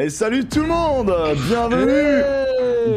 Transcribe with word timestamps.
Et 0.00 0.08
salut 0.08 0.46
tout 0.46 0.62
le 0.62 0.68
monde 0.68 1.14
Bienvenue. 1.46 2.22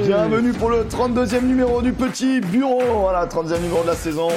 Bienvenue 0.06 0.54
pour 0.54 0.70
le 0.70 0.86
32e 0.86 1.42
numéro 1.42 1.82
du 1.82 1.92
petit 1.92 2.40
bureau. 2.40 2.82
Voilà, 3.02 3.26
32e 3.26 3.60
numéro 3.60 3.82
de 3.82 3.88
la 3.88 3.96
saison. 3.96 4.30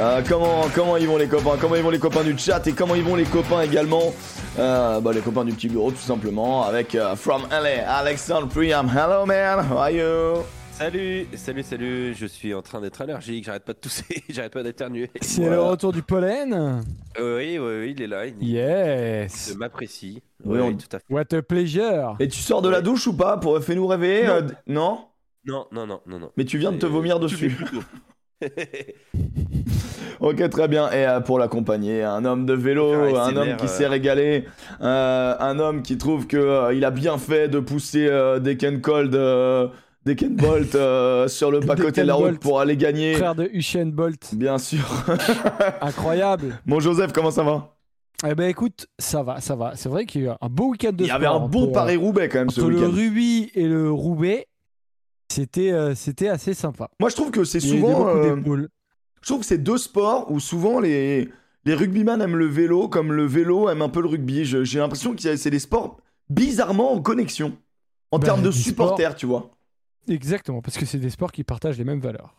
Euh, 0.00 0.20
comment, 0.28 0.62
comment 0.74 0.96
ils 0.96 1.06
vont 1.06 1.16
les 1.16 1.28
copains 1.28 1.56
Comment 1.60 1.76
ils 1.76 1.84
vont 1.84 1.90
les 1.90 2.00
copains 2.00 2.24
du 2.24 2.36
chat 2.36 2.66
Et 2.66 2.72
comment 2.72 2.96
ils 2.96 3.04
vont 3.04 3.14
les 3.14 3.22
copains 3.22 3.62
également? 3.62 4.12
Euh, 4.58 4.98
bah, 4.98 5.12
Les 5.14 5.20
copains 5.20 5.44
du 5.44 5.52
petit 5.52 5.68
bureau 5.68 5.92
tout 5.92 5.98
simplement 5.98 6.64
avec 6.64 6.96
euh, 6.96 7.14
From 7.14 7.42
LA, 7.52 7.88
Alexandre 7.88 8.48
Priam. 8.48 8.90
Hello 8.90 9.24
man, 9.24 9.64
how 9.70 9.78
are 9.78 9.90
you? 9.92 10.55
Salut, 10.78 11.26
salut, 11.36 11.62
salut, 11.62 12.14
je 12.14 12.26
suis 12.26 12.52
en 12.52 12.60
train 12.60 12.82
d'être 12.82 13.00
allergique, 13.00 13.44
j'arrête 13.44 13.64
pas 13.64 13.72
de 13.72 13.78
tousser, 13.78 14.22
j'arrête 14.28 14.52
pas 14.52 14.62
d'éternuer. 14.62 15.10
C'est 15.22 15.48
le 15.48 15.58
retour 15.58 15.90
du 15.90 16.02
pollen 16.02 16.84
Oui, 17.18 17.58
oui, 17.58 17.58
oui, 17.58 17.94
il 17.96 18.02
est 18.02 18.06
là, 18.06 18.26
il 18.26 18.34
Yes 18.46 19.52
je 19.52 19.58
m'apprécie. 19.58 20.22
Oui, 20.44 20.58
Oui, 20.60 20.76
tout 20.76 20.94
à 20.94 20.98
fait. 20.98 21.04
What 21.08 21.34
a 21.34 21.40
pleasure 21.40 22.16
Et 22.20 22.28
tu 22.28 22.40
sors 22.40 22.60
de 22.60 22.68
la 22.68 22.82
douche 22.82 23.06
ou 23.06 23.16
pas 23.16 23.38
pour 23.38 23.58
fais-nous 23.62 23.86
rêver 23.86 24.26
Non. 24.26 24.32
euh, 24.34 24.42
Non? 24.66 24.98
Non, 25.46 25.66
non, 25.72 25.86
non, 25.86 26.00
non, 26.06 26.18
non. 26.18 26.30
Mais 26.36 26.44
tu 26.44 26.58
viens 26.58 26.72
de 26.72 26.78
te 26.78 26.86
Euh, 26.86 26.90
vomir 26.90 27.20
dessus. 27.20 27.56
Ok, 30.18 30.48
très 30.48 30.66
bien. 30.66 30.90
Et 30.92 31.06
euh, 31.06 31.20
pour 31.20 31.38
l'accompagner, 31.38 32.02
un 32.02 32.24
homme 32.24 32.46
de 32.46 32.54
vélo, 32.54 32.90
un 33.16 33.36
homme 33.36 33.56
qui 33.56 33.66
euh. 33.66 33.68
s'est 33.68 33.86
régalé, 33.86 34.46
euh, 34.80 35.34
un 35.38 35.58
homme 35.58 35.82
qui 35.82 35.98
trouve 35.98 36.26
que 36.26 36.38
euh, 36.38 36.72
il 36.74 36.86
a 36.86 36.90
bien 36.90 37.18
fait 37.18 37.48
de 37.48 37.60
pousser 37.60 38.06
euh, 38.08 38.38
des 38.38 38.56
Ken 38.56 38.80
Cold, 38.80 39.14
euh, 40.06 40.12
des 40.12 40.16
Ken 40.16 40.34
Bolt 40.36 40.74
euh, 40.74 41.28
sur 41.28 41.50
le 41.50 41.60
Des 41.60 41.66
côté 41.66 42.02
de 42.02 42.06
la 42.06 42.14
route 42.14 42.26
Bolt. 42.26 42.40
pour 42.42 42.60
aller 42.60 42.76
gagner. 42.76 43.14
Frère 43.14 43.34
de 43.34 43.48
Usain 43.52 43.86
Bolt. 43.86 44.34
Bien 44.34 44.58
sûr. 44.58 44.84
Incroyable 45.80 46.58
Bon 46.66 46.80
Joseph, 46.80 47.12
comment 47.12 47.30
ça 47.30 47.42
va? 47.42 47.72
Eh 48.26 48.34
ben 48.34 48.48
écoute, 48.48 48.86
ça 48.98 49.22
va, 49.22 49.40
ça 49.40 49.56
va. 49.56 49.72
C'est 49.76 49.90
vrai 49.90 50.06
qu'il 50.06 50.22
y 50.22 50.28
a 50.28 50.32
eu 50.32 50.34
un 50.40 50.48
beau 50.48 50.70
week-end 50.70 50.92
de 50.92 51.04
Il 51.04 51.08
y 51.08 51.10
avait 51.10 51.26
un 51.26 51.32
sport 51.36 51.48
bon 51.48 51.72
Paris-Roubaix 51.72 52.28
quand 52.30 52.38
même 52.38 52.50
ce 52.50 52.60
Entre 52.60 52.70
le 52.70 52.76
week-end. 52.76 52.90
Rubis 52.90 53.50
et 53.54 53.66
le 53.66 53.90
Roubaix, 53.90 54.46
c'était 55.28 55.70
euh, 55.72 55.94
c'était 55.94 56.28
assez 56.28 56.54
sympa. 56.54 56.88
Moi 56.98 57.10
je 57.10 57.14
trouve 57.16 57.30
que 57.30 57.44
c'est 57.44 57.60
souvent, 57.60 58.08
euh, 58.08 58.36
je 59.20 59.26
trouve 59.26 59.40
que 59.40 59.46
c'est 59.46 59.58
deux 59.58 59.76
sports 59.76 60.30
où 60.30 60.40
souvent 60.40 60.80
les 60.80 61.28
les 61.66 61.74
rugbyman 61.74 62.22
aiment 62.22 62.36
le 62.36 62.46
vélo 62.46 62.88
comme 62.88 63.12
le 63.12 63.26
vélo 63.26 63.68
aime 63.68 63.82
un 63.82 63.88
peu 63.90 64.00
le 64.00 64.08
rugby. 64.08 64.44
J'ai 64.46 64.78
l'impression 64.78 65.14
que 65.14 65.36
c'est 65.36 65.50
des 65.50 65.58
sports 65.58 65.98
bizarrement 66.30 66.92
en 66.92 67.02
connexion 67.02 67.52
en 68.12 68.18
Bah, 68.18 68.24
termes 68.26 68.42
de 68.42 68.50
supporters, 68.50 69.14
tu 69.14 69.26
vois. 69.26 69.50
Exactement, 70.08 70.62
parce 70.62 70.76
que 70.78 70.86
c'est 70.86 70.98
des 70.98 71.10
sports 71.10 71.32
qui 71.32 71.44
partagent 71.44 71.78
les 71.78 71.84
mêmes 71.84 72.00
valeurs. 72.00 72.34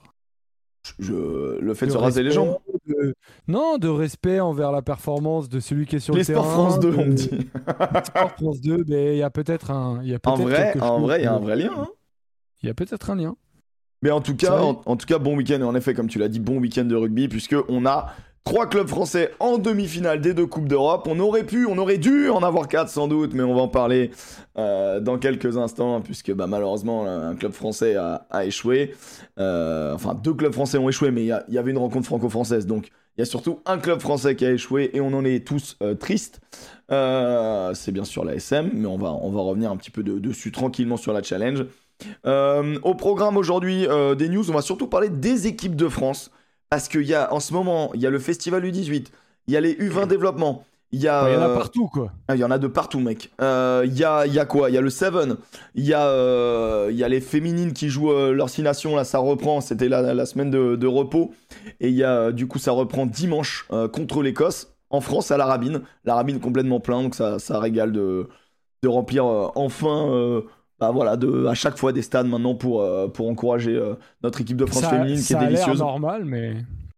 Je, 1.00 1.60
le 1.60 1.74
fait 1.74 1.86
de 1.86 1.92
De 1.92 1.98
se 1.98 2.02
raser 2.02 2.24
les 2.24 2.32
jambes. 2.32 2.58
de- 2.88 3.14
Non, 3.50 3.78
de 3.78 3.90
respect 3.90 4.40
envers 4.40 4.72
la 4.72 4.82
performance 4.82 5.50
de 5.50 5.60
celui 5.60 5.86
qui 5.86 5.98
est 5.98 6.00
sur 6.00 6.14
Les 6.14 6.22
le 6.22 6.26
terrain. 6.26 6.42
sports 6.44 6.54
France 6.54 6.80
2, 6.80 6.92
de- 6.92 6.98
on 6.98 7.06
me 7.06 7.14
dit. 7.14 7.30
Sport 8.06 8.32
France 8.38 8.62
2, 8.62 8.86
mais 8.88 9.16
il 9.16 9.20
y 9.20 9.24
a 9.24 9.30
peut-être 9.30 9.72
un. 9.72 10.02
Y 10.04 10.14
a 10.16 10.20
En 10.26 10.36
vrai, 10.36 10.80
en 10.80 11.00
vrai, 11.02 11.20
il 11.20 11.24
y 11.24 11.28
a 11.28 11.34
un 11.34 11.40
vrai 11.40 11.56
lien. 11.58 11.72
hein. 11.78 11.88
Il 12.64 12.68
y 12.68 12.70
a 12.70 12.74
peut-être 12.74 13.10
un 13.10 13.16
lien. 13.16 13.36
Mais 14.02 14.12
en 14.12 14.22
tout 14.22 14.36
cas, 14.36 14.62
en, 14.62 14.82
en 14.86 14.96
tout 14.96 15.06
cas, 15.08 15.18
bon 15.18 15.36
week-end. 15.36 15.62
En 15.64 15.76
effet, 15.76 15.94
comme 15.94 16.08
tu 16.08 16.20
l'as 16.20 16.30
dit, 16.30 16.40
bon 16.40 16.58
week-end 16.60 16.86
de 16.86 16.96
rugby, 16.96 17.28
puisque 17.28 17.56
on 17.68 17.86
a 17.86 18.14
trois 18.48 18.66
clubs 18.66 18.88
français 18.88 19.32
en 19.42 19.58
demi-finale 19.58 20.22
des 20.22 20.34
deux 20.34 20.46
coupes 20.46 20.70
d'Europe. 20.70 21.06
On 21.10 21.20
aurait 21.20 21.44
pu, 21.44 21.66
on 21.66 21.78
aurait 21.78 21.98
dû 21.98 22.30
en 22.30 22.42
avoir 22.44 22.70
quatre 22.70 22.90
sans 22.90 23.10
doute, 23.10 23.34
mais 23.34 23.44
on 23.44 23.54
va 23.54 23.64
en 23.64 23.68
parler 23.68 24.12
euh, 24.58 25.02
dans 25.02 25.18
quelques 25.18 25.58
instants, 25.58 26.00
puisque 26.00 26.32
bah, 26.32 26.48
malheureusement 26.48 27.06
un 27.06 27.36
club 27.36 27.52
français 27.52 27.98
a, 27.98 28.46
échoué. 28.46 28.96
Euh, 29.38 29.94
enfin, 29.94 30.14
deux 30.14 30.34
clubs 30.34 30.54
français 30.54 30.78
ont 30.78 30.88
échoué, 30.88 31.12
mais 31.12 31.26
il 31.26 31.44
y, 31.50 31.58
avait 31.58 31.72
une 31.72 31.78
rencontre 31.78 32.06
franco-française, 32.06 32.66
donc 32.68 32.88
il 33.18 33.20
y 33.20 33.24
a 33.24 33.26
surtout 33.26 33.60
un 33.66 33.80
club 33.80 34.00
français 34.00 34.38
qui 34.38 34.46
a 34.46 34.52
échoué 34.52 34.92
et 34.94 35.02
on 35.02 35.08
en 35.08 35.26
est 35.26 35.46
tous 35.46 35.76
euh, 35.84 35.96
tristes. 35.96 36.40
C'est 36.90 37.92
bien 37.92 38.06
sûr 38.06 38.24
la 38.24 38.36
SM, 38.36 38.72
mais 38.74 38.88
on 38.88 38.98
va, 38.98 39.10
revenir 39.42 39.72
un 39.72 39.76
petit 39.76 39.92
peu 39.92 40.04
de- 40.04 40.20
dessus 40.20 40.54
tranquillement 40.54 40.96
sur 40.96 41.12
la 41.12 41.22
challenge. 41.22 41.66
Au 42.24 42.96
programme 42.96 43.36
aujourd'hui 43.36 43.88
des 44.18 44.30
news, 44.30 44.50
on 44.50 44.54
va 44.54 44.62
surtout 44.62 44.88
parler 44.88 45.10
des 45.10 45.48
équipes 45.48 45.76
de 45.76 45.90
France. 45.90 46.32
Parce 46.70 46.88
qu'il 46.90 47.04
y 47.04 47.14
a 47.14 47.34
en 47.34 47.40
ce 47.40 47.54
moment, 47.54 47.92
il 47.94 48.02
y 48.02 48.08
a 48.08 48.10
le 48.10 48.20
festival 48.20 48.64
U18, 48.66 49.08
il 49.48 49.54
y 49.54 49.58
a 49.58 49.62
les 49.62 49.74
U20 49.76 50.06
développement, 50.08 50.66
il 50.92 51.00
y 51.02 51.08
a. 51.08 51.30
il 51.30 51.34
y 51.34 51.38
en 51.38 51.42
a 51.42 51.48
euh, 51.50 51.56
partout, 51.56 51.88
quoi. 51.88 52.12
ah, 52.28 52.36
Il 52.36 52.40
y 52.40 52.44
en 52.44 52.52
a 52.52 52.58
de 52.58 52.68
partout, 52.68 53.00
mec. 53.00 53.32
Euh, 53.42 53.84
Il 53.86 53.98
y, 53.98 54.04
a, 54.04 54.26
il 54.26 54.34
y 54.34 54.40
a 54.40 54.46
quoi 54.46 54.70
Il 54.70 54.74
y 54.74 54.78
a 54.78 54.82
le 54.82 54.90
Seven. 54.90 55.38
Il 55.76 55.86
y, 55.86 55.94
a, 55.94 56.08
euh, 56.08 56.88
il 56.92 56.98
y 56.98 57.04
a 57.04 57.10
les 57.10 57.22
féminines 57.22 57.74
qui 57.74 57.90
jouent 57.90 58.12
euh, 58.12 58.34
leur 58.34 58.50
Six 58.50 58.62
Nations. 58.64 58.96
Là, 58.96 59.04
ça 59.06 59.20
reprend. 59.20 59.62
C'était 59.62 59.88
la, 59.90 60.14
la 60.14 60.26
semaine 60.26 60.50
de, 60.52 60.76
de 60.76 60.88
repos. 60.88 61.32
Et 61.80 61.90
il 61.90 61.96
y 61.96 62.04
a, 62.04 62.16
euh, 62.18 62.32
du 62.32 62.48
coup, 62.48 62.60
ça 62.60 62.72
reprend 62.72 63.06
dimanche 63.06 63.66
euh, 63.72 63.88
contre 63.88 64.22
l'Écosse. 64.22 64.74
En 64.90 65.02
France, 65.02 65.32
à 65.32 65.38
la 65.38 65.46
Rabine. 65.46 65.82
La 66.06 66.16
Rabine 66.16 66.40
complètement 66.40 66.80
plein. 66.80 67.02
Donc, 67.02 67.16
ça, 67.16 67.40
ça 67.40 67.60
régale 67.60 67.92
de, 67.92 68.28
de 68.84 68.88
remplir 68.90 69.26
euh, 69.26 69.48
enfin. 69.56 70.44
Bah 70.80 70.92
voilà, 70.92 71.18
de, 71.18 71.46
à 71.48 71.54
chaque 71.54 71.78
fois 71.78 71.92
des 71.92 72.02
stades 72.02 72.28
maintenant 72.28 72.56
pour, 72.56 72.82
euh, 72.82 73.08
pour 73.08 73.28
encourager 73.30 73.76
euh, 73.76 73.96
notre 74.24 74.42
équipe 74.42 74.58
de 74.58 74.66
France 74.66 74.84
ça, 74.84 74.90
féminine 74.90 75.16
qui 75.16 75.22
ça 75.24 75.34
est 75.36 75.38
a 75.38 75.42
l'air 75.42 75.50
délicieuse. 75.50 75.80
normal, 75.80 76.24
mais 76.26 76.56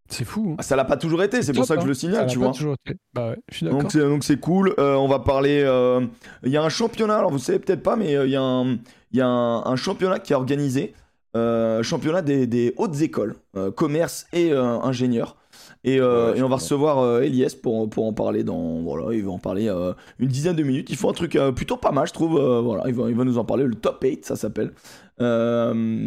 c'est 0.10 0.26
fou. 0.26 0.50
hein. 0.52 0.56
Ah, 0.60 0.64
Ça 0.64 0.76
l'a 0.76 0.86
pas 0.86 0.98
toujours 0.98 1.24
été, 1.24 1.42
c'est 1.42 1.54
pour 1.54 1.66
ça 1.66 1.76
que 1.76 1.82
je 1.82 1.86
hein. 1.86 1.90
le 1.90 1.94
Ça 1.94 2.00
signale, 2.02 2.22
l'a 2.22 2.26
tu 2.28 2.40
vois. 2.40 2.52
toujours 2.52 2.76
été. 2.86 2.98
Bah 3.14 3.30
ouais, 3.30 3.38
je 3.50 3.56
suis 3.58 3.66
d'accord. 3.66 3.82
Donc 3.82 3.92
c'est, 3.92 4.00
donc 4.00 4.24
c'est 4.24 4.40
cool. 4.40 4.74
Euh, 4.80 4.96
on 4.96 5.08
va 5.08 5.20
parler. 5.20 5.60
Il 6.44 6.52
y 6.52 6.58
a 6.58 6.62
un 6.64 6.70
championnat, 6.70 7.18
alors 7.20 7.32
vous 7.32 7.40
savez 7.40 7.60
peut-être 7.60 7.84
pas, 7.84 7.96
mais 7.96 8.14
il 8.26 8.30
y 8.32 8.36
a, 8.36 8.42
un, 8.42 8.74
il 9.12 9.18
y 9.18 9.22
a 9.22 9.28
un, 9.28 9.66
un 9.66 9.76
championnat 9.76 10.20
qui 10.20 10.34
est 10.34 10.36
organisé. 10.36 10.94
championnat 11.36 12.22
des, 12.22 12.48
des 12.48 12.74
hautes 12.78 13.00
écoles, 13.02 13.36
commerce 13.76 14.26
et 14.34 14.52
ingénieurs. 14.52 15.36
Et, 15.86 16.00
euh, 16.00 16.34
Ouais, 16.34 16.40
et 16.40 16.44
on 16.44 16.50
va 16.50 16.58
recevoir 16.58 17.00
euh, 17.00 17.22
Elias 17.22 17.56
pour, 17.62 17.90
pour 17.90 18.06
en 18.06 18.12
parler 18.14 18.44
dans. 18.44 18.82
Voilà, 18.82 19.14
il 19.16 19.24
va 19.24 19.32
en 19.32 19.40
parler 19.40 19.70
euh, 19.70 19.94
une 20.20 20.28
dizaine 20.28 20.56
de 20.56 20.64
minutes. 20.64 20.90
Il 20.90 20.98
faut 20.98 21.10
un 21.10 21.14
truc 21.14 21.36
euh, 21.36 21.52
plutôt 21.54 21.78
pas 21.78 21.92
mal, 21.92 22.06
je 22.08 22.14
trouve. 22.14 22.40
voilà, 22.40 22.84
il 22.88 22.94
va, 22.94 23.10
il 23.10 23.16
va 23.16 23.24
nous 23.24 23.38
en 23.38 23.46
parler. 23.46 23.64
Le 23.64 23.76
top 23.76 24.04
8, 24.04 24.26
ça 24.26 24.36
s'appelle. 24.36 24.74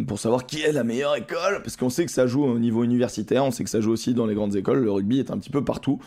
Pour 0.06 0.18
savoir 0.18 0.46
qui 0.46 0.60
est 0.62 0.72
la 0.72 0.84
meilleure 0.84 1.16
école. 1.16 1.62
Parce 1.62 1.76
qu'on 1.76 1.90
sait 1.90 2.04
que 2.04 2.10
ça 2.10 2.26
joue 2.26 2.44
au 2.44 2.58
niveau 2.58 2.84
universitaire, 2.84 3.44
on 3.44 3.50
sait 3.50 3.64
que 3.64 3.70
ça 3.70 3.80
joue 3.80 3.92
aussi 3.92 4.14
dans 4.14 4.26
les 4.26 4.34
grandes 4.34 4.56
écoles. 4.56 4.80
Le 4.82 4.90
rugby 4.90 5.18
est 5.18 5.30
un 5.30 5.38
petit 5.38 5.50
peu 5.50 5.64
partout. 5.64 6.00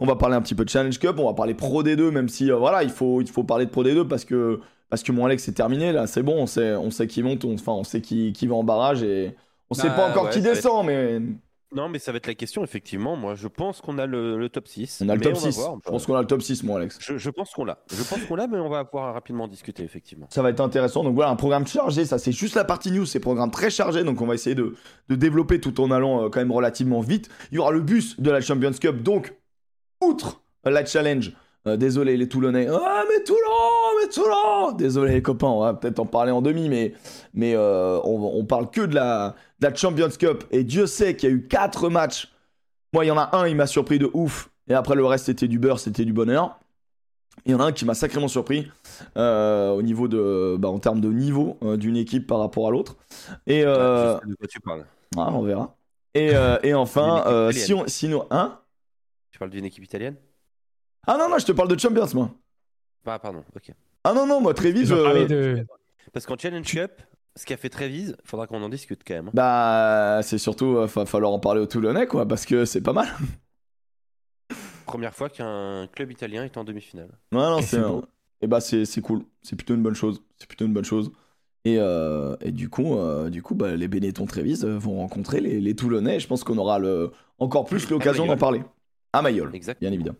On 0.00 0.06
va 0.06 0.16
parler 0.16 0.36
un 0.36 0.42
petit 0.42 0.54
peu 0.54 0.64
de 0.64 0.70
Challenge 0.70 0.98
Cup, 0.98 1.16
on 1.18 1.26
va 1.26 1.34
parler 1.34 1.54
Pro 1.54 1.82
D2, 1.82 2.10
même 2.10 2.28
si 2.28 2.50
voilà, 2.50 2.82
il 2.82 2.90
faut, 2.90 3.20
il 3.20 3.28
faut 3.28 3.44
parler 3.44 3.66
de 3.66 3.70
Pro 3.70 3.84
D2 3.84 4.06
parce 4.06 4.24
que, 4.24 4.60
parce 4.90 5.02
que 5.02 5.12
mon 5.12 5.24
Alex 5.24 5.44
c'est 5.44 5.52
terminé 5.52 5.92
là, 5.92 6.06
c'est 6.06 6.22
bon, 6.22 6.34
on 6.36 6.46
sait, 6.46 6.74
on 6.74 6.90
sait 6.90 7.06
qui 7.06 7.22
monte, 7.22 7.44
on, 7.44 7.54
enfin 7.54 7.72
on 7.72 7.84
sait 7.84 8.00
qui, 8.00 8.32
qui 8.32 8.46
va 8.46 8.56
en 8.56 8.64
barrage 8.64 9.02
et 9.02 9.36
on 9.70 9.74
sait 9.74 9.88
Ah, 9.90 9.94
pas 9.96 10.08
encore 10.10 10.24
ouais, 10.24 10.30
qui 10.30 10.40
descend, 10.40 10.86
mais 10.86 11.20
Non, 11.74 11.90
mais 11.90 11.98
ça 11.98 12.12
va 12.12 12.16
être 12.16 12.26
la 12.26 12.34
question, 12.34 12.64
effectivement. 12.64 13.14
Moi, 13.14 13.34
je 13.34 13.46
pense 13.46 13.82
qu'on 13.82 13.98
a 13.98 14.06
le, 14.06 14.38
le 14.38 14.48
top 14.48 14.66
6. 14.66 15.02
on 15.04 15.08
a 15.10 15.14
le 15.16 15.20
top 15.20 15.32
on 15.36 15.38
va 15.40 15.52
6. 15.52 15.56
voir. 15.58 15.76
Je 15.84 15.90
pense 15.90 16.06
qu'on 16.06 16.14
a 16.14 16.20
le 16.22 16.26
top 16.26 16.40
6, 16.40 16.62
mon 16.64 16.76
Alex. 16.76 16.98
Je, 17.00 17.18
je 17.18 17.30
pense 17.30 17.50
qu'on 17.52 17.64
l'a. 17.66 17.78
Je 17.92 18.02
pense 18.02 18.24
qu'on 18.24 18.36
l'a, 18.36 18.46
mais 18.46 18.56
on 18.58 18.70
va 18.70 18.86
pouvoir 18.86 19.12
rapidement 19.12 19.46
discuter, 19.46 19.82
effectivement. 19.82 20.26
Ça 20.30 20.40
va 20.40 20.48
être 20.48 20.60
intéressant. 20.60 21.04
Donc 21.04 21.14
voilà, 21.14 21.30
un 21.30 21.36
programme 21.36 21.66
chargé, 21.66 22.06
ça 22.06 22.18
c'est 22.18 22.32
juste 22.32 22.54
la 22.54 22.64
partie 22.64 22.90
news, 22.90 23.04
c'est 23.04 23.18
un 23.18 23.20
programme 23.20 23.50
très 23.50 23.68
chargé, 23.68 24.02
donc 24.02 24.20
on 24.22 24.26
va 24.26 24.34
essayer 24.34 24.54
de, 24.56 24.74
de 25.10 25.14
développer 25.14 25.60
tout 25.60 25.78
en 25.82 25.90
allant 25.90 26.24
euh, 26.24 26.28
quand 26.30 26.40
même 26.40 26.52
relativement 26.52 27.00
vite. 27.00 27.28
Il 27.52 27.56
y 27.56 27.58
aura 27.58 27.70
le 27.70 27.80
bus 27.80 28.18
de 28.18 28.30
la 28.30 28.40
Champions 28.40 28.72
Cup, 28.72 29.02
donc 29.02 29.34
outre 30.02 30.40
la 30.64 30.84
challenge. 30.86 31.32
euh, 31.66 31.76
désolé 31.76 32.16
les 32.16 32.28
Toulonnais. 32.28 32.66
Ah 32.70 33.02
mais 33.10 33.22
Toulon, 33.24 34.00
mais 34.00 34.08
Toulon 34.08 34.72
Désolé 34.72 35.12
les 35.14 35.22
copains, 35.22 35.48
on 35.48 35.60
va 35.60 35.74
peut-être 35.74 35.98
en 35.98 36.06
parler 36.06 36.32
en 36.32 36.40
demi, 36.40 36.68
mais, 36.68 36.94
mais 37.34 37.54
euh, 37.54 37.98
on, 38.04 38.38
on 38.38 38.44
parle 38.44 38.70
que 38.70 38.82
de 38.82 38.94
la, 38.94 39.34
de 39.60 39.66
la 39.66 39.74
Champions 39.74 40.10
Cup. 40.18 40.44
Et 40.50 40.64
Dieu 40.64 40.86
sait 40.86 41.16
qu'il 41.16 41.28
y 41.28 41.32
a 41.32 41.34
eu 41.34 41.46
4 41.46 41.88
matchs. 41.88 42.32
Moi, 42.92 43.04
il 43.04 43.08
y 43.08 43.10
en 43.10 43.18
a 43.18 43.36
un, 43.36 43.46
il 43.48 43.56
m'a 43.56 43.66
surpris 43.66 43.98
de 43.98 44.10
ouf. 44.14 44.50
Et 44.68 44.74
après, 44.74 44.94
le 44.94 45.04
reste, 45.04 45.26
c'était 45.26 45.48
du 45.48 45.58
beurre, 45.58 45.78
c'était 45.80 46.04
du 46.04 46.12
bonheur. 46.12 46.58
Il 47.44 47.52
y 47.52 47.54
en 47.54 47.60
a 47.60 47.64
un 47.64 47.72
qui 47.72 47.84
m'a 47.84 47.94
sacrément 47.94 48.28
surpris 48.28 48.70
euh, 49.16 49.70
au 49.70 49.82
niveau 49.82 50.08
de, 50.08 50.56
bah, 50.58 50.68
en 50.68 50.78
termes 50.78 51.00
de 51.00 51.08
niveau 51.08 51.56
euh, 51.62 51.76
d'une 51.76 51.96
équipe 51.96 52.26
par 52.26 52.40
rapport 52.40 52.66
à 52.66 52.70
l'autre. 52.70 52.96
Et 53.46 53.64
euh, 53.64 54.14
Je 54.16 54.20
sais 54.20 54.26
de 54.26 54.34
quoi 54.34 54.46
tu 54.48 54.60
parles. 54.60 54.84
ah, 55.16 55.30
on 55.32 55.42
verra. 55.42 55.76
Et, 56.14 56.34
euh, 56.34 56.58
et 56.62 56.74
enfin, 56.74 57.24
euh, 57.26 57.52
si 57.52 57.72
on, 57.72 57.86
sinon, 57.86 58.26
hein? 58.30 58.58
Tu 59.30 59.38
parles 59.38 59.50
d'une 59.50 59.64
équipe 59.64 59.84
italienne? 59.84 60.16
Ah 61.06 61.16
non 61.16 61.28
non, 61.28 61.38
je 61.38 61.46
te 61.46 61.52
parle 61.52 61.68
de 61.68 61.78
Champions 61.78 62.06
moi. 62.14 62.30
Ah, 63.06 63.18
pardon, 63.18 63.44
ok. 63.54 63.70
Ah 64.04 64.12
non 64.12 64.26
non, 64.26 64.40
moi 64.40 64.52
Trévis. 64.52 64.92
Euh, 64.92 65.04
parlé 65.04 65.26
de... 65.26 65.64
Parce 66.12 66.26
qu'en 66.26 66.36
Challenge 66.36 66.66
Cup, 66.66 66.90
ce 67.38 67.46
qu'a 67.46 67.56
fait 67.56 67.68
Trévise, 67.68 68.16
faudra 68.24 68.46
qu'on 68.46 68.62
en 68.62 68.68
discute 68.68 69.02
quand 69.06 69.14
même. 69.14 69.30
Bah, 69.32 70.20
c'est 70.22 70.38
surtout, 70.38 70.76
euh, 70.76 70.86
va 70.86 71.06
falloir 71.06 71.32
en 71.32 71.38
parler 71.38 71.60
aux 71.60 71.66
Toulonnais 71.66 72.06
quoi, 72.06 72.26
parce 72.26 72.44
que 72.44 72.64
c'est 72.64 72.80
pas 72.82 72.92
mal. 72.92 73.08
Première 74.86 75.14
fois 75.14 75.28
qu'un 75.28 75.86
club 75.92 76.10
italien 76.10 76.44
est 76.44 76.56
en 76.56 76.64
demi-finale. 76.64 77.10
Ouais, 77.32 77.38
non, 77.38 77.60
c'est. 77.62 77.80
Et 78.40 78.46
bah, 78.46 78.60
c'est 78.60 78.84
c'est 78.84 79.00
cool. 79.00 79.22
C'est 79.42 79.56
plutôt 79.56 79.74
une 79.74 79.82
bonne 79.82 79.94
chose. 79.94 80.22
C'est 80.36 80.46
plutôt 80.48 80.64
une 80.64 80.72
bonne 80.72 80.84
chose. 80.84 81.10
Et, 81.64 81.76
euh, 81.78 82.36
et 82.40 82.52
du 82.52 82.68
coup, 82.68 82.96
euh, 82.96 83.28
du 83.30 83.42
coup 83.42 83.54
bah, 83.54 83.74
les 83.76 83.88
Benetton 83.88 84.26
Trévis 84.26 84.60
euh, 84.64 84.78
vont 84.78 84.96
rencontrer 84.96 85.40
les, 85.40 85.60
les 85.60 85.74
Toulonnais. 85.74 86.16
Et 86.16 86.20
je 86.20 86.26
pense 86.26 86.44
qu'on 86.44 86.56
aura 86.56 86.78
le, 86.78 87.10
encore 87.38 87.64
plus 87.64 87.90
l'occasion 87.90 88.26
d'en 88.26 88.36
parler. 88.36 88.62
À 89.12 89.22
Mayol, 89.22 89.50
Exact. 89.54 89.80
bien 89.80 89.90
évidemment. 89.90 90.18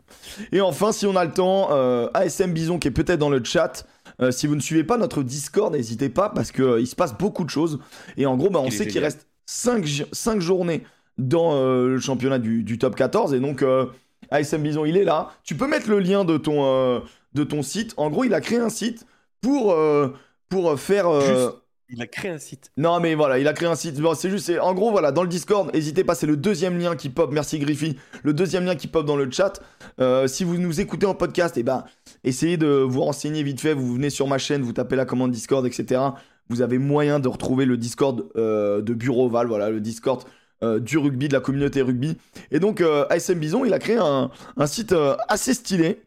Et 0.51 0.63
enfin, 0.63 0.93
si 0.93 1.07
on 1.07 1.15
a 1.15 1.23
le 1.25 1.33
temps, 1.33 1.69
euh, 1.73 2.09
ASM 2.15 2.53
Bison 2.53 2.79
qui 2.79 2.89
est 2.89 2.93
peut-être 2.93 3.19
dans 3.19 3.29
le 3.29 3.45
chat. 3.45 3.87
Euh, 4.21 4.31
si 4.31 4.47
vous 4.47 4.55
ne 4.57 4.61
suivez 4.61 4.85
pas 4.85 4.97
notre 4.97 5.23
Discord, 5.23 5.73
n'hésitez 5.73 6.09
pas 6.09 6.29
parce 6.31 6.51
qu'il 6.53 6.87
se 6.87 6.97
passe 6.97 7.17
beaucoup 7.17 7.45
de 7.45 7.51
choses. 7.51 7.79
Et 8.17 8.27
en 8.27 8.37
gros, 8.37 8.51
bah, 8.51 8.61
on 8.61 8.71
sait 8.71 8.85
qu'il 8.87 9.01
reste 9.05 9.27
5, 9.47 10.41
journées 10.41 10.83
dans 11.19 11.55
euh, 11.55 11.89
le 11.89 11.99
championnat 12.01 12.39
du, 12.39 12.63
du 12.63 12.79
top 12.79 12.97
14. 12.97 13.35
Et 13.35 13.41
donc, 13.41 13.63
euh, 13.63 13.87
ASM 14.31 14.63
Bison, 14.63 14.85
il 14.85 14.97
est 14.97 15.05
là. 15.05 15.31
Tu 15.45 15.55
peux 15.55 15.67
mettre 15.67 15.89
le 15.89 16.01
lien 16.01 16.25
de 16.25 16.37
ton, 16.37 16.65
euh, 16.65 17.01
de 17.35 17.45
ton 17.45 17.63
site. 17.63 17.95
En 17.97 18.11
gros, 18.11 18.25
il 18.25 18.35
a 18.35 18.41
créé 18.41 18.59
un 18.59 18.69
site 18.71 19.07
pour, 19.41 19.73
euh, 19.73 20.09
pour 20.49 20.79
faire. 20.79 21.09
euh, 21.09 21.21
Juste. 21.21 21.57
Il 21.91 22.03
a 22.03 22.07
créé 22.07 22.31
un 22.31 22.39
site. 22.39 22.71
Non, 22.77 23.01
mais 23.01 23.15
voilà, 23.15 23.39
il 23.39 23.49
a 23.49 23.55
créé 23.55 23.67
un 23.67 23.75
site. 23.75 23.99
C'est 24.15 24.29
juste, 24.29 24.53
en 24.61 24.75
gros, 24.75 24.91
voilà, 24.91 25.11
dans 25.11 25.23
le 25.23 25.29
Discord, 25.29 25.73
n'hésitez 25.73 26.05
pas, 26.05 26.15
c'est 26.15 26.27
le 26.27 26.37
deuxième 26.37 26.79
lien 26.79 26.97
qui 26.97 27.09
pop. 27.09 27.31
Merci 27.33 27.59
Griffy. 27.59 27.97
Le 28.23 28.35
deuxième 28.35 28.67
lien 28.67 28.77
qui 28.77 28.89
pop 28.89 29.07
dans 29.07 29.17
le 29.17 29.31
chat. 29.31 29.63
Euh, 29.99 30.27
si 30.27 30.45
vous 30.45 30.59
nous 30.59 30.81
écoutez 30.83 31.07
en 31.07 31.15
podcast, 31.15 31.57
et 31.57 31.63
ben, 31.63 31.85
essayez 32.25 32.59
de 32.59 32.67
vous 32.67 33.01
renseigner 33.01 33.43
vite 33.43 33.61
fait. 33.61 33.73
Vous 33.73 33.95
venez 33.95 34.11
sur 34.11 34.27
ma 34.27 34.37
chaîne, 34.37 34.61
vous 34.63 34.75
tapez 34.75 34.97
la 34.97 35.07
commande 35.07 35.31
Discord, 35.31 35.65
etc. 35.67 36.03
Vous 36.51 36.61
avez 36.61 36.77
moyen 36.77 37.21
de 37.21 37.29
retrouver 37.29 37.65
le 37.65 37.79
Discord 37.79 38.29
euh, 38.37 38.83
de 38.83 38.93
Bureau 38.93 39.31
Val, 39.31 39.47
voilà, 39.47 39.71
le 39.71 39.81
Discord 39.81 40.25
euh, 40.63 40.81
du 40.81 40.99
rugby, 40.99 41.29
de 41.29 41.33
la 41.33 41.41
communauté 41.41 41.81
rugby. 41.81 42.19
Et 42.51 42.61
donc, 42.61 42.83
ASM 43.09 43.39
Bison, 43.39 43.65
il 43.65 43.73
a 43.73 43.79
créé 43.79 43.97
un, 43.99 44.31
site 44.67 44.95
assez 45.29 45.55
stylé. 45.55 46.03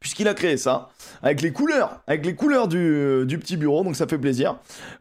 Puisqu'il 0.00 0.28
a 0.28 0.34
créé 0.34 0.56
ça, 0.56 0.90
avec 1.22 1.42
les 1.42 1.52
couleurs, 1.52 2.00
avec 2.06 2.24
les 2.24 2.34
couleurs 2.36 2.68
du, 2.68 3.24
du 3.26 3.38
petit 3.38 3.56
bureau, 3.56 3.82
donc 3.82 3.96
ça 3.96 4.06
fait 4.06 4.18
plaisir. 4.18 4.58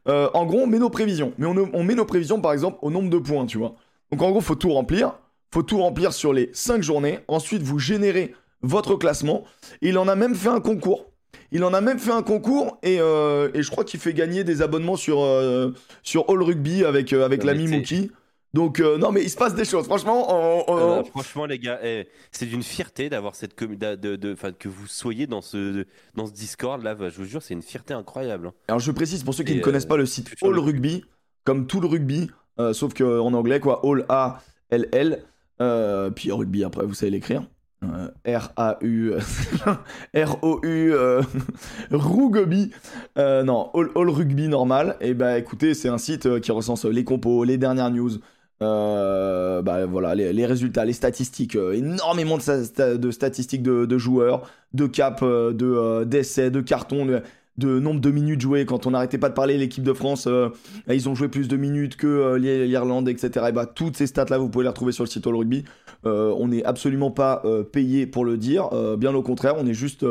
Euh, 0.07 0.29
en 0.33 0.45
gros, 0.45 0.61
on 0.61 0.67
met 0.67 0.79
nos 0.79 0.89
prévisions. 0.89 1.33
Mais 1.37 1.45
on, 1.45 1.69
on 1.71 1.83
met 1.83 1.93
nos 1.93 2.05
prévisions, 2.05 2.41
par 2.41 2.51
exemple, 2.53 2.79
au 2.81 2.89
nombre 2.89 3.09
de 3.09 3.19
points, 3.19 3.45
tu 3.45 3.59
vois. 3.59 3.75
Donc 4.11 4.21
en 4.21 4.31
gros, 4.31 4.41
faut 4.41 4.55
tout 4.55 4.73
remplir. 4.73 5.13
Faut 5.53 5.63
tout 5.63 5.77
remplir 5.77 6.13
sur 6.13 6.33
les 6.33 6.49
5 6.53 6.81
journées. 6.81 7.19
Ensuite, 7.27 7.61
vous 7.61 7.79
générez 7.79 8.33
votre 8.61 8.95
classement. 8.95 9.43
Il 9.81 9.97
en 9.97 10.07
a 10.07 10.15
même 10.15 10.35
fait 10.35 10.49
un 10.49 10.59
concours. 10.59 11.05
Il 11.51 11.63
en 11.63 11.73
a 11.73 11.79
même 11.79 11.99
fait 11.99 12.11
un 12.11 12.23
concours 12.23 12.77
et, 12.83 12.97
euh, 12.99 13.49
et 13.53 13.63
je 13.63 13.71
crois 13.71 13.85
qu'il 13.85 13.99
fait 13.99 14.13
gagner 14.13 14.43
des 14.43 14.61
abonnements 14.61 14.97
sur, 14.97 15.21
euh, 15.23 15.73
sur 16.03 16.29
All 16.29 16.41
Rugby 16.41 16.83
avec, 16.83 17.13
avec 17.13 17.43
l'ami 17.43 17.67
Mookie. 17.67 18.11
Donc 18.53 18.79
euh, 18.79 18.97
non 18.97 19.11
mais 19.11 19.21
il 19.23 19.29
se 19.29 19.35
passe 19.37 19.55
des 19.55 19.65
choses. 19.65 19.85
Franchement, 19.85 20.25
on- 20.33 20.63
on- 20.73 20.77
Euh, 20.99 21.03
franchement, 21.03 21.45
les 21.45 21.59
gars, 21.59 21.79
eh, 21.83 22.07
c'est 22.31 22.45
d'une 22.45 22.63
fierté 22.63 23.09
d'avoir 23.09 23.35
cette 23.35 23.61
de, 23.61 24.15
de, 24.15 24.35
que 24.57 24.69
vous 24.69 24.87
soyez 24.87 25.27
dans 25.27 25.41
ce, 25.41 25.85
dans 26.15 26.25
ce 26.27 26.31
Discord 26.33 26.81
là. 26.81 26.95
Je 26.97 27.17
vous 27.17 27.25
jure, 27.25 27.41
c'est 27.41 27.53
une 27.53 27.61
fierté 27.61 27.93
incroyable. 27.93 28.47
hein. 28.47 28.53
Alors 28.69 28.79
je 28.79 28.91
précise 28.91 29.23
pour 29.23 29.33
ceux 29.33 29.43
qui 29.43 29.53
Et, 29.53 29.57
ne 29.57 29.61
connaissent 29.61 29.85
euh, 29.85 29.89
pas 29.89 29.97
le 29.97 30.05
site 30.05 30.33
All 30.41 30.51
le- 30.53 30.59
Rugby, 30.59 31.03
comme 31.43 31.67
tout 31.67 31.81
le 31.81 31.87
rugby, 31.87 32.29
sauf 32.73 32.93
que 32.93 33.19
en 33.19 33.33
anglais 33.33 33.59
quoi, 33.59 33.81
All 33.83 34.05
A 34.09 34.41
L 34.69 34.87
L, 34.91 35.23
euh, 35.61 36.09
puis 36.09 36.31
rugby 36.31 36.63
après 36.63 36.85
vous 36.85 36.93
savez 36.93 37.11
l'écrire. 37.11 37.43
R 37.83 38.49
A 38.55 38.77
U 38.81 39.11
R 40.15 40.37
O 40.43 40.59
U 40.63 40.93
euh, 40.93 41.21
rugby 41.91 42.71
Euh, 43.19 43.43
non 43.43 43.69
all, 43.75 43.89
All 43.95 44.09
Rugby 44.09 44.47
normal 44.47 44.97
et 44.99 45.13
bah 45.13 45.37
écoutez 45.37 45.73
c'est 45.75 45.87
un 45.89 45.99
site 45.99 46.39
qui 46.41 46.51
recense 46.51 46.85
les 46.85 47.03
compos 47.03 47.43
les 47.43 47.57
dernières 47.57 47.91
news 47.91 48.11
euh, 48.61 49.61
bah 49.61 49.85
voilà 49.85 50.15
les, 50.15 50.45
résultats 50.45 50.83
les 50.83 50.93
statistiques 50.93 51.55
euh, 51.55 51.73
énormément 51.73 52.37
de, 52.37 52.41
sta- 52.41 52.97
de 52.97 53.11
statistiques 53.11 53.61
de, 53.63 53.97
joueurs 53.97 54.49
de 54.73 54.87
cap 54.87 55.19
euh, 55.21 55.53
de 55.53 56.03
d'essais 56.05 56.49
de 56.49 56.61
cartons 56.61 57.05
de, 57.05 57.79
nombre 57.79 57.99
de 58.01 58.09
minutes 58.11 58.41
jouées. 58.41 58.65
Quand 58.65 58.87
on 58.87 58.91
n'arrêtait 58.91 59.17
pas 59.17 59.29
de 59.29 59.33
parler 59.35 59.57
l'équipe 59.57 59.83
de 59.83 59.93
France 59.93 60.27
ils 60.89 61.09
ont 61.09 61.15
joué 61.15 61.27
plus 61.27 61.47
de 61.47 61.55
minutes 61.57 61.97
que 61.97 62.35
l'I- 62.35 62.67
l'Irlande 62.67 63.07
etc 63.09 63.45
et 63.49 63.51
bah 63.51 63.65
toutes 63.67 63.95
ces 63.97 64.07
stats 64.07 64.25
là 64.29 64.37
vous 64.37 64.49
pouvez 64.49 64.63
les 64.63 64.69
retrouver 64.69 64.91
sur 64.91 65.03
le 65.03 65.09
site 65.09 65.25
All 65.27 65.35
Rugby. 65.35 65.63
On 66.03 66.47
n'est 66.47 66.63
absolument 66.63 67.11
pas 67.11 67.43
payé 67.71 68.07
pour 68.07 68.25
le 68.25 68.37
dire. 68.37 68.69
Bien 68.97 69.13
au 69.13 69.21
contraire 69.23 69.55
on 69.57 69.65
est 69.67 69.73
juste 69.73 70.05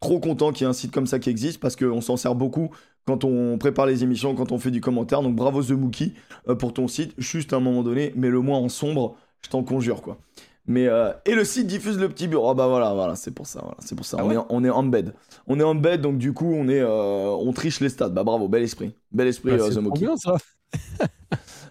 trop 0.00 0.20
content 0.20 0.52
qu'il 0.52 0.64
y 0.64 0.66
ait 0.66 0.70
un 0.70 0.74
site 0.74 0.92
comme 0.92 1.06
ça 1.08 1.18
qui 1.18 1.28
existe 1.30 1.58
parce 1.60 1.74
qu'on 1.74 2.00
s'en 2.00 2.16
sert 2.16 2.36
beaucoup 2.36 2.70
quand 3.08 3.24
on 3.24 3.56
prépare 3.56 3.86
les 3.86 4.02
émissions 4.04 4.34
quand 4.34 4.52
on 4.52 4.58
fait 4.58 4.70
du 4.70 4.82
commentaire 4.82 5.22
donc 5.22 5.34
bravo 5.34 5.62
The 5.62 5.70
Mookie 5.70 6.12
euh, 6.48 6.54
pour 6.54 6.74
ton 6.74 6.88
site 6.88 7.14
juste 7.16 7.54
à 7.54 7.56
un 7.56 7.60
moment 7.60 7.82
donné 7.82 8.12
mets-le-moi 8.16 8.58
en 8.58 8.68
sombre 8.68 9.16
je 9.42 9.48
t'en 9.48 9.64
conjure 9.64 10.02
quoi 10.02 10.18
mais 10.66 10.86
euh, 10.86 11.10
et 11.24 11.34
le 11.34 11.44
site 11.44 11.66
diffuse 11.66 11.98
le 11.98 12.10
petit 12.10 12.28
bureau. 12.28 12.50
Ah 12.50 12.54
bah 12.54 12.66
voilà, 12.68 12.92
voilà, 12.92 13.16
c'est 13.16 13.30
pour 13.30 13.46
ça, 13.46 13.60
voilà, 13.62 13.78
c'est 13.78 13.94
pour 13.94 14.04
ça. 14.04 14.18
Ah 14.20 14.24
on, 14.24 14.28
ouais 14.28 14.34
est, 14.34 14.44
on 14.50 14.62
est 14.64 14.68
en 14.68 14.82
bed. 14.82 15.14
On 15.46 15.58
est 15.58 15.62
en 15.62 15.74
bed, 15.74 16.02
donc 16.02 16.18
du 16.18 16.34
coup 16.34 16.52
on 16.52 16.68
est, 16.68 16.80
euh, 16.80 17.30
on 17.30 17.54
triche 17.54 17.80
les 17.80 17.88
stats. 17.88 18.10
Bah 18.10 18.22
bravo, 18.22 18.48
bel 18.48 18.62
esprit, 18.62 18.94
bel 19.10 19.28
esprit, 19.28 19.52
Bah, 19.52 19.56
euh, 19.56 19.70
c'est 19.70 19.70
The 19.70 19.72
trop 19.72 19.82
Mookie. 19.84 20.04
bien 20.04 20.16
ça. 20.18 20.36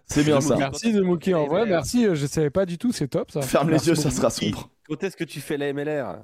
C'est 0.07 0.23
bien 0.23 0.39
The 0.39 0.41
ça. 0.41 0.47
Mookie. 0.55 0.59
Merci 0.61 0.93
de 0.93 1.01
Mookie 1.01 1.33
en 1.35 1.45
vrai, 1.45 1.67
merci. 1.67 2.07
Je 2.11 2.25
savais 2.25 2.49
pas 2.49 2.65
du 2.65 2.79
tout, 2.79 2.91
c'est 2.91 3.07
top 3.07 3.29
ça. 3.29 3.43
Ferme 3.43 3.67
les 3.67 3.73
Merci 3.73 3.89
yeux, 3.89 3.95
ça 3.95 4.09
sera 4.09 4.31
sombre. 4.31 4.71
Quand 4.89 5.03
est-ce 5.03 5.15
que 5.15 5.25
tu 5.25 5.41
fais 5.41 5.57
la 5.57 5.71
MLR 5.73 6.15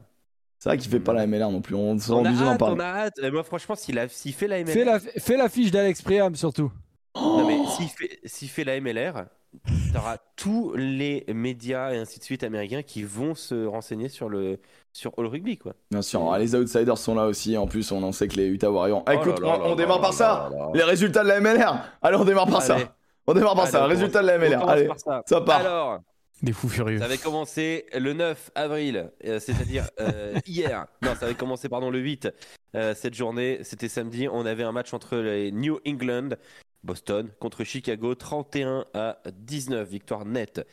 C'est 0.63 0.69
vrai 0.69 0.77
qu'il 0.77 0.89
fait 0.89 1.01
pas 1.01 1.11
la 1.11 1.27
MLR 1.27 1.51
non 1.51 1.59
plus. 1.59 1.75
On 1.75 1.97
s'est 1.99 2.09
On 2.13 2.19
a 2.23 2.29
obligé 2.29 2.41
d'en 2.45 2.51
hâte, 2.51 2.59
parler. 2.59 2.75
on 2.77 2.79
a 2.79 2.85
hâte. 2.85 3.19
Moi, 3.33 3.43
franchement, 3.43 3.75
s'il 3.75 3.99
a- 3.99 4.07
fait 4.07 4.47
la 4.47 4.59
MLR, 4.63 4.71
Fais 4.71 4.85
la, 4.85 4.99
fais 5.01 5.35
la 5.35 5.49
fiche 5.49 5.71
d'Alex 5.71 6.01
Priam 6.01 6.33
surtout. 6.35 6.71
non 7.17 7.45
mais 7.45 7.57
Oh 7.59 7.67
s'il 7.69 7.89
fait, 7.89 8.21
fait 8.47 8.63
la 8.63 8.79
MLR, 8.79 9.25
t'auras 9.93 10.15
tous 10.37 10.73
les 10.77 11.25
médias 11.33 11.91
et 11.91 11.97
ainsi 11.97 12.17
de 12.17 12.23
suite 12.23 12.45
américains 12.45 12.81
qui 12.81 13.03
vont 13.03 13.35
se 13.35 13.65
renseigner 13.65 14.07
sur 14.07 14.29
le 14.29 14.57
sur 14.93 15.11
All 15.17 15.25
Rugby 15.25 15.57
quoi. 15.57 15.73
Bien 15.91 16.01
sûr, 16.01 16.33
les 16.37 16.55
outsiders 16.55 16.97
sont 16.97 17.15
là 17.15 17.25
aussi. 17.25 17.57
En 17.57 17.67
plus, 17.67 17.91
on 17.91 18.01
en 18.01 18.13
sait 18.13 18.29
que 18.29 18.37
les 18.37 18.47
Utah 18.47 18.71
Warriors. 18.71 19.03
Ah, 19.05 19.11
Oh 19.17 19.19
écoute, 19.21 19.39
là 19.41 19.47
là 19.49 19.57
on, 19.59 19.65
on 19.65 19.69
là 19.71 19.75
démarre 19.75 19.97
là 19.97 20.01
par 20.01 20.11
là 20.11 20.15
ça. 20.17 20.49
Les 20.73 20.83
résultats 20.83 21.23
de 21.23 21.27
la 21.27 21.41
MLR. 21.41 21.83
Allez, 22.01 22.15
on 22.15 22.23
démarre 22.23 22.47
par 22.47 22.61
Allez. 22.61 22.83
ça. 22.83 22.95
On 23.27 23.33
démarre 23.33 23.55
par 23.55 23.63
Allez, 23.65 23.71
ça. 23.73 23.85
Résultats 23.85 24.21
de 24.21 24.27
la 24.27 24.37
MLR. 24.37 24.69
Allez, 24.69 24.85
par 24.87 24.97
ça. 24.99 25.23
ça 25.25 25.41
part. 25.41 25.59
Alors, 25.59 25.99
Des 26.41 26.51
fous 26.51 26.67
furieux. 26.67 26.99
ça 26.99 27.05
avait 27.05 27.17
commencé 27.17 27.85
le 27.93 28.11
9 28.13 28.51
avril, 28.55 29.11
euh, 29.23 29.39
c'est-à-dire 29.39 29.89
euh, 30.01 30.33
hier. 30.45 30.87
Non, 31.01 31.15
ça 31.15 31.25
avait 31.25 31.35
commencé 31.35 31.69
pardon 31.69 31.89
le 31.89 31.99
8. 31.99 32.27
Euh, 32.75 32.93
cette 32.95 33.13
journée, 33.13 33.59
c'était 33.63 33.87
samedi. 33.87 34.27
On 34.27 34.45
avait 34.45 34.63
un 34.63 34.71
match 34.73 34.93
entre 34.93 35.17
les 35.17 35.51
New 35.53 35.79
England, 35.87 36.29
Boston, 36.83 37.29
contre 37.39 37.63
Chicago, 37.63 38.13
31 38.15 38.85
à 38.93 39.19
19, 39.31 39.87
victoire 39.87 40.25
nette. 40.25 40.67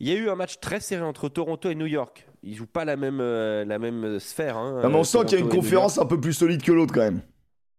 Il 0.00 0.08
y 0.08 0.12
a 0.12 0.16
eu 0.16 0.28
un 0.28 0.34
match 0.34 0.58
très 0.60 0.80
serré 0.80 1.04
entre 1.04 1.28
Toronto 1.28 1.70
et 1.70 1.74
New 1.74 1.86
York. 1.86 2.26
Ils 2.42 2.54
jouent 2.54 2.66
pas 2.66 2.84
la 2.84 2.96
même, 2.96 3.20
euh, 3.20 3.64
la 3.64 3.78
même 3.78 4.18
sphère. 4.18 4.56
hein, 4.56 4.80
mais 4.82 4.94
on 4.94 5.00
euh, 5.00 5.04
sent 5.04 5.18
qu'il 5.26 5.38
y 5.38 5.42
a 5.42 5.44
une 5.44 5.50
conférence 5.50 5.98
un 5.98 6.06
peu 6.06 6.20
plus 6.20 6.32
solide 6.32 6.62
que 6.62 6.72
l'autre 6.72 6.92
quand 6.92 7.00
même. 7.00 7.22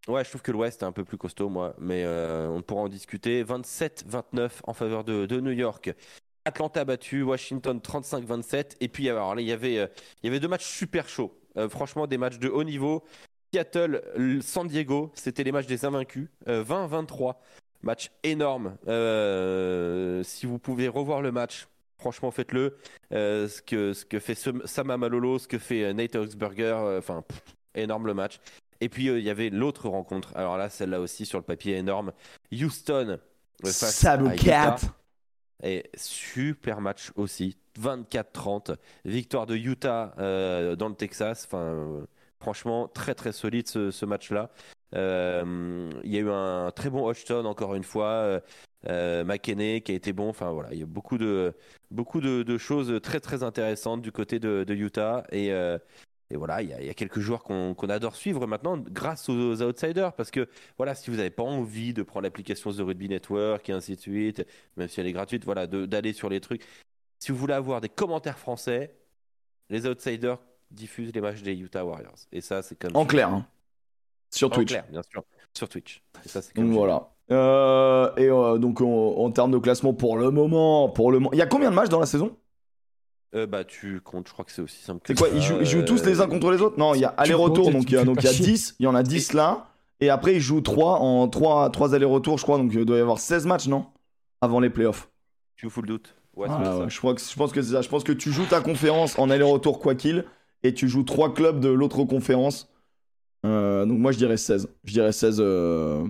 Ouais, 0.08 0.24
je 0.24 0.30
trouve 0.30 0.42
que 0.42 0.52
l'Ouest 0.52 0.81
est 0.81 0.86
un 0.86 0.92
peu 0.94 1.04
plus 1.04 1.18
costaud, 1.18 1.50
moi, 1.50 1.74
mais 1.80 2.04
euh, 2.06 2.48
on 2.48 2.62
pourra 2.62 2.81
en 2.84 2.88
discuter. 2.90 3.44
27-29 3.44 4.50
en 4.63 4.74
faveur 4.74 5.04
de, 5.04 5.25
de 5.25 5.40
New 5.42 5.52
York. 5.52 5.94
Atlanta 6.48 6.86
battu, 6.86 7.24
Washington 7.24 7.80
35-27. 7.80 8.78
Et 8.80 8.88
puis, 8.88 9.10
alors 9.10 9.36
là, 9.36 9.42
il 9.42 9.48
y 9.48 9.52
avait, 9.52 9.78
euh, 9.80 9.88
il 10.24 10.28
y 10.28 10.30
avait 10.30 10.40
deux 10.40 10.48
matchs 10.48 10.66
super 10.66 11.08
chauds. 11.10 11.38
Euh, 11.58 11.68
franchement, 11.70 12.08
des 12.08 12.18
matchs 12.18 12.40
de 12.40 12.48
haut 12.50 12.64
niveau. 12.64 13.04
Seattle, 13.54 14.02
San 14.42 14.68
Diego, 14.68 15.12
c'était 15.14 15.44
les 15.44 15.52
matchs 15.52 15.68
des 15.68 15.86
invaincus. 15.86 16.30
Euh, 16.48 16.64
20-23. 16.64 17.36
Match 17.84 18.12
énorme. 18.24 18.76
Euh, 18.88 20.24
si 20.24 20.46
vous 20.46 20.58
pouvez 20.60 20.88
revoir 20.88 21.22
le 21.22 21.32
match, 21.32 21.68
franchement, 22.00 22.32
faites-le. 22.32 22.78
Euh, 23.14 23.48
ce, 23.48 23.62
que, 23.62 23.94
ce 23.94 24.06
que 24.06 24.20
fait 24.20 24.36
Sam- 24.36 24.64
Sama 24.66 24.98
Malolo, 24.98 25.40
ce 25.40 25.48
que 25.48 25.58
fait 25.60 25.84
euh, 25.84 25.94
Nate 25.94 26.16
euh, 26.16 26.98
enfin, 27.00 27.22
pff, 27.28 27.42
énorme 27.76 28.08
le 28.08 28.14
match. 28.14 28.40
Et 28.82 28.90
puis 28.90 29.10
euh, 29.10 29.20
il 29.20 29.26
y 29.26 29.30
avait 29.30 29.50
l'autre 29.50 29.90
rencontre. 29.90 30.36
Alors 30.36 30.58
là, 30.58 30.70
celle-là 30.70 31.00
aussi 31.00 31.26
sur 31.26 31.38
le 31.40 31.44
papier 31.44 31.78
énorme. 31.78 32.12
Houston 32.51 33.18
euh, 33.18 33.18
face 33.66 33.96
Sabu 33.96 34.27
à 34.27 34.36
Utah. 34.36 34.75
Et 35.64 35.90
super 35.96 36.82
match 36.82 37.12
aussi. 37.16 37.58
24-30. 37.80 38.76
Victoire 39.06 39.46
de 39.46 39.56
Utah 39.56 40.14
euh, 40.20 40.76
dans 40.76 40.90
le 40.90 40.96
Texas. 40.96 41.46
Enfin, 41.46 41.58
euh, 41.58 42.06
franchement, 42.40 42.88
très 42.88 43.16
très 43.16 43.32
solide 43.32 43.68
ce, 43.68 44.06
match-là. 44.06 44.50
Euh, 44.96 45.90
Il 46.04 46.14
y 46.14 46.18
a 46.18 46.22
eu 46.22 46.30
un 46.30 46.72
très 46.72 46.90
bon 46.90 47.06
Hodgson 47.06 47.46
encore 47.46 47.76
une 47.76 47.84
fois. 47.84 48.42
Euh, 48.88 49.40
qui 49.40 49.52
a 49.92 49.96
été 49.96 50.14
bon. 50.14 50.30
Enfin 50.30 50.52
voilà, 50.52 50.70
il 50.72 50.80
y 50.80 50.84
a 50.84 50.86
beaucoup 50.86 51.18
de 51.18 51.54
beaucoup 51.92 52.22
de, 52.22 52.58
choses 52.58 53.00
très 53.02 53.20
très 53.20 53.44
intéressantes 53.44 54.02
du 54.02 54.12
côté 54.12 54.40
de, 54.40 54.64
de 54.64 54.74
Utah 54.76 55.26
et 55.32 55.52
et 56.29 56.36
voilà, 56.36 56.62
il 56.62 56.69
y, 56.69 56.74
a, 56.74 56.81
il 56.81 56.88
y 56.88 56.89
a 56.89 56.93
quelques 56.93 57.19
joueurs 57.19 57.43
qu'on 57.43 57.74
adore 57.89 58.15
suivre 58.15 58.46
maintenant 58.48 58.77
grâce 58.77 59.29
aux, 59.29 59.62
outsiders. 59.62 60.13
Parce 60.13 60.29
que, 60.29 60.50
voilà, 60.77 60.93
si 60.93 61.10
vous 61.10 61.17
n'avez 61.17 61.29
pas 61.29 61.43
envie 61.43 61.93
de 61.93 62.03
prendre 62.03 62.24
l'application 62.24 62.72
The 62.72 62.79
Rugby 62.79 63.07
Network 63.07 63.69
et 63.69 63.74
ainsi 63.74 63.96
de 63.96 64.01
suite, 64.01 64.46
même 64.75 64.89
si 64.89 65.00
elle 65.00 65.07
est 65.07 65.13
gratuite, 65.13 65.46
voilà, 65.46 65.67
d'aller 65.67 66.12
sur 66.12 66.27
les 66.29 66.41
trucs. 66.41 66.63
Si 67.19 67.31
vous 67.31 67.38
voulez 67.38 67.53
avoir 67.53 67.79
des 67.79 67.89
commentaires 67.89 68.38
français, 68.38 68.93
les 69.69 69.88
outsiders 69.88 70.38
diffusent 70.69 71.13
les 71.13 71.22
matchs 71.22 71.41
des 71.43 71.55
Utah 71.55 71.86
Warriors. 71.86 72.17
Et 72.34 72.41
ça, 72.41 72.62
c'est 72.62 72.77
comme 72.77 72.96
En 72.96 73.05
clair. 73.05 73.29
hein. 73.29 73.48
Sur 74.29 74.50
En 74.50 74.51
Twitch. 74.51 74.69
clair, 74.69 74.86
bien 74.91 75.01
sûr. 75.03 75.24
Sur 75.53 75.69
Twitch. 75.69 76.03
Et 76.25 76.27
ça, 76.27 76.41
comme 76.53 76.74
voilà. 76.74 77.10
Euh, 77.31 78.13
et 78.17 78.29
euh, 78.29 78.57
donc 78.57 78.81
en, 78.81 78.86
en 78.86 79.31
termes 79.31 79.51
de 79.51 79.57
classement 79.57 79.93
pour 79.93 80.17
le 80.17 80.29
moment, 80.31 80.89
pour 80.89 81.12
le 81.12 81.19
moment, 81.19 81.31
il 81.34 81.39
y 81.39 81.41
a 81.41 81.48
combien 81.48 81.69
de 81.69 81.75
matchs 81.75 81.89
dans 81.89 82.00
la 82.00 82.05
saison? 82.05 82.38
Euh, 83.36 83.46
bah, 83.46 83.63
tu 83.65 84.00
comptes, 84.01 84.27
je 84.27 84.34
crois 84.34 84.46
que 84.46 84.51
c'est 84.51 84.62
aussi 84.62 84.81
simple 84.81 85.01
que 85.01 85.07
C'est 85.07 85.17
quoi 85.17 85.29
ça. 85.29 85.36
ils 85.36 85.41
jouent, 85.41 85.60
ils 85.60 85.65
jouent 85.65 85.84
tous 85.84 86.05
les 86.05 86.22
uns 86.22 86.25
Euh, 86.25 86.27
contre 86.27 86.50
les 86.51 86.62
autres? 86.62 86.77
Non, 86.79 86.96
il 86.96 87.01
y 87.01 87.05
a 87.05 87.10
aller-retour, 87.10 87.65
comptes 87.65 87.74
et 87.74 87.77
donc 87.77 87.86
tu 87.86 87.91
il 87.91 87.96
y 87.96 87.98
a, 87.98 88.00
fais 88.00 88.05
donc 88.05 88.15
pas 88.15 88.22
il 88.22 88.25
y 88.25 88.29
a 88.29 88.34
chier. 88.34 88.46
10, 88.46 88.75
il 88.79 88.84
y 88.84 88.88
en 88.88 88.96
a 88.96 89.03
10 89.03 89.34
là, 89.34 89.67
et 90.00 90.10
après 90.10 90.36
ils 90.36 90.39
jouent 90.41 90.62
3 90.62 91.00
en 91.00 91.27
3, 91.27 91.69
3 91.72 91.93
allers-retours, 91.93 92.38
je 92.38 92.43
crois, 92.43 92.57
donc 92.57 92.72
il 92.74 92.86
doit 92.86 92.98
y 92.98 93.01
avoir 93.01 93.19
16 93.19 93.46
matchs, 93.46 93.67
non? 93.67 93.86
Avant 94.41 94.60
les 94.62 94.69
playoffs. 94.69 95.10
Tu 95.55 95.65
joues 95.65 95.69
full 95.72 95.86
doute. 95.88 96.15
Ouais, 96.36 96.48
Ah, 96.50 96.60
c'est 96.60 96.65
ça. 96.69 96.77
ouais, 96.79 96.89
je, 96.89 96.98
crois 97.00 97.15
que, 97.15 97.22
je 97.22 97.36
pense 97.36 97.51
que 97.51 97.62
c'est 97.62 97.72
ça. 97.74 97.81
Je 97.81 97.89
pense 97.89 98.03
que 98.03 98.12
tu 98.13 98.31
joues 98.31 98.46
ta 98.46 98.62
conférence 98.62 99.17
en 99.19 99.29
aller-retour 99.29 99.79
quoi 99.79 99.96
qu'il, 99.96 100.24
et 100.63 100.74
tu 100.74 100.88
joues 100.88 101.03
3 101.03 101.34
clubs 101.34 101.60
de 101.60 101.69
l'autre 101.69 102.03
conférence. 102.05 102.69
Euh, 103.46 103.86
donc 103.86 104.00
moi 104.00 104.12
je 104.12 104.17
dirais 104.17 104.38
16. 104.38 104.69
Je 104.84 104.93
dirais 104.93 105.12
16 105.12 105.38
euh, 105.39 106.07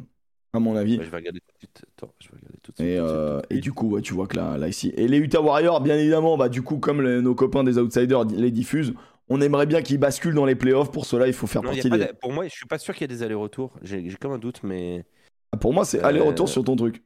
à 0.54 0.60
mon 0.60 0.76
avis. 0.76 0.98
Ouais, 1.00 1.06
je 1.06 1.10
vais 1.10 1.18
regarder. 1.18 1.42
Attends, 1.64 2.14
je 2.20 2.28
vais 2.30 2.36
regarder 2.38 2.60
tout 2.62 2.72
de 2.72 2.78
suite. 2.78 2.88
Et, 2.88 2.98
euh, 3.00 3.42
du 3.62 3.74
coup, 3.74 3.90
ouais, 3.90 4.02
tu 4.02 4.14
vois 4.14 4.28
que 4.28 4.36
là, 4.36 4.58
là 4.58 4.68
ici. 4.68 4.94
Et 4.96 5.08
les 5.08 5.18
Utah 5.18 5.42
Warriors, 5.42 5.82
bien 5.82 5.98
évidemment, 5.98 6.38
bah, 6.38 6.50
du 6.50 6.62
coup, 6.62 6.78
comme 6.78 7.02
les- 7.02 7.22
nos 7.22 7.34
copains 7.36 7.64
des 7.64 7.78
Outsiders 7.80 8.26
les 8.26 8.52
diffusent, 8.52 8.94
on 9.30 9.42
aimerait 9.42 9.66
bien 9.66 9.82
qu'ils 9.82 9.98
basculent 9.98 10.36
dans 10.36 10.46
les 10.46 10.56
playoffs. 10.56 10.92
Pour 10.92 11.06
cela, 11.06 11.28
il 11.28 11.34
faut 11.34 11.48
faire 11.48 11.64
Non, 11.64 11.72
partie 11.72 11.90
des. 11.90 12.12
Pour 12.22 12.32
moi, 12.32 12.46
je 12.46 12.52
suis 12.54 12.66
pas 12.68 12.78
sûr 12.78 12.94
qu'il 12.94 13.02
y 13.02 13.06
ait 13.14 13.16
des 13.18 13.24
allers-retours. 13.24 13.74
J'ai 13.82 14.08
comme 14.22 14.32
un 14.34 14.38
doute, 14.38 14.62
mais. 14.64 15.04
Ah, 15.52 15.58
Pour 15.58 15.74
moi, 15.74 15.84
c'est 15.86 16.00
Euh, 16.04 16.06
aller-retour 16.08 16.48
sur 16.48 16.64
ton 16.64 16.76
truc. 16.76 17.04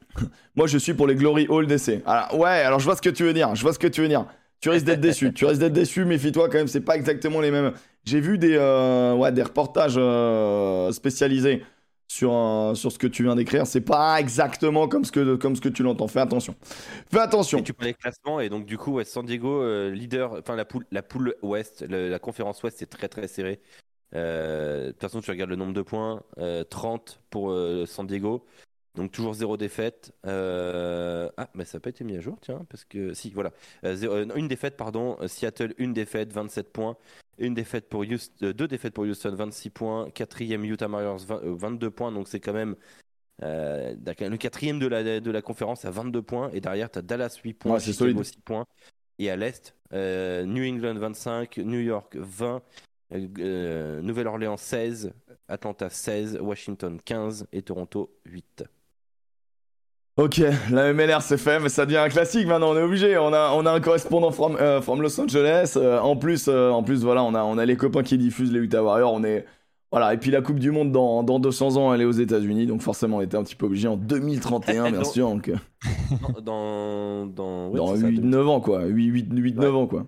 moi, 0.54 0.66
je 0.66 0.78
suis 0.78 0.94
pour 0.94 1.06
les 1.06 1.14
Glory 1.14 1.46
Hall 1.48 1.66
d'essai. 1.66 2.02
Alors, 2.06 2.38
ouais, 2.38 2.48
alors 2.48 2.78
je 2.78 2.84
vois 2.84 2.96
ce 2.96 3.02
que 3.02 3.10
tu 3.10 3.24
veux 3.24 3.32
dire. 3.32 3.54
Je 3.54 3.62
vois 3.62 3.72
ce 3.72 3.78
que 3.78 3.86
tu 3.88 4.00
veux 4.00 4.08
dire. 4.08 4.26
Tu 4.60 4.70
risques 4.70 4.86
d'être 4.86 5.00
déçu. 5.00 5.32
tu 5.34 5.44
risques 5.44 5.60
d'être 5.60 5.72
déçu. 5.72 6.04
Méfie-toi 6.04 6.48
quand 6.48 6.56
même. 6.58 6.68
C'est 6.68 6.80
pas 6.80 6.96
exactement 6.96 7.40
les 7.40 7.50
mêmes. 7.50 7.72
J'ai 8.04 8.20
vu 8.20 8.38
des, 8.38 8.54
euh, 8.56 9.14
ouais, 9.14 9.30
des 9.32 9.42
reportages 9.42 9.96
euh, 9.98 10.90
spécialisés 10.92 11.62
sur, 12.14 12.92
ce 12.92 12.98
que 12.98 13.06
tu 13.06 13.24
viens 13.24 13.34
d'écrire. 13.34 13.66
C'est 13.66 13.80
pas 13.80 14.20
exactement 14.20 14.86
comme 14.88 15.04
ce 15.04 15.10
que, 15.10 15.68
tu 15.68 15.82
l'entends. 15.82 16.08
Fais 16.08 16.20
attention. 16.20 16.54
Fais 17.10 17.18
attention. 17.18 17.62
Tu 17.62 17.72
parlais 17.72 17.94
classement 17.94 18.40
et 18.40 18.48
donc 18.48 18.66
du 18.66 18.78
coup 18.78 19.02
San 19.04 19.26
Diego 19.26 19.62
euh, 19.62 19.90
leader, 19.90 20.34
enfin 20.38 20.54
la 20.54 20.64
poule, 20.64 20.86
la 20.92 21.02
poule 21.02 21.34
ouest, 21.42 21.82
la 21.82 22.18
conférence 22.18 22.62
ouest 22.62 22.78
c'est 22.78 22.90
très 22.90 23.08
très 23.08 23.26
serré. 23.26 23.60
Euh, 24.14 24.86
De 24.86 24.92
toute 24.92 25.00
façon 25.00 25.20
tu 25.20 25.30
regardes 25.30 25.50
le 25.50 25.56
nombre 25.56 25.72
de 25.72 25.82
points, 25.82 26.22
euh, 26.38 26.62
30 26.62 27.20
pour 27.30 27.50
euh, 27.50 27.84
San 27.84 28.06
Diego, 28.06 28.46
donc 28.94 29.10
toujours 29.10 29.34
zéro 29.34 29.56
défaite. 29.56 30.12
Ah 30.22 31.48
mais 31.54 31.64
ça 31.64 31.78
n'a 31.78 31.80
pas 31.80 31.90
été 31.90 32.04
mis 32.04 32.16
à 32.16 32.20
jour 32.20 32.38
tiens 32.40 32.64
parce 32.70 32.84
que 32.84 33.12
si 33.12 33.30
voilà, 33.30 33.50
une 33.82 34.46
défaite 34.46 34.76
pardon, 34.76 35.18
Seattle 35.26 35.74
une 35.78 35.92
défaite 35.92 36.32
27 36.32 36.72
points, 36.72 36.96
une 37.38 37.54
défaite 37.54 37.88
pour 37.88 38.00
Houston, 38.00 38.52
deux 38.52 38.68
défaites 38.68 38.94
pour 38.94 39.04
Houston 39.04 39.34
26 39.34 39.70
points, 39.70 40.10
quatrième 40.10 40.64
Utah 40.64 40.88
Warriors 40.88 41.18
20 41.18 41.44
euh, 41.44 41.54
22 41.56 41.90
points. 41.90 42.12
Donc 42.12 42.28
c'est 42.28 42.40
quand 42.40 42.52
même 42.52 42.76
euh, 43.42 43.94
le 44.04 44.36
quatrième 44.36 44.78
de 44.78 44.86
la, 44.86 45.20
de 45.20 45.30
la 45.30 45.42
conférence 45.42 45.84
à 45.84 45.90
22 45.90 46.22
points. 46.22 46.50
Et 46.52 46.60
derrière 46.60 46.90
tu 46.90 46.98
as 46.98 47.02
Dallas 47.02 47.38
8 47.42 47.54
points, 47.54 47.72
Ouais, 47.74 47.80
c'est 47.80 47.92
Chicago 47.92 48.12
solide. 48.12 48.24
6 48.24 48.40
points. 48.40 48.66
Et 49.18 49.30
à 49.30 49.36
l'est 49.36 49.74
euh, 49.92 50.44
New 50.44 50.64
England 50.64 50.94
25, 50.94 51.58
New 51.58 51.80
York 51.80 52.16
20, 52.16 52.62
euh, 53.12 53.28
euh, 53.38 54.02
Nouvelle-Orléans 54.02 54.56
16, 54.56 55.12
Atlanta 55.48 55.88
16, 55.88 56.38
Washington 56.40 57.00
15 57.04 57.46
et 57.52 57.62
Toronto 57.62 58.16
8. 58.26 58.64
Ok, 60.16 60.40
la 60.70 60.92
MLR 60.92 61.22
c'est 61.22 61.38
fait, 61.38 61.58
mais 61.58 61.68
ça 61.68 61.86
devient 61.86 61.96
un 61.96 62.08
classique 62.08 62.46
maintenant, 62.46 62.70
on 62.70 62.76
est 62.76 62.82
obligé. 62.82 63.18
On 63.18 63.32
a, 63.32 63.50
on 63.54 63.66
a 63.66 63.72
un 63.72 63.80
correspondant 63.80 64.30
from, 64.30 64.56
euh, 64.60 64.80
from 64.80 65.02
Los 65.02 65.20
Angeles. 65.20 65.74
euh, 65.76 65.98
en, 65.98 66.14
plus, 66.16 66.46
euh, 66.48 66.70
en 66.70 66.84
plus, 66.84 67.02
voilà, 67.02 67.24
on 67.24 67.34
a, 67.34 67.42
on 67.42 67.58
a 67.58 67.64
les 67.66 67.76
copains 67.76 68.04
qui 68.04 68.16
diffusent 68.16 68.52
les 68.52 68.60
Utah 68.60 68.80
Warriors. 68.84 69.12
On 69.12 69.24
est, 69.24 69.44
voilà, 69.90 70.14
et 70.14 70.16
puis 70.18 70.30
la 70.30 70.40
Coupe 70.40 70.60
du 70.60 70.70
Monde 70.70 70.92
dans, 70.92 71.24
dans 71.24 71.40
200 71.40 71.76
ans, 71.78 71.92
elle 71.92 72.00
est 72.00 72.04
aux 72.04 72.12
États-Unis, 72.12 72.66
donc 72.66 72.80
forcément, 72.80 73.16
on 73.16 73.20
était 73.22 73.36
un 73.36 73.42
petit 73.42 73.56
peu 73.56 73.66
obligé 73.66 73.88
en 73.88 73.96
2031, 73.96 74.90
bien 74.92 75.02
sûr. 75.04 75.28
Donc, 75.28 75.50
Dans, 76.44 77.26
dans, 77.26 77.68
ouais, 77.70 77.78
dans 77.78 77.94
c'est 77.96 78.02
ça, 78.02 78.06
8-9 78.08 78.46
ans, 78.46 78.60
quoi. 78.60 78.84
8-9 78.84 79.58
Ouais. 79.58 79.66
ans, 79.68 79.86
quoi. 79.88 80.06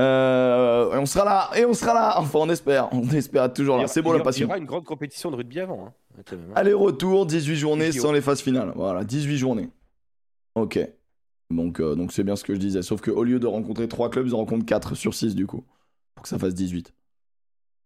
Euh, 0.00 0.94
et 0.94 0.98
on 0.98 1.06
sera 1.06 1.24
là, 1.24 1.50
et 1.56 1.64
on 1.64 1.74
sera 1.74 1.94
là. 1.94 2.14
Enfin, 2.18 2.40
on 2.42 2.48
espère, 2.48 2.88
on 2.92 3.02
espère 3.10 3.44
être 3.44 3.54
toujours 3.54 3.76
là. 3.78 3.86
C'est 3.86 4.02
bon 4.02 4.10
la 4.12 4.16
aura- 4.18 4.22
Il 4.22 4.22
y 4.22 4.24
passion. 4.24 4.46
aura 4.48 4.58
une 4.58 4.64
grande 4.64 4.84
compétition 4.84 5.30
de 5.30 5.36
rugby 5.36 5.60
avant. 5.60 5.86
hein. 5.88 5.92
Aller-retour, 6.54 7.26
18 7.26 7.56
journées 7.56 7.92
JO. 7.92 8.02
sans 8.02 8.12
les 8.12 8.20
phases 8.20 8.40
finales. 8.40 8.72
Voilà, 8.74 9.04
18 9.04 9.36
journées. 9.36 9.70
Ok. 10.54 10.78
Donc 11.50 11.80
euh, 11.80 11.94
donc 11.94 12.12
c'est 12.12 12.24
bien 12.24 12.36
ce 12.36 12.44
que 12.44 12.54
je 12.54 12.58
disais. 12.58 12.82
Sauf 12.82 13.00
qu'au 13.00 13.24
lieu 13.24 13.38
de 13.38 13.46
rencontrer 13.46 13.88
3 13.88 14.10
clubs, 14.10 14.26
ils 14.26 14.34
en 14.34 14.38
rencontrent 14.38 14.66
4 14.66 14.94
sur 14.94 15.14
6 15.14 15.34
du 15.34 15.46
coup. 15.46 15.64
Pour 16.14 16.22
que 16.22 16.28
ça 16.28 16.38
fasse 16.38 16.54
18. 16.54 16.92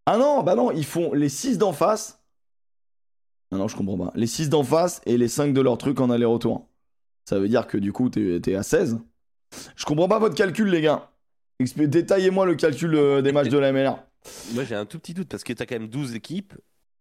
Ah 0.07 0.19
non, 0.19 0.43
bah 0.43 0.55
non, 0.55 0.71
ils 0.73 0.85
font 0.85 1.13
les 1.13 1.29
6 1.29 1.59
d'en 1.59 1.73
face. 1.73 2.21
Non, 3.53 3.59
non, 3.59 3.69
je 3.69 3.77
comprends 3.77 3.99
pas. 3.99 4.13
Les 4.15 4.27
6 4.27 4.49
d'en 4.49 4.65
face 4.65 5.01
et 5.07 5.17
les 5.17 5.29
5 5.29 5.53
de 5.53 5.61
leur 5.61 5.79
truc 5.79 6.01
en 6.01 6.11
aller-retour. 6.11 6.67
Ça 7.29 7.39
veut 7.39 7.49
dire 7.49 7.67
que 7.67 7.79
du 7.79 7.93
coup, 7.93 8.09
t'es 8.09 8.41
t'es 8.41 8.55
à 8.55 8.63
16. 8.63 8.99
Je 9.77 9.85
comprends 9.85 10.09
pas 10.09 10.19
votre 10.19 10.35
calcul, 10.35 10.69
les 10.69 10.81
gars. 10.81 11.11
Détaillez-moi 11.61 12.47
le 12.47 12.55
calcul 12.55 12.95
euh, 12.95 13.23
des 13.23 13.31
matchs 13.33 13.49
de 13.49 13.59
la 13.59 13.73
MLR. 13.73 13.99
Moi 14.55 14.65
j'ai 14.65 14.75
un 14.75 14.87
tout 14.87 14.99
petit 14.99 15.15
doute 15.15 15.29
parce 15.29 15.45
que 15.45 15.53
tu 15.53 15.63
as 15.63 15.67
quand 15.67 15.75
même 15.79 15.89
12 15.89 16.15
équipes, 16.15 16.55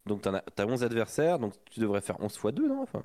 donc 0.06 0.22
tu 0.22 0.30
as, 0.30 0.66
11 0.66 0.84
adversaires, 0.84 1.40
donc 1.40 1.54
tu 1.70 1.80
devrais 1.80 2.02
faire 2.02 2.20
11 2.20 2.34
x 2.34 2.54
2, 2.54 2.68
non? 2.68 2.82
Enfin, 2.84 3.02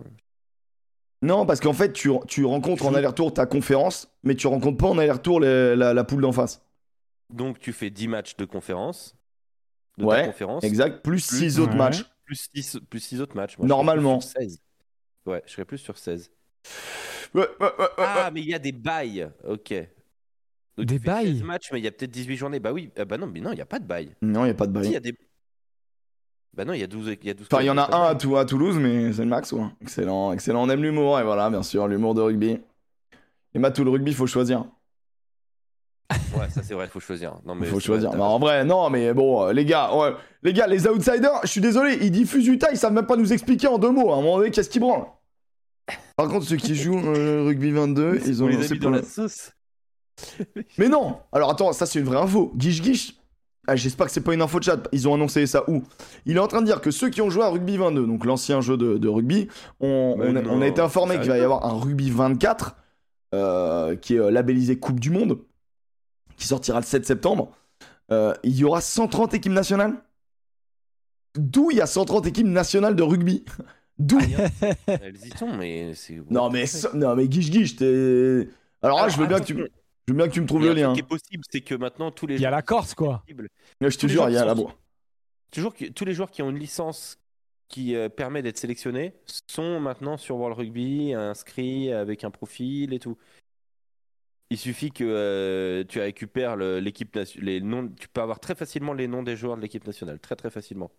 Non, 1.23 1.47
parce 1.47 1.61
qu'en 1.61 1.73
fait, 1.73 1.93
tu, 1.93 2.11
tu 2.29 2.45
rencontres 2.45 2.83
Tu 2.83 2.87
en 2.87 2.91
joues- 2.91 2.97
aller-retour 2.97 3.33
ta 3.35 3.47
conférence, 3.47 4.09
mais 4.23 4.35
tu 4.35 4.47
rencontres 4.47 4.77
pas 4.79 4.89
en 4.89 4.99
aller-retour 4.99 5.41
les- 5.41 5.75
la, 5.77 5.95
la 5.95 6.05
poule 6.05 6.21
d'en 6.23 6.33
face. 6.33 6.63
Donc 7.31 7.59
tu 7.59 7.73
fais 7.73 7.91
10 7.91 8.07
matchs 8.09 8.37
de 8.37 8.45
conférence. 8.45 9.17
De 9.99 10.05
ta 10.05 10.09
Ouais, 10.09 10.27
conférence. 10.27 10.63
Exact, 10.65 11.03
plus 11.03 11.27
Plus- 11.27 11.39
6 11.39 11.59
autres 11.59 11.73
Ouais. 11.73 11.79
matchs. 11.79 12.05
Plus 12.27 12.49
6 12.55 12.79
plus 12.91 13.01
six 13.01 13.21
autres 13.21 13.37
matchs. 13.37 13.57
Moi, 13.57 13.67
je 13.67 13.69
Normalement. 13.69 14.21
sur 14.21 14.31
16. 14.41 14.59
Ouais, 15.27 15.43
je 15.47 15.53
serais 15.53 15.65
plus 15.65 15.79
sur 15.79 15.97
16. 15.97 16.31
Ouais, 17.35 17.41
ouais, 17.41 17.49
ouais, 17.61 17.71
ouais, 17.79 17.87
Ah, 17.99 18.31
mais 18.33 18.41
il 18.43 18.49
y 18.49 18.55
a 18.55 18.59
des 18.59 18.73
bails. 18.73 19.31
Ok. 19.45 19.73
Donc, 20.77 20.87
Des 20.87 20.99
tu 20.99 21.05
fais 21.05 21.07
16 21.23 21.25
bails? 21.25 21.43
matchs, 21.45 21.71
mais 21.73 21.79
il 21.81 21.85
y 21.85 21.89
a 21.89 21.93
peut-être 21.93 22.11
18 22.11 22.37
journées. 22.37 22.61
Bah 22.61 22.73
oui. 22.73 22.91
Ah 22.99 23.05
bah 23.05 23.17
non, 23.17 23.27
mais 23.27 23.41
non, 23.41 23.53
il 23.53 23.55
n'y 23.57 23.61
a 23.61 23.67
pas 23.67 23.79
de 23.79 23.87
bail. 23.87 24.15
Non, 24.23 24.41
il 24.43 24.47
n'y 24.47 24.51
a 24.51 24.55
pas 24.55 24.67
de 24.67 24.83
Si, 24.83 24.89
il 24.89 24.91
y 24.91 24.93
bail. 24.93 24.97
a 24.97 25.01
des. 25.01 25.19
Bah 26.57 26.65
non, 26.65 26.73
il 26.73 26.81
y 26.81 26.85
a 26.85 26.87
12. 26.87 27.17
Il 27.21 27.27
y, 27.27 27.31
a 27.31 27.35
12 27.35 27.49
Enfin, 27.51 27.63
il 27.63 27.67
y 27.67 27.71
en 27.71 27.77
a 27.77 27.95
un 27.95 28.17
à, 28.17 28.41
à 28.41 28.45
Toulouse, 28.47 28.77
mais 28.81 29.13
c'est 29.13 29.23
le 29.23 29.29
max, 29.29 29.53
ouais. 29.53 29.67
Excellent, 29.83 30.33
excellent. 30.33 30.63
On 30.63 30.71
aime 30.71 30.83
l'humour, 30.83 31.21
et 31.21 31.23
voilà, 31.23 31.51
bien 31.51 31.63
sûr, 31.63 31.87
l'humour 31.87 32.15
de 32.15 32.23
rugby. 32.23 32.59
Et 33.55 33.59
Matou, 33.59 33.85
le 33.85 33.91
rugby, 33.91 34.13
il 34.13 34.17
faut 34.17 34.27
choisir. 34.27 34.65
Ouais, 36.35 36.49
ça 36.49 36.63
c'est 36.63 36.73
vrai, 36.75 36.87
il 36.87 36.91
faut 36.91 37.01
choisir. 37.01 37.35
Non, 37.45 37.55
mais 37.55 37.67
faut 37.67 37.77
vrai, 37.77 37.85
choisir. 37.85 38.11
Bah, 38.13 38.25
en 38.25 38.39
vrai, 38.39 38.65
non, 38.65 38.89
mais 38.89 39.13
bon, 39.13 39.45
euh, 39.45 39.53
les 39.53 39.65
gars, 39.65 39.95
ouais. 39.95 40.15
les 40.43 40.53
gars, 40.53 40.67
les 40.67 40.87
outsiders, 40.87 41.41
je 41.43 41.49
suis 41.49 41.61
désolé, 41.61 41.99
ils 42.01 42.11
diffusent 42.11 42.47
Utah, 42.47 42.71
ils 42.71 42.79
savent 42.79 42.93
même 42.93 43.07
pas 43.07 43.17
nous 43.17 43.33
expliquer 43.33 43.67
en 43.67 43.79
deux 43.79 43.91
mots. 43.91 44.11
À 44.11 44.15
un 44.15 44.23
moment 44.23 44.39
donné, 44.39 44.51
qu'est-ce 44.51 44.71
qu'ils 44.71 44.81
branlent? 44.81 45.07
Par 46.17 46.29
contre, 46.29 46.47
ceux 46.47 46.57
qui 46.57 46.75
jouent 46.75 46.99
euh, 46.99 47.45
rugby 47.45 47.71
22, 47.71 48.21
ils 48.27 48.43
ont 48.43 48.47
On 48.47 48.49
les 48.49 48.57
mis 48.57 48.69
pour 48.69 48.79
dans 48.79 48.91
la 48.91 49.03
sauce. 49.03 49.53
Mais 50.79 50.89
non 50.89 51.19
Alors 51.33 51.51
attends, 51.51 51.73
ça 51.75 51.85
c'est 51.85 51.99
une 51.99 52.07
vraie 52.07 52.19
info. 52.19 52.53
Guiche 52.55 52.81
Guiche, 52.81 53.15
ah, 53.67 53.77
j'espère 53.77 54.07
que 54.07 54.13
c'est 54.13 54.21
pas 54.21 54.35
une 54.35 54.43
info 54.43 54.59
de 54.59 54.65
chat, 54.65 54.89
ils 54.93 55.09
ont 55.09 55.15
annoncé 55.15 55.47
ça 55.47 55.69
où? 55.69 55.83
Il 56.25 56.37
est 56.37 56.41
en 56.41 56.47
train 56.47 56.61
de 56.61 56.67
dire 56.67 56.81
que 56.81 56.91
ceux 56.91 57.11
qui 57.11 57.21
ont 57.21 57.31
joué 57.31 57.43
à 57.45 57.49
Rugby 57.49 57.77
22, 57.77 58.07
donc 58.07 58.25
l'ancien 58.25 58.61
jeu 58.61 58.77
de, 58.77 58.97
de 58.99 59.09
rugby, 59.09 59.49
on, 59.81 60.17
Mais 60.19 60.29
on 60.29 60.37
a, 60.37 60.43
non, 60.43 60.53
on 60.55 60.63
a 60.63 60.67
été 60.67 60.81
informé 60.81 61.19
qu'il 61.19 61.29
va 61.29 61.39
y 61.39 61.43
avoir 61.43 61.65
un 61.67 61.79
Rugby 61.79 62.11
24 62.11 62.77
euh, 63.35 63.97
qui 63.97 64.15
est 64.15 64.21
euh, 64.21 64.31
labellisé 64.31 64.79
Coupe 64.79 65.01
du 65.01 65.11
Monde, 65.11 65.39
qui 66.37 66.47
sortira 66.47 66.81
le 66.81 66.87
7 66.87 67.05
septembre. 67.05 67.51
Euh, 68.13 68.35
il 68.45 68.57
y 68.57 68.65
aura 68.65 68.81
130 68.81 69.35
équipes 69.35 69.53
nationales? 69.53 69.95
D'où 71.37 71.71
il 71.71 71.79
y 71.79 71.81
a 71.81 71.87
130 71.87 72.27
équipes 72.27 72.47
nationales 72.47 72.95
de 72.95 73.03
rugby? 73.03 73.45
D'où? 73.99 74.19
Elles 74.87 75.17
y 75.25 75.37
sont, 75.37 75.53
mais 75.57 75.93
c'est. 75.95 76.21
Non 76.31 76.51
mais, 76.51 76.67
so- 76.67 76.95
non 76.95 77.17
mais 77.17 77.29
Guiche 77.29 77.51
Guiche, 77.51 77.77
t'es... 77.77 78.49
Alors 78.83 79.01
là, 79.01 79.09
je 79.09 79.19
veux 79.19 79.27
bien 79.27 79.41
que 79.41 79.45
tu, 79.45 79.67
je 80.07 80.13
veux 80.13 80.17
bien 80.17 80.29
que 80.29 80.33
tu 80.35 80.41
me 80.41 80.47
trouves 80.47 80.63
le 80.63 80.73
lien. 80.73 80.93
truc 80.93 80.95
qui 80.95 81.01
est 81.01 81.09
possible, 81.09 81.45
c'est 81.51 81.61
que 81.61 81.75
maintenant 81.75 82.11
tous 82.11 82.27
les 82.27 82.37
Il 82.37 82.41
y 82.41 82.47
a 82.47 82.51
la 82.51 82.59
joueurs 82.59 82.65
Corse, 82.65 82.95
quoi. 82.95 83.19
possibles- 83.27 83.49
Je 83.81 83.97
te 83.99 84.07
jure, 84.07 84.29
il 84.29 84.35
y 84.35 84.37
a 84.37 84.43
qui 84.55 84.63
la. 84.63 84.73
Toujours 85.51 85.75
que- 85.75 85.87
tous 85.87 86.05
les 86.05 86.13
joueurs 86.15 86.31
qui 86.31 86.43
ont 86.43 86.51
une 86.51 86.59
licence 86.59 87.19
qui 87.69 87.97
euh, 87.97 88.09
permet 88.09 88.43
d'être 88.43 88.59
sélectionnés 88.59 89.15
sont 89.51 89.81
maintenant 89.81 90.17
sur 90.17 90.37
World 90.37 90.59
Rugby, 90.59 91.13
inscrits 91.15 91.93
avec 91.93 92.25
un 92.25 92.31
profil 92.31 92.93
et 92.93 92.99
tout. 92.99 93.17
Il 94.51 94.59
suffit 94.59 94.93
que 94.93 95.03
euh, 95.05 95.83
tu 95.89 95.99
récupères 95.99 96.55
le- 96.55 96.79
l'équipe 96.79 97.13
nation- 97.17 97.41
les 97.43 97.61
noms, 97.61 97.89
tu 97.89 98.09
peux 98.09 98.21
avoir 98.21 98.39
très 98.39 98.55
facilement 98.55 98.93
les 98.93 99.09
noms 99.09 99.25
des 99.25 99.35
joueurs 99.37 99.57
de 99.57 99.63
l'équipe 99.63 99.85
nationale, 99.87 100.21
très 100.21 100.37
très 100.37 100.51
facilement. 100.51 100.91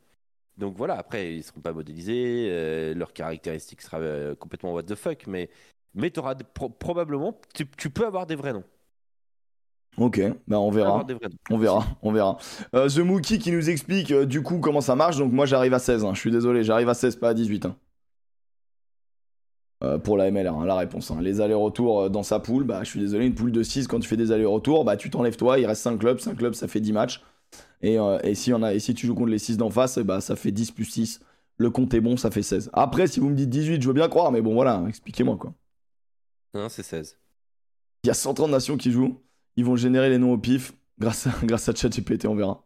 Donc 0.58 0.76
voilà, 0.76 0.96
après 0.98 1.36
ils 1.36 1.44
seront 1.44 1.62
pas 1.62 1.72
modélisés, 1.72 2.48
euh, 2.50 2.94
leurs 2.94 3.14
caractéristiques 3.14 3.82
sera 3.82 4.00
euh, 4.00 4.36
complètement 4.36 4.74
what 4.74 4.84
the 4.84 4.96
fuck, 4.96 5.28
mais 5.28 5.50
mais 5.94 6.12
tu 6.12 6.20
auras 6.20 6.36
probablement, 6.36 7.40
tu, 7.54 7.66
tu 7.78 7.90
peux 7.90 8.06
avoir 8.06 8.26
des 8.26 8.36
vrais 8.36 8.52
noms. 8.54 8.66
Ok, 9.98 10.22
bah 10.48 10.60
on 10.60 10.70
verra. 10.70 11.04
On 11.50 11.58
verra, 11.58 11.86
on 12.04 12.12
verra. 12.12 12.38
Euh, 12.76 12.88
The 12.88 13.00
Mookie 13.00 13.40
qui 13.40 13.52
nous 13.52 13.70
explique 13.70 14.12
euh, 14.12 14.26
du 14.26 14.44
coup 14.44 14.60
comment 14.60 14.82
ça 14.82 14.96
marche. 14.96 15.18
Donc 15.18 15.32
moi 15.32 15.46
j'arrive 15.48 15.74
à 15.74 15.80
16, 15.80 16.06
hein. 16.06 16.14
je 16.14 16.20
suis 16.20 16.32
désolé, 16.32 16.64
j'arrive 16.64 16.88
à 16.90 16.94
16, 16.94 17.16
pas 17.16 17.30
à 17.30 17.34
18. 17.34 17.66
hein. 17.66 17.76
Euh, 19.84 20.00
pour 20.00 20.18
la 20.18 20.32
MLR, 20.32 20.56
hein, 20.56 20.66
la 20.66 20.76
réponse. 20.76 21.12
hein. 21.12 21.18
Les 21.22 21.40
allers-retours 21.40 22.02
euh, 22.04 22.10
dans 22.10 22.24
sa 22.24 22.40
poule, 22.40 22.64
bah 22.64 22.84
je 22.84 22.90
suis 22.90 23.00
désolé, 23.00 23.28
une 23.28 23.36
poule 23.36 23.52
de 23.52 23.62
6, 23.62 23.88
quand 23.88 24.00
tu 24.00 24.08
fais 24.08 24.18
des 24.18 24.32
allers-retours, 24.32 24.84
bah 24.86 24.98
tu 24.98 25.10
t'enlèves 25.12 25.36
toi, 25.38 25.60
il 25.60 25.66
reste 25.68 25.84
5 25.84 25.98
clubs, 26.00 26.20
5 26.20 26.36
clubs 26.36 26.54
ça 26.54 26.68
fait 26.68 26.80
10 26.80 26.94
matchs. 26.94 27.24
Et, 27.82 28.00
euh, 28.00 28.18
et, 28.24 28.34
si, 28.34 28.52
on 28.54 28.64
a, 28.64 28.74
et 28.74 28.80
si 28.80 28.96
tu 28.96 29.06
joues 29.06 29.14
contre 29.16 29.30
les 29.30 29.38
6 29.40 29.58
d'en 29.58 29.70
face, 29.70 30.00
bah 30.00 30.20
ça 30.20 30.36
fait 30.36 30.52
10 30.52 30.72
plus 30.72 30.86
6. 30.86 31.20
Le 31.58 31.70
compte 31.70 31.94
est 31.94 32.02
bon, 32.02 32.18
ça 32.18 32.32
fait 32.32 32.42
16. 32.44 32.70
Après, 32.74 33.06
si 33.08 33.20
vous 33.20 33.30
me 33.30 33.36
dites 33.36 33.50
18, 33.50 33.82
je 33.82 33.88
veux 33.88 33.94
bien 33.94 34.10
croire, 34.10 34.32
mais 34.32 34.42
bon 34.42 34.54
voilà, 34.56 34.84
expliquez-moi 34.88 35.38
quoi. 35.38 35.54
Non, 36.56 36.70
c'est 36.70 36.84
16. 36.84 37.18
Il 38.04 38.08
y 38.08 38.10
a 38.10 38.14
130 38.16 38.50
nations 38.50 38.78
qui 38.78 38.92
jouent. 38.92 39.22
Ils 39.58 39.66
vont 39.66 39.76
générer 39.76 40.10
les 40.10 40.18
noms 40.18 40.32
au 40.34 40.38
pif 40.38 40.74
grâce 41.00 41.28
à, 41.28 41.32
grâce 41.44 41.68
à 41.70 41.76
ChatGPT, 41.76 42.26
on 42.28 42.36
verra. 42.36 42.64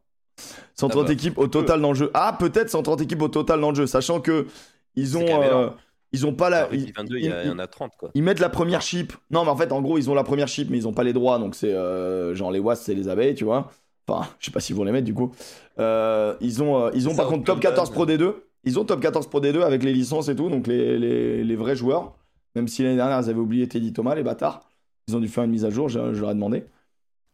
130 0.75 1.01
Ah 1.03 1.07
bah, 1.07 1.13
équipes 1.13 1.37
au 1.37 1.47
total 1.47 1.81
dans 1.81 1.89
le 1.89 1.95
jeu. 1.97 2.11
Ah, 2.13 2.35
peut-être 2.39 2.69
130 2.69 3.01
équipes 3.01 3.21
au 3.21 3.27
total 3.27 3.59
dans 3.61 3.69
le 3.69 3.75
jeu, 3.75 3.87
sachant 3.87 4.21
que 4.21 4.47
ils 4.95 5.17
ont, 5.17 5.25
euh, 5.27 5.69
ils 6.11 6.25
ont 6.25 6.33
pas 6.33 6.49
la. 6.49 6.67
Ils, 6.73 6.91
22, 6.93 7.17
il 7.17 7.25
y, 7.25 7.31
a- 7.31 7.43
il 7.43 7.49
y 7.49 7.51
en 7.51 7.59
a 7.59 7.67
30 7.67 7.91
quoi. 7.97 8.09
ils 8.13 8.23
mettent 8.23 8.39
la 8.39 8.49
première 8.49 8.81
chip. 8.81 9.13
Non, 9.29 9.43
mais 9.43 9.49
en 9.51 9.55
fait, 9.55 9.71
en 9.71 9.81
gros, 9.81 9.97
ils 9.97 10.09
ont 10.09 10.13
la 10.15 10.23
première 10.23 10.47
chip, 10.47 10.69
mais 10.69 10.77
ils 10.77 10.87
ont 10.87 10.93
pas 10.93 11.03
les 11.03 11.13
droits. 11.13 11.39
Donc 11.39 11.55
c'est 11.55 11.73
euh, 11.73 12.33
genre 12.35 12.51
les 12.51 12.59
wasps, 12.59 12.85
c'est 12.85 12.95
les 12.95 13.07
abeilles, 13.07 13.35
tu 13.35 13.43
vois. 13.43 13.71
Enfin, 14.07 14.27
je 14.39 14.45
sais 14.45 14.51
pas 14.51 14.59
s'ils 14.59 14.75
vont 14.75 14.83
les 14.83 14.91
mettre 14.91 15.05
du 15.05 15.13
coup. 15.13 15.31
Euh, 15.79 16.35
ils 16.41 16.61
ont, 16.63 16.91
ils 16.91 17.07
ont 17.07 17.15
par 17.15 17.27
contre 17.27 17.43
top 17.45 17.55
Golden. 17.61 17.71
14 17.71 17.89
Pro 17.91 18.05
D2. 18.05 18.33
Ils 18.63 18.79
ont 18.79 18.85
top 18.85 18.99
14 19.01 19.27
Pro 19.27 19.39
D2 19.41 19.61
avec 19.61 19.83
les 19.83 19.93
licences 19.93 20.27
et 20.27 20.35
tout, 20.35 20.49
donc 20.49 20.67
les, 20.67 20.97
les, 20.99 21.43
les 21.43 21.55
vrais 21.55 21.75
joueurs. 21.75 22.15
Même 22.55 22.67
si 22.67 22.83
l'année 22.83 22.95
dernière, 22.97 23.19
ils 23.21 23.29
avaient 23.29 23.39
oublié 23.39 23.67
Teddy 23.67 23.93
Thomas, 23.93 24.13
les 24.15 24.23
bâtards. 24.23 24.67
Ils 25.07 25.15
ont 25.15 25.19
dû 25.19 25.27
faire 25.27 25.43
une 25.45 25.51
mise 25.51 25.65
à 25.65 25.69
jour, 25.69 25.87
je, 25.89 26.13
je 26.13 26.21
leur 26.21 26.31
ai 26.31 26.33
demandé. 26.35 26.65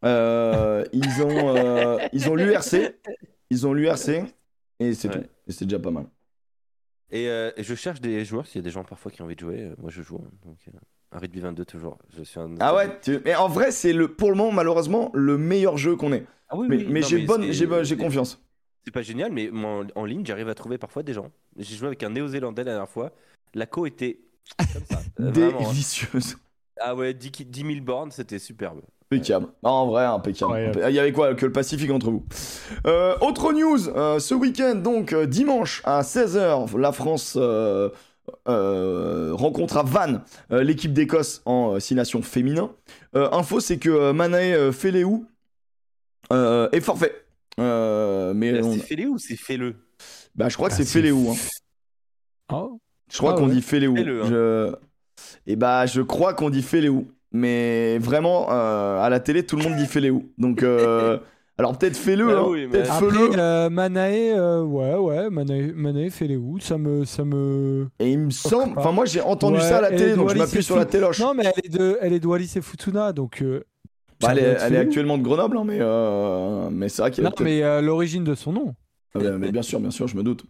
Euh, 0.05 0.83
ils 0.93 1.21
ont 1.23 1.55
euh, 1.55 1.97
ils 2.13 2.29
ont 2.29 2.35
l'URC, 2.35 2.93
ils 3.49 3.65
ont 3.67 3.73
l'URC 3.73 4.09
et 4.79 4.93
c'est 4.93 5.07
Ouais. 5.09 5.21
tout. 5.21 5.27
Et 5.47 5.51
c'est 5.51 5.65
déjà 5.65 5.79
pas 5.79 5.91
mal. 5.91 6.05
Et, 7.09 7.29
euh, 7.29 7.51
et 7.57 7.63
je 7.63 7.73
cherche 7.73 8.01
des 8.01 8.23
joueurs, 8.25 8.45
s'il 8.45 8.57
y 8.57 8.59
a 8.59 8.63
des 8.63 8.69
gens 8.69 8.83
parfois 8.83 9.11
qui 9.11 9.21
ont 9.21 9.25
envie 9.25 9.35
de 9.35 9.39
jouer, 9.39 9.71
moi 9.77 9.89
je 9.89 10.01
joue. 10.01 10.17
hein, 10.23 10.29
Donc, 10.45 10.57
un 11.13 11.19
rugby 11.19 11.39
22 11.39 11.63
toujours. 11.65 11.97
Je 12.15 12.21
suis 12.23 12.39
un... 12.39 12.53
Ah 12.59 12.75
ouais, 12.75 12.99
tu- 13.01 13.19
mais 13.25 13.33
en 13.35 13.47
vrai 13.47 13.71
c'est 13.71 13.93
le 13.93 14.13
pour 14.13 14.29
le 14.29 14.35
moment 14.35 14.51
malheureusement 14.51 15.09
le 15.13 15.37
meilleur 15.37 15.77
jeu 15.77 15.95
qu'on 15.95 16.11
ait. 16.13 16.25
Ah 16.49 16.57
oui, 16.57 16.67
Mais, 16.69 16.77
oui, 16.77 16.87
mais 16.89 17.01
j'ai 17.01 17.25
bonne 17.25 17.51
j'ai 17.51 17.97
confiance. 17.97 18.41
C'est 18.85 18.91
pas 18.91 19.01
génial, 19.01 19.31
mais 19.33 19.49
en, 19.51 19.85
en 19.95 20.05
ligne, 20.05 20.25
j'arrive 20.25 20.47
à 20.47 20.55
trouver 20.55 20.77
parfois 20.77 21.03
des 21.03 21.11
gens. 21.13 21.29
J'ai 21.57 21.75
joué 21.75 21.87
avec 21.87 22.03
un 22.03 22.09
néo-zélandais 22.09 22.63
la 22.63 22.71
dernière 22.71 22.87
fois. 22.89 23.11
La 23.53 23.65
co 23.65 23.85
était 23.85 24.19
comme 24.57 24.85
ça. 24.89 25.01
vraiment, 25.17 25.59
hein. 25.59 25.71
Délicieuse. 25.71 26.37
Ah 26.79 26.95
ouais, 26.95 27.13
10, 27.13 27.31
ki- 27.31 27.43
10 27.45 27.61
000 27.73 27.81
bornes, 27.81 28.11
c'était 28.11 28.39
superbe. 28.39 28.79
Impeccable. 29.11 29.47
Ah, 29.63 29.71
en 29.71 29.87
vrai, 29.87 30.03
impeccable. 30.05 30.51
Incroyable. 30.51 30.81
Il 30.89 30.95
y 30.95 30.99
avait 30.99 31.13
quoi 31.13 31.33
que 31.33 31.45
le 31.45 31.51
Pacifique 31.51 31.89
entre 31.91 32.11
vous 32.11 32.25
Euh, 32.85 33.15
Autre 33.21 33.53
news, 33.53 33.87
euh, 33.89 34.19
ce 34.19 34.33
week-end, 34.35 34.75
donc 34.75 35.13
euh, 35.13 35.25
dimanche 35.25 35.81
à 35.85 36.01
16h, 36.01 36.77
la 36.77 36.91
France 36.91 37.35
euh, 37.39 37.89
euh, 38.49 39.31
rencontre 39.33 39.77
à 39.77 39.83
Vannes 39.83 40.21
euh, 40.51 40.61
l'équipe 40.63 40.91
d'Écosse 40.91 41.41
en 41.45 41.75
euh, 41.75 41.79
Six 41.79 41.95
Nations 41.95 42.21
féminin. 42.21 42.71
Euh, 43.15 43.29
info, 43.31 43.61
c'est 43.61 43.77
que 43.77 43.89
euh, 43.89 44.11
Manae 44.13 44.53
euh, 44.53 44.71
euh, 46.33 46.69
est 46.73 46.81
forfait. 46.81 47.13
Euh, 47.59 48.33
mais 48.33 48.51
Là, 48.51 48.61
on- 48.65 48.73
C'est 48.73 48.79
fais-le 48.79 49.07
ou 49.07 49.17
c'est 49.17 49.37
fais-le? 49.37 49.75
Bah, 50.35 50.49
je 50.49 50.55
crois 50.57 50.67
que 50.69 50.73
Ah, 50.73 50.77
c'est 50.77 50.85
Feleou. 50.85 51.31
Hein. 51.31 51.35
Oh. 52.53 52.79
Je 53.11 53.17
crois 53.17 53.33
Ah 53.33 53.37
qu'on 53.37 53.47
ouais. 53.47 53.53
dit 53.55 53.61
Feleou. 53.61 53.95
Fais-le, 53.95 54.23
hein. 54.23 54.27
Je... 54.29 54.75
Et 55.47 55.55
bah, 55.55 55.85
je 55.85 56.01
crois 56.01 56.33
qu'on 56.33 56.49
dit 56.49 56.61
Feleou. 56.61 57.07
Mais 57.31 57.97
vraiment, 57.99 58.47
euh, 58.51 58.99
à 59.01 59.09
la 59.09 59.19
télé, 59.19 59.45
tout 59.45 59.57
le 59.57 59.63
monde 59.63 59.75
dit 59.75 59.85
Feleou. 59.85 60.31
Donc, 60.37 60.63
euh, 60.63 61.17
alors 61.57 61.77
peut-être 61.77 61.97
fais-le, 61.97 62.29
hein. 62.29 62.45
oui, 62.47 62.61
mais- 62.65 62.69
peut-être 62.69 62.93
Après, 62.93 63.09
fais-le. 63.09 63.39
euh, 63.39 63.69
Manae, 63.69 64.33
euh, 64.37 64.63
ouais, 64.63 64.95
ouais, 64.95 65.29
Manae, 65.29 65.73
Manae 65.75 66.09
fait 66.09 66.27
les 66.27 66.37
où 66.37 66.59
Ça 66.59 66.77
me, 66.77 67.03
ça 67.05 67.25
me. 67.25 67.87
Et 67.99 68.11
il 68.11 68.19
me 68.19 68.29
semble, 68.29 68.77
enfin, 68.79 68.91
moi 68.91 69.05
j'ai 69.05 69.21
entendu 69.21 69.57
Ouais, 69.57 69.61
ça 69.63 69.79
à 69.79 69.81
la 69.81 69.89
elle 69.91 69.97
télé, 69.97 70.11
est 70.11 70.15
donc 70.15 70.29
je 70.29 70.37
m'appuie 70.37 70.59
et 70.59 70.61
sur 70.61 70.77
la 70.77 70.83
Fou- 70.83 70.89
téloche. 70.91 71.19
Non, 71.19 71.33
mais 71.35 71.43
elle 71.45 71.65
est 71.65 71.69
de, 71.77 71.97
elle 72.01 72.13
est 72.13 72.19
de 72.19 72.27
Wallis 72.27 72.53
et 72.55 72.61
Futuna, 72.61 73.11
donc. 73.11 73.41
euh, 73.41 73.63
Bah, 74.21 74.27
ça 74.27 74.31
elle 74.31 74.39
est, 74.39 74.41
doit 74.43 74.51
être 74.53 74.63
elle 74.63 74.73
est 74.73 74.77
actuellement 74.77 75.17
de 75.17 75.23
Grenoble, 75.23 75.57
hein, 75.57 75.63
mais, 75.65 75.77
euh, 75.79 76.69
mais 76.71 76.89
c'est 76.89 77.01
vrai 77.01 77.11
qu'il 77.11 77.23
y 77.23 77.27
a 77.27 77.29
Non, 77.29 77.35
peut-être- 77.35 77.45
mais 77.45 77.61
euh, 77.63 77.81
l'origine 77.81 78.23
de 78.23 78.35
son 78.35 78.53
nom. 78.53 78.73
Ah, 79.15 79.19
bah, 79.19 79.31
mais 79.37 79.51
bien 79.51 79.61
sûr, 79.61 79.79
bien 79.79 79.91
sûr, 79.91 80.07
je 80.07 80.15
me 80.15 80.23
doute. 80.23 80.43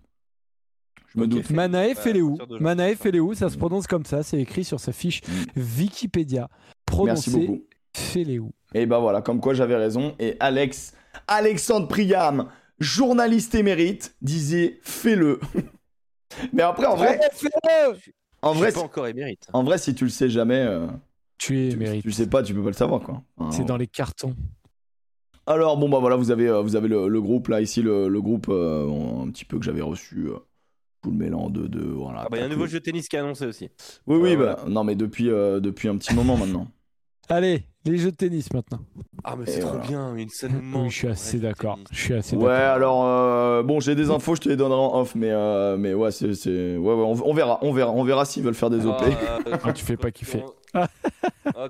Je 1.07 1.19
me 1.19 1.27
doute. 1.27 1.49
Manae 1.49 1.93
de- 1.93 2.59
Manae 2.59 2.95
Feleou, 2.95 3.33
ça 3.33 3.49
se 3.49 3.57
prononce 3.57 3.87
comme 3.87 4.05
ça, 4.05 4.23
c'est 4.23 4.39
écrit 4.39 4.63
sur 4.63 4.79
sa 4.79 4.91
fiche 4.91 5.21
Mm. 5.55 5.61
Wikipédia. 5.79 6.49
Merci 6.49 6.75
Prononcé 6.85 7.31
beaucoup. 7.31 7.63
Feleou. 7.93 8.51
Et 8.73 8.85
bah 8.85 8.99
voilà, 8.99 9.21
comme 9.21 9.39
quoi 9.39 9.53
j'avais 9.53 9.75
raison. 9.75 10.13
Et 10.19 10.35
Alex, 10.39 10.93
Alexandre 11.27 11.87
Priam, 11.87 12.49
journaliste 12.79 13.55
émérite, 13.55 14.15
disait 14.21 14.79
fais-le. 14.83 15.39
mais 16.53 16.61
après, 16.63 16.85
en 16.85 16.95
vrai, 16.95 17.19
fais-le 17.33 17.95
en 18.43 18.53
Je 18.53 18.59
vrai, 18.59 18.67
suis 18.67 18.73
pas 18.75 18.79
si- 18.81 18.85
encore 18.85 19.07
émérite. 19.07 19.47
en 19.53 19.63
vrai, 19.63 19.77
si 19.77 19.95
tu 19.95 20.03
le 20.03 20.09
sais 20.11 20.29
jamais, 20.29 20.59
euh, 20.59 20.85
Tu 21.39 21.67
es 21.67 21.69
tu, 21.69 21.77
mérite. 21.77 22.01
tu 22.03 22.07
le 22.09 22.13
sais 22.13 22.27
pas, 22.27 22.43
tu 22.43 22.53
peux 22.53 22.61
pas 22.61 22.67
le 22.69 22.73
savoir 22.73 23.01
quoi. 23.01 23.23
Enfin, 23.37 23.51
C'est 23.51 23.65
dans 23.65 23.77
les 23.77 23.87
cartons. 23.87 24.35
Alors 25.47 25.77
bon 25.77 25.87
bah 25.89 25.99
voilà, 25.99 26.17
vous 26.17 26.29
avez, 26.29 26.47
euh, 26.49 26.61
vous 26.61 26.75
avez 26.75 26.87
le, 26.89 27.07
le 27.07 27.21
groupe 27.21 27.47
là 27.47 27.61
ici, 27.61 27.81
le, 27.81 28.09
le 28.09 28.21
groupe 28.21 28.47
euh, 28.49 28.85
un 29.23 29.29
petit 29.31 29.45
peu 29.45 29.57
que 29.57 29.63
j'avais 29.65 29.81
reçu. 29.81 30.27
Euh, 30.97 31.01
tout 31.03 31.11
le 31.11 31.17
mélange 31.17 31.51
de, 31.51 31.67
de 31.67 31.81
voilà. 31.85 32.21
Ah 32.25 32.27
bah, 32.29 32.37
il 32.37 32.39
y 32.39 32.43
a 32.43 32.45
un 32.45 32.49
nouveau 32.49 32.63
le- 32.63 32.69
jeu 32.69 32.79
de 32.79 32.83
tennis 32.85 33.07
qui 33.07 33.15
est 33.15 33.19
annoncé 33.19 33.45
aussi. 33.45 33.69
Oui 34.07 34.17
oui 34.17 34.35
Euh, 34.35 34.37
bah 34.55 34.65
non 34.67 34.83
mais 34.83 34.95
depuis 34.95 35.29
euh, 35.29 35.59
depuis 35.59 35.87
un 35.89 35.97
petit 35.97 36.13
moment 36.13 36.37
maintenant. 36.37 36.67
Allez, 37.29 37.63
les 37.85 37.97
jeux 37.97 38.11
de 38.11 38.15
tennis 38.15 38.51
maintenant. 38.53 38.79
Ah, 39.25 39.35
mais 39.37 39.45
c'est 39.45 39.59
trop 39.59 39.71
voilà. 39.71 39.85
bien, 39.85 40.15
une 40.15 40.29
scène 40.29 40.53
Oui, 40.55 40.61
manque, 40.63 40.91
je 40.91 40.95
suis 40.95 41.07
assez 41.09 41.39
d'accord. 41.39 41.77
Je 41.91 41.99
suis 41.99 42.13
assez 42.13 42.35
Ouais 42.37 42.49
alors 42.51 43.03
euh, 43.05 43.63
bon 43.63 43.81
j'ai 43.81 43.95
des 43.95 44.09
infos, 44.09 44.35
je 44.35 44.41
te 44.41 44.47
les 44.49 44.55
donnerai 44.55 44.79
en 44.79 45.01
off, 45.01 45.13
mais 45.15 45.31
euh, 45.31 45.75
mais 45.75 45.93
ouais 45.93 46.11
c'est 46.11 46.33
c'est 46.35 46.77
ouais, 46.77 46.93
ouais 46.93 47.03
on, 47.03 47.29
on 47.29 47.33
verra 47.33 47.59
on 47.63 47.73
verra 47.73 47.91
on 47.91 48.03
verra 48.03 48.23
s'ils 48.23 48.43
veulent 48.43 48.53
faire 48.55 48.69
des 48.69 48.85
OP. 48.85 48.95
Ah, 49.01 49.39
euh, 49.47 49.57
Ah, 49.63 49.73
tu 49.73 49.83
fais 49.83 49.97
pas 49.97 50.11
kiffer. 50.11 50.43
Ah, 50.73 50.87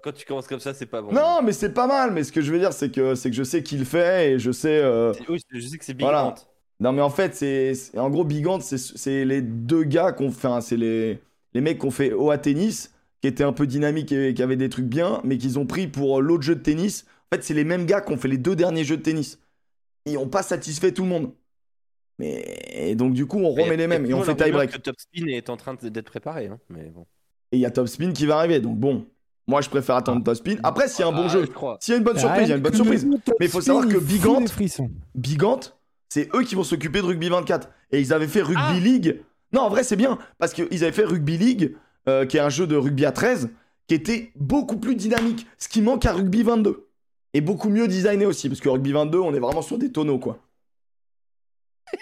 quand 0.04 0.12
tu 0.12 0.26
commences 0.26 0.48
comme 0.48 0.60
ça, 0.60 0.74
c'est 0.74 0.86
pas 0.86 1.02
bon. 1.02 1.12
Non 1.14 1.42
mais 1.44 1.54
c'est 1.54 1.74
pas 1.74 1.88
mal, 1.88 2.12
mais 2.12 2.24
ce 2.24 2.32
que 2.32 2.42
je 2.42 2.52
veux 2.52 2.60
dire 2.60 2.74
c'est 2.74 2.92
que 2.92 3.16
c'est 3.16 3.30
que 3.32 3.36
je 3.36 3.44
sais 3.44 3.64
qui 3.64 3.78
le 3.78 3.86
fait 3.86 4.34
et 4.34 4.40
je 4.40 4.52
sais. 4.52 4.80
euh, 4.80 5.14
Oui, 5.30 5.40
je 5.52 5.60
sais 5.68 5.78
que 5.78 5.86
c'est 5.86 5.94
Big 5.94 6.06
Voilà. 6.06 6.36
Non 6.80 6.92
mais 6.92 7.02
en 7.02 7.10
fait 7.10 7.36
c'est 7.36 7.74
en 7.98 8.10
gros 8.10 8.24
Bigant 8.24 8.60
c'est 8.60 8.78
c'est 8.78 9.26
les 9.26 9.42
deux 9.42 9.84
gars 9.84 10.12
qu'on 10.12 10.30
fait 10.32 10.48
enfin, 10.48 10.62
c'est 10.62 10.78
les 10.78 11.20
les 11.54 11.62
mecs 11.62 11.80
qu'on 11.80 11.90
fait 11.92 12.14
au 12.14 12.30
à 12.30 12.38
tennis 12.38 12.94
qui 13.22 13.28
étaient 13.28 13.44
un 13.44 13.54
peu 13.54 13.66
dynamiques 13.66 14.12
et 14.12 14.34
qui 14.36 14.44
avaient 14.44 14.58
des 14.58 14.70
trucs 14.70 14.86
bien 14.86 15.20
mais 15.24 15.38
qu'ils 15.40 15.58
ont 15.58 15.66
pris 15.66 15.88
pour 15.88 16.22
l'autre 16.22 16.44
jeu 16.44 16.56
de 16.56 16.62
tennis. 16.62 17.06
En 17.32 17.36
fait 17.36 17.44
c'est 17.44 17.56
les 17.56 17.64
mêmes 17.64 17.86
gars 17.88 18.02
qu'on 18.02 18.18
fait 18.18 18.28
les 18.28 18.38
deux 18.38 18.56
derniers 18.56 18.84
jeux 18.84 18.98
de 18.98 19.02
tennis. 19.02 19.40
Ils 20.06 20.18
ont 20.20 20.28
pas 20.30 20.44
satisfait 20.44 20.92
tout 20.92 21.02
le 21.04 21.10
monde. 21.10 21.32
Mais 22.20 22.44
et 22.74 22.96
donc 22.96 23.14
du 23.14 23.26
coup 23.26 23.40
on 23.40 23.56
Mais 23.56 23.64
remet 23.64 23.78
les 23.78 23.88
mêmes 23.88 24.06
et 24.06 24.14
on 24.14 24.22
fait 24.22 24.36
tie 24.36 24.52
break. 24.52 24.82
Top 24.84 24.96
Spin 25.00 25.28
est 25.28 25.50
en 25.50 25.58
train 25.58 25.76
d'être 25.82 26.10
préparé, 26.10 26.48
hein, 26.48 26.60
mais 26.70 26.90
bon. 26.94 27.06
Et 27.52 27.58
il 27.58 27.60
y 27.60 27.66
a 27.66 27.72
Top 27.72 27.88
Spin 27.88 28.12
qui 28.12 28.26
va 28.28 28.38
arriver 28.38 28.60
donc 28.60 28.78
bon 28.78 29.06
moi 29.48 29.62
je 29.62 29.70
préfère 29.70 29.96
attendre 29.96 30.24
Top 30.24 30.36
Spin. 30.36 30.58
Après 30.62 30.88
s'il 30.88 31.02
y 31.02 31.04
a 31.04 31.08
un 31.08 31.12
bon 31.12 31.26
Ah, 31.26 31.30
jeu, 31.30 31.46
s'il 31.80 31.94
y 31.94 31.96
a 31.96 31.98
une 31.98 32.04
bonne 32.04 32.20
surprise, 32.20 32.44
il 32.44 32.50
y 32.50 32.54
a 32.54 32.56
une 32.56 32.62
bonne 32.62 32.76
surprise. 32.76 33.06
Mais 33.40 33.46
il 33.48 33.50
faut 33.50 33.62
savoir 33.62 33.88
que 33.88 33.98
Bigante- 33.98 34.50
frissons. 34.50 34.92
C'est 36.10 36.30
eux 36.36 36.44
qui 36.44 36.56
vont 36.56 36.64
s'occuper 36.64 37.00
de 37.02 37.06
Rugby 37.06 37.30
24. 37.30 37.70
Et 37.92 38.00
ils 38.02 38.14
avaient 38.14 38.28
fait 38.28 38.42
Rugby 38.42 38.62
Ah. 38.62 38.80
League. 38.80 39.22
Non, 39.54 39.62
en 39.62 39.70
vrai, 39.70 39.84
c'est 39.84 39.96
bien. 39.96 40.18
Parce 40.40 40.54
qu'ils 40.54 40.84
avaient 40.84 40.92
fait 40.94 41.06
Rugby 41.06 41.38
League, 41.38 41.76
euh, 42.08 42.26
qui 42.26 42.38
est 42.38 42.42
un 42.42 42.50
jeu 42.50 42.68
de 42.68 42.76
rugby 42.76 43.06
à 43.06 43.12
13, 43.12 43.50
qui 43.88 43.96
était 43.96 44.32
beaucoup 44.36 44.78
plus 44.78 44.96
dynamique. 44.96 45.48
Ce 45.58 45.68
qui 45.70 45.82
manque 45.82 46.06
à 46.06 46.14
Rugby 46.14 46.44
22. 46.44 46.88
Et 47.34 47.42
beaucoup 47.42 47.70
mieux 47.70 47.88
designé 47.88 48.26
aussi. 48.26 48.50
Parce 48.50 48.60
que 48.62 48.70
Rugby 48.70 48.92
22, 48.92 49.20
on 49.20 49.34
est 49.34 49.40
vraiment 49.40 49.62
sur 49.62 49.78
des 49.78 49.92
tonneaux, 49.92 50.20
quoi. 50.20 50.38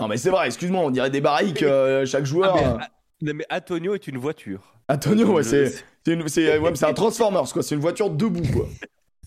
Non, 0.00 0.06
mais 0.06 0.16
c'est 0.16 0.30
vrai, 0.30 0.46
excuse-moi, 0.46 0.80
on 0.80 0.90
dirait 0.90 1.10
des 1.10 1.20
barriques, 1.20 1.64
euh, 1.64 2.06
chaque 2.06 2.24
joueur. 2.24 2.54
Ah, 2.56 2.60
mais, 2.60 2.66
euh. 2.66 2.76
ah, 2.80 2.88
non, 3.22 3.32
mais 3.34 3.44
Antonio 3.50 3.94
est 3.94 4.06
une 4.06 4.16
voiture. 4.18 4.74
Antonio, 4.88 5.26
ouais, 5.32 5.42
c'est 5.42 6.84
un 6.84 6.94
Transformers, 6.94 7.52
quoi. 7.52 7.62
C'est 7.64 7.74
une 7.74 7.80
voiture 7.80 8.08
debout, 8.08 8.46
quoi. 8.52 8.68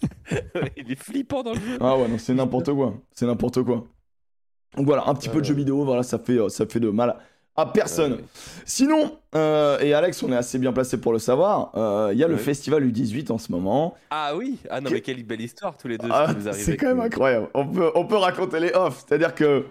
Il 0.77 0.89
est 0.89 0.95
flippant 0.95 1.43
dans 1.43 1.53
le 1.53 1.59
jeu. 1.59 1.77
Ah 1.81 1.97
ouais, 1.97 2.07
non, 2.07 2.17
c'est 2.17 2.33
n'importe 2.33 2.73
quoi. 2.73 2.93
C'est 3.13 3.25
n'importe 3.25 3.61
quoi. 3.63 3.85
Donc 4.75 4.85
voilà, 4.85 5.03
un 5.07 5.13
petit 5.15 5.29
peu 5.29 5.39
de 5.39 5.45
jeux 5.45 5.53
vidéo, 5.53 5.83
voilà, 5.83 6.03
ça 6.03 6.17
fait, 6.17 6.37
euh, 6.37 6.49
ça 6.49 6.65
fait 6.65 6.79
de 6.79 6.89
mal 6.89 7.17
à 7.57 7.65
personne. 7.65 8.19
Sinon, 8.65 9.17
euh, 9.35 9.77
et 9.79 9.93
Alex, 9.93 10.23
on 10.23 10.31
est 10.31 10.35
assez 10.37 10.57
bien 10.57 10.71
placé 10.71 10.99
pour 11.01 11.11
le 11.11 11.19
savoir, 11.19 11.71
euh, 11.75 12.11
il 12.13 12.17
y 12.19 12.23
a 12.23 12.27
le 12.29 12.37
festival 12.37 12.83
U18 12.89 13.31
en 13.31 13.37
ce 13.37 13.51
moment. 13.51 13.95
Ah 14.09 14.33
oui, 14.35 14.59
ah 14.69 14.79
non, 14.79 14.89
mais 14.89 15.01
quelle 15.01 15.21
belle 15.23 15.41
histoire 15.41 15.77
tous 15.77 15.89
les 15.89 15.97
deux. 15.97 16.07
Ah, 16.09 16.33
c'est 16.53 16.77
quand 16.77 16.87
même 16.87 16.97
nous. 16.97 17.03
incroyable. 17.03 17.49
On 17.53 17.67
peut, 17.67 17.91
on 17.95 18.05
peut 18.05 18.15
raconter 18.15 18.59
les 18.61 18.71
off, 18.73 19.03
c'est-à-dire 19.05 19.35
que. 19.35 19.65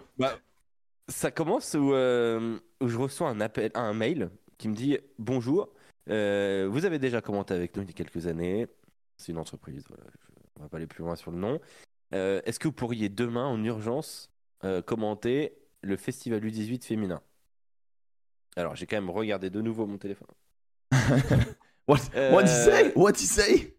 Ça 1.09 1.31
commence 1.33 1.75
où, 1.75 1.93
euh, 1.93 2.57
où 2.81 2.87
je 2.87 2.97
reçois 2.97 3.29
un 3.31 3.41
appel, 3.41 3.73
un 3.75 3.93
mail 3.95 4.31
qui 4.59 4.69
me 4.69 4.75
dit 4.77 4.99
bonjour. 5.19 5.71
vous 6.07 6.85
avez 6.85 6.99
déjà 7.01 7.21
commenté 7.21 7.55
avec 7.55 7.75
nous 7.77 7.83
il 7.83 7.89
y 7.89 7.91
a 7.91 7.95
quelques 7.95 8.27
années. 8.27 8.67
C'est 9.17 9.33
une 9.33 9.39
entreprise. 9.39 9.83
Voilà, 9.89 10.05
je- 10.13 10.35
on 10.59 10.63
va 10.63 10.69
pas 10.69 10.77
aller 10.77 10.87
plus 10.87 11.03
loin 11.03 11.17
sur 11.17 11.31
le 11.33 11.39
nom. 11.39 11.59
Est-ce 12.13 12.59
que 12.61 12.69
vous 12.69 12.73
pourriez 12.75 13.09
demain 13.09 13.47
en 13.47 13.63
urgence 13.65 14.30
euh, 14.65 14.83
commenter 14.83 15.57
le 15.83 15.97
festival 15.97 16.45
U18 16.45 16.85
féminin 16.85 17.23
Alors 18.57 18.77
j'ai 18.77 18.87
quand 18.87 18.97
même 18.97 19.11
regardé 19.11 19.51
de 19.51 19.61
nouveau 19.61 19.87
mon 19.87 19.99
téléphone. 19.99 20.29
What, 21.89 21.99
Euh, 22.15 22.33
what 22.33 22.43
you 22.43 22.49
say? 22.49 22.93
What 22.95 23.11
you 23.13 23.27
say? 23.27 23.77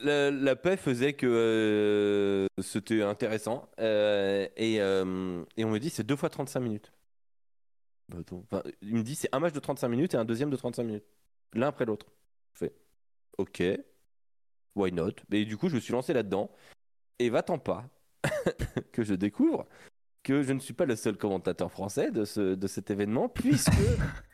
La, 0.00 0.30
la 0.32 0.56
paix 0.56 0.76
faisait 0.76 1.12
que 1.12 1.26
euh, 1.26 2.46
c'était 2.62 3.02
intéressant. 3.02 3.70
euh, 3.78 4.48
et, 4.56 4.80
euh, 4.80 5.44
et 5.56 5.64
on 5.64 5.70
me 5.70 5.78
dit 5.78 5.90
c'est 5.90 6.02
deux 6.02 6.16
fois 6.16 6.28
35 6.28 6.60
minutes. 6.60 6.92
Bah. 8.08 8.18
Enfin, 8.32 8.62
il 8.82 8.94
me 8.96 9.02
dit 9.02 9.14
c'est 9.14 9.28
un 9.32 9.38
match 9.38 9.52
de 9.54 9.60
35 9.60 9.88
minutes 9.88 10.14
et 10.14 10.16
un 10.16 10.24
deuxième 10.24 10.50
de 10.50 10.56
35 10.56 10.82
minutes. 10.82 11.04
L'un 11.54 11.68
après 11.68 11.84
l'autre. 11.86 12.06
Je 12.54 12.58
fais 12.66 12.74
ok, 13.38 13.62
why 14.74 14.90
not? 14.92 15.12
Et 15.30 15.44
du 15.44 15.56
coup, 15.56 15.68
je 15.68 15.76
me 15.76 15.80
suis 15.80 15.92
lancé 15.92 16.12
là-dedans. 16.12 16.50
Et 17.20 17.30
va-t'en 17.30 17.58
pas 17.58 17.84
que 18.92 19.02
je 19.02 19.14
découvre 19.14 19.66
que 20.24 20.42
je 20.42 20.52
ne 20.52 20.60
suis 20.60 20.72
pas 20.72 20.84
le 20.84 20.94
seul 20.94 21.16
commentateur 21.16 21.70
français 21.72 22.12
de, 22.12 22.24
ce, 22.24 22.54
de 22.54 22.66
cet 22.68 22.92
événement, 22.92 23.28
puisque 23.28 23.72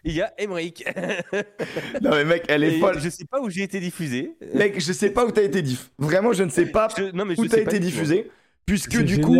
il 0.05 0.13
y 0.13 0.21
a 0.21 0.33
Emmerich. 0.39 0.85
Non 2.03 2.11
mais 2.11 2.25
mec, 2.25 2.45
elle 2.49 2.63
est 2.65 2.77
Et 2.77 2.81
folle. 2.81 2.99
Je 3.01 3.09
sais 3.09 3.25
pas 3.25 3.41
où 3.41 3.49
j'ai 3.49 3.63
été 3.63 3.81
diffusé. 3.81 4.37
Mec, 4.55 4.79
je 4.79 4.93
sais 4.93 5.11
pas 5.11 5.25
où 5.25 5.31
t'as 5.31 5.43
été 5.43 5.63
diff. 5.63 5.91
Vraiment, 5.99 6.33
je 6.35 6.43
ne 6.43 6.51
sais 6.51 6.67
pas 6.67 6.89
Je- 6.97 7.11
non, 7.15 7.25
mais 7.25 7.39
où 7.41 7.47
t'as 7.47 7.61
été 7.61 7.79
diffusé. 7.79 8.31
Puisque 8.67 8.93
C'est 8.93 9.03
du 9.03 9.21
coup, 9.21 9.39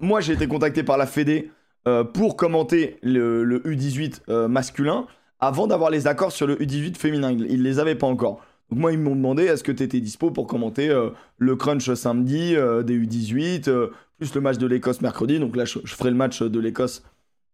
moi 0.00 0.20
j'ai 0.22 0.32
été 0.32 0.46
contacté 0.46 0.82
par 0.82 0.96
la 0.96 1.06
Fédé 1.06 1.50
euh, 1.86 2.04
pour 2.04 2.36
commenter 2.36 2.98
le, 3.02 3.44
le 3.44 3.58
U18 3.60 4.20
euh, 4.30 4.48
masculin 4.48 5.06
avant 5.40 5.66
d'avoir 5.66 5.90
les 5.90 6.06
accords 6.06 6.32
sur 6.32 6.46
le 6.46 6.56
U18 6.56 6.96
féminin. 6.96 7.30
Ils, 7.32 7.50
ils 7.50 7.62
les 7.62 7.78
avaient 7.80 7.96
pas 7.96 8.06
encore. 8.06 8.42
Donc 8.72 8.80
moi 8.80 8.90
ils 8.90 8.98
m'ont 8.98 9.14
demandé 9.14 9.42
est-ce 9.42 9.62
que 9.62 9.70
tu 9.70 9.82
étais 9.82 10.00
dispo 10.00 10.30
pour 10.30 10.46
commenter 10.46 10.88
euh, 10.88 11.10
le 11.36 11.56
crunch 11.56 11.92
samedi 11.92 12.56
euh, 12.56 12.82
des 12.82 12.98
U18 12.98 13.68
euh, 13.68 13.88
plus 14.16 14.34
le 14.34 14.40
match 14.40 14.56
de 14.56 14.66
l'Écosse 14.66 15.02
mercredi. 15.02 15.38
Donc 15.38 15.56
là 15.56 15.66
je, 15.66 15.78
ferai 15.84 16.08
le 16.08 16.16
match 16.16 16.42
de 16.42 16.58
l'Écosse 16.58 17.02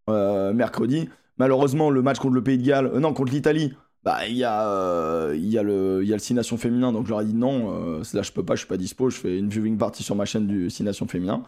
mercredi. 0.06 1.08
Malheureusement 1.36 1.90
le 1.90 2.02
match 2.02 2.20
contre 2.20 2.34
le 2.34 2.44
Pays 2.44 2.56
de 2.56 2.64
Galles, 2.64 2.92
non 3.00 3.14
contre 3.14 3.32
l'Italie. 3.32 3.74
Bah 4.04 4.28
il 4.28 4.36
y 4.36 4.44
a 4.44 5.32
y 5.34 5.56
le 5.60 6.02
il 6.04 6.08
y 6.08 6.14
a 6.14 6.16
le 6.16 6.34
Nations 6.34 6.56
féminin. 6.56 6.92
Donc 6.92 7.06
je 7.06 7.10
leur 7.10 7.22
ai 7.22 7.24
dit 7.24 7.34
non 7.34 8.00
là 8.14 8.22
je 8.22 8.30
peux 8.30 8.44
pas 8.44 8.54
je 8.54 8.60
suis 8.60 8.68
pas 8.68 8.76
dispo. 8.76 9.10
Je 9.10 9.16
fais 9.16 9.38
une 9.40 9.48
viewing 9.48 9.76
party 9.76 10.04
sur 10.04 10.14
ma 10.14 10.24
chaîne 10.24 10.46
du 10.46 10.70
Six 10.70 10.84
Nations 10.84 11.08
féminin. 11.08 11.42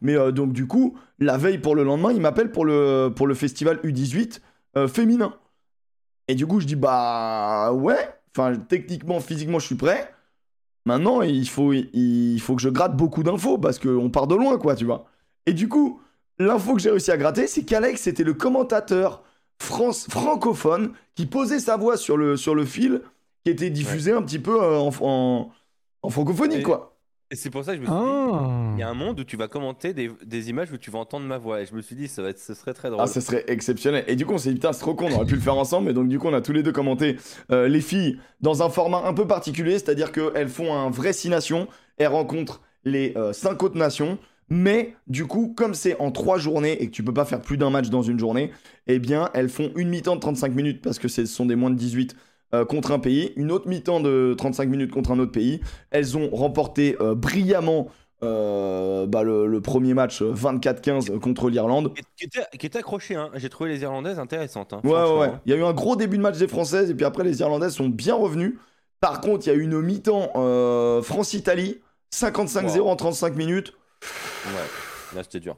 Mais 0.00 0.16
donc 0.32 0.54
du 0.54 0.66
coup 0.66 0.96
la 1.18 1.36
veille 1.36 1.58
pour 1.58 1.74
le 1.74 1.84
lendemain 1.84 2.10
il 2.10 2.22
m'appelle 2.22 2.52
pour 2.52 2.64
le 2.64 3.12
pour 3.14 3.26
le 3.26 3.34
festival 3.34 3.80
U18 3.84 4.40
euh, 4.78 4.88
féminin. 4.88 5.34
Et 6.26 6.34
du 6.34 6.46
coup 6.46 6.58
je 6.58 6.66
dis 6.66 6.76
bah 6.76 7.70
ouais 7.74 7.98
enfin 8.36 8.56
techniquement 8.56 9.20
physiquement 9.20 9.58
je 9.58 9.66
suis 9.66 9.74
prêt. 9.76 10.12
Maintenant 10.86 11.22
il 11.22 11.48
faut 11.48 11.72
il 11.72 12.38
faut 12.40 12.56
que 12.56 12.62
je 12.62 12.68
gratte 12.68 12.96
beaucoup 12.96 13.22
d'infos 13.22 13.58
parce 13.58 13.78
qu'on 13.78 14.10
part 14.10 14.26
de 14.26 14.34
loin 14.34 14.58
quoi 14.58 14.74
tu 14.76 14.84
vois. 14.84 15.06
Et 15.46 15.52
du 15.52 15.68
coup 15.68 16.00
l'info 16.38 16.74
que 16.74 16.80
j'ai 16.80 16.90
réussi 16.90 17.10
à 17.10 17.16
gratter 17.16 17.46
c'est 17.46 17.64
qu'Alex 17.64 18.06
était 18.06 18.24
le 18.24 18.34
commentateur 18.34 19.22
France, 19.58 20.06
francophone 20.08 20.92
qui 21.14 21.26
posait 21.26 21.58
sa 21.60 21.76
voix 21.76 21.98
sur 21.98 22.16
le, 22.16 22.36
sur 22.38 22.54
le 22.54 22.64
fil 22.64 23.02
qui 23.44 23.50
était 23.50 23.68
diffusé 23.70 24.12
un 24.12 24.22
petit 24.22 24.38
peu 24.38 24.58
euh, 24.62 24.78
en, 24.78 24.90
en, 25.00 25.50
en 26.02 26.08
francophonie, 26.10 26.56
Et- 26.56 26.62
quoi. 26.62 26.96
Et 27.32 27.36
c'est 27.36 27.50
pour 27.50 27.64
ça 27.64 27.76
que 27.76 27.76
je 27.76 27.82
me 27.82 27.86
suis 27.86 27.94
dit, 27.94 28.00
Ah. 28.02 28.72
il 28.76 28.80
y 28.80 28.82
a 28.82 28.88
un 28.88 28.94
monde 28.94 29.20
où 29.20 29.24
tu 29.24 29.36
vas 29.36 29.46
commenter 29.46 29.94
des, 29.94 30.10
des 30.26 30.50
images 30.50 30.72
où 30.72 30.76
tu 30.78 30.90
vas 30.90 30.98
entendre 30.98 31.26
ma 31.26 31.38
voix. 31.38 31.60
Et 31.62 31.66
je 31.66 31.74
me 31.74 31.80
suis 31.80 31.94
dit, 31.94 32.08
ça 32.08 32.22
va 32.22 32.30
être, 32.30 32.40
ce 32.40 32.54
serait 32.54 32.74
très 32.74 32.90
drôle. 32.90 33.00
Ah, 33.02 33.06
ce 33.06 33.20
serait 33.20 33.44
exceptionnel. 33.46 34.04
Et 34.08 34.16
du 34.16 34.26
coup, 34.26 34.32
on 34.34 34.38
s'est 34.38 34.48
dit, 34.48 34.56
putain, 34.56 34.72
c'est 34.72 34.80
trop 34.80 34.94
con, 34.94 35.06
on 35.10 35.14
aurait 35.14 35.26
pu 35.26 35.36
le 35.36 35.40
faire 35.40 35.56
ensemble. 35.56 35.86
Mais 35.86 35.92
donc, 35.92 36.08
du 36.08 36.18
coup, 36.18 36.26
on 36.26 36.34
a 36.34 36.40
tous 36.40 36.52
les 36.52 36.62
deux 36.64 36.72
commenté 36.72 37.16
euh, 37.52 37.68
les 37.68 37.80
filles 37.80 38.18
dans 38.40 38.62
un 38.64 38.68
format 38.68 39.02
un 39.04 39.14
peu 39.14 39.26
particulier, 39.28 39.72
c'est-à-dire 39.78 40.10
qu'elles 40.10 40.48
font 40.48 40.74
un 40.74 40.90
vrai 40.90 41.12
six 41.12 41.28
nations, 41.28 41.68
elles 41.98 42.08
rencontrent 42.08 42.62
les 42.84 43.12
euh, 43.16 43.32
cinq 43.32 43.62
autres 43.62 43.78
nations. 43.78 44.18
Mais 44.48 44.96
du 45.06 45.26
coup, 45.26 45.54
comme 45.56 45.74
c'est 45.74 45.96
en 46.00 46.10
trois 46.10 46.36
journées 46.38 46.82
et 46.82 46.86
que 46.86 46.92
tu 46.92 47.04
peux 47.04 47.14
pas 47.14 47.24
faire 47.24 47.40
plus 47.40 47.56
d'un 47.56 47.70
match 47.70 47.90
dans 47.90 48.02
une 48.02 48.18
journée, 48.18 48.50
eh 48.88 48.98
bien, 48.98 49.30
elles 49.34 49.48
font 49.48 49.70
une 49.76 49.88
mi-temps 49.88 50.16
de 50.16 50.20
35 50.20 50.52
minutes 50.52 50.82
parce 50.82 50.98
que 50.98 51.06
ce 51.06 51.24
sont 51.26 51.46
des 51.46 51.54
moins 51.54 51.70
de 51.70 51.76
18 51.76 52.16
euh, 52.54 52.64
contre 52.64 52.92
un 52.92 52.98
pays, 52.98 53.32
une 53.36 53.50
autre 53.52 53.68
mi-temps 53.68 54.00
de 54.00 54.34
35 54.36 54.68
minutes 54.68 54.90
contre 54.90 55.12
un 55.12 55.18
autre 55.18 55.32
pays. 55.32 55.60
Elles 55.90 56.16
ont 56.16 56.28
remporté 56.30 56.96
euh, 57.00 57.14
brillamment 57.14 57.88
euh, 58.22 59.06
bah, 59.06 59.22
le, 59.22 59.46
le 59.46 59.60
premier 59.62 59.94
match 59.94 60.20
euh, 60.20 60.34
24-15 60.34 61.18
contre 61.20 61.48
l'Irlande. 61.48 61.94
Qui- 61.94 62.02
Qui 62.16 62.24
était, 62.24 62.58
qui 62.58 62.66
était 62.66 62.78
accroché, 62.78 63.14
hein. 63.14 63.30
j'ai 63.34 63.48
trouvé 63.48 63.70
les 63.70 63.80
Irlandaises 63.82 64.18
intéressantes. 64.18 64.72
hein, 64.74 64.80
Ouais, 64.84 64.90
ouais, 64.92 65.18
ouais. 65.18 65.30
Il 65.46 65.52
y 65.52 65.54
a 65.54 65.58
eu 65.58 65.64
un 65.64 65.72
gros 65.72 65.96
début 65.96 66.18
de 66.18 66.22
match 66.22 66.36
des 66.38 66.48
Françaises 66.48 66.90
et 66.90 66.94
puis 66.94 67.04
après 67.06 67.24
les 67.24 67.40
Irlandaises 67.40 67.72
sont 67.74 67.88
bien 67.88 68.14
revenues. 68.14 68.58
Par 69.00 69.22
contre, 69.22 69.46
il 69.46 69.50
y 69.50 69.52
a 69.52 69.56
eu 69.56 69.62
une 69.62 69.80
mi-temps 69.80 70.30
euh, 70.36 71.00
France-Italie, 71.00 71.80
55-0 72.12 72.80
Wow. 72.80 72.88
en 72.88 72.96
35 72.96 73.36
minutes. 73.36 73.72
Ouais, 74.46 75.16
là 75.16 75.22
c'était 75.22 75.40
dur. 75.40 75.56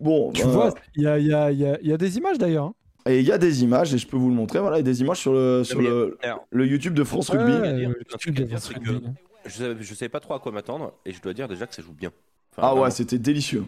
Bon, 0.00 0.32
Tu 0.32 0.42
vois, 0.44 0.72
il 0.96 1.02
y 1.02 1.06
a, 1.06 1.18
il 1.18 1.26
y, 1.26 1.34
a, 1.34 1.50
il 1.52 1.58
y, 1.60 1.66
a, 1.66 1.78
il 1.82 1.88
y 1.88 1.92
a 1.92 1.96
des 1.96 2.16
images 2.16 2.38
d'ailleurs. 2.38 2.64
hein. 2.66 2.74
Et 3.06 3.20
il 3.20 3.26
y 3.26 3.32
a 3.32 3.38
des 3.38 3.62
images 3.62 3.94
et 3.94 3.98
je 3.98 4.06
peux 4.06 4.16
vous 4.16 4.28
le 4.28 4.34
montrer. 4.34 4.58
Voilà, 4.60 4.76
il 4.76 4.80
y 4.80 4.82
a 4.88 4.90
des 4.92 5.00
images 5.00 5.18
sur 5.18 5.32
le, 5.32 5.62
sur 5.64 5.80
le, 5.80 6.16
YouTube 6.66 6.94
de 6.94 7.04
France 7.04 7.30
Rugby. 7.30 7.52
Ouais, 7.52 7.86
euh, 7.86 7.92
truc 8.18 8.36
c'est 8.58 8.74
je 9.46 9.50
savais, 9.56 9.76
je 9.80 9.94
savais 9.94 10.08
pas 10.10 10.20
trop 10.20 10.34
à 10.34 10.38
quoi 10.38 10.52
m'attendre 10.52 10.92
et 11.06 11.12
je 11.12 11.22
dois 11.22 11.32
dire 11.32 11.48
déjà 11.48 11.66
que 11.66 11.74
ça 11.74 11.80
joue 11.82 11.94
bien. 11.94 12.10
Enfin, 12.52 12.62
Ah 12.62 12.74
ouais, 12.74 12.90
c'était 12.90 13.18
délicieux. 13.18 13.64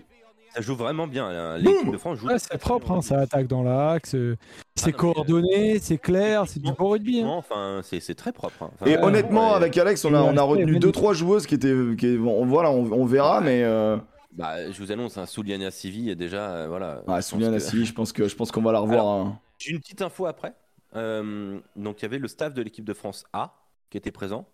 ça 0.54 0.60
joue 0.60 0.74
vraiment 0.74 1.06
bien. 1.06 1.26
hein. 1.26 1.56
L'équipe 1.56 1.90
de 1.90 1.96
France 1.96 2.18
joue. 2.18 2.26
Ouais, 2.28 2.38
c'est 2.38 2.58
propre, 2.58 2.88
bien. 2.88 2.96
hein, 2.96 3.00
ça 3.02 3.20
attaque 3.20 3.46
dans 3.46 3.62
l'axe, 3.62 4.14
euh, 4.14 4.36
c'est 4.74 4.86
non, 4.86 4.92
mais, 4.92 4.92
coordonné, 4.98 5.78
c'est 5.80 5.96
clair, 5.96 6.44
c'est 6.46 6.60
du 6.60 6.70
beau 6.72 6.88
rugby. 6.90 7.20
hein. 7.20 7.24
Non, 7.24 7.36
Enfin, 7.36 7.80
c'est 7.84 8.00
c'est 8.00 8.14
très 8.14 8.32
propre. 8.32 8.64
hein. 8.64 8.70
Enfin, 8.74 8.90
Et 8.90 8.98
honnêtement, 8.98 9.50
ouais. 9.52 9.56
avec 9.56 9.78
Alex, 9.78 10.04
on 10.04 10.12
a, 10.12 10.20
on 10.20 10.32
a 10.32 10.34
c'est 10.34 10.40
retenu 10.42 10.64
magnifique. 10.66 10.82
deux 10.82 10.92
trois 10.92 11.14
joueuses 11.14 11.46
qui 11.46 11.54
étaient, 11.54 11.74
qui, 11.96 12.18
bon, 12.18 12.44
voilà, 12.44 12.70
on, 12.70 12.92
on 12.92 13.06
verra, 13.06 13.40
mais 13.40 13.62
euh, 13.64 13.96
Bah, 14.32 14.70
je 14.70 14.78
vous 14.82 14.90
annonce, 14.92 15.18
un 15.18 15.26
Souliana 15.26 15.70
Civi 15.70 16.08
est 16.10 16.14
déjà. 16.16 16.54
euh, 16.54 16.68
voilà. 16.68 17.02
ah, 17.06 17.16
pense 17.16 17.26
Souliane 17.26 17.50
que- 17.52 17.56
Assis, 17.56 17.84
je 17.84 17.92
pense 17.92 18.12
que, 18.12 18.28
je 18.28 18.34
pense 18.36 18.50
qu'on 18.50 18.62
va 18.62 18.72
la 18.72 18.78
revoir. 18.80 19.06
hein. 19.06 19.38
J'ai 19.58 19.72
une 19.72 19.80
petite 19.80 20.02
info 20.02 20.26
après. 20.26 20.54
Euh, 20.94 21.60
donc, 21.76 22.00
il 22.00 22.02
y 22.02 22.06
avait 22.06 22.18
le 22.18 22.28
staff 22.28 22.54
de 22.54 22.62
l'équipe 22.62 22.84
de 22.84 22.94
France 22.94 23.24
A 23.32 23.54
qui 23.90 23.98
était 23.98 24.10
présent. 24.10 24.46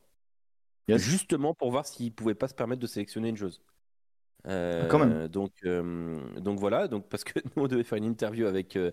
Yes. 0.88 1.00
Justement 1.02 1.54
pour 1.54 1.70
voir 1.70 1.86
s'il 1.86 2.12
pouvait 2.12 2.34
pas 2.34 2.48
se 2.48 2.54
permettre 2.54 2.80
de 2.80 2.86
sélectionner 2.86 3.28
une 3.28 3.36
joueuse. 3.36 3.60
Euh, 4.46 4.82
Ah, 4.84 4.88
quand 4.88 4.98
même. 4.98 5.28
Donc, 5.28 5.52
euh, 5.64 6.18
donc 6.40 6.58
voilà, 6.58 6.88
donc 6.88 7.08
parce 7.08 7.24
que 7.24 7.32
nous 7.56 7.64
on 7.64 7.66
devait 7.68 7.82
faire 7.84 7.98
une 7.98 8.04
interview 8.04 8.46
avec 8.46 8.76
euh, 8.76 8.90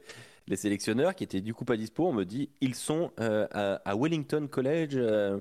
les 0.47 0.55
sélectionneurs 0.55 1.15
qui 1.15 1.23
étaient 1.23 1.41
du 1.41 1.53
coup 1.53 1.65
pas 1.65 1.77
dispo. 1.77 2.07
On 2.07 2.13
me 2.13 2.25
dit 2.25 2.49
ils 2.61 2.75
sont 2.75 3.11
euh, 3.19 3.47
à, 3.51 3.75
à 3.89 3.95
Wellington 3.95 4.47
College 4.51 4.95
euh, 4.95 5.39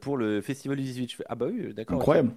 pour 0.00 0.16
le 0.16 0.40
festival 0.40 0.76
du 0.76 0.82
18. 0.84 1.10
Je 1.10 1.16
fais 1.16 1.24
ah 1.28 1.34
bah 1.34 1.46
oui, 1.50 1.74
d'accord. 1.74 1.96
ok. 1.96 2.02
Incroyable. 2.02 2.32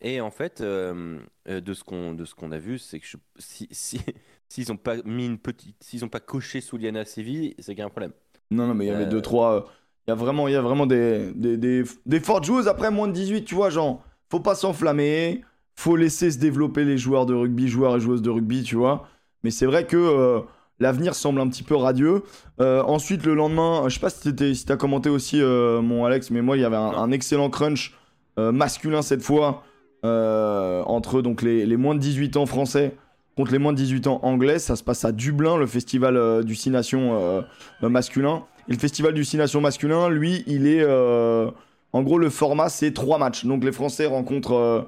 Et 0.00 0.20
en 0.20 0.30
fait, 0.30 0.60
euh, 0.60 1.18
euh, 1.48 1.60
de 1.60 1.72
ce 1.74 1.82
qu'on 1.84 2.12
de 2.14 2.24
ce 2.24 2.34
qu'on 2.34 2.52
a 2.52 2.58
vu, 2.58 2.78
c'est 2.78 3.00
que 3.00 3.06
je- 3.06 3.16
si 3.38 3.68
si 3.70 4.00
s'ils 4.48 4.70
ont 4.72 4.76
pas 4.76 4.96
mis 5.04 5.26
une 5.26 5.38
petite, 5.38 5.76
s'ils 5.82 6.04
ont 6.04 6.08
pas 6.08 6.20
coché 6.20 6.60
Souliana 6.60 7.04
Séville, 7.04 7.54
c'est 7.58 7.72
qu'il 7.74 7.78
y 7.78 7.82
a 7.82 7.86
un 7.86 7.90
problème. 7.90 8.12
Non, 8.50 8.66
non, 8.66 8.74
mais 8.74 8.84
il 8.86 8.88
y 8.88 8.90
avait 8.90 9.04
Euh, 9.06 9.10
deux, 9.10 9.22
trois. 9.22 9.54
euh, 9.56 9.60
Il 10.06 10.10
y 10.10 10.12
a 10.12 10.14
vraiment, 10.16 10.48
il 10.48 10.52
y 10.52 10.56
a 10.56 10.60
vraiment 10.60 10.84
des, 10.86 11.32
des, 11.34 11.56
des, 11.56 11.82
des 12.04 12.20
fortes 12.20 12.44
joueuses 12.44 12.68
après 12.68 12.90
moins 12.90 13.08
de 13.08 13.12
18, 13.14 13.44
tu 13.46 13.54
vois, 13.54 13.70
genre, 13.70 14.04
faut 14.30 14.40
pas 14.40 14.54
s'enflammer, 14.54 15.42
faut 15.76 15.96
laisser 15.96 16.30
se 16.30 16.38
développer 16.38 16.84
les 16.84 16.98
joueurs 16.98 17.24
de 17.24 17.32
rugby, 17.32 17.68
joueurs 17.68 17.96
et 17.96 18.00
joueuses 18.00 18.20
de 18.20 18.28
rugby, 18.28 18.62
tu 18.64 18.76
vois. 18.76 19.08
Mais 19.44 19.50
c'est 19.50 19.64
vrai 19.64 19.86
que 19.86 19.96
euh, 19.96 20.40
l'avenir 20.78 21.14
semble 21.14 21.40
un 21.40 21.48
petit 21.48 21.62
peu 21.62 21.74
radieux. 21.74 22.22
Euh, 22.60 22.82
ensuite, 22.82 23.24
le 23.24 23.34
lendemain, 23.34 23.88
je 23.88 23.94
sais 23.94 24.00
pas 24.00 24.10
si 24.10 24.20
t'étais- 24.24 24.52
si 24.54 24.66
t'as 24.66 24.76
commenté 24.76 25.08
aussi, 25.08 25.40
euh, 25.40 25.80
mon 25.80 26.04
Alex, 26.04 26.30
mais 26.30 26.42
moi, 26.42 26.58
il 26.58 26.60
y 26.60 26.64
avait 26.66 26.76
un, 26.76 27.10
excellent 27.10 27.48
crunch 27.48 27.94
masculin 28.36 29.00
cette 29.02 29.22
fois 29.22 29.62
entre 30.04 31.22
donc 31.22 31.42
les, 31.42 31.76
moins 31.76 31.94
de 31.94 32.00
18 32.00 32.36
ans 32.36 32.46
français 32.46 32.94
contre 33.36 33.52
les 33.52 33.58
moins 33.58 33.72
de 33.72 33.78
18 33.78 34.06
ans 34.06 34.20
anglais. 34.22 34.58
Ça 34.58 34.76
se 34.76 34.84
passe 34.84 35.04
à 35.04 35.12
Dublin, 35.12 35.56
le 35.56 35.66
festival 35.66 36.16
euh, 36.16 36.42
du 36.42 36.54
Six 36.54 36.70
Nations 36.70 37.18
euh, 37.18 37.42
euh, 37.82 37.88
masculin. 37.88 38.44
Et 38.68 38.72
le 38.72 38.78
festival 38.78 39.12
du 39.12 39.24
Six 39.24 39.38
masculin, 39.56 40.08
lui, 40.08 40.44
il 40.46 40.66
est. 40.66 40.82
euh, 40.82 41.50
en 41.92 42.02
gros, 42.02 42.18
le 42.18 42.30
format, 42.30 42.68
c'est 42.68 42.92
trois 42.92 43.18
matchs. 43.18 43.44
Donc 43.44 43.64
les 43.64 43.72
Français 43.72 44.06
rencontrent 44.06 44.54
euh, 44.54 44.82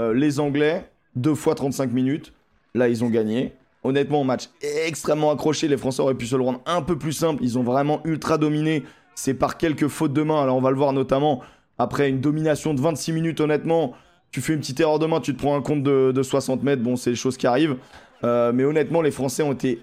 euh, 0.00 0.14
les 0.14 0.40
Anglais, 0.40 0.90
deux 1.16 1.34
fois 1.34 1.54
35 1.54 1.92
minutes. 1.92 2.32
Là, 2.74 2.88
ils 2.88 3.04
ont 3.04 3.08
gagné. 3.08 3.52
Honnêtement, 3.82 4.24
match 4.24 4.50
extrêmement 4.86 5.30
accroché. 5.30 5.68
Les 5.68 5.78
Français 5.78 6.02
auraient 6.02 6.14
pu 6.14 6.26
se 6.26 6.36
le 6.36 6.42
rendre 6.42 6.60
un 6.66 6.82
peu 6.82 6.98
plus 6.98 7.12
simple. 7.12 7.42
Ils 7.42 7.58
ont 7.58 7.62
vraiment 7.62 8.00
ultra 8.04 8.36
dominé. 8.36 8.84
C'est 9.14 9.34
par 9.34 9.56
quelques 9.56 9.88
fautes 9.88 10.12
de 10.12 10.22
main. 10.22 10.42
Alors, 10.42 10.56
on 10.56 10.60
va 10.60 10.70
le 10.70 10.76
voir 10.76 10.92
notamment 10.92 11.40
après 11.78 12.10
une 12.10 12.20
domination 12.20 12.74
de 12.74 12.80
26 12.80 13.12
minutes, 13.12 13.40
honnêtement. 13.40 13.94
Tu 14.30 14.40
fais 14.40 14.52
une 14.52 14.60
petite 14.60 14.78
erreur 14.80 14.98
de 14.98 15.06
main, 15.06 15.20
tu 15.20 15.34
te 15.34 15.38
prends 15.38 15.56
un 15.56 15.62
compte 15.62 15.82
de, 15.82 16.12
de 16.12 16.22
60 16.22 16.62
mètres. 16.62 16.82
Bon, 16.82 16.96
c'est 16.96 17.10
des 17.10 17.16
choses 17.16 17.36
qui 17.36 17.46
arrivent. 17.46 17.76
Euh, 18.22 18.52
mais 18.52 18.64
honnêtement, 18.64 19.02
les 19.02 19.10
Français 19.10 19.42
ont 19.42 19.52
été 19.52 19.82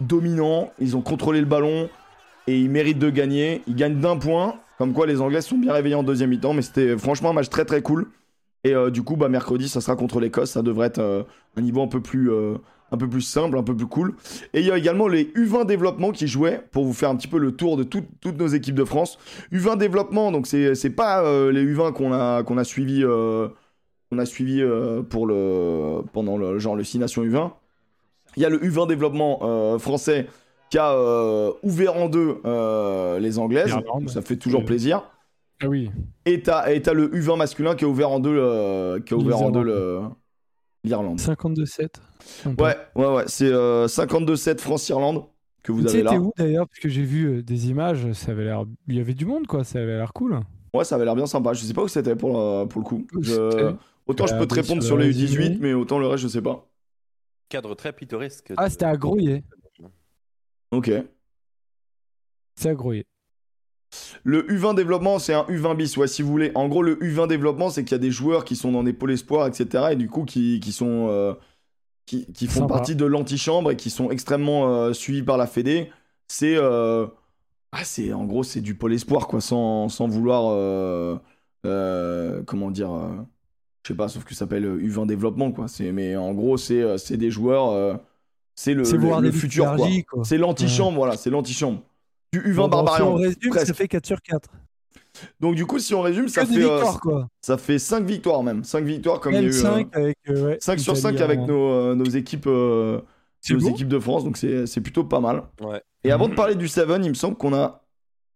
dominants. 0.00 0.70
Ils 0.78 0.96
ont 0.96 1.00
contrôlé 1.00 1.40
le 1.40 1.46
ballon 1.46 1.88
et 2.46 2.58
ils 2.58 2.70
méritent 2.70 2.98
de 2.98 3.10
gagner. 3.10 3.62
Ils 3.66 3.74
gagnent 3.74 3.98
d'un 3.98 4.16
point. 4.16 4.56
Comme 4.78 4.92
quoi, 4.92 5.06
les 5.06 5.20
Anglais 5.20 5.40
sont 5.40 5.58
bien 5.58 5.72
réveillés 5.72 5.94
en 5.94 6.02
deuxième 6.02 6.30
mi-temps. 6.30 6.52
Mais 6.52 6.62
c'était 6.62 6.96
franchement 6.96 7.30
un 7.30 7.32
match 7.32 7.48
très 7.48 7.64
très 7.64 7.82
cool. 7.82 8.06
Et 8.62 8.74
euh, 8.74 8.90
du 8.90 9.02
coup, 9.02 9.16
bah, 9.16 9.28
mercredi, 9.28 9.68
ça 9.68 9.80
sera 9.80 9.96
contre 9.96 10.20
l'Écosse. 10.20 10.50
Ça 10.50 10.62
devrait 10.62 10.88
être 10.88 10.98
euh, 10.98 11.22
un 11.56 11.62
niveau 11.62 11.82
un 11.82 11.88
peu 11.88 12.00
plus. 12.00 12.30
Un 12.92 12.96
peu 12.96 13.08
plus 13.08 13.20
simple, 13.22 13.58
un 13.58 13.62
peu 13.62 13.74
plus 13.76 13.86
cool. 13.86 14.14
Et 14.54 14.60
il 14.60 14.66
y 14.66 14.70
a 14.70 14.78
également 14.78 15.08
les 15.08 15.24
U20 15.34 15.66
développement 15.66 16.12
qui 16.12 16.28
jouaient 16.28 16.62
pour 16.70 16.84
vous 16.84 16.92
faire 16.92 17.10
un 17.10 17.16
petit 17.16 17.28
peu 17.28 17.38
le 17.38 17.52
tour 17.52 17.76
de 17.76 17.82
tout- 17.82 18.04
toutes 18.20 18.38
nos 18.38 18.46
équipes 18.46 18.76
de 18.76 18.84
France. 18.84 19.18
U20 19.52 19.76
développement, 19.78 20.30
donc 20.32 20.46
c'est 20.46 20.74
c'est 20.74 20.90
pas 20.90 21.22
euh, 21.24 21.50
les 21.50 21.64
U20 21.64 21.92
qu'on 21.92 22.12
a 22.12 22.42
qu'on 22.44 22.58
a 22.58 22.64
suivi 22.64 23.02
euh, 23.04 23.48
a 24.16 24.24
suivi 24.24 24.62
euh, 24.62 25.02
pour 25.02 25.26
le 25.26 26.02
pendant 26.12 26.38
le 26.38 26.58
genre 26.58 26.76
le 26.76 26.84
6 26.84 26.98
nations 27.00 27.22
U20. 27.24 27.50
Il 28.36 28.42
y 28.42 28.46
a 28.46 28.50
le 28.50 28.58
U20 28.58 28.86
développement 28.88 29.40
euh, 29.42 29.78
français 29.78 30.26
qui 30.70 30.78
a 30.78 30.94
ouvert 31.62 31.96
en 31.96 32.08
deux 32.08 32.36
les 33.20 33.38
anglaises. 33.38 33.70
Ça 34.08 34.22
fait 34.22 34.36
toujours 34.36 34.60
plaisir. 34.66 35.02
Ah 35.62 35.68
oui. 35.68 35.90
Et 36.26 36.42
t'as 36.42 36.70
et 36.72 36.82
t'as 36.82 36.92
le 36.92 37.08
U20 37.08 37.36
masculin 37.38 37.74
qui 37.74 37.84
a 37.84 37.88
ouvert 37.88 38.10
en 38.10 38.20
deux 38.20 38.36
qui 39.06 39.14
a 39.14 39.16
ouvert 39.16 39.38
en 39.38 39.50
deux 39.50 39.62
le- 39.62 40.00
l'Irlande. 40.84 41.18
52-7. 41.20 41.88
Ouais, 42.58 42.76
ouais, 42.94 43.06
ouais, 43.14 43.24
c'est 43.26 43.50
euh, 43.52 43.86
52-7 43.86 44.58
France-Irlande 44.60 45.24
que 45.62 45.72
vous 45.72 45.86
avez 45.86 46.02
là. 46.02 46.10
t'es 46.12 46.18
où 46.18 46.32
d'ailleurs? 46.36 46.66
Parce 46.68 46.78
que 46.80 46.88
j'ai 46.88 47.02
vu 47.02 47.26
euh, 47.38 47.42
des 47.42 47.68
images, 47.70 48.12
ça 48.12 48.32
avait 48.32 48.44
l'air. 48.44 48.64
Il 48.88 48.94
y 48.96 49.00
avait 49.00 49.14
du 49.14 49.26
monde 49.26 49.46
quoi, 49.46 49.64
ça 49.64 49.78
avait 49.80 49.96
l'air 49.96 50.12
cool. 50.12 50.40
Ouais, 50.74 50.84
ça 50.84 50.94
avait 50.96 51.04
l'air 51.04 51.16
bien 51.16 51.26
sympa. 51.26 51.52
Je 51.54 51.64
sais 51.64 51.74
pas 51.74 51.82
où 51.82 51.88
c'était 51.88 52.14
pour, 52.16 52.30
le- 52.36 52.66
pour 52.66 52.80
le 52.82 52.86
coup. 52.86 53.06
Je- 53.20 53.50
C'était- 53.50 53.74
Autant 54.06 54.26
je 54.28 54.34
peux 54.36 54.46
te 54.46 54.54
répondre 54.54 54.82
sur 54.82 54.88
sur 54.90 54.96
le 54.96 55.02
les 55.04 55.08
résumé. 55.08 55.48
U18, 55.48 55.58
mais 55.60 55.72
autant 55.72 55.98
le 55.98 56.06
reste, 56.06 56.22
je 56.22 56.28
sais 56.28 56.42
pas. 56.42 56.68
Cadre 57.48 57.74
très 57.74 57.92
pittoresque. 57.92 58.52
Ah, 58.56 58.66
de- 58.66 58.70
c'était 58.70 58.84
à 58.84 58.96
Grouillet. 58.96 59.42
Ok. 60.70 60.90
C'est 62.54 62.68
à 62.70 62.74
Grouillet. 62.74 63.04
Le 64.28 64.42
U20 64.50 64.74
développement, 64.74 65.20
c'est 65.20 65.34
un 65.34 65.44
U20 65.44 65.76
bis, 65.76 65.96
ouais, 65.96 66.08
si 66.08 66.20
vous 66.22 66.30
voulez. 66.30 66.50
En 66.56 66.66
gros, 66.66 66.82
le 66.82 66.96
U20 66.96 67.28
développement, 67.28 67.70
c'est 67.70 67.84
qu'il 67.84 67.92
y 67.92 67.94
a 67.94 67.98
des 67.98 68.10
joueurs 68.10 68.44
qui 68.44 68.56
sont 68.56 68.72
dans 68.72 68.82
des 68.82 68.92
pôles 68.92 69.12
espoirs, 69.12 69.46
etc. 69.46 69.84
Et 69.92 69.96
du 69.96 70.08
coup, 70.08 70.24
qui, 70.24 70.58
qui 70.58 70.72
sont. 70.72 71.06
euh, 71.08 71.32
qui, 72.06 72.26
qui 72.32 72.46
font 72.48 72.60
Sympa. 72.60 72.74
partie 72.74 72.96
de 72.96 73.04
l'antichambre 73.04 73.70
et 73.70 73.76
qui 73.76 73.88
sont 73.90 74.10
extrêmement 74.10 74.68
euh, 74.68 74.92
suivis 74.92 75.22
par 75.22 75.36
la 75.36 75.46
Fédé. 75.46 75.90
C'est. 76.26 76.56
euh, 76.56 77.06
ah, 77.70 77.84
c'est. 77.84 78.12
En 78.12 78.24
gros, 78.24 78.42
c'est 78.42 78.60
du 78.60 78.74
pôle 78.74 78.94
espoir, 78.94 79.28
quoi, 79.28 79.40
sans, 79.40 79.88
sans 79.88 80.08
vouloir. 80.08 80.42
comment 81.62 82.70
dire. 82.72 82.90
je 83.84 83.88
sais 83.92 83.94
pas, 83.96 84.08
sauf 84.08 84.24
que 84.24 84.34
ça 84.34 84.40
s'appelle 84.40 84.64
U20 84.66 85.06
développement, 85.06 85.52
quoi. 85.52 85.68
C'est, 85.68 85.92
mais 85.92 86.16
en 86.16 86.32
gros, 86.34 86.56
c'est, 86.56 87.16
des 87.16 87.30
joueurs. 87.30 88.00
c'est 88.56 88.74
le, 88.74 88.82
le- 89.20 89.30
futur, 89.30 89.66
quoi. 89.76 90.24
C'est 90.24 90.38
l'antichambre, 90.38 90.96
voilà, 90.96 91.16
c'est 91.16 91.30
l'antichambre. 91.30 91.80
Du 92.32 92.40
U20 92.40 92.54
Bon, 92.54 92.62
bah, 92.68 92.68
Barbarian. 92.82 92.96
Si 92.96 93.02
on 93.12 93.14
résume, 93.16 93.50
presque. 93.50 93.66
ça 93.66 93.74
fait 93.74 93.88
4 93.88 94.06
sur 94.06 94.20
4. 94.22 94.48
Donc 95.40 95.54
du 95.54 95.64
coup, 95.64 95.78
si 95.78 95.94
on 95.94 96.02
résume, 96.02 96.28
ça 96.28 96.44
fait, 96.44 96.54
euh, 96.56 96.58
victoires, 96.58 97.00
quoi. 97.00 97.28
ça 97.40 97.56
fait 97.56 97.78
5 97.78 98.04
victoires 98.04 98.42
même. 98.42 98.64
5 98.64 98.84
victoires 98.84 99.18
comme 99.20 99.32
il 99.32 99.36
y 99.36 99.44
a 99.44 99.48
eu. 99.48 99.50
L5 99.50 99.66
euh, 99.66 99.84
avec. 99.92 100.18
euh, 100.28 100.46
ouais, 100.48 100.58
5 100.60 100.78
sur 100.78 100.96
5 100.96 101.10
Italie 101.14 101.22
avec 101.22 101.40
nos, 101.48 101.70
euh, 101.70 101.94
nos 101.94 102.04
équipes, 102.04 102.46
euh, 102.46 103.00
C'est 103.40 103.54
nos 103.54 103.60
bon 103.60 103.68
équipes 103.70 103.88
de 103.88 103.98
France, 103.98 104.24
donc 104.24 104.36
c'est 104.36 104.66
c'est 104.66 104.80
plutôt 104.82 105.04
pas 105.04 105.20
mal. 105.20 105.44
Ouais. 105.62 105.80
Et 106.04 106.10
avant 106.12 106.28
de 106.28 106.34
parler 106.34 106.54
du 106.54 106.68
Seven, 106.68 107.02
il 107.04 107.08
me 107.08 107.14
semble 107.14 107.36
qu'on 107.36 107.54
a 107.54 107.82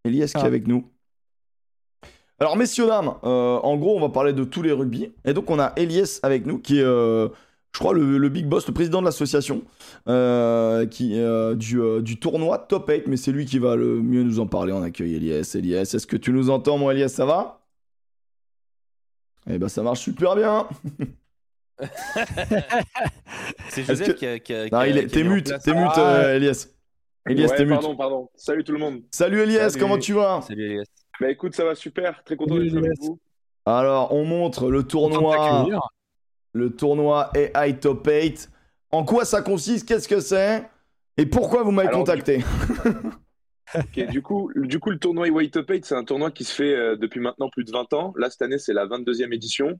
Elias 0.05 0.29
qui 0.33 0.39
est 0.39 0.43
Ah. 0.43 0.47
avec 0.47 0.67
nous? 0.67 0.87
Alors, 2.39 2.57
messieurs, 2.57 2.87
dames, 2.87 3.13
euh, 3.25 3.59
en 3.59 3.77
gros, 3.77 3.99
on 3.99 4.01
va 4.01 4.09
parler 4.09 4.33
de 4.33 4.45
tous 4.45 4.63
les 4.63 4.73
rugby. 4.73 5.13
Et 5.27 5.35
donc, 5.35 5.51
on 5.51 5.59
a 5.59 5.75
Elias 5.77 6.21
avec 6.23 6.47
nous, 6.47 6.59
qui 6.59 6.79
est, 6.79 6.83
euh, 6.83 7.29
je 7.73 7.79
crois, 7.79 7.95
le, 7.95 8.19
le 8.19 8.29
big 8.29 8.47
boss, 8.47 8.67
le 8.67 8.75
président 8.75 9.01
de 9.01 9.07
l'association 9.07 9.63
euh, 10.09 10.87
qui, 10.87 11.19
euh, 11.21 11.55
du, 11.55 11.81
euh, 11.81 12.01
du 12.03 12.19
tournoi 12.19 12.59
Top 12.59 12.89
8. 12.89 13.07
Mais 13.07 13.17
c'est 13.17 13.33
lui 13.33 13.47
qui 13.47 13.59
va 13.59 13.77
le 13.77 14.01
mieux 14.03 14.23
nous 14.25 14.41
en 14.41 14.47
parler. 14.47 14.73
On 14.73 14.83
accueille 14.83 15.15
Elias. 15.15 15.53
Elias, 15.55 15.83
est-ce 15.95 16.07
que 16.07 16.17
tu 16.17 16.33
nous 16.33 16.51
entends, 16.51 16.79
mon 16.79 16.91
Elias? 16.91 17.09
Ça 17.09 17.25
va? 17.27 17.61
Eh 19.49 19.59
ben, 19.59 19.69
ça 19.69 19.83
marche 19.83 20.01
super 20.01 20.35
bien. 20.37 20.67
C'est 23.71 23.85
Joseph 23.85 24.09
que- 24.09 24.13
qui 24.13 24.27
a. 24.27 24.39
Qui 24.39 24.55
a- 24.55 24.67
qui 24.69 24.73
Non, 24.75 24.79
a- 24.81 24.89
il 24.89 24.99
est- 24.99 25.07
T'es 25.07 25.25
mute, 25.25 25.53
t'es 25.65 25.73
mute, 25.75 25.91
Ah. 25.95 26.17
euh, 26.25 26.37
Elias. 26.37 26.69
Elias, 27.27 27.49
Ouais, 27.49 27.57
t'es 27.57 27.65
mute. 27.65 27.75
pardon, 27.75 27.97
pardon. 27.97 28.29
Salut 28.35 28.65
tout 28.65 28.73
le 28.73 28.79
monde. 28.79 29.03
Salut 29.11 29.41
Elias, 29.41 29.71
Salut. 29.71 29.81
comment 29.83 29.99
tu 29.99 30.13
vas? 30.13 30.41
Salut 30.43 30.65
Elias. 30.73 30.85
Bah 31.21 31.31
écoute, 31.31 31.55
ça 31.55 31.65
va 31.65 31.75
super. 31.75 32.23
Très 32.25 32.37
content 32.37 32.57
d'être 32.59 32.77
avec 32.77 32.93
vous. 33.01 33.19
Alors, 33.67 34.13
on 34.15 34.25
montre 34.25 34.71
le 34.71 34.83
tournoi. 34.83 35.67
Le 36.53 36.71
tournoi 36.71 37.31
AI 37.35 37.79
Top 37.79 38.07
8. 38.07 38.51
En 38.91 39.05
quoi 39.05 39.25
ça 39.25 39.43
consiste? 39.43 39.87
Qu'est-ce 39.87 40.09
que 40.09 40.21
c'est? 40.21 40.69
Et 41.17 41.27
pourquoi 41.27 41.63
vous 41.63 41.71
m'avez 41.71 41.91
contacté? 41.91 42.43
Ok, 43.75 44.09
du, 44.09 44.23
coup, 44.23 44.51
du 44.57 44.81
coup, 44.81 44.91
le 44.91 44.99
tournoi 44.99 45.29
White 45.29 45.53
Top 45.53 45.71
8, 45.71 45.85
c'est 45.85 45.95
un 45.95 46.05
tournoi 46.05 46.31
qui 46.31 46.45
se 46.45 46.55
fait 46.55 46.75
euh, 46.75 46.97
depuis 46.97 47.21
maintenant 47.21 47.49
plus 47.51 47.65
de 47.65 47.71
20 47.71 47.93
ans. 47.93 48.13
Là, 48.17 48.31
cette 48.31 48.43
année, 48.43 48.59
c'est 48.59 48.73
la 48.73 48.87
22e 48.87 49.33
édition. 49.33 49.79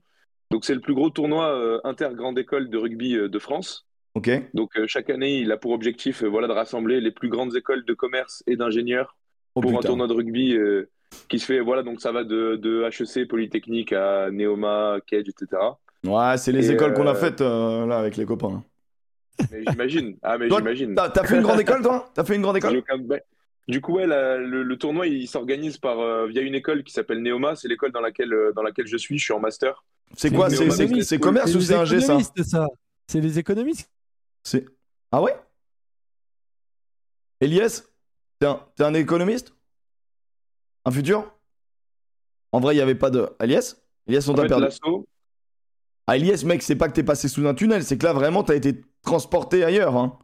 Donc, 0.49 0.65
c'est 0.65 0.73
le 0.73 0.79
plus 0.79 0.93
gros 0.93 1.09
tournoi 1.09 1.53
euh, 1.53 1.79
inter-grande 1.83 2.37
école 2.39 2.69
de 2.69 2.77
rugby 2.77 3.15
euh, 3.15 3.27
de 3.27 3.39
France. 3.39 3.87
Ok. 4.13 4.29
Donc, 4.53 4.71
chaque 4.87 5.09
année, 5.09 5.39
il 5.39 5.51
a 5.51 5.57
pour 5.57 5.71
objectif 5.71 6.23
voilà, 6.23 6.47
de 6.47 6.53
rassembler 6.53 6.99
les 6.99 7.11
plus 7.11 7.29
grandes 7.29 7.55
écoles 7.55 7.85
de 7.85 7.93
commerce 7.93 8.43
et 8.47 8.57
d'ingénieurs 8.57 9.17
Oh 9.55 9.61
pour 9.61 9.77
un 9.77 9.81
tournoi 9.81 10.07
de 10.07 10.13
rugby 10.13 10.57
qui 11.29 11.39
se 11.39 11.45
fait. 11.45 11.59
Voilà, 11.61 11.83
donc 11.83 12.01
ça 12.01 12.11
va 12.11 12.25
de, 12.25 12.57
de 12.57 12.83
HEC, 12.83 13.27
Polytechnique 13.27 13.93
à 13.93 14.29
Neoma, 14.31 14.97
Cage, 15.07 15.29
etc. 15.29 15.61
Ouais, 16.03 16.37
c'est 16.37 16.51
les 16.51 16.71
Et, 16.71 16.73
écoles 16.73 16.93
qu'on 16.93 17.07
a 17.07 17.11
euh, 17.11 17.15
faites 17.15 17.41
euh, 17.41 17.85
là 17.85 17.99
avec 17.99 18.17
les 18.17 18.25
copains. 18.25 18.63
Mais 19.51 19.63
j'imagine. 19.65 20.17
Ah, 20.23 20.37
mais 20.37 20.49
j'imagine. 20.49 20.95
T'as 20.95 21.09
t'as 21.09 21.23
fait 21.25 21.35
une 21.35 21.43
grande 21.43 21.59
école, 21.59 21.81
toi? 21.81 22.09
T'as 22.13 22.23
fait 22.23 22.35
une 22.35 22.41
grande 22.41 22.57
école? 22.57 22.83
Du 23.67 23.79
coup, 23.79 23.93
ouais, 23.93 24.07
la- 24.07 24.37
le, 24.37 24.63
le 24.63 24.77
tournoi, 24.77 25.07
il 25.07 25.27
s'organise 25.27 25.77
par 25.77 25.99
euh, 25.99 26.27
via 26.27 26.41
une 26.41 26.55
école 26.55 26.83
qui 26.83 26.91
s'appelle 26.91 27.21
Neoma. 27.21 27.55
C'est 27.55 27.67
l'école 27.67 27.91
dans 27.91 28.01
laquelle 28.01 28.33
euh, 28.33 28.51
dans 28.53 28.63
laquelle 28.63 28.87
je 28.87 28.97
suis. 28.97 29.17
Je 29.17 29.23
suis 29.23 29.33
en 29.33 29.39
master. 29.39 29.83
C'est 30.17 30.31
quoi? 30.31 30.49
C'est 30.49 31.19
commerce 31.19 31.51
C'est 31.51 31.57
ou 31.57 31.61
c'est 31.61 31.73
les 31.73 31.79
un 31.79 31.85
G, 31.85 31.99
ça? 32.01 32.05
économistes, 32.05 32.43
ça. 32.43 32.67
C'est 33.07 33.21
les 33.21 33.39
économistes. 33.39 33.89
C'est- 34.43 34.65
Ah 35.11 35.21
ouais? 35.21 35.35
Elias 37.39 37.83
T'es 38.39 38.83
un, 38.83 38.93
économiste? 38.95 39.53
Un 40.85 40.91
futur? 40.91 41.31
En 42.51 42.59
vrai, 42.59 42.73
il 42.73 42.77
n'y 42.77 42.81
avait 42.81 42.95
pas 42.95 43.11
de. 43.11 43.29
Elias? 43.39 43.75
Elias, 44.07 44.27
on 44.27 44.33
t'a 44.33 44.45
perdu. 44.45 44.65
L'assaut. 46.07 46.07
Ah, 46.07 46.17
Elias, 46.17 46.43
mec, 46.45 46.61
c'est 46.61 46.75
pas 46.75 46.87
que 46.87 46.93
t'es 46.93 47.03
passé 47.03 47.27
sous 47.27 47.45
un 47.47 47.53
tunnel, 47.53 47.83
c'est 47.83 47.97
que 47.97 48.05
là, 48.05 48.13
vraiment, 48.13 48.43
t'as 48.43 48.55
été 48.55 48.81
transporté 49.03 49.63
ailleurs. 49.63 49.95
Hein. 49.97 50.17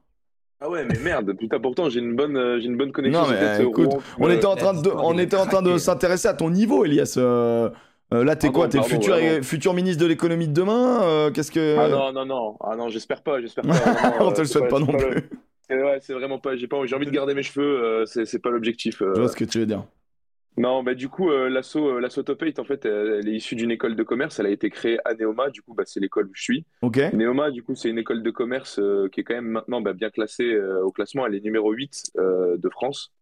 Ah 0.60 0.70
ouais, 0.70 0.86
mais 0.86 0.98
merde. 1.00 1.34
Putain, 1.38 1.60
pourtant, 1.60 1.88
j'ai 1.90 2.00
une 2.00 2.16
bonne, 2.16 2.36
euh, 2.36 2.60
j'ai 2.60 2.66
une 2.66 2.78
bonne 2.78 2.92
connexion. 2.92 3.22
Non, 3.22 3.28
mais, 3.30 3.38
euh, 3.38 3.68
écoute, 3.70 3.94
Rouen, 3.94 4.02
On 4.20 4.30
euh, 4.30 4.34
était 4.34 4.46
en 4.48 4.56
train 4.56 4.74
de, 4.74 4.90
on 4.90 5.18
était 5.18 5.38
en 5.38 5.46
train 5.46 5.62
de 5.62 5.78
s'intéresser 5.78 6.28
à 6.28 6.34
ton 6.34 6.50
niveau, 6.50 6.84
Elias. 6.84 7.14
Euh, 7.18 7.70
euh, 8.14 8.24
là, 8.24 8.36
t'es 8.36 8.48
Pardon, 8.48 8.60
quoi 8.62 8.68
T'es 8.70 8.78
le 8.80 8.84
futur, 8.86 9.14
vraiment. 9.16 9.44
futur 9.44 9.74
ministre 9.76 10.02
de 10.02 10.08
l'économie 10.08 10.48
de 10.48 10.54
demain 10.54 11.02
Euh, 11.04 11.32
Qu'est-ce 11.32 11.52
que. 11.52 11.78
Ah 11.78 11.90
non, 11.90 12.12
non, 12.12 12.26
non. 12.26 12.58
Ah 12.62 12.76
non, 12.76 12.90
j'espère 12.90 13.22
pas. 13.22 13.40
J'espère 13.42 13.66
pas. 13.66 14.14
on 14.22 14.32
te 14.32 14.42
le 14.42 14.48
souhaite 14.48 14.70
pas, 14.70 14.80
non 14.80 14.88
plus. 14.88 15.30
Ouais, 15.70 16.00
c'est 16.02 16.14
vraiment 16.14 16.40
pas. 16.40 16.56
J'ai 16.56 16.68
pas. 16.68 16.78
J'ai 16.86 16.96
envie 16.96 17.06
de 17.06 17.12
garder 17.12 17.34
mes 17.36 17.44
cheveux. 17.44 17.84
euh, 17.84 18.06
c'est 18.06 18.26
c'est 18.26 18.40
pas 18.40 18.50
l'objectif. 18.50 19.02
euh. 19.02 19.12
Je 19.16 19.20
vois 19.20 19.30
ce 19.30 19.36
que 19.36 19.44
tu 19.46 19.60
veux 19.60 19.66
dire. 19.66 19.84
Non, 20.58 20.82
bah 20.82 20.96
du 20.96 21.08
coup, 21.08 21.30
euh, 21.30 21.50
l'asso, 21.50 21.78
euh, 21.78 22.00
l'asso 22.00 22.24
Top 22.24 22.42
8, 22.42 22.58
en 22.58 22.64
fait, 22.64 22.84
elle, 22.86 23.20
elle 23.20 23.30
est 23.30 23.36
issue 23.36 23.56
d'une 23.56 23.70
école 23.70 23.96
de 23.96 24.02
commerce. 24.02 24.40
Elle 24.40 24.48
a 24.48 24.50
été 24.50 24.72
créée 24.72 24.98
à 25.06 25.14
Neoma. 25.14 25.52
Du 25.52 25.62
coup, 25.62 25.76
bah, 25.76 25.84
c'est 25.86 26.00
l'école 26.00 26.26
où 26.26 26.34
je 26.34 26.42
suis. 26.42 26.66
Ok 26.82 26.98
Neoma, 27.14 27.52
du 27.52 27.62
coup, 27.62 27.76
c'est 27.76 27.90
une 27.90 28.00
école 28.00 28.24
de 28.24 28.32
commerce 28.32 28.80
euh, 28.80 29.08
qui 29.08 29.20
est 29.20 29.24
quand 29.24 29.36
même 29.36 29.48
maintenant 29.48 29.82
bah, 29.82 29.94
bien 29.94 30.10
classée 30.10 30.52
euh, 30.52 30.84
au 30.84 30.92
classement. 30.92 31.28
Elle 31.28 31.36
est 31.36 31.42
numéro 31.42 31.72
8 31.72 32.12
euh, 32.18 32.58
de 32.58 32.70
France. 32.70 33.14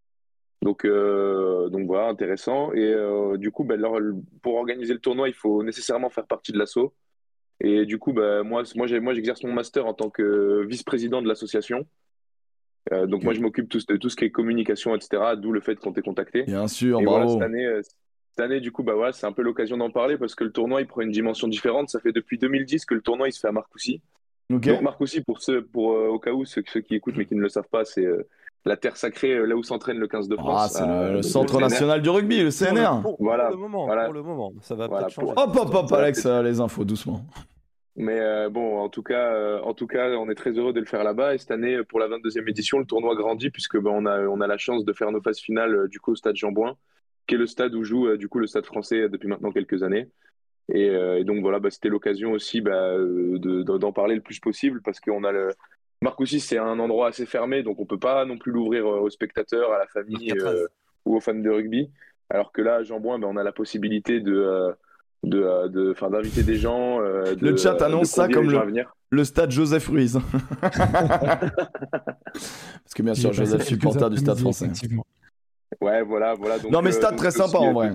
Donc, 0.62 0.88
donc 0.88 1.86
voilà, 1.86 2.08
intéressant. 2.08 2.72
Et 2.74 2.96
du 3.38 3.52
coup, 3.52 3.66
bah, 3.66 3.76
pour 4.42 4.56
organiser 4.56 4.94
le 4.94 5.00
tournoi, 5.00 5.28
il 5.28 5.36
faut 5.36 5.62
nécessairement 5.62 6.10
faire 6.10 6.26
partie 6.26 6.54
de 6.54 6.58
l'asso. 6.58 6.92
Et 7.60 7.86
du 7.86 8.00
coup, 8.00 8.14
bah, 8.14 8.42
moi, 8.42 8.64
j'exerce 8.64 9.44
mon 9.44 9.54
master 9.54 9.86
en 9.86 9.94
tant 9.94 10.10
que 10.10 10.66
vice-président 10.66 11.22
de 11.22 11.28
l'association. 11.28 11.86
Euh, 12.94 13.08
donc 13.08 13.24
moi, 13.24 13.34
je 13.34 13.42
m'occupe 13.42 13.68
tout- 13.70 13.80
de 13.88 13.98
tout 13.98 14.10
ce 14.10 14.16
qui 14.16 14.26
est 14.26 14.30
communication, 14.32 14.96
etc. 14.96 15.22
D'où 15.38 15.52
le 15.52 15.60
fait 15.62 15.76
qu'on 15.76 15.92
t'ait 15.92 16.02
contacté. 16.04 16.44
Bien 16.44 16.68
sûr, 16.68 17.00
Et 17.02 17.06
voilà, 17.06 17.26
bravo. 17.26 17.40
cette 17.40 17.44
année, 17.50 17.66
euh, 17.66 17.82
cette 17.84 18.40
année, 18.46 18.60
du 18.60 18.72
coup, 18.72 18.84
bah 18.84 18.94
voilà, 18.94 19.12
c'est 19.12 19.26
un 19.26 19.32
peu 19.32 19.42
l'occasion 19.42 19.78
d'en 19.78 19.90
parler 19.90 20.18
parce 20.18 20.36
que 20.36 20.44
le 20.44 20.52
tournoi, 20.52 20.82
il 20.82 20.88
prend 20.88 21.02
une 21.02 21.12
dimension 21.12 21.48
différente. 21.48 21.90
Ça 21.90 22.00
fait 22.00 22.12
depuis 22.12 22.38
2010 22.38 22.86
que 22.86 22.94
le 22.94 23.02
tournoi, 23.02 23.28
il 23.28 23.32
se 23.32 23.40
fait 23.40 23.48
à 23.48 23.52
Marcoussis. 23.52 24.02
Donc 24.52 24.68
Marcoussis, 24.82 25.22
pour 25.22 25.42
ceux, 25.42 25.64
pour 25.64 25.94
euh, 25.94 26.08
au 26.10 26.20
cas 26.20 26.32
où 26.32 26.46
ceux, 26.46 26.62
ceux 26.68 26.82
qui 26.82 26.94
écoutent 26.94 27.16
mais 27.18 27.26
qui 27.26 27.34
ne 27.36 27.42
le 27.42 27.50
savent 27.50 27.68
pas, 27.72 27.84
c'est 27.84 28.06
euh, 28.06 28.28
la 28.66 28.78
terre 28.78 28.96
sacrée, 28.98 29.44
là 29.48 29.56
où 29.56 29.64
s'entraîne 29.64 29.98
le 29.98 30.08
15 30.08 30.28
de 30.28 30.36
Ah, 30.38 30.42
France. 30.44 30.74
c'est 30.74 30.84
euh, 30.84 31.14
le, 31.14 31.22
Centre 31.24 31.60
national 31.60 32.02
du 32.04 32.10
rugby, 32.10 32.44
le 32.44 32.52
CNR. 32.52 33.02
Pour, 33.02 33.18
pour 33.18 33.26
Voilà, 33.26 33.50
le 33.50 33.56
moment, 33.56 33.86
voilà. 33.88 34.06
pour 34.06 34.14
le 34.14 34.22
moment. 34.22 34.54
Ça 34.62 34.76
va 34.76 34.88
Voilà, 34.88 35.06
peut-être 35.06 35.16
changer. 35.16 35.34
pour- 35.34 35.44
Hop, 35.44 35.56
hop, 35.58 35.74
hop, 35.74 35.92
Alex, 35.94 36.24
euh, 36.28 36.44
les 36.44 36.60
infos, 36.60 36.86
doucement. 36.86 37.22
Mais 37.98 38.20
euh, 38.20 38.50
bon, 38.50 38.78
en 38.80 38.90
tout 38.90 39.04
cas, 39.04 39.34
euh, 39.34 39.60
en 39.62 39.74
tout 39.74 39.88
cas, 39.88 40.10
on 40.18 40.30
est 40.30 40.36
très 40.36 40.52
heureux 40.52 40.74
de 40.74 40.80
le 40.82 40.86
faire 40.86 41.04
là-bas. 41.04 41.34
Et 41.36 41.38
cette 41.38 41.52
année, 41.52 41.82
pour 41.88 42.00
la 42.00 42.08
22e 42.10 42.50
édition, 42.50 42.78
le 42.80 42.86
tournoi 42.86 43.16
grandit 43.16 43.50
puisque 43.50 43.78
ben, 43.80 43.92
on 43.92 44.06
a 44.06 44.20
on 44.28 44.42
a 44.42 44.48
la 44.48 44.58
chance 44.58 44.84
de 44.84 44.92
faire 44.94 45.12
nos 45.12 45.22
phases 45.22 45.40
finales 45.40 45.76
euh, 45.76 45.88
du 45.88 46.00
coup 46.02 46.12
au 46.12 46.16
stade 46.16 46.36
Jean-Bouin, 46.36 46.76
qui 47.28 47.36
est 47.36 47.38
le 47.38 47.48
stade 47.48 47.74
où 47.74 47.84
joue 47.84 48.08
euh, 48.08 48.18
du 48.18 48.28
coup 48.28 48.40
le 48.40 48.48
stade 48.48 48.66
français 48.66 49.02
euh, 49.04 49.10
depuis 49.10 49.28
maintenant 49.30 49.52
quelques 49.52 49.82
années. 49.84 50.10
Et, 50.68 50.90
euh, 50.90 51.20
et 51.20 51.24
donc 51.24 51.42
voilà, 51.42 51.60
bah, 51.60 51.70
c'était 51.70 51.90
l'occasion 51.90 52.32
aussi 52.34 52.60
bah, 52.60 52.72
euh, 52.96 53.38
de- 53.40 53.62
de- 53.64 53.78
d'en 53.78 53.94
parler 53.94 54.16
le 54.16 54.22
plus 54.22 54.40
possible 54.40 54.82
parce 54.82 55.00
qu'on 55.00 55.24
a 55.24 55.32
le 55.32 55.50
Marcoussis, 56.02 56.42
c'est 56.42 56.58
un 56.58 56.78
endroit 56.80 57.08
assez 57.08 57.26
fermé, 57.26 57.64
donc 57.64 57.80
on 57.80 57.86
peut 57.86 57.98
pas 58.00 58.26
non 58.26 58.38
plus 58.38 58.52
l'ouvrir 58.52 58.86
euh, 58.86 59.00
aux 59.00 59.10
spectateurs, 59.10 59.72
à 59.72 59.80
la 59.80 59.88
famille 59.88 60.32
euh, 60.46 60.68
ou 61.06 61.16
aux 61.16 61.22
fans 61.22 61.34
de 61.34 61.50
rugby. 61.50 61.90
Alors 62.30 62.52
que 62.52 62.62
là, 62.62 62.76
à 62.76 62.84
Jean-Bouin, 62.84 63.20
ben, 63.20 63.28
on 63.28 63.38
a 63.38 63.44
la 63.44 63.54
possibilité 63.54 64.20
de 64.20 64.34
euh, 64.36 64.74
de, 65.26 65.42
euh, 65.42 65.68
de, 65.68 65.94
d'inviter 66.10 66.44
des 66.44 66.56
gens. 66.56 67.02
euh, 67.02 67.36
de- 67.36 67.50
Le 67.50 67.58
chat 67.58 67.82
annonce 67.82 68.12
de 68.12 68.16
ça 68.16 68.30
comme 68.30 68.50
le- 69.10 69.24
stade 69.24 69.52
Joseph 69.52 69.88
Ruiz. 69.88 70.20
Parce 70.62 71.52
que 72.96 73.04
bien 73.04 73.16
sûr, 73.16 73.34
Joseph, 73.34 73.64
supporter 73.64 74.10
du 74.10 74.18
stade 74.18 74.40
français. 74.40 74.70
Ouais, 75.82 76.04
voilà, 76.04 76.34
voilà. 76.36 76.60
Donc, 76.60 76.72
Non, 76.72 76.82
mais 76.82 76.90
euh, 76.90 76.94
stade 76.94 77.12
donc 77.12 77.20
très 77.20 77.32
sympa, 77.32 77.58
aussi, 77.58 77.68
en 77.68 77.70
euh, 77.70 77.74
vrai. 77.74 77.92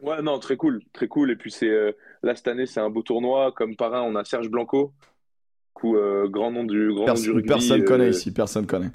Ouais, 0.00 0.22
non, 0.22 0.38
très 0.38 0.56
cool, 0.56 0.82
très 0.92 1.08
cool. 1.08 1.30
Et 1.30 1.36
puis 1.36 1.50
c'est 1.50 1.70
euh, 1.70 1.92
là 2.22 2.34
cette 2.36 2.48
année, 2.48 2.66
c'est 2.66 2.80
un 2.80 2.90
beau 2.90 3.02
tournoi. 3.02 3.52
Comme 3.52 3.76
parrain, 3.76 4.02
on 4.02 4.14
a 4.14 4.24
Serge 4.24 4.50
Blanco, 4.50 4.92
coup 5.72 5.96
euh, 5.96 6.28
grand 6.28 6.50
nom 6.50 6.64
du 6.64 6.92
grand 6.92 7.06
nom 7.06 7.14
du 7.14 7.16
Personne, 7.20 7.34
rugby. 7.34 7.48
personne 7.48 7.80
euh, 7.80 7.84
connaît 7.84 8.10
ici, 8.10 8.32
personne 8.32 8.66
connaît. 8.66 8.90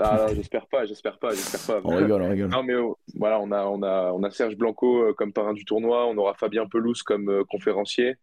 Ah, 0.00 0.26
j'espère 0.34 0.66
pas, 0.66 0.84
j'espère 0.84 1.18
pas, 1.18 1.30
j'espère 1.30 1.82
pas. 1.82 1.88
On 1.88 1.96
rigole, 1.96 2.22
on 2.22 2.30
rigole. 2.30 2.48
Non 2.48 2.62
mais 2.62 2.74
euh, 2.74 2.90
voilà, 3.14 3.40
on 3.40 3.50
a 3.52 3.64
on 3.66 3.82
a 3.82 4.12
on 4.12 4.22
a 4.22 4.30
Serge 4.30 4.56
Blanco 4.56 5.02
euh, 5.02 5.12
comme 5.12 5.32
parrain 5.32 5.52
du 5.52 5.64
tournoi. 5.64 6.06
On 6.06 6.16
aura 6.16 6.34
Fabien 6.34 6.66
Pelouse 6.66 7.02
comme 7.02 7.28
euh, 7.28 7.44
conférencier. 7.44 8.16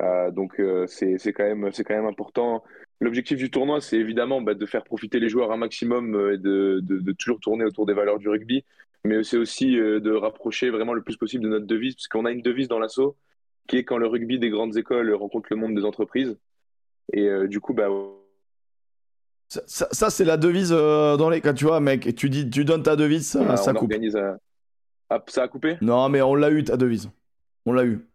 Euh, 0.00 0.30
donc 0.30 0.60
euh, 0.60 0.86
c'est 0.86 1.18
quand 1.32 1.44
même 1.44 1.70
quand 1.72 1.94
même 1.94 2.06
important. 2.06 2.62
L'objectif 3.00 3.36
du 3.38 3.50
tournoi, 3.50 3.80
c'est 3.80 3.96
évidemment 3.96 4.40
bah, 4.40 4.54
de 4.54 4.66
faire 4.66 4.84
profiter 4.84 5.20
les 5.20 5.28
joueurs 5.28 5.52
un 5.52 5.56
maximum 5.56 6.14
et 6.32 6.38
de, 6.38 6.80
de, 6.82 6.98
de 6.98 7.12
toujours 7.12 7.40
tourner 7.40 7.64
autour 7.64 7.86
des 7.86 7.94
valeurs 7.94 8.18
du 8.18 8.28
rugby, 8.28 8.64
mais 9.04 9.22
c'est 9.22 9.36
aussi 9.36 9.76
de 9.76 10.12
rapprocher 10.12 10.70
vraiment 10.70 10.94
le 10.94 11.02
plus 11.02 11.16
possible 11.16 11.44
de 11.44 11.48
notre 11.48 11.66
devise, 11.66 11.94
puisqu'on 11.94 12.24
a 12.24 12.32
une 12.32 12.42
devise 12.42 12.68
dans 12.68 12.78
l'assaut 12.80 13.16
qui 13.68 13.76
est 13.76 13.84
quand 13.84 13.98
le 13.98 14.06
rugby 14.06 14.38
des 14.38 14.50
grandes 14.50 14.76
écoles 14.76 15.12
rencontre 15.14 15.48
le 15.50 15.56
monde 15.56 15.74
des 15.74 15.84
entreprises. 15.84 16.36
Et 17.12 17.28
du 17.46 17.60
coup, 17.60 17.72
bah 17.72 17.88
Ça, 19.48 19.62
ça- 19.66 19.88
ça, 19.92 20.10
c'est 20.10 20.24
la 20.24 20.36
devise 20.36 20.72
euh, 20.72 21.16
dans 21.16 21.30
les. 21.30 21.40
Quand 21.40 21.54
tu 21.54 21.64
vois, 21.64 21.80
mec, 21.80 22.14
tu, 22.14 22.28
dis, 22.28 22.48
tu 22.50 22.64
donnes 22.64 22.82
ta 22.82 22.96
devise, 22.96 23.26
ça, 23.28 23.40
on, 23.40 23.56
ça 23.56 23.70
on 23.70 23.74
coupe. 23.74 23.90
organise. 23.92 24.16
Ah, 25.10 25.22
ça 25.28 25.44
a 25.44 25.48
coupé? 25.48 25.78
Non, 25.80 26.08
mais 26.10 26.20
on 26.20 26.34
l'a 26.34 26.50
eu, 26.50 26.64
ta 26.64 26.76
devise. 26.76 27.10
On 27.64 27.72
l'a 27.72 27.84
eu. 27.84 28.06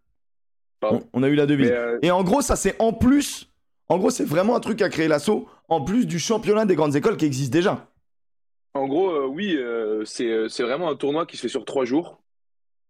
On, 0.83 1.01
on 1.13 1.23
a 1.23 1.27
eu 1.29 1.35
la 1.35 1.45
devise. 1.47 1.71
Euh, 1.71 1.97
Et 2.01 2.11
en 2.11 2.23
gros, 2.23 2.41
ça, 2.41 2.55
c'est 2.55 2.75
en 2.79 2.93
plus. 2.93 3.49
En 3.89 3.97
gros, 3.97 4.09
c'est 4.11 4.25
vraiment 4.25 4.55
un 4.55 4.59
truc 4.59 4.81
à 4.81 4.89
créer 4.89 5.07
l'assaut, 5.07 5.47
en 5.69 5.81
plus 5.83 6.05
du 6.05 6.19
championnat 6.19 6.65
des 6.65 6.75
grandes 6.75 6.95
écoles 6.95 7.17
qui 7.17 7.25
existe 7.25 7.51
déjà. 7.51 7.87
En 8.75 8.87
gros, 8.87 9.09
euh, 9.09 9.25
oui, 9.27 9.55
euh, 9.57 10.03
c'est 10.05 10.29
euh, 10.31 10.47
c'est 10.49 10.63
vraiment 10.63 10.89
un 10.89 10.95
tournoi 10.95 11.25
qui 11.25 11.37
se 11.37 11.41
fait 11.43 11.47
sur 11.49 11.65
trois 11.65 11.85
jours. 11.85 12.21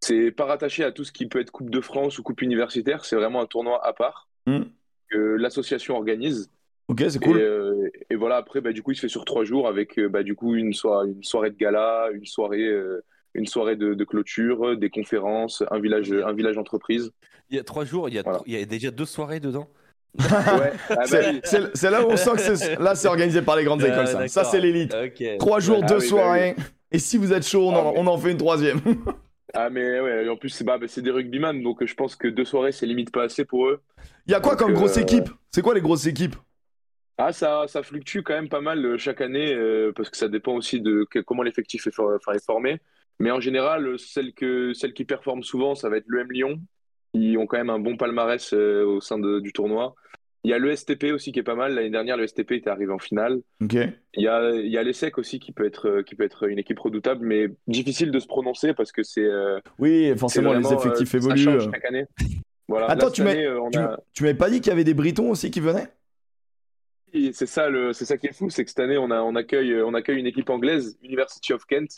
C'est 0.01 0.31
pas 0.31 0.45
rattaché 0.45 0.83
à 0.83 0.91
tout 0.91 1.03
ce 1.05 1.11
qui 1.13 1.27
peut 1.27 1.39
être 1.39 1.51
Coupe 1.51 1.69
de 1.69 1.79
France 1.81 2.19
ou 2.19 2.23
Coupe 2.23 2.41
universitaire. 2.41 3.05
C'est 3.05 3.15
vraiment 3.15 3.41
un 3.41 3.45
tournoi 3.45 3.85
à 3.85 3.93
part 3.93 4.27
Hmm. 4.45 4.63
que 5.09 5.17
l'association 5.17 5.95
organise. 5.95 6.49
Ok, 6.93 7.03
c'est 7.09 7.15
Et, 7.15 7.19
cool. 7.19 7.37
euh, 7.37 7.89
et 8.09 8.15
voilà, 8.15 8.37
après, 8.37 8.61
bah, 8.61 8.71
du 8.71 8.83
coup, 8.83 8.91
il 8.91 8.95
se 8.95 9.01
fait 9.01 9.09
sur 9.09 9.25
trois 9.25 9.43
jours 9.43 9.67
avec 9.67 9.97
euh, 9.99 10.07
bah, 10.09 10.23
du 10.23 10.35
coup 10.35 10.55
une, 10.55 10.73
soirée, 10.73 11.09
une 11.09 11.23
soirée 11.23 11.49
de 11.49 11.57
gala, 11.57 12.07
une 12.13 12.25
soirée, 12.25 12.65
euh, 12.67 13.03
une 13.33 13.47
soirée 13.47 13.75
de, 13.75 13.93
de 13.93 14.03
clôture, 14.03 14.77
des 14.77 14.89
conférences, 14.89 15.63
un 15.71 15.79
village, 15.79 16.11
un 16.11 16.33
village 16.33 16.57
entreprise. 16.57 17.11
Il 17.49 17.55
y 17.57 17.59
a 17.59 17.63
trois 17.63 17.83
jours, 17.85 18.09
il 18.09 18.15
y 18.15 18.19
a, 18.19 18.21
Voilà. 18.23 18.39
il 18.45 18.53
y 18.53 18.61
a 18.61 18.65
déjà 18.65 18.91
deux 18.91 19.05
soirées 19.05 19.39
dedans. 19.39 19.67
Ouais, 20.19 20.71
ah, 20.91 20.95
bah, 21.11 21.71
C'est 21.73 21.89
là 21.89 22.05
où 22.05 22.11
on 22.11 22.17
sent 22.17 22.31
que 22.35 22.55
c'est 22.55 22.79
là 22.79 22.93
c'est 22.93 23.07
organisé 23.07 23.41
par 23.41 23.55
les 23.55 23.63
grandes 23.63 23.81
Ah, 23.83 23.87
écoles 23.87 24.07
ça. 24.07 24.27
Ça 24.27 24.43
c'est 24.43 24.59
l'élite. 24.59 24.95
Trois 25.39 25.59
jours, 25.59 25.79
Ah 25.81 25.87
deux 25.87 25.95
oui, 25.95 26.01
bah 26.01 26.07
soirées. 26.07 26.55
Et 26.91 26.99
si 26.99 27.17
vous 27.17 27.33
êtes 27.33 27.47
chaud, 27.47 27.67
on, 27.69 27.73
en, 27.73 27.75
Ah, 27.75 27.91
mais- 27.93 27.99
on 27.99 28.07
en 28.07 28.17
fait 28.19 28.31
une 28.31 28.37
troisième. 28.37 28.79
Ah, 29.55 29.69
mais 29.69 29.99
ouais, 29.99 30.27
en 30.29 30.35
plus, 30.35 30.49
c'est 30.49 30.63
bah, 30.63 30.79
bah, 30.79 30.87
c'est 30.87 31.03
des 31.03 31.11
rugbyman, 31.11 31.61
donc 31.61 31.85
je 31.85 31.93
pense 31.93 32.15
que 32.15 32.27
deux 32.27 32.43
soirées, 32.45 32.71
c'est 32.71 32.87
limite 32.87 33.11
pas 33.11 33.23
assez 33.23 33.45
pour 33.45 33.67
eux. 33.67 33.81
Il 34.25 34.31
y 34.31 34.33
a 34.33 34.39
quoi 34.39 34.55
Donc, 34.55 34.59
comme 34.65 34.73
grosse 34.73 34.97
euh, 34.97 35.01
équipe? 35.01 35.29
C'est 35.51 35.61
quoi 35.61 35.75
les 35.75 35.81
grosses 35.81 36.07
équipes? 36.07 36.35
Ah, 37.17 37.31
ça, 37.31 37.65
ça 37.67 37.83
fluctue 37.83 38.19
quand 38.23 38.33
même 38.33 38.49
pas 38.49 38.61
mal 38.61 38.83
euh, 38.85 38.97
chaque 38.97 39.21
année, 39.21 39.53
euh, 39.53 39.91
parce 39.95 40.09
que 40.09 40.17
ça 40.17 40.27
dépend 40.27 40.55
aussi 40.55 40.81
de 40.81 41.05
que- 41.09 41.19
comment 41.19 41.43
l'effectif 41.43 41.85
est, 41.87 41.91
for- 41.91 42.11
enfin, 42.15 42.33
est 42.33 42.43
formé. 42.43 42.79
Mais 43.19 43.29
en 43.31 43.39
général, 43.39 43.87
euh, 43.87 43.97
que, 44.35 44.73
celles 44.73 44.93
qui 44.93 45.05
performent 45.05 45.43
souvent, 45.43 45.75
ça 45.75 45.89
va 45.89 45.97
être 45.97 46.07
l'EM 46.07 46.31
Lyon, 46.31 46.59
qui 47.13 47.35
ont 47.37 47.45
quand 47.45 47.57
même 47.57 47.69
un 47.69 47.77
bon 47.79 47.97
palmarès 47.97 48.53
euh, 48.53 48.83
au 48.85 48.99
sein 49.01 49.19
de- 49.19 49.39
du 49.39 49.53
tournoi. 49.53 49.93
Il 50.45 50.49
y 50.51 50.53
a 50.53 50.57
le 50.57 50.75
STP 50.75 51.13
aussi 51.13 51.31
qui 51.31 51.39
est 51.39 51.43
pas 51.43 51.55
mal. 51.55 51.73
L'année 51.75 51.89
dernière, 51.91 52.17
le 52.17 52.27
STP 52.27 52.53
était 52.53 52.69
arrivé 52.69 52.91
en 52.91 52.99
finale. 52.99 53.39
Ok. 53.61 53.75
Il 54.15 54.23
y 54.23 54.27
a, 54.27 54.51
il 54.51 54.67
y 54.69 54.77
a 54.77 54.83
l'ESSEC 54.83 55.17
aussi 55.17 55.39
qui 55.39 55.53
peut, 55.53 55.65
être, 55.65 56.01
qui 56.01 56.15
peut 56.15 56.23
être 56.25 56.49
une 56.49 56.59
équipe 56.59 56.79
redoutable, 56.79 57.25
mais 57.25 57.47
difficile 57.67 58.11
de 58.11 58.19
se 58.19 58.27
prononcer 58.27 58.73
parce 58.73 58.91
que 58.91 59.03
c'est. 59.03 59.23
euh, 59.23 59.59
Oui, 59.79 60.07
c'est 60.09 60.17
forcément 60.19 60.51
les 60.53 60.59
vraiment, 60.61 60.81
effectifs 60.81 61.15
euh, 61.15 61.19
ça 61.21 61.27
évoluent. 61.27 61.43
change 61.43 61.71
chaque 61.71 61.85
année. 61.85 62.03
Voilà. 62.67 62.87
Attends, 62.89 63.05
Là, 63.05 63.11
tu 63.13 63.21
m'as- 63.23 63.29
année, 63.31 63.45
euh, 63.45 63.61
on 63.61 63.69
Tu, 63.69 63.77
a- 63.79 63.97
tu 64.13 64.23
m'avais 64.23 64.35
pas 64.37 64.49
dit 64.49 64.59
qu'il 64.59 64.69
y 64.69 64.73
avait 64.73 64.83
des 64.83 64.93
Britons 64.93 65.29
aussi 65.29 65.49
qui 65.51 65.61
venaient? 65.61 65.87
C'est 67.33 67.45
ça, 67.45 67.69
le, 67.69 67.93
c'est 67.93 68.05
ça 68.05 68.17
qui 68.17 68.27
est 68.27 68.33
fou, 68.33 68.49
c'est 68.49 68.63
que 68.63 68.69
cette 68.69 68.79
année, 68.79 68.97
on, 68.97 69.11
a, 69.11 69.21
on, 69.21 69.35
accueille, 69.35 69.81
on 69.81 69.93
accueille 69.93 70.19
une 70.19 70.25
équipe 70.27 70.49
anglaise, 70.49 70.97
University 71.03 71.53
of 71.53 71.65
Kent, 71.65 71.95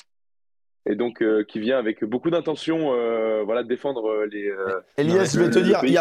et 0.90 0.96
donc 0.96 1.22
euh, 1.22 1.44
qui 1.44 1.60
vient 1.60 1.78
avec 1.80 2.04
beaucoup 2.04 2.30
d'intention 2.30 2.94
euh, 2.94 3.42
voilà, 3.44 3.64
de 3.64 3.68
défendre 3.68 4.06
euh, 4.10 4.28
les. 4.32 4.48
euh, 4.50 4.82
Elias, 4.98 5.32
je 5.34 5.40
vais 5.40 5.50
te 5.50 5.60
le 5.60 5.66
dire, 5.66 5.78
il 5.82 5.86
pays, 5.86 5.92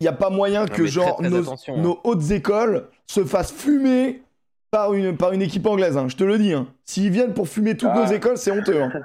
y 0.00 0.06
a, 0.08 0.12
pas 0.12 0.30
moyen 0.30 0.66
que 0.66 0.86
genre 0.86 1.16
très, 1.16 1.28
très 1.28 1.36
nos, 1.36 1.42
attention, 1.42 1.76
hein. 1.76 1.80
nos 1.80 2.00
hautes 2.04 2.30
écoles 2.30 2.88
se 3.06 3.24
fassent 3.24 3.52
fumer 3.52 4.22
par 4.70 4.92
une, 4.92 5.16
par 5.16 5.32
une 5.32 5.40
équipe 5.40 5.64
anglaise. 5.66 5.96
hein, 5.96 6.08
je 6.08 6.16
te 6.16 6.24
le 6.24 6.36
dis. 6.38 6.52
hein. 6.52 6.66
S'ils 6.84 7.10
viennent 7.10 7.32
pour 7.34 7.48
fumer 7.48 7.76
toutes 7.76 7.88
Ah. 7.92 8.04
nos 8.04 8.12
écoles, 8.12 8.36
c'est 8.36 8.50
honteux. 8.50 8.82
hein. 8.82 8.92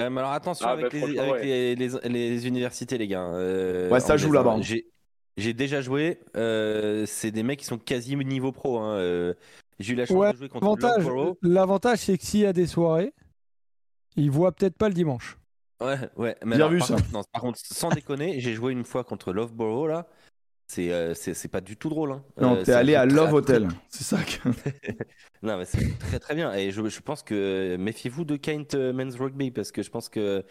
Euh, 0.00 0.10
mais 0.10 0.18
alors 0.22 0.32
attention 0.32 0.66
Ah, 0.68 0.72
avec, 0.72 0.90
bah, 0.90 1.06
les, 1.06 1.18
avec 1.20 1.32
ouais. 1.34 1.44
les, 1.44 1.76
les- 1.76 2.08
les 2.08 2.48
universités, 2.48 2.98
les 2.98 3.06
gars. 3.06 3.26
euh, 3.28 3.88
Ouais, 3.90 4.00
ça 4.00 4.16
joue 4.16 4.32
là-bas. 4.32 4.56
J'ai, 4.60 4.86
j'ai 5.36 5.52
déjà 5.52 5.80
joué. 5.80 6.20
euh, 6.36 7.04
c'est 7.06 7.30
des 7.30 7.42
mecs 7.42 7.58
qui 7.60 7.64
sont 7.66 7.78
quasi 7.78 8.16
niveau 8.16 8.52
pro. 8.52 8.78
hein, 8.78 8.96
euh, 8.96 9.34
j'ai 9.80 9.92
eu 9.94 9.96
la 9.96 10.06
chance 10.06 10.16
Ouais, 10.16 10.32
de 10.32 10.36
jouer 10.38 10.48
contre 10.48 10.64
L'avantage, 11.42 11.98
c'est 12.00 12.16
que 12.18 12.24
s'il 12.24 12.40
y 12.40 12.46
a 12.46 12.52
des 12.52 12.66
soirées, 12.66 13.12
ils 14.16 14.30
voient 14.30 14.52
peut-être 14.52 14.76
pas 14.76 14.88
le 14.88 14.94
dimanche. 14.94 15.36
Ouais, 15.82 15.98
ouais. 16.16 16.36
Mais 16.44 16.56
Bien 16.56 16.66
alors, 16.66 16.70
vu, 16.70 16.78
par 16.78 16.86
ça. 16.88 16.94
Contre, 16.96 17.12
non, 17.12 17.22
par 17.32 17.42
contre, 17.42 17.58
sans 17.62 17.88
déconner, 17.88 18.38
j'ai 18.40 18.54
joué 18.54 18.72
une 18.72 18.84
fois 18.84 19.02
contre 19.04 19.32
Loughborough 19.32 19.88
là. 19.88 20.06
C'est, 20.66 20.90
euh, 20.92 21.12
c'est, 21.12 21.34
c'est 21.34 21.48
pas 21.48 21.60
du 21.60 21.76
tout 21.76 21.90
drôle. 21.90 22.12
Hein. 22.12 22.24
Non, 22.40 22.54
Euh, 22.56 22.62
t'es 22.64 22.72
allé 22.72 22.94
à 22.94 23.04
Love 23.04 23.26
très- 23.26 23.34
Hotel. 23.34 23.68
C'est 23.90 24.04
ça 24.04 24.18
que. 24.22 24.48
Non, 25.42 25.58
mais 25.58 25.66
c'est 25.66 25.98
très 25.98 26.18
très 26.18 26.34
bien. 26.34 26.54
Et 26.54 26.70
je, 26.70 26.88
je 26.88 27.00
pense 27.00 27.22
que 27.22 27.76
méfiez-vous 27.78 28.24
de 28.24 28.36
Kent 28.36 28.74
Men's 28.74 29.16
Rugby 29.16 29.50
parce 29.50 29.72
que 29.72 29.82
je 29.82 29.90
pense 29.90 30.08
que 30.08 30.42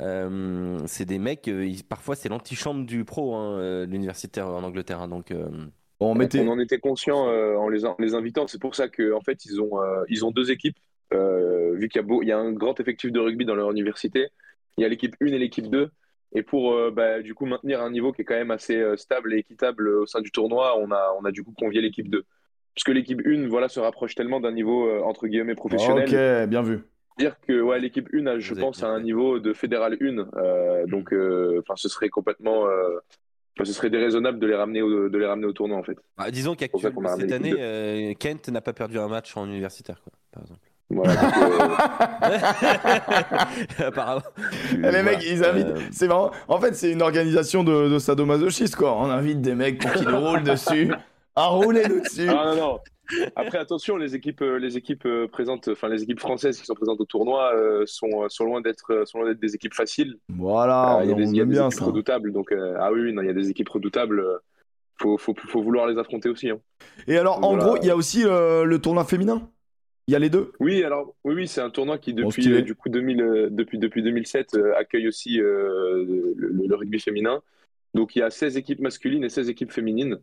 euh, 0.00 0.78
c'est 0.86 1.04
des 1.04 1.18
mecs, 1.18 1.48
euh, 1.48 1.66
ils- 1.66 1.84
parfois 1.84 2.14
c'est 2.16 2.28
l'antichambre 2.28 2.84
du 2.86 3.04
pro, 3.04 3.34
hein, 3.34 3.58
euh, 3.58 3.86
l'universitaire 3.86 4.48
en 4.48 4.62
Angleterre. 4.62 5.00
hein, 5.00 5.08
donc, 5.08 5.30
euh, 5.30 5.48
Bon. 6.14 6.24
On 6.40 6.48
en 6.48 6.58
était 6.58 6.78
conscient 6.78 7.28
euh, 7.28 7.56
en, 7.56 7.68
les, 7.68 7.84
en 7.84 7.94
les 7.98 8.14
invitant. 8.14 8.46
C'est 8.46 8.60
pour 8.60 8.74
ça 8.74 8.88
qu'en 8.88 9.16
en 9.16 9.20
fait, 9.20 9.44
ils 9.44 9.60
ont, 9.60 9.82
euh, 9.82 10.04
ils 10.08 10.24
ont 10.24 10.30
deux 10.30 10.50
équipes. 10.50 10.76
euh, 11.14 11.74
vu 11.74 11.88
qu'il 11.88 12.00
y, 12.00 12.04
a 12.04 12.06
beau- 12.06 12.22
il 12.22 12.28
y 12.28 12.32
a 12.32 12.38
un 12.38 12.52
grand 12.52 12.78
effectif 12.80 13.12
de 13.12 13.18
rugby 13.20 13.44
dans 13.46 13.54
leur 13.54 13.70
université, 13.70 14.28
il 14.76 14.82
y 14.82 14.84
a 14.84 14.88
l'équipe 14.88 15.14
1 15.22 15.26
et 15.26 15.38
l'équipe 15.38 15.68
2. 15.70 15.90
Et 16.34 16.42
pour 16.42 16.72
euh, 16.74 16.90
bah, 16.90 17.22
du 17.22 17.34
coup 17.34 17.46
maintenir 17.46 17.80
un 17.82 17.90
niveau 17.90 18.12
qui 18.12 18.22
est 18.22 18.24
quand 18.24 18.34
même 18.34 18.50
assez 18.50 18.76
euh, 18.76 18.96
stable 18.96 19.32
et 19.34 19.38
équitable 19.38 19.88
au 19.88 20.06
sein 20.06 20.20
du 20.20 20.30
tournoi, 20.30 20.78
on 20.78 20.90
a, 20.90 21.14
on 21.18 21.24
a 21.24 21.30
du 21.30 21.42
coup 21.42 21.52
convié 21.52 21.80
l'équipe 21.80 22.08
2. 22.10 22.24
Puisque 22.74 22.90
l'équipe 22.90 23.20
1 23.26 23.48
voilà, 23.48 23.68
se 23.68 23.80
rapproche 23.80 24.14
tellement 24.14 24.40
d'un 24.40 24.52
niveau 24.52 24.86
euh, 24.88 25.00
entre 25.02 25.26
guillemets 25.26 25.54
professionnel. 25.54 26.08
Ok, 26.08 26.48
bien 26.48 26.62
vu. 26.62 26.80
Dire 27.18 27.36
que 27.46 27.60
ouais, 27.60 27.80
l'équipe 27.80 28.08
1, 28.14 28.26
a, 28.26 28.38
je 28.38 28.54
Vous 28.54 28.60
pense, 28.60 28.82
à 28.82 28.88
un 28.88 29.00
niveau 29.00 29.38
de 29.38 29.52
fédéral 29.52 29.96
1. 30.00 30.18
euh, 30.36 30.86
donc 30.86 31.12
euh, 31.12 31.60
enfin, 31.60 31.74
ce 31.76 31.88
serait 31.88 32.08
complètement. 32.08 32.66
euh, 32.66 32.98
ce 33.64 33.72
serait 33.72 33.90
déraisonnable 33.90 34.38
de 34.38 34.46
les 34.46 34.54
ramener 34.54 34.82
au, 34.82 35.08
de 35.08 35.18
les 35.18 35.26
ramener 35.26 35.46
au 35.46 35.52
tournoi 35.52 35.76
en 35.76 35.82
fait. 35.82 35.96
bah, 36.16 36.30
disons 36.30 36.54
qu'actuellement 36.54 37.16
cette 37.16 37.32
année, 37.32 37.54
euh, 37.58 38.14
Kent 38.14 38.48
n'a 38.50 38.60
pas 38.60 38.72
perdu 38.72 38.98
un 39.00 39.08
match 39.08 39.36
en 39.36 39.46
universitaire, 39.48 40.00
quoi, 40.04 40.12
par 40.32 40.42
exemple. 40.44 40.60
Voilà, 40.90 41.14
donc, 41.16 41.32
euh, 43.80 43.84
Apparemment. 43.88 44.22
Les 44.72 44.78
Voilà. 44.78 45.02
mecs, 45.02 45.24
ils 45.24 45.44
invitent. 45.44 45.66
Euh, 45.66 45.80
C'est 45.90 46.08
marrant. 46.08 46.30
En 46.46 46.60
fait, 46.60 46.74
c'est 46.74 46.90
une 46.92 47.02
organisation 47.02 47.62
de, 47.64 47.88
de 47.88 47.98
sadomasochistes, 47.98 48.76
quoi. 48.76 48.96
On 48.96 49.10
invite 49.10 49.40
des 49.42 49.54
mecs 49.54 49.80
pour 49.80 49.92
qu'ils 49.92 50.08
nous 50.08 50.20
roulent 50.20 50.42
dessus. 50.44 50.92
À 51.36 51.46
rouler 51.48 51.82
nous 51.88 52.00
dessus. 52.00 52.26
Ah 52.28 52.52
non, 52.52 52.56
non. 52.56 52.78
Après, 53.36 53.58
attention, 53.58 53.96
les 53.96 54.14
équipes, 54.14 54.42
euh, 54.42 54.58
les 54.58 54.76
équipes 54.76 55.06
euh, 55.06 55.26
présentes, 55.28 55.68
enfin 55.68 55.88
les 55.88 56.02
équipes 56.02 56.20
françaises 56.20 56.58
qui 56.58 56.66
sont 56.66 56.74
présentes 56.74 57.00
au 57.00 57.04
tournoi 57.04 57.54
euh, 57.54 57.84
sont, 57.86 58.24
euh, 58.24 58.28
sont 58.28 58.44
loin 58.44 58.60
d'être, 58.60 58.92
euh, 58.92 59.04
sont 59.06 59.18
loin 59.20 59.28
d'être 59.28 59.40
des 59.40 59.54
équipes 59.54 59.74
faciles. 59.74 60.16
Voilà, 60.28 60.98
Euh, 60.98 61.04
il 61.04 61.08
y 61.08 61.12
a 61.12 61.14
on 61.14 61.18
des, 61.18 61.24
y 61.34 61.40
a 61.40 61.42
aime 61.42 61.48
des 61.48 61.54
bien 61.54 61.66
équipes 61.68 61.78
ça. 61.80 61.86
redoutables. 61.86 62.32
Donc, 62.32 62.52
euh, 62.52 62.76
ah 62.78 62.92
oui, 62.92 63.10
il 63.10 63.26
y 63.26 63.28
a 63.28 63.32
des 63.32 63.50
équipes 63.50 63.68
redoutables. 63.68 64.20
euh, 64.20 64.38
Faut, 65.00 65.16
faut, 65.16 65.34
faut 65.34 65.62
vouloir 65.62 65.86
les 65.86 65.96
affronter 65.98 66.28
aussi. 66.28 66.50
hein. 66.50 66.60
Et 67.06 67.16
alors, 67.16 67.38
en 67.44 67.50
Voilà. 67.54 67.64
gros, 67.64 67.76
il 67.76 67.86
y 67.86 67.90
a 67.90 67.96
aussi 67.96 68.24
euh, 68.24 68.64
le 68.64 68.78
tournoi 68.80 69.04
féminin? 69.04 69.48
Il 70.08 70.12
y 70.12 70.16
a 70.16 70.18
les 70.18 70.30
deux? 70.30 70.52
Oui, 70.58 70.82
alors 70.84 71.14
oui, 71.24 71.34
oui, 71.34 71.46
c'est 71.48 71.60
un 71.60 71.70
tournoi 71.70 71.98
qui 71.98 72.14
depuis 72.14 72.50
euh, 72.50 72.62
du 72.62 72.74
coup 72.74 72.88
2000, 72.88 73.20
euh, 73.22 73.48
depuis 73.50 73.78
depuis 73.78 74.02
2007 74.02 74.54
euh, 74.54 74.72
accueille 74.76 75.06
aussi 75.06 75.38
euh, 75.40 76.04
le, 76.36 76.66
le 76.66 76.74
rugby 76.74 76.98
féminin. 76.98 77.42
Donc 77.94 78.16
il 78.16 78.20
y 78.20 78.22
a 78.22 78.30
16 78.30 78.56
équipes 78.56 78.80
masculines 78.80 79.22
et 79.22 79.28
16 79.28 79.50
équipes 79.50 79.70
féminines. 79.70 80.18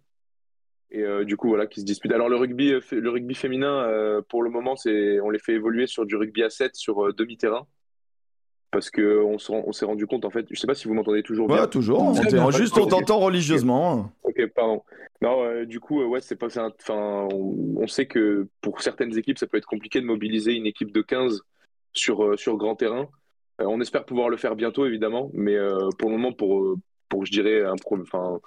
Et 0.92 1.02
euh, 1.04 1.26
du 1.26 1.36
coup 1.38 1.50
voilà 1.50 1.66
qui 1.68 1.82
se 1.82 1.86
disputent. 1.86 2.12
Alors 2.14 2.30
le 2.30 2.36
rugby 2.38 2.72
euh, 2.74 2.80
le 2.92 3.10
rugby 3.10 3.36
féminin 3.36 3.84
euh, 3.88 4.22
pour 4.30 4.44
le 4.44 4.50
moment 4.50 4.76
c'est 4.76 5.20
on 5.20 5.30
les 5.30 5.40
fait 5.40 5.54
évoluer 5.54 5.88
sur 5.88 6.06
du 6.06 6.16
rugby 6.16 6.44
à 6.44 6.50
7 6.50 6.76
sur 6.76 7.06
euh, 7.08 7.12
demi-terrain 7.14 7.66
parce 8.72 8.90
que 8.90 9.22
on 9.24 9.72
s'est 9.72 9.86
rendu 9.86 10.06
compte 10.06 10.26
en 10.26 10.30
fait, 10.30 10.46
je 10.52 10.60
sais 10.60 10.68
pas 10.68 10.76
si 10.76 10.90
vous 10.90 10.94
m'entendez 10.94 11.24
toujours 11.24 11.48
bien. 11.48 11.62
Ouais, 11.62 11.68
toujours. 11.70 12.02
On 12.02 12.12
bien. 12.30 12.52
juste, 12.52 12.78
on 12.78 12.86
t'entend 12.86 13.20
religieusement. 13.20 14.12
Ok, 14.24 14.46
pardon. 14.54 14.84
Non, 15.22 15.46
euh, 15.46 15.66
du 15.66 15.80
coup, 15.80 16.02
euh, 16.02 16.06
ouais, 16.06 16.20
c'est 16.20 16.36
pas, 16.36 16.50
c'est 16.50 16.60
un- 16.60 16.74
enfin, 16.82 17.26
on, 17.32 17.56
on 17.78 17.88
sait 17.88 18.06
que 18.06 18.50
pour 18.60 18.82
certaines 18.82 19.18
équipes, 19.18 19.38
ça 19.38 19.48
peut 19.48 19.56
être 19.58 19.66
compliqué 19.66 20.02
de 20.02 20.06
mobiliser 20.06 20.56
une 20.56 20.66
équipe 20.66 20.92
de 20.92 21.02
15 21.02 21.42
sur, 21.94 22.22
euh, 22.26 22.36
sur 22.36 22.58
grand 22.58 22.76
terrain. 22.76 23.08
Euh, 23.62 23.66
on 23.66 23.80
espère 23.80 24.04
pouvoir 24.04 24.28
le 24.28 24.36
faire 24.36 24.58
bientôt, 24.58 24.86
évidemment, 24.86 25.32
mais 25.34 25.56
euh, 25.56 25.88
pour 25.98 26.10
le 26.10 26.18
moment, 26.18 26.34
pour, 26.34 26.76
pour 27.08 27.26
je 27.26 27.32
dirais, 27.32 27.64
un, 27.64 27.76
pro- 27.78 27.98
enfin, 28.02 28.42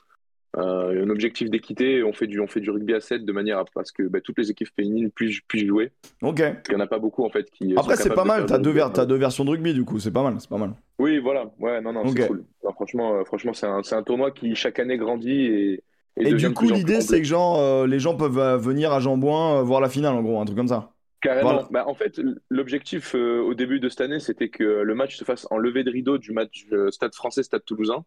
euh, 0.56 1.04
un 1.04 1.10
objectif 1.10 1.50
d'équité, 1.50 2.02
on 2.02 2.12
fait 2.12 2.26
du, 2.26 2.40
on 2.40 2.46
fait 2.46 2.60
du 2.60 2.70
rugby 2.70 2.94
à 2.94 3.00
7 3.00 3.24
de 3.24 3.32
manière 3.32 3.58
à 3.58 3.64
ce 3.84 3.92
que 3.92 4.02
bah, 4.04 4.20
toutes 4.22 4.38
les 4.38 4.50
équipes 4.50 4.68
féminines 4.74 5.10
puissent, 5.10 5.40
puissent 5.46 5.66
jouer. 5.66 5.92
Ok. 6.22 6.42
Il 6.68 6.72
y 6.72 6.76
en 6.76 6.80
a 6.80 6.86
pas 6.86 6.98
beaucoup, 6.98 7.24
en 7.24 7.28
fait, 7.28 7.50
qui. 7.50 7.74
Après, 7.76 7.96
c'est 7.96 8.14
pas 8.14 8.22
de 8.22 8.28
mal. 8.28 8.38
faire 8.40 8.46
T'as 8.46 8.58
deux, 8.58 8.70
ver- 8.70 8.92
t'as 8.92 9.06
deux 9.06 9.16
versions 9.16 9.44
de 9.44 9.50
rugby, 9.50 9.74
du 9.74 9.84
coup. 9.84 9.98
C'est 10.00 10.10
pas 10.10 10.22
mal. 10.22 10.36
C'est 10.38 10.48
pas 10.48 10.58
mal. 10.58 10.72
Oui, 10.98 11.18
voilà. 11.18 11.50
Ouais, 11.58 11.80
non, 11.80 11.92
non, 11.92 12.06
c'est 12.08 12.26
cool. 12.26 12.44
Franchement, 12.74 13.16
euh, 13.16 13.24
franchement, 13.24 13.52
c'est 13.52 13.66
un, 13.66 13.82
c'est 13.82 13.94
un 13.94 14.02
tournoi 14.02 14.30
qui 14.30 14.54
chaque 14.54 14.78
année 14.78 14.96
grandit 14.96 15.44
et. 15.46 15.84
Et, 16.20 16.34
du 16.34 16.48
de 16.48 16.48
coup, 16.48 16.68
l'idée, 16.68 17.00
c'est 17.00 17.20
que 17.20 17.26
genre, 17.26 17.60
euh, 17.60 17.86
les 17.86 18.00
gens 18.00 18.16
peuvent 18.16 18.40
euh, 18.40 18.56
venir 18.56 18.92
à 18.92 18.98
Jambouin 18.98 19.62
voir 19.62 19.80
la 19.80 19.88
finale, 19.88 20.14
en 20.14 20.22
gros, 20.22 20.40
un 20.40 20.44
truc 20.44 20.56
comme 20.56 20.66
ça. 20.66 20.90
Carrément. 21.20 21.52
Voilà. 21.52 21.68
Bah, 21.70 21.84
en 21.86 21.94
fait, 21.94 22.20
l'objectif 22.48 23.14
euh, 23.14 23.40
au 23.40 23.54
début 23.54 23.80
de 23.80 23.88
cette 23.88 24.00
année, 24.00 24.20
c'était 24.20 24.48
que 24.48 24.64
le 24.64 24.94
match 24.94 25.16
se 25.16 25.24
fasse 25.24 25.46
en 25.50 25.58
levée 25.58 25.84
de 25.84 25.90
rideau 25.90 26.18
du 26.18 26.32
match 26.32 26.66
euh, 26.72 26.90
Stade 26.90 27.14
français, 27.14 27.42
Stade 27.42 27.64
toulousain. 27.64 28.04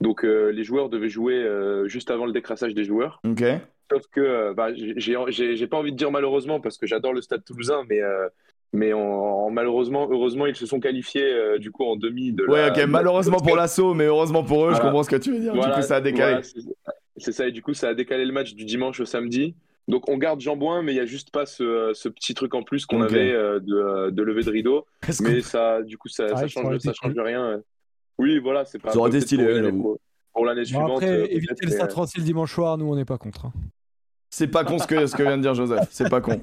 Donc 0.00 0.24
euh, 0.24 0.50
les 0.50 0.62
joueurs 0.64 0.88
devaient 0.88 1.08
jouer 1.08 1.34
euh, 1.36 1.88
juste 1.88 2.10
avant 2.10 2.26
le 2.26 2.32
décrassage 2.32 2.74
des 2.74 2.84
joueurs. 2.84 3.20
Ok. 3.26 3.42
Sauf 3.90 4.02
que 4.12 4.20
euh, 4.20 4.52
bah, 4.54 4.74
j'ai 4.74 4.94
j'ai- 4.98 5.56
j'ai 5.56 5.66
pas 5.66 5.76
envie 5.76 5.92
de 5.92 5.96
dire 5.96 6.10
malheureusement 6.10 6.60
parce 6.60 6.76
que 6.76 6.86
j'adore 6.86 7.12
le 7.12 7.22
Stade 7.22 7.44
toulousain, 7.44 7.82
mais, 7.88 8.02
euh, 8.02 8.28
mais 8.72 8.92
en, 8.92 9.00
en- 9.00 9.50
malheureusement, 9.50 10.08
heureusement, 10.10 10.46
ils 10.46 10.56
se 10.56 10.66
sont 10.66 10.80
qualifiés 10.80 11.32
euh, 11.32 11.58
du 11.58 11.70
coup 11.70 11.84
en 11.84 11.96
demi 11.96 12.32
de 12.32 12.44
Ouais, 12.46 12.66
la- 12.66 12.72
ok. 12.72 12.88
Malheureusement 12.88 13.38
pour 13.38 13.56
l'assaut, 13.56 13.94
mais 13.94 14.06
heureusement 14.06 14.42
pour 14.42 14.66
eux, 14.66 14.74
je 14.74 14.80
comprends 14.80 15.02
ce 15.04 15.10
que 15.10 15.16
tu 15.16 15.32
veux 15.32 15.38
dire. 15.38 15.54
Voilà, 15.54 15.76
du 15.76 15.80
coup, 15.80 15.86
ça 15.86 15.96
a 15.96 16.00
décalé. 16.00 16.32
voilà, 16.32 16.42
c'est- 16.42 16.60
c'est 17.16 17.32
ça, 17.32 17.46
et 17.48 17.52
du 17.52 17.62
coup, 17.62 17.72
ça 17.74 17.88
a 17.88 17.94
décalé 17.94 18.24
le 18.26 18.32
match 18.32 18.54
du 18.54 18.64
dimanche 18.64 19.00
au 19.00 19.04
samedi. 19.06 19.54
Donc, 19.88 20.08
on 20.10 20.18
garde 20.18 20.40
Jambouin, 20.40 20.82
mais 20.82 20.90
il 20.92 20.96
n'y 20.96 21.00
a 21.00 21.06
juste 21.06 21.30
pas 21.30 21.46
ce, 21.46 21.92
ce 21.94 22.08
petit 22.08 22.34
truc 22.34 22.54
en 22.56 22.64
plus 22.64 22.84
qu'on 22.86 22.98
avait 23.06 23.32
euh, 23.32 23.60
de, 23.60 24.10
de 24.10 24.22
lever 24.24 24.42
de 24.42 24.50
rideau. 24.50 24.84
Mais 25.22 25.40
ça, 25.42 25.80
du 25.82 25.96
coup, 25.96 26.08
ça, 26.08 26.26
ça 26.28 26.34
ça 26.40 26.48
change, 26.48 26.64
ça 26.80 26.92
change 26.92 27.14
rien. 27.18 27.62
Euh. 28.18 28.22
Oui, 28.24 28.38
voilà, 28.38 28.64
c'est 28.64 28.78
pas. 28.78 28.90
Ça 28.92 28.98
aurait 28.98 29.10
été 29.10 29.20
stylé, 29.20 29.44
pour 30.32 30.44
l'année- 30.44 30.64
suivante. 30.64 30.90
après, 30.92 31.08
euh, 31.10 31.26
éviter 31.30 31.64
le 31.66 31.70
Stade 31.70 31.88
euh, 31.88 31.92
français 31.92 32.18
le 32.18 32.24
dimanche 32.24 32.52
soir, 32.54 32.76
nous, 32.78 32.86
on 32.86 32.96
n'est 32.96 33.04
pas 33.04 33.18
contre. 33.18 33.46
hein. 33.46 33.52
C'est 34.28 34.48
pas 34.48 34.64
con 34.64 34.78
ce 34.78 34.86
que, 34.86 35.06
ce 35.06 35.16
que 35.16 35.22
vient 35.22 35.36
de 35.38 35.42
dire 35.42 35.54
Joseph. 35.54 35.88
C'est 35.90 36.10
pas 36.10 36.20
con. 36.20 36.40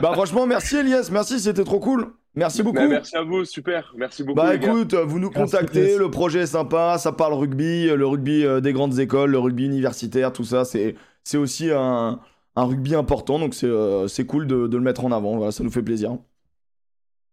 Bah, 0.00 0.10
franchement, 0.14 0.46
merci 0.46 0.76
Elias. 0.78 1.10
Merci, 1.12 1.38
c'était 1.38 1.62
trop 1.64 1.78
cool. 1.78 2.08
Merci 2.34 2.62
beaucoup. 2.62 2.76
mais 2.80 2.88
merci 2.88 3.16
à 3.16 3.22
vous, 3.22 3.44
super. 3.44 3.94
Merci 3.96 4.22
beaucoup. 4.24 4.36
Bah 4.36 4.56
gars. 4.56 4.66
écoute, 4.68 4.94
vous 4.94 5.18
nous 5.18 5.30
contactez, 5.30 5.96
le 5.96 6.10
projet 6.10 6.40
est 6.40 6.46
sympa, 6.46 6.98
ça 6.98 7.12
parle 7.12 7.32
rugby, 7.34 7.86
le 7.86 8.06
rugby 8.06 8.44
euh, 8.44 8.60
des 8.60 8.72
grandes 8.74 8.98
écoles, 8.98 9.30
le 9.30 9.38
rugby 9.38 9.64
universitaire, 9.66 10.32
tout 10.32 10.44
ça, 10.44 10.64
c'est 10.66 10.96
c'est 11.24 11.38
aussi 11.38 11.70
un, 11.70 12.20
un 12.56 12.64
rugby 12.64 12.94
important, 12.94 13.38
donc 13.38 13.54
c'est 13.54 13.66
euh, 13.66 14.06
c'est 14.08 14.26
cool 14.26 14.46
de, 14.46 14.66
de 14.66 14.76
le 14.76 14.82
mettre 14.82 15.04
en 15.06 15.12
avant. 15.12 15.36
Voilà, 15.36 15.50
ça 15.52 15.64
nous 15.64 15.70
fait 15.70 15.82
plaisir. 15.82 16.18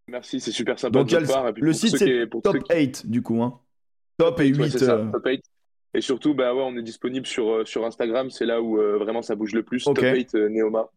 Merci, 0.08 0.40
c'est 0.40 0.52
super 0.52 0.78
sympa 0.80 1.00
Donc, 1.00 1.10
de 1.10 1.26
part. 1.26 1.48
Et 1.50 1.54
puis 1.54 1.64
Le 1.64 1.74
site, 1.74 1.98
c'est 1.98 2.30
top 2.42 2.60
qui- 2.60 2.74
8 2.78 3.10
du 3.10 3.22
coup. 3.22 3.42
Hein. 3.42 3.60
Top 4.18 4.40
et 4.42 4.48
8. 4.48 4.60
Ouais, 4.62 4.70
c'est 4.70 4.80
ça, 4.80 4.94
euh, 4.96 5.12
top 5.12 5.26
8. 5.26 5.42
Et 5.96 6.02
surtout, 6.02 6.34
bah 6.34 6.54
ouais, 6.56 6.62
on 6.64 6.76
est 6.78 6.82
disponible 6.82 7.28
sur, 7.28 7.50
euh, 7.52 7.66
sur 7.66 7.86
Instagram, 7.86 8.30
c'est 8.32 8.46
là 8.46 8.62
où 8.62 8.80
euh, 8.80 8.98
vraiment 8.98 9.22
ça 9.22 9.36
bouge 9.36 9.54
le 9.54 9.64
plus. 9.64 9.84
Top 9.84 9.98
8 10.00 10.36
euh, 10.36 10.50
Neoma. 10.50 10.90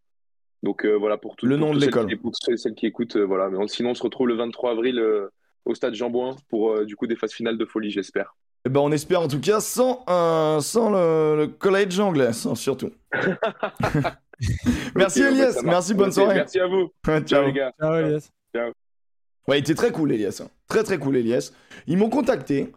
Donc 0.62 0.84
euh, 0.86 0.94
voilà, 0.94 1.18
pour 1.18 1.36
tout 1.36 1.44
Le 1.46 1.56
nom 1.56 1.74
de 1.74 1.78
l'école. 1.80 2.08
celles, 2.42 2.58
celles 2.58 2.74
qui 2.74 2.86
écoutent, 2.86 3.16
euh, 3.16 3.24
voilà. 3.26 3.50
Mais 3.50 3.58
on- 3.58 3.66
sinon, 3.68 3.90
on 3.90 3.94
se 3.94 4.02
retrouve 4.02 4.28
le 4.28 4.34
23 4.36 4.70
avril 4.72 4.98
euh, 4.98 5.28
au 5.66 5.74
stade 5.74 5.94
Jean-Bouin 5.94 6.36
pour 6.48 6.72
euh, 6.72 6.84
du 6.86 6.96
coup 6.96 7.06
des 7.06 7.16
phases 7.16 7.32
finales 7.32 7.58
de 7.58 7.64
folie, 7.66 7.90
j'espère. 7.90 8.34
Eh 8.64 8.68
ben, 8.70 8.80
on 8.80 8.90
espère 8.90 9.20
en 9.20 9.28
tout 9.28 9.38
cas 9.40 9.60
sans, 9.60 10.02
euh, 10.08 10.60
sans 10.60 10.90
le, 10.90 11.36
le 11.42 11.46
collège 11.46 12.00
anglais, 12.00 12.32
sans- 12.32 12.54
surtout. 12.54 12.90
merci 14.94 15.20
Ok, 15.20 15.26
ouais, 15.26 15.32
Elias, 15.32 15.60
merci, 15.62 15.94
bonne 15.94 16.10
soirée. 16.12 16.34
Merci 16.36 16.58
à 16.58 16.66
vous. 16.66 16.90
Ciao. 17.04 17.20
Ciao 17.20 17.46
les 17.46 17.52
gars. 17.52 17.72
Ciao, 17.80 17.94
Elias. 17.96 18.30
Ouais, 19.48 19.58
il 19.58 19.60
était 19.60 19.74
très 19.74 19.92
cool, 19.92 20.12
Elias. 20.12 20.40
hein. 20.44 20.48
Très 20.68 20.82
très 20.82 20.98
cool, 20.98 21.16
Elias. 21.16 21.52
Ils 21.86 21.96
m'ont 21.96 22.10
contacté. 22.10 22.72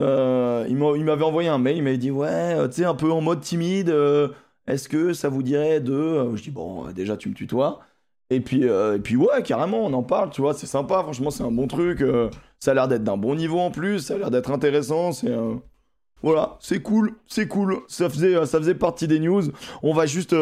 Euh, 0.00 0.64
ils 0.68 0.76
m'avaient 0.76 1.24
envoyé 1.24 1.48
un 1.48 1.58
mail. 1.58 1.76
Ils 1.78 1.82
m'avaient 1.82 1.98
dit 1.98 2.10
Ouais, 2.10 2.28
euh, 2.30 2.68
tu 2.68 2.74
sais, 2.76 2.84
un 2.84 2.94
peu 2.94 3.10
en 3.10 3.20
mode 3.20 3.40
timide. 3.40 3.90
euh, 3.90 4.28
Est-ce 4.66 4.88
que 4.88 5.12
ça 5.12 5.28
vous 5.28 5.42
dirait 5.42 5.80
de. 5.80 6.34
Je 6.36 6.42
dis 6.42 6.50
Bon, 6.50 6.86
déjà, 6.92 7.16
tu 7.16 7.28
me 7.28 7.34
tutoies. 7.34 7.80
Et 8.30 8.40
puis, 8.40 8.64
et 8.64 8.98
puis 9.02 9.16
ouais, 9.16 9.42
carrément, 9.42 9.78
on 9.86 9.92
en 9.94 10.02
parle, 10.02 10.28
tu 10.30 10.42
vois, 10.42 10.52
c'est 10.52 10.66
sympa. 10.66 11.02
Franchement, 11.02 11.30
c'est 11.30 11.42
un 11.44 11.50
bon 11.50 11.66
truc. 11.66 12.04
ça 12.60 12.72
a 12.72 12.74
l'air 12.74 12.86
d'être 12.86 13.02
d'un 13.02 13.16
bon 13.16 13.34
niveau 13.34 13.58
en 13.58 13.70
plus. 13.70 14.00
Ça 14.00 14.14
a 14.14 14.18
l'air 14.18 14.30
d'être 14.30 14.50
intéressant. 14.50 15.12
C'est. 15.12 15.32
Voilà, 16.20 16.56
c'est 16.60 16.82
cool, 16.82 17.14
c'est 17.28 17.46
cool. 17.46 17.78
Ça 17.86 18.10
faisait, 18.10 18.34
ça 18.44 18.58
faisait 18.58 18.74
partie 18.74 19.06
des 19.06 19.20
news. 19.20 19.44
On 19.84 19.94
va 19.94 20.04
juste 20.04 20.34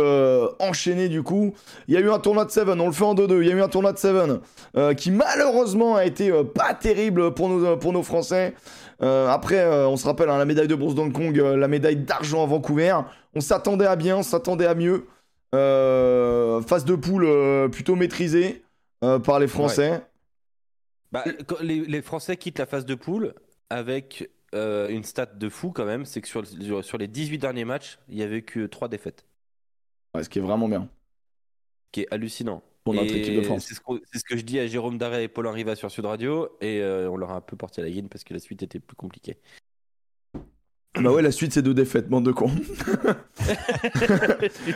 enchaîner 0.59 1.09
du 1.09 1.23
coup. 1.23 1.53
Il 1.87 1.95
y 1.95 1.97
a 1.97 2.01
eu 2.01 2.11
un 2.11 2.19
tournoi 2.19 2.45
de 2.47 2.51
Seven, 2.51 2.81
on 2.81 2.87
le 2.87 2.93
fait 2.93 3.05
en 3.05 3.15
2-2. 3.15 3.43
Il 3.43 3.47
y 3.49 3.53
a 3.53 3.55
eu 3.55 3.61
un 3.63 3.69
tournoi 3.69 3.93
de 3.93 3.99
Seven 3.99 4.41
qui 4.97 5.11
malheureusement 5.13 5.95
a 5.95 6.07
été 6.07 6.33
pas 6.55 6.75
terrible 6.75 7.35
pour 7.35 7.49
nos, 7.51 7.77
pour 7.77 7.93
nos 7.93 8.03
Français. 8.03 8.55
Euh, 9.03 9.29
après, 9.29 9.61
euh, 9.61 9.89
on 9.89 9.97
se 9.97 10.07
rappelle 10.07 10.31
hein, 10.31 10.39
la 10.39 10.45
médaille 10.45 10.69
de 10.69 10.75
bronze 10.75 10.95
d'Hong 10.95 11.13
Kong, 11.13 11.39
euh, 11.39 11.57
la 11.57 11.69
médaille 11.69 11.97
d'argent 11.97 12.43
à 12.43 12.47
Vancouver. 12.47 12.99
On 13.35 13.41
s'attendait 13.41 13.87
à 13.87 13.97
bien, 13.97 14.19
on 14.19 14.23
s'attendait 14.23 14.67
à 14.67 14.75
mieux. 14.75 15.07
Phase 15.53 16.85
de 16.85 16.95
poule 16.97 17.71
plutôt 17.71 17.97
maîtrisée 17.97 18.63
par 19.01 19.39
les 19.39 19.49
Français. 19.49 20.03
Bah, 21.13 21.25
les, 21.63 21.81
les 21.81 22.03
Français 22.03 22.37
quittent 22.37 22.59
la 22.59 22.67
phase 22.67 22.85
de 22.85 22.95
poule 22.95 23.33
avec 23.71 24.29
une 24.53 25.03
stat 25.05 25.27
de 25.27 25.49
fou 25.49 25.71
quand 25.71 25.87
même, 25.87 26.05
c'est 26.05 26.21
que 26.21 26.29
sur, 26.29 26.43
les 26.99 27.09
18 27.09 27.39
derniers 27.39 27.65
matchs, 27.65 27.99
il 28.11 28.19
y 28.19 28.23
avait 28.23 28.43
que 28.43 28.67
3 28.67 28.89
défaites, 28.89 29.25
Ouais, 30.15 30.23
ce 30.23 30.29
qui 30.29 30.39
est 30.39 30.43
vraiment 30.43 30.69
bien 30.69 30.89
qui 31.97 32.03
est 32.03 32.13
hallucinant. 32.13 32.63
Pour 32.87 32.95
notre 32.95 33.13
Et 33.13 33.19
équipe 33.19 33.35
de 33.35 33.43
France. 33.43 33.65
C'est 33.67 33.75
ce, 33.75 33.81
qu'on- 33.81 33.99
c'est 34.13 34.21
ce 34.21 34.25
que 34.25 34.37
je 34.37 34.43
dis 34.43 34.61
à 34.61 34.67
Jérôme 34.69 34.97
Darret 34.97 35.25
et 35.25 35.29
Paul 35.29 35.49
Riva 35.49 35.75
sur 35.75 35.91
Sud 35.91 36.05
Radio, 36.07 36.51
et 36.61 36.81
euh, 36.83 37.11
on 37.11 37.17
leur 37.17 37.33
a 37.33 37.35
un 37.35 37.41
peu 37.41 37.57
porté 37.57 37.83
la 37.83 37.91
guine 37.91 38.09
parce 38.09 38.23
que 38.23 38.33
la 38.33 38.39
suite 38.39 38.63
était 38.63 38.79
plus 38.79 38.95
compliquée. 38.95 39.39
Bah 41.01 41.11
ouais, 41.11 41.21
la 41.21 41.33
suite 41.33 41.53
c'est 41.53 41.63
deux 41.63 41.75
défaites, 41.75 42.09
bande 42.09 42.25
de 42.25 42.31
cons. 42.31 42.49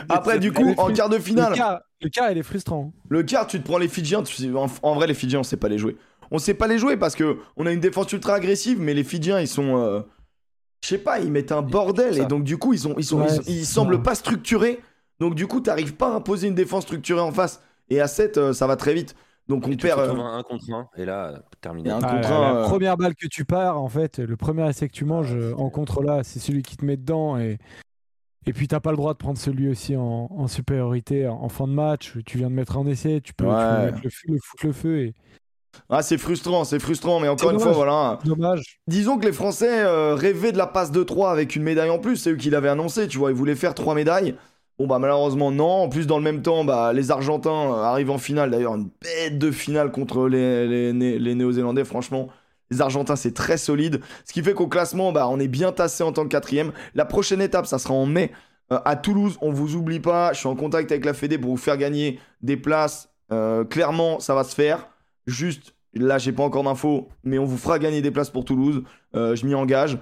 Après, 0.09 0.39
du 0.39 0.51
coup, 0.51 0.73
en 0.77 0.91
quart 0.91 1.07
de 1.07 1.19
finale, 1.19 1.53
Le 2.01 2.09
cas, 2.09 2.31
il 2.31 2.37
est 2.37 2.43
frustrant. 2.43 2.91
Le 3.09 3.23
quart, 3.23 3.47
tu 3.47 3.59
te 3.59 3.63
prends 3.65 3.77
les 3.77 3.87
Fidjiens. 3.87 4.23
tu- 4.23 4.53
En, 4.55 4.67
en 4.83 4.95
vrai, 4.95 5.07
les 5.07 5.13
Fidjiens, 5.13 5.39
on 5.39 5.43
sait 5.43 5.55
pas 5.57 5.69
les 5.69 5.77
jouer. 5.77 5.95
On 6.31 6.37
sait 6.37 6.53
pas 6.53 6.67
les 6.67 6.77
jouer 6.77 6.97
parce 6.97 7.15
que 7.15 7.37
on 7.55 7.65
a 7.65 7.71
une 7.71 7.79
défense 7.79 8.11
ultra 8.11 8.35
agressive, 8.35 8.77
mais 8.79 8.93
les 8.93 9.05
Fidjiens, 9.05 9.39
ils 9.39 9.47
sont. 9.47 9.77
euh, 9.77 10.01
Je 10.83 10.89
sais 10.89 10.97
pas, 10.97 11.19
ils 11.21 11.31
mettent 11.31 11.53
un 11.53 11.61
bordel 11.61 12.17
et 12.19 12.25
donc 12.25 12.43
du 12.43 12.57
coup, 12.57 12.73
ils, 12.73 12.79
sont, 12.79 12.93
ils, 12.97 13.05
sont, 13.05 13.21
Ouais, 13.21 13.27
ils, 13.47 13.65
semblent 13.65 14.01
pas 14.03 14.15
structurés. 14.15 14.81
Donc 15.19 15.35
du 15.35 15.47
coup, 15.47 15.61
t'arrives 15.61 15.93
pas 15.95 16.11
à 16.11 16.15
imposer 16.15 16.47
une 16.49 16.55
défense 16.55 16.83
structurée 16.83 17.21
en 17.21 17.31
face. 17.31 17.61
Et 17.91 17.99
à 18.01 18.07
7, 18.07 18.37
euh, 18.37 18.53
ça 18.53 18.65
va 18.67 18.75
très 18.75 18.93
vite. 18.95 19.15
Donc 19.47 19.67
on 19.67 19.71
Et 19.71 19.75
tu 19.77 19.85
perd. 19.85 19.99
euh, 19.99 20.13
un 20.15 20.37
1 20.39 20.43
contre 20.43 20.63
1, 20.71 20.87
et 20.97 21.03
là, 21.05 21.43
terminé. 21.59 21.89
Et 21.89 21.91
un 21.91 21.99
Ah, 22.01 22.15
contre 22.15 22.29
la, 22.29 22.37
un, 22.37 22.41
la 22.53 22.55
euh, 22.61 22.67
première 22.67 22.95
balle 22.97 23.15
que 23.15 23.27
tu 23.27 23.43
pars, 23.43 23.79
en 23.81 23.89
fait, 23.89 24.19
le 24.19 24.37
premier 24.37 24.67
essai 24.69 24.87
que 24.87 24.93
tu 24.93 25.03
manges 25.05 25.35
Ah, 25.35 25.59
en 25.59 25.69
contre 25.69 26.01
là, 26.01 26.23
c'est 26.23 26.39
celui 26.39 26.63
qui 26.63 26.77
te 26.77 26.85
met 26.85 26.95
dedans. 26.95 27.37
Et, 27.37 27.57
et 28.45 28.53
puis, 28.53 28.67
t'as 28.67 28.79
pas 28.79 28.91
le 28.91 28.97
droit 28.97 29.13
de 29.13 29.17
prendre 29.17 29.37
celui 29.37 29.67
aussi 29.69 29.95
en, 29.97 30.27
en 30.31 30.47
supériorité 30.47 31.27
en, 31.27 31.35
en 31.41 31.49
fin 31.49 31.67
de 31.67 31.73
match. 31.73 32.13
Tu 32.25 32.37
viens 32.37 32.49
de 32.49 32.55
mettre 32.55 32.77
un 32.77 32.87
essai, 32.87 33.19
tu 33.21 33.33
peux, 33.33 33.45
tu 33.45 33.51
mettre 33.51 33.99
le, 34.03 34.09
feu- 34.09 34.27
le 34.29 34.37
foutre 34.41 34.65
le 34.67 34.71
feu. 34.73 34.99
Et... 35.01 35.13
Ah, 35.89 36.01
c'est 36.01 36.17
frustrant, 36.17 36.63
c'est 36.63 36.79
frustrant, 36.79 37.19
mais 37.19 37.27
encore 37.27 37.51
une 37.51 37.59
fois, 37.59 37.71
voilà. 37.73 38.19
Dommage. 38.23 38.79
Disons 38.87 39.17
que 39.17 39.25
les 39.25 39.31
Français 39.33 39.83
euh, 39.83 40.15
rêvaient 40.15 40.51
de 40.53 40.57
la 40.57 40.67
passe 40.67 40.91
de 40.91 41.03
3 41.03 41.31
avec 41.31 41.55
une 41.55 41.63
médaille 41.63 41.89
en 41.89 41.99
plus, 41.99 42.15
c'est 42.17 42.31
eux 42.31 42.35
qui 42.35 42.49
l'avaient 42.49 42.69
annoncé, 42.69 43.07
tu 43.07 43.17
vois, 43.17 43.31
ils 43.31 43.37
voulaient 43.37 43.55
faire 43.55 43.73
3 43.73 43.95
médailles. 43.95 44.35
Bon 44.81 44.87
bah 44.87 44.97
malheureusement 44.97 45.51
non, 45.51 45.83
en 45.83 45.89
plus 45.89 46.07
dans 46.07 46.17
le 46.17 46.23
même 46.23 46.41
temps, 46.41 46.65
bah, 46.65 46.91
les 46.91 47.11
Argentins 47.11 47.51
euh, 47.51 47.83
arrivent 47.83 48.09
en 48.09 48.17
finale, 48.17 48.49
d'ailleurs 48.49 48.73
une 48.73 48.89
bête 48.99 49.37
de 49.37 49.51
finale 49.51 49.91
contre 49.91 50.27
les, 50.27 50.67
les, 50.67 50.91
Né- 50.91 51.19
les 51.19 51.35
Néo-Zélandais, 51.35 51.83
franchement. 51.83 52.29
Les 52.71 52.81
Argentins 52.81 53.15
c'est 53.15 53.35
très 53.35 53.57
solide, 53.57 54.01
ce 54.25 54.33
qui 54.33 54.41
fait 54.41 54.55
qu'au 54.55 54.67
classement, 54.67 55.11
bah, 55.11 55.27
on 55.29 55.39
est 55.39 55.47
bien 55.47 55.71
tassé 55.71 56.01
en 56.01 56.11
tant 56.13 56.23
que 56.23 56.29
quatrième. 56.29 56.71
La 56.95 57.05
prochaine 57.05 57.41
étape, 57.41 57.67
ça 57.67 57.77
sera 57.77 57.93
en 57.93 58.07
mai 58.07 58.31
euh, 58.71 58.79
à 58.83 58.95
Toulouse, 58.95 59.37
on 59.41 59.51
vous 59.51 59.75
oublie 59.75 59.99
pas, 59.99 60.33
je 60.33 60.39
suis 60.39 60.47
en 60.47 60.55
contact 60.55 60.91
avec 60.91 61.05
la 61.05 61.13
Fédé 61.13 61.37
pour 61.37 61.51
vous 61.51 61.57
faire 61.57 61.77
gagner 61.77 62.19
des 62.41 62.57
places. 62.57 63.09
Euh, 63.31 63.63
clairement, 63.63 64.19
ça 64.19 64.33
va 64.33 64.43
se 64.43 64.55
faire. 64.55 64.87
Juste, 65.27 65.75
là, 65.93 66.17
j'ai 66.17 66.31
pas 66.31 66.41
encore 66.41 66.63
d'infos, 66.63 67.07
mais 67.23 67.37
on 67.37 67.45
vous 67.45 67.57
fera 67.59 67.77
gagner 67.77 68.01
des 68.01 68.09
places 68.09 68.31
pour 68.31 68.45
Toulouse. 68.45 68.81
Je 69.13 69.45
m'y 69.45 69.53
engage. 69.53 69.99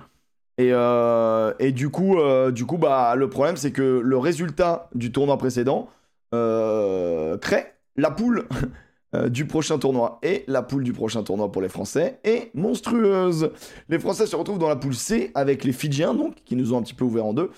Et, 0.60 0.72
euh, 0.74 1.53
et 1.60 1.72
du 1.72 1.89
coup, 1.89 2.20
euh, 2.20 2.51
du 2.51 2.66
coup 2.66 2.78
bah, 2.78 3.16
le 3.16 3.30
problème, 3.30 3.55
c'est 3.55 3.72
que 3.72 4.01
le 4.03 4.18
résultat 4.18 4.89
du 4.93 5.10
tournoi 5.10 5.38
précédent 5.38 5.88
euh, 6.36 7.38
crée 7.38 7.66
la 7.95 8.12
poule 8.12 8.45
du 9.30 9.45
prochain 9.45 9.80
tournoi. 9.80 10.20
Et 10.22 10.43
la 10.47 10.62
poule 10.62 10.84
du 10.84 10.91
prochain 10.91 11.24
tournoi 11.24 11.49
pour 11.49 11.62
les 11.62 11.70
Français 11.70 12.20
est 12.26 12.53
monstrueuse. 12.53 13.51
Les 13.88 13.99
Français 13.99 14.28
se 14.28 14.36
retrouvent 14.36 14.60
dans 14.60 14.68
la 14.68 14.76
poule 14.76 14.95
C 14.95 15.32
avec 15.34 15.64
les 15.64 15.72
Fidjiens, 15.72 16.14
donc, 16.14 16.36
qui 16.43 16.57
nous 16.57 16.74
ont 16.74 16.78
un 16.78 16.82
petit 16.84 16.93
peu 16.93 17.05
ouvert 17.05 17.26
en 17.26 17.34
deux. 17.34 17.51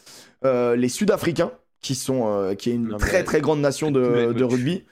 Les 0.43 0.88
Sud-Africains, 0.88 1.52
qui, 1.82 1.95
sont, 1.95 2.56
qui 2.58 2.70
est 2.70 2.76
une 2.76 2.89
Non, 2.89 2.97
très 2.97 3.24
très 3.24 3.41
grande 3.41 3.62
nation 3.62 3.89
de, 3.89 4.43
rugby. 4.43 4.84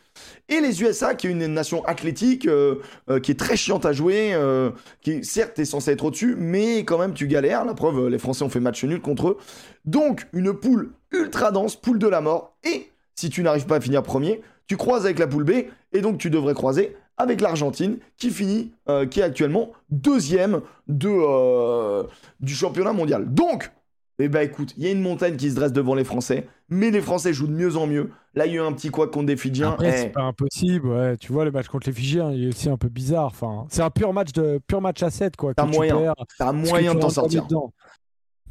Et 0.49 0.61
les 0.61 0.81
USA, 0.81 1.13
qui 1.13 1.27
est 1.27 1.29
une 1.29 1.45
nation 1.45 1.85
athlétique, 1.85 2.47
euh, 2.47 2.75
euh, 3.09 3.19
qui 3.19 3.31
est 3.31 3.39
très 3.39 3.55
chiante 3.55 3.85
à 3.85 3.93
jouer, 3.93 4.31
euh, 4.33 4.71
qui 5.01 5.23
certes 5.23 5.59
est 5.59 5.65
censé 5.65 5.91
être 5.91 6.03
au-dessus, 6.03 6.35
mais 6.37 6.79
quand 6.79 6.97
même 6.97 7.13
tu 7.13 7.27
galères. 7.27 7.65
La 7.65 7.75
preuve, 7.75 8.07
les 8.07 8.17
Français 8.17 8.43
ont 8.43 8.49
fait 8.49 8.59
match 8.59 8.83
nul 8.83 8.99
contre 8.99 9.29
eux. 9.29 9.37
Donc 9.85 10.27
une 10.33 10.53
poule 10.53 10.91
ultra 11.11 11.51
dense, 11.51 11.75
poule 11.75 11.99
de 11.99 12.07
la 12.07 12.21
mort. 12.21 12.57
Et 12.63 12.91
si 13.13 13.29
tu 13.29 13.43
n'arrives 13.43 13.67
pas 13.67 13.75
à 13.75 13.81
finir 13.81 14.01
premier, 14.01 14.41
tu 14.65 14.75
croises 14.75 15.05
avec 15.05 15.19
la 15.19 15.27
poule 15.27 15.43
B, 15.43 15.51
et 15.93 16.01
donc 16.01 16.17
tu 16.17 16.31
devrais 16.31 16.55
croiser 16.55 16.95
avec 17.17 17.41
l'Argentine, 17.41 17.97
qui 18.17 18.29
finit, 18.29 18.71
qui 19.11 19.19
est 19.19 19.23
actuellement 19.23 19.71
deuxième 19.89 20.61
de, 20.87 22.07
du 22.39 22.55
championnat 22.55 22.93
mondial. 22.93 23.25
Donc, 23.33 23.71
eh 24.19 24.27
ben 24.29 24.41
écoute, 24.41 24.73
il 24.77 24.83
y 24.83 24.87
a 24.87 24.91
une 24.91 25.01
montagne 25.01 25.35
qui 25.37 25.49
se 25.49 25.55
dresse 25.55 25.71
devant 25.73 25.95
les 25.95 26.03
Français, 26.03 26.47
mais 26.69 26.91
les 26.91 27.01
Français 27.01 27.33
jouent 27.33 27.47
de 27.47 27.53
mieux 27.53 27.77
en 27.77 27.87
mieux. 27.87 28.11
Là, 28.35 28.45
il 28.45 28.53
y 28.53 28.57
a 28.57 28.61
eu 28.61 28.65
un 28.65 28.73
petit 28.73 28.89
quoi 28.89 29.07
contre 29.07 29.25
des 29.27 29.37
Fidjiens. 29.37 29.71
Après, 29.71 29.89
Eh, 29.93 29.97
c'est 29.97 30.09
pas 30.09 30.21
impossible. 30.23 30.87
Ouais. 30.89 31.17
Tu 31.17 31.31
vois, 31.31 31.45
le 31.45 31.51
match 31.51 31.67
contre 31.67 31.87
les 31.87 31.93
Fidjiens, 31.93 32.31
il 32.31 32.43
est 32.43 32.47
aussi 32.49 32.69
un 32.69 32.77
peu 32.77 32.89
bizarre. 32.89 33.25
Enfin, 33.27 33.65
c'est 33.69 33.81
un 33.81 33.89
pur 33.89 34.13
match, 34.13 34.31
de, 34.33 34.59
pur 34.67 34.81
match 34.81 35.01
à 35.03 35.09
7. 35.09 35.35
Quoi, 35.35 35.53
T'as 35.53 35.65
moyen. 35.65 36.13
T'as 36.37 36.51
moyen 36.51 36.93
de 36.95 36.99
t'en 36.99 37.09
sortir. 37.09 37.45
dedans. 37.45 37.73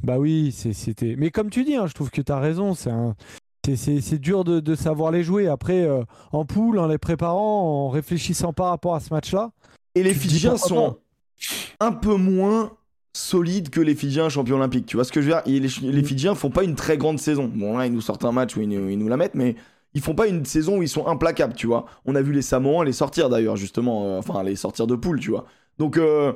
Bah 0.03 0.17
oui, 0.17 0.51
c'est- 0.51 0.73
c'était. 0.73 1.15
Mais 1.17 1.29
comme 1.29 1.49
tu 1.49 1.63
dis, 1.63 1.75
hein, 1.75 1.85
je 1.87 1.93
trouve 1.93 2.09
que 2.09 2.21
tu 2.21 2.31
as 2.31 2.39
raison. 2.39 2.73
C'est 2.73 2.89
un... 2.89 3.15
dur 4.19 4.43
de, 4.43 4.59
de 4.59 4.75
savoir 4.75 5.11
les 5.11 5.23
jouer. 5.23 5.47
Après, 5.47 5.81
euh, 5.83 6.03
en 6.31 6.45
poule, 6.45 6.79
en 6.79 6.87
les 6.87 6.97
préparant, 6.97 7.85
en 7.85 7.89
réfléchissant 7.89 8.53
par 8.53 8.67
rapport 8.69 8.95
à 8.95 8.99
ce 8.99 9.13
match-là. 9.13 9.51
Et 9.95 10.03
les 10.03 10.13
Fidjiens 10.13 10.57
sont 10.57 10.97
un 11.79 11.91
peu 11.91 12.15
moins 12.15 12.71
solides 13.13 13.69
que 13.69 13.81
les 13.81 13.95
Fidjiens 13.95 14.29
champions 14.29 14.55
olympiques. 14.57 14.85
Tu 14.85 14.95
vois 14.97 15.03
ce 15.03 15.11
que 15.11 15.21
je 15.21 15.27
veux 15.27 15.33
dire? 15.33 15.41
Et 15.45 15.59
les, 15.59 15.91
les 15.91 16.01
Mm. 16.01 16.05
Fidjiens 16.05 16.35
font 16.35 16.49
pas 16.51 16.63
une 16.63 16.75
très 16.75 16.97
grande 16.97 17.19
saison. 17.19 17.51
Bon, 17.53 17.77
là, 17.77 17.85
ils 17.85 17.93
nous 17.93 18.01
sortent 18.01 18.25
un 18.25 18.31
match 18.31 18.55
où 18.55 18.61
ils, 18.61 18.69
nous- 18.69 18.89
ils 18.89 18.97
nous 18.97 19.07
la 19.07 19.17
mettent, 19.17 19.35
mais 19.35 19.55
ils 19.93 20.01
font 20.01 20.13
pas 20.15 20.27
une 20.27 20.45
saison 20.45 20.77
où 20.77 20.83
ils 20.83 20.89
sont 20.89 21.07
implacables, 21.07 21.53
tu 21.53 21.67
vois. 21.67 21.85
On 22.05 22.15
a 22.15 22.21
vu 22.21 22.31
les 22.33 22.41
Samoans 22.43 22.83
les 22.83 22.93
sortir 22.93 23.29
d'ailleurs, 23.29 23.55
justement. 23.55 24.05
euh, 24.05 24.19
enfin, 24.19 24.43
les 24.43 24.55
sortir 24.55 24.85
de 24.87 24.95
poule, 24.95 25.19
tu 25.19 25.31
vois. 25.31 25.45
Donc, 25.79 25.97
euh, 25.97 26.33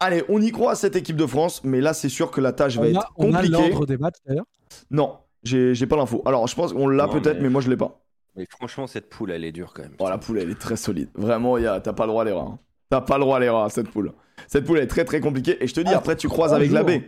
allez, 0.00 0.24
on 0.28 0.40
y 0.42 0.50
croit 0.50 0.72
à 0.72 0.74
cette 0.74 0.96
équipe 0.96 1.16
de 1.16 1.26
France, 1.26 1.62
mais 1.64 1.80
là, 1.80 1.94
c'est 1.94 2.08
sûr 2.08 2.30
que 2.30 2.40
la 2.40 2.52
tâche 2.52 2.76
va 2.76 2.84
a, 2.84 2.88
être 2.88 3.12
on 3.16 3.32
a 3.32 3.36
compliquée. 3.42 3.68
l'ordre 3.70 3.86
des 3.86 3.96
matchs 3.96 4.16
d'ailleurs. 4.26 4.46
Non, 4.90 5.18
j'ai 5.42 5.86
pas 5.86 5.96
l'info. 5.96 6.22
Alors, 6.26 6.46
je 6.46 6.54
pense 6.56 6.72
qu'on 6.72 6.88
l'a 6.88 7.06
peut-être, 7.08 7.36
mais- 7.36 7.44
mais 7.44 7.48
moi, 7.50 7.60
je 7.60 7.70
l'ai 7.70 7.76
pas. 7.76 8.00
Mais 8.36 8.46
franchement, 8.50 8.88
cette 8.88 9.08
poule, 9.10 9.30
elle 9.30 9.44
est 9.44 9.52
dure 9.52 9.72
quand 9.72 9.82
même. 9.82 9.94
Oh, 10.00 10.08
la 10.08 10.18
poule, 10.18 10.40
elle 10.40 10.50
est 10.50 10.58
très 10.58 10.76
solide. 10.76 11.08
Vraiment, 11.14 11.56
y 11.58 11.66
a- 11.66 11.80
t'as 11.80 11.92
pas 11.92 12.04
le 12.04 12.08
droit 12.10 12.22
à 12.22 12.24
l'erreur. 12.24 12.48
hein. 12.48 12.58
T'as 12.90 13.00
pas 13.00 13.16
le 13.18 13.22
droit 13.24 13.36
à 13.38 13.40
l'erreur, 13.40 13.70
cette 13.70 13.88
poule. 13.90 14.12
Cette 14.46 14.64
poule 14.64 14.78
est 14.78 14.86
très 14.86 15.04
très 15.04 15.20
compliquée. 15.20 15.62
Et 15.62 15.66
je 15.66 15.74
te 15.74 15.80
dis, 15.80 15.92
Ah, 15.92 15.98
après, 15.98 16.16
tu 16.16 16.28
croises 16.28 16.52
avec 16.52 16.70
la 16.70 16.80
jours. 16.80 16.88
B. 16.90 17.02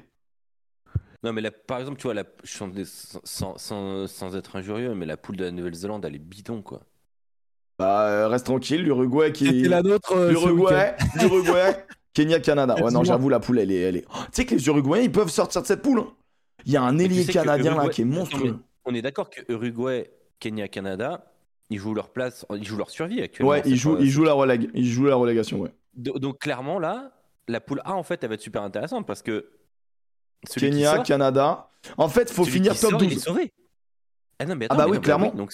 Non, 1.22 1.32
mais 1.32 1.40
la- 1.40 1.50
par 1.50 1.78
exemple, 1.80 1.98
tu 1.98 2.04
vois, 2.04 2.14
la, 2.14 2.24
sans, 2.44 2.70
sans, 3.24 3.58
sans, 3.58 4.06
sans 4.06 4.36
être 4.36 4.56
injurieux, 4.56 4.94
mais 4.94 5.06
la 5.06 5.16
poule 5.16 5.36
de 5.36 5.44
la 5.44 5.50
Nouvelle-Zélande, 5.50 6.04
elle 6.04 6.14
est 6.14 6.18
bidon, 6.18 6.62
quoi. 6.62 6.80
Bah, 7.78 8.06
euh, 8.08 8.28
reste 8.28 8.46
tranquille. 8.46 8.82
L'Uruguay 8.82 9.32
qui. 9.32 9.46
C'était 9.46 9.68
la 9.68 9.82
nôtre. 9.82 10.12
euh. 10.12 10.30
L'Uruguay, 10.30 10.94
l'Uruguay, 11.20 11.84
Kenya, 12.14 12.40
Canada. 12.40 12.74
Ouais, 12.82 12.90
non, 12.90 13.04
j'avoue, 13.04 13.28
la 13.28 13.40
poule, 13.40 13.58
elle 13.58 13.70
est. 13.72 13.80
Elle 13.80 13.96
est... 13.98 14.04
Oh, 14.08 14.18
tu 14.26 14.28
sais 14.32 14.46
que 14.46 14.54
les 14.54 14.66
Uruguayens, 14.66 15.04
ils 15.04 15.12
peuvent 15.12 15.28
sortir 15.30 15.60
de 15.62 15.66
cette 15.66 15.82
poule. 15.82 16.00
hein. 16.00 16.12
Il 16.64 16.72
y 16.72 16.76
a 16.76 16.82
un 16.82 16.96
tu 16.96 17.04
ailier 17.04 17.22
sais 17.24 17.32
canadien 17.32 17.74
là 17.76 17.88
qui 17.88 18.02
est 18.02 18.06
monstrueux. 18.06 18.56
on 18.86 18.94
est 18.94 19.02
d'accord 19.02 19.28
que 19.30 19.40
Uruguay, 19.52 20.10
Kenya, 20.40 20.68
Canada, 20.68 21.24
ils 21.70 21.78
jouent 21.78 21.94
leur 21.94 22.10
place, 22.10 22.44
ils 22.54 22.64
jouent 22.66 22.76
leur 22.76 22.90
survie 22.90 23.20
actuellement. 23.22 23.50
Ouais, 23.52 23.62
ils 23.66 23.76
jouent, 23.76 23.98
ils 23.98 24.10
jouent 24.10 24.24
la. 24.24 24.54
Ils 24.74 24.86
jouent 24.86 25.06
la 25.06 25.16
relégation, 25.16 25.60
ouais. 25.60 25.72
Do- 25.94 26.18
Donc 26.18 26.38
clairement 26.38 26.78
là, 26.78 27.12
la 27.48 27.60
poule 27.60 27.80
A 27.84 27.94
en 27.94 28.02
fait, 28.02 28.22
elle 28.22 28.28
va 28.28 28.34
être 28.34 28.40
super 28.40 28.62
intéressante 28.62 29.06
parce 29.06 29.22
que 29.22 29.50
Kenya, 30.54 30.94
sort, 30.96 31.02
Canada. 31.04 31.68
En 31.96 32.08
fait, 32.08 32.30
faut 32.30 32.44
finir 32.44 32.78
top 32.78 32.90
sort, 32.92 33.02
Il 33.02 33.12
est 33.12 33.14
12. 33.14 33.22
sauvé. 33.24 33.52
Ah 34.38 34.44
non, 34.46 34.54
mais 34.56 34.66
Ah 34.70 34.74
bah 34.74 34.84
mais 34.84 34.90
oui, 34.92 34.96
non, 34.96 35.02
clairement. 35.02 35.32
donc 35.34 35.52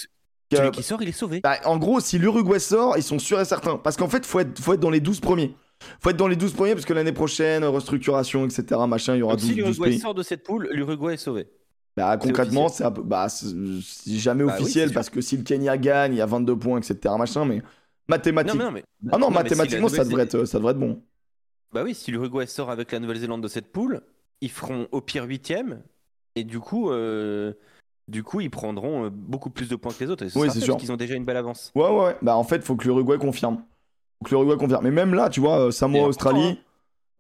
Euh, 0.52 0.56
celui 0.56 0.70
qui 0.72 0.82
sort, 0.82 1.00
il 1.02 1.08
est 1.08 1.12
sauvé. 1.12 1.40
bah, 1.40 1.56
en 1.64 1.78
gros, 1.78 2.00
si 2.00 2.18
l'Uruguay 2.18 2.58
sort, 2.58 2.96
ils 2.98 3.02
sont 3.02 3.18
sûrs 3.18 3.40
et 3.40 3.44
certains. 3.44 3.76
Parce 3.78 3.96
qu'en 3.96 4.08
fait, 4.08 4.26
faut 4.26 4.40
être, 4.40 4.58
faut 4.60 4.74
être 4.74 4.80
dans 4.80 4.90
les 4.90 5.00
12 5.00 5.20
premiers. 5.20 5.54
Faut 6.00 6.10
être 6.10 6.16
dans 6.16 6.28
les 6.28 6.36
12 6.36 6.52
premiers 6.52 6.74
parce 6.74 6.84
que 6.84 6.92
l'année 6.92 7.12
prochaine, 7.12 7.64
restructuration, 7.64 8.44
etc. 8.44 8.80
Machin, 8.86 9.14
il 9.14 9.20
y 9.20 9.22
aura 9.22 9.34
Donc, 9.36 9.40
12, 9.40 9.48
si 9.50 9.56
12 9.56 9.78
l'Uruguay 9.78 9.98
sort 9.98 10.14
de 10.14 10.22
cette 10.22 10.42
poule, 10.42 10.68
l'Uruguay 10.72 11.14
est 11.14 11.16
sauvé. 11.16 11.48
Bah, 11.97 12.16
concrètement, 12.16 12.68
c'est 12.68 12.84
bah, 13.05 13.28
c'est 13.28 14.16
jamais 14.16 14.45
Bah 14.45 14.55
officiel 14.55 14.93
parce 14.93 15.11
que 15.11 15.20
si 15.20 15.36
le 15.36 15.43
Kenya 15.43 15.76
gagne, 15.76 16.14
il 16.14 16.18
y 16.18 16.22
a 16.22 16.26
22 16.26 16.57
points, 16.57 16.78
etc. 16.78 17.14
Machin, 17.18 17.45
mais 17.45 17.62
Non, 18.09 18.70
mais 18.72 18.84
ah 19.11 19.18
non, 19.18 19.30
mathématiquement, 19.30 19.88
ça 19.88 20.05
devrait, 20.05 20.22
être, 20.24 20.45
ça 20.45 20.59
devrait 20.59 20.72
être 20.72 20.78
bon. 20.78 21.03
Bah 21.72 21.82
oui, 21.84 21.95
si 21.95 22.11
l'Uruguay 22.11 22.47
sort 22.47 22.70
avec 22.70 22.93
la 22.93 23.01
Nouvelle-Zélande 23.01 23.43
de 23.43 23.49
cette 23.49 23.72
poule, 23.72 24.01
ils 24.40 24.51
feront 24.51 24.88
au 24.93 25.01
pire 25.01 25.24
huitième 25.24 25.82
et 26.34 26.45
du 26.45 26.61
coup, 26.61 26.90
euh, 26.90 27.53
du 28.09 28.22
coup, 28.22 28.40
ils 28.40 28.51
prendront 28.51 29.07
euh, 29.07 29.11
beaucoup 29.11 29.51
plus 29.51 29.68
de 29.68 29.76
points 29.76 29.93
que 29.93 30.03
les 30.03 30.11
autres. 30.11 30.24
Et 30.24 30.28
ce 30.28 30.38
Oui, 30.38 30.49
c'est 30.51 30.61
sûr. 30.61 30.76
qu'ils 30.76 30.93
ont 30.93 30.97
déjà 30.97 31.14
une 31.14 31.24
belle 31.24 31.36
avance. 31.36 31.72
Ouais, 31.74 31.88
ouais, 31.88 32.05
ouais. 32.05 32.16
Bah, 32.22 32.36
en 32.36 32.45
fait, 32.45 32.62
faut 32.62 32.76
que 32.76 32.84
l'Uruguay 32.84 33.18
confirme. 33.18 33.57
Faut 34.18 34.24
que 34.24 34.30
l'Uruguay 34.30 34.57
confirme. 34.57 34.84
Mais 34.84 34.90
même 34.90 35.14
là, 35.14 35.28
tu 35.30 35.40
vois, 35.40 35.66
euh, 35.66 35.70
Samoa, 35.70 36.07
Australie, 36.09 36.59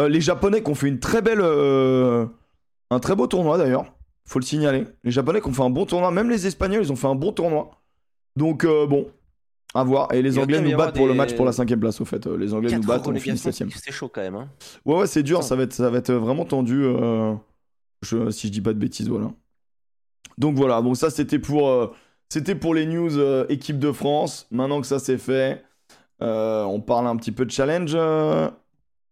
euh, 0.00 0.08
les 0.08 0.20
Japonais 0.20 0.62
qui 0.62 0.70
ont 0.70 0.74
fait 0.74 0.88
une 0.88 0.98
très 1.00 1.22
belle. 1.22 1.40
euh, 1.40 2.26
un 2.90 3.00
très 3.00 3.16
beau 3.16 3.26
tournoi 3.26 3.56
d'ailleurs. 3.58 3.94
Faut 4.28 4.38
le 4.38 4.44
signaler. 4.44 4.84
Les 5.04 5.10
Japonais 5.10 5.40
qui 5.40 5.48
ont 5.48 5.52
fait 5.52 5.62
un 5.62 5.70
bon 5.70 5.84
tournoi. 5.86 6.10
Même 6.10 6.30
les 6.30 6.46
Espagnols, 6.46 6.82
ils 6.82 6.92
ont 6.92 6.96
fait 6.96 7.06
un 7.08 7.14
bon 7.14 7.32
tournoi. 7.32 7.70
Donc, 8.36 8.64
euh, 8.64 8.86
bon. 8.86 9.06
À 9.74 9.84
voir. 9.84 10.12
Et 10.12 10.20
les 10.22 10.38
Anglais 10.38 10.58
nous 10.60 10.76
battent 10.76 10.94
pour 10.96 11.06
le 11.06 11.14
match 11.14 11.34
pour 11.34 11.46
la 11.46 11.52
cinquième 11.52 11.80
place, 11.80 12.00
au 12.00 12.04
fait. 12.04 12.26
Euh, 12.26 12.36
Les 12.36 12.52
Anglais 12.52 12.68
nous 12.76 12.86
battent, 12.86 13.08
on 13.08 13.12
finit 13.20 13.38
septième. 13.38 13.70
c'est 13.70 13.90
chaud 13.92 14.08
quand 14.08 14.20
même. 14.20 14.34
Hein. 14.34 14.48
Ouais, 14.84 14.96
ouais, 14.98 15.06
c'est 15.06 15.22
dur. 15.22 15.42
Ça 15.42 15.56
va, 15.56 15.62
être, 15.64 15.72
ça 15.72 15.88
va 15.90 15.98
être 15.98 16.12
vraiment 16.12 16.44
tendu. 16.44 16.82
euh, 16.84 17.34
je- 18.02 18.30
si 18.30 18.48
je 18.48 18.52
dis 18.52 18.60
pas 18.60 18.72
de 18.74 18.78
bêtises, 18.78 19.08
voilà. 19.08 19.30
Donc 20.38 20.56
voilà. 20.56 20.80
Bon, 20.82 20.94
ça, 20.94 21.08
c'était 21.10 21.38
pour, 21.38 21.68
euh, 21.68 21.86
c'était 22.28 22.54
pour 22.54 22.74
les 22.74 22.84
news 22.86 23.18
équipe 23.48 23.78
de 23.78 23.92
France. 23.92 24.46
Maintenant 24.50 24.80
que 24.80 24.86
ça 24.86 24.98
c'est 24.98 25.18
fait, 25.18 25.62
on 26.20 26.80
parle 26.86 27.06
un 27.06 27.16
petit 27.16 27.32
peu 27.32 27.44
de 27.46 27.50
challenge. 27.50 27.96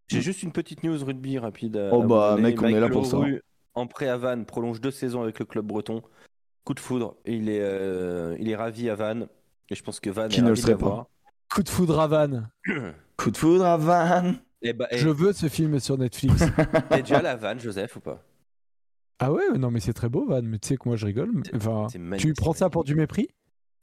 J'ai 0.08 0.20
juste 0.20 0.42
une 0.42 0.52
petite 0.52 0.82
news 0.82 1.02
rugby 1.04 1.38
rapide. 1.38 1.88
Oh 1.92 2.02
bah, 2.02 2.36
mec, 2.38 2.60
on 2.60 2.66
est 2.66 2.80
là 2.80 2.88
pour 2.88 3.06
ça. 3.06 3.18
En 3.74 3.86
prêt 3.86 4.08
à 4.08 4.16
Vannes, 4.16 4.44
prolonge 4.46 4.80
deux 4.80 4.90
saisons 4.90 5.22
avec 5.22 5.38
le 5.38 5.44
club 5.44 5.66
breton. 5.66 6.02
Coup 6.64 6.74
de 6.74 6.80
foudre. 6.80 7.16
Il 7.24 7.48
est, 7.48 7.60
euh, 7.62 8.36
il 8.40 8.48
est 8.48 8.56
ravi 8.56 8.88
à 8.90 8.94
Vannes. 8.94 9.28
Et 9.70 9.74
je 9.74 9.82
pense 9.82 10.00
que 10.00 10.10
Vannes 10.10 10.30
Qui 10.30 10.40
est 10.40 10.42
ne 10.42 10.48
le 10.50 10.56
serait 10.56 10.76
pas. 10.76 11.08
Coup 11.52 11.62
de 11.62 11.68
foudre 11.68 12.00
à 12.00 12.06
Vannes. 12.06 12.48
Coup 13.16 13.30
de 13.30 13.36
foudre 13.36 13.64
à 13.66 13.76
Vannes. 13.76 14.38
Et 14.62 14.72
bah, 14.72 14.86
et 14.90 14.98
Je 14.98 15.08
veux 15.08 15.32
ce 15.32 15.48
film 15.48 15.78
sur 15.80 15.96
Netflix. 15.98 16.42
T'es 16.90 17.02
déjà 17.02 17.18
à 17.18 17.22
la 17.22 17.36
Vannes, 17.36 17.60
Joseph, 17.60 17.96
ou 17.96 18.00
pas? 18.00 18.22
Ah 19.18 19.30
ouais, 19.32 19.42
non 19.58 19.70
mais 19.70 19.80
c'est 19.80 19.92
très 19.92 20.08
beau 20.08 20.26
Vannes, 20.26 20.46
mais 20.46 20.58
tu 20.58 20.68
sais 20.68 20.76
que 20.76 20.88
moi 20.88 20.96
je 20.96 21.04
rigole. 21.06 21.30
mais- 21.32 21.42
Enfin, 21.54 21.86
tu 22.18 22.32
prends 22.34 22.54
ça 22.54 22.70
pour 22.70 22.84
du 22.84 22.94
mépris? 22.94 23.28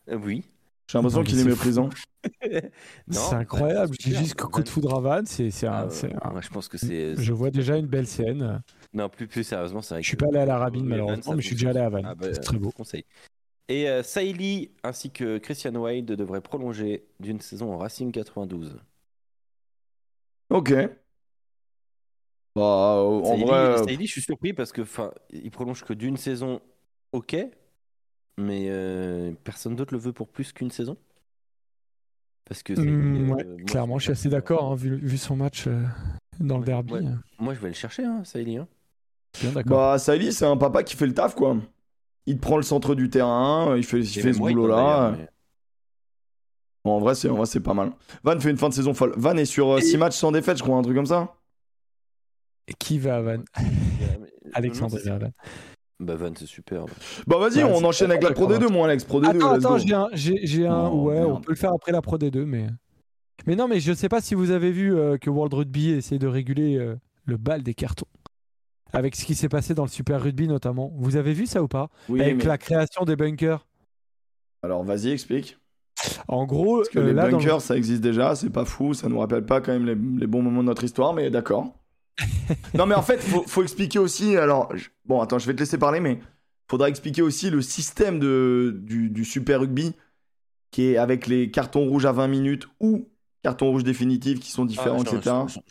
Euh, 0.09 0.17
Oui. 0.23 0.43
J'ai 0.87 0.97
l'impression 0.97 1.23
qu'il 1.23 1.37
est 1.37 1.43
c'est 1.43 1.49
méprisant. 1.49 1.89
C'est 3.11 3.35
incroyable. 3.35 3.93
Je 3.93 3.97
dis 3.97 4.03
super. 4.09 4.19
juste 4.21 4.35
que 4.35 4.45
coup 4.45 4.63
de 4.63 4.69
foudre 4.69 4.95
à 4.95 4.99
Vannes, 5.01 5.25
c'est 5.25 5.49
Ah, 5.65 5.87
c'est 5.89 6.13
un- 6.21 6.31
moi, 6.31 6.41
je 6.41 6.49
pense 6.49 6.67
que 6.67 6.77
c'est. 6.77 7.15
Je 7.15 7.33
vois 7.33 7.51
déjà 7.51 7.77
une 7.77 7.87
belle 7.87 8.07
scène. 8.07 8.61
Non, 8.93 9.09
plus, 9.09 9.27
plus 9.27 9.43
sérieusement, 9.43 9.81
c'est 9.81 9.95
vrai 9.95 10.03
Je 10.03 10.07
suis 10.07 10.17
pas 10.17 10.27
allé 10.27 10.39
à 10.39 10.45
la 10.45 10.57
Rabine 10.57 10.85
malheureusement, 10.85 11.33
mais 11.33 11.41
je 11.41 11.47
suis 11.47 11.55
déjà 11.55 11.69
allé 11.69 11.79
à 11.79 11.89
Vannes. 11.89 12.05
Ah 12.07 12.15
bah, 12.15 12.27
c'est 12.31 12.39
très 12.41 12.57
beau. 12.57 12.69
je 12.71 12.75
conseille. 12.75 13.05
Et 13.69 13.89
euh, 13.89 14.01
Saïli 14.01 14.71
ainsi 14.83 15.11
que 15.11 15.37
Christian 15.39 15.75
Wade 15.75 16.05
devraient 16.05 16.41
prolonger 16.41 17.05
d'une 17.19 17.41
saison 17.41 17.73
en 17.73 17.77
Racing 17.77 18.11
92. 18.11 18.79
Ok. 20.49 20.71
Bah, 22.55 22.61
euh, 22.97 23.19
en 23.19 23.23
Saïli, 23.25 23.43
vrai. 23.43 23.57
euh, 23.57 23.83
Saïli, 23.83 24.07
je 24.07 24.11
suis 24.13 24.21
surpris 24.21 24.53
parce 24.53 24.71
que 24.71 24.81
enfin, 24.81 25.11
il 25.31 25.51
prolonge 25.51 25.83
que 25.83 25.93
d'une 25.93 26.17
saison, 26.17 26.61
ok, 27.11 27.35
mais 28.37 28.67
euh, 28.69 29.33
personne 29.43 29.75
d'autre 29.75 29.93
le 29.93 29.99
veut 29.99 30.13
pour 30.13 30.27
plus 30.29 30.53
qu'une 30.53 30.71
saison? 30.71 30.97
Parce 32.45 32.63
que 32.63 32.73
euh, 32.73 32.81
moi, 32.81 33.37
clairement, 33.65 33.99
je 33.99 34.03
suis 34.03 34.11
assez 34.13 34.29
d'accord, 34.29 34.71
hein, 34.71 34.75
vu, 34.75 34.95
vu 34.95 35.17
son 35.17 35.35
match 35.35 35.67
euh, 35.67 35.83
dans 36.39 36.57
le 36.57 36.63
derby. 36.63 36.93
Ouais. 36.93 37.05
euh, 37.05 37.15
Moi, 37.39 37.53
je 37.53 37.59
vais 37.59 37.67
le 37.67 37.73
chercher, 37.73 38.05
hein, 38.05 38.23
Saïli. 38.23 38.57
Hein. 38.57 38.67
Bien 39.41 39.51
d'accord. 39.51 39.77
Bah, 39.77 39.99
Saïli, 39.99 40.31
c'est 40.33 40.45
un 40.45 40.57
papa 40.57 40.83
qui 40.83 40.95
fait 40.95 41.05
le 41.07 41.13
taf, 41.13 41.35
quoi. 41.35 41.57
Il 42.25 42.37
prend 42.39 42.57
le 42.57 42.63
centre 42.63 42.95
du 42.95 43.09
terrain, 43.09 43.75
il 43.77 43.83
fait, 43.83 43.99
il 43.99 44.05
ce 44.07 44.37
boulot-là. 44.37 44.75
d'ailleurs, 44.75 45.11
mais- 45.17 45.29
Bon, 46.83 46.91
en 46.93 46.99
vrai, 46.99 47.15
c'est 47.15 47.29
en 47.29 47.35
vrai, 47.35 47.45
c'est 47.45 47.59
pas 47.59 47.73
mal. 47.73 47.91
Van 48.23 48.39
fait 48.39 48.49
une 48.49 48.57
fin 48.57 48.69
de 48.69 48.73
saison 48.73 48.93
folle. 48.93 49.13
Van 49.17 49.35
est 49.35 49.45
sur 49.45 49.77
Et- 49.77 49.81
6 49.81 49.97
matchs 49.97 50.15
sans 50.15 50.31
défaite, 50.31 50.57
je 50.57 50.63
crois, 50.63 50.77
un 50.77 50.81
truc 50.81 50.95
comme 50.95 51.05
ça. 51.05 51.33
Et 52.67 52.73
qui 52.73 52.97
va 52.99 53.17
à 53.17 53.21
mais- 53.21 53.37
Alexandre 54.53 54.93
non, 54.95 54.99
c'est- 55.03 55.09
va 55.09 55.15
à 55.15 55.19
Vannes. 55.19 55.33
Bah, 55.99 56.15
Van, 56.15 56.31
c'est 56.37 56.45
super. 56.45 56.85
Bah, 57.25 57.37
vas-y, 57.39 57.63
Ouais, 57.63 57.71
on 57.73 57.83
enchaîne 57.83 58.11
avec 58.11 58.23
la 58.23 58.31
Pro 58.31 58.45
d'accord. 58.47 58.69
D2, 58.69 58.71
moi, 58.71 58.85
Alex. 58.87 59.03
Pro 59.03 59.19
D2, 59.21 59.29
Attends, 59.37 59.51
attends, 59.53 59.77
j'ai 59.79 59.93
un, 59.93 60.07
j'ai, 60.13 60.39
j'ai 60.45 60.67
un, 60.67 60.87
Oh, 60.89 61.05
ouais, 61.09 61.19
on 61.21 61.41
peut 61.41 61.51
le 61.53 61.57
faire 61.57 61.73
après 61.73 61.91
la 61.91 62.01
Pro 62.01 62.17
D2, 62.17 62.45
mais. 62.45 62.67
Mais 63.47 63.55
non, 63.55 63.67
mais 63.67 63.79
je 63.79 63.93
sais 63.93 64.09
pas 64.09 64.21
si 64.21 64.35
vous 64.35 64.51
avez 64.51 64.71
vu 64.71 64.95
euh, 64.95 65.17
que 65.17 65.29
World 65.29 65.53
Rugby 65.53 65.89
essaie 65.91 66.19
de 66.19 66.27
réguler 66.27 66.77
euh, 66.77 66.95
le 67.25 67.37
bal 67.37 67.63
des 67.63 67.73
cartons. 67.73 68.07
Avec 68.93 69.15
ce 69.15 69.25
qui 69.25 69.35
s'est 69.35 69.49
passé 69.49 69.73
dans 69.73 69.83
le 69.83 69.89
Super 69.89 70.21
Rugby 70.21 70.47
notamment. 70.47 70.91
Vous 70.97 71.15
avez 71.15 71.33
vu 71.33 71.45
ça 71.45 71.61
ou 71.61 71.67
pas? 71.67 71.89
Oui, 72.09 72.21
Avec 72.21 72.37
mais- 72.37 72.43
la 72.45 72.57
création 72.57 73.03
des 73.05 73.15
bunkers. 73.15 73.65
Alors, 74.63 74.83
vas-y, 74.83 75.09
explique. 75.09 75.57
En 76.27 76.45
gros, 76.45 76.77
Parce 76.77 76.89
que 76.89 76.99
euh, 76.99 77.05
les 77.07 77.13
là, 77.13 77.23
dans 77.23 77.37
le- 77.37 77.43
bunkers, 77.43 77.61
ça 77.61 77.75
existe 77.77 78.01
déjà, 78.01 78.35
c'est 78.35 78.49
pas 78.49 78.65
fou, 78.65 78.93
ça 78.93 79.09
nous 79.09 79.19
rappelle 79.19 79.45
pas 79.45 79.61
quand 79.61 79.71
même 79.73 79.85
les, 79.85 79.95
les 80.19 80.27
bons 80.27 80.41
moments 80.41 80.61
de 80.61 80.67
notre 80.67 80.83
histoire, 80.83 81.13
mais 81.13 81.29
d'accord. 81.29 81.73
non, 82.73 82.85
mais 82.85 82.95
en 82.95 83.01
fait, 83.01 83.17
faut, 83.19 83.43
faut 83.47 83.61
expliquer 83.63 83.99
aussi. 83.99 84.35
Alors, 84.37 84.75
je- 84.75 84.89
bon, 85.05 85.21
attends, 85.21 85.37
je 85.39 85.47
vais 85.47 85.53
te 85.53 85.59
laisser 85.59 85.77
parler, 85.77 85.99
mais 85.99 86.19
faudra 86.69 86.89
expliquer 86.89 87.21
aussi 87.21 87.49
le 87.49 87.61
système 87.61 88.19
de, 88.19 88.79
du, 88.83 89.09
du 89.09 89.25
Super 89.25 89.59
Rugby 89.61 89.93
qui 90.71 90.83
est 90.91 90.97
avec 90.97 91.27
les 91.27 91.49
cartons 91.51 91.85
rouges 91.87 92.05
à 92.05 92.11
20 92.11 92.27
minutes 92.27 92.67
ou 92.79 93.07
cartons 93.43 93.69
rouges 93.71 93.83
définitifs 93.83 94.39
qui 94.39 94.51
sont 94.51 94.65
différents, 94.65 94.99
Ah, 95.01 95.09
j'en- 95.09 95.17
etc. 95.47 95.61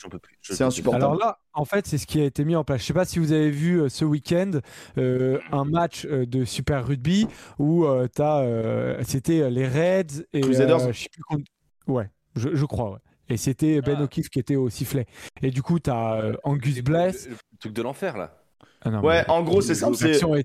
C'est 0.43 0.65
insupportable. 0.65 1.05
Alors 1.05 1.17
là, 1.19 1.39
en 1.53 1.65
fait, 1.65 1.87
c'est 1.87 1.99
ce 1.99 2.07
qui 2.07 2.21
a 2.21 2.25
été 2.25 2.45
mis 2.45 2.57
en 2.57 2.65
place. 2.65 2.81
Je 2.83 2.87
sais 2.87 2.93
pas 2.95 3.05
si 3.05 3.19
vous 3.19 3.33
avez 3.33 3.51
vu 3.51 3.81
euh, 3.83 3.89
ce 3.89 4.05
week-end 4.05 4.53
euh, 4.99 5.39
un 5.53 5.65
match 5.65 6.07
euh, 6.07 6.25
de 6.27 6.45
Super 6.45 6.87
Rugby 6.87 7.27
où 7.59 7.85
euh, 7.85 8.07
t'as, 8.13 8.43
euh, 8.43 9.01
c'était 9.07 9.51
les 9.51 9.67
Reds 9.67 10.23
et 10.33 10.41
Crusaders 10.41 10.87
euh, 10.89 10.93
je 10.93 11.03
sais 11.03 11.09
plus 11.11 11.23
contre- 11.23 11.45
Ouais, 11.87 12.09
je, 12.35 12.49
je 12.55 12.65
crois. 12.65 12.93
Ouais. 12.93 12.99
Et 13.29 13.37
c'était 13.37 13.81
Ben 13.81 13.97
Ah. 13.99 14.05
O'Keefe 14.05 14.29
qui 14.29 14.39
était 14.39 14.57
au 14.57 14.71
sifflet. 14.71 15.07
Et 15.43 15.51
du 15.51 15.63
coup, 15.63 15.79
t'as 15.81 16.21
euh, 16.23 16.35
Angus 16.45 16.81
Bless. 16.83 17.27
Le, 17.27 17.33
le 17.33 17.59
truc 17.59 17.73
de 17.73 17.83
l'enfer, 17.83 18.17
là. 18.17 18.39
Ah 18.83 18.91
non, 18.91 19.01
Ouais, 19.01 19.25
mais- 19.27 19.31
en 19.31 19.43
gros, 19.43 19.61
c'est 19.61 19.75
simple, 19.75 19.97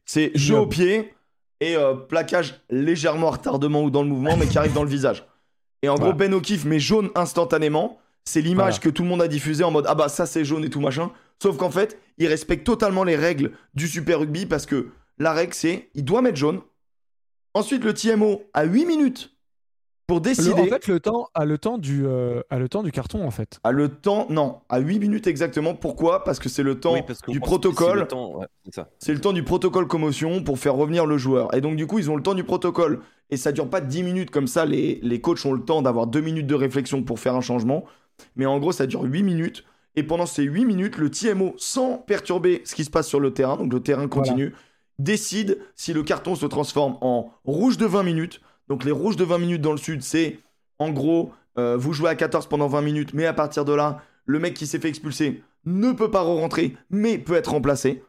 c'est 0.05 0.31
jeu 0.35 0.57
au 0.57 0.65
pied 0.65 1.13
et 1.59 1.75
euh, 1.75 1.93
plaquage 1.93 2.59
légèrement 2.71 3.29
retardement 3.29 3.83
ou 3.83 3.91
dans 3.91 4.01
le 4.01 4.09
mouvement, 4.09 4.35
mais 4.35 4.47
qui 4.47 4.57
arrive 4.57 4.73
dans 4.73 4.83
le 4.83 4.89
visage. 4.89 5.23
Et 5.81 5.89
en 5.89 5.95
gros. 5.95 6.13
Ben 6.13 6.33
O'Keefe 6.33 6.65
met 6.65 6.79
jaune 6.79 7.09
instantanément. 7.15 7.99
C'est 8.23 8.41
l'image 8.41 8.75
Voilà. 8.75 8.79
que 8.79 8.89
tout 8.89 9.01
le 9.03 9.09
monde 9.09 9.21
a 9.21 9.27
diffusée 9.27 9.63
en 9.63 9.71
mode 9.71 9.85
ah 9.87 9.95
bah 9.95 10.07
ça 10.09 10.25
c'est 10.27 10.45
jaune 10.45 10.63
et 10.63 10.69
tout 10.69 10.79
machin. 10.79 11.11
Sauf 11.41 11.57
qu'en 11.57 11.71
fait, 11.71 11.99
il 12.19 12.27
respecte 12.27 12.65
totalement 12.65 13.03
les 13.03 13.15
règles 13.15 13.51
du 13.73 13.87
Super 13.87 14.19
Rugby 14.19 14.45
parce 14.45 14.67
que 14.67 14.89
la 15.17 15.33
règle 15.33 15.53
c'est 15.55 15.89
il 15.95 16.05
doit 16.05 16.21
mettre 16.21 16.37
jaune. 16.37 16.61
Ensuite, 17.55 17.83
le 17.83 17.93
TMO 17.93 18.43
a 18.53 18.63
8 18.63 18.85
minutes 18.85 19.31
pour 20.11 20.17
Le- 20.19 20.23
décider. 20.23 20.53
en 20.53 20.65
fait, 20.65 20.87
le 20.87 20.99
temps 20.99 21.27
a 21.33 21.45
le 21.45 21.57
temps 21.57 21.77
du 21.77 22.05
euh, 22.05 22.41
a 22.49 22.59
le 22.59 22.67
temps 22.67 22.83
du 22.83 22.91
carton 22.91 23.25
en 23.25 23.31
fait. 23.31 23.59
a 23.63 23.71
le 23.71 23.87
temps, 23.89 24.27
non, 24.29 24.59
à 24.69 24.79
8 24.79 24.99
minutes 24.99 25.27
exactement. 25.27 25.73
Pourquoi? 25.73 26.23
Parce 26.23 26.39
que 26.39 26.49
c'est 26.49 26.63
le 26.63 26.79
temps 26.79 26.93
Oui, 26.93 27.01
parce 27.07 27.21
qu'on 27.21 27.31
du 27.31 27.37
c'est 27.37 27.43
protocole. 27.45 27.99
le 27.99 28.07
temps, 28.07 28.35
ouais, 28.37 28.47
c'est 28.65 28.73
ça. 28.75 28.89
C'est 28.99 29.13
le 29.13 29.21
temps 29.21 29.33
du 29.33 29.43
protocole 29.43 29.87
commotion 29.87 30.43
pour 30.43 30.59
faire 30.59 30.75
revenir 30.75 31.05
le 31.05 31.17
joueur. 31.17 31.53
Et 31.55 31.61
donc, 31.61 31.75
du 31.77 31.87
coup, 31.87 31.99
ils 31.99 32.09
ont 32.11 32.15
le 32.15 32.23
temps 32.23 32.33
du 32.33 32.43
protocole. 32.43 32.99
Et 33.29 33.37
ça 33.37 33.53
dure 33.53 33.69
pas 33.69 33.79
10 33.79 34.03
minutes 34.03 34.29
comme 34.31 34.47
ça. 34.47 34.65
Les, 34.65 34.99
les 35.01 35.21
coachs 35.21 35.45
ont 35.45 35.53
le 35.53 35.61
temps 35.63 35.81
d'avoir 35.81 36.07
2 36.07 36.19
minutes 36.19 36.47
de 36.47 36.55
réflexion 36.55 37.01
pour 37.03 37.17
faire 37.19 37.35
un 37.35 37.41
changement. 37.41 37.85
Mais 38.35 38.45
en 38.45 38.59
gros, 38.59 38.73
ça 38.73 38.85
dure 38.87 39.03
8 39.03 39.23
minutes. 39.23 39.63
Et 39.95 40.03
pendant 40.03 40.25
ces 40.25 40.43
8 40.43 40.65
minutes, 40.65 40.97
le 40.97 41.09
TMO, 41.09 41.53
sans 41.57 41.97
perturber 41.97 42.61
ce 42.65 42.75
qui 42.75 42.83
se 42.83 42.89
passe 42.89 43.07
sur 43.07 43.19
le 43.21 43.33
terrain, 43.33 43.55
donc 43.57 43.71
le 43.71 43.79
terrain 43.79 44.07
continue, 44.09 44.53
décide 44.99 45.59
si 45.75 45.93
le 45.93 46.03
carton 46.03 46.35
se 46.35 46.45
transforme 46.45 46.97
en 47.01 47.31
rouge 47.45 47.77
de 47.77 47.85
20 47.85 48.03
minutes. 48.03 48.41
Donc, 48.71 48.85
les 48.85 48.91
rouges 48.91 49.17
de 49.17 49.25
20 49.25 49.37
minutes 49.37 49.61
dans 49.61 49.73
le 49.73 49.77
sud, 49.77 50.01
c'est 50.01 50.39
en 50.79 50.91
gros, 50.91 51.33
euh, 51.57 51.75
vous 51.75 51.91
jouez 51.91 52.09
à 52.09 52.15
14 52.15 52.47
pendant 52.47 52.69
20 52.69 52.81
minutes, 52.81 53.13
mais 53.13 53.25
à 53.25 53.33
partir 53.33 53.65
de 53.65 53.73
là, 53.73 54.01
le 54.25 54.39
mec 54.39 54.53
qui 54.53 54.65
s'est 54.65 54.79
fait 54.79 54.87
expulser 54.87 55.43
ne 55.65 55.91
peut 55.91 56.09
pas 56.09 56.21
re-rentrer, 56.21 56.77
mais 56.89 57.17
peut 57.17 57.35
être 57.35 57.51
remplacé. 57.51 58.01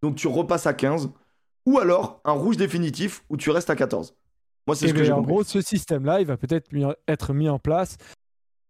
Donc 0.00 0.14
tu 0.16 0.26
repasses 0.26 0.66
à 0.66 0.72
15. 0.72 1.10
Ou 1.66 1.78
alors 1.78 2.22
un 2.24 2.32
rouge 2.32 2.56
définitif 2.56 3.22
où 3.28 3.36
tu 3.36 3.50
restes 3.50 3.68
à 3.68 3.76
14. 3.76 4.16
Moi, 4.66 4.76
c'est 4.76 4.86
Et 4.86 4.88
ce 4.88 4.94
que 4.94 5.00
ben, 5.00 5.04
j'ai 5.04 5.12
en 5.12 5.16
compris. 5.16 5.32
gros, 5.34 5.44
ce 5.44 5.60
système-là, 5.60 6.22
il 6.22 6.26
va 6.26 6.38
peut-être 6.38 6.70
être 7.06 7.34
mis 7.34 7.50
en 7.50 7.58
place 7.58 7.98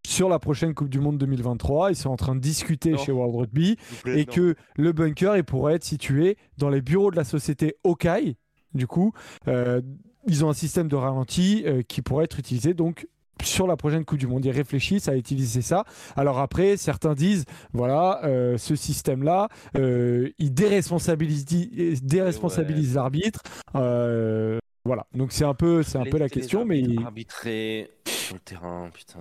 sur 0.04 0.28
la 0.28 0.40
prochaine 0.40 0.74
Coupe 0.74 0.88
du 0.88 0.98
Monde 0.98 1.18
2023. 1.18 1.92
Ils 1.92 1.96
sont 1.96 2.10
en 2.10 2.16
train 2.16 2.34
de 2.34 2.40
discuter 2.40 2.90
Non. 2.90 2.98
chez 2.98 3.12
World 3.12 3.36
Rugby 3.36 3.76
plaît, 4.02 4.22
et 4.22 4.26
non. 4.26 4.32
que 4.32 4.54
le 4.74 4.92
bunker 4.92 5.36
il 5.36 5.44
pourrait 5.44 5.74
être 5.76 5.84
situé 5.84 6.36
dans 6.56 6.68
les 6.68 6.82
bureaux 6.82 7.12
de 7.12 7.16
la 7.16 7.22
société 7.22 7.76
Okai 7.84 8.36
du 8.74 8.88
coup, 8.88 9.12
euh, 9.46 9.80
ils 10.28 10.44
ont 10.44 10.50
un 10.50 10.54
système 10.54 10.88
de 10.88 10.96
ralenti 10.96 11.64
euh, 11.66 11.82
qui 11.82 12.02
pourrait 12.02 12.24
être 12.24 12.38
utilisé 12.38 12.74
donc 12.74 13.06
sur 13.42 13.66
la 13.66 13.76
prochaine 13.76 14.04
Coupe 14.04 14.18
du 14.18 14.26
Monde. 14.26 14.44
Ils 14.44 14.50
réfléchissent 14.50 15.08
à 15.08 15.16
utiliser 15.16 15.62
ça. 15.62 15.84
Alors 16.16 16.38
après, 16.38 16.76
certains 16.76 17.14
disent, 17.14 17.44
voilà, 17.72 18.20
euh, 18.24 18.58
ce 18.58 18.76
système-là, 18.76 19.48
euh, 19.76 20.30
il 20.38 20.52
déresponsabilise, 20.52 21.44
déresponsabilise 22.02 22.94
l'arbitre. 22.94 23.42
Euh, 23.74 24.58
voilà, 24.84 25.06
donc 25.14 25.32
c'est 25.32 25.44
un 25.44 25.54
peu, 25.54 25.82
c'est 25.82 25.98
un 25.98 26.04
peu 26.04 26.18
la 26.18 26.28
question, 26.28 26.64
mais 26.64 26.82
arbitrer 27.04 27.90
sur 28.06 28.36
le 28.36 28.40
terrain, 28.40 28.90
putain. 28.92 29.20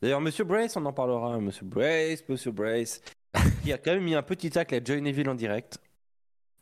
D'ailleurs, 0.00 0.20
Monsieur 0.20 0.44
Brace, 0.44 0.76
on 0.76 0.84
en 0.86 0.92
parlera. 0.92 1.38
Monsieur 1.40 1.66
Brace, 1.66 2.22
Monsieur 2.28 2.52
Brace, 2.52 3.00
qui 3.64 3.72
a 3.72 3.78
quand 3.78 3.92
même 3.92 4.04
mis 4.04 4.14
un 4.14 4.22
petit 4.22 4.50
tacle 4.50 4.74
à 4.74 4.84
Joy 4.84 5.02
Neville 5.02 5.28
en 5.28 5.34
direct. 5.34 5.78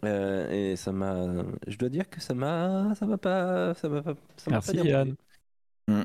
Euh, 0.04 0.50
et 0.50 0.76
ça 0.76 0.92
m'a, 0.92 1.26
je 1.66 1.76
dois 1.78 1.88
dire 1.88 2.08
que 2.10 2.20
ça 2.20 2.34
m'a, 2.34 2.94
ça 2.94 3.06
m'a 3.06 3.16
pas, 3.16 3.74
ça 3.74 3.88
m'a 3.88 4.02
pas, 4.02 4.14
ça 4.36 4.50
m'a 4.50 4.56
Merci, 4.56 4.76
pas. 4.76 4.82
Yann. 4.84 5.14
Mm. 5.88 6.02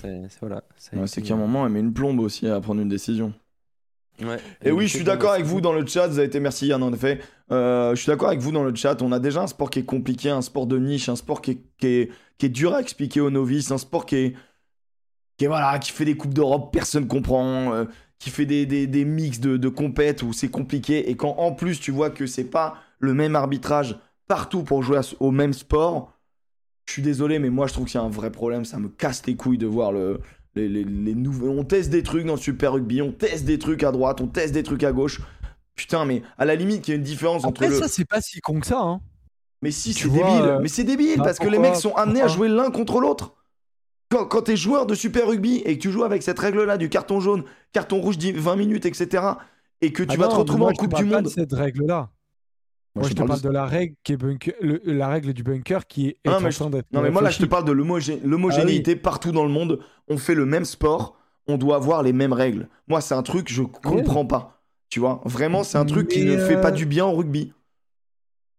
C'est, 0.00 0.22
c'est- 0.30 0.40
voilà. 0.40 0.64
ça 0.76 0.96
a 0.96 1.00
Ouais, 1.00 1.06
c'est 1.06 1.20
qu'à 1.22 1.34
un 1.34 1.36
moment, 1.36 1.66
elle 1.66 1.72
met 1.72 1.80
une 1.80 1.92
plombe 1.92 2.20
aussi 2.20 2.48
à 2.48 2.60
prendre 2.60 2.80
une 2.80 2.88
décision. 2.88 3.32
Ouais. 4.22 4.38
Et 4.62 4.70
oui, 4.70 4.84
du 4.84 4.90
je 4.90 4.96
suis 4.96 5.04
d'accord 5.04 5.32
avec 5.32 5.44
vous 5.44 5.60
dans 5.60 5.72
le 5.72 5.84
chat, 5.84 6.06
vous 6.06 6.18
avez 6.18 6.28
été 6.28 6.38
merci 6.40 6.68
Yann 6.68 6.82
en 6.82 6.92
effet. 6.92 7.20
Euh, 7.50 7.94
je 7.94 8.00
suis 8.00 8.06
d'accord 8.08 8.28
avec 8.28 8.40
vous 8.40 8.52
dans 8.52 8.62
le 8.62 8.74
chat, 8.74 9.02
on 9.02 9.12
a 9.12 9.18
déjà 9.18 9.42
un 9.42 9.46
sport 9.48 9.70
qui 9.70 9.80
est 9.80 9.84
compliqué, 9.84 10.30
un 10.30 10.40
sport 10.42 10.66
de 10.66 10.78
niche, 10.78 11.08
un 11.08 11.16
sport 11.16 11.42
qui 11.42 11.50
est, 11.52 11.60
qui 11.78 11.86
est, 11.88 12.10
qui 12.38 12.46
est 12.46 12.50
dur 12.50 12.72
à 12.74 12.80
expliquer 12.80 13.20
aux 13.20 13.30
novices, 13.30 13.70
un 13.72 13.78
sport 13.78 14.06
qui 14.06 14.16
est, 14.16 14.36
qui 15.36 15.44
est 15.44 15.48
voilà, 15.48 15.78
qui 15.80 15.90
fait 15.90 16.04
des 16.04 16.16
coupes 16.16 16.32
d'Europe, 16.32 16.72
personne 16.72 17.08
comprend, 17.08 17.74
euh, 17.74 17.84
qui 18.18 18.30
fait 18.30 18.46
des, 18.46 18.66
des, 18.66 18.86
des 18.86 19.04
mix 19.04 19.40
de, 19.40 19.56
de 19.56 19.68
compètes 19.68 20.22
où 20.22 20.32
c'est 20.32 20.48
compliqué 20.48 21.10
et 21.10 21.16
quand 21.16 21.34
en 21.38 21.52
plus 21.52 21.80
tu 21.80 21.90
vois 21.90 22.10
que 22.10 22.26
c'est 22.26 22.44
pas 22.50 22.76
le 22.98 23.12
même 23.14 23.36
arbitrage 23.36 23.98
partout 24.28 24.62
pour 24.62 24.82
jouer 24.82 25.00
au 25.20 25.30
même 25.30 25.52
sport, 25.52 26.12
je 26.86 26.92
suis 26.92 27.02
désolé 27.02 27.38
mais 27.38 27.50
moi 27.50 27.66
je 27.66 27.72
trouve 27.74 27.86
qu'il 27.86 27.96
y 28.00 28.02
a 28.02 28.06
un 28.06 28.10
vrai 28.10 28.30
problème, 28.30 28.64
ça 28.64 28.78
me 28.78 28.88
casse 28.88 29.26
les 29.26 29.36
couilles 29.36 29.58
de 29.58 29.66
voir 29.66 29.92
le, 29.92 30.20
les, 30.54 30.68
les, 30.68 30.84
les 30.84 31.14
nouveaux. 31.14 31.48
On 31.50 31.64
teste 31.64 31.90
des 31.90 32.02
trucs 32.02 32.24
dans 32.26 32.34
le 32.34 32.40
Super 32.40 32.72
Rugby, 32.74 33.02
on 33.02 33.12
teste 33.12 33.44
des 33.44 33.58
trucs 33.58 33.82
à 33.82 33.92
droite, 33.92 34.20
on 34.20 34.26
teste 34.28 34.54
des 34.54 34.62
trucs 34.62 34.84
à 34.84 34.92
gauche. 34.92 35.20
Putain, 35.74 36.04
mais 36.04 36.22
à 36.38 36.44
la 36.44 36.54
limite, 36.54 36.86
il 36.86 36.92
y 36.92 36.94
a 36.94 36.96
une 36.96 37.02
différence 37.02 37.44
entre 37.44 37.64
Après, 37.64 37.68
le. 37.68 37.74
ça, 37.80 37.88
c'est 37.88 38.04
pas 38.04 38.20
si 38.20 38.40
con 38.40 38.60
que 38.60 38.66
ça. 38.66 38.80
Hein. 38.80 39.00
Mais 39.60 39.72
si, 39.72 39.92
c'est 39.92 40.08
débile. 40.08 40.24
euh, 40.42 40.58
Mais 40.62 40.68
c'est 40.68 40.84
débile 40.84 41.16
bah, 41.18 41.24
parce 41.24 41.38
que 41.40 41.48
les 41.48 41.58
mecs 41.58 41.74
sont 41.76 41.94
amenés 41.96 42.22
à 42.22 42.28
jouer 42.28 42.48
l'un 42.48 42.70
contre 42.70 43.00
l'autre. 43.00 43.34
Quand, 44.14 44.26
quand 44.26 44.42
t'es 44.42 44.56
joueur 44.56 44.86
de 44.86 44.94
Super 44.94 45.26
Rugby 45.26 45.56
et 45.64 45.76
que 45.76 45.82
tu 45.82 45.90
joues 45.90 46.04
avec 46.04 46.22
cette 46.22 46.38
règle-là 46.38 46.76
du 46.78 46.88
carton 46.88 47.18
jaune, 47.18 47.42
carton 47.72 48.00
rouge 48.00 48.16
10 48.16 48.32
20 48.32 48.54
minutes, 48.56 48.86
etc., 48.86 49.24
et 49.80 49.92
que 49.92 50.04
tu 50.04 50.10
Ah 50.14 50.16
vas 50.20 50.28
te 50.28 50.34
retrouver 50.36 50.60
moi, 50.60 50.70
en 50.70 50.72
Coupe 50.74 50.90
parle 50.92 51.04
du 51.04 51.10
pas 51.10 51.16
Monde. 51.16 51.24
de 51.24 51.30
cette 51.30 51.52
règle-là. 51.52 52.10
Moi, 52.94 53.08
je 53.08 53.14
te 53.14 53.22
parle 53.24 53.40
de 53.40 53.48
la 53.48 53.66
règle 53.66 53.94
qui 54.04 54.12
est 54.12 54.16
bunker, 54.16 54.54
le- 54.60 54.80
la 54.84 55.08
règle 55.08 55.32
du 55.32 55.42
bunker 55.42 55.86
qui 55.88 56.06
est, 56.10 56.16
Non, 56.24 56.34
en 56.34 56.40
mais 56.40 56.52
je- 56.52 56.62
Non, 56.62 57.02
mais 57.02 57.10
moi 57.10 57.22
là, 57.22 57.30
je 57.30 57.40
te 57.40 57.44
parle 57.44 57.64
de 57.64 57.72
l'homogé- 57.72 58.20
l'homogénéité 58.24 58.94
partout 58.94 59.32
dans 59.32 59.42
le 59.44 59.50
monde. 59.50 59.80
On 60.06 60.16
fait 60.16 60.36
le 60.36 60.46
même 60.46 60.64
sport, 60.64 61.16
on 61.48 61.58
doit 61.58 61.74
avoir 61.74 62.04
les 62.04 62.12
mêmes 62.12 62.32
règles. 62.32 62.68
Moi, 62.86 63.00
c'est 63.00 63.14
un 63.14 63.22
truc, 63.24 63.52
je 63.52 63.62
comprends 63.64 64.26
pas. 64.26 64.62
Tu 64.90 65.00
vois, 65.00 65.20
vraiment, 65.24 65.64
c'est 65.64 65.76
un 65.76 65.84
truc 65.84 66.06
qui 66.08 66.24
ne 66.24 66.38
fait 66.38 66.60
pas 66.60 66.68
euh, 66.68 66.70
du 66.70 66.86
bien 66.86 67.04
au 67.04 67.14
rugby. 67.14 67.52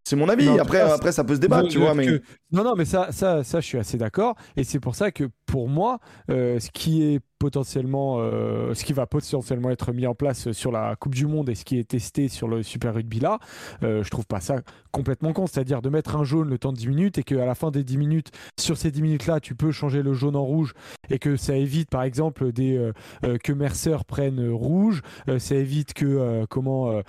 C'est 0.08 0.16
mon 0.16 0.30
avis. 0.30 0.48
Après, 0.60 0.78
cas, 0.80 0.94
après, 0.94 1.12
ça 1.12 1.24
peut 1.24 1.34
se 1.36 1.40
débattre, 1.40 1.68
tu 1.68 1.80
vois, 1.80 1.96
mais. 1.96 2.06
que- 2.06 2.22
Non, 2.52 2.64
non, 2.64 2.76
mais 2.78 2.86
ça, 2.86 3.12
ça, 3.12 3.44
ça, 3.44 3.60
je 3.60 3.66
suis 3.66 3.78
assez 3.80 3.98
d'accord. 3.98 4.36
Et 4.56 4.64
c'est 4.64 4.80
pour 4.80 4.94
ça 4.96 5.12
que, 5.12 5.24
pour 5.48 5.68
moi, 5.68 6.00
euh, 6.30 6.60
ce 6.60 6.70
qui 6.70 7.02
est 7.04 7.20
potentiellement, 7.40 8.18
euh, 8.20 8.74
ce 8.76 8.86
qui 8.86 8.94
va 8.94 9.08
potentiellement 9.08 9.70
être 9.72 9.92
mis 9.94 10.06
en 10.08 10.14
place 10.16 10.52
sur 10.52 10.72
la 10.72 10.96
Coupe 10.96 11.16
du 11.16 11.26
Monde 11.26 11.50
et 11.50 11.56
ce 11.56 11.66
qui 11.66 11.78
est 11.80 11.84
testé 11.90 12.28
sur 12.28 12.48
le 12.48 12.64
Super 12.64 12.94
Rugby 12.94 13.20
là, 13.20 13.40
euh, 13.84 14.04
je 14.04 14.10
trouve 14.10 14.26
pas 14.26 14.40
ça 14.40 14.58
complètement 14.92 15.34
con. 15.34 15.48
C'est-à-dire 15.48 15.82
de 15.82 15.90
mettre 15.90 16.16
un 16.16 16.24
jaune 16.24 16.50
le 16.50 16.58
temps 16.58 16.72
de 16.72 16.78
10 16.78 16.88
minutes 16.88 17.18
et 17.18 17.24
qu'à 17.24 17.46
la 17.46 17.56
fin 17.56 17.72
des 17.72 17.84
10 17.84 17.98
minutes, 17.98 18.30
sur 18.60 18.78
ces 18.78 18.92
10 18.92 19.02
minutes 19.02 19.26
là, 19.28 19.40
tu 19.40 19.54
peux 19.56 19.72
changer 19.72 20.02
le 20.04 20.14
jaune 20.14 20.36
en 20.36 20.44
rouge 20.46 20.74
et 21.10 21.18
que 21.20 21.36
ça 21.36 21.56
évite, 21.58 21.90
par 21.90 22.04
exemple, 22.04 22.52
des, 22.52 22.78
euh, 23.24 23.38
que 23.44 23.52
Mercer 23.54 23.98
prenne 24.08 24.50
rouge. 24.50 25.02
Ça 25.40 25.56
évite 25.56 25.94
que, 25.94 26.46
comment, 26.50 27.02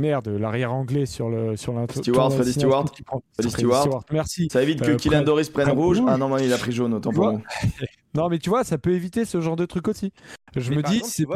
Merde, 0.00 0.28
l'arrière 0.28 0.72
anglais 0.72 1.06
sur 1.06 1.28
le 1.28 1.56
sur 1.56 1.72
l'intro- 1.72 2.00
Stewart, 2.02 2.32
Freddy 2.32 2.52
Stewart. 2.52 2.90
qui 2.90 3.02
prend- 3.02 3.22
Freddy 3.34 3.50
Stewart. 3.50 4.04
Merci. 4.10 4.48
Ça 4.50 4.62
évite 4.62 4.80
que 4.82 4.90
Euh, 4.92 4.96
Kylian 4.96 5.18
prenne- 5.18 5.24
Doris 5.24 5.48
prenne 5.50 5.68
rouge. 5.70 6.00
rouge. 6.00 6.08
Ah 6.10 6.16
non, 6.16 6.28
mais 6.28 6.44
il 6.44 6.52
a 6.52 6.58
pris 6.58 6.72
jaune, 6.72 6.94
autant 6.94 7.12
pour 7.12 7.30
moi. 7.32 7.40
Non, 8.14 8.28
mais 8.28 8.38
tu 8.40 8.50
vois, 8.50 8.64
ça 8.64 8.76
peut 8.76 8.90
éviter 8.92 9.24
ce 9.24 9.40
genre 9.40 9.54
de 9.54 9.66
truc 9.66 9.86
aussi. 9.86 10.12
Je 10.56 10.70
Mais 10.70 10.78
me 10.78 10.82
dis, 10.82 11.00
c'est 11.04 11.26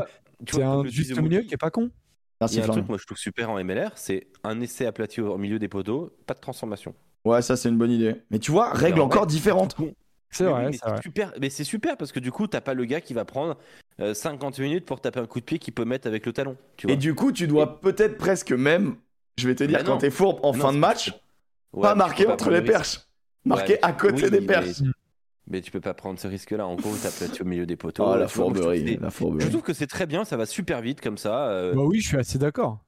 un 0.62 0.85
juste 0.87 1.17
milieu 1.21 1.43
qui 1.43 1.55
est 1.55 1.59
pas 1.59 1.71
con. 1.71 1.83
Il 1.85 1.91
Merci, 2.41 2.57
y 2.57 2.61
a 2.61 2.65
un 2.65 2.69
truc, 2.69 2.89
moi, 2.89 2.99
je 3.01 3.07
trouve 3.07 3.17
super 3.17 3.49
en 3.51 3.59
MLR, 3.62 3.93
c'est 3.95 4.27
un 4.43 4.61
essai 4.61 4.85
aplati 4.85 5.21
au 5.21 5.39
milieu 5.39 5.61
des 5.61 5.69
poteaux, 5.69 6.11
pas 6.27 6.35
de 6.35 6.41
transformation. 6.41 6.93
Ouais, 7.25 7.43
ça, 7.43 7.57
c'est 7.57 7.69
une 7.69 7.79
bonne 7.79 7.93
idée. 7.93 8.17
Mais 8.31 8.41
tu 8.41 8.51
vois, 8.51 8.71
règle 8.73 9.01
en 9.01 9.05
encore 9.05 9.23
vrai, 9.23 9.31
différente. 9.31 9.77
C'est 10.31 10.45
vrai, 10.45 10.67
oui, 10.67 10.71
mais 10.73 10.79
c'est 10.97 11.03
super, 11.03 11.33
mais 11.41 11.49
c'est 11.49 11.62
super 11.65 11.97
parce 11.97 12.11
que 12.11 12.19
du 12.19 12.33
coup, 12.33 12.49
t'as 12.49 12.61
pas 12.61 12.75
le 12.75 12.85
gars 12.87 13.01
qui 13.01 13.15
va 13.15 13.25
prendre 13.25 13.57
50 13.99 14.59
minutes 14.59 14.85
pour 14.87 15.01
taper 15.01 15.21
un 15.21 15.27
coup 15.27 15.41
de 15.41 15.45
pied 15.45 15.59
qu'il 15.59 15.73
peut 15.75 15.85
mettre 15.85 16.07
avec 16.09 16.27
le 16.27 16.33
talon. 16.33 16.57
Tu 16.77 16.87
vois. 16.87 16.95
Et 16.95 16.97
du 16.97 17.15
coup, 17.15 17.33
tu 17.33 17.47
dois 17.47 17.81
peut-être 17.81 18.17
presque 18.19 18.53
même, 18.53 18.97
je 19.39 19.47
vais 19.49 19.55
te 19.55 19.65
dire, 19.65 19.79
Bah 19.79 19.85
quand 19.85 19.99
t'es 19.99 20.11
fourbe 20.11 20.41
en 20.43 20.53
Non, 20.53 20.59
fin 20.61 20.73
de 20.73 20.79
match, 20.79 21.13
Ouais, 21.73 21.83
pas 21.83 21.95
pas 21.97 22.05
entre 22.33 22.51
les 22.51 22.59
risque. 22.59 22.71
perches. 22.73 23.01
Ouais, 23.47 23.79
à 23.83 23.93
côté 23.93 24.25
oui, 24.25 24.31
des 24.31 24.41
mais- 24.41 24.47
perches. 24.47 24.83
Mais 25.47 25.61
tu 25.61 25.71
peux 25.71 25.81
pas 25.81 25.93
prendre 25.93 26.19
ce 26.19 26.27
risque-là. 26.27 26.67
En 26.67 26.75
gros, 26.77 26.95
t'as 27.03 27.11
au 27.41 27.45
milieu 27.45 27.67
des 27.67 27.77
poteaux. 27.77 28.05
Oh, 28.07 28.17
la 28.17 28.27
je 28.27 28.33
fourberie, 28.33 28.83
que 28.83 28.89
c'est- 28.93 29.01
la 29.01 29.09
Je 29.11 29.15
fourberie. 29.15 29.49
trouve 29.51 29.61
que 29.63 29.75
c'est 29.75 29.87
très 29.87 30.07
bien, 30.07 30.25
ça 30.25 30.37
va 30.39 30.47
super 30.47 30.81
vite 30.81 31.01
comme 31.03 31.19
ça. 31.19 31.49
euh, 31.49 31.75
Bah 31.75 31.83
oui, 31.85 32.01
je 32.01 32.09
suis 32.09 32.17
assez 32.17 32.39
d'accord. 32.39 32.79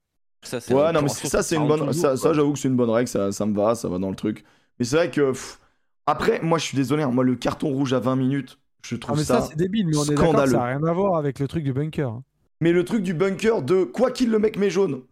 ça, 0.42 0.60
c'est 0.60 0.72
Ouais, 0.72 0.84
un- 0.84 0.92
non, 0.92 1.02
mais 1.02 1.08
ça, 1.08 1.42
c'est 1.42 1.56
une 1.56 1.66
bonne. 1.68 1.92
Ça, 1.92 2.14
j'avoue 2.32 2.54
que 2.54 2.58
c'est 2.58 2.68
une 2.68 2.76
bonne 2.76 2.88
règle, 2.90 3.08
ça, 3.08 3.30
ça 3.30 3.44
me 3.44 3.54
va, 3.54 3.74
ça 3.74 3.88
va 3.88 3.98
dans 3.98 4.08
le 4.10 4.16
truc. 4.16 4.44
Mais 4.78 4.84
c'est 4.86 4.96
vrai 4.96 5.10
que. 5.10 5.30
pff, 5.32 5.60
Après, 6.08 6.40
moi, 6.40 6.56
je 6.58 6.64
suis 6.64 6.76
désolé, 6.76 7.02
hein, 7.02 7.10
moi, 7.10 7.24
le 7.24 7.34
carton 7.34 7.68
rouge 7.68 7.92
à 7.92 7.98
20 7.98 8.14
minutes, 8.16 8.58
je 8.84 8.94
Ah, 8.94 8.98
trouve 8.98 9.18
mais 9.18 9.24
ça, 9.24 9.40
ça. 9.40 9.48
c'est 9.50 9.56
débile, 9.56 9.86
mais 9.88 9.96
on 9.96 10.04
est 10.04 10.16
scandaleux. 10.16 10.52
ça 10.52 10.58
n'a 10.58 10.64
rien 10.64 10.82
à 10.84 10.92
voir 10.92 11.16
avec 11.16 11.38
le 11.38 11.48
truc 11.48 11.64
du 11.64 11.72
bunker. 11.72 12.08
hein. 12.10 12.22
Mais 12.60 12.72
le 12.72 12.84
truc 12.84 13.02
du 13.02 13.14
bunker, 13.14 13.62
de 13.62 13.84
quoi 13.84 14.10
qu'il 14.10 14.30
le 14.30 14.38
mec 14.38 14.56
met 14.56 14.70
jaune, 14.70 15.02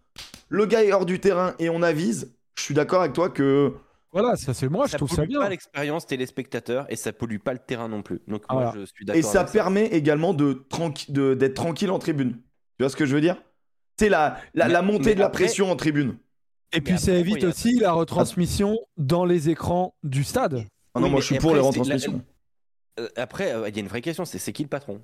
le 0.48 0.66
gars 0.66 0.82
est 0.84 0.92
hors 0.92 1.06
du 1.06 1.20
terrain 1.20 1.54
et 1.58 1.68
on 1.68 1.82
avise, 1.82 2.34
je 2.56 2.62
suis 2.62 2.74
d'accord 2.74 3.00
avec 3.00 3.12
toi 3.12 3.28
que. 3.28 3.74
Voilà, 4.12 4.36
ça 4.36 4.54
c'est 4.54 4.68
moi, 4.68 4.86
je 4.86 4.92
ça 4.92 4.98
trouve 4.98 5.08
ça 5.10 5.16
pollue 5.16 5.28
bien. 5.28 5.40
pas 5.40 5.48
l'expérience 5.48 6.06
téléspectateur 6.06 6.86
et 6.88 6.94
ça 6.96 7.12
pollue 7.12 7.38
pas 7.38 7.52
le 7.52 7.58
terrain 7.58 7.88
non 7.88 8.00
plus. 8.02 8.20
Donc 8.28 8.44
Voilà. 8.48 8.66
moi 8.72 8.74
je 8.80 8.86
suis 8.86 9.04
d'accord. 9.04 9.18
Et 9.18 9.22
ça 9.22 9.40
avec 9.40 9.52
permet 9.52 9.86
également 9.86 10.32
tranqui- 10.34 11.10
d'être 11.10 11.54
tranquille 11.54 11.90
en 11.90 11.98
tribune. 11.98 12.32
Tu 12.78 12.84
vois 12.84 12.88
ce 12.90 12.96
que 12.96 13.06
je 13.06 13.14
veux 13.14 13.20
dire? 13.20 13.42
C'est 13.98 14.08
la, 14.08 14.38
la, 14.54 14.66
Mais- 14.68 14.72
la 14.72 14.82
montée 14.82 15.10
mais 15.10 15.14
de 15.16 15.20
la 15.20 15.26
après- 15.26 15.44
pression 15.44 15.70
en 15.70 15.74
tribune. 15.76 16.16
Et 16.72 16.80
puis 16.80 16.96
ça 16.98 17.12
évite 17.12 17.42
aussi 17.44 17.78
la 17.78 17.92
retransmission 17.92 18.78
dans 18.96 19.24
les 19.24 19.48
écrans 19.50 19.94
du 20.04 20.22
stade. 20.24 20.64
Ah 20.94 21.00
non, 21.00 21.06
Oui, 21.06 21.10
moi 21.12 21.20
je 21.20 21.26
suis 21.26 21.34
après, 21.36 21.46
pour 21.48 21.54
les 21.56 21.60
retransmissions. 21.60 22.22
Euh, 23.00 23.08
après, 23.16 23.52
euh, 23.52 23.68
il 23.68 23.74
y 23.74 23.78
a 23.78 23.82
une 23.82 23.88
vraie 23.88 24.00
question, 24.02 24.24
c'est 24.24 24.38
c'est 24.38 24.52
qui 24.52 24.62
le 24.62 24.68
patron? 24.68 25.00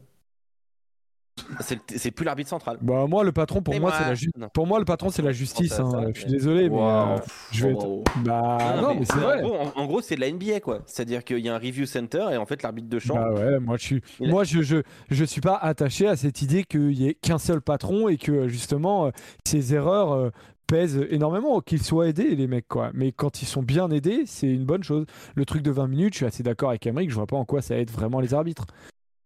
C'est 1.97 2.11
plus 2.11 2.25
l'arbitre 2.25 2.51
central. 2.51 2.77
Bah 2.83 3.07
moi, 3.09 3.25
le 3.25 3.33
patron, 3.33 3.63
pour 3.63 3.79
moi, 3.81 3.93
c'est 3.97 4.05
la 4.05 4.15
ju- 4.15 4.31
Non. 4.37 4.49
Pour 4.53 4.67
moi, 4.67 4.79
le 4.79 4.85
patron, 4.85 5.09
c'est 5.09 5.23
la 5.23 5.33
justice. 5.33 5.73
à 5.73 5.83
hein. 5.83 5.91
ça, 5.91 6.01
Je 6.13 6.21
suis 6.21 6.27
mais- 6.27 6.33
désolé, 6.33 6.69
mais 6.69 6.79
euh, 6.79 7.17
je 7.51 7.67
vais. 7.67 7.73
bravo. 7.73 8.05
Bah 8.25 8.59
non, 8.81 8.95
mais 8.95 9.05
c'est 9.07 9.15
en 9.15 9.21
vrai. 9.21 9.41
gros, 9.43 9.55
en, 9.57 9.73
en 9.75 9.87
gros, 9.87 10.03
c'est 10.03 10.17
de 10.17 10.21
la 10.21 10.31
NBA 10.31 10.61
quoi. 10.61 10.83
C'est-à-dire 10.87 11.25
qu'il 11.25 11.39
y 11.39 11.49
a 11.49 11.55
un 11.55 11.59
review 11.59 11.87
center 11.87 12.27
et 12.33 12.37
en 12.37 12.45
fait 12.45 12.63
l'arbitre 12.63 12.89
de 12.89 12.99
champ. 12.99 13.15
Bah 13.15 13.33
ouais, 13.33 13.59
moi 13.59 13.77
je 13.79 13.83
suis, 13.85 14.03
Il 14.21 14.29
moi 14.31 14.45
je, 14.45 14.61
je, 14.61 14.77
je 15.11 15.25
suis 15.25 15.41
pas 15.41 15.57
attaché 15.57 16.07
à 16.07 16.17
cette 16.17 16.43
idée 16.43 16.65
qu'il 16.65 16.93
y 16.93 17.09
ait 17.09 17.15
qu'un 17.15 17.39
seul 17.39 17.63
patron 17.63 18.09
et 18.09 18.19
que 18.19 18.47
justement 18.49 19.11
ces 19.47 19.73
erreurs 19.75 20.31
pèsent 20.71 21.07
énormément, 21.11 21.61
qu'ils 21.61 21.83
soient 21.83 22.09
aidés 22.09 22.35
les 22.37 22.47
mecs 22.47 22.69
quoi. 22.69 22.91
Mais 22.95 23.13
quand 23.13 23.43
ils 23.43 23.47
sont 23.47 23.63
bien 23.63 23.91
aidés, 23.91 24.23
c'est 24.27 24.47
une 24.49 24.65
bonne 24.65 24.83
chose. 24.85 25.05
Le 25.35 25.45
truc 25.45 25.63
de 25.63 25.71
20 25.71 25.89
minutes, 25.89 26.15
je 26.15 26.19
suis 26.19 26.27
assez 26.27 26.43
d'accord 26.43 26.71
avec 26.71 26.87
Emmerich, 26.87 27.11
je 27.11 27.15
vois 27.17 27.27
pas 27.27 27.37
en 27.37 27.45
quoi 27.45 27.61
ça 27.63 27.77
aide 27.77 27.91
vraiment 27.91 28.21
les 28.21 28.33
arbitres. 28.35 28.67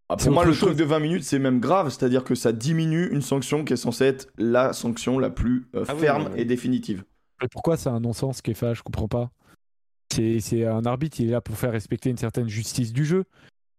Ah, 0.08 0.16
pour 0.16 0.32
moi, 0.32 0.44
le 0.44 0.52
truc 0.54 0.76
de 0.76 0.84
20 0.84 0.98
minutes, 1.00 1.24
c'est 1.24 1.38
même 1.38 1.60
grave, 1.60 1.88
c'est-à-dire 1.90 2.24
que 2.24 2.34
ça 2.34 2.52
diminue 2.52 3.08
une 3.10 3.22
sanction 3.22 3.64
qui 3.64 3.72
est 3.72 3.76
censée 3.76 4.04
être 4.04 4.28
la 4.36 4.72
sanction 4.74 5.18
la 5.18 5.30
plus 5.30 5.66
euh, 5.74 5.84
Ah 5.88 5.94
ferme 5.94 6.24
oui, 6.24 6.28
oui. 6.34 6.40
et 6.40 6.44
définitive. 6.44 7.04
Pourquoi 7.50 7.76
c'est 7.76 7.88
un 7.88 8.00
non-sens 8.00 8.40
Kefa 8.42 8.74
Je 8.74 8.82
comprends 8.82 9.08
pas. 9.08 9.30
C'est 10.12 10.40
c'est 10.40 10.66
un 10.66 10.84
arbitre, 10.84 11.20
il 11.20 11.28
est 11.28 11.32
là 11.32 11.40
pour 11.40 11.56
faire 11.56 11.72
respecter 11.72 12.10
une 12.10 12.16
certaine 12.18 12.48
justice 12.48 12.92
du 12.92 13.04
jeu. 13.04 13.24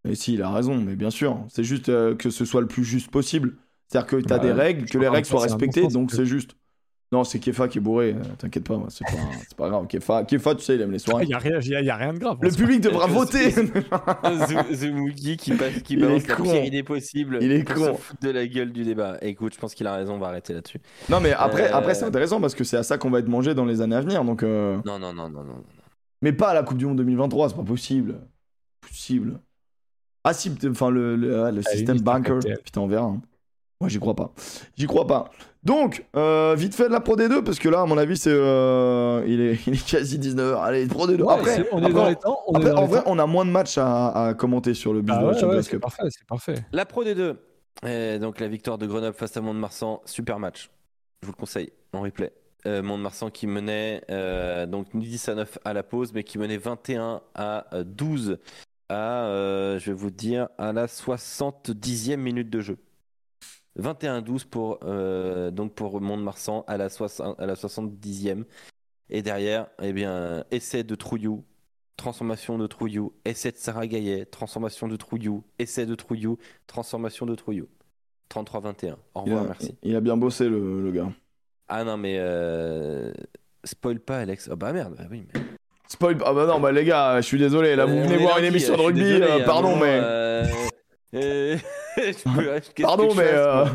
Et 0.08 0.16
si, 0.16 0.34
il 0.34 0.42
a 0.42 0.52
raison, 0.52 0.76
mais 0.82 0.96
bien 0.96 1.10
sûr, 1.10 1.44
c'est 1.50 1.64
juste 1.64 1.90
euh, 1.90 2.16
que 2.16 2.30
ce 2.30 2.44
soit 2.46 2.62
le 2.62 2.68
plus 2.68 2.84
juste 2.84 3.10
possible. 3.12 3.56
C'est-à-dire 3.88 4.08
que 4.08 4.16
tu 4.18 4.34
as 4.34 4.38
Bah, 4.38 4.44
des 4.44 4.52
règles, 4.52 4.86
que 4.90 4.98
les 4.98 5.08
règles 5.08 5.26
soient 5.28 5.42
respectées, 5.42 5.88
donc 5.88 6.10
que- 6.10 6.16
c'est 6.16 6.26
juste. 6.26 6.56
Non, 7.12 7.24
c'est 7.24 7.40
Kefa 7.40 7.68
qui 7.68 7.78
est 7.78 7.82
bourré, 7.82 8.14
euh, 8.18 8.24
t'inquiète 8.38 8.64
pas, 8.68 8.78
moi, 8.78 8.88
c'est 8.90 9.06
pas, 9.06 9.12
c'est 9.48 9.56
pas 9.56 9.70
grave. 9.70 9.86
Kefa, 9.88 10.24
Kefa, 10.26 10.56
tu 10.56 10.64
sais, 10.64 10.76
il 10.76 10.82
aime 10.82 10.90
les 10.92 10.98
Il 10.98 11.00
soirées. 11.00 11.26
y 11.28 11.34
a, 11.34 11.38
rien- 11.38 11.60
y 11.62 11.76
a- 11.76 11.82
y 11.82 11.90
a 11.90 11.96
rien 11.96 12.14
de 12.14 12.18
grave. 12.20 12.38
Le 12.42 12.50
public 12.50 12.82
devra 12.82 13.06
voter 13.08 13.52
The, 13.54 14.92
Mookie 14.92 15.38
qui, 15.38 15.52
passe, 15.54 15.82
qui 15.84 15.94
Il 15.94 16.02
balance 16.02 16.24
est 16.24 16.28
la 16.30 16.36
con. 16.36 16.44
pire 16.44 16.66
idée 16.66 16.84
possible. 16.84 17.38
Il 17.42 17.52
est 17.52 17.64
con. 17.64 17.76
se 17.86 17.94
foutre 17.94 18.22
de 18.22 18.32
la 18.32 18.48
gueule 18.48 18.72
du 18.74 18.84
débat. 18.84 19.18
Écoute, 19.22 19.54
je 19.54 19.60
pense 19.60 19.76
qu'il 19.76 19.86
a 19.88 19.94
raison, 19.96 20.16
on 20.16 20.20
va 20.20 20.28
arrêter 20.30 20.54
là-dessus. 20.54 20.80
Non, 21.10 21.20
mais 21.20 21.32
après, 21.34 21.72
Euh, 21.72 21.76
après 21.78 21.94
c'est 21.94 22.06
intéressant 22.06 22.42
parce 22.42 22.56
que 22.56 22.64
c'est 22.64 22.78
à 22.78 22.84
ça 22.84 22.98
qu'on 22.98 23.12
va 23.12 23.20
être 23.20 23.30
mangé 23.30 23.54
dans 23.54 23.66
les 23.66 23.82
années 23.82 23.96
à 23.96 24.02
venir, 24.02 24.24
donc. 24.26 24.42
euh, 24.44 24.78
Non, 24.86 24.98
non, 25.00 25.14
non, 25.14 25.30
non, 25.30 25.44
non. 25.44 25.54
non. 25.54 25.64
Mais 26.24 26.34
pas 26.34 26.50
à 26.50 26.54
la 26.56 26.64
Coupe 26.64 26.78
du 26.80 26.86
Monde 26.88 26.98
2023, 26.98 27.50
c'est 27.50 27.56
pas 27.56 27.64
possible. 27.64 28.16
Possible. 28.82 29.40
Ah 30.24 30.34
si, 30.34 30.52
enfin 30.68 30.90
le, 30.90 31.16
le, 31.16 31.44
ah, 31.44 31.52
le 31.52 31.62
Ah, 31.64 31.70
système 31.70 31.98
limite, 31.98 32.04
banker. 32.04 32.40
Putain, 32.64 32.82
on 32.82 32.88
verra. 32.88 33.06
hein. 33.06 33.22
Moi, 33.82 33.90
j'y 33.90 34.00
crois 34.00 34.16
pas. 34.16 34.32
J'y 34.78 34.88
crois 34.88 35.06
pas. 35.06 35.30
Donc, 35.64 36.06
euh, 36.16 36.56
vite 36.58 36.76
fait 36.76 36.88
de 36.88 36.94
la 36.94 37.00
Pro 37.02 37.16
D2, 37.18 37.44
parce 37.44 37.60
que 37.60 37.68
là, 37.68 37.82
à 37.82 37.86
mon 37.86 37.98
avis, 37.98 38.18
c'est 38.18 38.32
euh, 38.32 39.24
il, 39.28 39.42
est, 39.42 39.60
il 39.68 39.74
est 39.74 39.86
quasi 39.86 40.18
19h. 40.20 40.62
Allez, 40.62 40.86
Pro 40.88 41.08
D2. 41.08 41.22
Ouais, 41.24 41.34
après, 41.34 41.68
on 41.72 41.80
est 41.82 41.86
après, 41.86 41.94
dans 41.94 42.08
les 42.10 42.16
temps. 42.16 42.40
on 42.48 42.54
est 42.54 42.58
après, 42.58 42.70
dans 42.72 42.78
en 42.78 42.82
les 42.82 42.88
vrai, 42.88 43.00
temps. 43.04 43.12
on 43.12 43.20
a 43.20 43.26
moins 43.26 43.46
de 43.46 43.50
matchs 43.52 43.78
à, 43.78 44.28
à 44.28 44.34
commenter 44.34 44.74
sur 44.74 44.94
le 44.94 45.02
bus 45.02 45.14
Ah 45.18 45.22
de 45.22 45.26
la 45.28 45.32
ouais, 45.34 45.40
Champions 45.40 45.58
ouais, 45.58 45.64
c'est 45.64 45.80
parfait, 45.80 46.04
c'est 46.10 46.26
parfait. 46.28 46.56
La 46.72 46.86
Pro 46.86 47.04
D2. 47.04 47.36
Euh, 47.84 48.20
donc 48.20 48.40
la 48.40 48.48
victoire 48.48 48.78
de 48.78 48.86
Grenoble 48.88 49.16
face 49.16 49.36
à 49.36 49.42
Mont-de-Marsan, 49.42 50.02
super 50.06 50.40
match. 50.40 50.70
Je 51.22 51.28
vous 51.28 51.34
le 51.34 51.38
conseille 51.38 51.72
en 51.92 52.02
replay. 52.02 52.32
Euh, 52.68 52.82
Mont-de-Marsan 52.82 53.30
qui 53.30 53.46
menait 53.46 54.02
euh, 54.10 54.66
donc 54.66 54.88
10 54.96 55.30
à 55.30 55.36
9 55.36 55.58
à 55.66 55.74
la 55.74 55.84
pause, 55.84 56.14
mais 56.14 56.24
qui 56.24 56.38
menait 56.38 56.58
21 56.58 57.22
à 57.36 57.66
euh, 57.76 57.84
12 57.84 58.38
à, 58.90 59.26
euh, 59.26 59.78
je 59.80 59.88
vais 59.92 59.98
vous 59.98 60.10
dire, 60.12 60.48
à 60.58 60.72
la 60.72 60.86
70e 60.88 62.18
minute 62.18 62.50
de 62.50 62.62
jeu. 62.62 62.78
21 63.78 64.16
à 64.18 64.22
12 64.22 64.46
pour, 64.46 64.80
euh, 64.84 65.52
donc 65.52 65.74
pour 65.74 66.00
Mont-de-Marsan 66.02 66.64
à 66.68 66.78
la, 66.78 66.86
à 66.86 67.46
la 67.46 67.54
70e. 67.56 68.44
Et 69.10 69.22
derrière, 69.22 69.68
eh 69.82 69.94
bien, 69.94 70.44
essai 70.52 70.84
de 70.84 70.96
Trouillou, 70.96 71.44
transformation 71.98 72.58
de 72.58 72.68
Trouillou, 72.68 73.14
essai 73.26 73.52
de 73.52 73.58
Sarah 73.58 73.86
Gaillet, 73.88 74.26
transformation 74.26 74.88
de 74.88 74.96
Trouillou, 74.96 75.44
essai 75.60 75.86
de 75.86 75.94
Trouillou, 75.96 76.38
transformation 76.68 77.26
de 77.26 77.36
Trouillou. 77.36 77.68
33-21. 78.34 78.94
Au 79.14 79.24
Il 79.26 79.32
revoir, 79.32 79.44
a, 79.44 79.48
merci. 79.48 79.76
il 79.84 79.96
a 79.96 80.02
bien 80.02 80.18
bossé, 80.18 80.50
le, 80.50 80.82
le 80.82 80.92
gars. 80.92 81.10
Ah 81.68 81.84
non, 81.84 81.98
mais 81.98 82.16
euh, 82.20 83.12
spoil 83.64 84.00
pas, 84.00 84.18
Alex. 84.20 84.50
Ah 84.52 84.56
bah 84.56 84.74
merde, 84.74 84.96
bah 84.98 85.06
oui. 85.12 85.26
Mais... 85.34 85.42
Spoil. 85.88 86.18
Ah 86.26 86.34
bah 86.34 86.48
non, 86.48 86.60
bah 86.60 86.72
les 86.72 86.84
gars, 86.86 87.22
je 87.22 87.26
suis 87.28 87.38
désolé. 87.38 87.76
Là, 87.76 87.86
vous 87.86 87.94
Euh, 87.96 88.04
venez 88.04 88.18
voir 88.18 88.40
une 88.40 88.46
émission 88.46 88.76
de 88.76 88.82
rugby. 88.82 89.02
désolé, 89.02 89.26
euh, 89.26 89.44
un 89.44 89.46
pardon, 89.46 89.76
mais. 89.78 90.02
Euh, 91.14 91.58
je 91.98 92.02
peux- 92.36 92.44
qu'est-ce 92.44 92.72
que 92.72 92.82
Pardon, 92.84 93.14
mais. 93.16 93.24
euh, 93.26 93.66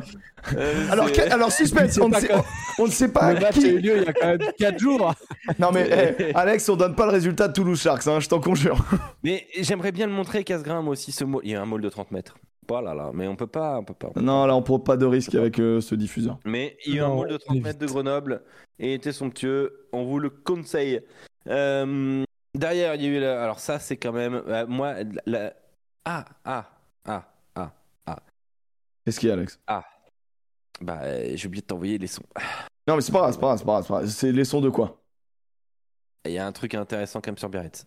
Euh, 0.57 0.87
Alors, 0.91 1.13
que- 1.13 1.31
alors 1.33 1.53
suspense, 1.53 1.99
on 2.03 2.09
ne 2.09 2.13
pas 2.15 2.21
sait, 2.21 2.29
quand- 2.29 2.45
on 2.79 2.87
ne 2.87 2.91
sait 2.91 3.13
pas 3.13 3.35
Le 3.35 3.41
match 3.41 3.55
qui. 3.57 3.67
a 3.67 3.69
eu 3.69 3.79
lieu 3.79 3.97
il 3.99 4.05
y 4.05 4.09
a 4.09 4.13
quand 4.15 4.27
même 4.27 4.39
4 4.59 4.79
jours. 4.79 5.15
Non 5.59 5.71
mais 5.71 6.15
eh, 6.19 6.35
Alex, 6.35 6.67
on 6.71 6.77
donne 6.77 6.95
pas 6.95 7.05
le 7.05 7.13
résultat 7.13 7.49
de 7.49 7.53
Toulouse 7.53 7.79
Sharks, 7.81 8.07
hein, 8.07 8.21
je 8.21 8.29
t'en 8.29 8.41
conjure. 8.41 8.79
Mais 9.23 9.47
j'aimerais 9.61 9.93
bien 9.93 10.07
le 10.07 10.13
montrer, 10.15 10.43
Casgrain, 10.45 10.81
moi 10.81 10.93
aussi, 10.93 11.13
ce 11.13 11.25
mot. 11.25 11.41
Il 11.45 11.51
y 11.51 11.55
a 11.55 11.61
un 11.61 11.67
môle 11.67 11.83
de 11.83 11.91
30 11.91 12.11
mètres. 12.11 12.37
Voilà, 12.69 12.95
là, 12.95 13.11
mais 13.13 13.27
on 13.27 13.37
peut 13.37 13.47
pas, 13.49 13.79
on 13.79 13.85
peut 13.85 13.93
pas. 13.95 14.11
Non, 14.19 14.47
là, 14.47 14.55
on 14.57 14.63
prend 14.63 14.79
pas 14.79 14.97
de 14.97 15.05
risque 15.05 15.35
avec 15.35 15.59
euh, 15.61 15.81
ce 15.83 15.95
diffuseur. 15.95 16.39
Mais 16.47 16.77
il 16.87 16.95
y 16.95 16.99
a 16.99 17.03
eu 17.03 17.05
un 17.05 17.09
môle 17.09 17.29
de 17.29 17.37
30 17.37 17.57
évite. 17.57 17.67
mètres 17.67 17.79
de 17.79 17.87
Grenoble 17.87 18.43
et 18.79 18.93
il 18.93 18.95
était 18.95 19.13
somptueux. 19.13 19.89
On 19.93 20.05
vous 20.05 20.19
le 20.21 20.31
conseille. 20.31 21.01
Euh, 21.49 22.23
derrière, 22.55 22.95
il 22.95 23.03
y 23.03 23.07
a 23.07 23.09
eu. 23.09 23.21
la- 23.21 23.43
Alors, 23.43 23.59
ça, 23.61 23.79
c'est 23.79 23.97
quand 23.99 24.13
même. 24.13 24.41
euh, 24.49 24.65
moi. 24.69 24.95
la- 25.27 25.53
Ah, 26.07 26.25
ah, 26.47 26.67
ah, 27.05 27.25
ah. 27.55 27.73
Qu'est-ce 29.05 29.19
qu'il 29.21 29.29
y 29.29 29.33
a, 29.33 29.35
Alex? 29.35 29.59
Bah, 30.81 31.01
euh, 31.03 31.33
j'ai 31.35 31.47
oublié 31.47 31.63
de 31.63 31.67
t'envoyer 31.67 31.99
les 31.99 32.07
sons. 32.07 32.23
Non, 32.89 32.97
mais 32.97 33.03
c'est 33.03 33.13
pas 33.13 33.21
grave, 33.21 33.33
c'est 33.35 33.39
pas 33.41 33.47
grave, 33.49 33.59
c'est 33.59 33.65
pas 33.65 33.73
grave, 33.73 33.83
c'est 33.85 33.89
pas 33.89 33.99
grave. 34.01 34.09
C'est 34.11 34.33
les 34.33 34.45
sons 34.45 34.61
de 34.61 34.69
quoi? 34.71 35.01
Il 36.25 36.33
y 36.33 36.39
a 36.39 36.47
un 36.47 36.51
truc 36.51 36.75
intéressant 36.75 37.21
quand 37.21 37.31
même 37.31 37.39
sur 37.39 37.49
Biarritz. 37.49 37.87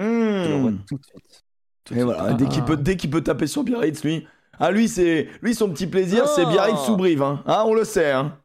Hmm. 0.00 0.04
Je 0.06 0.44
te 0.44 0.50
l'envoie 0.50 0.72
tout 0.86 0.98
de 0.98 1.04
suite. 1.04 1.44
Tout 1.84 1.94
de 1.94 1.98
Et 1.98 2.02
suite. 2.02 2.12
voilà, 2.14 2.34
dès 2.34 2.46
qu'il 2.48 2.62
Ah. 2.62 2.66
peut, 2.66 2.76
dès 2.76 2.96
qu'il 2.96 3.10
peut 3.10 3.22
taper 3.22 3.46
sur 3.46 3.64
Biarritz, 3.64 4.04
lui. 4.04 4.26
Ah, 4.58 4.70
lui, 4.70 4.88
c'est, 4.88 5.28
lui, 5.40 5.54
son 5.54 5.70
petit 5.70 5.86
plaisir, 5.86 6.28
c'est 6.28 6.42
Non. 6.42 6.50
Biarritz 6.50 6.80
sous 6.80 6.96
Brive, 6.96 7.22
hein. 7.22 7.42
Ah, 7.46 7.64
on 7.64 7.72
le 7.74 7.84
sait, 7.84 8.10
hein. 8.10 8.36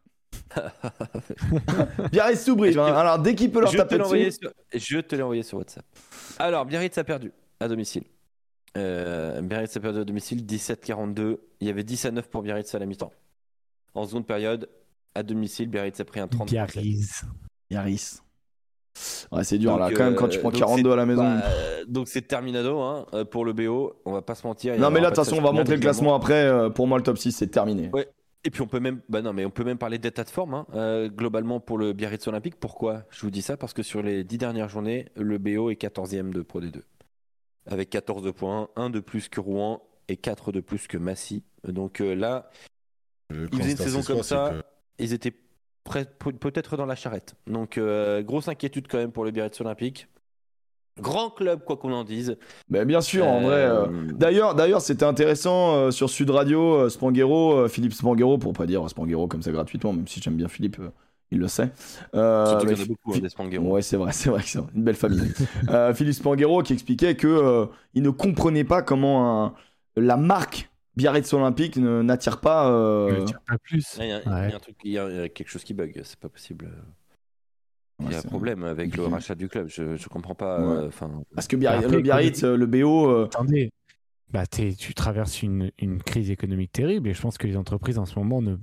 Biarritz 2.11 2.43
sous 2.43 2.55
Brive, 2.55 2.79
hein. 2.79 2.95
Alors, 2.95 3.19
dès 3.19 3.35
qu'il 3.35 3.51
peut 3.51 3.59
leur 3.59 3.71
je, 3.71 3.77
te 3.77 3.81
taper 3.81 3.99
envoyé 4.01 4.31
sur... 4.31 4.51
je 4.73 4.99
te 4.99 5.15
l'ai 5.15 5.23
envoyé 5.23 5.43
sur 5.43 5.57
WhatsApp. 5.57 5.85
Alors, 6.39 6.65
Biarritz 6.65 6.97
a 6.97 7.03
perdu 7.03 7.31
à 7.59 7.67
domicile. 7.67 8.03
Euh, 8.77 9.41
Biarritz 9.41 9.75
a 9.77 9.79
perdu 9.79 9.99
à 9.99 10.03
domicile 10.03 10.45
17-42. 10.45 11.37
Il 11.59 11.67
y 11.67 11.69
avait 11.69 11.83
10 11.83 12.05
à 12.05 12.11
9 12.11 12.29
pour 12.29 12.41
Biarritz 12.41 12.73
à 12.73 12.79
la 12.79 12.85
mi-temps. 12.85 13.11
En 13.93 14.05
seconde 14.07 14.25
période, 14.25 14.69
à 15.15 15.21
domicile, 15.23 15.67
Biarritz 15.69 15.99
a 15.99 16.05
pris 16.05 16.19
un 16.19 16.27
30 16.27 16.49
Biarritz. 16.49 17.23
Biarritz. 17.69 18.23
Ouais, 19.31 19.43
c'est 19.43 19.57
dur, 19.57 19.71
Donc, 19.71 19.79
là, 19.79 19.91
quand 19.91 20.03
même, 20.03 20.15
quand 20.15 20.27
tu 20.27 20.37
euh, 20.37 20.41
prends 20.41 20.51
donc 20.51 20.59
42 20.59 20.91
à 20.91 20.95
la 20.95 21.01
c'est- 21.03 21.05
maison. 21.07 21.23
bah, 21.23 21.41
donc 21.87 22.07
c'est 22.07 22.21
terminado 22.21 22.79
hein, 22.79 23.05
euh, 23.13 23.25
pour 23.25 23.43
le 23.45 23.53
BO. 23.53 23.93
On 24.05 24.11
va 24.13 24.21
pas 24.21 24.35
se 24.35 24.45
mentir. 24.45 24.77
non, 24.79 24.89
mais 24.91 24.99
là, 25.01 25.09
de 25.09 25.15
toute 25.15 25.23
façon, 25.25 25.37
on 25.37 25.41
va 25.41 25.51
montrer 25.51 25.75
le 25.75 25.81
classement 25.81 26.15
après. 26.15 26.69
Pour 26.73 26.87
moi, 26.87 26.97
le 26.97 27.03
top 27.03 27.17
6, 27.17 27.31
c'est 27.31 27.47
terminé. 27.47 27.89
Ouais. 27.93 28.07
Et 28.45 28.49
puis 28.49 28.61
on 28.61 28.67
peut 28.67 28.81
même, 28.81 28.99
bah 29.07 29.21
non, 29.21 29.31
mais 29.31 29.45
on 29.45 29.49
peut 29.49 29.63
même 29.63 29.77
parler 29.77 29.97
d'état 29.99 30.25
de 30.25 30.29
forme 30.29 30.53
hein, 30.53 30.65
euh, 30.73 31.07
globalement 31.07 31.61
pour 31.61 31.77
le 31.77 31.93
Biarritz 31.93 32.27
Olympique. 32.27 32.55
Pourquoi 32.59 33.03
Je 33.09 33.21
vous 33.21 33.31
dis 33.31 33.41
ça? 33.41 33.55
Parce 33.55 33.71
que 33.73 33.83
sur 33.83 34.01
les 34.03 34.25
10 34.25 34.37
dernières 34.37 34.67
journées, 34.67 35.07
le 35.15 35.37
BO 35.37 35.69
est 35.69 35.75
14e 35.81 36.33
de 36.33 36.41
Pro 36.41 36.59
D2 36.59 36.81
avec 37.65 37.89
14 37.89 38.31
points, 38.33 38.69
1 38.75 38.89
de 38.89 38.99
plus 38.99 39.29
que 39.29 39.39
Rouen 39.39 39.81
et 40.07 40.17
4 40.17 40.51
de 40.51 40.59
plus 40.59 40.87
que 40.87 40.97
Massy. 40.97 41.43
Donc 41.67 42.01
euh, 42.01 42.13
là, 42.15 42.49
Le 43.29 43.47
Ils 43.51 43.59
faisaient 43.59 43.71
une 43.71 43.77
saison 43.77 44.01
comme 44.03 44.23
ça. 44.23 44.49
que 44.53 44.63
ils 45.03 45.13
étaient 45.13 45.33
peut-être 46.39 46.77
dans 46.77 46.85
la 46.85 46.95
charrette. 46.95 47.35
Donc 47.47 47.77
euh, 47.77 48.21
grosse 48.23 48.47
inquiétude 48.47 48.87
quand 48.87 48.97
même 48.97 49.11
pour 49.11 49.25
le 49.25 49.31
Biarritz 49.31 49.59
Olympique. 49.61 50.07
Grand 50.99 51.31
club 51.31 51.63
quoi 51.63 51.75
qu'on 51.77 51.91
en 51.91 52.03
dise. 52.03 52.37
Mais 52.69 52.85
bien 52.85 53.01
sûr, 53.01 53.25
en 53.25 53.41
vrai. 53.41 53.55
euh, 53.65 53.87
Euh, 53.87 54.11
D'ailleurs, 54.13 54.53
d'ailleurs, 54.53 54.81
c'était 54.81 55.05
intéressant 55.05 55.73
euh, 55.75 55.91
sur 55.91 56.07
Sud 56.09 56.29
Radio, 56.29 56.75
euh, 56.75 56.89
Spanghero, 56.89 57.53
euh, 57.55 57.67
Philippe 57.67 57.93
Spanghero, 57.93 58.37
pour 58.37 58.53
pas 58.53 58.67
dire 58.67 58.87
Spanghero 58.87 59.27
comme 59.27 59.41
ça 59.41 59.51
gratuitement, 59.51 59.91
même 59.93 60.07
si 60.07 60.21
j'aime 60.21 60.35
bien 60.35 60.47
Philippe, 60.47 60.77
euh, 60.79 60.91
il 61.33 61.39
le 61.39 61.47
sait. 61.47 61.71
Euh, 62.15 62.45
surtout 62.45 62.65
mais 62.67 62.73
qu'il 62.73 62.79
y 62.79 62.81
en 62.81 62.85
a 62.85 62.87
beaucoup 62.87 63.13
hein, 63.13 63.19
des 63.19 63.29
Spanghero. 63.29 63.65
Ouais, 63.71 63.81
c'est 63.81 63.97
vrai, 63.97 64.11
c'est 64.13 64.29
vrai 64.29 64.41
que 64.41 64.47
c'est 64.47 64.59
une 64.75 64.83
belle 64.83 64.95
famille. 64.95 65.31
Euh, 65.69 65.93
Philippe 65.93 66.13
Spanghero 66.15 66.61
qui 66.63 66.73
expliquait 66.73 67.15
que 67.15 67.27
euh, 67.27 67.65
il 67.93 68.03
ne 68.03 68.09
comprenait 68.09 68.63
pas 68.63 68.81
comment 68.81 69.45
un- 69.45 69.53
la 69.95 70.17
marque 70.17 70.69
Biarritz 70.95 71.31
Olympique 71.33 71.77
ne- 71.77 72.01
n'attire 72.03 72.39
pas. 72.39 72.69
euh, 72.71 73.25
plus. 73.63 73.97
Il 73.99 74.05
y, 74.07 74.11
a, 74.11 74.21
il 74.21 74.25
y 74.25 74.29
a 74.29 74.33
Ouais. 74.47 74.53
un 74.53 74.59
truc, 74.59 74.75
il 74.83 74.91
y 74.91 74.97
a- 74.99 75.09
il 75.09 75.15
y 75.15 75.19
a 75.19 75.29
quelque 75.29 75.49
chose 75.49 75.63
qui 75.63 75.73
bug, 75.73 75.99
c'est 76.03 76.19
pas 76.19 76.29
possible. 76.29 76.69
Il 77.99 78.11
y 78.11 78.15
a 78.15 78.19
un 78.19 78.21
problème 78.23 78.63
avec 78.63 78.95
le 78.97 79.05
rachat 79.05 79.35
du 79.35 79.47
club, 79.47 79.67
je, 79.69 79.95
je 79.95 80.09
comprends 80.09 80.35
pas. 80.35 80.59
Ouais. 80.59 80.89
euh, 81.01 81.07
Parce 81.35 81.47
que 81.47 81.55
Biarritz- 81.55 81.85
Après, 81.85 81.95
le 81.97 82.01
Biarritz, 82.01 82.43
le 82.43 82.65
BO, 82.65 83.07
euh, 83.09 83.25
Attendez, 83.25 83.71
bah, 84.29 84.45
t'es- 84.45 84.73
tu 84.73 84.93
traverses 84.93 85.41
une, 85.43 85.71
une 85.79 86.01
crise 86.01 86.29
économique 86.31 86.71
terrible 86.71 87.07
et 87.07 87.13
je 87.13 87.21
pense 87.21 87.37
que 87.37 87.47
les 87.47 87.55
entreprises 87.55 87.97
en 87.99 88.05
ce 88.05 88.17
moment 88.19 88.41
ne 88.41 88.57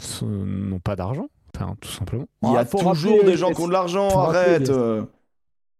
sont- 0.00 0.26
n'ont 0.28 0.78
pas 0.80 0.96
d'argent, 0.96 1.28
enfin, 1.58 1.76
tout 1.80 1.88
simplement. 1.90 2.26
il 2.42 2.52
y 2.52 2.56
a 2.56 2.60
Ah, 2.60 2.64
toujours 2.64 3.14
rappeler, 3.16 3.24
des 3.32 3.36
gens 3.36 3.52
qui 3.52 3.60
ont 3.60 3.68
de 3.68 3.72
l'argent, 3.72 4.08
rappeler 4.08 4.38
arrête. 4.38 4.70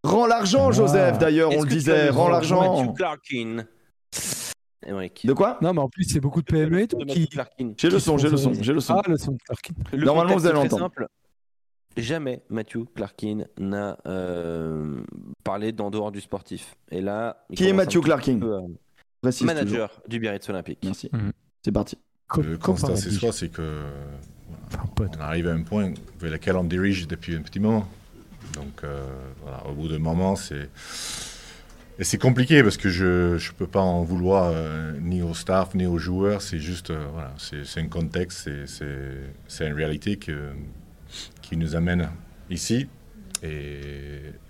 Rends 0.04 0.26
l'argent. 0.26 0.72
Joseph, 0.72 1.18
d'ailleurs, 1.18 1.50
on 1.56 1.62
le 1.62 1.68
disait, 1.68 2.10
rends 2.10 2.28
l'argent. 2.28 2.84
Matthew 2.84 2.94
Clarkin. 2.96 3.64
Emmerich. 4.86 5.26
De 5.26 5.32
quoi? 5.32 5.58
Non, 5.62 5.72
mais 5.72 5.80
en 5.80 5.88
plus, 5.88 6.04
c'est 6.04 6.20
beaucoup 6.20 6.40
de 6.42 6.46
PME 6.46 6.82
et 6.82 6.86
tout 6.88 6.98
qui. 6.98 7.28
J'ai 7.76 7.90
le 7.90 7.98
son, 7.98 8.18
j'ai 8.18 8.28
le 8.28 8.36
son, 8.36 8.52
j'ai 8.54 8.72
le 8.72 8.80
son. 8.80 8.94
Ah, 8.94 9.02
le 9.08 9.16
son 9.16 9.32
de 9.32 9.38
Clarkin. 9.38 9.74
Le 9.92 10.04
Normalement, 10.04 10.36
vous 10.36 10.46
allez 10.46 10.54
l'entendre. 10.54 10.78
simple. 10.84 11.08
Jamais 11.96 12.42
Matthew 12.50 12.84
Clarkin 12.94 13.44
n'a 13.58 13.96
euh, 14.06 15.02
parlé 15.42 15.72
d'en 15.72 15.90
dehors 15.90 16.12
du 16.12 16.20
sportif. 16.20 16.76
Et 16.90 17.00
là, 17.00 17.44
il 17.48 17.56
Qui 17.56 17.68
est 17.68 17.72
Matthew 17.72 18.00
Clarkin 18.02 18.38
peu 18.38 18.50
toujours. 19.22 19.46
Manager 19.46 19.90
du 20.06 20.20
Biarritz 20.20 20.46
Olympique. 20.50 20.78
Merci. 20.84 21.08
Mhm. 21.12 21.32
C'est 21.64 21.72
parti. 21.72 21.96
Le 22.36 22.58
constat 22.58 22.88
par 22.88 22.98
ce 22.98 23.04
habitude. 23.04 23.20
soir, 23.20 23.32
c'est 23.32 23.48
que. 23.48 23.82
On 24.98 25.20
arrive 25.20 25.48
à 25.48 25.52
un 25.52 25.62
point 25.62 25.92
vers 26.20 26.30
lequel 26.30 26.56
on 26.56 26.64
dirige 26.64 27.06
depuis 27.06 27.34
un 27.36 27.42
petit 27.42 27.60
moment. 27.60 27.88
Donc, 28.54 28.80
euh, 28.84 29.06
voilà, 29.42 29.66
au 29.66 29.72
bout 29.74 29.88
d'un 29.88 29.98
moment, 29.98 30.36
c'est. 30.36 30.68
Et 31.98 32.04
c'est 32.04 32.18
compliqué 32.18 32.62
parce 32.62 32.76
que 32.76 32.90
je 32.90 33.34
ne 33.34 33.52
peux 33.56 33.66
pas 33.66 33.80
en 33.80 34.02
vouloir 34.04 34.50
euh, 34.54 34.92
ni 35.00 35.22
au 35.22 35.32
staff 35.32 35.74
ni 35.74 35.86
aux 35.86 35.98
joueurs. 35.98 36.42
C'est 36.42 36.58
juste, 36.58 36.90
euh, 36.90 37.06
voilà, 37.12 37.32
c'est 37.38 37.80
un 37.80 37.88
contexte, 37.88 38.40
c'est- 38.44 38.66
c'est 38.66 39.12
c'est 39.48 39.66
une 39.66 39.72
réalité 39.74 40.16
que, 40.16 40.50
qui 41.40 41.56
nous 41.56 41.74
amène 41.74 42.10
ici. 42.50 42.86
Et, 43.42 43.48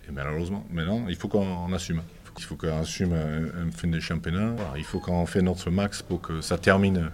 et 0.08 0.12
malheureusement, 0.12 0.64
maintenant, 0.72 1.06
il 1.08 1.14
faut 1.16 1.28
qu'on 1.28 1.72
assume. 1.72 2.02
Il 2.38 2.44
faut 2.44 2.56
qu'on 2.56 2.80
assume 2.80 3.12
un, 3.14 3.44
un 3.66 3.70
fin 3.70 3.88
de 3.88 3.98
championnat. 4.00 4.50
Voilà, 4.56 4.72
il 4.76 4.84
faut 4.84 4.98
qu'on 5.00 5.24
fait 5.24 5.40
notre 5.40 5.70
max 5.70 6.02
pour 6.02 6.20
que 6.20 6.40
ça 6.42 6.58
termine 6.58 7.10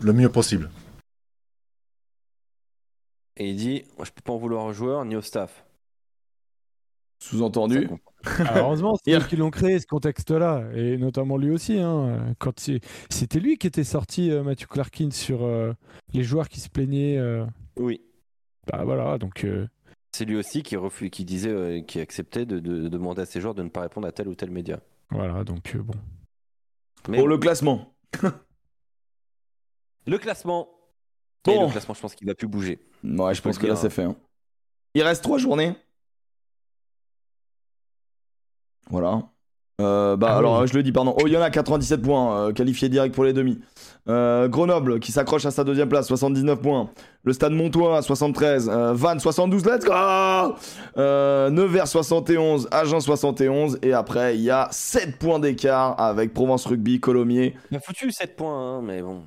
le 0.00 0.12
mieux 0.12 0.28
possible. 0.30 0.68
Et 3.36 3.50
il 3.50 3.56
dit 3.56 3.84
Je 4.02 4.10
peux 4.10 4.20
pas 4.22 4.32
en 4.32 4.38
vouloir 4.38 4.64
aux 4.64 4.72
joueurs 4.72 5.04
ni 5.04 5.16
au 5.16 5.22
staff. 5.22 5.64
Sous-entendu. 7.18 7.88
Alors, 8.38 8.56
heureusement, 8.66 8.96
c'est 9.04 9.12
eux 9.14 9.20
qui 9.28 9.36
l'ont 9.36 9.50
créé 9.50 9.78
ce 9.78 9.86
contexte-là, 9.86 10.64
et 10.74 10.96
notamment 10.96 11.36
lui 11.36 11.50
aussi. 11.50 11.78
hein, 11.78 12.34
quand 12.40 12.68
C'était 13.10 13.38
lui 13.38 13.58
qui 13.58 13.68
était 13.68 13.84
sorti, 13.84 14.30
euh, 14.30 14.42
Matthew 14.42 14.66
Clarkin, 14.66 15.10
sur 15.12 15.44
euh, 15.44 15.72
les 16.12 16.24
joueurs 16.24 16.48
qui 16.48 16.58
se 16.60 16.68
plaignaient. 16.68 17.18
euh, 17.18 17.44
Oui. 17.76 18.02
Bah 18.66 18.82
voilà, 18.84 19.18
donc 19.18 19.44
euh, 19.44 19.66
C'est 20.12 20.24
lui 20.24 20.36
aussi 20.36 20.62
qui, 20.64 20.76
refu- 20.76 21.10
qui 21.10 21.24
disait, 21.24 21.50
euh, 21.50 21.80
qui 21.82 22.00
acceptait 22.00 22.44
de, 22.44 22.58
de- 22.58 22.82
de 22.82 22.88
demander 22.88 23.22
à 23.22 23.26
ses 23.26 23.40
joueurs 23.40 23.54
de 23.54 23.62
ne 23.62 23.68
pas 23.68 23.82
répondre 23.82 24.06
à 24.08 24.12
tel 24.12 24.26
ou 24.28 24.34
tel 24.34 24.50
média. 24.50 24.80
voilà, 25.10 25.44
donc 25.44 25.74
euh, 25.76 25.82
bon. 25.82 25.94
Mais 27.08 27.18
Pour 27.18 27.28
le 27.28 27.38
classement. 27.38 27.94
le 30.06 30.18
classement. 30.18 30.68
Bon. 31.44 31.52
Et 31.52 31.66
le 31.66 31.70
classement, 31.70 31.94
je 31.94 32.00
pense 32.00 32.14
qu'il 32.14 32.26
va 32.26 32.34
plus 32.34 32.46
bouger. 32.48 32.80
Ouais, 33.04 33.34
je 33.34 33.42
peux 33.42 33.48
pense 33.50 33.58
que 33.58 33.66
là, 33.66 33.76
c'est 33.76 33.90
fait. 33.90 34.04
hein. 34.04 34.16
Il 34.94 35.02
reste 35.02 35.22
trois 35.22 35.38
journées. 35.38 35.74
Voilà. 38.90 39.22
Euh, 39.80 40.16
bah 40.16 40.28
Ah 40.32 40.36
alors 40.36 40.60
oui. 40.60 40.68
je 40.68 40.74
le 40.74 40.82
dis 40.82 40.92
pardon. 40.92 41.14
Oyonnax 41.18 41.52
97 41.54 42.02
points, 42.02 42.36
euh, 42.48 42.52
qualifié 42.52 42.88
direct 42.90 43.14
pour 43.14 43.24
les 43.24 43.32
demi. 43.32 43.58
Euh, 44.08 44.46
Grenoble 44.46 45.00
qui 45.00 45.12
s'accroche 45.12 45.46
à 45.46 45.50
sa 45.50 45.64
deuxième 45.64 45.88
place, 45.88 46.06
79 46.06 46.60
points. 46.60 46.90
Le 47.24 47.32
Stade 47.32 47.52
Montois 47.52 48.02
73, 48.02 48.68
euh, 48.68 48.92
Vannes 48.92 49.18
72, 49.18 49.64
let's 49.64 49.84
go 49.84 49.92
euh, 50.98 51.48
Nevers 51.50 51.88
71, 51.88 52.68
Agen 52.70 53.00
71 53.00 53.78
et 53.82 53.92
après 53.94 54.36
il 54.36 54.42
y 54.42 54.50
a 54.50 54.68
7 54.70 55.18
points 55.18 55.38
d'écart 55.40 55.98
avec 55.98 56.34
Provence 56.34 56.66
Rugby, 56.66 57.00
Colomiers. 57.00 57.56
Il 57.70 57.76
a 57.78 57.80
foutu 57.80 58.12
7 58.12 58.36
points, 58.36 58.76
hein, 58.78 58.82
mais 58.82 59.00
bon. 59.00 59.22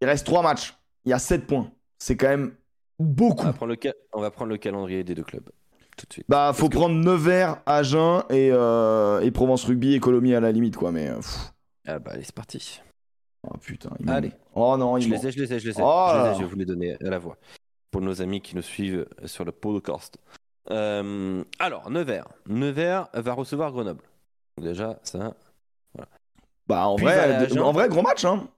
Il 0.00 0.08
reste 0.08 0.26
3 0.26 0.42
matchs, 0.42 0.74
il 1.04 1.10
y 1.10 1.12
a 1.12 1.18
7 1.20 1.46
points. 1.46 1.70
C'est 1.98 2.16
quand 2.16 2.28
même 2.28 2.52
beaucoup. 2.98 3.42
On 3.42 3.46
va, 3.46 3.52
prendre 3.52 3.72
le 3.72 3.78
ca- 3.82 3.94
on 4.12 4.20
va 4.20 4.30
prendre 4.30 4.50
le 4.50 4.56
calendrier 4.58 5.04
des 5.04 5.14
deux 5.14 5.24
clubs. 5.24 5.48
Tout 5.96 6.06
de 6.08 6.12
suite. 6.12 6.26
Bah 6.28 6.52
faut 6.54 6.68
que- 6.68 6.76
prendre 6.76 6.94
Nevers, 6.96 7.58
Agen 7.66 8.22
et, 8.30 8.50
euh, 8.52 9.20
et 9.20 9.30
Provence 9.30 9.64
Rugby 9.64 9.94
et 9.94 10.00
Colomiers 10.00 10.34
à 10.36 10.40
la 10.40 10.50
limite 10.52 10.76
quoi 10.76 10.90
mais... 10.90 11.08
euh, 11.08 11.16
pff. 11.16 11.52
Ah 11.86 11.98
bah 11.98 12.12
allez, 12.14 12.24
c'est 12.24 12.34
parti. 12.34 12.80
Oh 13.46 13.56
putain, 13.58 13.90
il 14.00 14.08
Allez. 14.10 14.32
Oh 14.54 14.76
non, 14.76 14.98
Je 14.98 15.06
il 15.06 15.10
m'en- 15.12 15.16
les 15.20 15.26
ai, 15.28 15.30
je 15.30 15.38
les 15.42 15.52
ai, 15.52 15.58
je 15.60 15.68
les 15.68 15.78
ai. 15.78 15.82
Oh 15.84 16.08
je, 16.12 16.18
les 16.22 16.30
ai, 16.30 16.34
je 16.34 16.38
vais 16.40 16.44
vous 16.46 16.56
les 16.56 16.64
donner 16.64 16.94
à 16.94 17.10
la 17.10 17.18
voix. 17.18 17.36
Pour 17.90 18.00
nos 18.00 18.20
amis 18.22 18.40
qui 18.40 18.56
nous 18.56 18.62
suivent 18.62 19.06
sur 19.26 19.44
le 19.44 19.52
podcast. 19.52 20.18
Euh, 20.70 21.44
alors, 21.58 21.90
Nevers. 21.90 22.26
Nevers 22.48 23.08
va 23.12 23.32
recevoir 23.34 23.70
Grenoble. 23.70 24.02
Déjà, 24.60 24.98
ça. 25.02 25.34
Bah 26.66 26.86
en 26.88 26.96
Puis 26.96 27.04
vrai, 27.04 27.58
en 27.60 27.72
vrai 27.72 27.88
gros 27.88 28.00
match 28.02 28.24
hein. 28.24 28.48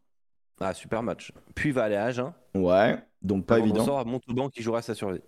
Ah, 0.60 0.72
super 0.72 1.02
match. 1.02 1.32
Puis 1.54 1.70
il 1.70 1.72
va 1.74 1.84
aller 1.84 1.96
à 1.96 2.04
Agen. 2.04 2.32
Ouais, 2.54 2.96
donc 3.26 3.46
pas 3.46 3.58
évident. 3.58 3.84
sort 3.84 3.98
à 3.98 4.04
Montauban 4.04 4.48
qui 4.48 4.62
jouera 4.62 4.82
sa 4.82 4.94
survie. 4.94 5.20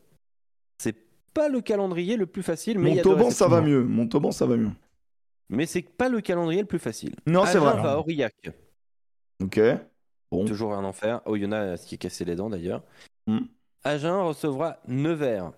C'est 0.78 0.96
pas 1.34 1.48
le 1.48 1.60
calendrier 1.60 2.16
le 2.16 2.26
plus 2.26 2.42
facile, 2.42 2.78
mais 2.78 2.94
Montauban 2.94 3.30
ça 3.30 3.48
va 3.48 3.60
mieux, 3.60 3.84
Montauban 3.84 4.32
ça 4.32 4.46
va 4.46 4.56
mieux. 4.56 4.70
Mais 5.50 5.66
c'est 5.66 5.82
pas 5.82 6.08
le 6.08 6.20
calendrier 6.20 6.60
le 6.60 6.66
plus 6.66 6.78
facile. 6.78 7.14
Non, 7.26 7.44
c'est 7.44 7.56
Agen 7.56 7.60
vrai. 7.60 7.82
va 7.82 7.92
à 7.92 7.96
Aurillac. 7.98 8.50
Ok. 9.42 9.60
Bon. 10.30 10.44
Toujours 10.44 10.74
un 10.74 10.84
enfer. 10.84 11.22
Oyonnax 11.26 11.84
qui 11.84 11.94
est 11.94 11.98
cassé 11.98 12.24
les 12.24 12.36
dents 12.36 12.50
d'ailleurs. 12.50 12.82
Hmm. 13.26 13.46
Agen 13.84 14.20
recevra 14.26 14.78
Nevers. 14.86 15.52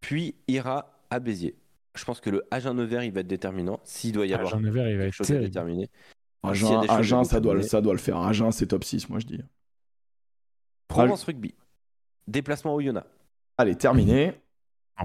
Puis 0.00 0.34
ira 0.48 1.00
à 1.10 1.18
Béziers. 1.18 1.56
Je 1.94 2.04
pense 2.04 2.20
que 2.20 2.30
le 2.30 2.44
Agen-Nevers, 2.50 3.04
il 3.04 3.12
va 3.12 3.20
être 3.20 3.26
déterminant. 3.26 3.80
S'il 3.84 4.12
doit 4.12 4.26
y 4.26 4.34
avoir 4.34 4.54
Agen 4.54 4.62
Nevers, 4.62 4.88
il 4.88 4.96
va 4.96 5.04
quelque 5.04 5.08
être 5.08 5.14
chose 5.14 5.32
à 5.32 5.40
déterminer. 5.40 5.88
Agen, 6.42 6.84
Agen, 6.88 7.24
ça, 7.24 7.40
doit, 7.40 7.62
ça 7.62 7.80
doit 7.80 7.92
le 7.92 7.98
faire. 7.98 8.16
Agen, 8.18 8.50
c'est 8.50 8.66
top 8.66 8.84
6, 8.84 9.08
moi 9.08 9.18
je 9.18 9.26
dis. 9.26 9.40
Provence 10.90 11.24
Rugby. 11.24 11.54
Déplacement 12.26 12.74
au 12.74 12.80
Yona. 12.80 13.06
Allez, 13.58 13.74
terminé. 13.76 14.34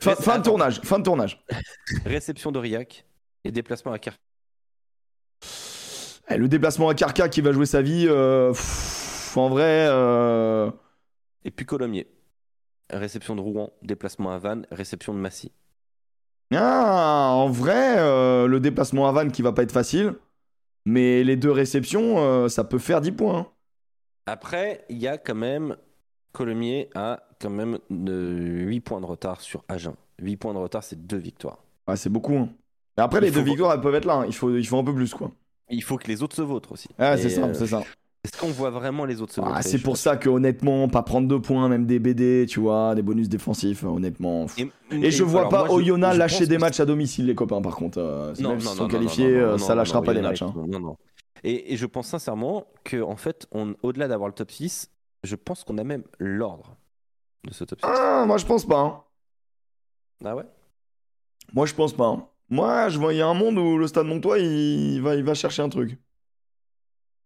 Fin, 0.00 0.14
fin 0.16 0.38
de 0.38 0.42
tournage. 0.44 0.80
Fin 0.82 0.98
de 0.98 1.04
tournage. 1.04 1.42
Réception 2.04 2.50
d'Aurillac. 2.52 3.06
Et 3.44 3.52
déplacement 3.52 3.92
à 3.92 3.98
Car. 3.98 4.14
Eh, 6.30 6.36
le 6.36 6.48
déplacement 6.48 6.88
à 6.88 6.94
Carca 6.94 7.28
qui 7.28 7.40
va 7.40 7.52
jouer 7.52 7.66
sa 7.66 7.80
vie. 7.82 8.06
euh, 8.08 8.50
pff, 8.52 9.36
en 9.36 9.48
vrai. 9.48 9.86
euh, 9.88 10.70
Et 11.44 11.50
puis 11.50 11.64
Colomiers. 11.66 12.08
Réception 12.90 13.36
de 13.36 13.40
Rouen. 13.40 13.72
Déplacement 13.82 14.32
à 14.32 14.38
Vannes. 14.38 14.66
Réception 14.70 15.14
de 15.14 15.18
Massy. 15.18 15.52
ah, 16.54 17.30
en 17.34 17.48
vrai, 17.48 17.98
euh, 17.98 18.46
le 18.46 18.60
déplacement 18.60 19.08
à 19.08 19.12
Vannes 19.12 19.32
qui 19.32 19.42
va 19.42 19.52
pas 19.52 19.62
être 19.62 19.72
facile. 19.72 20.14
Mais 20.86 21.22
les 21.24 21.36
deux 21.36 21.50
réceptions, 21.52 22.18
euh, 22.18 22.48
ça 22.48 22.64
peut 22.64 22.78
faire 22.78 23.00
10 23.00 23.12
points. 23.12 23.50
Hein. 24.26 24.32
Après, 24.32 24.84
il 24.88 24.98
y 24.98 25.08
a 25.08 25.18
quand 25.18 25.34
même. 25.34 25.76
Colomiers 26.32 26.90
a 26.96 27.20
quand 27.40 27.50
même 27.50 27.78
8 27.90 28.80
points 28.80 29.00
de 29.00 29.06
retard 29.06 29.40
sur 29.40 29.62
Agen. 29.68 29.94
8 30.20 30.36
points 30.36 30.52
de 30.52 30.58
retard, 30.58 30.82
c'est 30.82 31.06
deux 31.06 31.16
victoires. 31.16 31.58
Ouais, 31.86 31.96
c'est 31.96 32.10
beaucoup. 32.10 32.34
hein. 32.34 32.48
Mais 32.96 33.04
après, 33.04 33.20
Il 33.20 33.24
les 33.24 33.30
deux 33.30 33.42
victoires, 33.42 33.72
elles 33.72 33.80
peuvent 33.80 33.94
être 33.94 34.04
là. 34.04 34.14
hein. 34.14 34.24
Il, 34.26 34.34
faut, 34.34 34.54
il 34.56 34.66
faut 34.66 34.78
un 34.78 34.82
peu 34.84 34.94
plus, 34.94 35.14
quoi. 35.14 35.30
Il 35.70 35.82
faut 35.82 35.96
que 35.96 36.08
les 36.08 36.22
autres 36.24 36.34
se 36.34 36.42
vautrent 36.42 36.72
aussi. 36.72 36.88
Ah, 36.98 37.14
Et, 37.14 37.18
c'est 37.18 37.30
ça, 37.30 37.44
euh, 37.44 37.54
c'est 37.54 37.68
ça. 37.68 37.82
Est-ce 38.24 38.36
qu'on 38.40 38.48
voit 38.48 38.70
vraiment 38.70 39.04
les 39.04 39.20
autres 39.20 39.32
se 39.34 39.40
Ah, 39.44 39.62
c'est 39.62 39.78
pour 39.78 39.96
ça 39.96 40.16
que 40.16 40.28
honnêtement, 40.28 40.88
pas 40.88 41.02
prendre 41.02 41.28
deux 41.28 41.40
points, 41.40 41.68
même 41.68 41.86
des 41.86 41.98
BD, 42.00 42.46
tu 42.48 42.58
vois, 42.58 42.94
des 42.96 43.02
bonus 43.02 43.28
défensifs, 43.28 43.84
euh, 43.84 43.88
honnêtement. 43.88 44.46
pff. 44.46 44.56
pas. 44.90 44.96
Et, 44.96 45.10
je 45.12 45.22
vois 45.22 45.48
pas 45.48 45.58
moi, 45.60 45.68
je- 45.68 45.74
Oyonnax 45.74 46.14
je 46.14 46.18
lâcher 46.18 46.46
des 46.46 46.58
matchs 46.58 46.80
à 46.80 46.86
domicile, 46.86 47.26
les 47.26 47.34
copains, 47.36 47.60
par 47.62 47.76
contre. 47.76 47.98
euh, 47.98 48.32
Non, 48.40 48.50
même 48.50 48.60
s'ils 48.60 48.68
non, 48.70 48.74
sont 48.76 48.82
non, 48.84 48.88
qualifiés, 48.88 49.24
non, 49.30 49.30
non, 49.40 49.46
euh, 49.46 49.50
non, 49.52 49.58
ça 49.58 49.68
non, 49.74 49.78
lâchera 49.78 49.98
non, 50.00 50.04
pas 50.06 50.14
des 50.14 50.22
matchs. 50.22 50.42
hein. 50.42 50.52
Non, 50.66 50.80
non. 50.80 50.96
Et, 51.44 51.72
et 51.72 51.76
je 51.76 51.86
pense 51.86 52.08
sincèrement 52.08 52.66
que 52.84 53.00
en 53.02 53.16
fait, 53.16 53.46
on, 53.52 53.74
au-delà 53.82 54.08
d'avoir 54.08 54.28
le 54.28 54.34
top 54.34 54.50
6, 54.50 54.90
je 55.22 55.36
pense 55.36 55.62
qu'on 55.62 55.78
a 55.78 55.84
même 55.84 56.02
l'ordre 56.18 56.76
de 57.44 57.52
ce 57.52 57.64
top 57.64 57.80
6. 57.80 57.86
Ah, 57.88 58.24
moi, 58.26 58.38
je 58.38 58.46
pense 58.46 58.64
pas. 58.66 58.80
hein. 58.80 59.02
Ah 60.24 60.34
ouais? 60.36 60.44
Moi, 61.52 61.66
je 61.66 61.74
pense 61.74 61.92
pas. 61.92 62.06
hein. 62.06 62.26
Moi, 62.48 62.88
je 62.88 62.98
vois, 62.98 63.12
il 63.12 63.18
y 63.18 63.22
a 63.22 63.26
un 63.26 63.34
monde 63.34 63.58
où 63.58 63.76
le 63.78 63.86
Stade 63.86 64.06
Montois, 64.06 64.38
il 64.38 65.00
va, 65.02 65.14
il 65.16 65.24
va 65.24 65.34
chercher 65.34 65.62
un 65.62 65.68
truc. 65.68 65.98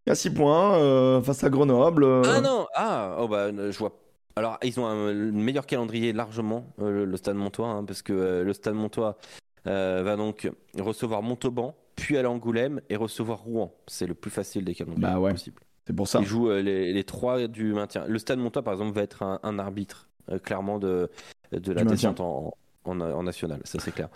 Il 0.07 0.11
y 0.11 0.13
a 0.13 0.15
6 0.15 0.31
points 0.33 0.79
euh, 0.79 1.21
face 1.23 1.45
à 1.45 1.51
Grenoble. 1.51 2.03
euh, 2.05 2.23
Ah 2.25 2.41
non 2.41 2.67
Ah 2.75 3.17
oh 3.21 3.29
bah, 3.29 3.47
euh, 3.47 3.71
je 3.71 3.79
vois. 3.79 3.93
Alors, 4.37 4.57
ils 4.63 4.79
ont 4.81 4.87
un 4.87 5.13
le 5.13 5.33
meilleur 5.33 5.67
calendrier 5.67 6.13
largement, 6.13 6.73
euh, 6.81 6.91
le, 6.91 7.05
le 7.05 7.17
Stade 7.17 7.37
Montois, 7.37 7.69
hein, 7.69 7.85
parce 7.85 8.03
que 8.03 8.13
euh, 8.13 8.45
le 8.45 8.53
Stade 8.53 8.75
Montois 8.75 9.19
euh, 9.67 10.03
va 10.05 10.17
donc 10.17 10.51
recevoir 10.79 11.23
Montauban, 11.23 11.75
puis 11.99 12.17
aller 12.17 12.27
à 12.27 12.31
Angoulême 12.31 12.81
et 12.89 12.97
recevoir 12.97 13.41
Rouen. 13.41 13.75
C'est 13.87 14.07
le 14.07 14.15
plus 14.15 14.31
facile 14.31 14.65
des 14.65 14.75
calendriers 14.75 15.03
Bah 15.03 15.19
ouais. 15.21 15.33
possibles. 15.33 15.61
C'est 15.87 15.93
pour 15.93 16.07
ça. 16.07 16.21
Ils 16.21 16.27
jouent 16.27 16.51
euh, 16.51 16.63
les, 16.63 16.93
les 16.93 17.05
trois 17.05 17.47
du 17.49 17.73
maintien. 17.73 18.05
Le 18.07 18.19
Stade 18.19 18.39
Montois, 18.39 18.63
par 18.63 18.75
exemple, 18.75 18.95
va 18.95 19.03
être 19.03 19.23
un, 19.23 19.41
un 19.43 19.59
arbitre, 19.59 20.09
euh, 20.31 20.39
clairement, 20.39 20.79
de, 20.79 21.11
de 21.53 21.73
la 21.73 21.85
descente 21.85 22.21
en, 22.21 22.55
en, 22.85 23.01
en 23.01 23.23
national, 23.23 23.61
ça 23.65 23.79
c'est 23.81 23.93
clair. 23.93 24.09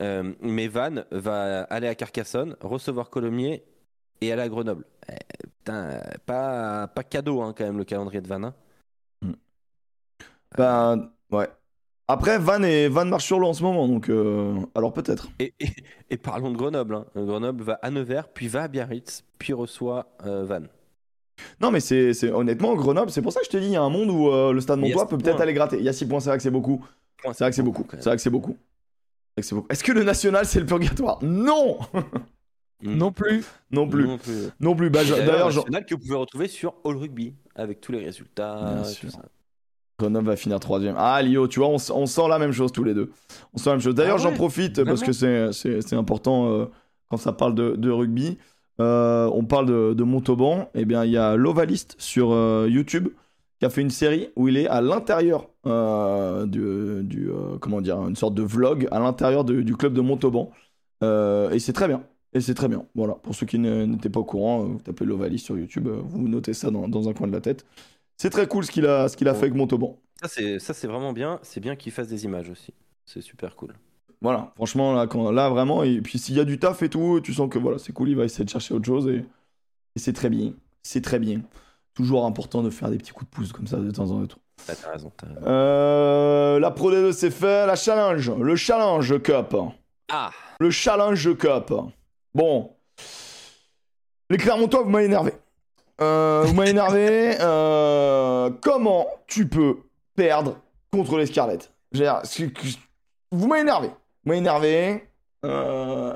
Euh, 0.00 0.32
mais 0.40 0.68
Vannes 0.68 1.04
va 1.10 1.62
aller 1.64 1.86
à 1.86 1.94
Carcassonne, 1.94 2.56
recevoir 2.60 3.10
Colomiers 3.10 3.62
et 4.20 4.32
aller 4.32 4.42
à 4.42 4.48
Grenoble. 4.48 4.84
Eh, 5.08 5.14
putain, 5.58 6.00
pas, 6.26 6.88
pas 6.88 7.04
cadeau 7.04 7.42
hein, 7.42 7.54
quand 7.56 7.64
même 7.64 7.78
le 7.78 7.84
calendrier 7.84 8.20
de 8.20 8.28
Vannes. 8.28 8.44
hein. 8.46 8.54
Bah, 10.56 10.96
ouais. 11.30 11.48
Après, 12.12 12.38
Van, 12.38 12.62
et, 12.62 12.88
Van 12.88 13.04
marche 13.04 13.24
sur 13.26 13.38
l'eau 13.38 13.48
en 13.48 13.52
ce 13.54 13.62
moment, 13.62 13.88
donc 13.88 14.08
euh, 14.08 14.54
alors 14.74 14.92
peut-être. 14.92 15.28
Et, 15.38 15.52
et- 15.60 15.68
et 16.10 16.16
parlons 16.16 16.50
de 16.50 16.56
Grenoble. 16.56 16.94
hein. 16.94 17.06
Grenoble 17.16 17.62
va 17.64 17.78
à 17.82 17.90
Nevers, 17.90 18.28
puis 18.28 18.48
va 18.48 18.62
à 18.64 18.68
Biarritz, 18.68 19.24
puis 19.38 19.52
reçoit 19.52 20.06
euh, 20.26 20.44
Vannes. 20.44 20.68
Non, 21.60 21.70
mais 21.70 21.80
c'est 21.80 22.12
honnêtement, 22.30 22.74
Grenoble, 22.76 23.10
c'est 23.10 23.22
pour 23.22 23.32
ça 23.32 23.40
que 23.40 23.46
je 23.46 23.50
te 23.50 23.56
dis, 23.56 23.66
il 23.66 23.72
y 23.72 23.76
a 23.76 23.82
un 23.82 23.88
monde 23.90 24.10
où 24.10 24.28
euh, 24.30 24.52
le 24.52 24.60
Stade 24.60 24.78
Montois 24.78 25.08
peut 25.08 25.18
peut-être 25.18 25.40
aller 25.40 25.54
gratter. 25.54 25.78
Il 25.78 25.84
y 25.84 25.88
a 25.88 25.92
6 25.92 26.06
points, 26.06 26.20
c'est 26.20 26.28
vrai 26.30 26.36
que 26.36 26.42
c'est 26.42 26.50
beaucoup. 26.50 26.84
C'est 27.24 27.38
vrai 27.38 27.50
que 27.50 27.56
c'est 27.56 27.62
beaucoup. 27.62 27.86
C'est 27.90 28.04
vrai 28.04 28.16
que 28.16 28.22
c'est 28.22 28.30
beaucoup. 28.30 28.52
Que. 28.52 29.72
Est-ce 29.72 29.82
que 29.82 29.92
le 29.92 30.04
national, 30.04 30.44
c'est 30.46 30.60
le 30.60 30.66
purgatoire? 30.66 31.18
Non 31.22 31.78
Mm. 32.84 32.96
Non 32.96 33.12
plus. 33.12 33.44
Non 33.70 33.88
plus. 33.88 34.04
Non 34.08 34.18
plus. 34.18 34.48
Non 34.58 34.74
plus. 34.74 34.90
Bah, 34.90 35.04
je- 35.04 35.14
D'ailleurs, 35.14 35.46
national 35.54 35.86
que 35.86 35.94
vous 35.94 36.00
pouvez 36.00 36.16
retrouver 36.16 36.48
sur 36.48 36.74
All 36.84 36.96
Rugby 36.96 37.32
avec 37.54 37.80
tous 37.80 37.92
les 37.92 38.04
résultats. 38.04 38.56
Bien 38.74 38.82
tout 38.82 38.88
sûr. 38.88 39.10
ça. 39.12 39.22
Grenoble 40.02 40.26
va 40.26 40.36
finir 40.36 40.60
troisième. 40.60 40.94
Ah, 40.98 41.20
Lio, 41.22 41.48
tu 41.48 41.60
vois, 41.60 41.68
on, 41.68 41.78
sent 41.78 42.28
la 42.28 42.38
même 42.38 42.52
chose 42.52 42.72
tous 42.72 42.84
les 42.84 42.94
deux. 42.94 43.10
On 43.54 43.58
sent 43.58 43.70
la 43.70 43.74
même 43.76 43.82
chose. 43.82 43.94
D'ailleurs, 43.94 44.16
Ah 44.18 44.22
j'en 44.22 44.32
profite 44.32 44.82
parce 44.84 45.02
que 45.02 45.12
c'est- 45.12 45.94
important 45.94 46.48
euh, 46.50 46.66
quand 47.08 47.16
ça 47.16 47.32
parle 47.32 47.54
de, 47.54 47.76
de 47.76 47.90
rugby. 47.90 48.38
Euh, 48.80 49.30
on 49.32 49.44
parle 49.44 49.66
de, 49.66 49.94
de 49.94 50.02
Montauban. 50.02 50.70
Eh 50.74 50.84
bien, 50.84 51.04
il 51.04 51.10
y 51.12 51.16
a 51.16 51.36
l'Ovaliste 51.36 51.94
sur 51.98 52.32
euh, 52.32 52.66
YouTube 52.68 53.08
qui 53.58 53.66
a 53.66 53.70
fait 53.70 53.80
une 53.82 53.90
série 53.90 54.28
où 54.34 54.48
il 54.48 54.56
est 54.56 54.66
à 54.66 54.80
l'intérieur 54.80 55.48
du, 55.64 57.02
du, 57.04 57.30
comment 57.60 57.80
dire, 57.80 57.98
une 58.08 58.16
sorte 58.16 58.34
de 58.34 58.42
vlog 58.42 58.88
à 58.90 58.98
l'intérieur 58.98 59.44
du 59.44 59.76
club 59.76 59.94
de 59.94 60.00
Montauban. 60.00 60.50
Et 61.02 61.58
c'est 61.58 61.72
très 61.72 61.86
bien. 61.86 62.02
Et 62.34 62.40
c'est 62.40 62.54
très 62.54 62.66
bien. 62.68 62.84
Voilà. 62.94 63.14
Pour 63.14 63.34
ceux 63.34 63.46
qui 63.46 63.58
n'étaient 63.58 64.08
pas 64.08 64.20
au 64.20 64.24
courant, 64.24 64.60
vous 64.64 64.78
tapez 64.80 65.04
l'Ovaliste 65.04 65.44
sur 65.44 65.56
YouTube, 65.58 65.88
vous 65.88 66.26
notez 66.28 66.54
ça 66.54 66.70
dans, 66.70 66.88
dans 66.88 67.08
un 67.08 67.12
coin 67.12 67.28
de 67.28 67.32
la 67.32 67.40
tête. 67.40 67.64
C'est 68.22 68.30
très 68.30 68.46
cool 68.46 68.64
ce 68.64 68.70
qu'il 68.70 68.86
a, 68.86 69.08
ce 69.08 69.16
qu'il 69.16 69.26
a 69.26 69.32
Ouais. 69.32 69.36
fait 69.38 69.46
avec 69.46 69.54
Montauban. 69.56 69.98
Ça, 70.22 70.28
c'est, 70.28 70.60
ça, 70.60 70.72
c'est 70.74 70.86
vraiment 70.86 71.12
bien. 71.12 71.40
C'est 71.42 71.58
bien 71.58 71.74
qu'ils 71.74 71.90
fassent 71.90 72.06
des 72.06 72.24
images 72.24 72.48
aussi. 72.50 72.72
C'est 73.04 73.20
super 73.20 73.56
cool. 73.56 73.74
Voilà, 74.20 74.52
franchement, 74.54 74.92
là, 74.94 75.08
quand, 75.08 75.32
là 75.32 75.48
vraiment, 75.48 75.82
et 75.82 76.00
puis 76.00 76.20
s'il 76.20 76.36
y 76.36 76.40
a 76.40 76.44
du 76.44 76.56
taf 76.60 76.80
et 76.84 76.88
tout, 76.88 77.20
tu 77.20 77.34
sens 77.34 77.50
que 77.50 77.58
voilà, 77.58 77.78
c'est 77.78 77.92
cool, 77.92 78.10
il 78.10 78.16
va 78.16 78.24
essayer 78.24 78.44
de 78.44 78.50
chercher 78.50 78.74
autre 78.74 78.86
chose 78.86 79.08
et, 79.08 79.16
et 79.96 79.98
c'est 79.98 80.12
très 80.12 80.30
bien. 80.30 80.52
C'est 80.84 81.00
très 81.02 81.18
bien. 81.18 81.40
Toujours 81.94 82.24
important 82.24 82.62
de 82.62 82.70
faire 82.70 82.90
des 82.90 82.98
petits 82.98 83.10
coups 83.10 83.28
de 83.28 83.34
pouce 83.34 83.52
comme 83.52 83.66
ça 83.66 83.78
de 83.78 83.90
temps 83.90 84.12
en 84.12 84.24
temps. 84.24 84.38
Ah, 84.68 84.74
t'as 84.80 84.92
raison. 84.92 85.10
t'as 85.16 85.26
raison. 85.26 85.40
Euh, 85.44 86.60
la 86.60 86.70
Pro 86.70 86.92
D2 86.92 87.10
c'est 87.10 87.32
fait, 87.32 87.66
la 87.66 87.74
Challenge, 87.74 88.30
le 88.38 88.54
Challenge 88.54 89.20
Cup. 89.20 89.56
Ah 90.12 90.30
Le 90.60 90.70
Challenge 90.70 91.36
Cup. 91.36 91.72
Bon. 92.32 92.70
Les 94.30 94.36
Clermontois, 94.38 94.84
vous 94.84 94.90
m'avez 94.90 95.06
énervé. 95.06 95.32
Euh, 96.06 96.42
vous 96.46 96.54
m'avez 96.54 96.70
énervé. 96.70 97.36
Euh, 97.40 98.50
comment 98.60 99.06
tu 99.28 99.46
peux 99.48 99.76
perdre 100.16 100.58
contre 100.92 101.16
les 101.16 101.26
Scarlets 101.26 101.58
Vous 103.30 103.46
m'avez 103.46 103.60
énervé. 103.62 103.88
Vous 103.88 104.28
m'avez 104.28 104.38
énervé. 104.38 105.04
Euh, 105.44 106.12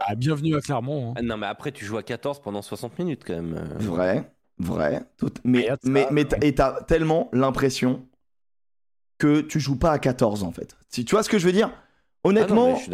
Ah, 0.00 0.14
bienvenue 0.16 0.56
à 0.56 0.60
Clermont. 0.60 1.10
hein. 1.10 1.14
Ah, 1.18 1.22
Non, 1.22 1.36
mais 1.36 1.46
après, 1.46 1.70
tu 1.72 1.84
joues 1.84 1.98
à 1.98 2.02
14 2.02 2.40
pendant 2.40 2.62
60 2.62 2.98
minutes 2.98 3.22
quand 3.26 3.34
même. 3.34 3.62
Vrai, 3.78 4.30
vrai. 4.58 5.02
tout- 5.18 5.28
Mais, 5.44 5.68
mais, 5.84 6.06
mais 6.10 6.24
t'as- 6.24 6.38
et 6.40 6.54
t'as 6.54 6.82
tellement 6.82 7.28
l'impression 7.32 8.02
que 9.18 9.40
tu 9.42 9.60
joues 9.60 9.78
pas 9.78 9.92
à 9.92 9.98
14 9.98 10.42
en 10.42 10.52
fait. 10.52 10.76
Si 10.88 11.04
tu 11.04 11.14
vois 11.14 11.22
ce 11.22 11.28
que 11.28 11.38
je 11.38 11.46
veux 11.46 11.52
dire? 11.52 11.70
Ah 11.72 11.76
non, 11.76 12.30
Honnêtement, 12.30 12.76
je 12.76 12.82
suis 12.82 12.90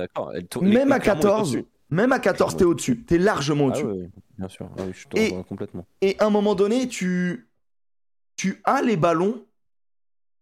même 0.62 0.90
à 0.92 0.98
Clermont 1.00 1.20
est 1.20 1.22
14, 1.22 1.50
au-dessus. 1.54 1.66
Même 1.90 2.12
à 2.12 2.18
14, 2.18 2.56
t'es 2.56 2.64
au-dessus. 2.64 3.02
T'es 3.04 3.18
largement 3.18 3.64
Ah 3.66 3.68
au-dessus. 3.68 3.84
ouais, 3.84 4.10
bien 4.38 4.48
sûr. 4.48 4.68
Ah 4.78 4.82
oui, 4.86 4.92
je 4.94 5.08
te 5.08 5.16
Et- 5.18 5.24
rejoins 5.26 5.42
complètement. 5.42 5.86
Et 6.00 6.16
à 6.18 6.26
un 6.26 6.30
moment 6.30 6.54
donné, 6.54 6.88
tu, 6.88 7.48
tu 8.36 8.60
as 8.64 8.82
les 8.82 8.96
ballons, 8.96 9.44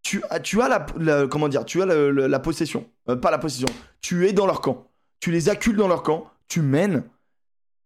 tu 0.03 0.23
as, 0.31 0.41
tu 0.41 0.61
as 0.63 0.69
la, 0.69 0.87
la- 0.99 1.27
comment 1.27 1.49
dire, 1.49 1.65
tu 1.65 1.83
as 1.83 1.87
la 1.87 2.39
possession, 2.39 2.87
Euh, 3.09 3.17
pas 3.17 3.31
la 3.31 3.39
possession. 3.39 3.69
Tu 4.01 4.27
es 4.29 4.33
dans 4.33 4.47
leur 4.47 4.61
camp, 4.61 4.89
tu 5.21 5.31
les 5.33 5.49
accules 5.49 5.77
dans 5.77 5.89
leur 5.89 6.03
camp, 6.03 6.31
tu 6.49 6.61
mènes. 6.63 7.05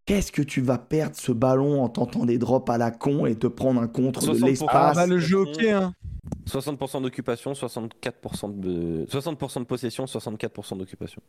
Qu'est-ce 0.07 0.33
que 0.33 0.43
tu 0.43 0.61
vas 0.61 0.79
perdre 0.79 1.15
ce 1.15 1.31
ballon 1.31 1.83
en 1.85 1.89
tentant 1.89 2.25
des 2.25 2.37
drops 2.39 2.69
à 2.71 2.79
la 2.79 2.91
con 2.91 3.27
et 3.27 3.37
te 3.37 3.47
prendre 3.47 3.81
un 3.81 3.87
contre 3.87 4.21
de 4.27 4.35
60%. 4.35 4.43
Ah, 4.43 4.47
l'espace? 4.47 4.97
Bah, 4.97 5.07
le 5.07 5.19
jeu 5.19 5.45
pied, 5.53 5.71
hein. 5.71 5.95
60% 6.47 7.01
d'occupation, 7.03 7.53
64% 7.53 8.49
de 8.59 9.07
60% 9.09 9.61
de 9.61 9.65
possession, 9.67 10.07
64% 10.07 10.77
d'occupation. 10.77 11.23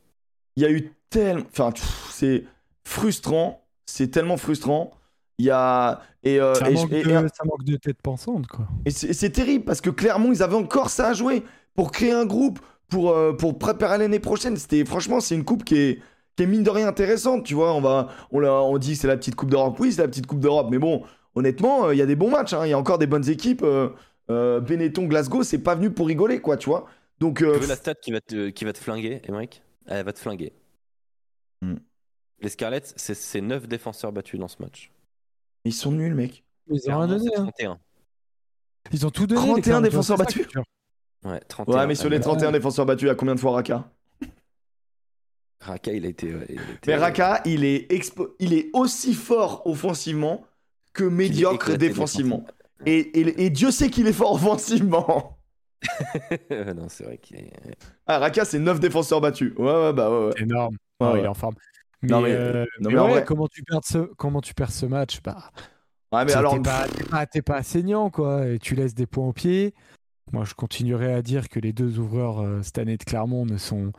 Il 0.55 0.63
y 0.63 0.65
a 0.65 0.71
eu 0.71 0.91
tellement, 1.09 1.43
enfin, 1.51 1.71
c'est 2.09 2.43
frustrant, 2.83 3.60
c'est 3.85 4.09
tellement 4.09 4.37
frustrant. 4.37 4.91
Il 5.37 5.45
y 5.45 5.49
a 5.51 6.01
et, 6.23 6.39
euh, 6.39 6.53
Ça, 6.53 6.69
et- 6.69 6.73
manque 6.73 6.91
et- 6.91 7.03
de, 7.03 7.09
et- 7.09 7.13
ça 7.33 7.43
manque 7.45 7.63
de 7.63 7.75
tête 7.75 8.01
pensante, 8.01 8.45
quoi. 8.47 8.67
Et 8.85 8.91
c'est 8.91 9.29
terrible 9.31 9.65
parce 9.65 9.81
que 9.81 9.89
Clermont, 9.89 10.31
ils 10.31 10.43
avaient 10.43 10.55
encore 10.55 10.89
ça 10.89 11.07
à 11.09 11.13
jouer 11.13 11.43
pour 11.73 11.91
créer 11.91 12.11
un 12.11 12.25
groupe, 12.25 12.59
pour, 12.89 13.11
euh, 13.11 13.33
pour 13.33 13.57
préparer 13.57 13.97
l'année 13.97 14.19
prochaine. 14.19 14.55
C'était 14.57 14.85
franchement, 14.85 15.19
c'est 15.19 15.33
une 15.35 15.43
coupe 15.45 15.63
qui 15.63 15.77
est, 15.77 15.99
qui 16.35 16.43
est 16.43 16.45
mine 16.45 16.61
de 16.63 16.69
rien 16.69 16.87
intéressante. 16.87 17.43
Tu 17.43 17.55
vois, 17.55 17.73
on 17.73 17.81
va, 17.81 18.09
on, 18.31 18.39
l'a- 18.39 18.61
on 18.61 18.77
dit 18.77 18.91
que 18.93 18.99
c'est 18.99 19.07
la 19.07 19.17
petite 19.17 19.35
coupe 19.35 19.49
d'Europe. 19.49 19.77
Oui, 19.79 19.91
c'est 19.91 20.01
la 20.01 20.07
petite 20.07 20.27
coupe 20.27 20.39
d'Europe, 20.41 20.67
mais 20.69 20.77
bon, 20.77 21.03
honnêtement, 21.33 21.85
euh, 21.87 21.95
il 21.95 21.97
y 21.97 22.01
a 22.01 22.05
des 22.05 22.15
bons 22.15 22.29
matchs. 22.29 22.53
hein. 22.53 22.65
Il 22.65 22.69
y 22.69 22.73
a 22.73 22.77
encore 22.77 22.97
des 22.99 23.07
bonnes 23.07 23.27
équipes. 23.29 23.63
euh, 23.63 23.89
euh, 24.29 24.59
Benetton, 24.61 25.05
Glasgow, 25.07 25.41
c'est 25.43 25.57
pas 25.63 25.73
venu 25.75 25.89
pour 25.91 26.05
rigoler, 26.07 26.39
quoi. 26.39 26.55
Tu 26.55 26.69
vois. 26.69 26.85
Donc, 27.19 27.41
euh, 27.41 27.53
Tu 27.55 27.61
veux 27.61 27.67
la 27.67 27.75
stat 27.75 27.95
qui 27.95 28.11
va 28.11 28.21
te, 28.21 28.49
qui 28.49 28.63
va 28.63 28.73
te 28.73 28.77
flinguer, 28.77 29.21
Emmerich 29.27 29.61
Elle 29.87 30.05
va 30.05 30.13
te 30.13 30.19
flinguer. 30.19 30.53
Hmm. 31.61 31.75
Les 32.41 32.49
Scarlets, 32.49 32.81
c'est 32.95 33.13
c'est 33.13 33.41
9 33.41 33.67
défenseurs 33.67 34.11
battus 34.11 34.39
dans 34.39 34.47
ce 34.47 34.61
match. 34.61 34.91
ils 35.63 35.73
sont 35.73 35.91
nuls, 35.91 36.15
mec. 36.15 36.43
Ils 36.67 36.89
ont 36.89 36.97
rien 36.99 37.07
donné, 37.07 37.29
c'est 37.29 37.39
hein. 37.39 37.43
31. 37.43 37.79
Ils 38.91 39.05
ont 39.05 39.09
tout 39.11 39.27
donné. 39.27 39.39
31 39.41 39.55
les 39.55 39.61
Clermontois, 39.61 39.89
défenseurs 39.89 40.17
battus. 40.17 40.47
Ouais, 41.23 41.39
31. 41.47 41.77
Ouais, 41.79 41.87
mais 41.87 41.95
sur 41.95 42.09
les 42.09 42.19
31 42.19 42.51
défenseurs 42.51 42.85
battus, 42.85 43.03
il 43.03 43.07
y 43.07 43.11
a 43.11 43.15
combien 43.15 43.35
de 43.35 43.39
fois 43.39 43.51
Raka? 43.51 43.89
Raka, 45.59 45.93
il 45.93 46.05
a 46.05 46.09
été. 46.09 46.33
ouais, 46.33 46.45
il 46.49 46.57
a 46.59 46.63
été- 46.63 46.79
Mais 46.87 46.95
Raka, 46.95 47.41
il 47.45 47.63
est, 47.63 47.91
expo- 47.91 48.33
il 48.39 48.53
est 48.53 48.69
aussi 48.73 49.13
fort 49.13 49.61
offensivement 49.67 50.43
que 50.93 51.03
médiocre 51.03 51.77
défensivement. 51.77 52.43
Et, 52.87 52.97
et- 52.99 53.45
et 53.45 53.49
Dieu 53.51 53.69
sait 53.69 53.91
qu'il 53.91 54.07
est 54.07 54.13
fort 54.13 54.33
offensivement. 54.33 55.37
non, 56.75 56.87
c'est 56.89 57.03
vrai 57.03 57.17
qu'il 57.19 57.37
est. 57.37 57.53
Ah, 58.07 58.17
Raka, 58.17 58.43
c'est 58.45 58.57
9 58.59 58.79
défenseurs 58.79 59.21
battus. 59.21 59.53
Ouais, 59.57 59.65
ouais, 59.65 59.93
bah 59.93 60.09
ouais. 60.27 60.31
énorme. 60.39 60.75
Ouais, 60.99 61.07
Ouais, 61.07 61.13
ouais. 61.13 61.19
Il 61.19 61.25
est 61.25 61.27
en 61.27 61.33
forme. 61.35 61.55
Mais, 62.03 62.09
Non, 62.09 62.21
mais- 62.21 62.31
euh, 62.31 62.65
non, 62.79 62.89
mais 62.89 62.93
mais 62.95 62.99
en 62.99 63.05
ouais, 63.05 63.11
vrai- 63.11 63.23
comment 63.25 63.47
tu 63.47 63.63
perds 63.63 63.83
ce, 63.83 63.97
comment 64.17 64.41
tu 64.41 64.53
perds 64.53 64.71
ce 64.71 64.85
match 64.85 65.21
bah, 65.23 65.51
Ouais, 66.11 66.25
mais 66.25 66.31
t'es 66.31 66.37
alors. 66.37 66.61
pas, 66.61 67.25
t'es 67.25 67.41
pas, 67.41 67.63
saignant, 67.63 68.09
quoi. 68.09 68.47
Et 68.47 68.59
tu 68.59 68.75
laisses 68.75 68.95
des 68.95 69.05
points 69.05 69.27
au 69.27 69.33
pied. 69.33 69.73
Moi, 70.33 70.43
je 70.45 70.53
continuerai 70.53 71.13
à 71.13 71.21
dire 71.21 71.47
que 71.49 71.59
les 71.59 71.73
deux 71.73 71.99
ouvreurs 71.99 72.41
euh, 72.41 72.61
cette 72.63 72.77
année 72.79 72.97
de 72.97 73.03
Clermont 73.03 73.45
ne 73.45 73.57
sont 73.57 73.91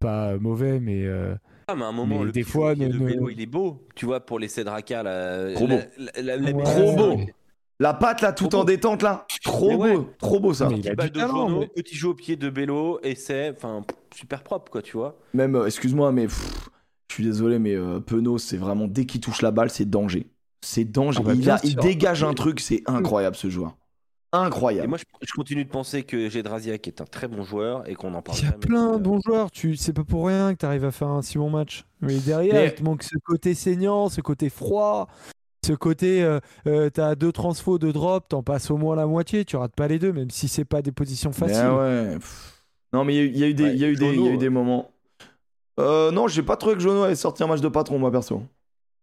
pas 0.00 0.36
mauvais, 0.38 0.80
mais 0.80 1.04
euh, 1.04 1.34
Ah, 1.66 1.74
mais 1.74 1.84
à 1.84 1.88
un 1.88 1.92
moment, 1.92 2.18
Mais 2.20 2.24
le 2.26 2.32
des 2.32 2.42
petit 2.42 2.50
fois, 2.50 2.74
de 2.74 2.84
ne- 2.86 2.98
Bello, 2.98 3.28
il 3.28 3.40
est 3.40 3.46
beau. 3.46 3.86
Tu 3.94 4.06
vois, 4.06 4.20
pour 4.24 4.38
les 4.38 4.48
Raka, 4.64 5.02
la, 5.02 5.52
Trop 5.54 5.66
beau. 5.66 5.78
la- 5.98 6.22
la- 6.22 6.36
la- 6.36 6.52
Ouais. 6.52 6.62
Trop 6.64 6.96
beau. 6.96 7.20
La 7.80 7.94
patte 7.94 8.22
là, 8.22 8.32
tout 8.32 8.48
Trop 8.48 8.58
en 8.58 8.60
beau. 8.62 8.66
détente 8.66 9.02
là. 9.02 9.26
Trop 9.44 9.68
Mais 9.70 9.76
ouais. 9.76 9.96
beau. 9.96 10.10
Trop 10.18 10.40
beau 10.40 10.54
ça. 10.54 10.68
Mais 10.68 10.78
il 10.78 10.88
a 10.88 10.94
Petite 10.94 10.96
balle 10.96 11.06
du 11.10 11.12
de 11.12 11.18
talent, 11.20 11.48
mais- 11.60 11.66
petit 11.68 11.94
jeu 11.96 12.08
au 12.08 12.14
pied 12.14 12.36
de 12.36 12.48
Bello, 12.50 12.98
et 13.02 13.14
c'est 13.14 13.54
super 14.14 14.42
propre, 14.42 14.70
quoi, 14.72 14.82
tu 14.82 14.96
vois. 14.96 15.18
Même, 15.34 15.54
euh, 15.56 15.66
excuse-moi, 15.66 16.10
mais 16.12 16.24
pff, 16.26 16.68
suis 17.22 17.30
désolé, 17.30 17.58
mais 17.58 17.74
euh, 17.74 18.00
Penaud, 18.00 18.38
c'est 18.38 18.56
vraiment 18.56 18.86
dès 18.88 19.06
qu'il 19.06 19.20
touche 19.20 19.42
la 19.42 19.50
balle, 19.50 19.70
c'est 19.70 19.84
danger. 19.88 20.26
C'est 20.64 20.84
danger. 20.84 21.20
Ah 21.22 21.26
bah, 21.26 21.34
il, 21.34 21.48
a- 21.50 21.60
il 21.64 21.76
dégage 21.76 22.24
un 22.24 22.34
truc, 22.34 22.60
c'est 22.60 22.82
incroyable 22.86 23.36
ce 23.36 23.48
joueur. 23.50 23.76
Et 24.34 24.36
Incroyable. 24.36 24.88
moi, 24.88 24.98
je, 24.98 25.04
je 25.26 25.32
continue 25.32 25.64
de 25.64 25.70
penser 25.70 26.02
que 26.02 26.28
Gedrasiak 26.28 26.86
est 26.86 27.00
un 27.00 27.06
très 27.06 27.28
bon 27.28 27.44
joueur 27.44 27.88
et 27.88 27.94
qu'on 27.94 28.12
en 28.12 28.20
parle 28.20 28.36
Il 28.38 28.44
y 28.44 28.48
a 28.48 28.52
plein 28.52 28.90
de 28.92 28.96
Euh, 28.96 28.98
bons 28.98 29.20
joueurs. 29.24 29.50
Tu, 29.50 29.74
c'est 29.76 29.94
pas 29.94 30.04
pour 30.04 30.26
rien 30.26 30.52
que 30.52 30.58
tu 30.58 30.66
arrives 30.66 30.84
à 30.84 30.90
faire 30.90 31.08
un 31.08 31.22
si 31.22 31.38
bon 31.38 31.48
match. 31.48 31.84
Mais 32.02 32.18
derrière, 32.18 32.54
Mais- 32.54 32.66
il 32.66 32.74
te 32.74 32.82
manque 32.82 33.02
ce 33.04 33.16
côté 33.24 33.54
saignant, 33.54 34.10
ce 34.10 34.20
côté 34.20 34.50
froid, 34.50 35.08
ce 35.64 35.72
côté. 35.72 36.22
Euh, 36.22 36.40
euh, 36.66 36.90
t'as 36.90 37.14
deux 37.14 37.32
transfos, 37.32 37.78
deux 37.78 37.92
drops, 37.94 38.28
t'en 38.28 38.42
passes 38.42 38.70
au 38.70 38.76
moins 38.76 38.96
la 38.96 39.06
moitié. 39.06 39.46
Tu 39.46 39.56
rates 39.56 39.74
pas 39.74 39.88
les 39.88 39.98
deux, 39.98 40.12
même 40.12 40.28
si 40.30 40.46
c'est 40.46 40.66
pas 40.66 40.82
des 40.82 40.92
positions 40.92 41.30
Mais 41.30 41.48
faciles. 41.48 41.70
ouais. 41.70 42.14
pff. 42.16 42.64
Non, 42.92 43.04
mais 43.04 43.14
il 43.16 43.18
y 43.18 43.20
a 43.20 43.24
eu- 43.24 43.28
il 43.30 43.38
y, 43.38 43.44
a 43.44 43.48
eu 43.48 43.54
des, 43.54 43.62
Ouais, 43.64 43.72
il 43.74 43.78
y 43.80 43.84
a 43.84 43.88
eu 43.88 43.96
des, 43.96 44.04
il 44.06 44.10
y 44.10 44.12
a 44.12 44.14
Jono, 44.16 44.32
eu 44.34 44.38
des 44.38 44.48
moments. 44.50 44.90
Euh, 45.78 46.10
non, 46.10 46.26
j'ai 46.28 46.42
pas 46.42 46.56
trouvé 46.56 46.74
que 46.74 46.80
Jono 46.80 47.06
ait 47.06 47.14
sorti 47.14 47.42
un 47.42 47.46
match 47.46 47.60
de 47.60 47.68
patron, 47.68 47.98
moi 47.98 48.10
perso. 48.10 48.42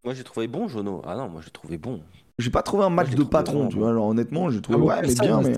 Moi, 0.03 0.13
j'ai 0.13 0.23
trouvé 0.23 0.47
bon, 0.47 0.67
Jono. 0.67 1.01
Ah 1.05 1.15
non, 1.15 1.29
moi, 1.29 1.41
j'ai 1.43 1.49
trouvé 1.51 1.77
bon. 1.77 2.01
J'ai 2.37 2.49
pas 2.51 2.61
trouvé 2.61 2.83
un 2.83 2.89
match 2.89 3.11
de 3.11 3.23
patron, 3.23 3.67
tu 3.69 3.77
vois. 3.77 3.89
Alors 3.91 4.07
honnêtement, 4.07 4.49
j'ai 4.49 4.61
trouvé 4.61 4.77
Ah 4.77 4.81
bon, 4.81 4.87
ouais, 4.89 5.01
mais 5.07 5.13
bien, 5.15 5.41
mais- 5.41 5.57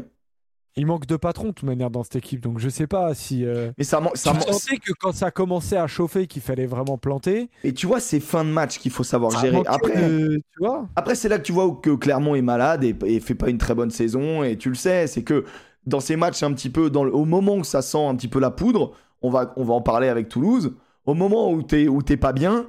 Il 0.80 0.86
manque 0.86 1.08
de 1.08 1.16
patron 1.18 1.46
de 1.48 1.52
toute 1.54 1.68
manière 1.68 1.90
dans 1.90 2.04
cette 2.04 2.18
équipe, 2.18 2.40
donc 2.40 2.60
je 2.60 2.70
sais 2.70 2.86
pas 2.86 3.16
si. 3.16 3.44
euh, 3.44 3.72
mais 3.80 3.84
ça, 3.84 4.00
ça 4.14 4.32
tu 4.32 4.42
sentais 4.42 4.78
que 4.78 4.92
quand 5.00 5.12
ça 5.12 5.32
commençait 5.32 5.76
à 5.78 5.88
chauffer, 5.88 6.28
qu'il 6.28 6.44
fallait 6.44 6.68
vraiment 6.68 7.00
planter. 7.00 7.50
Et 7.64 7.74
tu 7.74 7.88
vois, 7.88 8.00
c'est 8.00 8.20
fin 8.20 8.46
de 8.46 8.52
match 8.52 8.78
qu'il 8.78 8.92
faut 8.92 9.04
savoir 9.04 9.32
ça 9.32 9.40
gérer. 9.42 9.64
Après, 9.66 9.96
de- 10.08 10.36
tu 10.38 10.60
vois. 10.60 10.88
Après, 10.96 11.16
c'est 11.16 11.30
là 11.30 11.40
que 11.40 11.44
tu 11.44 11.52
vois 11.52 11.80
que 11.82 11.90
Clermont 11.96 12.36
est 12.36 12.44
malade 12.44 12.84
et, 12.84 12.96
et 13.06 13.20
fait 13.20 13.34
pas 13.34 13.50
une 13.50 13.58
très 13.58 13.74
bonne 13.74 13.90
saison. 13.90 14.44
Et 14.44 14.56
tu 14.56 14.70
le 14.70 14.76
sais, 14.76 15.08
c'est 15.08 15.24
que 15.24 15.46
dans 15.88 16.00
ces 16.00 16.16
matchs, 16.16 16.44
un 16.44 16.54
petit 16.54 16.70
peu, 16.70 16.92
dans 16.92 17.04
le- 17.04 17.12
au 17.14 17.26
moment 17.26 17.56
où 17.56 17.64
ça 17.64 17.82
sent 17.82 18.06
un 18.06 18.16
petit 18.16 18.28
peu 18.28 18.40
la 18.40 18.52
poudre, 18.52 18.92
on 19.24 19.32
va, 19.32 19.54
on 19.58 19.64
va 19.64 19.74
en 19.74 19.82
parler 19.82 20.10
avec 20.10 20.30
Toulouse. 20.30 20.76
Au 21.08 21.16
moment 21.16 21.52
où 21.52 21.64
t'es 21.64 21.88
où 21.88 22.04
t'es 22.04 22.18
pas 22.18 22.34
bien, 22.34 22.68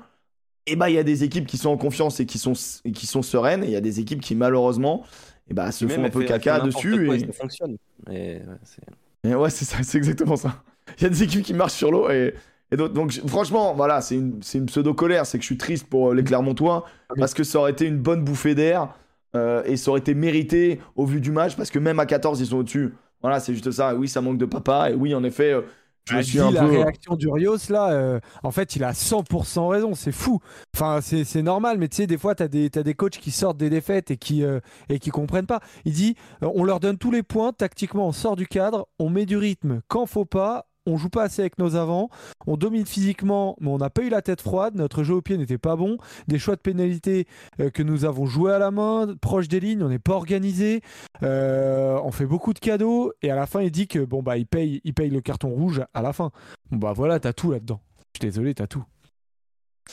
et 0.66 0.76
bah 0.76 0.90
il 0.90 0.94
y 0.94 0.98
a 0.98 1.02
des 1.04 1.24
équipes 1.24 1.46
qui 1.46 1.58
sont 1.58 1.70
en 1.70 1.76
confiance 1.76 2.20
et 2.20 2.26
qui 2.26 2.38
sont 2.38 2.54
et 2.84 2.92
qui 2.92 3.06
sont 3.06 3.22
sereines. 3.22 3.64
Et 3.64 3.66
il 3.68 3.72
y 3.72 3.76
a 3.76 3.80
des 3.82 4.00
équipes 4.00 4.20
qui 4.22 4.34
malheureusement, 4.36 5.04
et 5.50 5.54
bah 5.54 5.72
se 5.72 5.86
font 5.88 6.04
un 6.04 6.10
peu 6.10 6.20
fait- 6.20 6.26
elle 6.26 6.40
fait 6.40 6.40
caca 6.40 6.60
dessus. 6.60 7.04
quoi 7.06 7.16
Et, 7.16 7.20
ça 7.20 7.32
fonctionne. 7.32 7.76
Et, 8.10 8.12
ouais, 8.36 8.42
c'est- 8.64 9.28
et 9.30 9.34
ouais, 9.34 9.50
c'est 9.50 9.64
ça, 9.66 9.78
c'est 9.82 9.98
exactement 9.98 10.36
ça. 10.36 10.62
Il 10.98 11.02
y 11.02 11.06
a 11.06 11.10
des 11.10 11.22
équipes 11.22 11.42
qui 11.44 11.54
marchent 11.54 11.74
sur 11.74 11.90
l'eau 11.90 12.08
et, 12.10 12.34
et. 12.70 12.76
Donc 12.76 13.12
franchement, 13.26 13.74
voilà, 13.74 14.00
c'est 14.00 14.14
une, 14.14 14.42
c'est 14.42 14.58
une 14.58 14.66
pseudo 14.66 14.94
colère. 14.94 15.26
C'est 15.26 15.38
que 15.38 15.42
je 15.42 15.46
suis 15.48 15.58
triste 15.58 15.86
pour 15.88 16.10
euh, 16.10 16.14
les 16.14 16.24
Clermontois 16.24 16.84
Oui. 17.10 17.16
parce 17.18 17.34
que 17.34 17.44
ça 17.44 17.58
aurait 17.58 17.72
été 17.72 17.86
une 17.86 17.98
bonne 17.98 18.22
bouffée 18.24 18.54
d'air 18.54 18.94
euh, 19.36 19.62
et 19.66 19.76
ça 19.76 19.90
aurait 19.90 20.00
été 20.00 20.14
mérité 20.14 20.80
au 20.96 21.04
vu 21.06 21.20
du 21.20 21.30
match 21.32 21.56
parce 21.56 21.70
que 21.70 21.78
même 21.78 21.98
à 22.00 22.06
14 22.06 22.40
ils 22.40 22.46
sont 22.46 22.58
au-dessus. 22.58 22.94
Voilà, 23.20 23.40
c'est 23.40 23.52
juste 23.52 23.70
ça. 23.72 23.92
Et 23.92 23.96
oui, 23.96 24.08
ça 24.08 24.20
manque 24.20 24.38
de 24.38 24.46
papa 24.46 24.90
et 24.90 24.94
oui, 24.94 25.14
en 25.14 25.24
effet, 25.24 25.52
euh, 25.52 25.62
je 26.08 26.18
Ah, 26.18 26.22
suis 26.22 26.38
dis, 26.38 26.40
un 26.40 26.50
la 26.50 26.64
peu. 26.64 26.66
réaction 26.66 27.16
du 27.16 27.28
Rios 27.28 27.56
là, 27.70 27.90
euh, 27.92 28.20
en 28.42 28.50
fait, 28.50 28.76
il 28.76 28.84
a 28.84 28.94
100% 28.94 29.68
raison, 29.68 29.94
c'est 29.94 30.12
fou. 30.12 30.40
Enfin, 30.74 31.00
c'est 31.02 31.42
normal, 31.42 31.78
mais 31.78 31.88
tu 31.88 31.96
sais, 31.96 32.06
des 32.06 32.18
fois, 32.18 32.34
tu 32.34 32.42
as 32.42 32.48
des, 32.48 32.70
t'as 32.70 32.82
des 32.82 32.94
coachs 32.94 33.18
qui 33.18 33.30
sortent 33.30 33.58
des 33.58 33.70
défaites 33.70 34.10
et 34.10 34.16
qui, 34.16 34.44
euh, 34.44 34.60
et 34.88 34.98
qui 34.98 35.10
comprennent 35.10 35.46
pas. 35.46 35.60
Il 35.84 35.92
dit 35.92 36.16
euh, 36.42 36.50
on 36.54 36.64
leur 36.64 36.80
donne 36.80 36.98
tous 36.98 37.10
les 37.10 37.22
points, 37.22 37.52
tactiquement, 37.52 38.08
on 38.08 38.12
sort 38.12 38.36
du 38.36 38.46
cadre, 38.46 38.88
on 38.98 39.10
met 39.10 39.26
du 39.26 39.36
rythme 39.36 39.80
quand 39.88 40.06
faut 40.06 40.24
pas. 40.24 40.67
On 40.88 40.96
joue 40.96 41.08
pas 41.10 41.24
assez 41.24 41.42
avec 41.42 41.58
nos 41.58 41.76
avants, 41.76 42.08
on 42.46 42.56
domine 42.56 42.86
physiquement, 42.86 43.56
mais 43.60 43.68
on 43.68 43.78
n'a 43.78 43.90
pas 43.90 44.02
eu 44.02 44.08
la 44.08 44.22
tête 44.22 44.40
froide. 44.40 44.74
Notre 44.74 45.02
jeu 45.04 45.14
au 45.14 45.22
pied 45.22 45.36
n'était 45.36 45.58
pas 45.58 45.76
bon. 45.76 45.98
Des 46.28 46.38
choix 46.38 46.56
de 46.56 46.60
pénalité 46.60 47.26
euh, 47.60 47.70
que 47.70 47.82
nous 47.82 48.04
avons 48.04 48.26
joué 48.26 48.52
à 48.52 48.58
la 48.58 48.70
main, 48.70 49.14
proche 49.20 49.48
des 49.48 49.60
lignes, 49.60 49.82
on 49.82 49.88
n'est 49.90 49.98
pas 49.98 50.14
organisé. 50.14 50.80
Euh, 51.22 51.98
on 52.04 52.10
fait 52.10 52.26
beaucoup 52.26 52.54
de 52.54 52.58
cadeaux 52.58 53.12
et 53.22 53.30
à 53.30 53.36
la 53.36 53.46
fin 53.46 53.60
il 53.60 53.70
dit 53.70 53.86
que 53.88 53.98
bon 54.04 54.22
bah 54.22 54.36
il 54.38 54.46
paye, 54.46 54.80
il 54.84 54.94
paye 54.94 55.10
le 55.10 55.20
carton 55.20 55.48
rouge 55.50 55.82
à 55.94 56.02
la 56.02 56.12
fin. 56.12 56.30
Bon 56.70 56.78
bah 56.78 56.92
voilà, 56.94 57.20
t'as 57.20 57.32
tout 57.32 57.50
là-dedans. 57.50 57.80
Je 58.14 58.20
suis 58.20 58.30
désolé, 58.30 58.54
t'as 58.54 58.66
tout. 58.66 58.84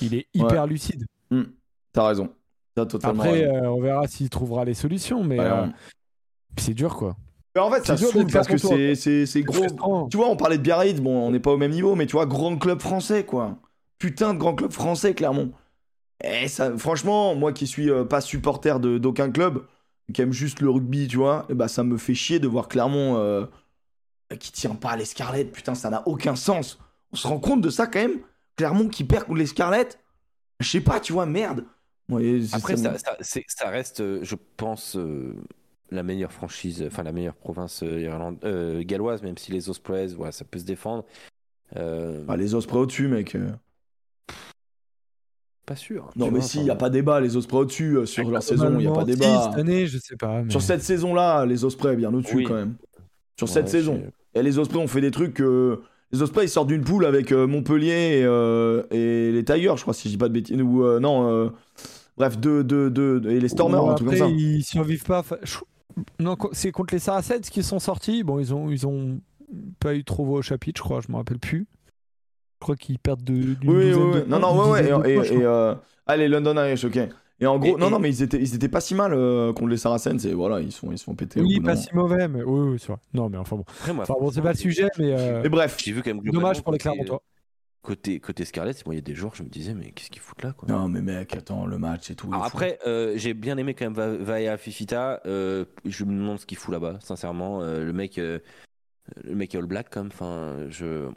Il 0.01 0.13
est 0.15 0.27
hyper 0.33 0.67
lucide. 0.67 1.05
Hmm, 1.31 1.43
T'as 1.93 2.07
raison. 2.07 2.29
T'as 2.75 2.85
totalement 2.85 3.23
Après, 3.23 3.43
raison. 3.45 3.55
euh, 3.65 3.67
on 3.69 3.81
verra 3.81 4.07
s'il 4.07 4.29
trouvera 4.29 4.65
les 4.65 4.73
solutions, 4.73 5.23
mais 5.23 5.39
Ouais, 5.39 5.49
on- 5.51 5.73
c'est 6.57 6.73
dur 6.73 6.95
quoi. 6.95 7.15
Mais 7.55 7.61
en 7.61 7.71
fait, 7.71 7.85
ça 7.85 7.95
c'est 7.95 8.03
dur 8.03 8.11
saoule 8.11 8.27
parce 8.31 8.47
que 8.47 8.57
c'est 8.57 9.41
gros. 9.43 10.07
Tu 10.09 10.17
vois, 10.17 10.29
on 10.29 10.35
parlait 10.35 10.57
de 10.57 10.63
Biarritz, 10.63 10.99
bon, 10.99 11.27
on 11.27 11.31
n'est 11.31 11.39
pas 11.39 11.51
au 11.51 11.57
même 11.57 11.71
niveau, 11.71 11.95
mais 11.95 12.05
tu 12.05 12.13
vois, 12.13 12.25
grand 12.25 12.57
club 12.57 12.81
français, 12.81 13.23
quoi. 13.25 13.57
Putain 13.97 14.33
de 14.33 14.39
grand 14.39 14.55
club 14.55 14.71
français, 14.71 15.13
Clermont. 15.13 15.51
Et 16.23 16.47
ça, 16.47 16.77
franchement, 16.77 17.35
moi 17.35 17.53
qui 17.53 17.67
suis 17.67 17.89
euh, 17.89 18.03
pas 18.03 18.21
supporter 18.21 18.79
d'aucun 18.79 19.31
club, 19.31 19.65
qui 20.13 20.21
aime 20.21 20.33
juste 20.33 20.61
le 20.61 20.69
rugby, 20.69 21.07
tu 21.07 21.17
vois, 21.17 21.45
et 21.49 21.53
bah 21.53 21.67
ça 21.67 21.83
me 21.83 21.97
fait 21.97 22.13
chier 22.13 22.39
de 22.39 22.47
voir 22.47 22.67
Clermont 22.67 23.17
euh, 23.17 23.45
qui 24.39 24.51
tient 24.51 24.75
pas 24.75 24.95
les 24.95 25.05
Scarlett. 25.05 25.51
Putain, 25.51 25.75
ça 25.75 25.89
n'a 25.89 26.07
aucun 26.07 26.35
sens. 26.35 26.79
On 27.11 27.15
se 27.15 27.27
rend 27.27 27.39
compte 27.39 27.61
de 27.61 27.69
ça 27.69 27.87
quand 27.87 27.99
même? 27.99 28.19
Clermont 28.55 28.87
qui 28.89 29.03
perd 29.03 29.25
contre 29.25 29.39
les 29.39 29.45
Scarlett 29.45 29.99
Je 30.59 30.69
sais 30.69 30.81
pas, 30.81 30.99
tu 30.99 31.13
vois, 31.13 31.25
merde. 31.25 31.65
Ouais, 32.09 32.41
Après, 32.53 32.77
ça 32.77 32.93
ça, 33.21 33.69
reste, 33.69 34.01
euh, 34.01 34.19
je 34.21 34.35
pense, 34.57 34.95
euh, 34.95 35.33
la 35.95 36.03
meilleure 36.03 36.31
franchise, 36.31 36.83
enfin 36.85 37.03
la 37.03 37.11
meilleure 37.11 37.35
province 37.35 37.81
euh, 37.83 37.99
irlande- 38.01 38.37
euh, 38.43 38.83
galloise, 38.85 39.23
même 39.23 39.37
si 39.37 39.51
les 39.51 39.69
Ospreys, 39.69 40.09
voilà, 40.15 40.31
ça 40.31 40.45
peut 40.45 40.59
se 40.59 40.65
défendre. 40.65 41.05
Euh, 41.75 42.23
Ah, 42.27 42.37
les 42.37 42.53
Ospreys 42.53 42.77
au-dessus, 42.79 43.07
mec. 43.07 43.35
Pas 45.65 45.75
sûr. 45.75 46.11
Non, 46.15 46.27
tu 46.27 46.31
mais 46.33 46.39
vois, 46.39 46.47
si, 46.47 46.59
il 46.61 46.69
a 46.69 46.75
pas 46.75 46.91
débat, 46.91 47.19
les 47.19 47.35
Ospreys 47.37 47.57
au-dessus 47.61 47.97
euh, 47.97 48.05
sur 48.05 48.29
leur 48.29 48.43
saison, 48.43 48.75
il 48.77 48.83
y 48.85 48.87
a 48.87 48.91
pas 48.91 49.03
débat. 49.03 49.49
Cette 49.49 49.59
année, 49.59 49.87
je 49.87 49.97
sais 49.97 50.15
pas. 50.15 50.43
mais- 50.43 50.51
Sur 50.51 50.61
cette 50.61 50.83
saison-là, 50.83 51.45
les 51.47 51.65
Ospreys 51.65 51.95
bien 51.95 52.13
au-dessus 52.13 52.35
Oui. 52.35 52.43
quand 52.43 52.53
même. 52.53 52.75
Sur 53.39 53.47
ouais, 53.47 53.53
cette 53.53 53.69
saison. 53.69 54.03
Et 54.35 54.43
les 54.43 54.59
Ospreys 54.59 54.77
ont 54.79 54.87
fait 54.87 55.01
des 55.01 55.09
trucs 55.11 55.33
que 55.33 55.81
les 56.11 56.21
Ospreys 56.21 56.45
ils 56.45 56.49
sortent 56.49 56.67
d'une 56.67 56.83
poule 56.83 57.03
avec 57.05 57.31
Montpellier 57.31 58.19
et, 58.19 58.23
euh, 58.25 58.83
et 58.91 59.31
les 59.31 59.43
Tigers, 59.43 59.73
je 59.75 59.81
crois, 59.81 59.93
si 59.95 60.07
je 60.07 60.13
dis 60.13 60.17
pas 60.19 60.27
de 60.27 60.33
bêtises. 60.33 60.61
Ou 60.61 60.83
euh, 60.83 60.99
non, 60.99 61.29
euh, 61.31 61.49
bref, 62.15 62.37
deux, 62.37 62.63
deux, 62.63 62.91
deux, 62.91 63.23
et 63.31 63.39
les 63.39 63.49
Stormers, 63.49 63.81
Bon, 63.81 63.89
un 63.89 63.95
truc 63.95 64.09
comme 64.09 64.15
après, 64.17 64.27
ça. 64.29 64.31
ils 64.33 64.63
survivent 64.63 65.03
pas. 65.05 65.23
Non, 66.19 66.35
c'est 66.51 66.71
contre 66.71 66.93
les 66.93 66.99
Saracens 66.99 67.49
qui 67.49 67.63
sont 67.63 67.79
sortis. 67.79 68.23
Bon, 68.23 68.39
ils 68.39 68.53
ont, 68.53 68.69
ils 68.69 68.85
ont 68.87 69.19
pas 69.79 69.95
eu 69.95 70.03
trop 70.03 70.25
voix 70.25 70.39
au 70.39 70.41
chapitre, 70.41 70.79
je 70.79 70.83
crois. 70.83 71.01
Je 71.01 71.11
me 71.11 71.17
rappelle 71.17 71.39
plus. 71.39 71.67
Je 72.59 72.65
crois 72.65 72.75
qu'ils 72.75 72.99
perdent 72.99 73.23
de. 73.23 73.33
d'une 73.53 73.69
Oui, 73.69 73.75
oui, 73.77 73.89
douzaine 73.91 74.03
oui. 74.13 74.21
de 74.21 74.25
Non, 74.27 74.39
non, 74.39 74.61
ouais, 74.63 74.71
ouais. 74.71 74.85
Et, 74.85 75.15
points, 75.15 75.23
et, 75.23 75.33
et, 75.33 75.43
euh, 75.45 75.75
allez, 76.07 76.27
London 76.27 76.55
Irish, 76.57 76.83
ok. 76.85 76.99
Et 77.41 77.45
en 77.47 77.59
gros, 77.59 77.75
Et- 77.77 77.79
non, 77.79 77.87
et- 77.87 77.91
non, 77.91 77.99
mais 77.99 78.09
ils 78.09 78.21
étaient, 78.23 78.39
ils 78.39 78.55
étaient 78.55 78.69
pas 78.69 78.79
si 78.79 78.95
mal 78.95 79.13
euh, 79.13 79.51
contre 79.53 79.67
les 79.69 79.77
Saracens. 79.77 80.23
Et 80.25 80.33
voilà, 80.33 80.61
ils 80.61 80.71
se 80.71 80.79
font, 80.79 80.91
ils 80.91 81.15
péter. 81.15 81.41
au 81.41 81.43
Oui, 81.43 81.59
pas 81.59 81.75
si 81.75 81.93
mauvais, 81.93 82.27
mais 82.29 82.43
oui, 82.43 82.69
oui, 82.71 82.77
c'est 82.79 82.87
vrai. 82.87 82.97
Non, 83.13 83.29
mais 83.29 83.37
enfin 83.37 83.57
bon. 83.57 83.65
Après, 83.67 83.93
moi, 83.93 84.03
Enfin 84.03 84.15
bon, 84.19 84.31
c'est 84.31 84.41
pas 84.41 84.51
le 84.53 84.57
sujet, 84.57 84.87
mais. 84.97 85.11
euh, 85.11 85.43
Et 85.43 85.49
bref. 85.49 85.77
J'ai 85.83 85.91
vu 85.91 86.01
quand 86.01 86.13
même 86.13 86.23
Dommage 86.23 86.61
pour 86.63 86.71
les 86.71 86.79
Clermontois. 86.79 87.21
Côté, 87.85 88.19
côté 88.19 88.45
Scarlet, 88.45 88.73
moi, 88.87 88.95
il 88.95 88.97
y 88.97 88.99
a 88.99 89.01
des 89.03 89.13
joueurs, 89.13 89.35
je 89.35 89.43
me 89.43 89.47
disais, 89.47 89.75
mais 89.75 89.91
qu'est-ce 89.91 90.09
qu'ils 90.09 90.21
foutent 90.21 90.41
là 90.41 90.53
quoi. 90.53 90.67
Non, 90.67 90.89
mais 90.89 91.03
mec, 91.03 91.35
attends, 91.35 91.67
le 91.67 91.77
match 91.77 92.09
et 92.09 92.15
tout. 92.15 92.27
Alors 92.29 92.43
après, 92.43 92.79
euh, 92.87 93.13
j'ai 93.15 93.35
bien 93.35 93.59
aimé 93.59 93.75
quand 93.75 93.85
même 93.85 93.93
Va- 93.93 94.17
Vaya 94.17 94.57
Fifita. 94.57 95.21
euh, 95.27 95.65
je 95.85 96.03
me 96.03 96.11
demande 96.13 96.39
ce 96.39 96.47
qu'il 96.47 96.57
fout 96.57 96.71
là-bas, 96.73 96.97
sincèrement. 97.01 97.61
Euh, 97.61 97.83
le 97.85 97.93
mec, 97.93 98.17
euh, 98.17 98.39
le 99.23 99.35
mec 99.35 99.53
est 99.53 99.59
All 99.59 99.67
Black, 99.67 99.91
comme. 99.91 100.07
Enfin, 100.07 100.65
je, 100.69 101.11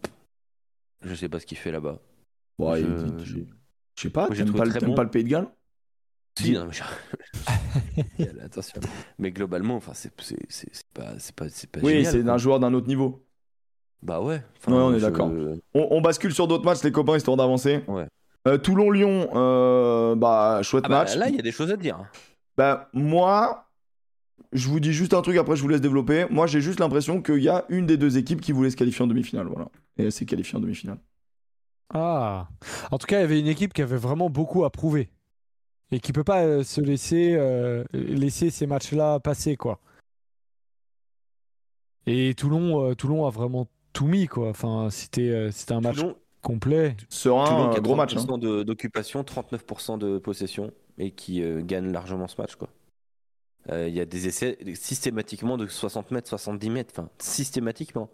je 1.01 1.15
sais 1.15 1.31
pas 1.31 1.41
ce 1.41 1.47
qu'il 1.47 1.57
fait 1.57 1.73
là-bas. 1.73 2.01
Ouais, 2.59 2.81
je- 2.83 3.25
je- 3.25 3.39
Je 3.97 4.03
sais 4.03 4.11
pas, 4.11 4.29
t'aimes 4.29 4.53
pas, 4.53 4.67
bon. 4.81 4.95
pas 4.95 5.05
le 5.05 5.11
Pays 5.11 5.25
de 5.25 5.29
Galles 5.31 5.49
Si, 6.39 6.53
non, 6.53 6.67
mais 6.67 6.73
je- 8.19 8.41
attention. 8.45 8.81
Mais 9.19 9.31
globalement, 9.33 9.77
enfin, 9.77 9.93
c'est 9.95 10.13
pas, 10.15 10.23
c'est 10.51 10.87
pas, 10.93 11.47
pas 11.73 11.81
Oui, 11.83 12.05
c'est 12.05 12.23
d'un 12.23 12.37
joueur 12.37 12.61
d'un 12.61 12.75
autre 12.75 12.89
niveau. 12.89 13.25
Bah 14.03 14.21
ouais. 14.21 14.43
Enfin, 14.59 14.73
Ouais, 14.73 14.79
on 14.79 14.95
est 14.95 15.01
je- 15.01 15.07
d'accord. 15.07 15.31
On, 15.75 15.89
on 15.91 16.01
bascule 16.01 16.33
sur 16.33 16.47
d'autres 16.47 16.65
matchs, 16.65 16.83
les 16.85 16.93
copains, 16.93 17.17
histoire 17.17 17.37
d'avancer. 17.37 17.83
Ouais. 17.89 18.07
Euh, 18.47 18.57
Toulon-Lyon, 18.59 19.29
euh, 19.35 20.15
bah, 20.15 20.61
chouette 20.63 20.85
Ah 20.87 20.89
bah, 20.89 20.99
match. 21.01 21.17
là, 21.17 21.29
il 21.29 21.35
y 21.37 21.39
a 21.39 21.43
des 21.43 21.53
choses 21.53 21.71
à 21.73 21.77
dire. 21.77 21.99
Bah, 22.57 22.89
moi, 22.93 23.67
je 24.53 24.69
vous 24.69 24.81
dis 24.81 24.93
juste 24.93 25.13
un 25.15 25.21
truc, 25.23 25.37
après 25.37 25.57
je 25.57 25.63
vous 25.63 25.69
laisse 25.69 25.81
développer. 25.81 26.27
Moi, 26.31 26.47
j'ai 26.47 26.61
juste 26.61 26.81
l'impression 26.81 27.21
qu'il 27.21 27.43
y 27.43 27.49
a 27.49 27.65
une 27.69 27.87
des 27.87 27.97
deux 27.97 28.17
équipes 28.17 28.41
qui 28.41 28.53
voulait 28.53 28.71
se 28.71 28.77
qualifier 28.77 29.05
en 29.05 29.09
demi-finale. 29.09 29.47
Voilà. 29.49 29.69
Et 29.99 30.05
elle 30.05 30.13
s'est 30.13 30.25
qualifiée 30.27 30.57
en 30.57 30.61
demi-finale. 30.61 30.99
Ah. 31.93 32.49
En 32.91 32.99
tout 32.99 33.07
cas, 33.07 33.19
il 33.19 33.23
y 33.23 33.25
avait 33.25 33.41
une 33.41 33.47
équipe 33.49 33.75
qui 33.75 33.83
avait 33.83 33.97
vraiment 33.97 34.31
beaucoup 34.31 34.65
à 34.65 34.71
prouver. 34.71 35.11
Et 35.91 36.01
qui 36.01 36.13
peut 36.13 36.25
pas 36.25 36.43
euh, 36.45 36.63
se 36.63 36.81
laisser, 36.83 37.35
euh, 37.35 37.83
laisser 37.93 38.51
ces 38.51 38.67
matchs-là 38.67 39.21
passer, 39.21 39.57
quoi. 39.57 39.81
Et 42.07 42.35
Toulon, 42.35 42.91
euh, 42.91 42.95
Toulon 42.95 43.27
a 43.27 43.31
vraiment 43.31 43.67
tout 43.93 44.07
mis, 44.07 44.27
quoi. 44.27 44.49
Enfin, 44.51 44.89
c'était 44.91 45.31
euh, 45.31 45.51
c'était 45.51 45.73
un 45.73 45.81
match 45.81 45.97
Toulon, 45.97 46.17
complet. 46.43 46.97
Serein, 47.09 47.45
Toulon 47.47 47.71
un 47.71 47.75
a 47.75 47.81
gros 47.81 47.95
match. 47.97 48.15
hein. 48.17 48.21
30% 48.21 48.39
de- 48.39 48.63
d'occupation, 48.63 49.23
39% 49.23 49.99
de 49.99 50.19
possession 50.19 50.73
et 50.99 51.11
qui 51.11 51.43
euh, 51.43 51.63
gagne 51.63 51.93
largement 51.93 52.29
ce 52.29 52.41
match. 52.41 52.57
quoi. 52.57 52.69
Euh, 53.71 53.89
Il 53.89 53.95
y 53.95 54.01
a 54.01 54.05
des 54.07 54.27
essais 54.29 54.59
systématiquement 54.75 55.57
de 55.57 55.67
60 55.67 56.11
mètres, 56.11 56.29
70 56.29 56.71
mètres, 56.71 56.93
enfin 56.97 57.09
systématiquement. 57.19 58.09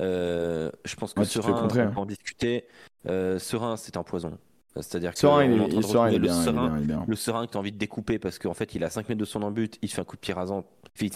Euh, 0.00 0.70
je 0.84 0.94
pense 0.96 1.12
que 1.14 1.20
Ouais, 1.20 1.26
Serein, 1.26 1.52
contrer, 1.60 1.82
on 1.82 1.86
hein. 1.88 1.92
peut 1.92 2.00
en 2.00 2.06
discuter. 2.06 2.66
Euh, 3.06 3.38
Serein, 3.38 3.76
c'est 3.76 3.96
un 3.96 4.02
poison. 4.02 4.38
C'est-à-dire 4.76 5.12
que 5.12 5.18
Serein, 5.18 5.44
il 5.44 5.52
est 5.52 5.82
Serein, 5.82 6.08
il 6.10 6.14
le 6.14 6.18
bien, 6.20 6.34
il 6.34 6.40
est 6.40 6.44
Serein 6.44 6.68
bien, 6.68 6.76
il 6.78 6.82
est 6.84 6.86
bien. 6.86 7.04
le 7.06 7.14
serein 7.16 7.46
que 7.46 7.50
tu 7.52 7.56
as 7.58 7.60
envie 7.60 7.72
de 7.72 7.76
découper 7.76 8.18
parce 8.18 8.38
qu'en 8.38 8.54
fait 8.54 8.74
il 8.74 8.82
a 8.84 8.88
5 8.90 9.06
mètres 9.10 9.20
de 9.20 9.26
son 9.26 9.42
en 9.42 9.50
but, 9.50 9.78
il 9.82 9.90
fait 9.90 10.00
un 10.00 10.04
coup 10.04 10.16
de 10.16 10.20
pied 10.22 10.32
rasant, 10.32 10.64
fait, 10.94 11.10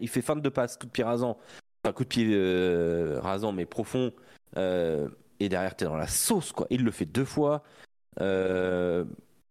il 0.00 0.08
fait 0.08 0.22
fin 0.22 0.34
de 0.34 0.48
passe, 0.48 0.78
coup 0.78 0.86
de 0.86 0.90
pied 0.92 1.04
rasant, 1.04 1.36
enfin 1.84 1.92
coup 1.92 2.04
de 2.04 2.08
pied 2.08 2.26
euh, 2.30 3.18
rasant 3.20 3.52
mais 3.52 3.66
profond, 3.66 4.12
euh, 4.56 5.08
et 5.40 5.48
derrière 5.48 5.76
tu 5.76 5.84
es 5.84 5.86
dans 5.86 5.96
la 5.96 6.06
sauce 6.06 6.52
quoi. 6.52 6.66
Il 6.70 6.84
le 6.84 6.90
fait 6.90 7.06
deux 7.06 7.24
fois. 7.24 7.62
Euh, 8.20 9.04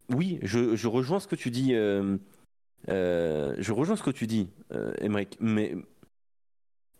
oui, 0.09 0.39
je, 0.41 0.75
je 0.75 0.87
rejoins 0.87 1.19
ce 1.19 1.27
que 1.27 1.35
tu 1.35 1.51
dis, 1.51 1.73
je 1.73 3.71
rejoins 3.71 3.95
ce 3.95 4.03
que 4.03 4.11
tu 4.11 4.27
dis, 4.27 4.49
Emmerich, 4.99 5.37
mais 5.39 5.75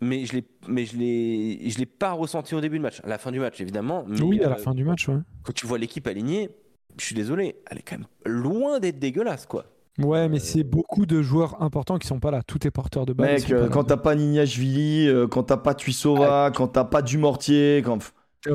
mais 0.03 0.25
je 0.25 0.33
l'ai 0.33 0.43
mais 0.67 0.85
je 0.85 0.97
l'ai 0.97 1.69
je 1.69 1.77
l'ai 1.77 1.85
pas 1.85 2.11
ressenti 2.13 2.55
au 2.55 2.61
début 2.61 2.77
du 2.77 2.81
match, 2.81 3.01
à 3.03 3.07
la 3.07 3.17
fin 3.17 3.31
du 3.31 3.39
match 3.39 3.61
évidemment. 3.61 4.03
Mais, 4.07 4.21
oui, 4.21 4.43
à 4.43 4.49
la 4.49 4.55
fin 4.55 4.73
du 4.73 4.83
match, 4.83 5.07
ouais. 5.07 5.19
quand 5.43 5.53
tu 5.53 5.67
vois 5.67 5.77
l'équipe 5.77 6.07
alignée, 6.07 6.49
je 6.97 7.05
suis 7.05 7.15
désolé, 7.15 7.61
elle 7.69 7.77
est 7.77 7.83
quand 7.83 7.97
même 7.97 8.07
loin 8.25 8.79
d'être 8.79 8.99
dégueulasse 8.99 9.45
quoi. 9.45 9.65
Ouais, 9.99 10.29
mais 10.29 10.39
c'est 10.39 10.63
beaucoup 10.63 11.05
de 11.05 11.21
joueurs 11.21 11.61
importants 11.61 11.97
qui 11.97 12.07
sont 12.07 12.19
pas 12.19 12.31
là. 12.31 12.41
Tout 12.45 12.65
est 12.65 12.71
porteur 12.71 13.05
de 13.05 13.13
balle. 13.13 13.33
Mec, 13.33 13.51
euh, 13.51 13.67
quand 13.69 13.83
t'as 13.83 13.97
pas 13.97 14.15
Nignashvili, 14.15 15.07
euh, 15.07 15.27
quand 15.27 15.43
t'as 15.43 15.57
pas 15.57 15.73
Tuisova, 15.73 16.51
quand 16.55 16.67
t'as 16.69 16.85
pas 16.85 17.01
Dumortier, 17.01 17.81
quand. 17.85 17.99
T'as 18.43 18.51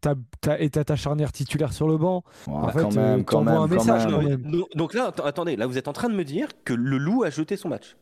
t'as 0.00 0.14
t'as- 0.40 0.60
et 0.60 0.70
t'as 0.70 0.84
ta 0.84 0.94
charnière 0.96 1.32
titulaire 1.32 1.72
sur 1.72 1.88
le 1.88 1.96
banc. 1.98 2.22
Ouais, 2.46 2.52
En 2.54 2.60
quand 2.60 2.68
fait, 2.90 2.96
même, 3.00 3.20
euh, 3.20 3.22
quand 3.24 3.44
t'envoies 3.44 3.52
même, 3.52 3.62
un 3.62 3.66
quand 3.68 3.74
message, 3.74 4.06
même. 4.06 4.14
quand 4.14 4.28
même. 4.28 4.66
Donc, 4.76 4.94
là, 4.94 5.06
att- 5.08 5.20
attendez, 5.26 5.56
là 5.56 5.66
vous 5.66 5.78
êtes 5.78 5.88
en 5.88 5.92
train 5.92 6.08
de 6.08 6.14
me 6.14 6.24
dire 6.24 6.48
que 6.64 6.74
le 6.74 6.96
loup 6.98 7.24
a 7.24 7.30
jeté 7.30 7.56
son 7.56 7.68
match. 7.70 7.96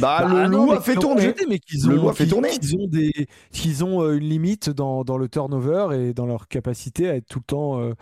Bah, 0.00 0.26
Bah, 0.28 0.28
le 0.28 0.46
loup 0.50 0.72
a 0.72 0.80
fait 0.80 0.94
tourner. 0.96 1.22
jeté, 1.22 1.46
mais 1.48 1.58
qu'ils 1.60 1.86
Le 1.86 1.94
ont, 1.98 2.02
loup 2.02 2.08
a 2.08 2.12
fait 2.14 2.24
qu'ils- 2.24 2.32
tourner. 2.32 2.48
qu'ils 2.50 2.74
ont, 2.76 2.86
des, 2.88 3.12
qu'ils 3.52 3.84
ont 3.84 4.02
euh, 4.02 4.14
une 4.18 4.24
limite 4.28 4.70
dans, 4.70 5.04
dans 5.04 5.16
le 5.16 5.28
turnover 5.28 5.88
et 5.96 6.12
dans 6.14 6.26
leur 6.26 6.48
capacité 6.48 7.08
à 7.08 7.14
être 7.14 7.26
tout 7.28 7.38
le 7.38 7.44
temps 7.44 7.78
euh, 7.80 7.92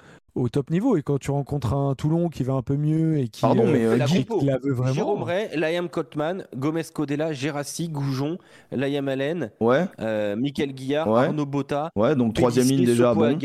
au 0.40 0.48
top 0.48 0.70
niveau. 0.70 0.96
Et 0.96 1.02
quand 1.02 1.18
tu 1.18 1.30
rencontres 1.30 1.74
un 1.74 1.94
Toulon 1.94 2.28
qui 2.28 2.42
va 2.42 2.54
un 2.54 2.62
peu 2.62 2.76
mieux 2.76 3.18
et 3.18 3.28
qui, 3.28 3.40
Pardon, 3.40 3.64
euh, 3.66 3.72
mais 3.72 3.84
euh, 3.84 3.96
la 3.96 4.06
Guy- 4.06 4.24
qui 4.24 4.44
la 4.46 4.58
veut 4.58 4.72
vraiment. 4.72 4.94
Jérôme 4.94 5.22
Ray, 5.22 5.48
Liam 5.56 5.88
Cotman, 5.88 6.46
Gomez 6.56 6.82
Codella, 6.92 7.32
Gérassi, 7.32 7.88
Goujon, 7.88 8.38
Liam 8.72 9.08
Allen, 9.08 9.50
Ouais, 9.60 9.84
euh, 10.00 10.36
Michael 10.36 10.72
Guillard, 10.72 11.08
Ouais. 11.08 11.26
Arnaud 11.26 11.46
Botta, 11.46 11.90
ouais, 11.96 12.14
donc 12.16 12.34
troisième 12.34 12.66
ligne 12.66 12.84
déjà, 12.84 13.14
bon. 13.14 13.36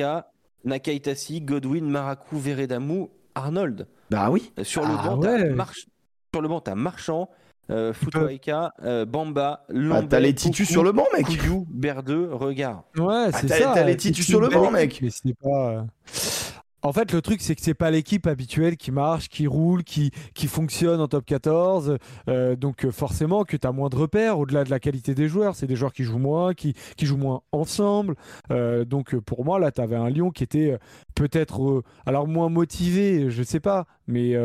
Nakaitasi, 0.63 1.41
Godwin, 1.41 1.87
Marakou, 1.89 2.39
Veredamou, 2.39 3.09
Arnold. 3.35 3.87
Bah 4.09 4.29
oui. 4.31 4.51
Euh, 4.59 4.63
Sur 4.63 4.81
le 4.83 4.95
Ah 4.97 5.07
banc, 5.09 5.19
t'as 5.19 5.33
ouais. 5.33 5.49
March- 5.51 5.85
sur 6.33 6.41
le 6.41 6.47
banc, 6.47 6.59
t'as 6.59 6.75
Marchand, 6.75 7.29
euh, 7.69 7.93
euh, 8.83 9.05
Bamba, 9.05 9.65
Bah, 9.67 9.73
Lambert, 9.73 10.09
t'as 10.09 10.19
les 10.19 10.33
titus 10.33 10.67
sur 10.69 10.83
le 10.83 10.91
banc, 10.91 11.05
mec. 11.15 11.25
Couillou, 11.25 11.65
Berdeux, 11.69 12.29
Regard. 12.31 12.83
Ouais, 12.97 13.27
c'est 13.33 13.47
t'as- 13.47 13.57
ça. 13.59 13.71
t'as 13.75 13.83
les 13.83 13.95
titus 13.97 14.25
sur 14.25 14.41
le 14.41 14.49
banc, 14.49 14.71
mec. 14.71 14.99
mais 15.01 15.09
c'est 15.11 15.35
pas. 15.39 15.85
En 16.85 16.93
fait, 16.93 17.11
le 17.13 17.21
truc, 17.23 17.41
c'est 17.41 17.55
que 17.55 17.63
c'est 17.63 17.73
pas 17.73 17.89
l'équipe 17.89 18.27
habituelle 18.27 18.77
qui 18.77 18.91
marche, 18.91 19.27
qui 19.27 19.47
roule, 19.47 19.83
qui, 19.83 20.11
fonctionne 20.47 21.01
en 21.01 21.07
top 21.07 21.25
14. 21.25 21.97
Euh, 22.29 22.55
donc, 22.55 22.85
euh, 22.85 22.91
forcément, 22.91 23.43
que 23.43 23.57
tu 23.57 23.65
as 23.65 23.71
moins 23.71 23.89
de 23.89 23.95
repères 23.95 24.37
au-delà 24.37 24.63
de 24.63 24.69
la 24.69 24.79
qualité 24.79 25.15
des 25.15 25.27
joueurs. 25.27 25.55
C'est 25.55 25.65
des 25.65 25.75
joueurs 25.75 25.93
qui 25.93 26.03
jouent 26.03 26.19
moins, 26.19 26.53
qui, 26.53 26.75
jouent 27.01 27.17
moins 27.17 27.41
ensemble. 27.51 28.13
Euh, 28.51 28.85
donc, 28.85 29.15
pour 29.15 29.45
moi, 29.45 29.57
là, 29.57 29.71
tu 29.71 29.81
avais 29.81 29.95
un 29.95 30.09
Lyon 30.09 30.29
qui 30.29 30.43
était 30.43 30.77
peut-être, 31.15 31.81
alors 32.05 32.27
moins 32.27 32.49
motivé, 32.49 33.31
je 33.31 33.41
sais 33.41 33.59
pas, 33.59 33.87
mais 34.05 34.35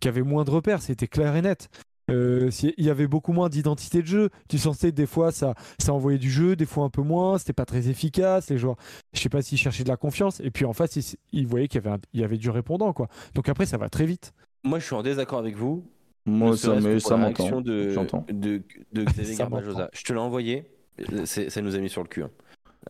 qui 0.00 0.08
avait 0.08 0.22
moins 0.22 0.42
de 0.42 0.50
repères. 0.50 0.82
C'était 0.82 1.06
clair 1.06 1.36
et 1.36 1.42
net. 1.42 1.68
Euh, 2.10 2.50
il 2.76 2.84
y 2.84 2.90
avait 2.90 3.06
beaucoup 3.06 3.32
moins 3.32 3.48
d'identité 3.48 4.02
de 4.02 4.06
jeu. 4.06 4.30
Tu 4.48 4.58
sentais 4.58 4.92
des 4.92 5.06
fois 5.06 5.32
ça, 5.32 5.54
ça 5.78 5.92
envoyait 5.94 6.18
du 6.18 6.30
jeu, 6.30 6.54
des 6.56 6.66
fois 6.66 6.84
un 6.84 6.90
peu 6.90 7.02
moins. 7.02 7.38
C'était 7.38 7.52
pas 7.54 7.64
très 7.64 7.88
efficace. 7.88 8.50
Les 8.50 8.58
joueurs, 8.58 8.76
je 9.14 9.20
sais 9.20 9.28
pas 9.30 9.40
s'ils 9.42 9.56
cherchaient 9.58 9.84
de 9.84 9.88
la 9.88 9.96
confiance. 9.96 10.40
Et 10.40 10.50
puis 10.50 10.64
en 10.66 10.72
face, 10.74 10.96
ils, 10.96 11.16
ils 11.32 11.46
voyaient 11.46 11.68
qu'il 11.68 11.82
y 11.82 11.86
avait, 11.86 11.96
un- 11.96 12.00
il 12.12 12.20
y 12.20 12.24
avait 12.24 12.36
du 12.36 12.50
répondant 12.50 12.92
quoi. 12.92 13.08
Donc 13.34 13.48
après, 13.48 13.64
ça 13.66 13.78
va 13.78 13.88
très 13.88 14.04
vite. 14.06 14.32
Moi, 14.64 14.78
je 14.78 14.84
suis 14.86 14.94
en 14.94 15.02
désaccord 15.02 15.38
avec 15.38 15.56
vous. 15.56 15.84
Moi, 16.26 16.56
ça, 16.56 16.74
mais 16.80 17.00
ça 17.00 17.16
m'entend. 17.16 17.60
de, 17.60 17.90
J'entends. 17.90 18.24
de, 18.30 18.62
de 18.92 19.04
Xavier 19.04 19.36
Garbajosa. 19.36 19.90
Je 19.92 20.02
te 20.04 20.12
l'ai 20.12 20.18
envoyé. 20.18 20.64
Euh, 21.12 21.24
Ça 21.26 21.60
nous 21.62 21.74
a 21.74 21.78
mis 21.78 21.88
sur 21.90 22.02
le 22.02 22.08
cul. 22.08 22.22
hein. 22.22 22.30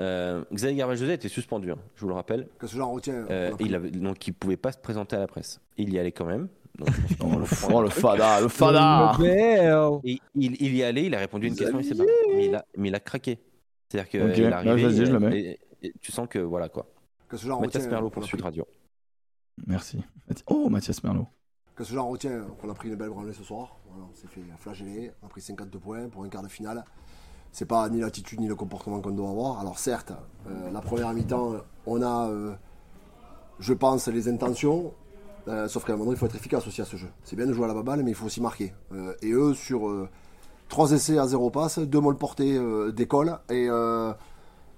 Euh, 0.00 0.42
Xavier 0.52 0.76
Garbajosa 0.76 1.12
était 1.14 1.28
suspendu, 1.28 1.70
hein, 1.70 1.78
je 1.94 2.00
vous 2.02 2.08
le 2.08 2.14
rappelle. 2.14 2.48
Que 2.58 2.66
j'en 2.66 2.90
retiens 2.90 3.26
Euh, 3.30 3.50
on 3.50 3.54
a 3.54 3.56
pris- 3.56 3.64
il 3.66 3.74
avait, 3.76 3.90
donc 3.90 4.26
il 4.26 4.32
pouvait 4.34 4.56
pas 4.56 4.72
se 4.72 4.78
présenter 4.78 5.14
à 5.16 5.20
la 5.20 5.26
presse. 5.28 5.60
Il 5.76 5.92
y 5.92 5.98
allait 6.00 6.10
quand 6.12 6.24
même. 6.26 6.48
Qu'on 7.20 7.34
Oh, 7.34 7.76
va 7.76 7.82
le, 7.82 7.88
fada, 7.88 8.40
le 8.40 8.48
fada. 8.48 9.16
Et 9.22 10.18
il, 10.34 10.60
il 10.60 10.74
y 10.76 10.82
allait, 10.82 11.04
il 11.06 11.14
a 11.14 11.18
répondu 11.18 11.46
à 11.46 11.48
une 11.50 11.56
question, 11.56 11.78
il 11.78 11.84
s'est 11.84 11.94
barré. 11.94 12.10
Mais 12.34 12.46
il 12.46 12.54
a, 12.54 12.64
mais 12.76 12.88
il 12.88 12.94
a 12.94 13.00
craqué. 13.00 13.38
C'est-à-dire 13.88 14.08
qu'il 14.10 14.22
Ok, 14.22 14.38
est 14.38 14.46
ouais, 14.46 14.52
arrivé. 14.52 14.82
vas-y, 14.82 15.06
je 15.06 15.12
le 15.12 15.20
mets. 15.20 15.38
et- 15.40 15.60
et 15.82 15.92
tu 16.00 16.10
sens 16.12 16.26
que 16.28 16.38
voilà 16.38 16.68
quoi. 16.70 16.86
Que 17.28 17.36
j'en 17.36 17.60
Mathias 17.60 17.82
retiens 17.82 17.90
Merlot 17.90 18.08
pour 18.10 18.24
Sud 18.24 18.40
Radio. 18.40 18.66
Merci. 19.66 20.02
Oh, 20.46 20.68
Mathias 20.70 21.02
Merlot. 21.04 21.26
Que 21.76 21.84
j'en 21.84 22.08
retiens 22.08 22.46
On 22.62 22.70
a 22.70 22.74
pris 22.74 22.88
une 22.88 22.94
belle 22.96 23.10
branlée 23.10 23.32
ce 23.34 23.44
soir. 23.44 23.76
Voilà, 23.90 24.06
on 24.10 24.14
s'est 24.14 24.26
fait 24.28 24.40
flageller. 24.58 25.10
On 25.22 25.26
a 25.26 25.28
pris 25.28 25.40
52 25.42 25.78
points 25.78 26.08
pour 26.08 26.24
un 26.24 26.28
quart 26.28 26.42
de 26.42 26.48
finale. 26.48 26.84
C'est 27.52 27.66
pas 27.66 27.88
ni 27.90 28.00
l'attitude 28.00 28.40
ni 28.40 28.48
le 28.48 28.54
comportement 28.56 29.00
qu'on 29.00 29.10
doit 29.10 29.28
avoir. 29.28 29.60
Alors 29.60 29.78
certes, 29.78 30.12
euh, 30.48 30.70
la 30.72 30.80
première 30.80 31.12
mi-temps, 31.12 31.56
on 31.86 32.00
a, 32.02 32.28
euh, 32.30 32.54
je 33.60 33.74
pense, 33.74 34.08
les 34.08 34.28
intentions. 34.28 34.92
Euh, 35.48 35.68
sauf 35.68 35.84
qu'à 35.84 35.92
un 35.92 35.96
moment, 35.96 36.12
il 36.12 36.16
faut 36.16 36.26
être 36.26 36.36
efficace 36.36 36.66
aussi 36.66 36.80
à 36.80 36.84
ce 36.84 36.96
jeu. 36.96 37.08
C'est 37.22 37.36
bien 37.36 37.46
de 37.46 37.52
jouer 37.52 37.64
à 37.64 37.68
la 37.68 37.74
baballe, 37.74 38.02
mais 38.02 38.10
il 38.10 38.14
faut 38.14 38.26
aussi 38.26 38.40
marquer. 38.40 38.72
Euh, 38.92 39.14
et 39.22 39.30
eux, 39.32 39.54
sur 39.54 39.88
euh, 39.88 40.08
trois 40.68 40.92
essais 40.92 41.18
à 41.18 41.26
zéro 41.26 41.50
passe, 41.50 41.78
deux 41.78 42.00
molles 42.00 42.16
portées 42.16 42.56
euh, 42.56 42.92
d'école 42.92 43.38
et 43.50 43.68
euh, 43.68 44.12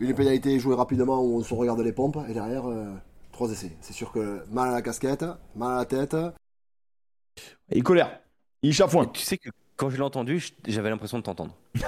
une 0.01 0.15
pénalité 0.15 0.59
jouée 0.59 0.75
rapidement 0.75 1.23
où 1.23 1.37
on 1.39 1.43
se 1.43 1.55
regarde 1.55 1.81
les 1.81 1.93
pompes. 1.93 2.19
Et 2.29 2.35
derrière, 2.35 2.69
euh, 2.69 2.93
trois 3.33 3.51
essais. 3.51 3.77
C'est 3.81 3.93
sûr 3.93 4.11
que 4.13 4.43
mal 4.51 4.69
à 4.69 4.73
la 4.73 4.83
casquette, 4.83 5.25
mal 5.55 5.75
à 5.75 5.77
la 5.77 5.85
tête. 5.85 6.17
Il 7.71 7.83
colère. 7.83 8.21
Il 8.63 8.73
chafouin. 8.73 9.07
Tu 9.07 9.23
sais 9.23 9.39
que 9.39 9.51
quand 9.77 9.91
je 9.91 9.97
l'ai 9.97 10.03
entendu, 10.03 10.43
j'avais 10.67 10.89
l'impression 10.91 11.19
de 11.19 11.23
t'entendre. 11.23 11.55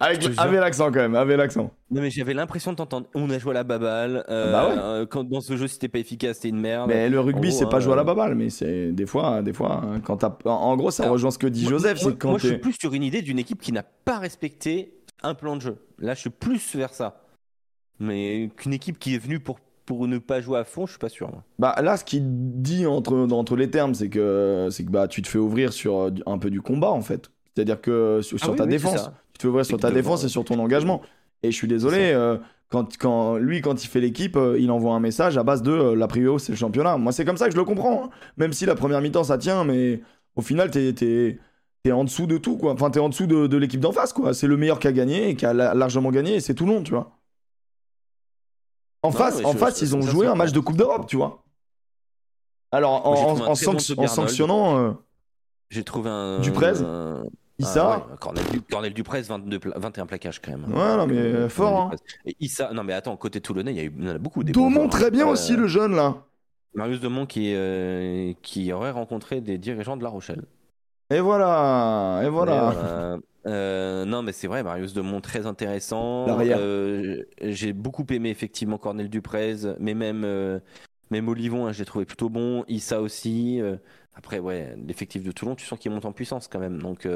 Avec, 0.00 0.24
avec 0.38 0.60
l'accent 0.60 0.86
quand 0.86 1.00
même, 1.00 1.14
avec 1.14 1.36
l'accent. 1.38 1.70
Non, 1.90 2.02
mais 2.02 2.10
j'avais 2.10 2.34
l'impression 2.34 2.72
de 2.72 2.76
t'entendre. 2.76 3.06
On 3.14 3.30
a 3.30 3.38
joué 3.38 3.52
à 3.52 3.54
la 3.54 3.64
baballe. 3.64 4.24
euh, 4.28 4.52
Bah 4.52 4.68
ouais. 4.68 4.74
euh, 4.78 5.06
quand, 5.06 5.24
dans 5.24 5.40
ce 5.40 5.56
jeu, 5.56 5.66
si 5.68 5.78
t'es 5.78 5.88
pas 5.88 5.98
efficace, 5.98 6.40
t'es 6.40 6.48
une 6.50 6.60
merde. 6.60 6.88
Mais 6.88 7.08
le 7.08 7.18
rugby, 7.20 7.50
c'est 7.52 7.68
pas 7.68 7.80
jouer 7.80 7.94
à 7.94 7.96
la 7.96 8.02
euh, 8.02 8.04
baballe, 8.04 8.34
mais 8.34 8.50
c'est 8.50 8.92
des 8.92 9.06
fois, 9.06 9.42
des 9.42 9.52
fois, 9.52 9.82
hein, 9.84 10.00
quand. 10.00 10.22
En, 10.24 10.30
en 10.44 10.76
gros, 10.76 10.90
ça 10.90 11.04
Alors, 11.04 11.14
rejoint 11.14 11.30
ce 11.30 11.38
que 11.38 11.46
dit 11.46 11.62
Moi- 11.62 11.70
Joseph, 11.70 12.02
moi- 12.02 12.10
c'est 12.12 12.18
quand 12.18 12.30
Moi, 12.30 12.38
je 12.38 12.48
suis 12.48 12.58
plus 12.58 12.74
sur 12.78 12.92
une 12.94 13.02
idée 13.02 13.22
d'une 13.22 13.38
équipe 13.38 13.62
qui 13.62 13.72
n'a 13.72 13.82
pas 13.82 14.18
respecté 14.18 14.94
un 15.22 15.34
plan 15.34 15.56
de 15.56 15.62
jeu. 15.62 15.76
Là, 15.98 16.14
je 16.14 16.20
suis 16.20 16.30
plus 16.30 16.74
vers 16.76 16.92
ça. 16.92 17.22
Mais 17.98 18.50
qu'une 18.56 18.74
équipe 18.74 18.98
qui 18.98 19.14
est 19.14 19.18
venue 19.18 19.40
pour, 19.40 19.58
pour 19.86 20.06
ne 20.08 20.18
pas 20.18 20.40
jouer 20.40 20.58
à 20.58 20.64
fond, 20.64 20.84
je 20.86 20.92
suis 20.92 20.98
pas 20.98 21.08
sûr. 21.08 21.28
moi. 21.30 21.42
Bah 21.58 21.74
là, 21.82 21.96
ce 21.96 22.04
qu'il 22.04 22.22
dit 22.26 22.84
entre, 22.86 23.16
entre 23.32 23.56
les 23.56 23.70
termes, 23.70 23.94
c'est 23.94 24.08
que, 24.10 24.68
c'est 24.70 24.84
que 24.84 24.90
bah, 24.90 25.08
tu 25.08 25.22
te 25.22 25.28
fais 25.28 25.38
ouvrir 25.38 25.72
sur 25.72 25.96
euh, 25.98 26.10
un 26.26 26.38
peu 26.38 26.50
du 26.50 26.60
combat 26.60 26.90
en 26.90 27.00
fait. 27.00 27.30
C'est-à-dire 27.54 27.80
que 27.80 28.20
sur, 28.22 28.38
sur 28.38 28.48
Ah 28.48 28.52
oui, 28.52 28.56
ta 28.58 28.64
oui, 28.64 28.70
défense, 28.70 29.10
tu 29.32 29.38
te 29.38 29.42
fais 29.42 29.48
ouvrir 29.48 29.64
sur 29.64 29.78
ta 29.78 29.90
défense 29.90 30.24
et 30.24 30.28
sur 30.28 30.44
ton 30.44 30.58
engagement. 30.58 31.00
Et 31.42 31.50
je 31.50 31.56
suis 31.56 31.68
désolé, 31.68 32.10
euh, 32.12 32.36
quand, 32.68 32.96
quand 32.98 33.36
lui, 33.36 33.60
quand 33.60 33.82
il 33.84 33.86
fait 33.86 34.00
l'équipe, 34.00 34.36
euh, 34.36 34.58
il 34.58 34.70
envoie 34.70 34.94
un 34.94 35.00
message 35.00 35.38
à 35.38 35.42
base 35.44 35.62
de 35.62 35.70
euh, 35.70 35.94
la 35.94 36.08
prio, 36.08 36.38
c'est 36.38 36.52
le 36.52 36.58
championnat. 36.58 36.96
Moi, 36.98 37.12
c'est 37.12 37.24
comme 37.24 37.36
ça 37.36 37.46
que 37.46 37.52
je 37.52 37.56
le 37.56 37.64
comprends. 37.64 38.04
hein. 38.06 38.10
Même 38.36 38.52
si 38.52 38.66
la 38.66 38.74
première 38.74 39.00
mi-temps 39.00 39.24
ça 39.24 39.38
tient, 39.38 39.64
mais 39.64 40.00
au 40.34 40.42
final, 40.42 40.70
t'es 40.70 40.92
t'es- 40.92 41.38
t'es 41.82 41.92
en 41.92 42.02
dessous 42.04 42.26
de 42.26 42.36
tout 42.38 42.56
quoi. 42.56 42.72
Enfin, 42.72 42.90
t'es 42.90 42.98
en 43.00 43.08
dessous 43.08 43.26
de, 43.26 43.46
de 43.46 43.56
l'équipe 43.56 43.80
d'en 43.80 43.92
face 43.92 44.12
quoi. 44.12 44.34
C'est 44.34 44.48
le 44.48 44.56
meilleur 44.56 44.78
qui 44.80 44.88
a 44.88 44.92
gagné 44.92 45.30
et 45.30 45.36
qui 45.36 45.46
a 45.46 45.52
la- 45.54 45.74
largement 45.74 46.10
gagné, 46.10 46.34
et 46.36 46.40
c'est 46.40 46.54
Toulon, 46.54 46.82
tu 46.82 46.90
vois. 46.92 47.15
En 49.06 49.10
Non, 49.10 49.16
face, 49.16 49.38
mais 49.38 49.44
en 49.46 49.52
je- 49.52 49.58
face, 49.58 49.78
je- 49.80 49.84
ils 49.84 49.96
ont 49.96 50.00
joué 50.02 50.26
un 50.26 50.34
match 50.34 50.52
de 50.52 50.60
Coupe 50.60 50.76
d'Europe, 50.76 51.06
tu 51.06 51.16
vois. 51.16 51.42
Alors, 52.72 53.06
en, 53.06 53.46
bon 53.48 53.54
sanctionnant 54.08 54.78
euh, 54.78 54.92
J'ai 55.70 55.84
trouvé 55.84 56.10
un. 56.10 56.40
Duprez 56.40 56.80
un- 56.82 57.22
Issa, 57.58 57.90
Ah 57.90 57.98
ouais, 58.10 58.16
Cornel, 58.20 58.44
Du- 58.52 58.60
Cornel 58.60 58.92
Duprez, 58.92 59.22
22 59.22 59.58
pla- 59.58 59.78
21 59.78 60.04
plaquages 60.04 60.42
quand 60.42 60.50
même. 60.50 60.64
Ouais, 60.64 60.96
non, 60.96 61.06
mais, 61.06 61.16
Euh, 61.16 61.48
fort, 61.48 61.80
hein. 61.80 61.90
Et 62.26 62.36
Issa, 62.38 62.70
non 62.74 62.84
mais 62.84 62.92
attends, 62.92 63.16
côté 63.16 63.40
Toulonnais, 63.40 63.72
il 63.72 63.76
y, 63.78 63.80
a 63.80 63.84
eu- 63.84 63.94
il 63.96 64.04
y 64.04 64.10
en 64.10 64.14
a 64.16 64.18
beaucoup. 64.18 64.44
Des 64.44 64.52
Daumont 64.52 64.74
joueurs. 64.80 64.90
très 64.90 65.10
bien 65.10 65.26
Euh, 65.26 65.30
aussi, 65.30 65.56
le 65.56 65.66
jeune 65.66 65.94
là. 65.96 66.16
Marius 66.74 67.00
qui, 67.26 67.52
euh, 67.54 68.34
qui 68.42 68.70
aurait 68.74 68.90
rencontré 68.90 69.40
des 69.40 69.56
dirigeants 69.56 69.96
de 69.96 70.02
La 70.02 70.10
Rochelle. 70.10 70.42
Et 71.10 71.20
voilà, 71.20 72.22
et 72.24 72.28
voilà. 72.28 72.70
Euh, 72.72 73.18
euh, 73.46 74.04
non, 74.04 74.22
mais 74.22 74.32
c'est 74.32 74.48
vrai, 74.48 74.62
Marius 74.62 74.92
Demont 74.92 75.20
très 75.20 75.46
intéressant. 75.46 76.26
Euh, 76.28 77.22
J'ai 77.40 77.72
beaucoup 77.72 78.04
aimé 78.10 78.30
effectivement 78.30 78.76
Cornel 78.76 79.08
Duprez, 79.08 79.56
mais 79.78 79.94
même, 79.94 80.24
euh, 80.24 80.58
même 81.10 81.28
Olivon, 81.28 81.66
hein, 81.66 81.72
je 81.72 81.78
l'ai 81.78 81.84
trouvé 81.84 82.06
plutôt 82.06 82.28
bon. 82.28 82.64
Issa 82.66 83.00
aussi. 83.00 83.60
après, 84.14 84.40
ouais, 84.40 84.74
l'effectif 84.84 85.22
de 85.22 85.30
Toulon, 85.30 85.54
tu 85.54 85.64
sens 85.64 85.78
qu'il 85.78 85.92
monte 85.92 86.06
en 86.06 86.12
puissance 86.12 86.48
quand 86.48 86.58
même. 86.58 86.82
Donc, 86.82 87.06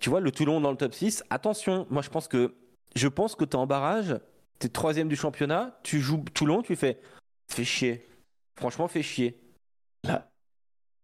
tu 0.00 0.10
vois, 0.10 0.20
le 0.20 0.30
Toulon 0.30 0.60
dans 0.60 0.70
le 0.70 0.76
top 0.76 0.94
6, 0.94 1.24
attention, 1.30 1.86
moi 1.90 2.02
je 2.02 2.10
pense 2.10 2.28
que 2.28 2.54
je 2.94 3.08
pense 3.08 3.34
que 3.34 3.44
tu 3.44 3.52
es 3.52 3.56
en 3.56 3.66
barrage, 3.66 4.16
tu 4.60 4.66
es 4.66 4.70
troisième 4.70 5.08
du 5.08 5.16
championnat, 5.16 5.78
tu 5.82 6.00
joues 6.00 6.24
Toulon, 6.34 6.62
tu 6.62 6.76
fais 6.76 7.00
fais 7.48 7.64
chier. 7.64 8.06
Franchement, 8.54 8.86
fais 8.86 9.02
chier. 9.02 9.40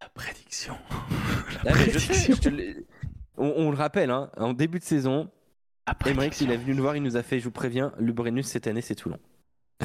La 0.00 0.08
prédiction. 0.08 0.74
Mais 1.64 1.90
je 1.92 1.98
sais, 1.98 2.32
je 2.34 2.40
te 2.40 2.48
l'ai- 2.48 2.86
on, 3.36 3.52
on 3.56 3.70
le 3.70 3.76
rappelle, 3.76 4.10
hein, 4.10 4.30
en 4.36 4.52
début 4.52 4.78
de 4.78 4.84
saison, 4.84 5.28
Emmerich, 6.06 6.40
il 6.40 6.50
est 6.50 6.56
venu 6.56 6.74
nous 6.74 6.82
voir, 6.82 6.96
il 6.96 7.02
nous 7.02 7.16
a 7.16 7.22
fait, 7.22 7.38
je 7.40 7.44
vous 7.44 7.50
préviens, 7.50 7.92
le 7.98 8.12
Brennus 8.12 8.46
cette 8.46 8.66
année, 8.66 8.80
c'est 8.82 8.94
Toulon. 8.94 9.18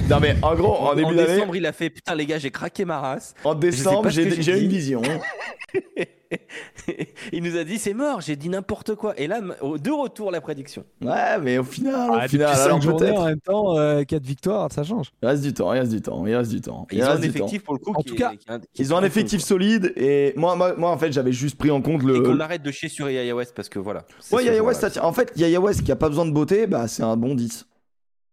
Non 0.10 0.20
mais 0.20 0.36
en 0.42 0.56
gros, 0.56 0.76
en 0.76 0.96
début 0.96 1.16
d'année, 1.16 1.36
décembre, 1.36 1.56
il 1.56 1.66
a 1.68 1.72
fait, 1.72 1.90
putain 1.92 2.16
les 2.16 2.26
gars, 2.26 2.40
j'ai 2.40 2.50
craqué 2.52 2.84
ma 2.84 3.00
race. 3.00 3.36
en 3.44 3.54
décembre, 3.56 4.02
pas 4.04 4.12
ce 4.12 4.18
que 4.22 4.24
j'ai 4.30 4.36
j'ai 4.38 4.42
j'ai 4.42 4.54
dit. 4.60 4.64
une 4.66 4.72
vision. 4.72 5.02
il 7.34 7.44
nous 7.44 7.58
a 7.58 7.64
dit, 7.64 7.78
c'est 7.78 7.94
mort, 7.94 8.22
j'ai 8.22 8.36
dit 8.36 8.50
n'importe 8.50 8.96
quoi. 8.96 9.14
Et 9.20 9.28
là, 9.28 9.42
de 9.42 9.92
retour, 9.92 10.32
la 10.32 10.42
prédiction. 10.42 10.84
Ouais, 11.02 11.38
mais 11.42 11.58
au 11.58 11.64
final, 11.64 12.10
au 12.12 12.14
Ah, 12.20 12.28
final, 12.28 12.56
alors 12.56 12.80
peut-être. 12.80 13.20
en 13.20 13.26
même 13.26 13.40
temps, 13.40 13.76
4 14.06 14.24
victoires, 14.24 14.72
ça 14.72 14.84
change. 14.84 15.12
Il 15.22 15.28
reste 15.28 15.44
du 15.44 15.54
temps, 15.54 15.74
il 15.74 15.80
reste 15.80 15.92
du 15.92 16.02
temps, 16.02 16.26
il 16.28 16.36
reste 16.36 16.52
du 16.52 16.62
temps. 16.62 16.88
Il 16.92 16.98
Ils 17.00 17.04
ont 17.04 17.08
un 17.08 17.16
temps. 17.18 17.24
effectif 17.24 17.64
pour 17.64 17.74
le 17.74 17.80
coup. 17.80 17.92
En 17.96 18.02
qui 18.02 18.10
tout 18.10 18.16
est- 18.16 18.18
cas, 18.18 18.30
qui 18.32 18.36
est- 18.36 18.60
qui 18.74 18.82
est 18.82 18.86
Ils 18.86 18.94
ont 18.94 18.98
un 18.98 19.04
effectif 19.04 19.42
solide 19.42 19.94
et 19.96 20.34
moi, 20.36 20.56
moi, 20.56 20.74
moi 20.78 20.90
en 20.92 20.98
fait, 20.98 21.12
j'avais 21.12 21.32
juste 21.34 21.58
pris 21.58 21.72
en 21.72 21.82
compte 21.82 22.02
quoi. 22.04 22.12
Et 22.16 22.22
qu'on 22.22 22.34
le. 22.34 22.42
arrête 22.42 22.62
de 22.64 22.72
chier 22.72 22.90
sur 22.90 23.10
Yaya 23.10 23.36
West 23.36 23.54
parce 23.56 23.70
que 23.70 23.80
voilà. 23.80 24.06
Ouais, 24.32 24.46
Yaya. 24.46 24.64
West, 24.64 24.88
ça. 24.88 25.06
En 25.06 25.14
fait, 25.14 25.32
Yaya 25.36 25.60
West 25.60 25.84
qui 25.84 25.92
a 25.92 25.96
pas 25.96 26.10
besoin 26.10 26.26
de 26.26 26.32
beauté, 26.32 26.68
bah 26.68 26.88
c'est 26.88 27.04
un 27.04 27.18
bon 27.18 27.36
10. 27.36 27.66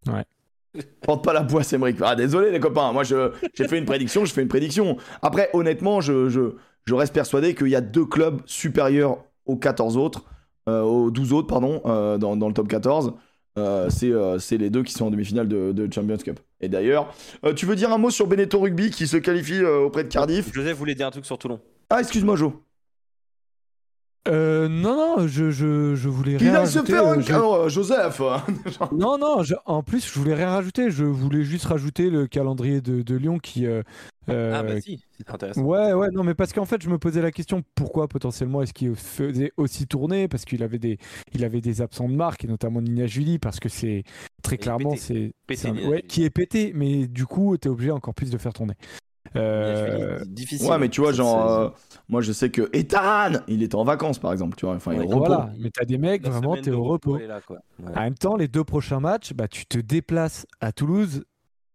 Ouais. 0.07 0.25
Porte 1.03 1.25
pas 1.25 1.33
la 1.33 1.43
poisse, 1.43 1.73
Emmerich. 1.73 1.97
Ah, 2.01 2.15
désolé, 2.15 2.51
les 2.53 2.61
copains. 2.61 2.93
Moi, 2.93 3.03
je- 3.03 3.33
j'ai 3.55 3.67
fait 3.67 3.77
une 3.79 3.85
prédiction, 3.85 4.25
je 4.25 4.33
fais 4.33 4.43
une 4.43 4.49
prédiction. 4.49 4.97
Après, 5.21 5.51
honnêtement, 5.53 6.01
je, 6.01 6.29
je, 6.29 6.53
je 6.87 6.95
reste 6.95 7.13
persuadé 7.15 7.55
qu'il 7.55 7.69
y 7.69 7.77
a 7.77 7.81
deux 7.81 8.05
clubs 8.05 8.41
supérieurs 8.47 9.25
aux 9.47 9.57
14 9.57 9.97
autres, 9.97 10.25
euh, 10.69 10.83
aux 10.83 11.11
12 11.11 11.33
autres, 11.33 11.49
pardon, 11.49 11.81
euh, 11.87 12.19
dans, 12.19 12.37
dans 12.37 12.49
le 12.49 12.55
top 12.55 12.69
14. 12.69 13.15
Euh, 13.59 13.91
c'est 13.91 14.13
c'est 14.39 14.57
les 14.59 14.71
deux 14.71 14.85
qui 14.85 14.93
sont 14.93 15.07
en 15.07 15.11
demi-finale 15.11 15.49
de, 15.49 15.73
de 15.73 15.93
Champions 15.93 16.17
Cup. 16.17 16.39
Et 16.61 16.69
d'ailleurs, 16.69 17.13
tu 17.57 17.67
veux 17.67 17.75
dire 17.75 17.93
un 17.93 17.99
mot 17.99 18.11
sur 18.11 18.27
Benetton 18.27 18.61
Rugby 18.61 18.91
qui 18.91 19.07
se 19.07 19.17
qualifie 19.17 19.63
auprès 19.65 20.05
de 20.05 20.09
Cardiff? 20.09 20.53
Joseph 20.53 20.77
voulait 20.77 20.95
dire 20.95 21.07
un 21.07 21.11
truc 21.11 21.27
sur 21.27 21.37
Toulon. 21.39 21.61
Ah, 21.89 22.01
excuse-moi, 22.01 22.37
Joe. 22.37 22.53
Euh, 24.29 24.69
non, 24.69 25.17
non, 25.17 25.27
je, 25.29 25.51
je, 25.51 25.95
je 25.95 26.09
voulais 26.11 26.33
Il 26.33 26.37
rien 26.39 26.55
a 26.57 26.67
se 26.67 26.79
rajouter. 26.79 26.93
faire 26.93 27.07
euh, 27.07 27.15
un 27.17 27.21
je- 27.21 27.33
Alors, 27.33 27.55
euh, 27.55 27.69
Joseph 27.71 28.21
Non, 28.93 29.17
non, 29.17 29.43
je- 29.43 29.55
en 29.65 29.83
plus, 29.83 30.07
je 30.07 30.19
voulais 30.19 30.35
rien 30.35 30.51
rajouter. 30.51 30.91
Je 30.91 31.05
voulais 31.05 31.43
juste 31.43 31.65
rajouter 31.65 32.11
le 32.11 32.27
calendrier 32.27 32.81
de, 32.83 33.01
de 33.03 33.17
Lyon 33.17 33.39
qui. 33.39 33.67
euh, 33.67 33.83
euh, 34.29 34.53
ah 34.55 34.63
bah 34.63 34.79
si, 34.81 35.03
c'est 35.17 35.29
intéressant. 35.31 35.63
Ouais, 35.63 35.95
ouais, 35.95 36.09
non, 36.13 36.23
mais 36.23 36.35
parce 36.35 36.53
qu'en 36.53 36.67
fait, 36.67 36.83
je 36.83 36.91
me 36.91 36.99
posais 36.99 37.23
la 37.23 37.33
question 37.33 37.63
pourquoi 37.75 38.07
potentiellement 38.09 38.61
est-ce 38.63 38.75
qu'il 38.75 38.95
faisait 38.95 39.53
aussi 39.57 39.87
tourner? 39.87 40.29
Parce 40.29 40.45
qu'il 40.45 40.63
avait 40.63 40.79
des, 40.79 40.99
il 41.33 41.43
avait 41.43 41.63
des 41.63 41.81
absents 41.81 42.09
de 42.09 42.15
marque, 42.15 42.45
et 42.45 42.47
notamment 42.47 42.83
Nina 42.83 43.07
Julie, 43.07 43.39
parce 43.39 43.59
que 43.59 43.71
c'est 43.71 44.05
très 44.43 44.59
clairement, 44.59 44.91
pété. 44.93 45.33
c'est, 45.55 45.69
un- 45.69 45.89
ouais, 45.89 46.03
qui 46.03 46.25
est 46.25 46.31
pété, 46.31 46.73
mais 46.75 47.07
du 47.09 47.25
coup, 47.25 47.57
t'es 47.57 47.71
obligé 47.71 47.91
encore 47.91 48.15
plus 48.15 48.31
de 48.31 48.37
faire 48.39 48.53
tourner. 48.53 48.75
Euh, 49.37 50.25
difficile. 50.27 50.69
Ouais, 50.69 50.79
mais 50.79 50.89
tu 50.89 51.01
vois, 51.01 51.13
genre, 51.13 51.51
euh, 51.51 51.69
moi 52.09 52.21
je 52.21 52.33
sais 52.33 52.51
que 52.51 52.69
Ethan, 52.73 53.41
il 53.49 53.63
était 53.63 53.77
en 53.77 53.85
vacances 53.85 54.19
par 54.19 54.33
exemple, 54.33 54.57
tu 54.57 54.67
vois, 54.67 54.75
enfin, 54.75 54.97
Ouais, 54.97 55.07
voilà, 55.07 55.53
mais 55.59 55.71
t'as 55.71 55.85
des 55.85 55.99
mecs, 55.99 56.25
La 56.25 56.31
vraiment, 56.31 56.57
t'es 56.57 56.71
au 56.71 56.83
repos. 56.85 57.17
elle 57.17 57.25
est 57.25 57.27
là, 57.29 57.41
quoi. 57.41 57.59
Ouais. 57.79 57.97
En 57.97 58.01
même 58.01 58.15
temps, 58.15 58.37
les 58.37 58.49
deux 58.49 58.65
prochains 58.65 59.01
matchs, 59.01 59.33
bah, 59.35 59.47
tu 59.47 59.67
te 59.67 59.79
déplaces 59.79 60.47
à 60.61 60.73
Toulouse 60.73 61.25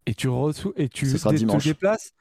et 0.05 0.13
tu, 0.13 0.27
et 0.75 0.89
tu 0.89 1.05
te 1.05 1.63
déplaces. 1.63 2.11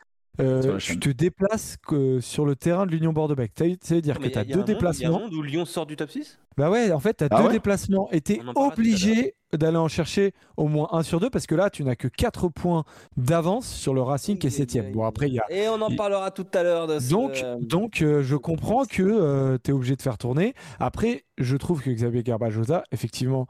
Euh, 0.40 0.78
tu 0.78 0.98
te 0.98 1.08
déplaces 1.10 1.76
que 1.86 2.20
sur 2.20 2.44
le 2.44 2.56
terrain 2.56 2.86
de 2.86 2.90
l'Union 2.90 3.12
Bordeaux-Bègles. 3.12 3.52
Ça 3.82 3.94
veut 3.94 4.00
dire 4.00 4.18
Mais 4.20 4.28
que 4.28 4.32
tu 4.32 4.38
as 4.38 4.42
il 4.42 4.50
y 4.50 4.52
a 4.52 4.56
un 4.56 4.60
deux 4.60 4.60
monde- 4.60 4.68
Il 4.68 4.72
y 4.72 4.74
a 4.74 4.74
un 4.74 4.74
déplacements. 5.12 5.20
monde 5.20 5.34
où 5.34 5.42
Lyon 5.42 5.64
sort 5.64 5.86
du 5.86 5.96
top 5.96 6.10
6 6.10 6.38
Bah 6.56 6.70
ouais, 6.70 6.90
en 6.92 7.00
fait, 7.00 7.18
tu 7.18 7.24
as 7.24 7.28
Ah 7.30 7.38
deux 7.40 7.46
ouais 7.48 7.52
déplacements 7.52 8.08
et 8.12 8.20
tu 8.20 8.32
es 8.34 8.40
obligé 8.56 9.34
d'aller 9.52 9.76
en 9.76 9.86
chercher 9.86 10.32
au 10.56 10.66
moins 10.66 10.88
un 10.90 11.04
sur 11.04 11.20
deux 11.20 11.30
parce 11.30 11.46
que 11.46 11.54
là, 11.54 11.70
tu 11.70 11.84
n'as 11.84 11.94
que 11.94 12.08
4 12.08 12.48
points 12.48 12.82
d'avance 13.16 13.68
sur 13.68 13.94
le 13.94 14.02
Racing 14.02 14.36
qui 14.38 14.48
est 14.48 14.50
7 14.50 14.92
Bon, 14.92 15.04
après, 15.04 15.28
il 15.28 15.34
y 15.34 15.38
a. 15.38 15.44
Et 15.50 15.68
on 15.68 15.80
en 15.80 15.94
parlera 15.94 16.30
tout 16.32 16.46
à 16.54 16.62
l'heure 16.64 16.86
de 16.88 16.98
ce- 16.98 17.10
Donc, 17.10 17.44
donc 17.60 18.02
euh, 18.02 18.22
je 18.22 18.34
comprends 18.36 18.84
que 18.84 19.56
tu 19.62 19.70
es 19.70 19.72
obligé 19.74 19.94
de 19.94 20.02
faire 20.02 20.18
tourner. 20.18 20.54
Après, 20.80 21.24
je 21.38 21.56
trouve 21.56 21.80
que 21.82 21.90
Xavier 21.90 22.22
Garbajosa, 22.24 22.82
effectivement, 22.90 23.46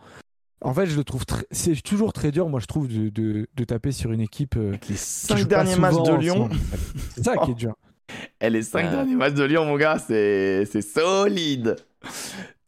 en 0.64 0.74
fait, 0.74 0.86
je 0.86 0.96
le 0.96 1.04
trouve 1.04 1.24
très- 1.26 1.46
c'est 1.50 1.80
toujours 1.82 2.12
très 2.12 2.30
dur, 2.32 2.48
moi, 2.48 2.58
je 2.60 2.66
trouve, 2.66 2.88
de, 2.88 3.08
de- 3.10 3.46
de 3.54 3.64
taper 3.64 3.92
sur 3.92 4.10
une 4.12 4.20
équipe. 4.20 4.56
euh, 4.56 4.72
Les 4.72 4.78
qui 4.78 4.96
5 4.96 5.36
joue 5.36 5.44
pas 5.44 5.48
derniers 5.56 5.76
matchs 5.76 6.02
de 6.02 6.14
Lyon. 6.16 6.48
C'est 7.14 7.24
ça 7.24 7.36
qui 7.36 7.50
est 7.52 7.54
dur. 7.54 7.74
et 8.40 8.50
les 8.50 8.62
5 8.62 8.84
Ouais. 8.84 8.90
derniers 8.90 9.14
matchs 9.16 9.34
de 9.34 9.44
Lyon, 9.44 9.64
mon 9.64 9.76
gars, 9.76 9.98
c'est 9.98 10.64
c'est 10.66 10.82
solide. 10.82 11.76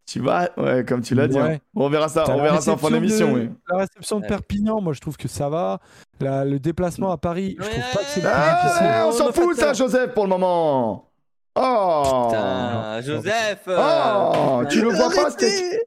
Tu 0.07 0.21
vas, 0.21 0.51
ouais, 0.57 0.85
comme 0.85 1.03
tu 1.03 1.15
l'as 1.17 1.27
dit. 1.27 1.37
Ouais. 1.37 1.55
hein. 1.55 1.59
On 1.75 1.89
verra 1.89 2.09
ça, 2.09 2.25
on 2.31 2.41
verra 2.41 2.61
ça 2.61 2.73
en 2.73 2.77
fin 2.77 2.91
d'émission. 2.93 3.33
de- 3.35 3.41
oui. 3.41 3.51
La 3.69 3.79
réception 3.79 4.21
de. 4.21 4.27
Perpignan, 4.27 4.81
moi, 4.81 4.93
je 4.93 5.01
trouve 5.01 5.17
que 5.17 5.27
ça 5.27 5.49
va. 5.49 5.81
La- 6.21 6.45
le 6.45 6.61
déplacement 6.61 7.11
à 7.11 7.17
Paris, 7.19 7.57
je 7.59 7.65
trouve 7.65 7.93
pas 7.93 7.99
que 8.01 8.05
c'est 8.15 8.23
Ah, 8.25 8.81
ouais, 8.81 9.09
on 9.09 9.13
s'en 9.13 9.33
fout 9.33 9.57
ça. 9.57 9.73
Joseph, 9.73 10.15
pour 10.15 10.25
le 10.25 10.31
moment. 10.31 11.11
Oh, 11.59 12.29
Putain, 12.31 13.01
Joseph 13.01 13.67
oh, 13.69 14.63
tu 14.71 14.81
le 14.83 14.89
vois 14.91 15.11
pas, 15.11 15.31
c'était. 15.31 15.81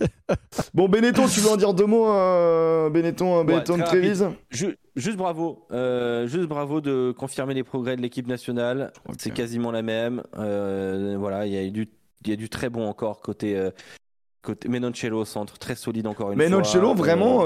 Bon, 0.74 0.88
Benetton, 0.88 1.26
tu 1.26 1.40
veux 1.40 1.50
en 1.50 1.56
dire 1.56 1.74
deux 1.74 1.86
mots, 1.86 2.10
euh, 2.10 2.88
Benetton, 2.90 3.44
Benetton 3.44 3.74
très 3.78 3.84
Trévise 3.84 4.26
Ju- 4.50 4.76
Juste 4.96 5.16
bravo, 5.16 5.66
euh, 5.72 6.26
juste 6.26 6.46
bravo 6.48 6.80
de 6.80 7.12
confirmer 7.16 7.54
les 7.54 7.62
progrès 7.64 7.96
de 7.96 8.02
l'équipe 8.02 8.26
nationale. 8.26 8.92
C'est 9.18 9.32
quasiment 9.32 9.70
la 9.70 9.82
même. 9.82 10.22
Euh, 10.38 11.16
voilà, 11.18 11.46
il 11.46 11.52
y 11.52 11.56
a 11.56 11.62
eu 11.62 11.70
du, 11.70 11.88
y 12.26 12.32
a 12.32 12.36
du 12.36 12.48
très 12.48 12.68
bon 12.70 12.86
encore 12.88 13.20
côté 13.20 13.56
euh, 13.56 13.70
côté 14.42 14.68
Menoncello 14.68 15.20
au 15.20 15.24
centre, 15.24 15.58
très 15.58 15.74
solide 15.74 16.06
encore 16.06 16.32
une 16.32 16.38
Mais 16.38 16.48
fois. 16.48 16.58
Noncello, 16.58 16.90
Euh, 16.90 16.94
vraiment, 16.94 17.44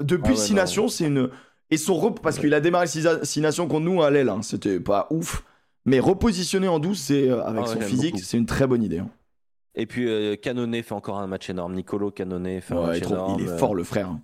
depuis 0.00 0.22
ah 0.28 0.30
ouais, 0.30 0.36
Six 0.36 0.52
non. 0.52 0.56
Nations, 0.56 0.88
c'est 0.88 1.06
une. 1.06 1.28
Et 1.70 1.76
son 1.76 1.94
rep... 1.96 2.20
Parce 2.22 2.38
qu'il 2.38 2.54
a 2.54 2.60
démarré 2.60 2.86
Six 2.86 3.06
Six 3.24 3.40
Nations 3.42 3.66
contre 3.68 3.84
nous 3.84 4.02
à 4.02 4.10
l'aile, 4.10 4.28
hein, 4.30 4.40
c'était 4.42 4.80
pas 4.80 5.06
ouf. 5.10 5.44
Mais 5.84 6.00
repositionner 6.00 6.68
en 6.68 6.78
12, 6.78 6.98
c'est, 6.98 7.28
avec 7.30 7.44
Ah 7.66 7.68
ouais, 7.68 7.74
son 7.74 7.80
physique, 7.80 8.18
c'est 8.20 8.36
une 8.38 8.46
très 8.46 8.66
bonne 8.66 8.82
idée. 8.82 8.98
hein. 8.98 9.08
Et 9.80 9.86
puis 9.86 10.08
euh, 10.08 10.36
Cannonnet 10.36 10.82
fait 10.82 10.92
encore 10.94 11.18
un 11.18 11.26
match 11.26 11.48
énorme. 11.48 11.74
Nicolo 11.74 12.10
Cannonnet 12.10 12.60
fait 12.60 12.74
un 12.74 12.86
match 12.86 13.00
trop- 13.00 13.14
énorme. 13.14 13.36
il 13.40 13.46
est 13.46 13.50
Euh, 13.50 13.56
fort, 13.58 13.74
le 13.74 13.84
frère. 13.84 14.18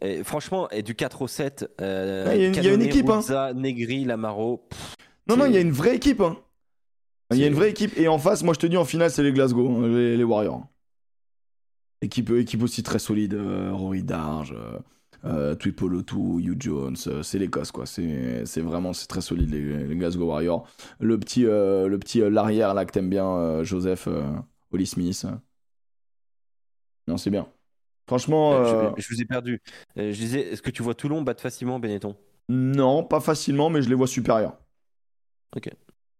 Et 0.00 0.24
franchement, 0.24 0.68
et 0.70 0.82
du 0.82 0.94
4 0.94 1.22
au 1.22 1.28
7, 1.28 1.70
euh, 1.80 2.26
Ouais, 2.26 2.36
il 2.38 2.40
y 2.40 2.44
a 2.44 2.48
une- 2.48 2.54
il 2.54 2.56
y 2.56 2.58
a 2.68 2.72
une 2.72 2.78
Cannonnet, 2.78 2.86
équipe, 2.86 3.10
hein. 3.10 3.52
Negri, 3.54 4.04
Lamaro. 4.04 4.66
pff, 4.70 4.94
Non, 5.28 5.36
non, 5.36 5.44
il 5.46 5.52
y 5.52 5.56
a 5.56 5.60
une 5.60 5.72
vraie 5.72 5.96
équipe. 5.96 6.20
hein. 6.22 6.36
Il 7.32 7.38
y 7.38 7.44
a 7.44 7.46
une 7.48 7.54
vraie 7.54 7.70
équipe. 7.70 7.98
Et 7.98 8.08
en 8.08 8.18
face, 8.18 8.42
moi 8.42 8.54
je 8.54 8.58
te 8.60 8.66
dis, 8.66 8.76
en 8.78 8.86
finale, 8.86 9.10
c'est 9.10 9.22
les 9.22 9.32
Glasgow, 9.32 9.68
hein, 9.68 9.86
les, 9.88 10.16
les 10.16 10.24
Warriors. 10.24 10.62
Équipe, 12.00 12.30
équipe 12.30 12.62
aussi 12.62 12.82
très 12.82 12.98
solide. 12.98 13.34
euh, 13.34 13.70
Rory 13.72 14.02
Darge, 14.04 14.54
euh, 14.56 14.78
euh, 15.24 15.54
Tuipolotu, 15.56 16.14
Hugh 16.38 16.56
Jones. 16.62 16.96
euh, 17.08 17.22
c'est 17.22 17.38
l'Écosse, 17.38 17.72
quoi. 17.72 17.84
C'est 17.86 18.60
vraiment 18.60 18.92
c'est 18.92 19.08
très 19.08 19.20
solide, 19.20 19.50
les, 19.50 19.84
les 19.88 19.96
Glasgow 19.96 20.26
Warriors. 20.28 20.66
Le 21.00 21.18
petit, 21.18 21.44
euh, 21.44 21.88
le 21.88 21.98
petit 21.98 22.22
euh, 22.22 22.30
l'arrière, 22.30 22.72
là, 22.72 22.84
que 22.86 22.92
t'aimes 22.92 23.10
bien, 23.10 23.26
euh, 23.28 23.64
Joseph, 23.64 24.06
euh, 24.06 24.22
Holly 24.72 24.86
Smith. 24.86 25.26
Non, 27.06 27.16
c'est 27.16 27.30
bien. 27.30 27.48
Franchement, 28.06 28.54
euh, 28.54 28.90
Je, 28.96 29.02
je 29.02 29.14
vous 29.14 29.20
ai 29.20 29.24
perdu. 29.24 29.62
Euh, 29.98 30.12
je 30.12 30.16
disais, 30.18 30.40
est-ce 30.52 30.62
que 30.62 30.70
tu 30.70 30.82
vois 30.82 30.94
Toulon 30.94 31.22
battre 31.22 31.42
facilement 31.42 31.78
Benetton? 31.78 32.16
Non, 32.48 33.04
pas 33.04 33.20
facilement, 33.20 33.68
mais 33.70 33.82
je 33.82 33.88
les 33.88 33.94
vois 33.94 34.06
supérieurs. 34.06 34.56
Ok. 35.56 35.70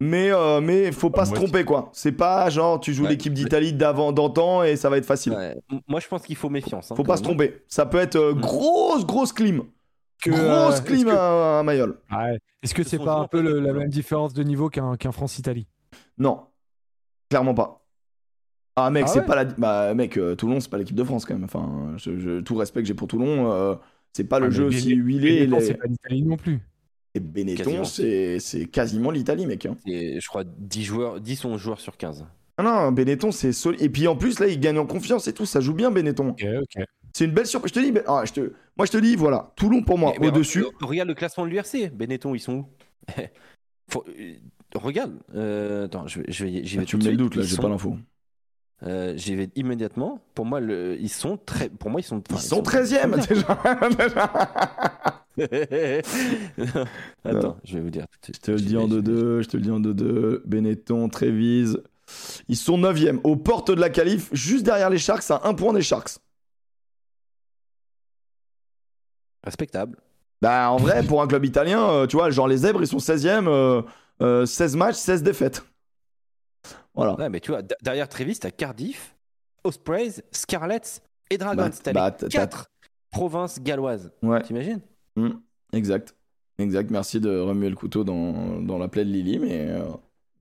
Mais 0.00 0.30
euh, 0.30 0.60
mais 0.60 0.92
faut 0.92 1.10
pas 1.10 1.24
se 1.24 1.30
moi 1.30 1.40
tromper 1.40 1.64
quoi. 1.64 1.90
C'est 1.92 2.12
pas 2.12 2.48
genre 2.50 2.78
tu 2.78 2.94
joues 2.94 3.02
Ouais. 3.04 3.08
l'équipe 3.10 3.32
d'Italie 3.34 3.72
d'avant 3.72 4.12
d'antan 4.12 4.62
et 4.62 4.76
ça 4.76 4.88
va 4.90 4.96
être 4.98 5.04
facile. 5.06 5.32
Ouais. 5.32 5.56
Moi, 5.88 5.98
je 5.98 6.06
pense 6.06 6.22
qu'il 6.22 6.36
faut 6.36 6.48
méfiance. 6.50 6.92
hein, 6.92 6.94
Faut 6.94 7.02
pas 7.02 7.16
se 7.16 7.22
tromper. 7.24 7.64
Ça 7.66 7.84
peut 7.84 7.98
être 7.98 8.14
euh, 8.16 8.32
Mm. 8.34 8.40
grosse 8.40 9.04
grosse 9.06 9.32
clim. 9.32 9.64
Que, 10.22 10.30
grosse 10.30 10.40
euh, 10.40 10.70
est-ce 10.72 10.82
clim 10.82 11.04
que- 11.06 11.10
à, 11.10 11.58
à 11.58 11.62
Mayol. 11.64 12.00
Ouais. 12.12 12.38
Est-ce 12.62 12.74
que 12.74 12.84
Ce 12.84 12.90
c'est 12.90 12.98
pas 12.98 13.16
un 13.16 13.26
peu 13.26 13.40
le- 13.40 13.58
la 13.60 13.72
même 13.72 13.88
différence 13.88 14.34
de 14.34 14.42
niveau 14.44 14.68
qu'un 14.68 14.96
qu'un 14.96 15.10
France-Italie? 15.12 15.66
Non, 16.16 16.46
clairement 17.28 17.54
pas. 17.54 17.84
Ah 18.86 18.90
mec, 18.90 19.04
Ah 19.06 19.10
c'est 19.12 19.20
ouais 19.20 19.26
pas 19.26 19.34
la. 19.36 19.44
Bah 19.44 19.94
mec, 19.94 20.16
euh, 20.16 20.34
Toulon 20.34 20.60
c'est 20.60 20.70
pas 20.70 20.78
l'équipe 20.78 20.96
de 20.96 21.04
France 21.04 21.24
quand 21.24 21.34
même. 21.34 21.44
Enfin, 21.44 21.94
je, 21.96 22.18
je- 22.18 22.40
tout 22.40 22.56
respect 22.56 22.80
que 22.82 22.86
j'ai 22.88 22.94
pour 22.94 23.08
Toulon, 23.08 23.50
euh, 23.52 23.74
c'est 24.12 24.24
pas 24.24 24.38
le 24.38 24.46
Ah, 24.46 24.50
jeu 24.50 24.64
aussi 24.64 24.94
huilé. 24.94 25.46
Benetton, 25.46 25.58
les- 25.58 25.64
c'est 25.64 25.74
pas 25.74 25.86
l'Italie 25.86 26.22
non 26.22 26.36
plus. 26.36 26.60
Et 27.14 27.20
Benetton, 27.20 27.84
c'est 27.84 28.38
c'est 28.38 28.66
quasiment 28.66 29.10
l'Italie, 29.10 29.46
mec. 29.46 29.66
hein. 29.66 29.76
Et 29.86 30.20
je 30.20 30.28
crois 30.28 30.44
10 30.44 30.84
joueurs, 30.84 31.20
10 31.20 31.44
11 31.44 31.60
joueurs 31.60 31.80
sur 31.80 31.96
15. 31.96 32.26
Ah 32.58 32.62
non, 32.62 32.92
Benetton 32.92 33.30
c'est 33.30 33.52
solide. 33.52 33.80
Et 33.82 33.88
puis 33.88 34.06
en 34.08 34.16
plus 34.16 34.40
là, 34.40 34.46
il 34.48 34.58
gagne 34.60 34.78
en 34.78 34.86
confiance 34.86 35.28
et 35.28 35.32
tout, 35.32 35.46
ça 35.46 35.60
joue 35.60 35.74
bien 35.74 35.90
Benetton. 35.90 36.34
C'est 37.12 37.24
une 37.24 37.32
belle 37.32 37.46
surprise. 37.46 37.72
Je 37.74 37.80
te 37.80 37.84
dis, 37.84 37.92
Ben- 37.92 38.02
ah, 38.06 38.22
je 38.26 38.32
te... 38.32 38.40
moi 38.76 38.84
je 38.86 38.92
te 38.92 38.98
dis, 38.98 39.16
voilà, 39.16 39.52
Toulon 39.56 39.82
pour 39.82 39.96
moi, 39.98 40.12
au-dessus. 40.20 40.62
re- 40.62 40.84
Regarde 40.84 41.08
le 41.08 41.14
classement 41.14 41.44
de 41.46 41.50
l'URC. 41.50 41.90
Benetton, 41.94 42.34
ils 42.34 42.40
sont 42.40 42.52
où? 42.54 42.66
Faut- 43.90 44.04
euh, 44.08 44.34
Regarde. 44.74 45.14
euh, 45.34 45.86
attends, 45.86 46.06
je 46.06 46.20
vais, 46.20 46.26
je 46.30 46.44
vais, 46.44 46.64
j'y 46.64 46.76
vais 46.76 46.82
Ah, 46.82 46.84
tu 46.84 46.96
me 46.98 47.04
mets 47.04 47.10
le 47.12 47.16
doute 47.16 47.36
là, 47.36 47.42
j'ai 47.42 47.56
sont- 47.56 47.62
pas 47.62 47.68
l'info. 47.70 47.96
Euh, 48.84 49.14
J'y 49.16 49.34
vais 49.34 49.50
immédiatement. 49.56 50.20
Pour 50.34 50.46
moi, 50.46 50.60
le, 50.60 50.96
ils 51.00 51.08
sont 51.08 51.36
très. 51.36 51.68
Pour 51.68 51.90
moi, 51.90 52.00
ils 52.00 52.04
sont. 52.04 52.22
Ils 52.30 52.34
enfin, 52.34 52.42
sont 52.42 52.62
13e 52.62 53.14
bien. 53.14 53.24
déjà. 53.26 53.60
Attends, 57.24 57.56
je 57.64 57.74
vais 57.74 57.80
vous 57.80 57.90
dire. 57.90 58.06
Je 58.26 58.38
te 58.38 58.50
le 58.50 58.58
dis 58.58 58.76
en 58.76 58.88
j'y 58.88 58.96
vais. 58.96 59.02
2-2, 59.02 59.42
je 59.42 59.48
te 59.48 59.56
le 59.56 59.62
dis 59.62 59.70
en 59.70 59.80
2-2. 59.80 60.42
Benetton, 60.44 61.08
Trévise. 61.08 61.80
Ils 62.48 62.56
sont 62.56 62.78
9e, 62.78 63.20
aux 63.24 63.36
portes 63.36 63.70
de 63.70 63.80
la 63.80 63.90
qualif, 63.90 64.28
juste 64.32 64.64
derrière 64.64 64.90
les 64.90 64.98
Sharks, 64.98 65.30
à 65.30 65.42
un 65.44 65.54
point 65.54 65.72
des 65.72 65.82
Sharks. 65.82 66.18
Respectable. 69.44 69.96
Bah, 70.40 70.70
en 70.70 70.76
vrai, 70.76 71.02
pour 71.02 71.20
un 71.22 71.26
club 71.26 71.44
italien, 71.44 71.88
euh, 71.90 72.06
tu 72.06 72.16
vois, 72.16 72.30
genre 72.30 72.48
les 72.48 72.58
Zèbres, 72.58 72.80
ils 72.80 72.86
sont 72.86 72.98
16e, 72.98 73.48
euh, 73.48 73.82
euh, 74.22 74.46
16 74.46 74.76
matchs, 74.76 74.96
16 74.96 75.22
défaites. 75.22 75.64
Voilà. 76.98 77.14
Ouais, 77.16 77.28
mais 77.28 77.38
tu 77.38 77.52
vois, 77.52 77.62
derrière 77.82 78.08
Trévis, 78.08 78.40
t'as 78.40 78.50
Cardiff, 78.50 79.14
Ospreys, 79.62 80.22
Scarlets 80.32 81.00
et 81.30 81.38
Dragons. 81.38 81.70
Bah, 81.84 81.92
bah, 81.92 82.10
t'as- 82.10 82.28
quatre 82.28 82.70
provinces 83.10 83.62
galloises. 83.62 84.10
Ouais, 84.22 84.42
T'imagines? 84.42 84.80
Mm, 85.16 85.30
exact. 85.72 86.14
Exact, 86.58 86.90
merci 86.90 87.20
de 87.20 87.38
remuer 87.38 87.70
le 87.70 87.76
couteau 87.76 88.02
dans, 88.02 88.60
dans 88.60 88.78
la 88.78 88.88
plaie 88.88 89.04
de 89.04 89.10
Lily, 89.10 89.38
mais, 89.38 89.68
euh, 89.70 89.84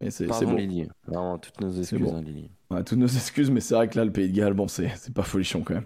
mais 0.01 0.09
c'est 0.09 0.25
bon. 0.25 0.55
Lily. 0.55 0.87
Vraiment, 1.05 1.37
toutes 1.37 1.61
nos 1.61 1.71
excuses, 1.71 2.01
bon. 2.01 2.15
hein, 2.17 2.21
Lily. 2.23 2.49
Ouais, 2.71 2.83
toutes 2.83 2.97
nos 2.97 3.05
excuses, 3.07 3.51
mais 3.51 3.59
c'est 3.61 3.75
vrai 3.75 3.87
que 3.87 3.97
là, 3.99 4.03
le 4.03 4.11
Pays 4.11 4.27
de 4.29 4.35
Galles, 4.35 4.53
bon, 4.55 4.67
c'est 4.67 4.91
c'est 4.97 5.13
pas 5.13 5.21
folichon 5.21 5.61
quand 5.61 5.75
même. 5.75 5.85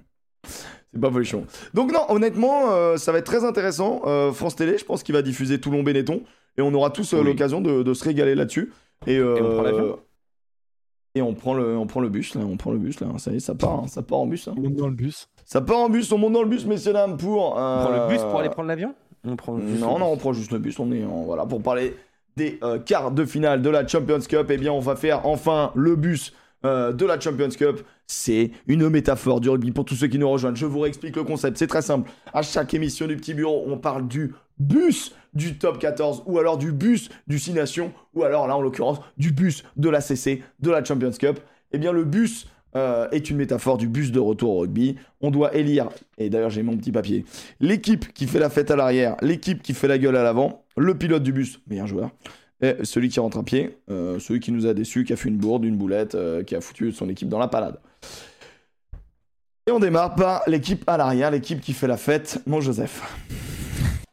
C'est 0.93 1.01
pas 1.01 1.11
folichon. 1.11 1.45
Donc, 1.73 1.91
non, 1.91 2.05
honnêtement, 2.07 2.71
euh, 2.71 2.95
ça 2.95 3.11
va 3.11 3.17
être 3.17 3.25
très 3.25 3.43
intéressant. 3.43 4.01
Euh, 4.05 4.31
France 4.31 4.55
Télé, 4.55 4.77
je 4.77 4.85
pense 4.85 5.03
qu'il 5.03 5.13
va 5.13 5.21
diffuser 5.21 5.59
Toulon-Benetton. 5.59 6.23
Et 6.57 6.61
on 6.61 6.73
aura 6.73 6.91
tous 6.91 7.13
euh, 7.13 7.19
Oui. 7.19 7.25
l'occasion 7.25 7.59
de, 7.59 7.83
de 7.83 7.93
se 7.93 8.03
régaler 8.05 8.35
là-dessus. 8.35 8.71
Et, 9.07 9.21
on 9.21 9.35
prend 9.35 9.63
Et 11.13 11.21
on 11.21 11.33
prend, 11.33 11.53
le, 11.53 11.77
on 11.77 11.85
prend 11.87 11.99
le 11.99 12.09
bus, 12.09 12.35
là. 12.35 12.41
On 12.45 12.55
prend 12.57 12.71
le 12.71 12.77
bus, 12.77 12.99
là. 13.01 13.07
Ça 13.17 13.31
y 13.31 13.35
est, 13.35 13.39
ça 13.39 13.53
part, 13.55 13.81
hein, 13.83 13.87
ça 13.87 14.01
part 14.01 14.19
en 14.19 14.27
bus. 14.27 14.47
hein. 14.47 14.53
On 14.57 14.61
monte 14.61 14.75
dans 14.75 14.87
le 14.87 14.93
bus. 14.93 15.27
Ça 15.45 15.59
part 15.61 15.79
en 15.79 15.89
bus, 15.89 16.11
on 16.11 16.17
monte 16.17 16.33
dans 16.33 16.43
le 16.43 16.47
bus, 16.49 16.65
messieurs, 16.65 16.93
dames, 16.93 17.17
pour. 17.17 17.47
On 17.47 17.51
prend 17.51 17.89
le 17.91 18.07
bus 18.07 18.21
euh, 18.21 18.29
pour 18.31 18.39
aller 18.39 18.49
prendre 18.49 18.69
l'avion? 18.69 18.93
On 19.27 19.35
prend 19.35 19.59
juste 19.59 19.81
non, 19.81 19.99
non, 19.99 20.05
on 20.13 20.17
prend 20.17 20.33
juste 20.33 20.51
le 20.51 20.59
bus. 20.59 20.79
On 20.79 20.91
est 20.91 21.03
en- 21.03 21.23
voilà 21.23 21.45
pour 21.45 21.61
parler 21.61 21.95
des 22.37 22.57
euh, 22.63 22.79
quarts 22.79 23.11
de 23.11 23.25
finale 23.25 23.61
de 23.61 23.69
la 23.69 23.85
Champions 23.85 24.19
Cup. 24.21 24.47
Eh 24.49 24.57
bien, 24.57 24.71
on 24.71 24.79
va 24.79 24.95
faire 24.95 25.25
enfin 25.27 25.71
le 25.75 25.95
bus 25.95 26.33
euh, 26.65 26.93
de 26.93 27.05
la 27.05 27.19
Champions 27.19 27.49
Cup. 27.49 27.81
C'est 28.07 28.51
une 28.67 28.89
métaphore 28.89 29.39
du 29.41 29.49
rugby 29.49 29.71
pour 29.71 29.85
tous 29.85 29.95
ceux 29.95 30.07
qui 30.07 30.19
nous 30.19 30.29
rejoignent. 30.29 30.55
Je 30.55 30.65
vous 30.65 30.79
réexplique 30.79 31.15
le 31.15 31.23
concept. 31.23 31.57
C'est 31.57 31.67
très 31.67 31.81
simple. 31.81 32.09
À 32.33 32.41
chaque 32.41 32.73
émission 32.73 33.07
du 33.07 33.15
petit 33.15 33.33
bureau, 33.33 33.63
on 33.67 33.77
parle 33.77 34.07
du 34.07 34.33
bus 34.59 35.15
du 35.33 35.57
top 35.57 35.79
14 35.79 36.23
ou 36.25 36.39
alors 36.39 36.57
du 36.57 36.71
bus 36.71 37.09
du 37.27 37.39
6 37.39 37.53
Nations 37.53 37.91
ou 38.13 38.23
alors 38.23 38.47
là 38.47 38.57
en 38.57 38.61
l'occurrence 38.61 38.99
du 39.17 39.31
bus 39.31 39.63
de 39.77 39.89
la 39.89 40.01
CC 40.01 40.43
de 40.59 40.71
la 40.71 40.83
Champions 40.83 41.11
Cup. 41.11 41.39
Eh 41.71 41.77
bien, 41.77 41.93
le 41.93 42.03
bus 42.03 42.47
euh, 42.75 43.09
est 43.11 43.29
une 43.29 43.37
métaphore 43.37 43.77
du 43.77 43.87
bus 43.87 44.11
de 44.11 44.19
retour 44.19 44.51
au 44.51 44.59
rugby. 44.59 44.95
On 45.19 45.29
doit 45.29 45.55
élire, 45.55 45.89
et 46.17 46.29
d'ailleurs 46.29 46.49
j'ai 46.49 46.63
mon 46.63 46.77
petit 46.77 46.91
papier, 46.91 47.25
l'équipe 47.59 48.13
qui 48.13 48.27
fait 48.27 48.39
la 48.39 48.49
fête 48.49 48.71
à 48.71 48.77
l'arrière, 48.77 49.17
l'équipe 49.21 49.61
qui 49.61 49.73
fait 49.73 49.89
la 49.89 49.97
gueule 49.97 50.15
à 50.15 50.23
l'avant, 50.23 50.63
le 50.77 50.97
pilote 50.97 51.23
du 51.23 51.33
bus, 51.33 51.59
meilleur 51.67 51.87
joueur, 51.87 52.11
et 52.61 52.75
celui 52.83 53.09
qui 53.09 53.19
rentre 53.19 53.39
à 53.39 53.43
pied, 53.43 53.77
euh, 53.89 54.19
celui 54.19 54.39
qui 54.39 54.51
nous 54.51 54.65
a 54.67 54.73
déçus, 54.73 55.03
qui 55.03 55.13
a 55.13 55.15
fait 55.15 55.29
une 55.29 55.37
bourde, 55.37 55.65
une 55.65 55.77
boulette, 55.77 56.15
euh, 56.15 56.43
qui 56.43 56.55
a 56.55 56.61
foutu 56.61 56.91
son 56.91 57.09
équipe 57.09 57.29
dans 57.29 57.39
la 57.39 57.47
palade. 57.47 57.79
Et 59.67 59.71
on 59.71 59.79
démarre 59.79 60.15
par 60.15 60.43
l'équipe 60.47 60.83
à 60.87 60.97
l'arrière, 60.97 61.31
l'équipe 61.31 61.61
qui 61.61 61.73
fait 61.73 61.87
la 61.87 61.97
fête, 61.97 62.41
mon 62.45 62.61
Joseph. 62.61 63.01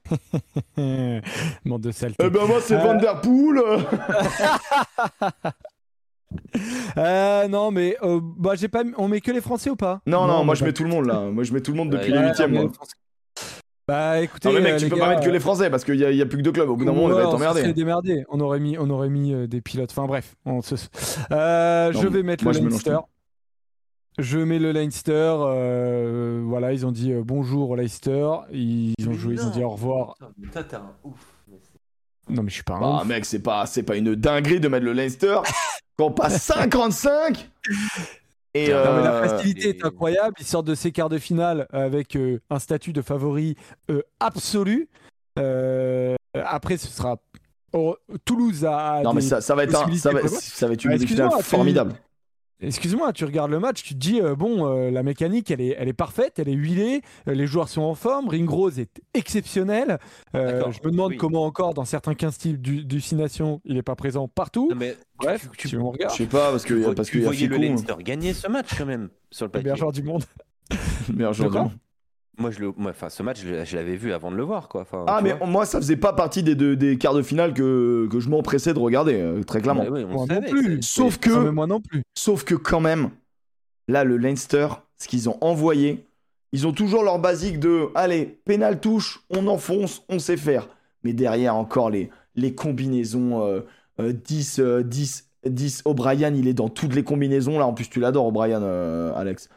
Bande 1.67 1.83
de 1.83 1.91
saleté. 1.91 2.25
Eh 2.25 2.31
ben 2.31 2.47
moi 2.47 2.61
c'est. 2.63 2.77
Van 2.77 2.95
Der 2.95 3.21
Poel. 3.21 3.61
Euh, 6.99 7.49
non, 7.49 7.71
mais 7.71 7.97
euh, 8.03 8.21
bah, 8.23 8.53
j'ai 8.55 8.69
pas... 8.69 8.83
on 8.97 9.09
met 9.09 9.21
que 9.21 9.31
les 9.31 9.41
Français 9.41 9.71
ou 9.71 9.77
pas? 9.77 10.01
Non, 10.07 10.27
non, 10.27 10.45
moi 10.45 10.55
je 10.55 10.65
mets 10.65 10.73
tout 10.73 10.85
le 10.85 10.91
monde 10.91 11.07
là. 11.07 11.21
Moi 11.31 11.45
je 11.45 11.53
mets 11.53 11.61
tout 11.61 11.71
le 11.71 11.79
monde 11.79 11.91
depuis 11.91 12.13
Ouais, 12.13 12.21
les 12.21 12.29
huitièmes. 12.29 12.71
Bah 13.89 14.21
écoutez, 14.21 14.47
Non 14.49 14.55
mais 14.55 14.61
mec, 14.61 14.75
euh, 14.75 14.79
tu 14.79 14.89
peux 14.91 14.97
gars, 14.97 15.03
pas 15.05 15.09
mettre 15.09 15.23
que 15.23 15.29
euh, 15.31 15.33
les 15.33 15.41
Français 15.41 15.71
parce 15.71 15.83
qu'il 15.83 15.95
y, 15.95 16.01
y 16.01 16.21
a 16.23 16.27
plus 16.27 16.37
que 16.39 16.43
deux 16.43 16.53
clubs. 16.53 16.69
Au 16.69 16.77
bout 16.77 16.85
d'un 16.85 16.93
moment, 16.93 17.07
on 17.07 17.09
va 17.09 17.23
t'emmerder. 17.25 17.63
serait 17.63 17.73
démerdé. 17.73 18.25
On 18.29 18.39
aurait 18.41 18.61
mis, 18.61 18.77
on 18.79 18.91
aurait 18.91 19.09
mis 19.09 19.33
euh, 19.33 19.47
des 19.47 19.63
pilotes. 19.63 19.91
Enfin 19.91 20.07
bref, 20.07 20.37
on 20.45 20.61
se... 20.61 20.75
Euh, 21.33 21.91
Non, 21.93 22.01
je 22.03 22.07
vais 22.09 22.23
mettre 22.23 22.45
moi, 22.45 22.53
le 22.53 22.59
je 22.59 22.65
Leinster. 22.65 22.99
Je 24.19 24.39
mets 24.39 24.59
le 24.59 24.73
Leinster. 24.73 25.13
euh, 25.39 26.43
voilà, 26.45 26.73
ils 26.75 26.85
ont 26.85 26.93
dit 26.93 27.13
euh, 27.13 27.23
bonjour 27.25 27.71
au 27.71 27.77
Leinster. 27.77 28.29
Ils 28.53 28.93
ont 29.09 29.13
joué, 29.15 29.35
ils 29.35 29.47
ont 29.47 29.51
dit 29.51 29.63
au 29.65 29.71
revoir. 29.71 30.17
Toi, 30.53 30.65
t'es 30.65 30.77
un 30.77 30.93
ouf. 31.05 31.15
Non 32.29 32.43
mais 32.43 32.51
je 32.51 32.55
suis 32.57 32.63
pas 32.63 32.75
un 32.75 32.81
Bah 32.81 32.99
ouf. 33.01 33.07
mec, 33.07 33.25
c'est 33.25 33.39
pas, 33.43 33.65
c'est 33.65 33.85
pas 33.85 33.97
une 33.97 34.15
dinguerie 34.15 34.61
de 34.61 34.69
mettre 34.69 34.85
le 34.85 34.93
Leinster 34.93 35.39
quand 35.97 36.07
on 36.09 36.11
passe 36.13 36.43
55 36.43 37.49
et 38.55 38.69
Non, 38.69 38.85
Non, 38.85 38.97
mais 38.97 39.03
la 39.05 39.15
euh, 39.15 39.29
facilité 39.29 39.69
est 39.71 39.85
incroyable. 39.85 40.35
Ils 40.41 40.47
sortent 40.47 40.67
de 40.67 40.75
ces 40.75 40.93
quarts 40.93 41.09
de 41.09 41.19
finale 41.19 41.67
avec 41.73 42.17
euh, 42.17 42.41
un 42.51 42.59
statut 42.59 42.93
de 42.93 43.03
favori 43.03 43.57
euh, 43.91 44.03
absolu. 44.21 44.89
Après, 46.35 46.77
ce 46.77 46.89
sera. 46.89 47.17
oh, 47.73 47.97
Toulouse 48.25 48.65
a. 48.65 49.03
Non 49.03 49.13
mais 49.13 49.21
ça, 49.21 49.41
ça 49.41 49.55
va 49.55 49.65
être 49.65 49.75
un, 49.75 49.95
ça 49.97 50.13
va, 50.13 50.27
ça 50.29 50.67
va 50.67 50.75
être 50.75 50.85
une 50.85 51.21
Ah, 51.21 51.31
formidable. 51.43 51.95
Excuse-moi, 52.61 53.13
tu 53.13 53.25
regardes 53.25 53.53
le 53.53 53.61
match, 53.61 53.85
tu 53.85 53.95
te 53.95 53.99
dis, 54.01 54.21
euh, 54.21 54.35
bon, 54.35 54.67
euh, 54.67 54.91
la 54.91 55.05
mécanique, 55.05 55.49
elle 55.53 55.61
est, 55.61 55.77
elle 55.79 55.87
est 55.87 55.93
parfaite, 55.93 56.41
elle 56.41 56.49
est 56.49 56.55
huilée, 56.55 57.03
euh, 57.29 57.35
les 57.35 57.47
joueurs 57.47 57.69
sont 57.69 57.83
en 57.83 57.95
forme, 57.95 58.29
Ringrose 58.29 58.81
est 58.81 59.01
exceptionnel. 59.15 59.99
Euh, 60.35 60.65
je 60.73 60.81
me 60.85 60.91
demande 60.91 61.13
oui. 61.13 61.17
comment 61.19 61.45
encore, 61.45 61.73
dans 61.73 61.85
certains 61.85 62.15
15 62.15 62.35
styles 62.35 62.61
du, 62.61 62.85
du 62.85 63.01
Nations, 63.15 63.61
il 63.65 63.75
n'est 63.75 63.83
pas 63.83 63.95
présent 63.95 64.27
partout. 64.27 64.69
Non, 64.71 64.77
mais 64.77 64.97
Bref, 65.19 65.49
tu, 65.57 65.69
tu 65.69 65.77
me 65.77 65.83
Je 65.83 65.87
regardes. 65.87 66.15
sais 66.17 66.27
pas 66.27 66.51
parce 66.51 66.65
que 66.65 66.75
tu 66.75 66.81
vois- 66.83 66.95
parce 66.97 67.09
tu 67.09 67.13
qu'il 67.13 67.21
y 67.21 67.25
a 67.25 67.29
voyais 67.29 67.47
le 67.47 67.55
Ficou, 67.55 67.69
Leinster 67.69 67.95
gagner 68.03 68.33
ce 68.35 68.49
match 68.49 68.69
quand 68.77 68.87
même 68.87 69.09
sur 69.31 69.45
le 69.47 69.49
Le 69.49 69.53
papier. 69.53 69.63
meilleur 69.65 69.77
joueur 69.77 69.93
du 69.93 70.03
monde. 70.03 70.25
meilleur 71.15 71.33
joueur 71.33 71.51
du 71.51 71.59
monde. 71.59 71.73
Moi, 72.39 72.51
je 72.53 72.61
le, 72.61 72.73
enfin, 72.87 73.09
ce 73.09 73.23
match, 73.23 73.41
je 73.43 73.77
l'avais 73.77 73.97
vu 73.97 74.13
avant 74.13 74.31
de 74.31 74.37
le 74.37 74.43
voir, 74.45 74.69
quoi. 74.69 74.83
Enfin, 74.83 75.05
Ah 75.09 75.21
mais 75.23 75.35
moi 75.47 75.67
ça 75.67 75.79
faisait 75.81 75.97
pas 75.97 76.13
partie 76.13 76.43
des, 76.43 76.55
deux- 76.55 76.77
des 76.77 76.97
quarts 76.97 77.15
de 77.15 77.23
finale 77.23 77.53
que, 77.53 78.09
que 78.11 78.21
je 78.21 78.29
m'empressais 78.29 78.73
de 78.75 78.79
regarder 78.79 79.15
euh, 79.21 79.43
très 79.43 79.61
clairement. 79.61 79.85
On 79.89 80.07
Moi 80.07 80.27
non 80.27 80.43
plus. 80.43 80.83
Sauf 80.83 81.19
que 81.19 81.31
Non, 81.31 81.41
mais 81.43 81.51
moi 81.53 81.67
non 81.67 81.81
plus. 81.81 82.03
Sauf 82.17 82.45
que 82.45 82.55
quand 82.55 82.81
même, 82.81 83.11
là, 83.89 84.05
le 84.05 84.17
Leinster, 84.17 84.69
ce 84.99 85.09
qu'ils 85.09 85.29
ont 85.29 85.37
envoyé, 85.41 86.05
ils 86.53 86.67
ont 86.67 86.73
toujours 86.73 87.03
leur 87.03 87.19
basique 87.19 87.59
de 87.59 87.89
allez, 87.95 88.39
pénal 88.45 88.81
touche, 88.81 89.21
on 89.31 89.47
enfonce, 89.49 90.03
on 90.09 90.19
sait 90.19 90.37
faire. 90.37 90.69
Mais 91.05 91.13
derrière, 91.13 91.57
encore 91.57 91.91
les, 91.91 92.09
les 92.37 92.55
combinaisons 92.55 93.43
euh, 93.45 93.61
euh, 94.01 94.13
10, 94.13 94.61
euh, 94.61 94.83
10, 94.83 95.29
10. 95.45 95.83
O'Brien, 95.87 96.33
il 96.35 96.47
est 96.49 96.55
dans 96.55 96.69
toutes 96.69 96.95
les 96.95 97.03
combinaisons. 97.03 97.59
Là, 97.59 97.67
en 97.67 97.73
plus, 97.75 97.91
tu 97.91 97.99
l'adores, 98.01 98.27
O'Brien, 98.27 98.63
euh, 98.63 99.13
Alex. 99.17 99.49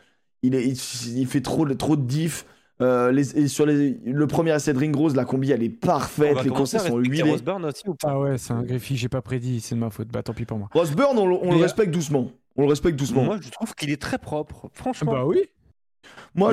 Il, 0.44 0.56
est, 0.56 0.66
il, 0.66 1.18
il 1.20 1.28
fait 1.28 1.42
trop, 1.42 1.66
trop 1.76 1.96
de 1.96 2.02
diff. 2.02 2.46
Euh, 2.82 3.12
les, 3.12 3.38
et 3.38 3.48
sur 3.48 3.66
les, 3.66 4.00
le 4.06 4.28
premier 4.28 4.56
essai 4.56 4.74
de 4.74 4.80
Ring 4.80 4.96
Rose, 4.96 5.16
la 5.16 5.24
combi 5.26 5.52
elle 5.52 5.62
est 5.64 5.72
On 5.84 5.86
parfaite, 5.86 6.44
les 6.44 6.50
conseils 6.50 6.80
à 6.80 6.84
sont 6.88 6.98
huilés. 6.98 7.22
Rosburn 7.24 7.64
aussi 7.66 7.84
ou 7.88 7.94
pas 7.94 8.10
Ah 8.12 8.20
ouais, 8.20 8.38
c'est 8.40 8.54
un 8.54 8.64
greffi, 8.64 8.98
j'ai 8.98 9.10
pas 9.10 9.22
prédit, 9.22 9.60
c'est 9.62 9.76
de 9.76 9.80
ma 9.80 9.90
faute. 9.92 10.08
Bah 10.08 10.24
tant 10.24 10.34
pis 10.34 10.46
pour 10.46 10.58
moi. 10.58 10.68
Roseburn, 10.74 11.18
on, 11.18 11.28
le- 11.28 11.36
on 11.42 11.52
le 11.52 11.58
Mais- 11.58 11.62
respecte 11.64 11.92
doucement. 11.94 12.32
On 12.56 12.64
le 12.64 12.68
respecte 12.70 12.98
doucement. 12.98 13.24
Moi, 13.24 13.36
Moi, 13.36 13.44
je 13.46 13.50
trouve 13.52 13.76
qu'il 13.76 13.92
est 13.92 14.02
très 14.02 14.18
propre. 14.18 14.70
Franchement. 14.74 15.12
Bah 15.14 15.26
oui. 15.26 15.42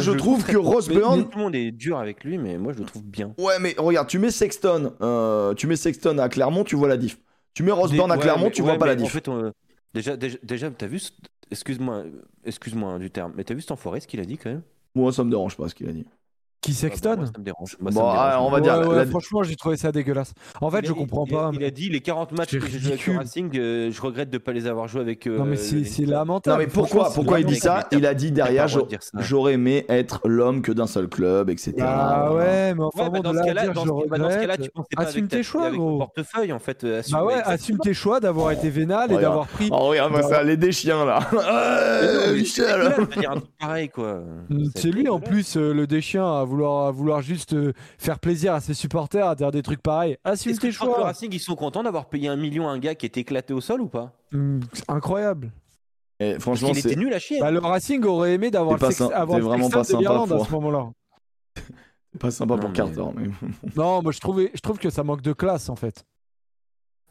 je, 0.01 0.11
le 0.11 0.17
trouve 0.19 0.45
que 0.45 0.53
mais 0.53 1.25
Tout 1.25 1.39
le 1.39 1.43
monde 1.43 1.55
est 1.55 1.71
dur 1.73 1.99
avec 1.99 2.23
lui, 2.25 2.37
mais 2.39 2.59
moi, 2.59 2.73
je 2.75 2.79
le 2.81 2.85
trouve 2.85 3.03
bien. 3.05 3.35
Ouais, 3.39 3.59
mais 3.61 3.75
regarde, 3.79 4.07
tu 4.09 4.19
mets 4.19 4.31
Sexton, 4.31 4.93
euh, 5.01 5.55
tu 5.55 5.67
mets 5.67 5.77
Sexton 5.77 6.19
à 6.19 6.29
Clermont, 6.29 6.63
tu 6.65 6.77
vois 6.77 6.89
la 6.89 6.97
diff. 6.99 7.19
Tu 7.55 7.63
mets 7.63 7.73
Roseburn 7.73 8.11
à 8.13 8.17
Ouais, 8.17 8.21
Clermont, 8.21 8.45
mais- 8.47 8.51
tu 8.53 8.63
ouais, 8.63 8.69
vois 8.69 8.79
pas 8.79 8.87
la 8.87 8.93
En 8.93 8.97
diff. 8.97 9.11
fait, 9.13 9.27
on- 9.29 9.51
déjà, 9.95 10.17
déjà, 10.17 10.37
déjà 10.43 10.71
t'as 10.71 10.87
vu. 10.87 10.99
ce- 10.99 11.13
Excuse-moi, 11.51 11.95
euh, 11.95 12.11
excuse-moi 12.45 12.93
hein, 12.93 12.99
du 12.99 13.11
terme, 13.11 13.33
mais 13.35 13.43
t'as 13.43 13.55
vu 13.55 13.63
cet 13.63 13.71
enfoiré 13.71 14.01
ce 14.01 14.07
qu'il 14.07 14.21
a 14.21 14.25
dit 14.27 14.37
quand 14.37 14.51
même? 14.51 14.63
Moi, 14.95 15.13
ça 15.13 15.25
me 15.25 15.31
dérange 15.31 15.57
pas 15.57 15.67
ce 15.69 15.75
qu'il 15.75 15.89
a 15.89 15.93
dit. 15.93 16.05
Qui 16.69 16.75
Ah, 16.79 16.83
bah, 16.87 16.89
Sexton 16.91 17.17
moi, 17.17 17.27
Ça 17.27 17.33
me 17.39 17.45
dérange. 17.45 17.77
Moi, 17.81 17.91
Bon, 17.93 18.01
ça 18.01 18.07
me 18.07 18.13
dérange. 18.13 18.29
ah, 18.33 18.43
on 18.43 18.51
va 18.51 18.61
dire, 18.61 18.79
Ouais, 18.79 18.87
ouais, 18.87 18.97
la- 18.97 19.07
Franchement, 19.07 19.43
j'ai 19.43 19.57
trouvé 19.57 19.77
ça 19.77 19.91
dégueulasse. 19.93 20.33
En 20.61 20.71
fait, 20.71 20.81
Il 20.81 20.87
je 20.89 20.93
a- 20.93 20.95
comprends 20.95 21.25
il- 21.27 21.33
pas. 21.35 21.51
Il, 21.55 21.65
a 21.65 21.71
dit 21.71 21.89
les 21.89 22.01
40 22.01 22.33
matchs 22.33 22.59
que 22.59 22.67
j'ai 22.67 22.79
joué 22.79 22.93
avec. 22.93 23.17
Racing, 23.19 23.51
euh, 23.59 23.91
je 23.91 24.01
regrette 24.03 24.31
de 24.31 24.37
ne 24.37 24.43
pas 24.43 24.53
les 24.53 24.67
avoir 24.67 24.87
joués 24.89 25.01
avec. 25.01 25.27
euh, 25.27 25.39
Non 25.39 25.45
mais 25.45 25.57
c'est 25.57 26.05
lamentable. 26.07 26.57
Non, 26.57 26.63
mais 26.63 26.71
pourquoi, 26.71 27.11
pourquoi 27.13 27.41
il 27.41 27.47
dit 27.47 27.57
ça? 27.57 27.87
Il 27.93 28.05
a 28.07 28.15
dit 28.15 28.33
derrière, 28.33 28.67
j'aurais 29.19 29.55
aimé 29.55 29.85
être 29.89 30.21
l'homme 30.27 30.63
que 30.63 30.73
d'un 30.73 30.87
seul 30.87 31.09
club, 31.09 31.49
etc. 31.51 31.75
Ah 31.81 32.33
ouais, 32.35 32.75
mais 32.75 32.83
enfin 32.85 33.09
bon, 33.09 33.21
dans, 33.21 33.33
ce 33.33 33.45
cas-là, 33.45 34.57
tu 34.57 34.71
pensais 34.71 34.89
pas 34.97 35.03
Assume 35.03 35.29
tes 35.29 35.43
choix, 35.43 35.71
gros. 35.71 35.99
portefeuille 35.99 36.53
en 36.53 36.59
fait. 36.59 36.85
euh, 36.85 37.01
assume- 37.01 37.15
Bah 37.15 37.25
ouais, 37.25 37.41
assume 37.45 37.79
tes 37.79 37.95
choix 37.95 38.21
d'avoir 38.21 38.51
été 38.53 38.69
vénal 38.71 39.11
et 39.11 39.17
Regarde. 39.17 39.23
d'avoir 39.23 39.47
pris. 39.47 39.69
Oh, 39.73 39.77
regarde, 39.89 40.11
moi, 40.13 40.23
ça, 40.23 40.43
les 40.43 40.57
des 40.57 40.73
chiens 40.73 41.05
là. 41.05 41.21
Michel 42.33 42.93
pareil 43.59 43.89
quoi. 43.89 44.21
C'est 44.75 44.91
lui 44.91 45.09
en 45.09 45.21
plus 45.21 45.57
le 45.57 45.87
déchien 45.87 46.27
à 46.27 46.45
vouloir, 46.45 46.58
à 46.67 46.91
vouloir 46.91 47.23
juste 47.23 47.53
euh, 47.55 47.73
faire 47.99 48.19
plaisir 48.19 48.53
à 48.55 48.61
ses 48.61 48.75
supporters 48.75 49.27
à 49.27 49.35
dire 49.35 49.51
des 49.51 49.63
trucs 49.63 49.83
pareils. 49.83 50.17
Assume 50.25 50.53
Est-ce 50.53 50.61
que 50.61 50.67
tes 50.67 50.73
que 50.73 50.85
le 50.85 50.93
choix. 50.93 51.05
Racing 51.05 51.31
ils 51.33 51.39
sont 51.41 51.55
contents 51.57 51.83
d'avoir 51.83 52.07
payé 52.09 52.29
un 52.29 52.37
million 52.37 52.69
à 52.69 52.73
un 52.73 52.79
gars 52.79 52.95
qui 52.95 53.07
est 53.07 53.17
éclaté 53.17 53.53
au 53.55 53.61
sol 53.61 53.81
ou 53.81 53.89
pas? 53.89 54.13
Mm, 54.33 54.61
c'est 54.73 54.91
incroyable. 54.91 55.53
Et 56.21 56.33
Parce 56.33 56.43
franchement, 56.43 56.69
qu'il 56.71 56.79
était 56.79 56.89
c'est 56.91 56.97
nul 56.97 57.15
à 57.15 57.19
chier. 57.21 57.39
Bah, 57.41 57.51
le 57.53 57.61
Racing 57.61 58.05
aurait 58.05 58.35
aimé 58.35 58.51
d'avoir 58.51 58.77
le, 58.77 58.87
sex- 58.91 59.01
avoir 59.13 59.39
vraiment 59.39 59.71
pas 59.71 59.83
de 59.83 59.87
sympa, 59.87 60.01
l'Irlande 60.01 60.33
à 60.33 60.39
ce 60.45 60.51
moment-là. 60.51 60.89
pas 62.19 62.31
sympa 62.31 62.55
Non, 62.55 62.61
pour 62.61 62.71
mais- 62.71 62.75
Carter. 62.77 63.05
Mais... 63.17 63.29
Non, 63.77 64.03
moi 64.03 64.13
je 64.13 64.19
trouvais, 64.21 64.51
je 64.55 64.61
trouve 64.61 64.79
que 64.79 64.91
ça 64.91 65.05
manque 65.05 65.23
de 65.23 65.33
classe 65.33 65.69
en 65.69 65.77
fait. 65.77 66.05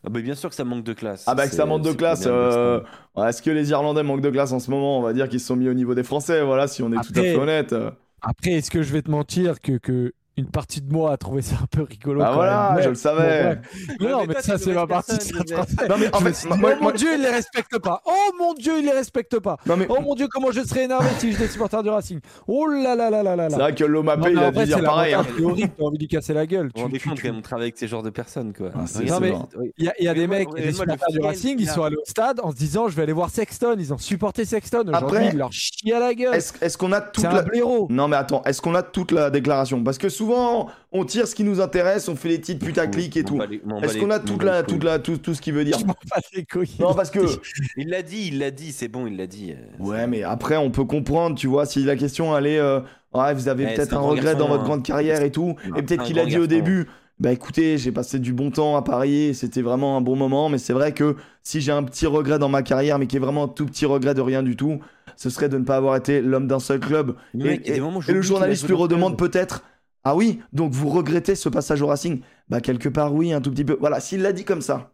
Ah 0.06 0.10
bah, 0.10 0.22
bien 0.22 0.36
sûr 0.36 0.50
que 0.50 0.56
ça 0.56 0.64
manque 0.64 0.84
de 0.84 0.94
classe. 0.94 1.24
Ah 1.28 1.36
bah 1.36 1.46
que 1.46 1.52
C'est- 1.52 1.58
ça 1.58 1.66
manque 1.66 1.82
de 1.82 1.92
classe. 1.92 2.24
euh, 2.28 2.82
ouais, 3.16 3.30
Est-ce 3.30 3.42
que 3.42 3.50
les 3.50 3.72
Irlandais 3.72 4.04
manquent 4.04 4.22
de 4.22 4.30
classe 4.30 4.52
en 4.52 4.60
ce 4.60 4.70
moment? 4.70 5.00
On 5.00 5.02
va 5.02 5.12
dire 5.14 5.28
qu'ils 5.28 5.40
se 5.40 5.48
sont 5.48 5.56
mis 5.56 5.68
au 5.70 5.74
niveau 5.74 5.96
des 5.96 6.04
Français. 6.04 6.44
Voilà, 6.44 6.68
si 6.68 6.84
on 6.84 6.90
est 6.92 6.96
tout 6.96 7.14
à 7.16 7.20
Après- 7.20 7.34
fait 7.34 7.36
honnête. 7.36 7.74
Après, 8.22 8.52
est-ce 8.54 8.72
que 8.72 8.84
je 8.84 8.92
vais 8.94 9.02
te 9.02 9.10
mentir 9.12 9.60
que, 9.62 9.78
que 9.78 10.14
une 10.38 10.46
partie 10.46 10.82
de 10.82 10.92
moi 10.94 11.12
a 11.14 11.18
trouvé 11.18 11.42
ça 11.42 11.56
un 11.62 11.66
peu 11.66 11.82
rigolo 11.84 12.22
Ah 12.24 12.28
quand 12.30 12.34
voilà, 12.36 12.70
même, 12.74 12.78
je 12.80 12.84
mais- 12.84 12.90
le 12.90 12.96
savais. 12.96 13.56
Bon. 13.56 13.62
Mais 14.00 14.10
non, 14.12 14.20
mais 14.22 14.28
mais 14.28 14.34
toi, 14.36 14.44
ça 14.44 14.58
c'est 14.58 14.74
ma 14.74 14.86
partie. 14.88 15.16
ça 15.16 15.88
Non 15.90 15.96
mais 16.00 16.16
en 16.16 16.20
fait, 16.20 16.46
moi, 16.46 16.56
oh 16.56 16.60
moi- 16.62 16.76
mon 16.82 16.92
dieu, 16.92 17.10
il 17.16 17.22
les 17.22 17.30
respecte 17.30 17.78
pas. 17.80 18.02
Oh 18.06 18.32
mon 18.38 18.54
dieu, 18.54 18.74
il 18.80 18.86
les 18.86 18.92
respecte 18.92 19.40
pas. 19.40 19.58
non 19.66 19.76
mais 19.78 19.88
Oh 19.90 20.00
mon 20.02 20.14
dieu, 20.16 20.28
comment 20.32 20.52
je 20.52 20.62
serais 20.62 20.84
énervé 20.84 21.08
si 21.18 21.32
j'étais 21.32 21.48
supporter 21.48 21.82
du 21.82 21.90
Racing. 21.90 22.20
Oh 22.48 22.68
là 22.68 22.96
là 22.96 23.10
là 23.10 23.24
là 23.24 23.36
là 23.36 23.48
c'est 23.50 23.58
là. 23.58 23.64
vrai 23.64 23.76
que 23.76 23.84
Non, 23.84 23.90
Lomapé 23.90 24.22
mais 24.26 24.32
il 24.34 24.40
a 24.40 24.52
dû 24.52 24.64
dire 24.66 24.78
c'est 24.78 24.84
pareil. 24.84 25.14
hein. 25.14 25.26
c'est 25.36 25.44
horrible, 25.44 25.72
t'as 25.78 25.84
envie 25.84 25.98
de 25.98 26.04
lui 26.04 26.08
casser 26.08 26.34
la 26.34 26.46
gueule. 26.46 26.72
Compte 26.72 26.94
tu- 26.94 27.10
quand 27.10 27.24
même, 27.24 27.38
on 27.38 27.42
travaille 27.42 27.66
avec 27.66 27.78
ces 27.78 27.88
genres 27.88 28.04
de 28.04 28.10
personnes 28.12 28.54
quoi. 28.54 28.70
Ah, 28.76 28.86
vrai. 28.86 29.34
oui. 29.58 29.72
Il 29.78 29.86
y 29.86 29.90
a, 29.90 29.94
il 30.00 30.14
des 30.14 30.28
Mais 30.28 30.40
mecs, 30.40 30.54
des 30.54 30.72
supporters 30.72 31.10
du 31.12 31.20
Racing, 31.20 31.56
ils 31.58 31.64
il 31.64 31.70
sont 31.70 31.84
allés 31.84 31.96
au 31.96 32.06
stade 32.06 32.40
en 32.44 32.52
se 32.52 32.56
disant 32.58 32.88
je 32.90 32.96
vais 32.96 33.04
aller 33.04 33.14
voir 33.14 33.30
Sexton. 33.32 33.76
Ils 33.80 33.92
ont 33.94 33.98
supporté 33.98 34.46
Sexton. 34.46 34.82
Aujourd'hui, 34.88 35.18
Après- 35.18 35.30
ils 35.34 35.38
leur 35.38 35.52
chient 35.52 35.94
à 35.94 36.00
la 36.00 36.14
gueule. 36.14 36.36
Est-ce 36.36 36.78
qu'on 36.78 36.92
a 36.92 37.02
toute 37.02 37.24
la. 37.24 37.44
Non 37.90 38.08
mais 38.08 38.18
attends, 38.18 38.44
est-ce 38.44 38.62
qu'on 38.62 38.76
a 38.76 38.84
toute 38.84 39.12
la 39.12 39.30
déclaration? 39.30 39.84
Parce 39.84 39.98
que 39.98 40.10
souvent 40.10 40.27
on 40.34 41.06
tire 41.06 41.28
ce 41.28 41.36
qui 41.36 41.44
nous 41.44 41.62
intéresse, 41.62 42.08
on 42.10 42.16
fait 42.16 42.30
les 42.30 42.42
titres 42.42 42.66
putaclic 42.66 43.16
et 43.18 43.24
tout. 43.24 43.40
Est-ce 43.84 43.98
qu'on 43.98 44.10
a 44.12 44.20
toute 44.20 44.44
la, 44.44 44.64
toute 44.64 44.84
la, 44.84 45.00
tout, 45.00 45.18
tout 45.18 45.34
ce 45.34 45.42
qui 45.42 45.52
veut 45.52 45.64
dire 45.64 45.78
Je 45.80 45.86
m'en 45.86 45.94
bats 46.10 46.22
les 46.36 46.46
couilles. 46.46 46.76
Non 46.80 46.94
parce 46.94 47.10
que 47.12 47.20
Il 47.78 47.90
l'a 47.90 48.02
dit, 48.02 48.28
il 48.32 48.40
l'a 48.40 48.52
dit, 48.52 48.72
c'est 48.72 48.88
bon, 48.88 49.08
il 49.08 49.18
l'a 49.18 49.28
dit. 49.28 49.54
euh, 49.54 49.84
ouais 49.84 50.08
mais 50.08 50.24
après 50.24 50.58
on 50.58 50.72
peut 50.72 50.86
comprendre, 50.86 51.36
tu 51.38 51.48
vois, 51.48 51.66
si 51.66 51.84
la 51.84 51.96
question 51.96 52.36
elle 52.38 52.48
est 52.48 52.60
euh, 52.60 52.80
ouais 53.14 53.34
vous 53.34 53.48
avez 53.48 53.66
Eh, 53.70 53.76
peut-être 53.76 53.94
un 53.94 54.00
regret 54.00 54.24
garçon, 54.34 54.40
dans 54.40 54.48
votre 54.48 54.64
hein. 54.64 54.66
grande 54.66 54.84
carrière 54.84 55.22
et 55.22 55.32
tout, 55.32 55.56
et 55.78 55.82
peut-être 55.82 56.04
qu'il 56.04 56.20
a 56.20 56.26
dit 56.26 56.38
au 56.38 56.48
début. 56.48 56.88
Bah 57.20 57.32
écoutez, 57.32 57.80
j'ai 57.80 57.92
passé 57.92 58.20
du 58.20 58.32
bon 58.32 58.52
temps 58.52 58.76
à 58.78 58.84
Paris, 58.84 59.34
c'était 59.34 59.64
vraiment 59.64 59.98
un 59.98 60.02
bon 60.02 60.16
moment, 60.16 60.50
mais 60.50 60.60
c'est 60.60 60.74
vrai 60.74 60.92
que 60.92 61.16
si 61.42 61.62
j'ai 61.62 61.72
un 61.72 61.82
petit 61.82 62.06
regret 62.06 62.38
dans 62.38 62.48
ma 62.48 62.62
carrière, 62.62 63.00
mais 63.00 63.08
qui 63.08 63.16
est 63.16 63.20
vraiment 63.20 63.46
un 63.46 63.48
tout 63.48 63.66
petit 63.66 63.88
regret 63.88 64.14
de 64.14 64.22
rien 64.22 64.44
du 64.44 64.56
tout, 64.56 64.78
ce 65.16 65.32
serait 65.32 65.50
de 65.50 65.58
ne 65.58 65.64
pas 65.64 65.78
avoir 65.78 65.96
été 65.96 66.22
l'homme 66.22 66.48
d'un 66.48 66.60
seul 66.60 66.80
club. 66.80 67.16
Et, 67.34 67.38
mec, 67.44 67.68
et- 67.68 67.82
le 68.14 68.22
journaliste 68.22 68.68
lui 68.68 68.76
redemande 68.76 69.18
peut-être 69.18 69.64
Ah 70.10 70.16
oui, 70.16 70.40
donc 70.54 70.72
vous 70.72 70.88
regrettez 70.88 71.36
ce 71.36 71.50
passage 71.50 71.82
au 71.82 71.88
Racing? 71.88 72.22
Bah, 72.48 72.62
quelque 72.62 72.88
part, 72.88 73.14
oui, 73.14 73.34
un 73.34 73.42
tout 73.42 73.52
petit 73.52 73.66
peu. 73.66 73.76
Voilà, 73.78 74.00
s'il 74.00 74.22
l'a 74.22 74.32
dit 74.32 74.46
comme 74.46 74.62
ça, 74.62 74.94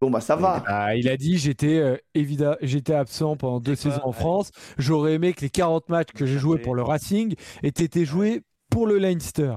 bon, 0.00 0.10
bah, 0.10 0.20
ça 0.20 0.34
va. 0.34 0.64
Ah, 0.66 0.96
il 0.96 1.08
a 1.08 1.16
dit 1.16 1.38
j'étais 1.38 1.78
euh, 1.78 1.96
évidemment 2.14 2.56
j'étais 2.60 2.92
absent 2.94 3.36
pendant 3.36 3.60
deux 3.60 3.76
saisons 3.76 4.00
en. 4.02 4.10
France. 4.10 4.50
J'aurais 4.78 5.12
aimé 5.14 5.32
que 5.32 5.42
les 5.42 5.48
40 5.48 5.88
matchs 5.90 6.10
que 6.12 6.26
j'ai 6.26 6.38
joués 6.38 6.58
pour 6.58 6.74
le 6.74 6.82
Racing 6.82 7.36
aient 7.62 7.68
été 7.68 8.04
joués 8.04 8.42
pour 8.68 8.88
le 8.88 8.98
Leinster. 8.98 9.54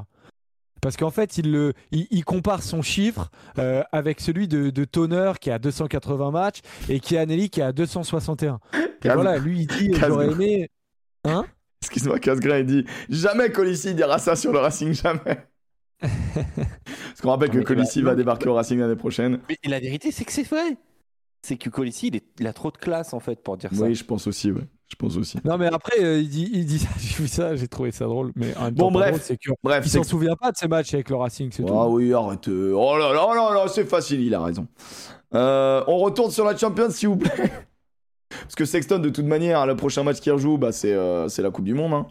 Parce 0.83 0.97
qu'en 0.97 1.09
fait, 1.09 1.39
il, 1.39 1.51
le, 1.51 1.73
il, 1.89 2.05
il 2.11 2.23
compare 2.23 2.61
son 2.61 2.83
chiffre 2.83 3.31
euh, 3.57 3.81
avec 3.91 4.19
celui 4.19 4.47
de, 4.47 4.69
de 4.69 4.85
Toner 4.85 5.31
qui 5.41 5.49
a 5.49 5.57
280 5.57 6.29
matchs 6.29 6.59
et 6.89 6.99
qui 6.99 7.17
a 7.17 7.25
Nelly 7.25 7.49
qui 7.49 7.63
a 7.63 7.71
261. 7.71 8.59
Et 9.03 9.09
voilà, 9.09 9.39
lui 9.39 9.61
il 9.61 9.67
dit 9.67 9.91
j'aurais 9.95 10.29
aimé. 10.29 10.69
Hein? 11.23 11.43
Excuse-moi, 11.85 12.19
Casgrain, 12.19 12.59
il 12.59 12.65
dit 12.65 12.85
Jamais 13.09 13.51
Colissi 13.51 13.93
dira 13.93 14.17
ça 14.19 14.35
sur 14.35 14.51
le 14.51 14.59
Racing, 14.59 14.93
jamais. 14.93 15.47
Parce 16.01 17.21
qu'on 17.21 17.29
rappelle 17.29 17.49
que 17.51 17.57
Mais, 17.59 17.63
Colissi 17.63 18.01
bah, 18.01 18.11
va 18.11 18.15
débarquer 18.15 18.47
au 18.49 18.53
Racing 18.55 18.79
l'année 18.79 18.95
prochaine. 18.95 19.39
Mais 19.49 19.57
la 19.65 19.79
vérité, 19.79 20.11
c'est 20.11 20.25
que 20.25 20.31
c'est 20.31 20.47
vrai. 20.47 20.77
C'est 21.41 21.57
que 21.57 21.69
Colissi, 21.69 22.07
il, 22.07 22.15
est- 22.15 22.25
il 22.39 22.47
a 22.47 22.53
trop 22.53 22.71
de 22.71 22.77
classe 22.77 23.13
en 23.13 23.19
fait 23.19 23.41
pour 23.41 23.55
dire 23.57 23.69
ça. 23.73 23.83
Oui, 23.83 23.93
je 23.95 24.03
pense 24.03 24.25
aussi, 24.27 24.51
ouais. 24.51 24.63
Je 24.87 24.95
pense 24.95 25.15
aussi. 25.17 25.37
Non, 25.45 25.57
mais 25.57 25.67
après, 25.67 26.03
euh, 26.03 26.19
il, 26.19 26.27
dit, 26.29 26.49
il 26.53 26.65
dit 26.65 26.79
ça, 26.79 26.89
j'ai 26.99 27.15
vu 27.23 27.27
ça, 27.27 27.55
j'ai 27.55 27.67
trouvé 27.67 27.91
ça 27.91 28.05
drôle. 28.05 28.31
Mais 28.35 28.55
en 28.57 28.65
même 28.65 28.73
Bon, 28.73 28.87
temps, 28.87 28.93
bref. 28.99 29.19
c'est 29.21 29.37
que 29.37 29.51
Bref, 29.63 29.83
il 29.85 29.89
s'en 29.91 30.03
souvient 30.03 30.35
pas 30.35 30.51
de 30.51 30.57
ces 30.57 30.67
matchs 30.67 30.93
avec 30.95 31.09
le 31.09 31.15
Racing, 31.15 31.51
c'est 31.51 31.63
Ah 31.63 31.67
tout. 31.67 31.73
oui, 31.93 32.13
arrête. 32.13 32.47
euh, 32.47 32.73
Oh 32.75 32.97
là 32.97 33.13
là 33.13 33.27
là 33.35 33.53
là, 33.53 33.67
c'est 33.67 33.85
facile, 33.85 34.21
il 34.21 34.33
a 34.33 34.43
raison. 34.43 34.67
Euh, 35.33 35.83
on 35.87 35.97
retourne 35.99 36.31
sur 36.31 36.45
la 36.45 36.55
Champions, 36.57 36.89
s'il 36.89 37.09
vous 37.09 37.17
plaît. 37.17 37.51
Parce 38.29 38.55
que 38.55 38.65
Sexton, 38.65 38.99
de 38.99 39.09
toute 39.09 39.25
manière, 39.25 39.65
le 39.65 39.75
prochain 39.75 40.03
match 40.03 40.19
qu'il 40.19 40.31
rejoue, 40.31 40.57
bah, 40.57 40.71
c'est 40.71 40.93
euh, 40.93 41.27
c'est 41.27 41.41
la 41.41 41.51
Coupe 41.51 41.65
du 41.65 41.73
Monde. 41.73 41.93
hein. 41.93 42.07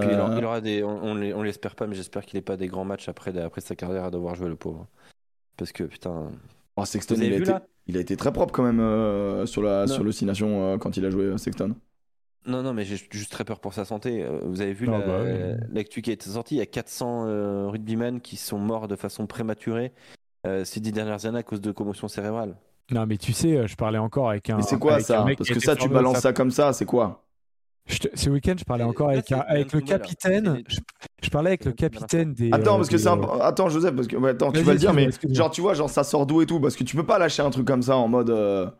Puis 0.00 0.10
il, 0.12 0.20
aura, 0.20 0.36
il 0.38 0.44
aura 0.44 0.60
des, 0.60 0.82
on, 0.82 1.02
on 1.02 1.14
l'es- 1.14 1.32
on 1.32 1.42
l'espère 1.42 1.74
pas, 1.74 1.86
mais 1.86 1.94
j'espère 1.94 2.26
qu'il 2.26 2.36
n'ait 2.36 2.42
pas 2.42 2.58
des 2.58 2.66
grands 2.66 2.84
matchs 2.84 3.08
après, 3.08 3.36
après 3.38 3.62
sa 3.62 3.74
carrière 3.74 4.04
à 4.04 4.10
devoir 4.10 4.34
jouer 4.34 4.48
le 4.48 4.56
pauvre. 4.56 4.86
Parce 5.56 5.72
que 5.72 5.84
putain. 5.84 6.30
oh, 6.76 6.84
Sexton, 6.84 7.14
il 7.16 7.32
a, 7.32 7.36
vu 7.36 7.42
été, 7.42 7.52
là? 7.52 7.62
il 7.86 7.96
a 7.96 8.00
été 8.00 8.14
très 8.16 8.30
propre 8.32 8.52
quand 8.52 8.64
même 8.64 8.80
euh, 8.80 9.46
sur 9.46 9.62
la 9.62 9.86
Non. 9.86 9.94
sur 9.94 10.04
euh, 10.46 10.76
quand 10.78 10.96
il 10.98 11.06
a 11.06 11.10
joué 11.10 11.36
Sexton. 11.38 11.74
Non, 12.46 12.62
non, 12.62 12.74
mais 12.74 12.84
j'ai 12.84 12.96
juste 13.10 13.32
très 13.32 13.44
peur 13.44 13.60
pour 13.60 13.72
sa 13.72 13.84
santé. 13.86 14.26
Vous 14.44 14.60
avez 14.60 14.72
vu 14.74 14.86
Ah 14.88 14.98
la- 14.98 15.06
bah 15.06 15.22
ouais. 15.22 15.56
l'actu 15.72 16.02
qui 16.02 16.10
a 16.10 16.12
été 16.12 16.28
sortie 16.28 16.56
Il 16.56 16.58
y 16.58 16.62
a 16.62 16.66
400 16.66 17.24
euh, 17.26 17.68
rugbymen 17.68 18.20
qui 18.20 18.36
sont 18.36 18.58
morts 18.58 18.88
de 18.88 18.96
façon 18.96 19.26
prématurée 19.26 19.92
euh, 20.46 20.64
ces 20.64 20.80
dix 20.80 20.92
dernières 20.92 21.24
années 21.24 21.38
à 21.38 21.42
cause 21.42 21.60
de 21.62 21.72
commotion 21.72 22.08
cérébrale. 22.08 22.56
Non, 22.90 23.06
mais 23.06 23.18
tu 23.18 23.32
sais, 23.32 23.56
euh, 23.56 23.66
je 23.66 23.76
parlais 23.76 23.98
encore 23.98 24.30
avec 24.30 24.48
un. 24.50 24.56
Mais 24.56 24.62
c'est 24.62 24.78
quoi 24.78 24.98
ça 25.00 25.24
Parce 25.36 25.48
que 25.50 25.60
ça, 25.60 25.76
tu 25.76 25.88
balances 25.88 26.20
ça 26.20 26.32
comme 26.32 26.50
ça, 26.50 26.72
c'est 26.72 26.84
quoi 26.86 27.24
te- 27.86 28.08
Ce 28.14 28.28
week-end, 28.30 28.54
je 28.58 28.64
parlais 28.64 28.84
encore 28.84 29.08
avec, 29.10 29.24
c'est 29.28 29.34
un- 29.34 29.40
avec 29.46 29.72
le 29.72 29.80
capitaine. 29.80 30.62
Je, 30.68 30.78
je 31.22 31.30
parlais 31.30 31.50
avec 31.50 31.64
le 31.64 31.72
capitaine 31.72 32.32
des. 32.34 32.50
Attends, 32.52 32.74
euh, 32.74 32.76
parce 32.78 32.88
que 32.88 32.96
des, 32.96 33.02
c'est 33.02 33.08
un... 33.08 33.18
euh, 33.22 33.40
Attends, 33.40 33.68
Joseph, 33.68 33.94
parce 33.94 34.06
que 34.08 34.16
ouais, 34.16 34.30
attends, 34.30 34.52
tu 34.52 34.62
vas 34.62 34.72
le 34.72 34.78
dire, 34.78 34.92
mais 34.94 35.10
genre, 35.34 35.50
tu 35.50 35.60
vois, 35.60 35.74
genre 35.74 35.90
ça 35.90 36.04
sort 36.04 36.26
d'où 36.26 36.42
et 36.42 36.46
tout, 36.46 36.60
parce 36.60 36.76
que 36.76 36.84
tu 36.84 36.96
peux 36.96 37.06
pas 37.06 37.18
lâcher 37.18 37.42
un 37.42 37.50
truc 37.50 37.66
comme 37.66 37.82
ça 37.82 37.96
en 37.96 38.08
mode, 38.08 38.30
euh, 38.30 38.70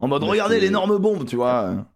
en 0.00 0.08
mode, 0.08 0.22
Mais 0.22 0.28
regardez 0.30 0.56
l'énorme 0.60 0.98
bombe, 0.98 1.24
tu 1.26 1.36
vois. 1.36 1.86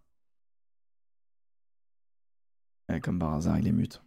Eh, 2.91 2.99
comme 2.99 3.17
par 3.19 3.33
hasard, 3.33 3.59
il 3.59 3.67
est 3.67 3.71
mute. 3.71 4.01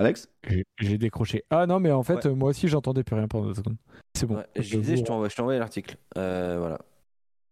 Alex 0.00 0.28
j'ai- 0.78 0.98
décroché. 0.98 1.44
Ah 1.50 1.66
non, 1.66 1.78
mais 1.78 1.92
en 1.92 2.02
fait, 2.02 2.24
Ouais. 2.24 2.34
moi 2.34 2.50
aussi, 2.50 2.68
j'entendais 2.68 3.04
plus 3.04 3.14
rien 3.16 3.28
pendant 3.28 3.46
deux 3.48 3.54
secondes. 3.54 3.76
C'est 4.16 4.26
bon. 4.26 4.36
Ouais, 4.36 4.46
je 4.56 4.78
disais, 4.78 4.96
je 4.96 5.00
vous- 5.02 5.06
t'envoie 5.06 5.28
envoyé 5.38 5.58
l'article. 5.58 5.96
Euh, 6.16 6.56
voilà. 6.58 6.78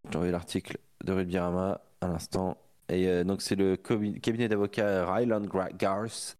Je 0.04 0.10
t'ai 0.10 0.16
envoyé 0.16 0.32
l'article 0.32 0.78
de 1.04 1.12
Rugbyarama 1.12 1.80
à 2.00 2.08
l'instant. 2.08 2.56
Et 2.88 3.06
euh, 3.06 3.22
donc, 3.24 3.42
c'est 3.42 3.54
le 3.56 3.76
cabinet 3.76 4.48
d'avocats 4.48 5.12
Ryland 5.14 5.44
Gra- 5.46 5.76
Gars. 5.76 6.36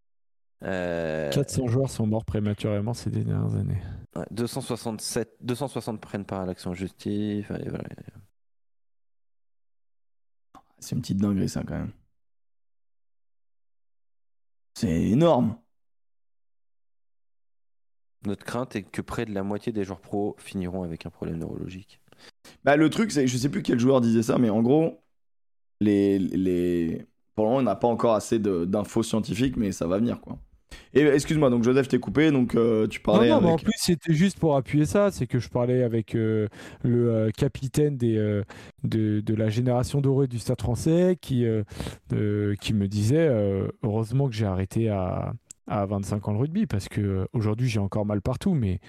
Euh, 0.65 1.31
400 1.31 1.67
joueurs 1.69 1.91
sont 1.91 2.07
morts 2.07 2.25
prématurément 2.25 2.95
ces 2.95 3.11
dernières 3.11 3.55
années. 3.55 3.81
ouais, 4.17 4.25
267, 4.31 5.37
260 5.43 6.01
prennent 6.01 6.25
part 6.25 6.41
à 6.41 6.47
l'action 6.47 6.73
justice. 6.75 7.45
voilà. 7.49 7.65
C'est 10.81 10.95
une 10.97 11.03
petite 11.03 11.19
dinguerie, 11.19 11.49
ça, 11.49 11.63
quand 11.65 11.75
même. 11.77 11.93
C'est 14.75 14.91
énorme. 15.11 15.57
Notre 18.27 18.45
crainte 18.45 18.74
est 18.77 18.82
que 18.82 19.01
près 19.01 19.24
de 19.24 19.32
la 19.32 19.43
moitié 19.43 19.73
des 19.73 19.85
joueurs 19.85 20.01
pros 20.01 20.35
finiront 20.39 20.82
avec 20.82 21.07
un 21.07 21.11
problème 21.11 21.39
neurologique. 21.39 22.01
Bah, 22.65 22.77
le 22.77 22.90
truc, 22.90 23.12
c'est, 23.12 23.27
je 23.27 23.36
sais 23.36 23.49
plus 23.49 23.62
quel 23.62 23.78
joueur 23.78 24.01
disait 24.01 24.23
ça, 24.23 24.39
mais 24.39 24.51
en 24.51 24.61
gros, 24.62 25.01
les, 25.81 26.19
les... 26.19 27.07
pour 27.35 27.45
le 27.45 27.51
moment, 27.51 27.61
on 27.61 27.62
n'a 27.62 27.77
pas 27.77 27.89
encore 27.89 28.15
assez 28.15 28.39
d'infos 28.39 29.03
scientifiques, 29.03 29.57
mais 29.57 29.70
ça 29.70 29.86
va 29.86 29.99
venir, 29.99 30.20
quoi. 30.20 30.39
Et 30.95 31.03
excuse-moi, 31.03 31.51
donc 31.51 31.65
Joseph, 31.65 31.89
t'es 31.89 31.99
coupé, 31.99 32.31
donc 32.31 32.55
euh, 32.55 32.86
tu 32.89 32.99
Non, 32.99 33.12
parlais 33.12 33.28
non, 33.28 33.40
mais 33.40 33.51
en 33.51 33.57
plus, 33.57 33.73
c'était 33.77 34.12
juste 34.15 34.39
pour 34.39 34.57
appuyer 34.57 34.85
ça. 34.85 35.11
C'est 35.11 35.27
que 35.27 35.39
je 35.39 35.49
parlais 35.49 35.82
avec 35.82 36.15
euh, 36.15 36.49
le 36.82 37.11
euh, 37.11 37.31
capitaine 37.31 37.97
des, 37.97 38.16
euh, 38.16 38.43
de, 38.85 39.20
de 39.20 39.35
la 39.35 39.49
génération 39.49 40.01
dorée 40.01 40.27
du 40.27 40.39
Stade 40.39 40.61
français 40.61 41.16
qui, 41.20 41.47
euh, 41.47 41.62
euh, 42.12 42.55
qui 42.61 42.74
me 42.74 42.86
disait 42.89 43.28
euh, 43.28 43.69
heureusement 43.82 44.28
que 44.28 44.35
j'ai 44.35 44.47
arrêté 44.47 44.89
à, 44.89 45.32
à 45.69 45.86
25 45.86 46.28
ans 46.28 46.32
le 46.32 46.39
rugby 46.39 46.66
parce 46.66 46.89
que 46.89 47.01
euh, 47.01 47.27
aujourd'hui 47.32 47.69
j'ai 47.69 47.81
encore 47.81 48.07
mal 48.07 48.20
partout. 48.23 48.55
Mais 48.55 48.81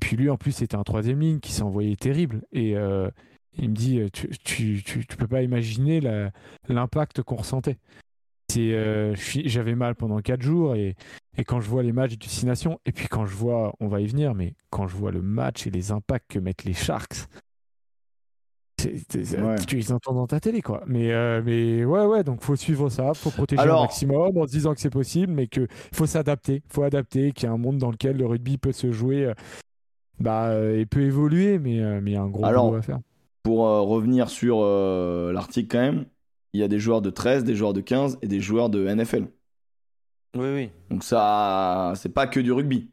puis 0.00 0.16
lui, 0.16 0.30
en 0.30 0.36
plus, 0.36 0.52
c'était 0.52 0.76
un 0.76 0.82
troisième 0.82 1.20
ligne 1.20 1.40
qui 1.40 1.52
s'est 1.52 1.62
envoyé 1.62 1.96
terrible. 1.96 2.42
Et 2.52 2.76
euh, 2.76 3.10
il 3.54 3.70
me 3.70 3.74
dit 3.74 4.00
euh, 4.00 4.08
tu, 4.12 4.28
tu, 4.44 4.82
tu, 4.82 5.06
tu 5.06 5.16
peux 5.16 5.26
pas 5.26 5.42
imaginer 5.42 6.00
l'impact 6.68 7.22
qu'on 7.22 7.36
ressentait. 7.36 7.78
J'avais 8.52 9.74
mal 9.74 9.94
pendant 9.94 10.18
4 10.20 10.42
jours 10.42 10.74
et, 10.74 10.96
et 11.36 11.44
quand 11.44 11.60
je 11.60 11.68
vois 11.68 11.84
les 11.84 11.92
matchs 11.92 12.16
Nations, 12.42 12.80
et 12.84 12.92
puis 12.92 13.06
quand 13.06 13.24
je 13.24 13.34
vois, 13.36 13.74
on 13.78 13.86
va 13.86 14.00
y 14.00 14.06
venir, 14.06 14.34
mais 14.34 14.54
quand 14.70 14.88
je 14.88 14.96
vois 14.96 15.12
le 15.12 15.22
match 15.22 15.66
et 15.66 15.70
les 15.70 15.92
impacts 15.92 16.32
que 16.32 16.38
mettent 16.40 16.64
les 16.64 16.72
Sharks, 16.72 17.28
Ouais. 18.86 19.56
tu 19.66 19.76
les 19.76 19.92
entends 19.92 20.14
dans 20.14 20.26
ta 20.26 20.40
télé, 20.40 20.62
quoi. 20.62 20.82
Mais, 20.86 21.12
euh, 21.12 21.42
mais 21.44 21.84
ouais, 21.84 22.04
ouais, 22.06 22.24
donc 22.24 22.42
faut 22.42 22.56
suivre 22.56 22.88
ça, 22.88 23.12
faut 23.14 23.30
protéger 23.30 23.60
Alors- 23.62 23.80
au 23.80 23.82
maximum 23.84 24.36
en 24.38 24.46
se 24.46 24.52
disant 24.52 24.74
que 24.74 24.80
c'est 24.80 24.90
possible, 24.90 25.32
mais 25.32 25.46
qu'il 25.46 25.68
faut 25.92 26.06
s'adapter, 26.06 26.62
faut 26.68 26.82
adapter, 26.82 27.32
qu'il 27.32 27.44
y 27.44 27.46
a 27.50 27.52
un 27.52 27.58
monde 27.58 27.78
dans 27.78 27.90
lequel 27.90 28.16
le 28.16 28.26
rugby 28.26 28.58
peut 28.58 28.72
se 28.72 28.92
jouer, 28.92 29.26
euh, 29.26 29.34
bah, 30.18 30.48
euh, 30.48 30.78
et 30.78 30.86
peut 30.86 31.02
évoluer, 31.02 31.58
mais 31.58 31.80
mais 32.00 32.10
il 32.12 32.14
y 32.14 32.16
a 32.16 32.22
un 32.22 32.28
gros 32.28 32.44
Alors- 32.44 32.66
boulot 32.66 32.78
à 32.78 32.82
faire. 32.82 32.98
Pour 33.42 33.66
euh, 33.66 33.80
revenir 33.80 34.28
sur 34.28 34.58
euh, 34.60 35.32
l'article 35.32 35.68
quand 35.68 35.80
même, 35.80 36.04
il 36.52 36.60
y 36.60 36.62
a 36.62 36.68
des 36.68 36.78
joueurs 36.78 37.00
de 37.00 37.10
13, 37.10 37.42
des 37.44 37.54
joueurs 37.54 37.72
de 37.72 37.80
15 37.80 38.18
et 38.22 38.26
des 38.28 38.40
joueurs 38.40 38.68
de 38.68 38.86
NFL. 38.86 39.26
Oui, 40.36 40.48
oui. 40.54 40.70
Donc 40.90 41.02
ça, 41.04 41.92
c'est 41.96 42.12
pas 42.12 42.26
que 42.26 42.38
du 42.38 42.52
rugby. 42.52 42.90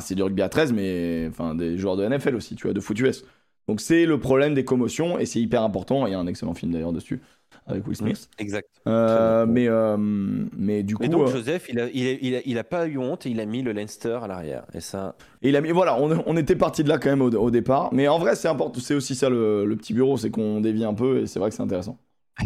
C'est 0.00 0.14
du 0.14 0.22
rugby 0.22 0.40
à 0.42 0.48
13, 0.48 0.72
mais 0.72 1.26
enfin 1.28 1.54
des 1.54 1.76
joueurs 1.76 1.96
de 1.96 2.04
NFL 2.08 2.36
aussi, 2.36 2.54
tu 2.56 2.62
vois, 2.66 2.72
de 2.72 2.80
foot 2.80 2.98
US. 3.00 3.24
Donc 3.68 3.80
c'est 3.80 4.06
le 4.06 4.18
problème 4.18 4.54
des 4.54 4.64
commotions 4.64 5.18
et 5.18 5.26
c'est 5.26 5.40
hyper 5.40 5.62
important. 5.62 6.06
Il 6.06 6.12
y 6.12 6.14
a 6.14 6.18
un 6.18 6.26
excellent 6.26 6.54
film 6.54 6.72
d'ailleurs 6.72 6.92
dessus 6.92 7.20
avec 7.66 7.86
Will 7.86 7.96
Smith. 7.96 8.28
Exact. 8.38 8.68
Euh, 8.86 9.46
mais, 9.46 9.68
euh, 9.68 9.96
mais 9.98 10.82
du 10.82 10.96
coup, 10.96 11.04
Et 11.04 11.08
donc 11.08 11.28
euh, 11.28 11.32
Joseph, 11.32 11.68
il 11.70 11.80
a, 11.80 11.88
il, 11.92 12.06
a, 12.06 12.12
il, 12.20 12.34
a, 12.36 12.40
il 12.44 12.58
a 12.58 12.64
pas 12.64 12.86
eu 12.86 12.98
honte 12.98 13.26
et 13.26 13.30
il 13.30 13.40
a 13.40 13.46
mis 13.46 13.62
le 13.62 13.72
Leinster 13.72 14.18
à 14.22 14.26
l'arrière. 14.26 14.66
Et 14.74 14.80
ça, 14.80 15.16
et 15.40 15.48
il 15.48 15.56
a 15.56 15.60
mis, 15.60 15.70
voilà, 15.70 15.96
on, 15.98 16.22
on 16.26 16.36
était 16.36 16.56
parti 16.56 16.84
de 16.84 16.88
là 16.88 16.98
quand 16.98 17.08
même 17.08 17.22
au, 17.22 17.30
au 17.30 17.50
départ. 17.50 17.88
Mais 17.92 18.06
en 18.08 18.18
vrai, 18.18 18.36
c'est 18.36 18.48
important. 18.48 18.80
C'est 18.80 18.94
aussi 18.94 19.14
ça 19.14 19.30
le, 19.30 19.64
le 19.64 19.76
petit 19.76 19.94
bureau, 19.94 20.18
c'est 20.18 20.30
qu'on 20.30 20.60
dévie 20.60 20.84
un 20.84 20.94
peu 20.94 21.20
et 21.20 21.26
c'est 21.26 21.38
vrai 21.38 21.50
que 21.50 21.56
c'est 21.56 21.62
intéressant. 21.62 21.98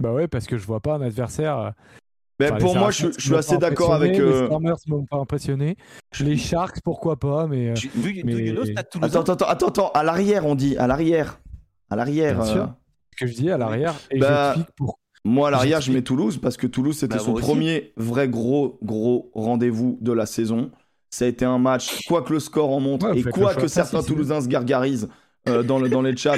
Bah 0.00 0.12
ouais, 0.12 0.28
parce 0.28 0.46
que 0.46 0.56
je 0.58 0.64
vois 0.64 0.78
pas 0.80 0.94
un 0.94 1.02
adversaire. 1.02 1.72
Ben, 2.38 2.52
enfin, 2.52 2.58
pour 2.60 2.76
moi, 2.76 2.90
je, 2.92 3.08
suis 3.18 3.34
assez 3.34 3.58
d'accord 3.58 3.94
avec. 3.94 4.18
euh, 4.20 4.40
Les 4.42 4.46
Stormers 4.46 4.76
m'ont 4.86 5.04
pas 5.04 5.16
impressionné. 5.16 5.76
Les 6.20 6.36
Sharks, 6.36 6.80
pourquoi 6.84 7.16
pas, 7.16 7.46
mais. 7.48 7.70
euh, 7.70 7.74
mais-. 8.24 8.78
Attends, 8.78 9.00
attends, 9.22 9.46
attends, 9.46 9.66
attends, 9.66 9.90
à 9.92 10.02
l'arrière, 10.04 10.46
on 10.46 10.54
dit, 10.54 10.76
à 10.76 10.86
l'arrière. 10.86 11.40
À 11.90 11.96
l'arrière. 11.96 12.36
Bien 12.36 12.44
sûr. 12.44 12.62
euh, 12.62 12.66
ce 13.12 13.24
que 13.24 13.26
je 13.30 13.34
dis 13.34 13.50
à 13.50 13.58
l'arrière, 13.58 13.94
et 14.10 14.18
Bah, 14.20 14.54
pour. 14.76 14.98
Moi, 15.24 15.48
à 15.48 15.50
l'arrière, 15.50 15.80
je 15.80 15.90
mets 15.92 16.02
Toulouse 16.02 16.38
parce 16.40 16.56
que 16.56 16.66
Toulouse, 16.68 16.96
c'était 16.96 17.16
Bah, 17.16 17.22
son 17.22 17.34
premier 17.34 17.92
vrai 17.96 18.28
gros, 18.28 18.78
gros 18.82 19.30
rendez-vous 19.34 19.98
de 20.00 20.12
la 20.12 20.24
saison. 20.26 20.70
Ça 21.10 21.24
a 21.24 21.28
été 21.28 21.44
un 21.44 21.58
match, 21.58 22.06
quoi 22.06 22.22
que 22.22 22.32
le 22.32 22.38
score 22.38 22.70
en 22.70 22.80
montre 22.80 23.10
Ouais, 23.10 23.18
et 23.18 23.22
quoi 23.24 23.54
que 23.54 23.66
certains 23.66 24.02
Toulousains 24.02 24.42
se 24.42 24.46
gargarisent 24.48 25.08
euh, 25.48 25.62
dans, 25.62 25.78
le, 25.78 25.88
dans 25.88 26.02
les 26.02 26.16
chats, 26.16 26.36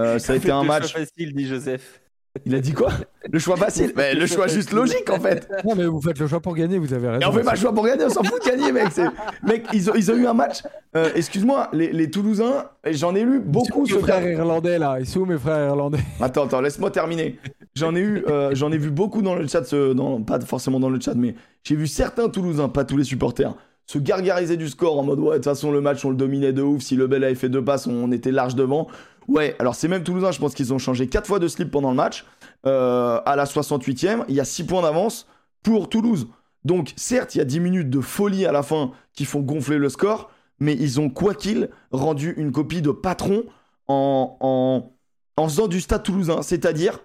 euh, 0.00 0.18
ça 0.18 0.32
a 0.32 0.36
été 0.36 0.50
un 0.50 0.64
match. 0.64 0.92
facile, 0.92 1.32
dit 1.34 1.46
Joseph. 1.46 2.00
Il 2.46 2.54
a 2.54 2.60
dit 2.60 2.72
quoi? 2.72 2.90
Le 3.30 3.38
choix 3.38 3.56
facile 3.56 3.92
Mais 3.96 4.14
le 4.14 4.26
choix 4.26 4.46
juste 4.46 4.72
logique 4.72 5.08
en 5.10 5.20
fait 5.20 5.48
Non, 5.64 5.74
mais 5.76 5.84
vous 5.86 6.00
faites 6.00 6.18
le 6.18 6.26
choix 6.26 6.40
pour 6.40 6.54
gagner, 6.54 6.78
vous 6.78 6.92
avez 6.94 7.08
raison. 7.08 7.20
Et 7.20 7.26
on 7.26 7.32
fait 7.32 7.42
pas 7.42 7.52
le 7.52 7.58
choix 7.58 7.72
pour 7.74 7.84
gagner, 7.86 8.04
on 8.04 8.10
s'en 8.10 8.22
fout 8.22 8.42
de 8.44 8.50
gagner, 8.50 8.72
mec. 8.72 8.88
C'est- 8.92 9.06
Mec, 9.46 9.66
ils 9.72 9.90
ont, 9.90 9.94
ils 9.94 10.10
ont 10.10 10.16
eu 10.16 10.26
un 10.26 10.34
match. 10.34 10.62
euh, 10.96 11.10
Excuse-moi, 11.14 11.68
les, 11.72 11.92
les 11.92 12.10
Toulousains, 12.10 12.64
j'en 12.90 13.14
ai 13.14 13.22
lu 13.24 13.40
beaucoup. 13.40 13.86
Ce 13.86 13.98
frères 13.98 14.26
irlandais 14.28 14.78
là, 14.78 14.96
ils 15.00 15.06
sont 15.06 15.20
où 15.20 15.26
mes 15.26 15.38
frères 15.38 15.68
irlandais? 15.68 15.98
Attends, 16.20 16.44
attends, 16.46 16.60
laisse-moi 16.60 16.90
terminer. 16.90 17.38
J'en 17.74 17.94
ai 17.94 18.00
eu, 18.00 18.24
euh, 18.28 18.50
j'en 18.54 18.72
ai 18.72 18.78
vu 18.78 18.90
beaucoup 18.90 19.22
dans 19.22 19.34
le 19.34 19.46
chat, 19.46 19.64
ce- 19.64 19.92
dans- 19.92 20.20
pas 20.22 20.40
forcément 20.40 20.80
dans 20.80 20.90
le 20.90 20.98
chat, 21.00 21.14
mais 21.14 21.34
j'ai 21.64 21.76
vu 21.76 21.86
certains 21.86 22.28
Toulousains, 22.28 22.68
pas 22.68 22.84
tous 22.84 22.96
les 22.96 23.04
supporters, 23.04 23.54
se 23.86 23.98
gargariser 23.98 24.56
du 24.56 24.68
score 24.68 24.98
en 24.98 25.02
mode 25.02 25.18
ouais, 25.20 25.30
de 25.30 25.34
toute 25.36 25.44
façon 25.44 25.70
le 25.72 25.80
match 25.80 26.04
on 26.04 26.10
le 26.10 26.16
dominait 26.16 26.52
de 26.52 26.62
ouf. 26.62 26.82
Si 26.82 26.94
le 26.96 27.06
Bel 27.06 27.24
avait 27.24 27.34
fait 27.34 27.48
deux 27.48 27.64
passes, 27.64 27.86
on 27.86 28.10
était 28.12 28.32
large 28.32 28.54
devant. 28.54 28.86
Ouais, 29.28 29.54
alors 29.58 29.74
c'est 29.74 29.88
même 29.88 30.02
Toulousains, 30.02 30.32
je 30.32 30.38
pense 30.40 30.54
qu'ils 30.54 30.72
ont 30.72 30.78
changé 30.78 31.06
quatre 31.06 31.26
fois 31.26 31.38
de 31.38 31.48
slip 31.48 31.70
pendant 31.70 31.90
le 31.90 31.96
match. 31.96 32.24
Euh, 32.66 33.20
à 33.24 33.36
la 33.36 33.44
68e, 33.44 34.24
il 34.28 34.34
y 34.34 34.40
a 34.40 34.44
6 34.44 34.64
points 34.64 34.82
d'avance 34.82 35.26
pour 35.62 35.88
Toulouse. 35.88 36.28
Donc 36.64 36.92
certes, 36.96 37.34
il 37.34 37.38
y 37.38 37.40
a 37.40 37.44
10 37.44 37.60
minutes 37.60 37.90
de 37.90 38.00
folie 38.00 38.46
à 38.46 38.52
la 38.52 38.62
fin 38.62 38.92
qui 39.12 39.24
font 39.24 39.40
gonfler 39.40 39.78
le 39.78 39.88
score, 39.88 40.30
mais 40.58 40.74
ils 40.74 40.98
ont 40.98 41.08
quoi 41.10 41.34
qu'il 41.34 41.68
rendu 41.92 42.34
une 42.36 42.50
copie 42.52 42.82
de 42.82 42.90
patron 42.90 43.44
en, 43.86 44.36
en, 44.40 44.92
en 45.36 45.48
faisant 45.48 45.68
du 45.68 45.80
stade 45.80 46.02
toulousain, 46.02 46.42
c'est-à-dire 46.42 46.98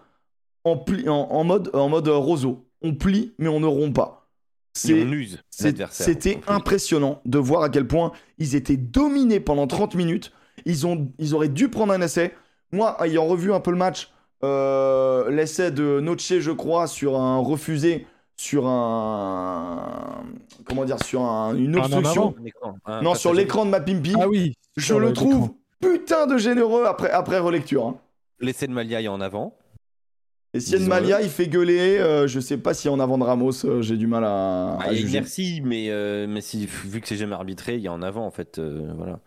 en, 0.63 0.77
pli- 0.77 1.07
en, 1.07 1.13
en 1.29 1.43
mode, 1.43 1.69
en 1.73 1.89
mode 1.89 2.07
roseau. 2.07 2.65
On 2.81 2.93
plie, 2.95 3.33
mais 3.37 3.47
on 3.47 3.59
ne 3.59 3.67
rompt 3.67 3.93
pas. 3.95 4.27
C'était 5.91 6.41
impressionnant 6.47 7.21
de 7.25 7.37
voir 7.37 7.61
à 7.63 7.69
quel 7.69 7.87
point 7.87 8.11
ils 8.39 8.55
étaient 8.55 8.75
dominés 8.77 9.39
pendant 9.39 9.67
30 9.67 9.93
minutes. 9.95 10.31
Ils, 10.65 10.87
ont, 10.87 11.09
ils 11.19 11.35
auraient 11.35 11.49
dû 11.49 11.69
prendre 11.69 11.93
un 11.93 12.01
essai. 12.01 12.33
Moi, 12.71 12.95
ayant 13.05 13.25
revu 13.25 13.53
un 13.53 13.59
peu 13.59 13.71
le 13.71 13.77
match, 13.77 14.11
euh, 14.43 15.29
l'essai 15.29 15.71
de 15.71 15.99
Noche, 15.99 16.39
je 16.39 16.51
crois, 16.51 16.87
sur 16.87 17.17
un 17.19 17.37
refusé, 17.37 18.07
sur 18.35 18.67
un. 18.67 20.23
Comment 20.65 20.85
dire 20.85 21.01
Sur 21.03 21.21
un- 21.21 21.55
une 21.55 21.77
obstruction. 21.77 22.35
un 22.85 23.01
non, 23.01 23.15
sur 23.15 23.33
l'écran 23.33 23.65
de 23.65 23.69
ma 23.71 23.79
Pimpi. 23.79 24.13
Ah 24.19 24.27
oui. 24.27 24.53
je 24.77 24.95
le 24.95 25.13
trouve 25.13 25.51
putain 25.79 26.27
de 26.27 26.37
généreux 26.37 26.85
après, 26.85 27.09
après 27.11 27.39
relecture. 27.39 27.85
hein. 27.85 27.95
L'essai 28.39 28.67
de 28.67 28.71
Malia 28.73 29.01
est 29.01 29.07
en 29.07 29.21
avant. 29.21 29.55
Et 30.53 30.59
Disons-le. 30.59 30.87
Malia, 30.87 31.21
il 31.21 31.29
fait 31.29 31.47
gueuler. 31.47 31.97
euh, 31.99 32.27
je 32.27 32.39
sais 32.39 32.57
pas 32.57 32.73
si 32.73 32.87
en 32.89 32.99
avant 32.99 33.17
de 33.17 33.23
Ramos, 33.23 33.65
euh, 33.65 33.81
j'ai 33.81 33.97
du 33.97 34.05
mal 34.07 34.23
à, 34.23 34.75
Ah, 34.77 34.87
à 34.87 34.93
il 34.93 34.93
y 34.93 34.97
a 34.97 35.01
juger. 35.01 35.07
inertie, 35.07 35.61
mais, 35.61 35.89
euh, 35.89 36.27
mais 36.27 36.41
si, 36.41 36.67
vu 36.67 37.01
que 37.01 37.07
c'est 37.07 37.17
jamais 37.17 37.33
arbitré, 37.33 37.75
il 37.75 37.81
y 37.81 37.87
a 37.87 37.93
en 37.93 38.01
avant 38.03 38.25
en 38.25 38.31
fait. 38.31 38.59
voilà. 38.59 39.19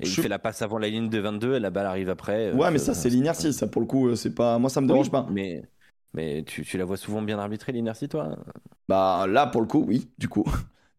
Et 0.00 0.08
il 0.08 0.16
fait 0.16 0.28
la 0.28 0.38
passe 0.38 0.62
avant 0.62 0.78
la 0.78 0.88
ligne 0.88 1.08
de 1.10 1.18
22 1.18 1.54
et 1.56 1.60
la 1.60 1.70
balle 1.70 1.86
arrive 1.86 2.10
après. 2.10 2.52
Ouais, 2.52 2.70
mais 2.70 2.78
ça, 2.78 2.94
c'est 2.94 3.08
l'inertie. 3.08 3.52
Ça, 3.52 3.66
pour 3.66 3.80
le 3.80 3.86
coup, 3.86 4.14
c'est 4.16 4.34
pas. 4.34 4.58
Moi, 4.58 4.70
ça 4.70 4.80
me 4.80 4.86
Oui, 4.86 4.92
dérange 4.94 5.10
pas. 5.10 5.26
Mais, 5.30 5.62
mais 6.14 6.44
tu, 6.44 6.64
tu 6.64 6.78
la 6.78 6.84
vois 6.84 6.96
souvent 6.96 7.22
bien 7.22 7.38
arbitrée, 7.38 7.72
l'inertie, 7.72 8.08
toi? 8.08 8.36
Bah 8.88 9.26
là, 9.28 9.46
pour 9.46 9.60
le 9.60 9.66
coup, 9.66 9.84
oui, 9.86 10.10
du 10.18 10.28
coup. 10.28 10.44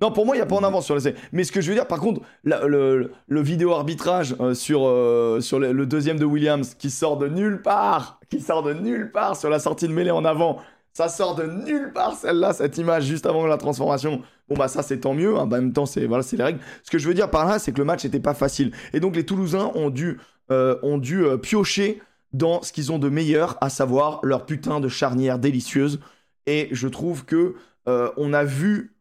Non, 0.01 0.11
pour 0.11 0.25
moi, 0.25 0.35
il 0.35 0.39
n'y 0.39 0.43
a 0.43 0.45
pas 0.45 0.55
en 0.55 0.63
avance 0.63 0.85
sur 0.85 0.95
l'essai. 0.95 1.15
Mais 1.31 1.43
ce 1.43 1.51
que 1.51 1.61
je 1.61 1.69
veux 1.69 1.75
dire, 1.75 1.87
par 1.87 1.99
contre, 1.99 2.21
le, 2.43 3.09
vidéo 3.29 3.71
arbitrage 3.71 4.35
euh, 4.39 4.53
sur, 4.53 4.85
euh, 4.85 5.39
sur 5.39 5.59
le, 5.59 5.85
deuxième 5.85 6.19
de 6.19 6.25
Williams 6.25 6.75
qui 6.75 6.89
sort 6.89 7.17
de 7.17 7.27
nulle 7.27 7.61
part, 7.61 8.19
qui 8.29 8.41
sort 8.41 8.63
de 8.63 8.73
nulle 8.73 9.11
part 9.11 9.37
sur 9.37 9.49
la 9.49 9.59
sortie 9.59 9.87
de 9.87 9.93
mêlée 9.93 10.11
en 10.11 10.25
avant, 10.25 10.59
ça 10.91 11.07
sort 11.07 11.35
de 11.35 11.43
nulle 11.43 11.91
part 11.93 12.15
celle-là, 12.15 12.53
cette 12.53 12.77
image 12.77 13.05
juste 13.05 13.25
avant 13.25 13.45
la 13.47 13.57
transformation. 13.57 14.21
Bon 14.47 14.55
bah 14.55 14.67
ça 14.67 14.83
c'est 14.83 14.99
tant 14.99 15.13
mieux. 15.13 15.37
hein. 15.37 15.47
Bah, 15.47 15.57
en 15.57 15.61
même 15.61 15.73
temps 15.73 15.87
c'est 15.87 16.05
voilà 16.05 16.23
les 16.31 16.43
règles. 16.43 16.59
Ce 16.83 16.91
que 16.91 16.99
je 16.99 17.07
veux 17.07 17.15
dire 17.15 17.31
par 17.31 17.47
là, 17.47 17.57
c'est 17.57 17.71
que 17.71 17.79
le 17.79 17.85
match 17.85 18.03
n'était 18.03 18.19
pas 18.19 18.35
facile. 18.35 18.71
Et 18.93 18.99
donc 18.99 19.15
les 19.15 19.25
Toulousains 19.25 19.71
ont 19.73 19.89
dû 19.89 20.19
euh, 20.51 20.77
ont 20.83 20.97
dû 20.99 21.25
piocher 21.41 22.01
dans 22.31 22.61
ce 22.61 22.73
qu'ils 22.73 22.91
ont 22.91 22.99
de 22.99 23.09
meilleur, 23.09 23.57
à 23.61 23.69
savoir 23.69 24.19
leur 24.23 24.45
putain 24.45 24.79
de 24.79 24.87
charnière 24.87 25.39
délicieuse. 25.39 25.99
Et 26.45 26.67
je 26.71 26.87
trouve 26.87 27.25
que 27.25 27.55
on 27.85 28.33
a 28.33 28.43
vu 28.43 28.92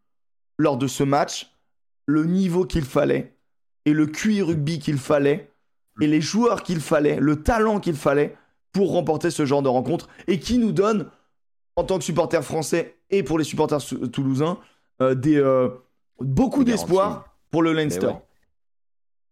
lors 0.59 0.77
de 0.77 0.87
ce 0.87 1.03
match 1.05 1.51
le 2.07 2.25
niveau 2.25 2.65
qu'il 2.65 2.85
fallait 2.85 3.35
et 3.85 3.93
le 3.93 4.07
QI 4.07 4.43
rugby 4.43 4.79
qu'il 4.79 4.99
fallait 4.99 5.51
et 6.01 6.07
les 6.07 6.21
joueurs 6.21 6.63
qu'il 6.63 6.81
fallait, 6.81 7.17
le 7.21 7.43
talent 7.43 7.79
qu'il 7.81 7.97
fallait 7.97 8.37
pour 8.73 8.93
remporter 8.93 9.31
ce 9.31 9.45
genre 9.45 9.63
de 9.63 9.69
rencontre 9.69 10.09
et 10.27 10.39
qui 10.39 10.59
nous 10.59 10.73
donne, 10.73 11.11
en 11.77 11.85
tant 11.85 11.99
que 11.99 12.05
supporters 12.05 12.45
français 12.45 12.97
et 13.11 13.23
pour 13.23 13.39
les 13.39 13.45
supporters 13.45 13.81
toulousains, 14.13 14.59
euh, 15.01 15.15
des, 15.15 15.37
euh, 15.37 15.69
beaucoup 16.21 16.65
Des 16.65 16.73
d'espoir 16.73 17.37
pour 17.51 17.63
le 17.63 17.73
Leinster. 17.73 18.07
ouais. 18.07 18.23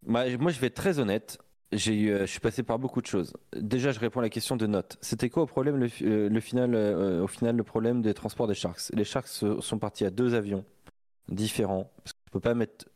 Moi, 0.07 0.37
moi, 0.39 0.51
je 0.51 0.61
vais 0.61 0.69
être 0.69 0.75
très 0.75 0.99
honnête. 0.99 1.39
J'ai 1.73 1.95
eu, 1.95 2.11
euh, 2.11 2.21
je 2.23 2.27
suis 2.27 2.41
passé 2.41 2.63
par 2.63 2.79
beaucoup 2.79 3.01
de 3.01 3.07
choses. 3.07 3.33
Déjà, 3.57 3.93
je 3.93 4.01
réponds 4.01 4.21
à 4.21 4.23
la 4.23 4.29
question 4.31 4.57
de 4.57 4.67
notes. 4.67 4.97
C'était 5.01 5.31
quoi 5.31 5.45
au 5.45 5.47
problème 5.47 5.77
le, 5.77 5.89
fi- 5.89 6.05
le 6.05 6.41
final, 6.41 6.75
euh, 6.75 7.23
au 7.23 7.27
final, 7.29 7.57
le 7.57 7.63
problème 7.63 8.03
des 8.03 8.13
transports 8.13 8.49
des 8.49 8.55
Sharks? 8.55 8.91
Les 8.95 9.05
Sharks 9.05 9.29
sont 9.29 9.79
partis 9.79 10.05
à 10.05 10.11
deux 10.11 10.35
avions 10.35 10.65
différents. 11.31 11.91
Parce 11.99 12.13
que 12.13 12.19
tu 12.25 12.31
peux 12.33 12.41
pas 12.41 12.55
mettre 12.55 12.87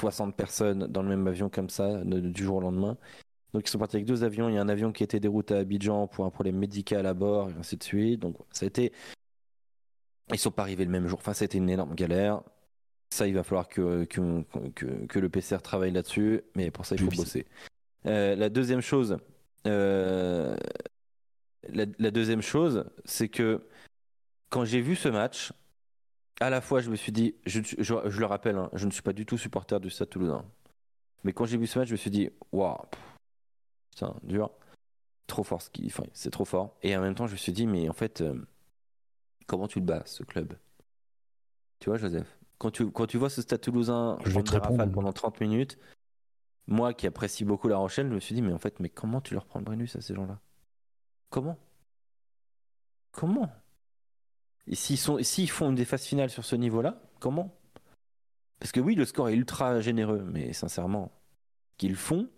60 0.00 0.36
personnes 0.36 0.86
dans 0.86 1.02
le 1.02 1.08
même 1.08 1.26
avion 1.26 1.48
comme 1.48 1.70
ça 1.70 2.02
du 2.04 2.42
jour 2.44 2.56
au 2.56 2.60
lendemain. 2.60 2.96
Donc 3.52 3.66
ils 3.66 3.70
sont 3.70 3.78
partis 3.78 3.96
avec 3.96 4.06
deux 4.06 4.24
avions. 4.24 4.48
Il 4.48 4.54
y 4.56 4.58
a 4.58 4.60
un 4.60 4.68
avion 4.68 4.92
qui 4.92 5.04
était 5.04 5.20
dérouté 5.20 5.54
à 5.54 5.58
Abidjan 5.58 6.08
pour 6.08 6.24
un 6.24 6.30
problème 6.30 6.56
médical 6.56 7.06
à 7.06 7.14
bord, 7.14 7.50
et 7.50 7.54
ainsi 7.54 7.76
de 7.76 7.84
suite. 7.84 8.20
Donc 8.20 8.36
ça 8.50 8.64
a 8.64 8.66
été. 8.66 8.92
Ils 10.32 10.38
sont 10.38 10.50
pas 10.50 10.62
arrivés 10.62 10.84
le 10.84 10.90
même 10.90 11.06
jour. 11.06 11.18
Enfin, 11.20 11.34
c'était 11.34 11.58
une 11.58 11.70
énorme 11.70 11.94
galère. 11.94 12.42
Ça, 13.10 13.28
il 13.28 13.34
va 13.34 13.44
falloir 13.44 13.68
que, 13.68 14.04
que, 14.06 14.42
que, 14.74 15.06
que 15.06 15.18
le 15.20 15.28
PCR 15.28 15.58
travaille 15.62 15.92
là-dessus, 15.92 16.42
mais 16.56 16.72
pour 16.72 16.84
ça, 16.84 16.96
il 16.96 17.02
faut 17.02 17.10
Oui. 17.10 17.16
bosser. 17.16 17.46
Euh, 18.06 18.34
la 18.34 18.48
deuxième 18.48 18.80
chose, 18.80 19.18
euh, 19.68 20.56
la, 21.68 21.84
la 21.98 22.10
deuxième 22.10 22.42
chose, 22.42 22.86
c'est 23.04 23.28
que 23.28 23.60
quand 24.48 24.64
j'ai 24.64 24.80
vu 24.80 24.96
ce 24.96 25.08
match, 25.08 25.52
à 26.40 26.50
la 26.50 26.60
fois, 26.60 26.80
je 26.80 26.90
me 26.90 26.96
suis 26.96 27.12
dit, 27.12 27.34
je, 27.46 27.60
je- 27.62 27.82
je 28.10 28.20
le 28.20 28.26
rappelle, 28.26 28.56
hein, 28.56 28.70
je 28.74 28.86
ne 28.86 28.90
suis 28.90 29.02
pas 29.02 29.12
du 29.12 29.24
tout 29.26 29.38
supporter 29.38 29.80
du 29.80 29.90
Stade 29.90 30.10
Toulousain. 30.10 30.44
Mais 31.22 31.32
quand 31.32 31.44
j'ai 31.46 31.56
vu 31.56 31.66
ce 31.66 31.78
match, 31.78 31.88
je 31.88 31.92
me 31.92 31.96
suis 31.98 32.10
dit, 32.10 32.30
waouh, 32.52 32.76
putain, 33.90 34.14
dur, 34.22 34.50
trop 35.26 35.42
fort, 35.44 35.62
ce 35.62 35.70
qui, 35.70 35.86
enfin, 35.86 36.04
c'est 36.12 36.30
trop 36.30 36.44
fort. 36.44 36.76
Et 36.82 36.96
en 36.96 37.00
même 37.00 37.14
temps, 37.14 37.26
je 37.26 37.32
me 37.32 37.36
suis 37.38 37.52
dit, 37.52 37.66
mais 37.66 37.88
en 37.88 37.92
fait, 37.94 38.20
euh, 38.20 38.34
comment 39.46 39.68
tu 39.68 39.78
le 39.80 39.86
bats, 39.86 40.02
ce 40.06 40.22
club? 40.22 40.54
Tu 41.80 41.88
vois, 41.90 41.98
Joseph 41.98 42.38
quand 42.58 42.70
tu, 42.70 42.90
quand 42.90 43.06
tu 43.06 43.18
vois 43.18 43.28
ce 43.28 43.42
Stade 43.42 43.60
Toulousain 43.60 44.16
Je 44.24 44.30
vais 44.30 44.42
te 44.42 44.52
rafales 44.62 44.90
pendant 44.92 45.12
30 45.12 45.40
minutes, 45.40 45.78
moi 46.66 46.94
qui 46.94 47.06
apprécie 47.06 47.44
beaucoup 47.44 47.68
La 47.68 47.76
Rochelle, 47.76 48.08
je 48.08 48.14
me 48.14 48.20
suis 48.20 48.34
dit, 48.34 48.42
mais 48.42 48.52
en 48.52 48.58
fait, 48.58 48.80
mais 48.80 48.88
comment 48.88 49.20
tu 49.20 49.34
leur 49.34 49.44
prends 49.44 49.58
le 49.58 49.64
Brennus 49.66 49.94
à 49.96 50.00
ces 50.00 50.14
gens-là? 50.14 50.40
Comment? 51.30 51.58
Comment? 53.12 53.50
S'ils 54.72 55.50
font 55.50 55.72
des 55.72 55.84
phases 55.84 56.04
finales 56.04 56.30
sur 56.30 56.44
ce 56.44 56.56
niveau-là, 56.56 57.00
comment? 57.20 57.54
Parce 58.58 58.72
que 58.72 58.80
oui, 58.80 58.94
le 58.94 59.04
score 59.04 59.28
est 59.28 59.34
ultra 59.34 59.80
généreux, 59.80 60.24
mais 60.32 60.52
sincèrement, 60.52 61.12
qu'ils 61.76 61.96
font, 61.96 62.28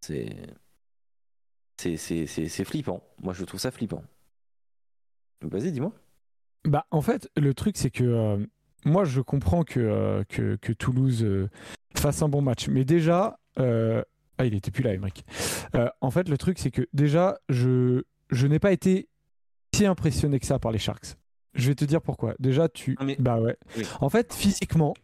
c'est, 0.00 0.36
c'est, 1.76 1.96
c'est, 1.96 2.26
c'est, 2.26 2.64
flippant. 2.64 3.02
Moi, 3.22 3.34
je 3.34 3.44
trouve 3.44 3.60
ça 3.60 3.70
flippant. 3.70 4.02
Vas-y, 5.42 5.70
dis-moi. 5.72 5.92
Bah, 6.64 6.86
en 6.90 7.02
fait, 7.02 7.30
le 7.36 7.54
truc, 7.54 7.76
c'est 7.76 7.90
que 7.90 8.04
euh, 8.04 8.46
moi, 8.84 9.04
je 9.04 9.20
comprends 9.20 9.62
que, 9.62 9.78
euh, 9.80 10.24
que, 10.24 10.72
Toulouse 10.72 11.22
euh, 11.22 11.48
fasse 11.94 12.22
un 12.22 12.28
bon 12.28 12.42
match. 12.42 12.68
Mais 12.68 12.84
déjà, 12.84 13.38
ah, 13.56 14.44
il 14.44 14.54
était 14.54 14.70
plus 14.70 14.82
là, 14.82 14.94
Emmerich. 14.94 15.24
En 16.00 16.10
fait, 16.10 16.28
le 16.28 16.38
truc, 16.38 16.58
c'est 16.58 16.70
que 16.70 16.88
déjà, 16.92 17.38
je, 17.48 18.02
je 18.30 18.46
n'ai 18.46 18.58
pas 18.58 18.72
été 18.72 19.08
si 19.74 19.86
impressionné 19.86 20.40
que 20.40 20.46
ça 20.46 20.58
par 20.58 20.72
les 20.72 20.78
Sharks. 20.78 21.16
Je 21.58 21.68
vais 21.68 21.74
te 21.74 21.84
dire 21.84 22.00
pourquoi. 22.00 22.34
Déjà, 22.38 22.68
tu. 22.68 22.96
Mais- 23.04 23.16
Bah 23.18 23.40
ouais. 23.40 23.56
Oui. 23.76 23.84
En 24.00 24.08
fait, 24.08 24.32
physiquement, 24.32 24.94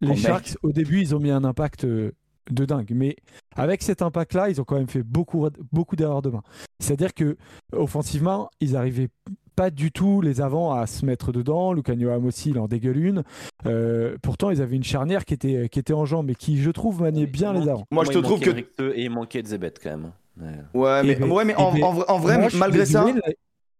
les 0.00 0.08
Oh, 0.08 0.12
mec. 0.12 0.20
Sharks, 0.20 0.56
au 0.62 0.72
début, 0.72 1.00
ils 1.00 1.14
ont 1.14 1.20
mis 1.20 1.30
un 1.30 1.44
impact 1.44 1.84
euh, 1.84 2.12
de 2.50 2.64
dingue. 2.64 2.90
Mais 2.94 3.14
avec 3.56 3.82
cet 3.82 4.00
impact-là, 4.02 4.48
ils 4.48 4.60
ont 4.60 4.64
quand 4.64 4.76
même 4.76 4.88
fait 4.88 5.02
beaucoup, 5.02 5.46
beaucoup 5.70 5.96
d'erreurs 5.96 6.22
de 6.22 6.30
main. 6.30 6.42
C'est-à-dire 6.80 7.12
que 7.14 7.36
offensivement, 7.72 8.50
ils 8.60 8.76
arrivaient 8.76 9.08
pas 9.54 9.70
du 9.70 9.90
tout 9.90 10.20
les 10.20 10.40
avants 10.40 10.72
à 10.72 10.86
se 10.86 11.04
mettre 11.04 11.32
dedans. 11.32 11.72
Lucanio 11.72 12.10
aussi, 12.24 12.50
il 12.50 12.58
en 12.58 12.68
dégueule 12.68 12.96
une. 12.96 13.22
Euh, 13.66 14.16
pourtant, 14.22 14.50
ils 14.50 14.62
avaient 14.62 14.76
une 14.76 14.84
charnière 14.84 15.24
qui 15.24 15.34
était, 15.34 15.68
qui 15.68 15.78
était 15.78 15.92
en 15.92 16.04
jambes 16.04 16.30
et 16.30 16.34
qui, 16.34 16.58
je 16.58 16.70
trouve, 16.70 17.02
maniait 17.02 17.26
bien 17.26 17.52
les 17.52 17.68
avants. 17.68 17.84
Moi, 17.90 18.04
je 18.04 18.10
te 18.12 18.18
trouve 18.18 18.40
que- 18.40 18.92
Et 18.94 19.04
il 19.04 19.10
manquait 19.10 19.42
de 19.42 19.48
Zebet 19.48 19.72
quand 19.82 19.90
même. 19.90 20.12
Ouais. 20.40 20.46
Ouais, 20.74 21.02
mais, 21.02 21.12
Eh 21.12 21.14
ben- 21.16 21.30
ouais, 21.30 21.44
mais 21.44 21.54
eh 21.58 21.60
en, 21.60 21.72
ben, 21.72 21.82
en 21.82 21.92
vrai, 21.92 22.04
en 22.08 22.18
vrai, 22.20 22.34
Moi, 22.38 22.44
je 22.44 22.50
suis 22.50 22.58
malgré 22.60 22.86
ça, 22.86 23.04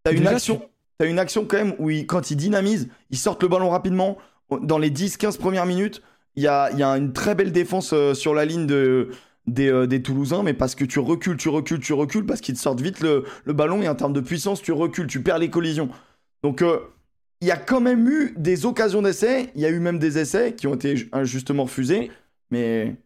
t'as 0.03 0.11
une 0.11 0.19
déjà, 0.19 0.31
action. 0.99 1.05
T'as 1.07 1.07
une 1.11 1.19
action 1.19 1.45
quand 1.47 1.57
même 1.59 1.75
où 1.79 1.91
quand 2.07 2.31
ils 2.31 2.37
dynamisent, 2.37 2.89
ils 3.11 3.19
sortent 3.19 3.43
le 3.43 3.49
ballon 3.49 3.71
rapidement. 3.71 4.19
Dans 4.63 4.79
les 4.79 4.91
10-15 4.91 5.39
premières 5.39 5.67
minutes, 5.67 6.03
il 6.37 6.43
y 6.43 6.47
a, 6.49 6.71
il 6.73 6.79
y 6.79 6.83
a 6.83 6.91
une 6.97 7.13
très 7.13 7.35
belle 7.35 7.53
défense 7.53 7.93
euh, 7.93 8.15
sur 8.15 8.33
la 8.35 8.45
ligne 8.45 8.67
de, 8.67 9.11
des, 9.47 9.69
euh, 9.71 9.87
des 9.87 10.03
Toulousains, 10.03 10.43
mais 10.43 10.55
parce 10.55 10.75
que 10.75 10.85
tu 10.85 11.01
recules, 11.01 11.37
tu 11.37 11.49
recules, 11.51 11.81
tu 11.81 11.93
recules, 11.93 12.25
parce 12.25 12.41
qu'ils 12.41 12.55
te 12.55 12.61
sortent 12.61 12.81
vite 12.81 13.01
le, 13.01 13.25
le 13.45 13.53
ballon 13.53 13.83
et 13.83 13.89
en 13.89 13.95
termes 13.95 14.13
de 14.15 14.21
puissance, 14.21 14.63
tu 14.63 14.73
recules, 14.73 15.07
tu 15.07 15.23
perds 15.23 15.39
les 15.39 15.51
collisions. 15.51 15.91
Donc, 16.43 16.63
euh, 16.63 16.79
il 17.41 17.49
y 17.49 17.51
a 17.51 17.57
quand 17.57 17.81
même 17.81 18.09
eu 18.09 18.35
des 18.37 18.67
occasions 18.67 19.03
d'essai. 19.03 19.51
Il 19.55 19.61
y 19.61 19.67
a 19.67 19.71
eu 19.71 19.81
même 19.81 19.99
des 19.99 20.19
essais 20.19 20.55
qui 20.55 20.67
ont 20.67 20.75
été 20.75 20.97
ju- 20.97 21.09
injustement 21.13 21.65
refusés. 21.65 22.11
Mais 22.51 22.97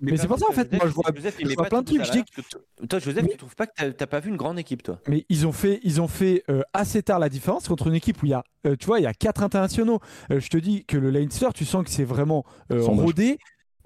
Mais 0.00 0.16
c'est 0.16 0.26
pour 0.28 0.38
ça, 0.38 0.46
en 0.48 0.52
fait, 0.52 0.72
moi, 0.72 0.86
je 0.86 0.92
vois- 0.92 1.04
Joseph, 1.14 1.36
je 1.40 1.54
vois 1.54 1.64
plein 1.66 1.80
de 1.82 1.86
trucs, 1.86 2.04
je 2.04 2.12
dis 2.12 2.22
que 2.24 2.86
Toi, 2.86 2.98
Joseph, 2.98 3.22
Mais- 3.24 3.30
tu 3.30 3.36
trouves 3.36 3.56
pas 3.56 3.66
que 3.66 3.90
t'as- 3.90 4.06
pas 4.06 4.20
vu 4.20 4.30
une 4.30 4.36
grande 4.36 4.58
équipe, 4.58 4.82
toi? 4.82 4.98
Mais 5.08 5.24
ils 5.28 5.46
ont 5.46 5.52
fait, 5.52 5.80
ils 5.82 6.00
ont 6.00 6.08
fait 6.08 6.44
euh, 6.48 6.62
assez 6.72 7.02
tard 7.02 7.18
la 7.18 7.28
différence 7.28 7.66
contre 7.68 7.86
une 7.88 7.94
équipe 7.94 8.22
où 8.22 8.26
il 8.26 8.30
y 8.30 8.34
a, 8.34 8.44
euh, 8.66 8.76
tu 8.78 8.86
vois, 8.86 9.00
il 9.00 9.02
y 9.02 9.06
a 9.06 9.14
quatre 9.14 9.42
internationaux. 9.42 10.00
Euh, 10.30 10.38
je 10.40 10.48
te 10.48 10.56
dis 10.56 10.84
que 10.84 10.96
le 10.96 11.10
Leinster, 11.10 11.48
tu 11.54 11.64
sens 11.64 11.84
que 11.84 11.90
c'est 11.90 12.04
vraiment 12.04 12.44
euh, 12.70 12.80
rodé. 12.82 13.38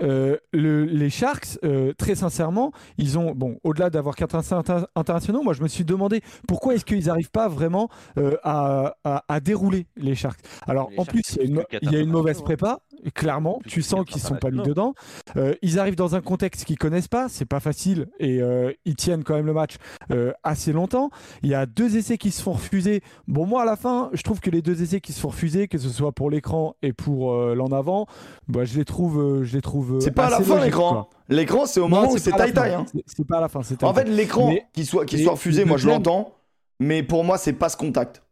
Euh, 0.02 0.36
le- 0.52 0.85
les 0.85 1.09
Sharks, 1.09 1.59
euh, 1.64 1.94
très 1.97 2.14
sincèrement, 2.16 2.70
ils 2.98 3.18
ont, 3.18 3.32
bon, 3.35 3.59
au-delà 3.64 3.89
d'avoir 3.89 4.14
quatre 4.14 4.35
inter- 4.35 4.85
internationaux, 4.94 5.43
moi 5.43 5.55
je 5.55 5.62
me 5.62 5.68
suis 5.68 5.86
demandé 5.86 6.20
pourquoi 6.47 6.74
est-ce 6.74 6.85
qu'ils 6.85 7.06
n'arrivent 7.06 7.31
pas 7.31 7.48
vraiment 7.48 7.89
euh, 8.18 8.36
à, 8.43 8.97
à- 9.05 9.24
à 9.27 9.40
dérouler 9.40 9.86
les 9.97 10.14
Sharks? 10.14 10.40
Alors 10.66 10.90
Les 10.90 10.98
en 10.98 11.05
Sharks, 11.05 11.14
plus, 11.14 11.36
il 11.36 11.39
y 11.39 11.40
a 11.40 11.44
une, 11.47 11.55
y 11.56 11.97
a 11.97 12.05
mauvaise 12.05 12.36
internationaux, 12.36 12.44
prépa, 12.44 12.81
clairement, 13.14 13.60
tu 13.66 13.82
sens 13.82 14.05
qu'ils 14.05 14.20
sont 14.20 14.36
pas 14.36 14.51
mis 14.51 14.62
dedans. 14.62 14.94
Euh, 15.36 15.55
ils 15.62 15.78
arrivent 15.78 15.97
dans 15.97 16.14
un 16.14 16.20
contexte 16.20 16.64
qu'ils 16.64 16.78
connaissent 16.78 17.09
pas, 17.09 17.28
c'est 17.28 17.44
pas 17.44 17.60
facile 17.60 18.09
et 18.18 18.40
euh, 18.43 18.73
ils 18.85 18.97
tiennent 18.97 19.24
quand 19.24 19.35
même 19.35 19.47
le 19.47 19.52
match 19.52 19.77
euh, 20.10 20.32
assez 20.43 20.73
longtemps. 20.73 21.10
Il 21.43 21.48
y 21.51 21.55
a 21.55 21.66
deux 21.66 21.97
essais 21.97 22.18
qui 22.18 22.31
se 22.31 22.43
font 22.43 22.52
refuser. 22.52 23.02
Bon, 23.28 23.47
moi 23.47 23.62
à 23.62 23.64
la 23.64 23.77
fin, 23.77 24.10
je 24.12 24.23
trouve 24.23 24.40
que 24.40 24.51
les 24.51 24.62
deux 24.62 24.82
essais 24.82 25.01
qui 25.01 25.12
se 25.12 25.20
font 25.20 25.28
refuser, 25.28 25.68
que 25.68 25.78
ce 25.78 25.89
soit 25.89 26.12
pour 26.12 26.31
l'écran 26.31 26.74
et 26.82 26.93
pour 26.93 27.32
euh, 27.32 27.55
l'en 27.55 27.68
avant, 27.73 28.06
bah, 28.48 28.64
je 28.64 28.77
les 28.78 28.85
trouve, 28.85 29.20
euh, 29.20 29.44
je 29.44 29.55
les 29.56 29.62
trouve. 29.62 29.97
euh, 29.97 30.01
c'est 30.01 30.10
pas 30.12 30.27
à 30.27 30.31
la 30.31 30.40
fin 30.40 30.60
l'écran. 30.64 31.09
L'écran, 31.28 31.66
c'est 31.66 31.81
au 31.81 31.89
Non, 31.89 31.97
moment 32.02 32.12
où 32.12 32.18
c'est 32.18 32.31
pas 32.31 32.36
à 32.36 32.39
la 32.39 32.44
taille-taille. 32.52 32.73
fin. 32.73 32.78
hein. 32.81 33.02
C'est- 33.06 33.27
pas 33.27 33.39
à 33.39 33.40
la 33.40 33.48
fin. 33.48 33.62
c'est 33.62 33.82
En 33.82 33.93
fait, 33.93 34.05
l'écran, 34.09 34.55
qu'il 34.73 34.86
soit, 34.86 35.05
mais 35.12 35.18
soit 35.23 35.32
refusé, 35.32 35.64
moi 35.64 35.77
je 35.77 35.89
l'entends. 35.89 36.32
Mais 36.78 37.02
pour 37.02 37.24
moi, 37.24 37.39
c'est 37.39 37.52
passe 37.55 37.74
contact. 37.74 38.23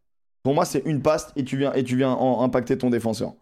Pour 0.43 0.53
moi, 0.53 0.63
c'est 0.65 0.83
une 0.85 1.01
passe 1.01 1.31
et 1.35 1.43
tu 1.43 1.57
viens, 1.57 1.73
et 1.73 1.83
tu 1.83 1.97
viens 1.97 2.11
en- 2.11 2.43
impacter 2.43 2.77
ton 2.77 2.89
défenseur. 2.91 3.33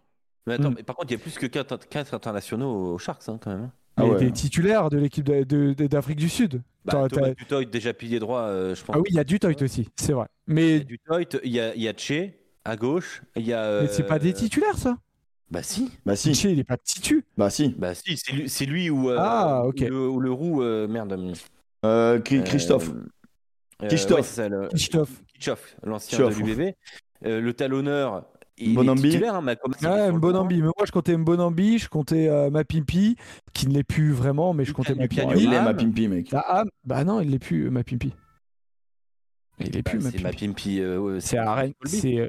Mais 0.48 0.54
attends, 0.56 0.72
Mm. 0.72 0.76
mais 0.78 0.84
par 0.84 0.96
contre, 0.96 1.12
il 1.12 1.14
y 1.14 1.16
a 1.16 1.20
plus 1.20 1.38
que 1.38 1.46
4, 1.46 1.88
Ah 1.90 2.14
internationaux 2.14 2.94
aux 2.94 2.98
Sharks, 2.98 3.24
hein, 3.30 3.38
quand 3.42 3.52
même. 3.52 3.70
Ah 3.96 4.04
Mais 4.06 4.10
ouais. 4.12 4.20
des 4.20 4.32
titulaires 4.32 4.90
de 4.90 4.98
l'équipe 4.98 5.24
d'Afrique 5.30 6.18
du 6.18 6.28
Sud. 6.30 6.62
Bah, 6.84 7.08
Thomas 7.10 7.30
Dutoit, 7.32 7.64
déjà 7.66 7.94
pilier 7.94 8.20
droit, 8.20 8.42
euh, 8.42 8.76
je 8.76 8.84
pense. 8.84 8.96
Ah 8.96 9.00
oui, 9.00 9.06
il 9.10 9.16
y 9.16 9.20
a 9.20 9.24
du 9.24 9.40
Toit 9.40 9.52
aussi, 9.62 9.88
c'est 9.96 10.14
vrai. 10.14 10.28
Il 10.48 10.52
y 10.52 10.56
Mais, 10.56 10.76
a 10.76 10.80
Dutoit, 10.80 11.22
il 11.44 11.52
y 11.52 11.60
a, 11.60 11.76
il 11.76 11.82
y 11.82 11.88
a 11.88 11.94
Tché 11.94 12.40
à 12.66 12.76
gauche, 12.76 13.22
il 13.36 13.46
y 13.46 13.54
a. 13.54 13.82
mais 13.84 13.88
c'est 13.88 14.04
pas 14.04 14.20
des 14.20 14.32
euh, 14.32 14.34
titulaires, 14.34 14.78
ça? 14.78 14.98
Bah 15.52 15.62
si, 15.62 15.92
Bah 16.06 16.16
si, 16.16 16.34
Tché, 16.34 16.52
il 16.52 16.60
est 16.60 16.64
pas 16.64 16.78
titu. 16.78 17.24
bah 17.38 17.50
si. 17.52 17.70
bah 17.78 17.94
si, 17.94 18.18
c'est 18.18 18.34
lui, 18.34 18.50
c'est 18.50 18.66
lui 18.66 18.90
ou. 18.90 19.12
euh, 19.12 19.18
Ah, 19.20 19.64
ok. 19.66 19.78
ou 19.82 19.90
le, 19.90 20.08
ou 20.10 20.20
le 20.20 20.32
roux, 20.32 20.64
euh, 20.64 20.88
merde. 20.88 21.14
Cri- 21.84 22.44
Christophe. 22.44 22.90
euh, 23.84 23.88
Christophe. 23.88 24.18
ouais, 24.18 24.24
c'est 24.24 24.36
ça, 24.42 24.50
le- 24.50 24.68
Christophe. 24.70 25.22
Kitchoff, 25.34 25.76
l'ancien 25.84 26.18
de 26.30 26.34
l'UBB. 26.34 26.74
Euh, 27.26 27.40
le 27.40 27.54
talonneur, 27.54 28.26
il 28.66 28.74
Bonambi. 28.76 29.08
est 29.08 29.12
titulaire, 29.12 29.36
hein, 29.36 29.42
mais 29.42 29.58
Mbonambi. 30.12 30.62
Moi, 30.62 30.74
je 30.86 30.92
comptais 30.92 31.18
Mbonambi, 31.18 31.78
je 31.80 31.90
comptais 31.90 32.28
euh, 32.28 32.50
Mapimpi, 32.50 33.16
qui 33.54 33.68
ne 33.68 33.74
l'est 33.74 33.84
plus 33.84 34.12
vraiment, 34.12 34.54
mais 34.54 34.66
je 34.66 34.74
comptais 34.74 34.96
Mapimpi. 34.96 35.26
Il 35.44 35.54
est 35.54 35.58
Ham. 35.58 35.66
ma 35.66 35.74
pimpi, 35.74 36.08
mec. 36.08 36.30
Ah, 36.34 36.44
ah, 36.48 36.64
bah 36.84 37.04
non, 37.04 37.22
il 37.22 37.30
l'est 37.32 37.40
plus, 37.40 37.66
euh, 37.68 37.70
Mapimpi. 37.70 38.14
Il 39.60 39.78
est 39.78 39.82
Bah, 39.84 39.92
plus, 39.92 40.02
c'est 40.02 40.06
Mapimpi. 40.22 40.24
Mapimpi. 40.24 40.80
euh, 40.82 41.20
C'est 41.20 41.38
à 41.38 41.54
Rennes- 41.54 41.74
Colby. 41.80 41.98
c'est 41.98 42.18
euh, 42.20 42.28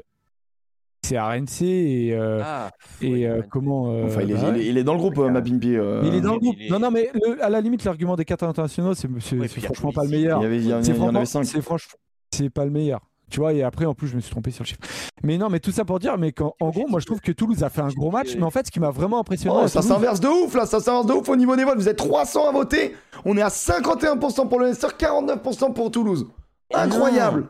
c'est 1.03 1.17
à 1.17 1.27
RNC 1.27 1.61
et, 1.65 2.13
euh, 2.15 2.41
Ah, 2.43 2.71
euh, 3.03 3.41
comment. 3.51 3.91
euh, 3.91 4.05
Enfin, 4.05 4.21
il 4.23 4.31
est, 4.31 4.33
bah 4.33 4.39
il 4.41 4.53
ouais. 4.55 4.59
est- 4.61 4.65
il 4.69 4.77
est 4.79 4.83
dans 4.83 4.93
le 4.93 4.99
groupe, 4.99 5.17
euh, 5.19 5.29
ma 5.29 5.41
pimpi. 5.41 5.75
euh, 5.75 6.01
Mais 6.01 6.07
il 6.09 6.15
est 6.15 6.21
dans 6.21 6.33
le 6.33 6.39
groupe. 6.39 6.55
est- 6.59 6.69
Non, 6.71 6.79
non, 6.79 6.89
mais 6.89 7.09
le- 7.13 7.43
à 7.43 7.49
la 7.49 7.61
limite, 7.61 7.83
l'argument 7.83 8.15
des 8.15 8.25
quatre 8.25 8.41
internationaux, 8.43 8.93
c'est 8.95 9.07
Ouais, 9.07 9.47
franchement 9.47 9.91
pas 9.91 10.03
le 10.03 10.09
meilleur. 10.09 10.39
Il 10.39 10.43
y 10.43 10.45
avait, 10.47 10.57
il 10.57 10.67
y 10.67 10.73
en- 10.73 10.81
C'est 10.81 10.91
il 10.93 10.97
y 10.97 10.99
en 10.99 11.03
avait 11.03 11.11
franchement- 11.25 11.25
5. 11.25 11.43
c'est 11.45 11.61
franchement, 11.61 11.97
c'est 12.31 12.49
pas 12.49 12.65
le 12.65 12.71
meilleur. 12.71 13.01
Tu 13.29 13.39
vois, 13.39 13.53
et 13.53 13.63
après, 13.63 13.85
en 13.85 13.93
plus, 13.95 14.07
je 14.07 14.15
me 14.15 14.21
suis 14.21 14.29
trompé 14.31 14.51
sur 14.51 14.63
le 14.63 14.67
chiffre. 14.67 14.79
Mais 15.23 15.37
non, 15.37 15.49
mais 15.49 15.59
tout 15.59 15.71
ça 15.71 15.83
pour 15.83 15.99
dire, 15.99 16.17
mais 16.17 16.31
qu'en 16.31 16.53
en 16.59 16.69
gros, 16.69 16.87
moi, 16.87 16.99
je 16.99 17.05
trouve 17.05 17.19
que 17.21 17.31
Toulouse 17.31 17.63
a 17.63 17.69
fait 17.69 17.81
un 17.81 17.89
gros 17.89 18.11
match. 18.11 18.35
Mais 18.35 18.43
en 18.43 18.51
fait, 18.51 18.67
ce 18.67 18.71
qui 18.71 18.79
m'a 18.79 18.91
vraiment 18.91 19.19
impressionné, 19.19 19.55
Oh, 19.57 19.67
ça 19.67 19.79
Toulouse- 19.81 19.87
s'inverse 19.95 20.19
de 20.19 20.27
ouf 20.27 20.53
là, 20.53 20.65
ça 20.65 20.79
s'inverse 20.79 21.07
de 21.07 21.13
ouf 21.13 21.27
au 21.29 21.35
niveau 21.35 21.55
des 21.55 21.63
votes. 21.63 21.77
Vous 21.77 21.89
êtes 21.89 21.97
300 21.97 22.47
à 22.47 22.51
voter. 22.51 22.95
On 23.25 23.35
est 23.35 23.41
à 23.41 23.49
51% 23.49 24.47
pour 24.47 24.59
le 24.59 24.67
Leicester, 24.67 24.87
49% 24.97 25.73
pour 25.73 25.89
Toulouse. 25.91 26.27
Incroyable. 26.73 27.47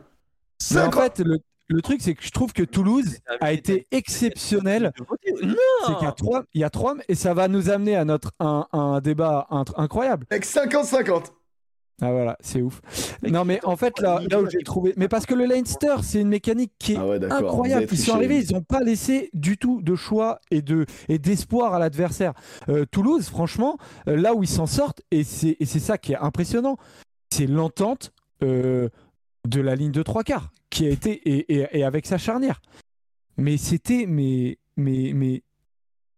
mais 0.72 0.80
en 0.80 0.84
50 0.90 1.02
fait, 1.02 1.18
le, 1.24 1.38
le 1.68 1.82
truc, 1.82 2.00
c'est 2.00 2.14
que 2.14 2.24
je 2.24 2.30
trouve 2.30 2.52
que 2.52 2.62
Toulouse 2.62 3.16
a 3.40 3.52
été 3.52 3.86
exceptionnel. 3.90 4.92
C'est 4.96 5.94
qu'il 5.94 6.02
y 6.04 6.06
a 6.06 6.12
trois, 6.12 6.42
il 6.54 6.60
y 6.60 6.64
a 6.64 6.70
trois, 6.70 6.94
et 7.08 7.14
ça 7.14 7.34
va 7.34 7.48
nous 7.48 7.68
amener 7.70 7.96
à 7.96 8.04
notre 8.04 8.30
un, 8.40 8.66
un 8.72 9.00
débat 9.00 9.46
incroyable. 9.76 10.26
Avec 10.30 10.46
50-50. 10.46 11.32
Ah 12.02 12.12
voilà, 12.12 12.36
c'est 12.40 12.60
ouf. 12.60 12.82
Non 13.22 13.44
mais 13.46 13.58
en 13.64 13.74
fait 13.76 13.98
là, 14.00 14.20
là 14.30 14.42
où 14.42 14.50
j'ai 14.50 14.58
trouvé, 14.58 14.92
mais 14.98 15.08
parce 15.08 15.24
que 15.24 15.34
le 15.34 15.46
Leinster, 15.46 15.96
c'est 16.02 16.20
une 16.20 16.28
mécanique 16.28 16.72
qui 16.78 16.92
est 16.92 16.96
Ah 16.98 17.06
ouais, 17.06 17.24
incroyable. 17.32 17.86
Ils 17.90 17.98
sont 17.98 18.12
arrivés, 18.14 18.40
ils 18.46 18.52
n'ont 18.52 18.60
pas 18.62 18.80
laissé 18.80 19.30
du 19.32 19.56
tout 19.56 19.80
de 19.80 19.94
choix 19.94 20.38
et 20.50 20.60
de 20.60 20.84
et 21.08 21.18
d'espoir 21.18 21.72
à 21.72 21.78
l'adversaire. 21.78 22.34
Euh, 22.68 22.84
Toulouse, 22.90 23.28
franchement, 23.28 23.78
euh, 24.08 24.16
là 24.16 24.34
où 24.34 24.42
ils 24.42 24.48
s'en 24.48 24.66
sortent, 24.66 25.00
et 25.10 25.24
c'est 25.24 25.56
et 25.58 25.64
c'est 25.64 25.78
ça 25.80 25.96
qui 25.96 26.12
est 26.12 26.16
impressionnant, 26.18 26.76
c'est 27.32 27.46
l'entente 27.46 28.12
euh, 28.42 28.90
de 29.48 29.60
la 29.62 29.74
ligne 29.74 29.92
de 29.92 30.02
trois 30.02 30.22
quarts 30.22 30.50
qui 30.68 30.86
a 30.86 30.90
été 30.90 31.12
et, 31.12 31.54
et- 31.60 31.78
et 31.78 31.84
avec 31.84 32.04
sa 32.06 32.18
charnière. 32.18 32.60
Mais 33.38 33.56
c'était 33.56 34.04
mais 34.06 34.58
mais 34.76 35.12
mais 35.14 35.42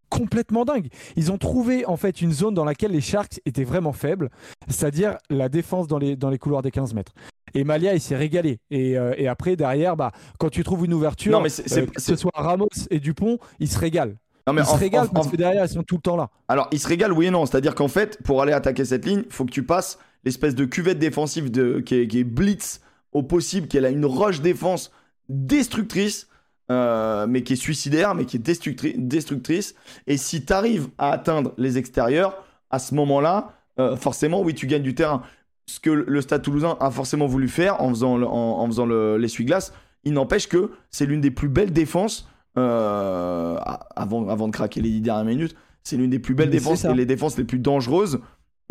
complètement 0.08 0.64
dingue. 0.64 0.88
Ils 1.16 1.30
ont 1.32 1.38
trouvé 1.38 1.84
en 1.86 1.96
fait 1.96 2.20
une 2.20 2.32
zone 2.32 2.54
dans 2.54 2.64
laquelle 2.64 2.92
les 2.92 3.00
Sharks 3.00 3.40
étaient 3.46 3.64
vraiment 3.64 3.92
faibles, 3.92 4.30
c'est-à-dire 4.68 5.16
la 5.30 5.48
défense 5.48 5.86
dans 5.86 5.98
les, 5.98 6.16
dans 6.16 6.30
les 6.30 6.38
couloirs 6.38 6.62
des 6.62 6.70
15 6.70 6.94
mètres. 6.94 7.12
Et 7.54 7.64
Malia, 7.64 7.94
il 7.94 8.00
s'est 8.00 8.16
régalé. 8.16 8.58
Et, 8.70 8.98
euh, 8.98 9.14
et 9.16 9.26
après, 9.28 9.56
derrière, 9.56 9.96
bah, 9.96 10.12
quand 10.38 10.50
tu 10.50 10.62
trouves 10.62 10.84
une 10.84 10.92
ouverture, 10.94 11.32
Non, 11.32 11.40
mais 11.40 11.48
euh, 11.72 11.86
que 11.86 12.00
ce 12.00 12.14
soit 12.16 12.30
Ramos 12.34 12.68
et 12.90 13.00
Dupont, 13.00 13.38
ils 13.58 13.68
se 13.68 13.78
régalent. 13.78 14.14
Non, 14.46 14.52
mais 14.52 14.62
Ils 14.62 14.66
se 14.66 14.70
en- 14.70 14.76
régalent 14.76 15.04
en- 15.04 15.08
parce 15.14 15.26
en- 15.26 15.30
que 15.30 15.36
derrière, 15.36 15.64
ils 15.64 15.68
sont 15.70 15.82
tout 15.82 15.96
le 15.96 16.00
temps 16.02 16.16
là. 16.16 16.28
Alors, 16.48 16.68
il 16.72 16.78
se 16.78 16.88
régale, 16.88 17.12
oui 17.12 17.26
et 17.26 17.30
non. 17.30 17.46
C'est-à-dire 17.46 17.74
qu'en 17.74 17.88
fait, 17.88 18.18
pour 18.22 18.42
aller 18.42 18.52
attaquer 18.52 18.84
cette 18.84 19.04
ligne, 19.06 19.22
il 19.26 19.32
faut 19.32 19.44
que 19.44 19.50
tu 19.50 19.62
passes 19.62 19.98
l'espèce 20.24 20.54
de 20.54 20.64
cuvette 20.64 20.98
défensive 20.98 21.50
de, 21.50 21.80
qui, 21.80 21.94
est, 21.96 22.06
qui 22.08 22.18
est 22.20 22.24
blitz 22.24 22.80
au 23.12 23.22
possible, 23.22 23.66
qu'elle 23.68 23.84
a 23.86 23.90
une 23.90 24.04
rush 24.04 24.40
défense 24.42 24.90
destructrice. 25.28 26.28
Euh, 26.70 27.26
mais 27.28 27.42
qui 27.42 27.54
est 27.54 27.56
suicidaire, 27.56 28.14
mais 28.14 28.24
qui 28.24 28.36
est 28.36 28.40
destructri- 28.46 28.94
destructrice. 28.96 29.74
Et 30.06 30.16
si 30.16 30.44
tu 30.44 30.52
arrives 30.52 30.88
à 30.98 31.10
atteindre 31.12 31.52
les 31.58 31.78
extérieurs, 31.78 32.44
à 32.70 32.78
ce 32.78 32.94
moment-là, 32.94 33.52
euh, 33.80 33.96
forcément, 33.96 34.42
oui, 34.42 34.54
tu 34.54 34.66
gagnes 34.66 34.82
du 34.82 34.94
terrain. 34.94 35.22
Ce 35.66 35.80
que 35.80 35.90
le 35.90 36.20
Stade 36.20 36.42
toulousain 36.42 36.76
a 36.80 36.90
forcément 36.90 37.26
voulu 37.26 37.48
faire 37.48 37.80
en 37.82 37.88
faisant, 37.90 38.16
le- 38.16 38.26
en, 38.26 38.60
en 38.60 38.66
faisant 38.66 38.86
le- 38.86 39.16
l'essuie-glace, 39.18 39.72
il 40.04 40.12
n'empêche 40.12 40.48
que 40.48 40.70
c'est 40.90 41.06
l'une 41.06 41.20
des 41.20 41.30
plus 41.30 41.48
belles 41.48 41.72
défenses, 41.72 42.28
euh, 42.56 43.56
avant, 43.96 44.28
avant 44.28 44.46
de 44.48 44.52
craquer 44.52 44.80
les 44.80 44.90
dix 44.90 45.00
dernières 45.00 45.24
minutes, 45.24 45.54
c'est 45.82 45.96
l'une 45.96 46.10
des 46.10 46.18
plus 46.18 46.34
belles 46.34 46.48
Mais 46.48 46.56
défenses 46.56 46.84
et 46.84 46.94
les 46.94 47.06
défenses 47.06 47.36
les 47.38 47.44
plus 47.44 47.58
dangereuses 47.58 48.20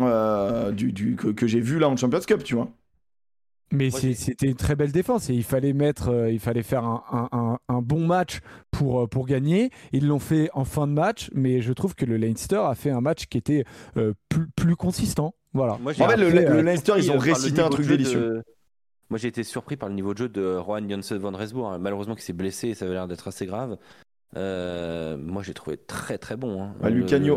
du, 0.00 0.92
du- 0.92 1.16
que, 1.16 1.28
que 1.28 1.46
j'ai 1.46 1.60
vu 1.60 1.78
là 1.78 1.88
en 1.88 1.96
Champions 1.96 2.20
Cup, 2.20 2.44
tu 2.44 2.54
vois. 2.54 2.68
Mais 3.70 3.90
c'était 4.14 4.46
une 4.46 4.54
très 4.56 4.76
belle 4.76 4.92
défense 4.92 5.28
et 5.28 5.34
il 5.34 5.44
fallait 5.44 5.72
mettre, 5.74 6.08
euh, 6.08 6.30
il 6.32 6.38
fallait 6.40 6.62
faire 6.62 6.84
un, 6.84 7.02
un- 7.12 7.28
un- 7.32 7.58
un 7.68 7.82
bon 7.82 8.06
match 8.06 8.40
pour, 8.70 9.00
euh, 9.02 9.06
pour 9.06 9.26
gagner. 9.26 9.70
Ils 9.92 10.06
l'ont 10.06 10.18
fait 10.18 10.48
en 10.54 10.64
fin 10.64 10.86
de 10.86 10.92
match, 10.92 11.30
mais 11.34 11.60
je 11.60 11.72
trouve 11.74 11.94
que 11.94 12.06
le 12.06 12.16
Leinster 12.16 12.56
a 12.64 12.74
fait 12.74 12.90
un 12.90 13.00
match 13.02 13.26
qui 13.26 13.36
était 13.36 13.64
euh, 13.96 14.14
plus, 14.30 14.48
plus 14.56 14.74
consistant. 14.76 15.34
Voilà. 15.52 15.76
Moi, 15.82 15.92
j'ai 15.92 16.02
En 16.02 16.08
fait, 16.08 16.16
le, 16.16 16.30
le 16.30 16.62
Leinster, 16.62 16.92
ils 16.96 17.10
ont 17.10 17.18
récité 17.18 17.60
un 17.60 17.68
truc 17.68 17.86
de- 17.86 17.90
délicieux. 17.96 18.42
Moi, 19.10 19.18
j'ai 19.18 19.28
été 19.28 19.42
surpris 19.42 19.76
par 19.76 19.88
le 19.88 19.94
niveau 19.94 20.12
de 20.12 20.18
jeu 20.18 20.28
de 20.28 20.54
Rohan 20.56 20.86
Janssen 20.88 21.16
van 21.18 21.32
Resbourg. 21.32 21.70
hein. 21.72 21.78
Malheureusement, 21.78 22.14
qu'il 22.14 22.24
s'est 22.24 22.32
blessé 22.34 22.68
et 22.68 22.74
ça 22.74 22.84
avait 22.84 22.94
l'air 22.94 23.08
d'être 23.08 23.26
assez 23.28 23.46
grave. 23.46 23.78
Euh, 24.36 25.16
moi, 25.16 25.42
j'ai 25.42 25.54
trouvé 25.54 25.78
très 25.78 26.18
très 26.18 26.36
bon. 26.36 26.62
Hein. 26.62 26.74
Bah, 26.80 26.90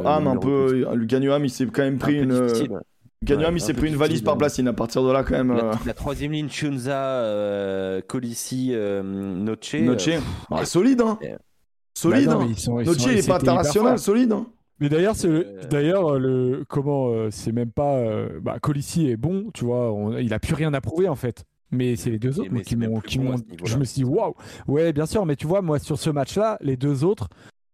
Ham, 0.06 0.28
un 0.28 0.36
peu. 0.38 0.86
Ham, 0.88 1.45
il 1.45 1.49
s'est 1.49 1.66
quand 1.68 1.84
même 1.84 1.95
un 1.95 1.98
pris 1.98 2.20
une. 2.20 2.32
Ham, 3.30 3.38
Ouais, 3.39 3.52
il 3.53 3.61
s'est 3.61 3.73
pris 3.76 3.88
une 3.89 3.95
valise 3.95 4.23
par 4.23 4.34
ouais. 4.34 4.39
platine. 4.39 4.68
À 4.68 4.73
partir 4.73 5.03
de 5.03 5.11
là, 5.11 5.23
quand 5.23 5.35
même. 5.38 5.53
La, 5.56 5.64
euh, 5.65 5.73
la 5.85 5.93
troisième 5.93 6.31
ligne, 6.31 6.49
Chunza, 6.49 6.91
euh, 7.22 8.02
Colissi, 8.07 8.69
euh, 8.73 9.03
Noce. 9.03 9.76
Noche. 9.76 10.07
euh, 10.07 10.19
Ah, 10.49 10.65
solide, 10.65 11.02
hein. 11.02 11.19
Solide, 11.93 12.26
Bah 12.26 12.34
non, 12.34 12.39
hein. 12.41 12.45
mais 12.48 12.52
ils 12.53 12.60
sont- 12.60 12.80
ils 12.80 12.85
Noche, 12.88 12.98
sont- 12.98 13.10
il 13.11 13.18
est 13.19 13.27
pas 13.27 13.35
international, 13.35 13.99
solide. 13.99 14.31
hein. 14.31 14.48
Mais 14.80 14.89
d'ailleurs, 14.89 15.15
c'est 15.15 15.27
le- 15.27 15.45
d'ailleurs 15.69 16.18
le 16.18 16.64
comment 16.68 17.10
euh, 17.10 17.27
c'est 17.30 17.52
même 17.52 17.69
pas 17.69 17.93
euh, 17.98 18.39
bah, 18.41 18.57
Colissi 18.60 19.07
est 19.10 19.18
bon, 19.18 19.52
tu 19.53 19.65
vois, 19.65 19.91
on- 19.93 20.18
il 20.18 20.34
a 20.34 20.39
plus 20.39 20.56
rien 20.56 20.73
à 20.73 20.81
prouver 20.81 21.07
en 21.07 21.15
fait. 21.15 21.43
Mais 21.69 21.95
c'est 21.95 22.10
les 22.10 22.18
deux 22.18 22.39
autres 22.39 22.52
moi, 22.52 22.64
qui 22.64 22.76
m'ont 22.76 22.99
qui 23.02 23.19
bon 23.19 23.35
je 23.64 23.77
me 23.77 23.84
suis 23.84 24.02
dit 24.02 24.03
waouh. 24.03 24.34
Ouais, 24.68 24.91
bien 24.93 25.06
sûr, 25.06 25.26
mais 25.27 25.35
tu 25.35 25.45
vois 25.45 25.61
moi 25.61 25.77
sur 25.77 25.99
ce 25.99 26.10
match-là, 26.10 26.57
les 26.61 26.76
deux 26.77 27.03
autres 27.03 27.27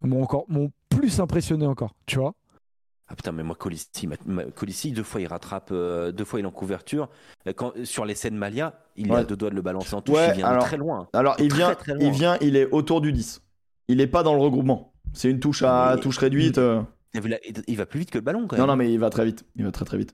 m'ont 0.03 0.21
encore 0.23 0.43
m'ont 0.49 0.71
plus 0.89 1.21
impressionné 1.21 1.65
encore, 1.65 1.95
tu 2.05 2.17
vois. 2.19 2.33
Ah 3.09 3.15
putain, 3.15 3.31
mais 3.31 3.43
moi, 3.43 3.55
Colissi, 3.55 4.91
deux 4.91 5.03
fois 5.03 5.21
il 5.21 5.27
rattrape, 5.27 5.69
euh, 5.71 6.11
deux 6.11 6.25
fois 6.25 6.39
il 6.39 6.43
est 6.43 6.47
en 6.47 6.51
couverture. 6.51 7.07
Euh, 7.47 7.53
Quand, 7.55 7.71
sur 7.85 8.03
les 8.03 8.15
scènes 8.15 8.35
Malia, 8.35 8.79
il 8.97 9.07
est 9.07 9.11
Ouais. 9.11 9.19
à 9.19 9.23
deux 9.23 9.37
doigts 9.37 9.49
de 9.49 9.55
le 9.55 9.61
balancer 9.61 9.93
en 9.95 10.01
touche, 10.01 10.17
Ouais, 10.17 10.29
il 10.31 10.37
vient 10.37 10.47
alors- 10.47 10.63
très 10.65 10.75
loin. 10.77 11.07
Alors, 11.13 11.35
il 11.39 11.47
Très, 11.47 11.57
vient, 11.57 11.73
très 11.75 11.93
loin. 11.93 12.03
il 12.03 12.11
vient, 12.11 12.37
il 12.41 12.55
est 12.57 12.65
autour 12.71 12.99
du 12.99 13.13
10. 13.13 13.41
Il 13.87 14.01
est 14.01 14.07
pas 14.07 14.23
dans 14.23 14.33
le 14.33 14.41
regroupement. 14.41 14.91
C'est 15.13 15.29
une 15.29 15.39
touche 15.39 15.63
à 15.63 15.93
Mais- 15.95 16.01
touche 16.01 16.17
réduite. 16.17 16.57
euh. 16.57 16.81
Il 17.13 17.21
va- 17.21 17.37
il 17.67 17.77
va 17.77 17.85
plus 17.85 17.99
vite 18.01 18.11
que 18.11 18.17
le 18.17 18.23
ballon 18.23 18.45
quand 18.45 18.57
Non, 18.57 18.63
même. 18.63 18.67
non, 18.71 18.75
mais 18.75 18.91
il 18.91 18.99
va 18.99 19.09
très 19.09 19.23
vite. 19.25 19.45
Il 19.55 19.63
va 19.63 19.71
très 19.71 19.85
très 19.85 19.97
vite. 19.97 20.13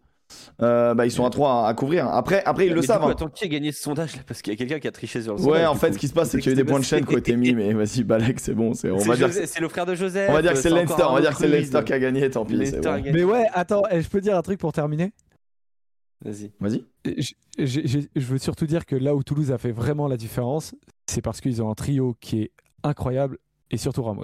Euh, 0.62 0.94
bah, 0.94 1.06
ils 1.06 1.12
sont 1.12 1.26
à 1.26 1.30
3 1.30 1.66
à, 1.66 1.68
à 1.68 1.74
couvrir. 1.74 2.08
Après, 2.08 2.44
après 2.46 2.66
ils 2.66 2.70
Mais 2.70 2.76
le 2.76 2.82
savent. 2.82 3.02
coup, 3.02 3.08
hein. 3.08 3.12
attends, 3.12 3.28
qui 3.30 3.44
a 3.44 3.48
gagné 3.48 3.72
ce 3.72 3.82
sondage 3.82 4.16
là? 4.16 4.22
Parce 4.28 4.42
qu'il 4.42 4.52
y 4.54 4.56
a 4.56 4.58
quelqu'un 4.58 4.80
qui 4.80 4.88
a 4.88 4.92
triché 4.92 5.22
sur 5.22 5.34
le 5.36 5.40
Ouais, 5.40 5.46
sondage. 5.46 5.68
en 5.68 5.74
du 5.74 5.80
fait, 5.80 5.88
coup. 5.90 5.94
ce 5.94 6.00
qui 6.00 6.08
se 6.08 6.14
passe, 6.14 6.30
c'est 6.32 6.40
qu'il 6.40 6.48
y 6.48 6.50
a 6.50 6.54
eu 6.54 6.56
des 6.56 6.64
points 6.64 6.80
de 6.80 6.86
chaîne 6.86 7.06
qui 7.06 7.14
ont 7.14 7.18
été 7.18 7.36
mis. 7.36 7.54
Mais 7.54 7.74
vas-y, 7.74 8.04
Balek, 8.04 8.40
c'est 8.40 8.54
bon. 8.54 8.74
c'est- 8.74 8.90
On 8.92 9.00
C'est 9.00 9.08
va 9.08 9.16
dire, 9.16 9.28
José- 9.28 9.46
c'est 9.46 9.60
le 9.60 9.70
frère 9.70 9.86
de 9.86 9.96
Joseph. 9.96 10.30
on 10.30 10.34
va 10.34 10.42
dire 10.42 10.54
que 10.54 10.58
c'est 10.60 10.70
Leinster. 10.70 11.04
On 11.08 11.14
va 11.14 11.22
dire 11.22 11.32
que 11.32 11.38
c'est. 11.38 11.48
Leinster 11.48 11.82
qui 11.86 11.94
a 11.94 12.00
gagné. 12.00 12.30
Tant 12.30 12.46
pis. 12.46 12.56
Mais 12.58 13.24
ouais, 13.24 13.46
attends, 13.54 13.84
eh, 13.92 14.02
je 14.02 14.10
peux 14.10 14.22
dire 14.22 14.36
un 14.38 14.42
truc 14.42 14.60
pour 14.60 14.72
terminer? 14.74 15.12
Vas-y. 16.26 16.52
Vas-y. 16.60 16.86
Je 17.58 18.20
veux 18.20 18.38
surtout 18.38 18.66
dire 18.66 18.86
que 18.86 18.96
là 18.96 19.14
où 19.14 19.24
Toulouse 19.24 19.52
a 19.52 19.58
fait 19.58 19.72
vraiment 19.74 20.08
la 20.08 20.16
différence, 20.18 20.74
c'est 21.06 21.22
parce 21.22 21.42
qu'ils 21.42 21.62
ont 21.62 21.70
un 21.70 21.76
trio 21.76 22.16
qui 22.22 22.44
est 22.44 22.52
incroyable 22.84 23.38
et 23.72 23.78
surtout 23.78 24.04
Ramos. 24.04 24.24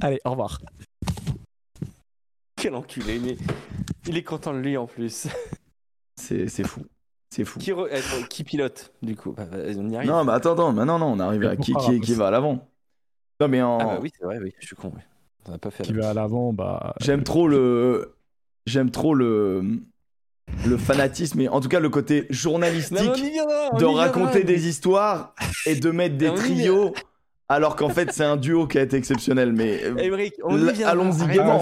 Allez, 0.00 0.18
au 0.24 0.30
revoir. 0.30 0.60
Quel 2.56 2.74
enculé, 2.74 3.18
mais 3.22 3.36
il 4.06 4.16
est 4.16 4.22
content 4.22 4.52
de 4.52 4.58
lui 4.58 4.76
en 4.76 4.86
plus. 4.86 5.26
C'est 6.16 6.48
c'est 6.48 6.64
fou. 6.66 6.82
C'est 7.30 7.44
fou. 7.44 7.58
Qui, 7.60 7.72
re- 7.72 8.26
qui 8.28 8.44
pilote 8.44 8.92
du 9.02 9.16
coup? 9.16 9.32
Bah, 9.32 9.44
bah, 9.50 9.58
On 9.78 9.88
y 9.88 9.96
arrive. 9.96 10.10
Non, 10.10 10.24
mais 10.24 10.32
attends, 10.32 10.52
attends. 10.52 10.72
Mais 10.72 10.84
non, 10.84 10.98
non, 10.98 11.06
on 11.12 11.20
arrive 11.20 11.46
à 11.46 11.56
qui, 11.56 11.72
qui, 11.74 12.00
qui 12.00 12.12
va 12.14 12.26
à 12.26 12.30
l'avant? 12.30 12.68
Non, 13.40 13.48
mais 13.48 13.62
en. 13.62 13.78
Ah 13.80 13.84
bah 13.84 13.98
oui, 14.02 14.12
c'est 14.18 14.24
vrai, 14.24 14.38
oui, 14.42 14.52
je 14.58 14.66
suis 14.66 14.76
con. 14.76 14.88
Ouais. 14.88 15.02
On 15.48 15.52
n'a 15.52 15.58
pas 15.58 15.70
fait. 15.70 15.82
Qui 15.84 15.92
va 15.94 16.10
à 16.10 16.14
l'avant, 16.14 16.52
bah. 16.52 16.92
J'aime 17.00 17.22
trop 17.22 17.48
le. 17.48 18.14
J'aime 18.66 18.90
trop 18.90 19.14
le. 19.14 19.62
Le 20.66 20.76
fanatisme, 20.76 21.40
et 21.40 21.48
en 21.48 21.60
tout 21.60 21.68
cas 21.68 21.78
le 21.78 21.88
côté 21.90 22.26
journalistique 22.28 22.98
Non, 23.06 23.12
mais 23.16 23.30
viendra, 23.30 23.70
de 23.78 23.84
raconter 23.84 24.38
mais- 24.40 24.44
des 24.44 24.66
histoires 24.68 25.34
et 25.64 25.76
de 25.76 25.90
mettre 25.92 26.16
des 26.16 26.28
oui, 26.28 26.34
trios 26.34 26.92
alors 27.48 27.76
qu'en 27.76 27.88
fait 27.88 28.12
c'est 28.12 28.24
un 28.24 28.36
duo 28.36 28.66
qui 28.66 28.76
a 28.78 28.82
été 28.82 28.96
exceptionnel. 28.96 29.52
Mais 29.52 29.84
euh, 29.84 29.96
Émeric, 29.98 30.34
on 30.42 30.58
y 30.58 30.60
L- 30.60 30.72
viendra. 30.74 30.90
allons-y 30.90 31.26
gaiement. 31.32 31.60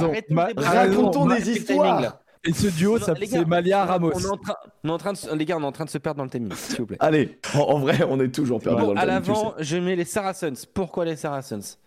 racontons 0.56 1.26
des 1.26 1.50
histoires. 1.50 2.18
Et 2.44 2.52
ce 2.52 2.68
duo, 2.68 2.98
Non, 2.98 3.04
ça 3.04 3.14
c'est 3.14 3.44
Malia 3.44 3.84
Ramos. 3.84 4.12
On 4.14 4.20
est 4.20 4.26
en 4.26 4.36
train, 4.36 4.54
on 4.84 4.88
est 4.88 4.92
en 4.92 4.98
train 4.98 5.12
de, 5.12 5.18
se- 5.18 5.34
les 5.34 5.44
gars, 5.44 5.56
on 5.58 5.62
est 5.62 5.66
en 5.66 5.72
train 5.72 5.84
de 5.84 5.90
se 5.90 5.98
perdre 5.98 6.18
dans 6.18 6.24
le 6.24 6.30
timing, 6.30 6.52
s'il 6.54 6.76
vous 6.78 6.86
plaît. 6.86 6.96
Allez, 7.00 7.38
en, 7.54 7.58
en 7.60 7.78
vrai, 7.78 8.02
on 8.08 8.20
est 8.20 8.32
toujours 8.34 8.60
perdu 8.60 8.80
Bon, 8.80 8.88
dans 8.88 8.92
le 8.94 8.98
à 8.98 9.02
timing, 9.06 9.22
tu 9.22 9.28
le 9.28 9.34
l'avant, 9.34 9.54
je 9.58 9.76
mets 9.76 9.96
les 9.96 10.04
Saracens. 10.04 10.66
Pourquoi 10.66 11.04
les 11.04 11.16
Saracens? 11.16 11.78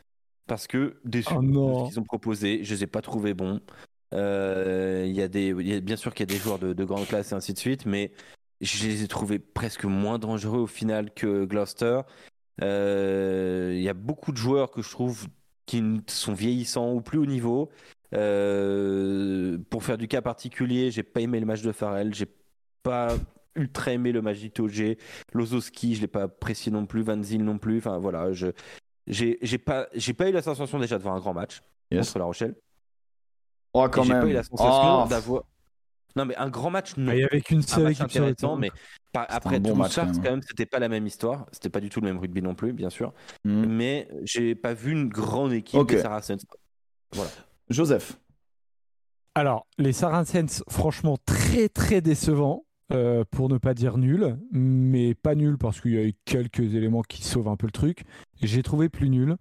Parce 0.48 0.68
que 0.68 0.98
déçu 1.06 1.30
Oh 1.36 1.42
de 1.42 1.48
ce 1.48 1.90
qu'ils 1.92 2.00
ont 2.00 2.04
proposé, 2.04 2.64
je 2.64 2.74
les 2.76 2.84
ai 2.84 2.88
pas 2.88 3.02
trouvés 3.02 3.34
bons. 3.34 3.62
Euh, 4.14 5.06
Il 5.08 5.14
y 5.14 5.22
a 5.22 5.28
des, 5.30 5.48
il 5.58 5.68
y 5.68 5.74
a- 5.74 5.80
bien 5.80 5.96
sûr 5.96 6.14
qu'il 6.14 6.30
y 6.30 6.32
a 6.32 6.36
des 6.36 6.42
joueurs 6.42 6.60
de, 6.60 6.74
de 6.74 6.84
grande 6.84 7.08
classe 7.08 7.32
et 7.32 7.36
ainsi 7.36 7.54
de 7.54 7.58
suite, 7.60 7.86
mais 7.86 8.12
je 8.60 8.86
les 8.86 9.04
ai 9.04 9.08
trouvés 9.08 9.40
presque 9.40 9.86
moins 9.86 10.20
dangereux 10.20 10.60
au 10.60 10.68
final 10.68 11.12
que 11.14 11.46
Gloucester. 11.46 12.02
Euh, 12.62 13.72
Il 13.74 13.82
y 13.82 13.90
a 13.90 13.94
beaucoup 13.94 14.32
de 14.32 14.38
joueurs 14.38 14.72
que 14.72 14.82
je 14.82 14.90
trouve 14.90 15.28
qui 15.66 15.82
sont 16.08 16.34
vieillissants 16.34 16.92
ou 16.92 17.02
plus 17.02 17.18
haut 17.18 17.26
niveau. 17.26 17.70
Euh, 18.14 19.58
pour 19.70 19.84
faire 19.84 19.98
du 19.98 20.08
cas 20.08 20.22
particulier, 20.22 20.92
j'ai 20.92 21.04
pas 21.04 21.22
aimé 21.22 21.40
le 21.40 21.46
match 21.46 21.62
de 21.62 21.72
Farrell, 21.72 22.14
j'ai 22.14 22.28
pas 22.84 23.16
ultra 23.56 23.92
aimé 23.92 24.12
le 24.12 24.22
match 24.22 24.40
d'Itoge, 24.40 24.84
Lozoski, 25.34 25.96
je 25.96 26.02
l'ai 26.02 26.08
pas 26.08 26.24
apprécié 26.24 26.72
non 26.72 26.86
plus, 26.86 27.02
Van 27.04 27.22
Zyl 27.22 27.44
non 27.44 27.58
plus. 27.58 27.78
Enfin 27.78 27.98
voilà, 28.00 28.32
je 28.34 28.48
j'ai 29.08 29.38
pas 29.58 29.88
j'ai 29.94 30.14
pas 30.14 30.30
eu 30.30 30.32
la 30.32 30.42
sensation 30.42 30.80
déjà 30.80 30.98
de 30.98 31.04
voir 31.04 31.16
un 31.16 31.20
grand 31.20 31.34
match 31.34 31.62
Yes. 31.92 32.08
contre 32.08 32.20
La 32.20 32.26
Rochelle. 32.26 32.56
Oh, 33.74 33.86
Et 33.86 33.90
quand 33.90 34.04
j'ai 34.04 34.14
pas 34.14 34.26
eu 34.26 34.34
la 34.34 34.44
sensation 34.44 35.04
Oh, 35.04 35.08
d'avoir. 35.10 35.44
Non 36.16 36.26
mais 36.26 36.36
un 36.38 36.50
grand 36.50 36.70
match, 36.70 36.96
non. 36.98 37.12
Ah, 37.12 37.16
et 37.16 37.24
avec 37.24 37.50
une 37.52 37.60
un 37.60 37.62
seule 37.62 37.92
équipe 37.92 38.10
sur 38.12 38.22
le 38.22 38.28
intéressant, 38.32 38.56
mais 38.58 38.70
par- 39.14 39.26
après 39.30 39.60
bon 39.60 39.70
Toulouse 39.70 39.84
match, 39.84 39.94
Sharks, 39.94 40.16
quand 40.16 40.22
même. 40.32 40.42
c'était 40.42 40.66
pas 40.66 40.80
la 40.80 40.90
même 40.90 41.08
histoire. 41.08 41.46
C'était 41.54 41.70
pas 41.70 41.80
du 41.80 41.90
tout 41.90 42.02
le 42.02 42.08
même 42.08 42.20
rugby 42.20 42.42
non 42.42 42.54
plus, 42.56 42.74
bien 42.74 42.90
sûr. 42.90 43.14
hmm. 43.46 43.66
Mais 43.66 44.08
j'ai 44.24 44.56
pas 44.56 44.74
vu 44.74 44.92
une 44.92 45.08
grande 45.10 45.54
équipe 45.54 45.80
Ok. 45.80 45.90
des 45.92 46.02
Saracens. 46.02 46.46
Joseph. 47.72 48.20
Alors, 49.36 49.68
les 49.78 49.94
Saracens, 49.94 50.64
franchement, 50.68 51.18
très 51.26 51.70
très 51.70 52.02
décevants, 52.02 52.66
euh, 52.92 53.24
pour 53.32 53.48
ne 53.48 53.58
pas 53.58 53.74
dire 53.74 53.98
nul, 53.98 54.38
mais 54.52 55.14
pas 55.14 55.36
nul 55.36 55.58
parce 55.58 55.80
qu'il 55.80 55.94
y 55.94 55.98
a 55.98 56.04
eu 56.04 56.14
quelques 56.26 56.76
éléments 56.76 57.04
qui 57.04 57.24
sauvent 57.24 57.48
un 57.48 57.56
peu 57.56 57.68
le 57.68 57.72
truc. 57.72 58.04
J'ai 58.42 58.64
trouvé 58.64 58.90
plus 58.90 59.10
nul 59.10 59.38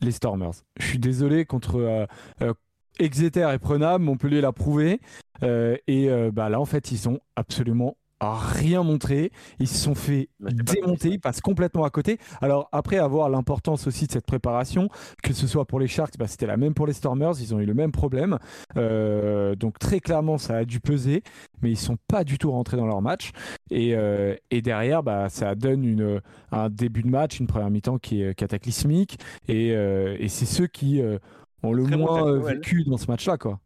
les 0.00 0.10
Stormers. 0.10 0.54
Je 0.80 0.86
suis 0.86 0.98
désolé 0.98 1.44
contre 1.44 1.76
euh, 1.76 2.06
euh, 2.40 2.54
Exeter 2.98 3.48
et 3.54 3.58
Prenam, 3.58 4.02
Montpellier 4.02 4.40
l'a 4.40 4.52
prouvé. 4.52 5.00
Et 5.42 6.08
bah, 6.32 6.48
là, 6.50 6.60
en 6.60 6.64
fait, 6.64 6.92
ils 6.92 7.08
ont 7.08 7.18
absolument 7.34 7.96
rien 8.30 8.82
montré. 8.82 9.32
Ils 9.58 9.68
se 9.68 9.78
sont 9.78 9.94
fait 9.94 10.28
Bah, 10.40 10.50
démonter, 10.52 11.08
ils 11.10 11.20
passent 11.20 11.40
complètement 11.40 11.84
à 11.84 11.90
côté. 11.90 12.18
Alors 12.40 12.68
après 12.72 12.98
avoir 12.98 13.28
l'importance 13.28 13.86
aussi 13.86 14.06
de 14.06 14.12
cette 14.12 14.26
préparation, 14.26 14.88
que 15.22 15.32
ce 15.32 15.46
soit 15.46 15.64
pour 15.64 15.80
les 15.80 15.88
Sharks, 15.88 16.16
bah, 16.18 16.26
c'était 16.26 16.46
la 16.46 16.56
même 16.56 16.74
pour 16.74 16.86
les 16.86 16.92
Stormers, 16.92 17.34
ils 17.40 17.54
ont 17.54 17.60
eu 17.60 17.66
le 17.66 17.74
même 17.74 17.92
problème. 17.92 18.38
Euh, 18.76 19.54
donc 19.56 19.78
très 19.78 20.00
clairement, 20.00 20.38
ça 20.38 20.58
a 20.58 20.64
dû 20.64 20.80
peser, 20.80 21.22
mais 21.62 21.70
ils 21.70 21.76
sont 21.78 21.96
pas 22.08 22.24
du 22.24 22.38
tout 22.38 22.50
rentrés 22.50 22.76
dans 22.76 22.86
leur 22.86 23.02
match. 23.02 23.30
Et, 23.70 23.94
euh, 23.94 24.36
et 24.50 24.62
derrière, 24.62 25.02
bah, 25.02 25.28
ça 25.28 25.54
donne 25.54 25.84
une, 25.84 26.20
un 26.50 26.68
début 26.68 27.02
de 27.02 27.08
match, 27.08 27.40
une 27.40 27.46
première 27.46 27.70
mi-temps 27.70 27.98
qui 27.98 28.22
est 28.22 28.34
cataclysmique. 28.34 29.18
Et, 29.48 29.72
euh, 29.72 30.16
et 30.18 30.28
c'est 30.28 30.46
ceux 30.46 30.66
qui 30.66 31.00
euh, 31.00 31.18
ont 31.62 31.72
le 31.72 31.84
Très 31.84 31.96
moins 31.96 32.38
vécu 32.38 32.84
dans 32.84 32.96
ce 32.96 33.06
match-là, 33.06 33.38
quoi. 33.38 33.60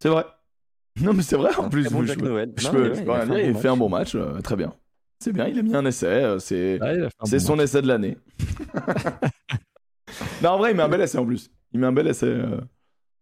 C'est 0.00 0.08
vrai. 0.08 0.24
Non, 1.00 1.12
mais 1.12 1.22
c'est 1.22 1.36
vrai 1.36 1.54
en 1.56 1.64
Un 1.64 1.68
plus. 1.68 1.90
bon 1.90 2.04
je, 2.04 2.14
peux- 2.14 2.28
Noël. 2.28 2.52
je 2.56 2.66
Non, 2.66 2.72
peux, 2.72 2.88
mais 2.88 2.94
je 2.94 3.00
ouais, 3.00 3.04
peux 3.04 3.10
il 3.10 3.12
rien 3.12 3.26
fait 3.26 3.32
un 3.32 3.36
dire, 3.36 3.52
bon 3.52 3.58
il 3.58 3.60
fait 3.60 3.68
un 3.68 3.70
match. 3.72 3.78
bon 3.78 3.88
match, 3.88 4.14
euh, 4.14 4.40
très 4.40 4.56
bien. 4.56 4.72
C'est 5.18 5.32
bien, 5.32 5.46
il 5.48 5.58
a 5.58 5.62
mis 5.62 5.74
un 5.74 5.84
essai, 5.86 6.06
euh, 6.06 6.38
c'est 6.38 6.80
Ouais, 6.80 6.98
bon 7.20 7.38
son 7.38 7.56
match. 7.56 7.64
essai 7.64 7.82
de 7.82 7.88
l'année. 7.88 8.16
non, 10.42 10.50
en 10.50 10.58
vrai, 10.58 10.70
il 10.72 10.76
met 10.76 10.82
un 10.82 10.88
bel 10.88 11.00
essai 11.00 11.18
en 11.18 11.26
plus. 11.26 11.50
Il 11.72 11.80
met 11.80 11.86
un 11.86 11.92
bel 11.92 12.06
essai, 12.06 12.26
euh, 12.26 12.60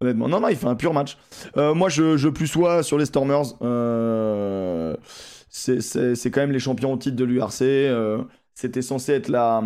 honnêtement. 0.00 0.28
Non, 0.28 0.40
non, 0.40 0.48
il 0.48 0.56
fait 0.56 0.66
un 0.66 0.74
pur 0.74 0.92
match. 0.92 1.16
Euh, 1.56 1.74
moi, 1.74 1.88
je, 1.88 2.16
je 2.16 2.28
plus 2.28 2.46
sois 2.46 2.82
sur 2.82 2.98
les 2.98 3.06
Stormers. 3.06 3.54
euh, 3.62 4.96
c'est 5.48 5.80
c'est- 5.80 6.14
c'est 6.16 6.30
quand 6.30 6.40
même 6.40 6.52
les 6.52 6.58
champions 6.58 6.92
au 6.92 6.96
titre 6.96 7.16
de 7.16 7.24
l'URC. 7.24 7.62
euh, 7.62 8.22
C'était 8.54 8.82
censé 8.82 9.12
être 9.12 9.28
la, 9.28 9.62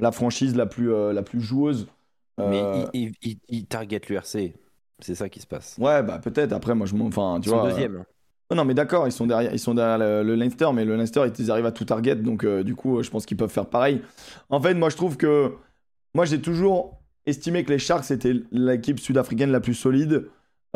la 0.00 0.12
franchise 0.12 0.56
la 0.56 0.66
plus, 0.66 0.92
euh, 0.92 1.12
la 1.12 1.22
plus 1.22 1.40
joueuse. 1.40 1.86
Mais 2.38 2.60
il, 2.92 3.00
il, 3.00 3.14
il- 3.22 3.38
il 3.48 3.66
target 3.66 4.00
l'URC. 4.08 4.52
C'est 5.00 5.14
ça 5.14 5.28
qui 5.28 5.40
se 5.40 5.46
passe. 5.46 5.76
Ouais, 5.78 6.02
bah 6.02 6.18
peut-être. 6.18 6.52
Après, 6.52 6.74
moi, 6.74 6.86
je 6.86 6.94
m'en. 6.94 7.06
Enfin, 7.06 7.38
tu 7.40 7.48
Ils 7.48 7.50
sont 7.50 7.56
vois. 7.56 7.66
euh, 7.66 7.70
deuxième. 7.70 8.04
Oh 8.50 8.54
non, 8.54 8.64
mais 8.64 8.74
d'accord, 8.74 9.06
ils 9.08 9.12
sont 9.12 9.26
derrière, 9.26 9.52
ils 9.52 9.58
sont 9.58 9.74
derrière 9.74 9.98
le, 9.98 10.22
le 10.22 10.34
Leinster, 10.34 10.68
mais 10.74 10.84
le 10.84 10.96
Leinster, 10.96 11.22
ils 11.38 11.50
arrivent 11.50 11.66
à 11.66 11.72
tout 11.72 11.84
target, 11.86 12.16
donc 12.16 12.44
euh, 12.44 12.62
du 12.62 12.74
coup, 12.74 12.98
euh, 12.98 13.02
je 13.02 13.10
pense 13.10 13.24
qu'ils 13.26 13.36
peuvent 13.38 13.50
faire 13.50 13.66
pareil. 13.66 14.02
En 14.50 14.60
fait, 14.60 14.74
moi, 14.74 14.90
je 14.90 14.96
trouve 14.96 15.16
que 15.16 15.52
moi 16.14 16.24
j'ai 16.26 16.40
toujours 16.40 17.00
estimé 17.26 17.64
que 17.64 17.72
les 17.72 17.78
Sharks 17.78 18.10
étaient 18.10 18.34
l'équipe 18.52 19.00
sud-africaine 19.00 19.50
la 19.50 19.60
plus 19.60 19.74
solide. 19.74 20.26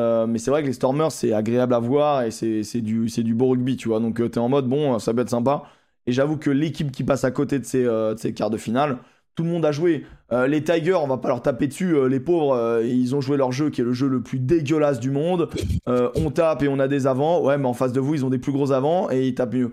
Euh, 0.01 0.27
mais 0.27 0.39
c'est 0.39 0.51
vrai 0.51 0.63
que 0.63 0.69
les 0.69 0.73
Stormers, 0.73 1.11
c'est 1.13 1.33
agréable 1.33 1.75
à 1.75 1.81
voir 1.81 2.23
et 2.23 2.31
c'est 2.31 2.81
du, 2.81 3.07
du 3.07 3.35
beau 3.35 3.49
rugby, 3.51 3.77
tu 3.77 3.89
vois. 3.89 4.01
Donc 4.01 4.21
euh, 4.21 4.29
t'es 4.29 4.39
en 4.39 4.49
mode, 4.49 4.67
bon, 4.69 4.99
ça 4.99 5.13
peut 5.13 5.21
être 5.23 5.31
sympa. 5.31 5.65
Et 6.07 6.13
j'avoue 6.13 6.37
que 6.39 6.51
l'équipe 6.51 6.91
qui 6.93 7.05
passe 7.05 7.25
à 7.25 7.31
côté 7.33 7.59
de 7.59 7.65
ces, 7.65 7.85
euh, 7.85 8.15
de 8.15 8.19
ces 8.19 8.33
quarts 8.33 8.51
de 8.51 8.57
finale, 8.59 8.99
tout 9.35 9.43
le 9.43 9.51
monde 9.51 9.65
a 9.67 9.73
joué. 9.73 10.07
Euh, 10.31 10.47
les 10.47 10.63
Tigers, 10.63 10.95
on 10.95 11.07
va 11.07 11.17
pas 11.17 11.29
leur 11.29 11.41
taper 11.41 11.69
dessus, 11.69 11.95
euh, 11.97 12.07
les 12.07 12.21
pauvres, 12.21 12.55
euh, 12.55 12.85
ils 12.85 13.15
ont 13.17 13.21
joué 13.23 13.37
leur 13.39 13.51
jeu 13.51 13.71
qui 13.71 13.81
est 13.81 13.85
le 13.85 13.95
jeu 13.95 14.09
le 14.09 14.23
plus 14.23 14.39
dégueulasse 14.39 15.01
du 15.01 15.11
monde. 15.11 15.49
Euh, 15.89 16.11
on 16.17 16.31
tape 16.31 16.63
et 16.63 16.69
on 16.69 16.79
a 16.79 16.87
des 16.89 17.07
avants. 17.07 17.43
Ouais, 17.43 17.57
mais 17.57 17.67
en 17.67 17.73
face 17.73 17.93
de 17.93 18.01
vous, 18.01 18.15
ils 18.15 18.25
ont 18.27 18.31
des 18.31 18.39
plus 18.39 18.53
gros 18.53 18.71
avants 18.73 19.11
et 19.11 19.27
ils 19.27 19.35
tapent 19.35 19.55
mieux. 19.55 19.71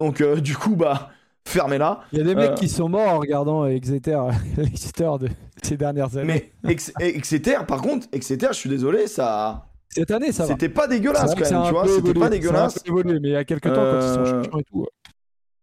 Donc 0.00 0.20
euh, 0.22 0.36
du 0.40 0.56
coup, 0.56 0.76
bah, 0.76 1.10
fermez-la. 1.46 2.00
Il 2.12 2.18
y 2.18 2.22
a 2.22 2.24
des 2.24 2.34
mecs 2.34 2.54
qui 2.54 2.68
sont 2.70 2.88
morts 2.88 3.08
en 3.08 3.18
regardant 3.18 3.66
Exeter, 3.66 4.18
Exeter 4.58 5.10
de 5.20 5.28
ces 5.62 5.76
dernières 5.76 6.16
années. 6.16 6.52
Mais 6.64 6.70
Ex- 6.70 6.92
Exeter, 7.00 7.58
par 7.66 7.82
contre, 7.82 8.06
Exeter, 8.12 8.48
je 8.52 8.56
suis 8.56 8.70
désolé, 8.70 9.08
ça, 9.08 9.66
Cette 9.90 10.10
année, 10.10 10.32
ça 10.32 10.44
va. 10.44 10.48
c'était 10.48 10.70
pas 10.70 10.84
C'est 10.84 10.88
dégueulasse 11.00 11.34
quand 11.34 11.40
même, 11.50 11.54
un 11.60 11.66
tu 11.66 11.72
vois. 11.72 11.86
C'était 11.86 12.14
pas 12.14 12.30
dégueulasse. 12.30 12.78
évolué, 12.86 13.18
mais 13.20 13.28
il 13.28 13.32
y 13.32 13.36
a 13.36 13.44
quelques 13.44 13.64
temps, 13.68 13.74
quand 13.74 13.98
ils 14.00 14.14
sont 14.14 14.24
champions 14.24 14.58
et 14.58 14.64
tout. 14.64 14.86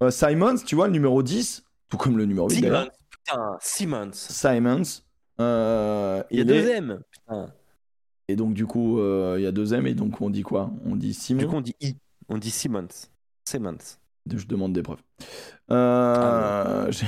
Euh, 0.04 0.10
Simons, 0.10 0.56
tu 0.64 0.76
vois, 0.76 0.86
le 0.86 0.92
numéro 0.92 1.20
10, 1.22 1.64
tout 1.88 1.96
comme 1.96 2.16
le 2.18 2.26
numéro 2.26 2.48
8 2.48 2.54
Simmons, 2.56 2.68
d'ailleurs. 2.68 2.90
Putain, 3.26 3.56
Simmons. 3.60 4.10
Simons. 4.12 5.02
euh, 5.40 6.22
Il 6.30 6.36
y 6.36 6.40
a 6.40 6.42
est- 6.42 6.44
deux 6.46 6.68
M. 6.70 7.00
Putain. 7.10 7.52
Et 8.28 8.36
donc, 8.36 8.54
du 8.54 8.66
coup, 8.66 8.98
euh, 9.00 9.36
il 9.38 9.42
y 9.42 9.46
a 9.46 9.52
deux 9.52 9.72
M, 9.74 9.86
et 9.86 9.94
donc 9.94 10.20
on 10.20 10.30
dit 10.30 10.42
quoi? 10.42 10.70
On 10.84 10.96
dit 10.96 11.14
Simon 11.14 11.38
Du 11.40 11.46
coup, 11.46 11.56
on 11.56 11.60
dit 11.60 11.74
I. 11.80 11.96
On 12.28 12.38
dit 12.38 12.50
Simmons. 12.50 12.88
Simmons. 13.44 13.76
Je 14.34 14.46
demande 14.46 14.72
des 14.72 14.82
preuves. 14.82 14.98
Euh, 15.70 16.90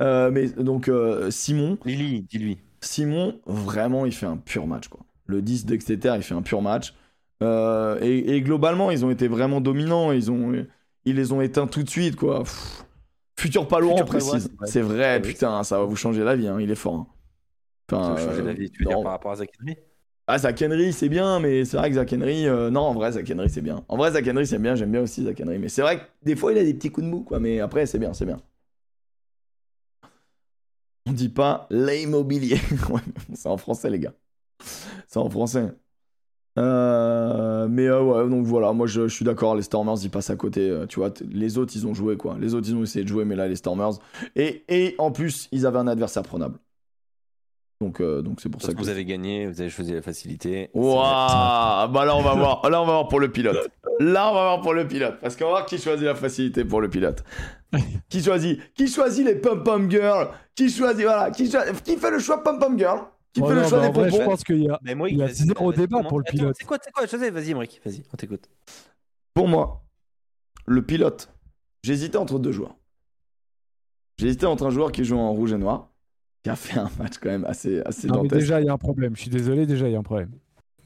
Euh, 0.00 0.30
mais 0.30 0.48
donc, 0.48 0.88
Simon, 1.30 1.76
Lily, 1.84 2.22
dis-lui. 2.22 2.58
Simon, 2.80 3.40
vraiment, 3.46 4.06
il 4.06 4.12
fait 4.12 4.26
un 4.26 4.36
pur 4.36 4.66
match. 4.68 4.86
Quoi. 4.86 5.00
Le 5.26 5.42
10 5.42 5.66
d'Exeter, 5.66 6.12
il 6.16 6.22
fait 6.22 6.34
un 6.34 6.42
pur 6.42 6.62
match. 6.62 6.94
Et, 7.40 8.36
et 8.36 8.40
globalement, 8.42 8.92
ils 8.92 9.04
ont 9.04 9.10
été 9.10 9.26
vraiment 9.26 9.60
dominants. 9.60 10.12
Ils, 10.12 10.30
ont, 10.30 10.64
ils 11.04 11.16
les 11.16 11.32
ont 11.32 11.40
éteints 11.40 11.66
tout 11.66 11.82
de 11.82 11.90
suite. 11.90 12.14
Quoi. 12.14 12.44
Pff. 12.44 12.84
Futur 13.38 13.68
Futur 13.68 14.04
précise. 14.04 14.50
Ouais. 14.60 14.66
C'est 14.66 14.80
vrai, 14.80 15.20
Oui. 15.22 15.28
putain, 15.32 15.62
ça 15.64 15.78
va 15.78 15.84
vous 15.84 15.96
changer 15.96 16.24
la 16.24 16.34
vie. 16.36 16.48
hein, 16.48 16.58
Il 16.60 16.70
est 16.70 16.74
fort. 16.74 16.94
hein. 16.94 17.06
Ça 17.90 17.96
Enfin, 17.98 18.14
va 18.14 18.20
changer 18.26 18.40
euh, 18.40 18.44
la 18.44 18.52
vie. 18.52 18.70
Tu 18.70 18.80
veux 18.82 18.90
non. 18.90 18.96
dire 18.96 19.02
par 19.04 19.12
rapport 19.12 19.32
à 19.32 19.36
Zach 19.36 19.50
Henry? 19.62 19.76
Ah, 20.26 20.38
Zach 20.38 20.60
Henry, 20.62 20.92
c'est 20.92 21.08
bien, 21.08 21.40
mais 21.40 21.64
c'est 21.64 21.76
vrai 21.78 21.88
que 21.88 21.94
Zach 21.96 22.12
Henry. 22.12 22.46
euh, 22.46 22.68
non, 22.70 22.80
en 22.82 22.94
vrai, 22.94 23.12
Zach 23.12 23.30
Henry, 23.30 23.48
c'est 23.48 23.62
bien. 23.62 23.84
En 23.88 23.96
vrai, 23.96 24.10
Zach 24.12 24.26
Henry, 24.28 24.46
c'est 24.46 24.58
bien. 24.58 24.74
J'aime 24.74 24.90
bien 24.92 25.00
aussi 25.02 25.24
Zach 25.24 25.40
Henry. 25.40 25.58
Mais 25.58 25.68
c'est 25.68 25.82
vrai 25.82 25.98
que 26.00 26.04
des 26.22 26.36
fois, 26.36 26.52
il 26.52 26.58
a 26.58 26.64
des 26.64 26.74
petits 26.74 26.90
coups 26.90 27.06
de 27.06 27.10
mou, 27.10 27.22
quoi. 27.22 27.38
Mais 27.40 27.60
après, 27.60 27.86
c'est 27.86 27.98
bien, 27.98 28.12
c'est 28.12 28.26
bien. 28.26 28.38
On 31.06 31.12
dit 31.12 31.30
pas 31.30 31.66
l'immobilier. 31.70 32.58
C'est 33.34 33.48
en 33.48 33.56
français, 33.56 33.88
les 33.88 33.98
gars. 33.98 34.12
C'est 35.06 35.18
en 35.18 35.30
français. 35.30 35.72
Euh, 36.58 37.68
mais 37.68 37.86
euh, 37.86 38.02
ouais, 38.02 38.28
donc 38.28 38.44
voilà, 38.44 38.72
moi 38.72 38.86
je, 38.88 39.06
je 39.06 39.14
suis 39.14 39.24
d'accord, 39.24 39.54
les 39.54 39.62
Stormers 39.62 39.96
ils 40.02 40.10
passent 40.10 40.30
à 40.30 40.36
côté, 40.36 40.68
euh, 40.68 40.86
tu 40.86 40.98
vois, 40.98 41.10
les 41.30 41.56
autres 41.56 41.72
ils 41.76 41.86
ont 41.86 41.94
joué 41.94 42.16
quoi, 42.16 42.36
les 42.40 42.54
autres 42.54 42.66
ils 42.68 42.74
ont 42.74 42.82
essayé 42.82 43.04
de 43.04 43.08
jouer, 43.08 43.24
mais 43.24 43.36
là 43.36 43.46
les 43.46 43.54
Stormers, 43.56 43.92
et, 44.34 44.64
et 44.68 44.94
en 44.98 45.12
plus 45.12 45.48
ils 45.52 45.66
avaient 45.66 45.78
un 45.78 45.86
adversaire 45.86 46.24
prenable. 46.24 46.58
Donc 47.80 48.02
donc 48.02 48.40
c'est 48.40 48.48
pour 48.48 48.60
Parce 48.60 48.72
ça 48.72 48.72
que 48.72 48.78
que... 48.78 48.82
vous 48.82 48.88
avez 48.90 49.04
gagné, 49.04 49.46
vous 49.46 49.60
avez 49.60 49.70
choisi 49.70 49.92
la 49.92 50.02
facilité. 50.02 50.68
Waouh 50.74 50.96
Bah 50.96 52.04
là 52.04 52.16
on 52.16 52.22
va 52.22 52.34
voir, 52.34 52.68
là 52.68 52.82
on 52.82 52.86
va 52.86 52.92
voir 52.94 53.08
pour 53.08 53.20
le 53.20 53.30
pilote. 53.30 53.70
Là 54.00 54.30
on 54.30 54.34
va 54.34 54.42
voir 54.44 54.60
pour 54.60 54.74
le 54.74 54.86
pilote, 54.86 55.18
parce 55.20 55.34
qu'on 55.36 55.44
va 55.46 55.50
voir 55.50 55.66
qui 55.66 55.76
choisit 55.78 56.04
la 56.04 56.14
facilité 56.14 56.64
pour 56.64 56.80
le 56.80 56.88
pilote. 56.88 57.24
qui 58.08 58.22
choisit 58.22 58.60
Qui 58.74 58.86
choisit 58.88 59.24
les 59.26 59.34
pom 59.36 59.62
pom 59.64 59.90
girls? 59.90 60.28
Qui 60.54 60.70
choisit 60.70 61.02
voilà 61.04 61.30
Qui, 61.32 61.50
cho- 61.50 61.58
qui 61.84 61.96
fait 61.96 62.10
le 62.10 62.18
choix 62.20 62.42
pom 62.42 62.58
pom 62.60 62.78
girl? 62.78 63.00
Qui 63.32 63.42
Oh 63.42 63.48
fait 63.48 63.54
le 63.54 63.64
choix 63.64 63.88
bah, 63.90 64.04
des 64.04 64.10
je 64.10 64.24
pense 64.24 64.42
qu'il 64.44 64.62
y 64.62 64.68
a. 64.70 64.80
Il 64.84 65.16
y 65.16 65.22
a 65.22 65.28
zéro 65.28 65.72
débat 65.72 65.98
comment- 65.98 66.08
pour 66.08 66.18
le 66.18 66.24
pilote. 66.24 66.56
C'est 66.58 66.64
quoi, 66.64 66.78
c'est 66.82 66.90
quoi 66.92 67.30
vas-y, 67.30 67.50
Emric, 67.50 67.80
vas-y, 67.84 68.02
on 68.12 68.16
t'écoute. 68.16 68.48
Pour 69.34 69.48
moi, 69.48 69.84
le 70.66 70.82
pilote, 70.82 71.32
j'hésitais 71.82 72.16
entre 72.16 72.38
deux 72.38 72.52
joueurs. 72.52 72.76
J'hésitais 74.18 74.46
entre 74.46 74.66
un 74.66 74.70
joueur 74.70 74.90
qui 74.90 75.04
joue 75.04 75.16
en 75.16 75.32
rouge 75.32 75.52
et 75.52 75.58
noir, 75.58 75.90
qui 76.42 76.50
a 76.50 76.56
fait 76.56 76.78
un 76.78 76.90
match 76.98 77.18
quand 77.20 77.28
même 77.28 77.44
assez, 77.44 77.80
assez 77.82 78.08
Non, 78.08 78.22
mais 78.22 78.28
déjà, 78.28 78.60
il 78.60 78.66
y 78.66 78.68
a 78.68 78.72
un 78.72 78.78
problème. 78.78 79.14
Je 79.14 79.20
suis 79.22 79.30
désolé, 79.30 79.64
déjà, 79.66 79.88
il 79.88 79.92
y 79.92 79.96
a 79.96 79.98
un 79.98 80.02
problème. 80.02 80.30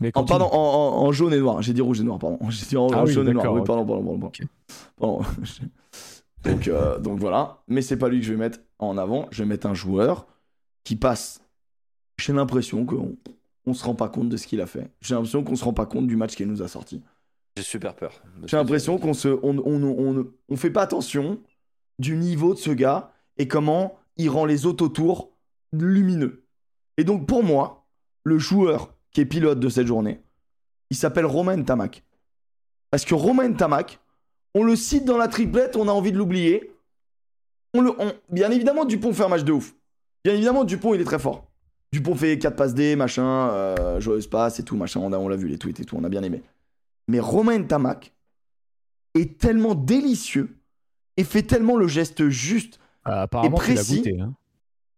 Mais 0.01 0.11
En, 0.15 0.25
pardon, 0.25 0.47
en, 0.47 0.57
en- 0.59 1.07
en 1.07 1.13
jaune 1.13 1.33
et 1.33 1.39
noir. 1.39 1.63
J'ai 1.63 1.73
dit 1.73 1.81
rouge 1.81 2.01
et 2.01 2.05
noir, 2.05 2.19
pardon. 2.19 2.39
J'ai 2.51 2.67
dit 2.67 2.77
en, 2.77 2.89
Ah 2.93 3.05
oui, 3.05 3.13
jaune 3.13 3.29
et 3.29 3.33
noir. 3.33 3.53
Oui, 3.53 3.61
ok. 3.61 3.67
pardon, 3.67 3.87
pardon, 3.87 4.05
pardon. 4.19 4.31
pardon. 4.31 4.49
Pardon. 4.99 5.25
donc, 6.45 6.69
euh, 6.69 6.99
donc 6.99 7.19
voilà. 7.21 7.63
Mais 7.69 7.83
c'est 7.83 7.97
pas 7.97 8.09
lui 8.09 8.19
que 8.21 8.27
je 8.27 8.33
vais 8.33 8.39
mettre 8.39 8.59
en 8.79 8.99
avant. 8.99 9.29
Je 9.31 9.43
vais 9.45 9.49
mettre 9.49 9.67
un 9.67 9.75
joueur 9.75 10.27
qui 10.85 10.97
passe. 10.97 11.42
J'ai 12.19 12.33
l'impression 12.33 12.85
qu'on 12.87 13.17
on 13.67 13.75
se 13.75 13.85
rend 13.85 13.95
pas 13.95 14.09
compte 14.09 14.29
de 14.29 14.37
ce 14.37 14.47
qu'il 14.47 14.61
a 14.61 14.67
fait. 14.67 14.91
J'ai 15.01 15.15
l'impression 15.15 15.43
qu'on 15.45 15.57
se 15.57 15.65
rend 15.65 15.73
pas 15.73 15.87
compte 15.87 16.07
du 16.07 16.17
match 16.17 16.35
qu'il 16.37 16.47
nous 16.49 16.63
a 16.63 16.69
sorti. 16.69 17.03
J'ai 17.57 17.63
super 17.63 17.95
peur. 17.95 18.23
J'ai 18.47 18.57
l'impression 18.57 18.99
qu'on 18.99 19.15
se, 19.15 19.29
on, 19.29 19.59
on, 19.65 19.83
on, 19.83 20.27
on 20.49 20.57
fait 20.57 20.71
pas 20.71 20.83
attention 20.83 21.41
du 21.99 22.17
niveau 22.17 22.55
de 22.55 22.59
ce 22.59 22.71
gars 22.71 23.13
et 23.37 23.47
comment 23.49 23.99
il 24.17 24.31
rend 24.31 24.45
les 24.47 24.67
autres 24.67 24.85
autour 24.85 25.31
lumineux. 25.73 26.45
Et 26.97 27.05
donc 27.05 27.27
pour 27.27 27.43
moi, 27.45 27.85
le 28.25 28.39
joueur 28.39 28.95
qui 29.13 29.21
est 29.21 29.27
pilote 29.27 29.61
de 29.61 29.69
cette 29.69 29.87
journée, 29.87 30.21
il 30.91 30.97
s'appelle 30.97 31.27
Romain 31.27 31.63
Tamac. 31.63 32.03
Parce 32.91 33.05
que 33.05 33.15
Romain 33.15 33.53
Tamac, 33.53 34.01
on 34.55 34.65
le 34.65 34.77
cite 34.77 35.05
dans 35.05 35.17
la 35.17 35.29
triplette, 35.29 35.77
on 35.77 35.89
a 35.89 35.93
envie 35.93 36.13
de 36.13 36.19
l'oublier. 36.19 36.73
On 37.75 37.81
le, 37.81 37.91
on- 37.99 38.13
bien 38.31 38.51
évidemment, 38.51 38.85
Dupont 38.85 39.13
fait 39.13 39.25
un 39.25 39.29
match 39.29 39.45
de 39.45 39.53
ouf. 39.53 39.75
Bien 40.25 40.35
évidemment, 40.35 40.65
Dupont, 40.65 40.95
il 40.95 41.01
est 41.01 41.05
très 41.05 41.19
fort. 41.19 41.47
Dupont 41.93 42.15
fait 42.15 42.39
4 42.39 42.57
passes 42.57 42.75
D, 42.75 42.97
machin, 42.97 43.51
euh, 43.51 44.01
joyeuse 44.01 44.27
passe 44.27 44.59
et 44.59 44.65
tout, 44.65 44.77
machin. 44.77 45.01
On 45.01 45.29
l'a 45.29 45.37
vu, 45.37 45.49
les 45.49 45.59
tweets 45.59 45.81
et 45.81 45.85
tout, 45.85 45.97
on 45.97 46.05
a 46.05 46.09
bien 46.09 46.23
aimé. 46.23 46.43
Mais 47.09 47.21
Romain 47.21 47.63
Tamac 47.63 48.13
est 49.15 49.39
tellement 49.39 49.75
délicieux 49.75 50.57
et 51.17 51.25
fait 51.25 51.43
tellement 51.43 51.77
le 51.77 51.89
geste 51.89 52.29
juste. 52.29 52.79
Ah, 53.05 53.27
l'as 53.31 53.51
précis. 53.51 53.99
goûté. 53.99 54.21
Hein. 54.21 54.35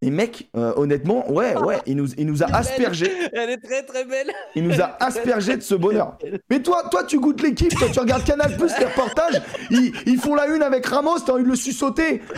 Et 0.06 0.10
mec, 0.10 0.48
euh, 0.56 0.72
honnêtement, 0.76 1.30
ouais, 1.32 1.56
ouais, 1.56 1.80
il 1.86 1.96
nous, 1.96 2.08
il 2.18 2.26
nous 2.26 2.42
a 2.42 2.46
aspergé. 2.54 3.10
Elle 3.32 3.50
est 3.50 3.56
très 3.62 3.82
très 3.82 4.04
belle. 4.04 4.30
Il 4.54 4.64
nous 4.64 4.80
a 4.80 4.96
aspergé 5.00 5.56
de 5.56 5.62
ce 5.62 5.74
bonheur. 5.74 6.18
Mais 6.50 6.60
toi, 6.60 6.82
toi, 6.90 7.04
tu 7.04 7.18
goûtes 7.18 7.40
l'équipe, 7.42 7.74
toi, 7.78 7.88
tu 7.92 7.98
regardes 8.00 8.24
Canal 8.24 8.56
Plus, 8.56 8.70
les 8.78 8.84
reportages, 8.84 9.40
ils, 9.70 9.92
ils 10.06 10.18
font 10.18 10.34
la 10.34 10.46
une 10.48 10.62
avec 10.62 10.84
Ramos, 10.86 11.18
t'as 11.24 11.32
envie 11.32 11.44
de 11.44 11.48
le 11.48 11.56
sucer. 11.56 11.74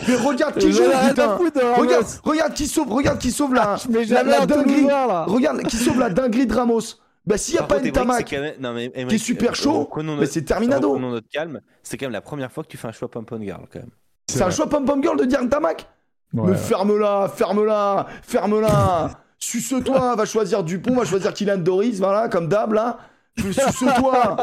Mais 0.09 0.15
regarde 0.15 0.59
qui 0.59 0.73
joue, 0.73 0.83
putain. 1.11 1.37
Regarde, 1.75 2.07
regarde 2.25 2.55
qui 2.55 2.67
sauve, 2.67 2.93
regarde 2.93 3.19
qui 3.19 3.31
sauve 3.31 3.55
la, 3.55 3.77
Mais 3.91 4.05
la, 4.05 4.47
dinguerie. 4.47 4.87
Regarde, 5.27 5.63
qui 5.65 5.77
sauve 5.77 5.99
la 5.99 6.11
dinguerie 6.11 6.47
de 6.47 6.55
Ramos. 6.55 6.81
Bah, 7.27 7.37
s'il 7.37 7.55
y 7.55 7.59
a 7.59 7.63
Par 7.63 7.69
pas 7.69 7.75
contre, 7.77 7.87
une 7.89 7.93
Tamac, 7.93 8.31
quand 8.31 8.41
même- 8.41 8.55
non, 8.61 8.73
mais 8.73 8.85
Emric, 8.95 9.09
qui 9.09 9.15
est 9.17 9.19
super 9.19 9.51
euh, 9.51 9.55
chaud, 9.55 9.91
mais 9.97 10.03
notre- 10.05 10.25
c'est 10.27 10.43
Terminado. 10.43 10.97
Notre 10.97 11.29
calme. 11.29 11.61
C'est 11.83 11.97
quand 11.97 12.07
même 12.07 12.13
la 12.13 12.21
première 12.21 12.53
fois 12.53 12.63
que 12.63 12.69
tu 12.69 12.77
fais 12.77 12.87
un 12.87 12.93
choix 12.93 13.11
pom-pom 13.11 13.43
girl, 13.43 13.63
quand 13.73 13.81
même. 13.81 13.91
C'est 14.31 14.41
un 14.43 14.47
vrai. 14.47 14.55
choix 14.55 14.69
pom-pom 14.69 15.03
girl 15.03 15.17
de 15.19 15.25
dire 15.25 15.41
Tamac. 15.49 15.89
Ouais, 16.35 16.51
Mais 16.51 16.57
ferme-la, 16.57 17.29
ferme-la, 17.35 18.07
ferme-la. 18.23 19.11
Suce-toi, 19.39 20.17
va 20.17 20.25
choisir 20.25 20.65
Dupont, 20.65 20.95
va 20.97 21.05
choisir 21.05 21.33
Kylian 21.33 21.59
Doris, 21.59 21.99
voilà, 21.99 22.29
comme 22.29 22.49
d'hab 22.49 22.73
là. 22.73 22.99
Suce-toi. 23.39 24.37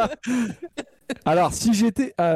Alors, 1.25 1.53
si 1.53 1.73
j'étais. 1.73 2.13
euh, 2.21 2.35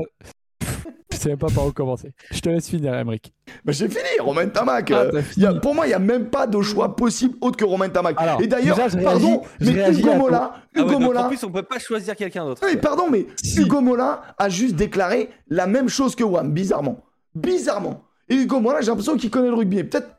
Je 1.11 1.17
sais 1.17 1.29
même 1.29 1.37
pas 1.37 1.47
par 1.53 1.65
où 1.65 1.71
commencer. 1.71 2.11
Je 2.31 2.39
te 2.41 2.49
laisse 2.49 2.67
finir, 2.67 2.93
Emric. 2.93 3.33
bah, 3.63 3.71
j'ai 3.71 3.87
fini, 3.87 4.03
Romain 4.19 4.47
Tamac. 4.49 4.91
Ah, 4.91 5.03
Euh, 5.13 5.21
y 5.37 5.45
a- 5.45 5.53
pour 5.53 5.73
moi, 5.73 5.85
il 5.85 5.89
n'y 5.89 5.95
a 5.95 5.99
même 5.99 6.29
pas 6.29 6.45
de 6.45 6.61
choix 6.61 6.95
possible 6.95 7.35
autre 7.41 7.57
que 7.57 7.63
Romain 7.65 7.89
Tamac. 7.89 8.15
Alors, 8.19 8.41
Et 8.41 8.47
d'ailleurs, 8.47 8.77
pardon, 9.03 9.41
mais 9.61 9.89
Hugo 9.91 10.13
Mola, 10.13 10.51
Ah 10.53 10.61
Hugo 10.75 10.85
ouais, 10.87 10.93
donc, 10.93 11.01
Mola, 11.03 11.25
en 11.25 11.27
plus, 11.29 11.43
on 11.43 11.49
peut 11.51 11.63
pas 11.63 11.79
choisir 11.79 12.15
quelqu'un 12.15 12.45
d'autre. 12.45 12.61
Oui, 12.65 12.75
pardon, 12.77 13.05
mais 13.09 13.25
Si. 13.41 13.61
Hugo 13.61 13.81
Mola 13.81 14.21
a 14.37 14.49
juste 14.49 14.75
déclaré 14.75 15.29
la 15.47 15.65
même 15.65 15.87
chose 15.89 16.15
que 16.15 16.23
Wam, 16.23 16.51
bizarrement. 16.51 17.03
Bizarrement. 17.33 18.03
Et 18.29 18.35
Hugo 18.35 18.59
Mola, 18.59 18.81
j'ai 18.81 18.87
l'impression 18.87 19.15
qu'il 19.17 19.29
connaît 19.29 19.47
le 19.49 19.53
rugby. 19.55 19.79
Et 19.79 19.83
Peut-être, 19.83 20.09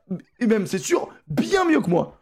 et 0.41 0.47
même, 0.47 0.67
c'est 0.67 0.79
sûr, 0.79 1.09
bien 1.29 1.65
mieux 1.65 1.81
que 1.81 1.91
moi. 1.91 2.15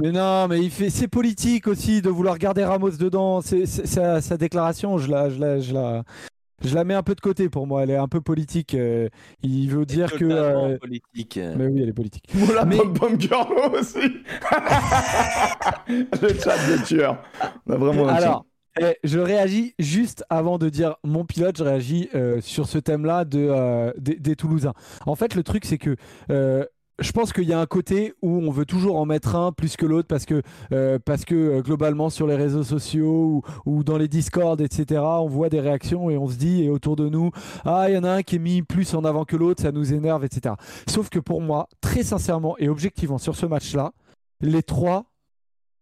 Mais 0.00 0.12
non, 0.12 0.48
mais 0.48 0.60
il 0.60 0.70
fait, 0.70 0.88
c'est 0.90 1.08
politique 1.08 1.66
aussi 1.66 2.00
de 2.02 2.08
vouloir 2.10 2.38
garder 2.38 2.64
Ramos 2.64 2.90
dedans. 2.92 3.40
C'est, 3.42 3.66
c'est- 3.66 3.86
sa, 3.86 4.20
sa 4.20 4.36
déclaration, 4.36 4.96
je 4.98 5.10
la, 5.10 5.28
je 5.30 5.38
la, 5.38 5.60
je 5.60 5.74
la, 5.74 6.04
je 6.64 6.74
la 6.74 6.84
mets 6.84 6.94
un 6.94 7.02
peu 7.02 7.14
de 7.14 7.20
côté 7.20 7.48
pour 7.50 7.66
moi. 7.66 7.82
Elle 7.82 7.90
est 7.90 7.96
un 7.96 8.08
peu 8.08 8.20
politique. 8.22 8.74
euh, 8.74 9.08
il 9.42 9.68
veut 9.70 9.84
dire 9.86 10.12
que. 10.12 10.24
Euh, 10.24 10.78
politique. 10.78 11.38
Mais 11.56 11.66
oui, 11.66 11.80
elle 11.82 11.88
est 11.90 11.92
politique. 11.94 12.24
Mola 12.34 12.64
Mais- 12.64 12.76
Pom 12.78 13.18
Girl 13.20 13.46
aussi. 13.78 13.98
le 15.88 16.28
chat 16.38 16.56
de 16.68 16.84
tueur. 16.86 17.22
On 17.66 17.72
a 17.72 17.76
vraiment. 17.76 18.08
Alors, 18.08 18.46
je 19.04 19.18
réagis 19.18 19.74
juste 19.78 20.24
avant 20.30 20.58
de 20.58 20.68
dire 20.68 20.96
mon 21.04 21.24
pilote, 21.24 21.56
je 21.58 21.64
réagis 21.64 22.08
euh, 22.14 22.40
sur 22.40 22.66
ce 22.66 22.78
thème-là 22.78 23.24
de, 23.24 23.46
euh, 23.50 23.92
des, 23.98 24.16
des 24.16 24.36
Toulousains. 24.36 24.74
En 25.06 25.14
fait, 25.14 25.34
le 25.34 25.42
truc, 25.42 25.64
c'est 25.64 25.78
que 25.78 25.96
euh, 26.30 26.64
je 27.00 27.12
pense 27.12 27.32
qu'il 27.32 27.44
y 27.44 27.52
a 27.52 27.58
un 27.58 27.66
côté 27.66 28.12
où 28.20 28.30
on 28.30 28.50
veut 28.50 28.66
toujours 28.66 28.96
en 28.96 29.06
mettre 29.06 29.34
un 29.34 29.52
plus 29.52 29.76
que 29.76 29.86
l'autre 29.86 30.06
parce 30.06 30.26
que, 30.26 30.42
euh, 30.72 30.98
parce 31.02 31.24
que 31.24 31.34
euh, 31.34 31.62
globalement 31.62 32.10
sur 32.10 32.26
les 32.26 32.36
réseaux 32.36 32.62
sociaux 32.62 33.42
ou, 33.64 33.70
ou 33.70 33.84
dans 33.84 33.96
les 33.96 34.08
discords, 34.08 34.60
etc., 34.60 35.00
on 35.02 35.26
voit 35.26 35.48
des 35.48 35.60
réactions 35.60 36.10
et 36.10 36.18
on 36.18 36.28
se 36.28 36.36
dit, 36.36 36.64
et 36.64 36.70
autour 36.70 36.96
de 36.96 37.08
nous, 37.08 37.30
ah, 37.64 37.86
il 37.88 37.94
y 37.94 37.98
en 37.98 38.04
a 38.04 38.10
un 38.10 38.22
qui 38.22 38.36
est 38.36 38.40
mis 38.40 38.62
plus 38.62 38.94
en 38.94 39.04
avant 39.04 39.24
que 39.24 39.36
l'autre, 39.36 39.62
ça 39.62 39.72
nous 39.72 39.94
énerve, 39.94 40.24
etc. 40.24 40.54
Sauf 40.86 41.08
que 41.08 41.18
pour 41.18 41.40
moi, 41.40 41.68
très 41.80 42.02
sincèrement 42.02 42.56
et 42.58 42.68
objectivement 42.68 43.18
sur 43.18 43.34
ce 43.34 43.46
match-là, 43.46 43.92
les 44.42 44.62
trois 44.62 45.09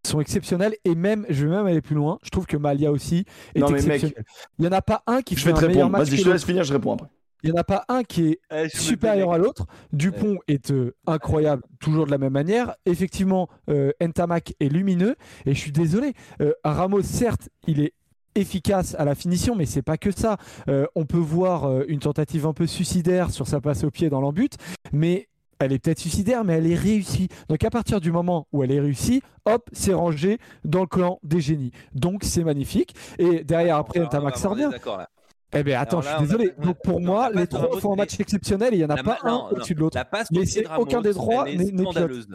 sont 0.05 0.21
exceptionnels 0.21 0.75
et 0.85 0.95
même, 0.95 1.25
je 1.29 1.45
vais 1.45 1.55
même 1.55 1.65
aller 1.65 1.81
plus 1.81 1.95
loin, 1.95 2.19
je 2.23 2.29
trouve 2.29 2.45
que 2.45 2.57
Malia 2.57 2.91
aussi 2.91 3.25
est 3.55 3.59
Non, 3.59 3.67
mais 3.67 3.81
mec, 3.81 3.95
exceptionnel. 4.03 4.25
il 4.57 4.61
n'y 4.63 4.67
en 4.67 4.71
a 4.71 4.81
pas 4.81 5.03
un 5.07 5.21
qui 5.21 5.35
Je 5.35 5.41
fait 5.41 5.51
vais 5.51 5.59
te 5.59 5.65
un 5.65 5.67
meilleur 5.67 5.89
match 5.89 6.07
Vas-y, 6.09 6.17
je 6.17 6.23
te 6.23 6.29
laisse 6.29 6.45
finir, 6.45 6.63
je 6.63 6.73
réponds 6.73 6.93
après. 6.93 7.07
Il 7.41 7.51
n'y 7.51 7.57
en 7.57 7.61
a 7.61 7.63
pas 7.63 7.85
un 7.87 8.03
qui 8.03 8.27
est 8.31 8.39
Eh, 8.51 8.67
supérieur 8.67 9.31
à 9.31 9.37
l'autre. 9.37 9.65
Dupont 9.93 10.39
est 10.49 10.71
euh, 10.71 10.93
incroyable, 11.07 11.63
toujours 11.79 12.05
de 12.05 12.11
la 12.11 12.17
même 12.17 12.33
manière. 12.33 12.75
Effectivement, 12.85 13.47
euh, 13.69 13.93
Ntamak 14.01 14.55
est 14.59 14.67
lumineux. 14.67 15.15
Et 15.45 15.53
je 15.53 15.59
suis 15.59 15.71
désolé, 15.71 16.15
euh, 16.41 16.51
Ramos, 16.65 17.01
certes, 17.01 17.47
il 17.65 17.79
est 17.79 17.93
efficace 18.35 18.93
à 18.99 19.05
la 19.05 19.15
finition, 19.15 19.55
mais 19.55 19.65
c'est 19.65 19.81
pas 19.81 19.97
que 19.97 20.11
ça. 20.11 20.35
Euh, 20.67 20.85
on 20.95 21.05
peut 21.05 21.15
voir 21.17 21.63
euh, 21.63 21.85
une 21.87 21.99
tentative 21.99 22.45
un 22.45 22.51
peu 22.53 22.67
suicidaire 22.67 23.31
sur 23.31 23.47
sa 23.47 23.61
passe 23.61 23.85
au 23.85 23.89
pied 23.89 24.09
dans 24.09 24.19
l'embut, 24.19 24.55
mais 24.91 25.28
elle 25.59 25.73
est 25.73 25.79
peut-être 25.79 25.99
suicidaire, 25.99 26.43
mais 26.43 26.53
elle 26.53 26.67
est 26.71 26.75
réussie. 26.75 27.27
Donc 27.49 27.63
à 27.63 27.69
partir 27.69 27.99
du 28.01 28.11
moment 28.11 28.47
où 28.51 28.63
elle 28.63 28.71
est 28.71 28.79
réussie, 28.79 29.21
hop, 29.45 29.69
c'est 29.73 29.93
rangé 29.93 30.37
dans 30.63 30.81
le 30.81 30.87
clan 30.87 31.19
des 31.23 31.41
génies. 31.41 31.71
Donc 31.93 32.21
c'est 32.23 32.43
magnifique. 32.43 32.95
Et 33.17 33.43
derrière, 33.43 33.77
après, 33.77 33.99
on 33.99 34.05
avoir 34.05 34.55
bien. 34.55 34.69
des 34.69 34.75
accords, 34.75 34.97
là. 34.97 35.09
Eh 35.53 35.63
bien, 35.63 35.79
attends, 35.79 36.01
là, 36.01 36.03
je 36.03 36.07
suis 36.09 36.17
on 36.17 36.21
désolé. 36.21 36.53
on 36.57 36.61
a- 36.61 36.65
Donc 36.67 36.77
pour 36.83 36.99
non, 36.99 37.11
moi, 37.13 37.29
les 37.33 37.47
trois 37.47 37.79
font 37.79 37.93
un 37.93 37.95
match 37.95 38.15
mais- 38.19 38.23
exceptionnel 38.23 38.73
et 38.73 38.77
il 38.77 38.79
n'y 38.79 38.85
en 38.85 38.89
a 38.89 38.95
La 38.97 39.03
pas 39.03 39.17
ma- 39.23 39.31
un 39.31 39.35
au-dessus 39.51 39.73
de 39.75 39.79
l'autre. 39.79 39.97
La 39.97 40.05
passe 40.05 40.27
Mais 40.31 40.41
de 40.41 40.45
aucun 40.79 41.01
des 41.01 41.09
est 41.09 41.55
n'est- 41.55 41.63
n'est 41.65 41.71
pilote. 41.71 41.91
scandaleuse. 41.91 42.27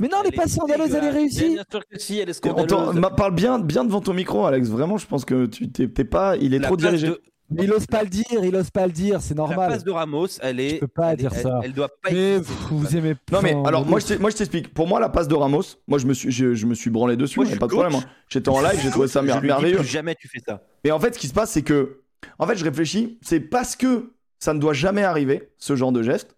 Mais 0.00 0.08
non, 0.08 0.16
Elle 0.24 0.30
les 0.30 0.36
passes 0.36 0.46
est 0.46 0.56
scandaleuses, 0.56 0.94
elle 0.94 1.04
est 1.04 1.10
réussie. 1.10 1.50
Bien 1.54 1.62
sûr 1.70 1.80
que 1.86 1.98
si, 1.98 2.18
elle 2.18 2.28
est 2.28 2.44
on 2.46 2.64
scandaleuse. 2.64 2.94
ma- 2.96 3.10
parle 3.10 3.34
bien, 3.34 3.58
bien 3.60 3.84
devant 3.84 4.00
ton 4.00 4.14
micro, 4.14 4.44
Alex. 4.46 4.68
Vraiment, 4.68 4.96
je 4.96 5.06
pense 5.06 5.24
que 5.24 5.46
tu 5.46 5.70
t'es 5.70 5.86
pas. 6.04 6.36
Il 6.38 6.54
est 6.54 6.58
La 6.58 6.66
trop 6.68 6.76
dirigé. 6.76 7.08
de- 7.08 7.20
Mais 7.50 7.64
il 7.64 7.72
ose 7.72 7.86
pas 7.86 8.02
le 8.02 8.08
dire, 8.08 8.24
il 8.42 8.56
ose 8.56 8.70
pas 8.70 8.86
le 8.86 8.92
dire, 8.92 9.20
c'est 9.20 9.34
La 9.34 9.42
normal. 9.42 9.70
passe 9.70 9.84
de 9.84 9.90
Ramos, 9.90 10.26
elle 10.40 10.60
est. 10.60 10.70
Je 10.76 10.80
peux 10.80 10.86
pas 10.88 11.12
elle 11.12 11.18
dire 11.18 11.30
elle- 11.34 11.42
ça. 11.42 11.60
Elle 11.62 11.72
doit 11.74 11.88
pas 11.88 12.10
Mais 12.10 12.36
exister, 12.36 12.54
vous 12.70 12.82
passe. 12.82 12.94
aimez 12.94 13.14
Non 13.30 13.42
mais 13.42 13.54
alors 13.66 13.84
moi 13.86 14.00
je 14.00 14.06
t'ai- 14.06 14.18
moi 14.18 14.30
je 14.30 14.36
t'explique. 14.36 14.72
Pour 14.72 14.86
moi 14.88 14.98
la 14.98 15.08
passe 15.10 15.28
de 15.28 15.34
Ramos, 15.34 15.62
moi 15.86 15.98
je 15.98 16.06
me 16.06 16.14
suis 16.14 16.30
je, 16.30 16.54
je 16.54 16.66
me 16.66 16.74
suis 16.74 16.90
branlé 16.90 17.16
dessus, 17.16 17.38
Moi, 17.38 17.44
il 17.46 17.50
y 17.50 17.52
a 17.52 17.54
je 17.56 17.60
pas 17.60 17.66
de 17.66 17.72
problème. 17.72 17.94
hein. 17.96 18.04
J'étais 18.28 18.48
en 18.48 18.60
live, 18.62 18.80
j'ai 18.82 18.90
trouvé 18.90 19.08
ça 19.08 19.20
Je 19.20 19.26
mer- 19.26 19.42
merveilleux. 19.42 19.76
plus 19.76 19.86
jamais 19.86 20.14
tu 20.14 20.26
fais 20.26 20.40
ça. 20.40 20.62
Mais 20.84 20.90
en 20.90 20.98
fait 20.98 21.14
ce 21.14 21.18
qui 21.18 21.28
se 21.28 21.34
passe 21.34 21.50
c'est 21.52 21.62
que 21.62 22.00
en 22.38 22.46
fait 22.46 22.56
je 22.56 22.64
réfléchis, 22.64 23.18
c'est 23.22 23.40
parce 23.40 23.76
que 23.76 24.12
ça 24.38 24.54
ne 24.54 24.58
doit 24.58 24.72
jamais 24.72 25.02
arriver 25.02 25.50
ce 25.58 25.76
genre 25.76 25.92
de 25.92 26.02
geste 26.02 26.36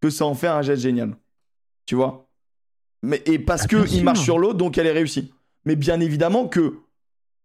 que 0.00 0.08
ça 0.10 0.24
en 0.24 0.34
fait 0.34 0.48
un 0.48 0.62
geste 0.62 0.82
génial. 0.82 1.14
Tu 1.86 1.94
vois? 1.94 2.28
Mais 3.02 3.22
et 3.26 3.38
parce 3.38 3.64
Ah, 3.64 3.68
que 3.68 3.86
il 3.92 4.02
marche 4.02 4.20
sur 4.20 4.38
l'autre 4.38 4.56
donc 4.56 4.78
elle 4.78 4.86
est 4.86 4.92
réussie. 4.92 5.32
Mais 5.66 5.76
bien 5.76 6.00
évidemment 6.00 6.48
que 6.48 6.78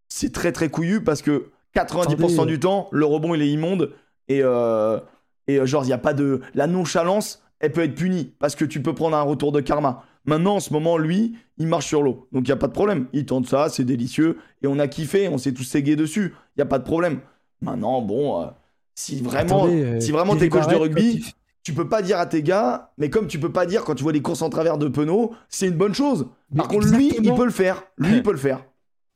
c'est 0.07 0.31
très 0.33 0.51
très 0.53 0.69
couillu 0.69 1.03
parce 1.03 1.21
que 1.21 1.51
90% 1.85 2.33
Attendez. 2.33 2.51
du 2.53 2.59
temps 2.59 2.87
le 2.91 3.05
rebond 3.05 3.33
il 3.35 3.41
est 3.41 3.49
immonde 3.49 3.93
et 4.27 4.41
euh, 4.43 4.99
et 5.47 5.59
euh, 5.59 5.65
genre 5.65 5.83
il 5.85 5.89
y 5.89 5.93
a 5.93 5.97
pas 5.97 6.13
de 6.13 6.41
la 6.55 6.67
nonchalance 6.67 7.43
elle 7.59 7.71
peut 7.71 7.81
être 7.83 7.95
punie 7.95 8.33
parce 8.39 8.55
que 8.55 8.65
tu 8.65 8.81
peux 8.81 8.93
prendre 8.93 9.15
un 9.17 9.21
retour 9.23 9.51
de 9.51 9.61
karma. 9.61 10.03
Maintenant, 10.25 10.57
en 10.57 10.59
ce 10.59 10.71
moment, 10.73 10.97
lui, 10.99 11.35
il 11.57 11.65
marche 11.67 11.87
sur 11.87 12.03
l'eau. 12.03 12.27
Donc, 12.31 12.43
il 12.43 12.49
n'y 12.49 12.53
a 12.53 12.57
pas 12.57 12.67
de 12.67 12.73
problème. 12.73 13.07
Il 13.13 13.25
tente 13.25 13.47
ça, 13.47 13.69
c'est 13.69 13.83
délicieux. 13.85 14.37
Et 14.61 14.67
on 14.67 14.77
a 14.77 14.87
kiffé, 14.87 15.27
on 15.27 15.39
s'est 15.39 15.53
tous 15.53 15.63
ségués 15.63 15.95
dessus. 15.95 16.35
Il 16.55 16.59
n'y 16.59 16.61
a 16.61 16.65
pas 16.67 16.77
de 16.77 16.83
problème. 16.83 17.21
Maintenant, 17.61 18.01
bon, 18.03 18.41
euh, 18.43 18.45
si 18.93 19.21
vraiment, 19.21 19.63
Attendez, 19.63 20.01
si 20.01 20.11
vraiment 20.11 20.35
t'es 20.35 20.49
coach 20.49 20.67
de 20.67 20.75
rugby, 20.75 21.13
il- 21.15 21.25
tu 21.63 21.73
peux 21.73 21.89
pas 21.89 22.03
dire 22.03 22.19
à 22.19 22.27
tes 22.27 22.43
gars, 22.43 22.91
mais 22.99 23.09
comme 23.09 23.25
tu 23.25 23.39
peux 23.39 23.51
pas 23.51 23.65
dire 23.65 23.83
quand 23.85 23.95
tu 23.95 24.03
vois 24.03 24.11
les 24.13 24.21
courses 24.21 24.43
en 24.43 24.49
travers 24.51 24.77
de 24.77 24.87
Penaud, 24.87 25.31
c'est 25.49 25.67
une 25.67 25.77
bonne 25.77 25.95
chose. 25.95 26.27
Par 26.55 26.67
Mais 26.67 26.75
contre, 26.75 26.93
lui, 26.95 27.11
il 27.23 27.33
peut 27.33 27.45
le 27.45 27.49
faire. 27.51 27.83
Lui, 27.97 28.17
il 28.17 28.21
peut 28.23 28.33
le 28.33 28.37
faire. 28.37 28.63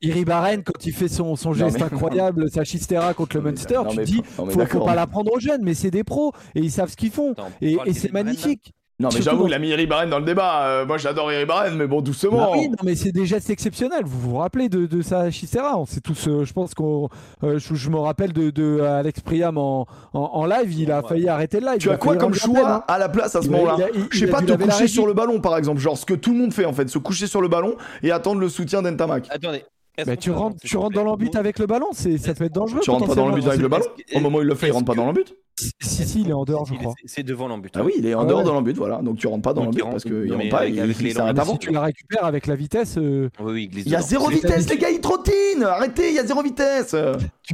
Iri 0.02 0.24
Barren, 0.24 0.62
quand 0.64 0.84
il 0.84 0.92
fait 0.92 1.08
son, 1.08 1.36
son 1.36 1.52
geste 1.52 1.78
mais- 1.78 1.84
incroyable, 1.84 2.50
sa 2.50 2.64
chistera 2.64 3.14
contre 3.14 3.36
le 3.36 3.42
Munster, 3.42 3.80
tu 3.90 3.96
mais- 3.96 4.04
dis, 4.04 4.22
non, 4.38 4.46
faut, 4.50 4.66
faut 4.66 4.84
pas 4.84 4.94
l'apprendre 4.94 5.32
aux 5.32 5.40
jeunes, 5.40 5.62
mais 5.62 5.74
c'est 5.74 5.90
des 5.92 6.04
pros 6.04 6.32
et 6.54 6.60
ils 6.60 6.70
savent 6.72 6.90
ce 6.90 6.96
qu'ils 6.96 7.12
font. 7.12 7.32
Attends, 7.32 7.48
Et, 7.60 7.76
c'est 7.94 8.12
magnifique. 8.12 8.72
Non, 9.00 9.08
mais 9.12 9.22
j'avoue, 9.22 9.48
il 9.48 9.54
a 9.54 9.58
mis 9.58 9.70
Eric 9.70 9.88
Barren 9.88 10.08
dans 10.08 10.20
le 10.20 10.24
débat. 10.24 10.64
Euh, 10.66 10.86
moi, 10.86 10.96
j'adore 10.96 11.32
Eric 11.32 11.48
Barren, 11.48 11.74
mais 11.76 11.88
bon, 11.88 11.96
Bah 11.96 12.02
doucement. 12.02 12.52
oui, 12.52 12.68
non, 12.68 12.76
mais 12.84 12.94
c'est 12.94 13.10
des 13.10 13.26
gestes 13.26 13.50
exceptionnels. 13.50 14.04
Vous 14.04 14.30
vous 14.30 14.36
rappelez 14.36 14.68
de, 14.68 14.86
de 14.86 15.02
sa 15.02 15.28
chistera? 15.32 15.76
On 15.76 15.86
sait 15.86 16.00
tous, 16.00 16.28
euh, 16.28 16.44
je 16.44 16.52
pense 16.52 16.72
qu'on. 16.74 17.08
euh, 17.42 17.58
je, 17.58 17.74
je 17.74 17.90
me 17.90 17.96
rappelle 17.98 18.32
de, 18.32 18.50
de 18.50 18.80
Alex 18.80 19.20
Priam 19.20 19.58
en, 19.58 19.86
en, 20.12 20.20
en 20.20 20.46
live, 20.46 20.72
il 20.72 20.92
a 20.92 21.00
Ouais. 21.02 21.08
failli 21.08 21.28
arrêter 21.28 21.58
le 21.58 21.66
live. 21.66 21.78
Tu 21.78 21.90
as 21.90 21.96
quoi 21.96 22.16
comme 22.16 22.34
choix 22.34 22.70
hein. 22.70 22.84
à 22.86 22.98
la 22.98 23.08
place 23.08 23.34
à 23.34 23.42
ce 23.42 23.48
moment-là? 23.48 23.86
Je 24.10 24.18
sais 24.20 24.26
pas, 24.28 24.40
te 24.40 24.52
coucher 24.52 24.86
sur 24.86 25.06
le 25.06 25.14
ballon, 25.14 25.40
par 25.40 25.56
exemple. 25.56 25.80
Genre 25.80 25.98
ce 25.98 26.06
que 26.06 26.14
tout 26.14 26.32
le 26.32 26.38
monde 26.38 26.52
fait, 26.52 26.66
en 26.66 26.72
fait. 26.72 26.88
Se 26.88 26.98
coucher 26.98 27.26
sur 27.26 27.40
le 27.40 27.48
ballon 27.48 27.74
et 28.04 28.12
attendre 28.12 28.40
le 28.40 28.48
soutien 28.48 28.82
d'Entamac. 28.82 29.26
Attendez. 29.30 29.64
Qu'on 29.98 30.16
tu 30.16 30.30
rentres, 30.30 30.56
tu 30.62 30.76
dans 30.94 31.04
l'embut 31.04 31.34
avec 31.34 31.58
le 31.58 31.66
ballon, 31.66 31.88
c'est, 31.92 32.18
ça 32.18 32.34
peut 32.34 32.44
être 32.44 32.54
dangereux. 32.54 32.80
Tu 32.82 32.90
rentres 32.90 33.06
pas 33.06 33.14
dans 33.14 33.28
le 33.28 33.34
but 33.34 33.46
avec 33.46 33.60
le 33.60 33.68
ballon 33.68 33.84
Au 34.14 34.20
moment 34.20 34.38
où 34.38 34.42
il 34.42 34.46
le 34.48 34.54
fait, 34.54 34.68
il 34.68 34.72
rentre 34.72 34.86
pas 34.86 34.94
dans 34.94 35.06
le 35.06 35.12
but 35.12 35.34
Si, 35.80 36.06
si, 36.06 36.20
il 36.22 36.30
est 36.30 36.32
en 36.32 36.44
dehors, 36.44 36.64
je 36.66 36.74
crois. 36.74 36.94
C'est 37.04 37.22
devant 37.22 37.48
l'embut. 37.48 37.70
Ah 37.74 37.82
oui, 37.84 37.92
il 37.98 38.06
est 38.06 38.14
en 38.14 38.24
dehors 38.24 38.42
dans 38.42 38.54
l'embut, 38.54 38.72
voilà. 38.76 39.02
Donc 39.02 39.18
tu 39.18 39.26
rentres 39.26 39.42
pas 39.42 39.52
dans 39.52 39.64
l'embut 39.64 39.82
parce 39.82 40.04
qu'il 40.04 40.32
rentre 40.32 40.44
mais 40.44 40.48
pas, 40.48 40.60
avec- 40.60 40.74
il, 40.74 41.12
s'arrête 41.12 41.38
avant. 41.38 41.52
Si 41.52 41.58
tu 41.58 41.70
la 41.70 41.82
récupères 41.82 42.24
avec 42.24 42.46
la 42.46 42.54
vitesse, 42.56 42.96
euh, 42.98 43.28
Oui, 43.40 43.52
oui, 43.52 43.82
il 43.84 43.88
y 43.88 43.94
a 43.94 44.00
zéro 44.02 44.28
vitesse, 44.28 44.68
les 44.68 44.78
gars, 44.78 44.90
il 44.90 45.00
trottine 45.00 45.62
Arrêtez, 45.62 46.08
il 46.10 46.14
y 46.14 46.18
a 46.18 46.26
zéro 46.26 46.42
vitesse 46.42 46.94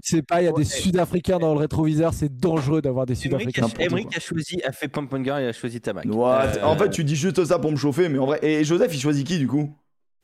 tu 0.02 0.16
sais 0.16 0.23
pas, 0.23 0.43
il 0.43 0.44
y 0.44 0.48
a 0.48 0.52
des. 0.52 0.65
Sud-Africains 0.65 1.39
dans 1.39 1.55
le 1.55 1.59
rétroviseur, 1.60 2.12
c'est 2.12 2.35
dangereux 2.35 2.81
d'avoir 2.81 3.06
des 3.06 3.15
Sud-Africains. 3.15 3.69
Emmerich 3.78 4.16
a 4.16 4.20
choisi, 4.20 4.60
a 4.62 4.73
fait 4.73 4.89
Pampongar 4.89 5.39
et 5.39 5.48
a 5.48 5.52
choisi. 5.52 5.81
What 6.06 6.47
Euh, 6.59 6.65
En 6.65 6.77
fait, 6.77 6.90
tu 6.90 7.05
dis 7.05 7.16
juste 7.16 7.44
ça 7.44 7.59
pour 7.59 7.70
me 7.70 7.77
chauffer, 7.77 8.09
mais 8.09 8.19
en 8.19 8.27
vrai. 8.27 8.39
Et 8.43 8.65
Joseph, 8.65 8.94
il 8.94 9.01
choisit 9.01 9.27
qui 9.27 9.39
du 9.39 9.47
coup? 9.47 9.70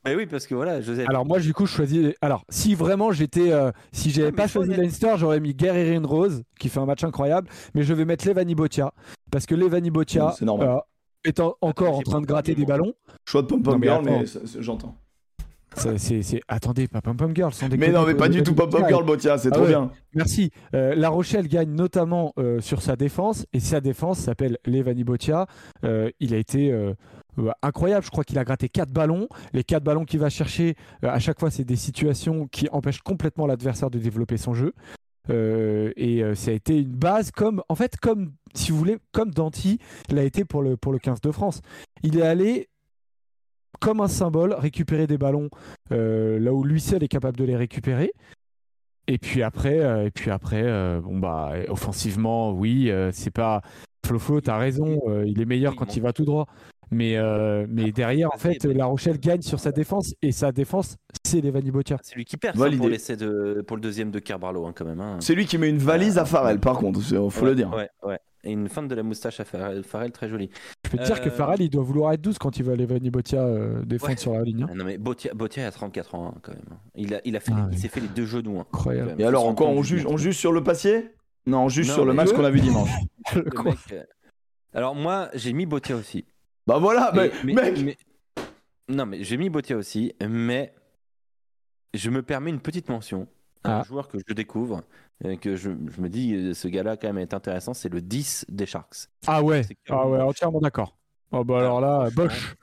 Bah 0.04 0.10
oui, 0.16 0.26
parce 0.26 0.46
que 0.46 0.54
voilà, 0.54 0.80
Joseph. 0.80 1.08
Alors 1.08 1.24
moi 1.26 1.38
du 1.40 1.52
coup 1.54 1.66
je 1.66 1.72
choisis. 1.72 2.08
Alors 2.20 2.44
si 2.48 2.74
vraiment 2.74 3.10
j'étais, 3.12 3.52
euh, 3.52 3.70
si 3.92 4.10
j'avais 4.10 4.28
Ah, 4.28 4.32
pas 4.32 4.46
choisi 4.48 4.72
Leinster, 4.74 5.14
j'aurais 5.16 5.40
mis 5.40 5.54
Guerrerin 5.54 6.06
Rose 6.06 6.42
qui 6.58 6.68
fait 6.68 6.80
un 6.80 6.86
match 6.86 7.04
incroyable, 7.04 7.48
mais 7.74 7.82
je 7.82 7.94
vais 7.94 8.04
mettre 8.04 8.26
Levani 8.28 8.54
Botia 8.54 8.92
parce 9.30 9.46
que 9.46 9.54
Levani 9.54 9.90
Botia 9.90 10.34
C'est 10.38 10.44
normal. 10.44 10.68
euh, 10.68 10.78
étant 11.24 11.56
encore 11.62 11.96
en 11.98 12.02
train 12.02 12.20
de 12.20 12.26
gratter 12.26 12.54
des 12.54 12.66
ballons. 12.66 12.92
Choix 13.24 13.42
de 13.42 13.46
Pom 13.46 13.58
Non, 13.58 13.64
Pom 13.72 13.80
mais 13.80 13.86
Girl, 13.86 14.04
mais 14.04 14.24
j'entends. 14.60 14.96
ça, 15.74 15.96
c'est, 15.98 16.22
c'est- 16.22 16.40
Attendez, 16.46 16.86
pas 16.86 17.00
Pom 17.00 17.16
Pom 17.16 17.34
Girl, 17.34 17.52
sans 17.52 17.68
Mais 17.70 17.90
non, 17.90 18.04
mais 18.06 18.14
pas 18.14 18.28
du 18.28 18.42
tout 18.42 18.54
Pom 18.54 18.68
Pom 18.68 18.86
Girl, 18.86 19.04
Botia, 19.04 19.38
c'est 19.38 19.48
Ah 19.48 19.52
trop 19.52 19.62
ouais. 19.62 19.70
bien. 19.70 19.90
Merci. 20.14 20.50
Euh, 20.74 20.94
la 20.94 21.08
Rochelle 21.08 21.48
gagne 21.48 21.70
notamment 21.70 22.32
euh, 22.38 22.60
sur 22.60 22.82
sa 22.82 22.94
défense 22.94 23.46
et 23.54 23.58
sa 23.60 23.80
défense 23.80 24.18
s'appelle 24.18 24.58
Levani 24.66 25.02
Botia. 25.02 25.46
Euh, 25.84 26.10
il 26.20 26.34
a 26.34 26.36
été 26.36 26.70
euh, 27.38 27.50
incroyable. 27.62 28.04
Je 28.04 28.10
crois 28.10 28.24
qu'il 28.24 28.38
a 28.38 28.44
gratté 28.44 28.68
4 28.68 28.90
ballons. 28.90 29.28
Les 29.52 29.64
4 29.64 29.82
ballons 29.82 30.04
qu'il 30.04 30.20
va 30.20 30.30
chercher, 30.30 30.76
euh, 31.04 31.08
à 31.08 31.18
chaque 31.18 31.40
fois, 31.40 31.50
c'est 31.50 31.64
des 31.64 31.76
situations 31.76 32.46
qui 32.46 32.68
empêchent 32.70 33.02
complètement 33.02 33.46
l'adversaire 33.46 33.90
de 33.90 33.98
développer 33.98 34.36
son 34.36 34.54
jeu. 34.54 34.72
Euh, 35.30 35.92
et 35.96 36.22
ça 36.34 36.50
a 36.50 36.54
été 36.54 36.78
une 36.78 36.94
base 36.94 37.30
comme, 37.30 37.62
en 37.68 37.74
fait, 37.74 37.96
comme, 37.96 38.32
si 38.54 38.72
vous 38.72 38.78
voulez, 38.78 38.98
comme 39.12 39.30
Danti 39.30 39.78
l'a 40.10 40.22
été 40.22 40.44
pour 40.44 40.62
le, 40.62 40.76
pour 40.76 40.92
le 40.92 40.98
15 40.98 41.20
de 41.20 41.30
France. 41.30 41.62
Il 42.02 42.18
est 42.18 42.22
allé 42.22 42.68
comme 43.80 44.00
un 44.00 44.08
symbole 44.08 44.54
récupérer 44.54 45.06
des 45.06 45.18
ballons 45.18 45.48
là 45.90 46.52
où 46.52 46.62
lui 46.62 46.80
seul 46.80 47.02
est 47.02 47.08
capable 47.08 47.36
de 47.36 47.44
les 47.44 47.56
récupérer. 47.56 48.12
Et 49.06 49.18
puis 49.18 49.42
après, 49.42 50.06
et 50.06 50.10
puis 50.10 50.30
après, 50.30 50.62
bon 51.00 51.18
bah 51.18 51.52
offensivement, 51.68 52.52
oui, 52.52 52.90
c'est 53.12 53.32
pas 53.32 53.62
Flo 54.06 54.40
t'as 54.40 54.58
raison, 54.58 55.00
il 55.24 55.40
est 55.40 55.46
meilleur 55.46 55.74
quand 55.74 55.96
il 55.96 56.02
va 56.02 56.12
tout 56.12 56.24
droit. 56.24 56.46
Mais 56.90 57.16
euh, 57.16 57.66
mais 57.68 57.92
derrière, 57.92 58.30
en 58.34 58.38
fait, 58.38 58.64
La 58.64 58.86
Rochelle 58.86 59.18
gagne 59.18 59.42
sur 59.42 59.60
sa 59.60 59.72
défense 59.72 60.14
et 60.22 60.32
sa 60.32 60.52
défense, 60.52 60.96
c'est 61.24 61.40
Levani 61.40 61.70
Botia. 61.70 61.96
C'est 62.02 62.16
lui 62.16 62.24
qui 62.24 62.36
perd 62.36 62.56
ça, 62.58 62.70
pour 62.76 62.88
l'essai 62.88 63.16
de 63.16 63.62
pour 63.66 63.76
le 63.76 63.82
deuxième 63.82 64.10
de 64.10 64.18
Carbarlo 64.18 64.66
hein, 64.66 64.72
quand 64.74 64.84
même. 64.84 65.00
hein. 65.00 65.16
C'est 65.20 65.34
lui 65.34 65.46
qui 65.46 65.58
met 65.58 65.68
une 65.68 65.78
valise 65.78 66.18
à 66.18 66.24
Farrell, 66.24 66.60
par 66.60 66.78
contre, 66.78 67.00
faut 67.00 67.42
Ouais, 67.42 67.48
le 67.50 67.54
dire. 67.54 67.72
Ouais, 67.74 67.88
ouais. 68.04 68.18
Et 68.46 68.52
une 68.52 68.68
feinte 68.68 68.88
de 68.88 68.94
la 68.94 69.02
moustache 69.02 69.40
à 69.40 69.44
Farrell, 69.46 69.84
Farrell 69.84 70.12
très 70.12 70.28
jolie. 70.28 70.50
Je 70.84 70.90
peux 70.90 70.98
te 70.98 71.04
dire 71.04 71.22
que 71.22 71.28
Euh, 71.30 71.32
Farrell, 71.32 71.62
il 71.62 71.70
doit 71.70 71.82
vouloir 71.82 72.12
être 72.12 72.20
12 72.20 72.36
quand 72.38 72.58
il 72.58 72.64
va 72.64 72.76
Levani 72.76 73.08
Botia 73.08 73.40
euh, 73.42 73.82
défendre 73.86 74.10
Ouais. 74.12 74.16
sur 74.18 74.34
la 74.34 74.42
ligne. 74.42 74.64
hein. 74.64 74.68
Ah 74.70 74.74
non 74.74 74.84
mais 74.84 74.98
Botia, 74.98 75.32
Botia 75.32 75.66
a 75.66 75.70
34 75.70 76.14
ans 76.14 76.26
hein, 76.36 76.38
quand 76.42 76.52
même. 76.52 76.78
Il 76.94 77.14
a, 77.14 77.22
il 77.24 77.34
a 77.36 77.40
fait, 77.40 77.52
Ah, 77.54 77.60
les- 77.60 77.62
oui. 77.62 77.68
il 77.72 77.78
s'est 77.78 77.88
fait 77.88 78.00
les 78.00 78.08
deux 78.08 78.26
genoux. 78.26 78.58
hein. 78.58 78.66
Incroyable. 78.70 79.14
Et 79.18 79.24
alors, 79.24 79.46
encore, 79.46 79.70
on 79.70 79.82
juge, 79.82 80.04
on 80.06 80.18
juge 80.18 80.36
sur 80.36 80.52
le 80.52 80.62
papier? 80.62 81.08
Non, 81.46 81.64
on 81.64 81.68
juge 81.70 81.88
Non, 81.88 81.94
sur 81.94 82.04
le 82.04 82.12
match 82.12 82.32
qu'on 82.32 82.44
a 82.44 82.50
vu 82.50 82.60
dimanche. 82.60 82.90
Euh, 83.36 84.02
Alors 84.74 84.94
moi, 84.94 85.30
j'ai 85.34 85.52
mis 85.54 85.64
Botia 85.66 85.96
aussi. 85.96 86.26
Bah 86.66 86.78
voilà, 86.78 87.12
mais, 87.14 87.30
mec 87.52 87.78
mais- 87.80 87.96
Non 88.88 89.06
mais 89.06 89.22
j'ai 89.24 89.36
mis 89.36 89.50
Botia 89.50 89.76
aussi, 89.76 90.14
mais 90.26 90.74
je 91.92 92.10
me 92.10 92.22
permets 92.22 92.50
une 92.50 92.60
petite 92.60 92.88
mention. 92.88 93.28
à 93.66 93.76
Un 93.78 93.80
Ah. 93.80 93.82
joueur 93.84 94.08
que 94.08 94.18
je 94.26 94.34
découvre, 94.34 94.82
euh, 95.24 95.36
que 95.36 95.56
je, 95.56 95.70
je 95.90 96.00
me 96.02 96.08
dis, 96.10 96.34
euh, 96.34 96.52
ce 96.54 96.68
gars-là 96.68 96.98
quand 96.98 97.06
même 97.08 97.16
est 97.18 97.32
intéressant, 97.32 97.72
c'est 97.72 97.88
le 97.88 98.02
10 98.02 98.44
des 98.50 98.66
Sharks. 98.66 99.08
Ah 99.26 99.42
ouais, 99.42 99.62
ah 99.88 100.06
ouais, 100.06 100.20
entièrement 100.20 100.60
d'accord. 100.60 100.96
Oh 101.32 101.44
bah 101.44 101.60
alors 101.60 101.80
là, 101.80 102.10
Bosch. 102.14 102.56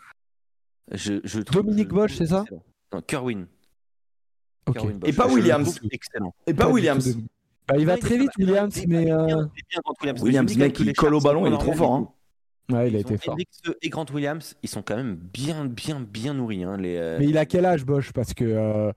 Je, 0.91 1.15
je 1.23 1.39
trouve- 1.39 1.63
Dominique 1.63 1.89
je 1.89 1.93
Bosch, 1.95 2.13
c'est 2.15 2.27
ça 2.27 2.41
excellent. 2.41 2.63
Non, 2.93 3.01
Kerwin. 3.01 3.47
Et 5.05 5.13
pas 5.13 5.27
Williams. 5.27 5.79
Excellent. 5.91 6.35
Et 6.45 6.53
pas 6.53 6.69
Williams. 6.69 7.17
Bah, 7.67 7.75
il 7.77 7.85
va 7.85 7.97
très 7.97 8.17
vite. 8.17 8.31
Williams, 8.37 8.75
mais. 8.87 9.05
bien, 9.05 9.19
euh, 9.19 9.27
il 9.55 9.59
est 9.59 9.69
bien 9.69 9.79
contre 9.83 10.01
Williams. 10.23 10.55
Mec, 10.57 10.79
il 10.79 10.93
colle 10.93 11.15
au 11.15 11.21
ballon, 11.21 11.47
il 11.47 11.53
est 11.53 11.57
trop 11.57 11.73
fort. 11.73 11.93
hein. 11.95 12.11
Ouais, 12.71 12.89
il 12.89 12.95
a 12.95 12.99
été 12.99 13.17
fort. 13.17 13.35
Et 13.81 13.89
Grant 13.89 14.05
Williams, 14.13 14.55
ils 14.63 14.69
sont 14.69 14.81
quand 14.81 14.95
même 14.95 15.15
bien, 15.15 15.65
bien, 15.65 15.99
bien 15.99 16.33
nourris. 16.33 16.63
Hein, 16.63 16.77
les, 16.77 16.95
euh, 16.97 17.17
Mais 17.19 17.25
il 17.27 17.37
a 17.37 17.45
quel 17.45 17.65
âge, 17.65 17.85
Bosch? 17.85 18.11
Parce 18.13 18.33
que. 18.33 18.43
euh, 18.45 18.91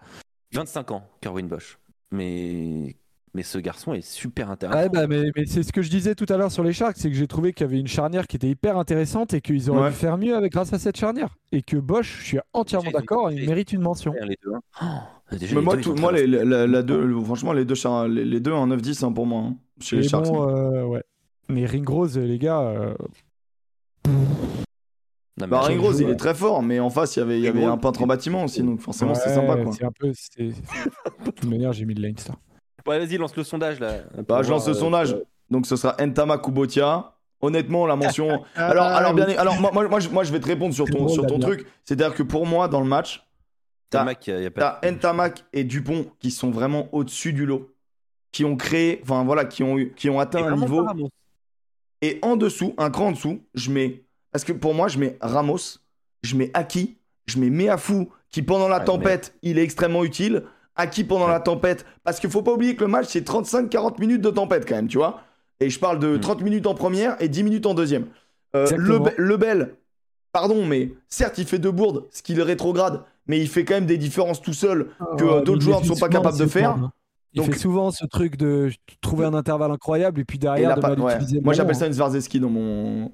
25 0.53 0.91
ans, 0.93 1.09
Kerwin 1.21 1.49
Bosch. 1.49 1.79
Mais, 2.13 2.95
mais 3.35 3.43
ce 3.43 3.59
garçon 3.59 3.93
est 3.95 4.07
super 4.07 4.49
intéressant. 4.51 4.79
Ouais, 4.81 4.89
bah, 4.89 5.09
mais, 5.09 5.25
mais 5.35 5.47
c'est 5.47 5.65
ce 5.65 5.73
que 5.73 5.83
je 5.83 5.91
disais 5.91 6.15
tout 6.15 6.27
à 6.29 6.37
l'heure 6.37 6.53
sur 6.53 6.63
les 6.63 6.73
Sharks, 6.73 6.97
c'est 6.97 7.09
que 7.11 7.17
j'ai 7.17 7.27
trouvé 7.27 7.53
qu'il 7.53 7.67
y 7.67 7.69
avait 7.69 7.81
une 7.81 7.89
charnière 7.89 8.29
qui 8.29 8.37
était 8.37 8.49
hyper 8.49 8.79
intéressante 8.79 9.35
et 9.35 9.41
qu'ils 9.41 9.69
auraient 9.71 9.83
Ouais. 9.83 9.89
dû 9.91 9.97
faire 9.97 10.17
mieux 10.19 10.37
avec 10.37 10.53
grâce 10.53 10.73
à 10.73 10.79
cette 10.79 10.97
charnière. 10.97 11.37
Et 11.51 11.63
que 11.63 11.77
Bosch, 11.77 12.19
je 12.21 12.25
suis 12.25 12.39
entièrement 12.53 12.93
d'accord, 12.93 13.33
il 13.33 13.45
mérite 13.49 13.73
une 13.73 13.81
mention. 13.81 14.15
Les 14.23 14.39
deux, 14.45 14.55
hein. 14.55 14.61
Oh, 14.81 15.35
déjà, 15.37 15.55
Mais 15.55 15.61
les 15.61 15.65
moi, 15.65 15.75
deux, 15.75 15.83
tout- 15.83 15.95
moi 15.97 16.13
les, 16.13 16.27
bons. 16.29 16.49
la- 16.49 16.67
la 16.69 16.83
deux, 16.83 17.05
le- 17.05 17.21
franchement, 17.25 17.53
les 17.53 17.65
deux, 17.65 17.75
les, 18.09 18.25
les 18.25 18.41
deux 18.41 18.53
en 18.53 18.69
9-10 18.69 19.03
hein, 19.03 19.11
pour 19.13 19.27
moi, 19.27 19.41
hein, 19.41 19.57
chez 19.81 19.97
les 19.97 20.03
Mais 20.03 20.09
Sharks. 20.09 20.27
bon, 20.27 20.49
euh, 20.49 20.85
ouais. 20.85 21.03
Mais 21.49 21.67
Ringrose, 21.67 22.17
les 22.17 22.39
gars. 22.39 22.61
euh, 22.61 22.95
Non, 24.07 25.49
Bah, 25.49 25.63
jour, 25.71 25.93
il 26.01 26.09
est 26.11 26.17
très 26.17 26.35
fort, 26.35 26.63
mais 26.63 26.79
en 26.79 26.91
face, 26.91 27.17
il 27.17 27.21
y 27.21 27.23
avait, 27.23 27.39
il 27.39 27.45
y 27.45 27.49
avait 27.49 27.59
Ringrose, 27.61 27.75
un 27.75 27.79
peintre 27.79 28.03
en 28.03 28.07
bâtiment 28.07 28.45
aussi, 28.45 28.63
donc 28.63 28.81
forcément, 28.81 29.15
c'est 29.15 29.31
ouais, 29.31 29.35
sympa, 29.35 29.57
quoi. 29.57 29.73
C'est 29.73 29.85
un 29.85 29.91
peu. 29.91 30.13
c'est- 30.15 30.43
De 31.25 31.31
toute 31.31 31.45
manière, 31.45 31.73
j'ai 31.73 31.85
mis 31.85 31.95
le 31.95 32.03
Leinster. 32.07 32.33
Ouais, 32.87 32.99
vas-y, 33.05 33.17
lance 33.17 33.35
le 33.35 33.43
sondage 33.43 33.81
là. 33.81 34.03
Bah, 34.29 34.43
je 34.43 34.51
lance 34.51 34.67
le 34.69 34.75
euh, 34.75 34.79
sondage. 34.79 35.17
Donc, 35.51 35.67
ce 35.67 35.75
sera 35.77 35.97
Entama 36.01 36.39
Kubotia. 36.39 37.11
Honnêtement, 37.41 37.85
la 37.87 37.97
mention. 37.97 38.43
Ah, 38.55 38.69
alors, 38.69 38.85
alors, 38.87 39.13
bien, 39.13 39.27
alors 39.37 39.61
moi, 39.61 39.71
moi, 39.73 39.87
moi, 39.89 40.01
je, 40.01 40.09
moi, 40.09 40.25
je 40.25 40.33
vais 40.33 40.41
te 40.41 40.47
répondre 40.47 40.73
sur 40.73 40.87
ton, 40.87 40.99
drôle, 41.01 41.11
sur 41.11 41.27
ton 41.27 41.39
truc. 41.39 41.67
C'est-à-dire 41.85 42.15
que 42.15 42.23
pour 42.23 42.47
moi, 42.47 42.69
dans 42.69 42.81
le 42.81 42.87
match, 42.87 43.27
T'as 43.91 43.99
t'as- 43.99 44.05
Mac, 44.05 44.27
y 44.27 44.33
a, 44.33 44.41
y 44.41 44.47
a 44.47 44.51
pas 44.51 44.79
t'as 44.81 44.91
Ntamak 44.91 45.45
et 45.53 45.65
Dupont 45.65 46.07
qui 46.21 46.31
sont 46.31 46.51
vraiment 46.51 46.89
au-dessus 46.93 47.33
du 47.35 47.45
lot, 47.45 47.71
qui 48.33 48.45
ont 48.47 48.57
créé, 48.57 49.01
enfin 49.03 49.25
voilà, 49.25 49.45
qui 49.45 49.63
ont, 49.63 49.77
eu- 49.77 49.93
qui 49.95 50.09
ont 50.09 50.19
Et 50.21 50.23
atteint 50.23 50.39
un 50.39 50.43
vraiment 50.57 50.57
niveau. 50.63 50.87
Et 52.03 52.19
en 52.23 52.37
dessous, 52.37 52.75
un 52.79 52.91
cran 52.91 53.09
en 53.09 53.13
dessous, 53.13 53.41
je 53.55 53.71
mets. 53.71 54.03
Parce 54.33 54.45
que 54.45 54.53
pour 54.53 54.75
moi, 54.75 54.89
je 54.89 54.99
mets 54.99 55.17
Ramos, 55.21 55.79
je 56.23 56.37
mets 56.37 56.51
Aki, 56.55 56.97
je 57.27 57.39
mets 57.39 57.51
Meafou, 57.51 58.09
qui 58.31 58.43
pendant 58.43 58.69
la 58.69 58.79
Ouais, 58.81 58.85
tempête, 58.85 59.35
il 59.43 59.59
est 59.59 59.63
extrêmement 59.63 60.05
utile. 60.05 60.43
Aki 60.77 61.05
pendant 61.05 61.29
la 61.29 61.39
tempête. 61.41 61.87
Parce 62.03 62.19
qu'il 62.19 62.31
faut 62.31 62.43
pas 62.43 62.53
oublier 62.53 62.75
que 62.75 62.83
le 62.83 62.91
match, 62.91 63.07
c'est 63.09 63.25
35-40 63.27 64.01
minutes 64.01 64.21
de 64.23 64.31
tempête 64.31 64.67
quand 64.69 64.75
même, 64.75 64.89
tu 64.89 64.99
vois. 64.99 65.21
Et 65.61 65.71
je 65.71 65.79
parle 65.79 66.01
de 66.01 66.17
Mm. 66.17 66.21
30 66.21 66.43
minutes 66.43 66.67
en 66.67 66.75
première 66.75 67.17
et 67.23 67.29
10 67.29 67.45
minutes 67.45 67.67
en 67.67 67.75
deuxième. 67.75 68.07
Euh. 68.57 68.67
Lebe- 68.77 69.15
Lebel, 69.17 69.77
pardon, 70.33 70.67
mais 70.67 70.91
certes, 71.09 71.39
il 71.39 71.47
fait 71.47 71.61
deux 71.61 71.71
bourdes, 71.71 72.07
ce 72.11 72.23
qui 72.23 72.35
le 72.35 72.43
rétrograde, 72.43 73.03
mais 73.29 73.39
il 73.39 73.49
fait 73.49 73.65
quand 73.65 73.75
même 73.75 73.87
des 73.87 73.99
différences 73.99 74.43
tout 74.43 74.53
seul 74.53 74.89
que 75.17 75.25
Ouais, 75.25 75.43
d'autres 75.43 75.63
joueurs 75.63 75.81
ne 75.81 75.87
sont 75.87 75.95
pas 75.97 76.09
capables 76.09 76.39
de 76.39 76.47
faire. 76.47 76.71
hein. 76.71 76.93
Il 77.35 77.43
Donc- 77.43 77.53
fait 77.53 77.59
souvent 77.59 77.91
ce 77.91 78.07
truc 78.07 78.37
de 78.37 78.71
trouver 79.01 79.27
un 79.27 79.35
intervalle 79.35 79.73
incroyable 79.73 80.21
et 80.21 80.25
puis 80.25 80.37
Et 80.37 80.41
derrière 80.41 80.69
là, 80.71 80.77
de 80.77 80.81
pas- 80.81 80.91
mal 80.97 81.01
ouais. 81.01 81.41
Moi, 81.43 81.53
j'appelle 81.53 81.75
ça 81.75 81.87
une 81.87 81.93
Svarzeski 81.93 82.39
dans 82.41 82.49
mon, 82.49 83.11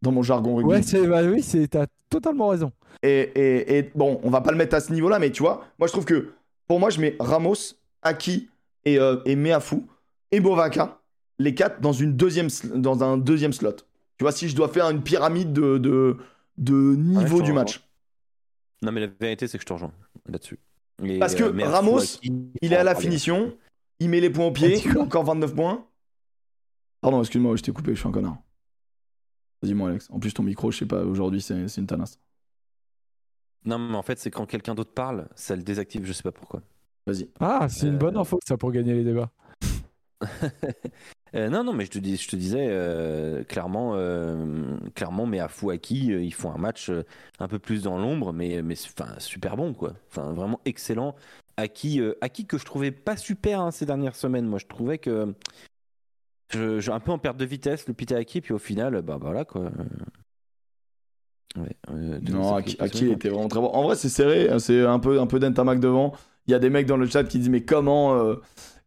dans 0.00 0.12
mon 0.12 0.22
jargon 0.22 0.54
rugby. 0.56 0.70
Ouais, 0.70 0.82
c'est, 0.82 1.06
bah 1.06 1.22
oui, 1.24 1.42
c'est, 1.42 1.66
t'as 1.68 1.86
totalement 2.08 2.48
raison. 2.48 2.70
Et, 3.02 3.08
et- 3.34 3.78
et 3.78 3.90
bon, 3.94 4.20
on 4.22 4.30
va 4.30 4.40
pas 4.40 4.52
le 4.52 4.56
mettre 4.56 4.76
à 4.76 4.80
ce 4.80 4.92
niveau-là, 4.92 5.18
mais 5.18 5.30
tu 5.32 5.42
vois, 5.42 5.64
moi 5.78 5.88
je 5.88 5.92
trouve 5.92 6.04
que 6.04 6.30
pour 6.68 6.78
moi, 6.78 6.88
je 6.90 7.00
mets 7.00 7.16
Ramos, 7.18 7.56
Aki 8.02 8.48
et, 8.84 8.98
euh, 8.98 9.16
et 9.24 9.34
Meafou 9.34 9.86
et 10.30 10.38
Bovaka, 10.40 11.00
les 11.40 11.54
quatre 11.54 11.80
dans, 11.80 11.92
une 11.92 12.16
deuxième, 12.16 12.48
dans 12.76 13.02
un 13.02 13.18
deuxième 13.18 13.52
slot. 13.52 13.72
Tu 14.18 14.22
vois, 14.22 14.30
si 14.32 14.48
je 14.48 14.54
dois 14.54 14.68
faire 14.68 14.88
une 14.88 15.02
pyramide 15.02 15.52
de, 15.52 15.78
de, 15.78 16.16
de 16.58 16.94
niveau 16.94 17.38
je 17.38 17.42
te 17.42 17.46
du 17.46 17.52
match. 17.52 17.84
Non, 18.82 18.92
mais 18.92 19.00
la 19.00 19.08
vérité, 19.20 19.48
c'est 19.48 19.58
que 19.58 19.62
je 19.62 19.66
te 19.66 19.72
rejoins 19.72 19.90
là-dessus. 20.28 20.60
Et, 21.04 21.18
Parce 21.18 21.34
que 21.34 21.42
euh, 21.42 21.66
Ramos, 21.68 22.00
Il 22.22 22.72
est 22.72 22.76
à 22.76 22.84
la 22.84 22.94
finition, 22.94 23.52
il 24.00 24.08
met 24.10 24.20
les 24.20 24.30
points 24.30 24.46
au 24.46 24.52
pied, 24.52 24.80
Ah, 24.94 24.98
encore 25.00 25.24
29 25.24 25.54
points. 25.54 25.86
Pardon, 27.00 27.20
excuse-moi, 27.20 27.56
je 27.56 27.62
t'ai 27.62 27.72
coupé, 27.72 27.94
je 27.94 28.00
suis 28.00 28.08
un 28.08 28.12
connard. 28.12 28.38
Vas-y, 29.62 29.74
moi, 29.74 29.90
Alex. 29.90 30.08
En 30.10 30.18
plus, 30.18 30.32
ton 30.32 30.42
micro, 30.42 30.70
je 30.70 30.78
sais 30.78 30.86
pas, 30.86 31.02
aujourd'hui, 31.04 31.40
c'est 31.40 31.68
c'est 31.68 31.80
une 31.80 31.86
tanasse. 31.86 32.18
Non, 33.64 33.78
mais 33.78 33.96
en 33.96 34.02
fait, 34.02 34.18
c'est 34.18 34.30
quand 34.30 34.44
quelqu'un 34.46 34.74
d'autre 34.74 34.92
parle, 34.92 35.28
ça 35.36 35.56
le 35.56 35.62
désactive, 35.62 36.04
je 36.04 36.12
sais 36.12 36.22
pas 36.22 36.32
pourquoi. 36.32 36.60
Vas-y. 37.06 37.28
Ah, 37.40 37.66
c'est 37.68 37.86
une 37.88 37.94
Euh, 37.94 37.98
bonne 37.98 38.16
info 38.16 38.38
ça 38.46 38.56
pour 38.56 38.72
gagner 38.72 38.94
les 38.94 39.04
débats. 39.04 39.30
Euh, 41.34 41.48
non, 41.48 41.64
non, 41.64 41.72
mais 41.72 41.84
je 41.84 41.90
te, 41.90 41.98
dis, 41.98 42.16
je 42.16 42.28
te 42.28 42.36
disais 42.36 42.68
euh, 42.70 43.42
clairement, 43.44 43.92
euh, 43.94 44.76
clairement, 44.94 45.26
mais 45.26 45.40
à 45.40 45.48
Fouaki, 45.48 46.06
ils 46.06 46.32
font 46.34 46.52
un 46.52 46.58
match 46.58 46.90
un 47.40 47.48
peu 47.48 47.58
plus 47.58 47.82
dans 47.82 47.98
l'ombre, 47.98 48.32
mais, 48.32 48.62
mais 48.62 48.74
enfin, 48.86 49.14
super 49.18 49.56
bon, 49.56 49.74
quoi. 49.74 49.94
Enfin, 50.10 50.32
vraiment 50.32 50.60
excellent. 50.64 51.16
Aki, 51.56 52.02
Aki 52.20 52.46
que 52.46 52.58
je 52.58 52.64
trouvais 52.64 52.90
pas 52.92 53.16
super 53.16 53.60
hein, 53.60 53.70
ces 53.70 53.86
dernières 53.86 54.16
semaines. 54.16 54.46
Moi, 54.46 54.58
je 54.60 54.66
trouvais 54.66 54.98
que 54.98 55.34
je, 56.52 56.78
je- 56.78 56.90
un 56.92 57.00
peu 57.00 57.10
en 57.10 57.18
perte 57.18 57.36
de 57.36 57.44
vitesse, 57.44 57.88
le 57.88 57.94
Pita 57.94 58.16
Aki, 58.16 58.40
puis 58.40 58.52
au 58.54 58.58
final, 58.58 59.02
bah 59.02 59.18
voilà, 59.20 59.44
quoi. 59.44 59.70
Ouais, 61.56 61.76
Non, 62.22 62.56
Aki, 62.56 62.76
était 63.12 63.28
vraiment 63.28 63.48
très 63.48 63.60
bon. 63.60 63.68
En 63.68 63.82
vrai, 63.84 63.96
c'est 63.96 64.08
serré. 64.08 64.50
C'est 64.58 64.84
un 64.84 64.98
peu, 64.98 65.20
un 65.20 65.26
peu 65.26 65.38
d'Entamac 65.38 65.78
devant. 65.80 66.12
Il 66.46 66.50
y 66.50 66.54
a 66.54 66.58
des 66.58 66.68
mecs 66.70 66.86
dans 66.86 66.96
le 66.96 67.06
chat 67.06 67.24
qui 67.24 67.38
disent 67.38 67.48
Mais 67.48 67.62
comment, 67.62 68.36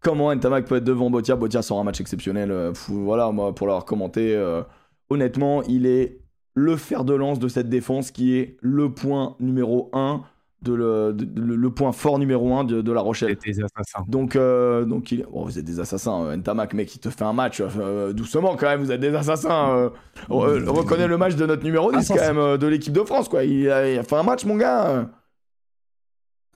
comment 0.01 0.27
Entamac 0.27 0.65
peut 0.65 0.75
être 0.77 0.83
devant 0.83 1.09
Botia 1.09 1.35
Botia 1.35 1.61
sort 1.61 1.79
un 1.79 1.83
match 1.83 1.99
exceptionnel. 2.01 2.51
Euh, 2.51 2.73
fou- 2.73 3.03
voilà, 3.03 3.31
moi, 3.31 3.53
pour 3.53 3.67
l'avoir 3.67 3.85
commenté, 3.85 4.35
euh, 4.35 4.61
honnêtement, 5.09 5.63
il 5.63 5.85
est 5.85 6.19
le 6.53 6.75
fer 6.75 7.03
de 7.05 7.13
lance 7.13 7.39
de 7.39 7.47
cette 7.47 7.69
défense 7.69 8.11
qui 8.11 8.35
est 8.37 8.57
le 8.61 8.91
point 8.91 9.35
numéro 9.39 9.89
1, 9.93 10.21
de 10.63 10.73
le, 10.73 11.13
de- 11.13 11.23
de- 11.25 11.53
le 11.53 11.69
point 11.69 11.91
fort 11.91 12.17
numéro 12.17 12.51
1 12.55 12.63
de, 12.63 12.81
de 12.81 12.91
La 12.91 13.01
Rochelle. 13.01 13.37
des 13.45 13.61
assassins. 13.63 14.03
Donc, 14.07 14.35
euh, 14.35 14.85
donc 14.85 15.11
il... 15.11 15.23
bon, 15.31 15.45
vous 15.45 15.59
êtes 15.59 15.65
des 15.65 15.79
assassins. 15.79 16.23
euh, 16.25 16.35
Ntamak, 16.35 16.73
mec, 16.73 16.95
il 16.95 16.99
te 16.99 17.09
fait 17.11 17.23
un 17.23 17.33
match 17.33 17.61
euh, 17.61 18.11
doucement 18.11 18.55
quand 18.55 18.65
même. 18.65 18.79
Vous 18.81 18.91
êtes 18.91 18.99
des 18.99 19.13
assassins. 19.13 19.69
euh. 19.75 19.89
Re- 20.29 20.67
reconnais 20.67 21.07
le 21.07 21.17
match 21.17 21.35
de 21.35 21.45
notre 21.45 21.63
numéro 21.63 21.91
10 21.91 22.07
quand 22.07 22.15
Assassin. 22.15 22.33
même, 22.33 22.41
euh, 22.41 22.57
de 22.57 22.65
l'équipe 22.65 22.91
de 22.93 23.03
France, 23.03 23.29
quoi. 23.29 23.43
Il 23.43 23.69
a, 23.69 23.87
il 23.91 23.99
a 23.99 24.03
fait 24.03 24.15
un 24.15 24.23
match, 24.23 24.45
mon 24.45 24.55
gars. 24.55 25.07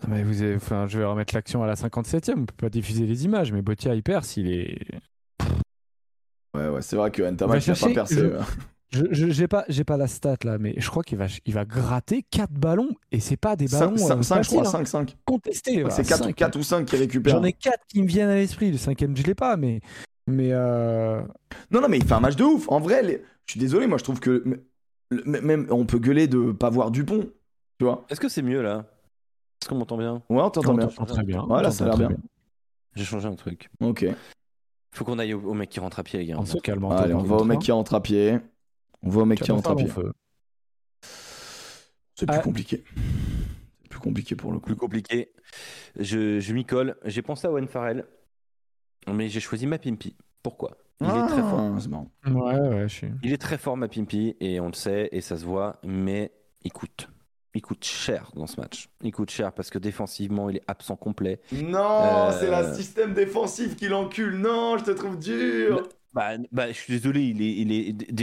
Mais 0.07 0.23
vous 0.23 0.41
avez- 0.41 0.55
enfin, 0.55 0.87
je 0.87 0.97
vais 0.99 1.05
remettre 1.05 1.33
l'action 1.35 1.63
à 1.63 1.67
la 1.67 1.75
57e. 1.75 2.39
On 2.41 2.45
peut 2.45 2.53
pas 2.57 2.69
diffuser 2.69 3.05
les 3.05 3.25
images, 3.25 3.51
mais 3.51 3.61
Botia 3.61 3.93
il 3.95 4.03
perce, 4.03 4.37
il 4.37 4.49
est. 4.51 4.77
Ouais, 6.55 6.67
ouais, 6.67 6.81
c'est 6.81 6.95
vrai 6.95 7.11
que 7.11 7.21
Ntamak 7.23 7.65
n'a 7.65 7.75
pas 7.75 7.89
percé. 7.93 8.15
je- 8.15 8.21
euh. 8.25 8.41
Je, 8.93 9.29
j'ai 9.31 9.47
pas, 9.47 9.63
j'ai 9.69 9.85
pas 9.85 9.95
la 9.95 10.07
stat 10.07 10.35
là, 10.43 10.57
mais 10.57 10.73
je 10.75 10.89
crois 10.89 11.01
qu'il 11.01 11.17
va, 11.17 11.27
il 11.45 11.53
va 11.53 11.63
gratter 11.63 12.25
4 12.29 12.51
ballons 12.51 12.89
et 13.13 13.21
c'est 13.21 13.37
pas 13.37 13.55
des 13.55 13.67
ballons 13.69 13.95
5, 13.95 14.17
euh, 14.19 14.21
5, 14.21 14.43
je 14.43 14.49
crois, 14.49 14.63
faciles, 14.65 14.67
hein. 14.81 14.85
5, 14.85 14.87
5. 14.87 15.17
contestés. 15.23 15.79
voilà, 15.79 15.95
C'est 15.95 16.03
4, 16.03 16.23
cinq. 16.25 16.35
4 16.35 16.55
ou 16.59 16.63
5 16.63 16.85
qui 16.85 16.97
récupèrent. 16.97 17.35
J'en 17.37 17.43
ai 17.45 17.53
4 17.53 17.79
qui 17.87 18.01
me 18.01 18.07
viennent 18.07 18.27
à 18.27 18.35
l'esprit. 18.35 18.69
Le 18.69 18.77
cinquième, 18.77 19.15
je 19.15 19.23
l'ai 19.23 19.33
pas, 19.33 19.55
mais, 19.55 19.79
mais 20.27 20.49
euh, 20.51 21.21
Non, 21.71 21.79
non, 21.79 21.87
mais 21.87 21.99
il 21.99 22.03
fait 22.05 22.15
un 22.15 22.19
match 22.19 22.35
de 22.35 22.43
ouf. 22.43 22.65
En 22.67 22.81
vrai, 22.81 23.01
les- 23.01 23.21
je 23.45 23.51
suis 23.53 23.61
désolé, 23.61 23.87
moi 23.87 23.97
je 23.97 24.03
trouve 24.03 24.19
que 24.19 24.43
même 25.25 25.67
on 25.69 25.85
peut 25.85 25.99
gueuler 25.99 26.27
de 26.27 26.51
pas 26.51 26.69
voir 26.69 26.91
Dupont. 26.91 27.29
Tu 27.79 27.85
vois 27.85 28.05
Est-ce 28.09 28.19
que 28.19 28.27
c'est 28.27 28.41
mieux 28.41 28.61
là? 28.61 28.90
Est-ce 29.61 29.69
qu'on 29.69 29.75
m'entend 29.75 29.97
bien? 29.97 30.23
Ouais, 30.29 30.41
on 30.41 30.49
t'entend 30.49 30.73
on 30.73 30.77
bien. 30.77 30.87
t'entend 30.87 31.05
très 31.05 31.23
bien. 31.23 31.43
Voilà, 31.47 31.69
on 31.69 31.71
ça 31.71 31.85
a 31.85 31.87
l'air 31.95 31.97
bien. 32.09 32.17
J'ai 32.95 33.05
changé 33.05 33.27
un 33.27 33.35
truc. 33.35 33.69
Ok. 33.79 34.05
Faut 34.93 35.05
qu'on 35.05 35.19
aille 35.19 35.33
au, 35.33 35.41
au 35.41 35.53
mec 35.53 35.69
qui 35.69 35.79
rentre 35.79 35.99
à 35.99 36.03
pied, 36.03 36.19
les 36.19 36.25
gars. 36.25 36.35
On 36.39 36.45
se 36.45 36.57
calme. 36.57 36.83
Allez, 36.85 37.13
on 37.13 37.23
va 37.23 37.37
au 37.37 37.43
mec 37.43 37.59
qui 37.59 37.71
rentre 37.71 37.93
à 37.93 38.01
pied. 38.01 38.39
On 39.03 39.09
va 39.09 39.21
au 39.21 39.25
mec 39.25 39.39
qui 39.41 39.51
rentre 39.51 39.71
à 39.71 39.75
pied. 39.75 39.87
C'est 42.15 42.25
plus 42.25 42.35
Ouais. 42.37 42.43
compliqué. 42.43 42.83
C'est 43.81 43.89
plus 43.89 43.99
compliqué 43.99 44.35
pour 44.35 44.51
le 44.51 44.59
coup. 44.59 44.65
plus 44.65 44.75
compliqué. 44.75 45.31
Je, 45.99 46.39
je 46.39 46.53
m'y 46.53 46.65
colle. 46.65 46.97
J'ai 47.05 47.21
pensé 47.21 47.47
à 47.47 47.51
Owen 47.51 47.67
Farrell, 47.67 48.05
mais 49.11 49.27
j'ai 49.29 49.39
choisi 49.39 49.65
Mapimpi. 49.67 50.15
Pourquoi? 50.43 50.77
Il 51.01 51.07
est 51.07 51.27
très 51.27 51.41
fort. 51.41 51.59
Ah, 51.59 51.77
c'est 51.79 51.89
marrant. 51.89 52.11
Ouais, 52.27 52.59
ouais, 52.59 52.81
je 52.83 52.93
suis. 52.93 53.07
Il 53.23 53.33
est 53.33 53.41
très 53.41 53.57
fort, 53.57 53.75
Mapimpi, 53.75 54.35
et 54.39 54.59
on 54.59 54.67
le 54.67 54.73
sait, 54.73 55.09
et 55.11 55.21
ça 55.21 55.35
se 55.37 55.45
voit, 55.45 55.79
mais 55.83 56.31
il 56.63 56.71
coûte. 56.71 57.07
Il 57.53 57.61
coûte 57.61 57.83
cher 57.83 58.31
dans 58.35 58.47
ce 58.47 58.59
match. 58.59 58.87
Il 59.03 59.11
coûte 59.11 59.29
cher 59.29 59.51
parce 59.51 59.69
que 59.69 59.77
défensivement, 59.77 60.49
il 60.49 60.57
est 60.57 60.63
absent 60.67 60.95
complet. 60.95 61.41
Non, 61.51 62.29
Euh, 62.29 62.31
c'est 62.39 62.49
la 62.49 62.73
système 62.73 63.13
défensif 63.13 63.75
qui 63.75 63.87
l'encule. 63.89 64.37
Non, 64.37 64.77
je 64.77 64.85
te 64.85 64.91
trouve 64.91 65.19
dur. 65.19 65.83
Bah, 66.13 66.31
bah, 66.51 66.67
je 66.69 66.73
suis 66.77 66.93
désolé, 66.93 67.21
il 67.23 67.41
est, 67.41 67.53
il 67.57 67.71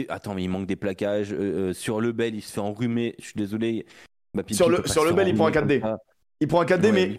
est. 0.00 0.10
Attends, 0.10 0.34
mais 0.34 0.44
il 0.44 0.48
manque 0.48 0.66
des 0.66 0.76
plaquages. 0.76 1.32
euh, 1.32 1.70
euh, 1.70 1.72
sur 1.74 2.00
le 2.00 2.12
bel, 2.12 2.34
il 2.34 2.42
se 2.42 2.52
fait 2.52 2.60
enrhumer. 2.60 3.14
Je 3.18 3.24
suis 3.26 3.34
désolé. 3.36 3.84
Mapimpi 4.34 4.55
Sur 4.55 4.68
le- 4.70 4.86
sur 4.86 5.05
le 5.05 5.12
bel, 5.12 5.28
il 5.28 5.34
prend 5.34 5.46
un 5.46 5.50
enrhumer 5.50 5.76
4D. 5.76 5.80
comme 5.80 5.90
ça. 5.90 5.98
Il 6.40 6.48
prend 6.48 6.60
un 6.60 6.64
4D, 6.66 6.90
Ouais, 6.92 7.18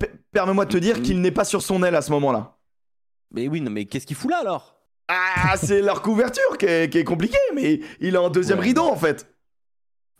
mais 0.00 0.10
permets-moi 0.32 0.64
de 0.66 0.70
te 0.72 0.76
dire 0.78 1.02
qu'il 1.02 1.20
n'est 1.20 1.30
pas 1.32 1.44
sur 1.44 1.60
son 1.62 1.82
aile 1.82 1.96
à 1.96 2.02
ce 2.02 2.12
moment-là. 2.12 2.56
Mais 3.32 3.48
oui, 3.48 3.60
non, 3.60 3.70
mais 3.70 3.84
qu'est-ce 3.86 4.06
qu'il 4.06 4.16
fout 4.16 4.30
là 4.30 4.38
alors? 4.38 4.76
Ah, 5.08 5.54
c'est 5.56 5.82
leur 5.82 6.00
couverture 6.02 6.56
qui 6.58 6.66
est, 6.66 6.90
qui 6.90 6.98
est 6.98 7.04
compliquée, 7.04 7.36
mais 7.54 7.80
il 8.00 8.14
est 8.14 8.18
en 8.18 8.30
deuxième 8.30 8.58
Ouais. 8.58 8.64
rideau 8.66 8.82
en 8.84 8.96
fait. 8.96 9.34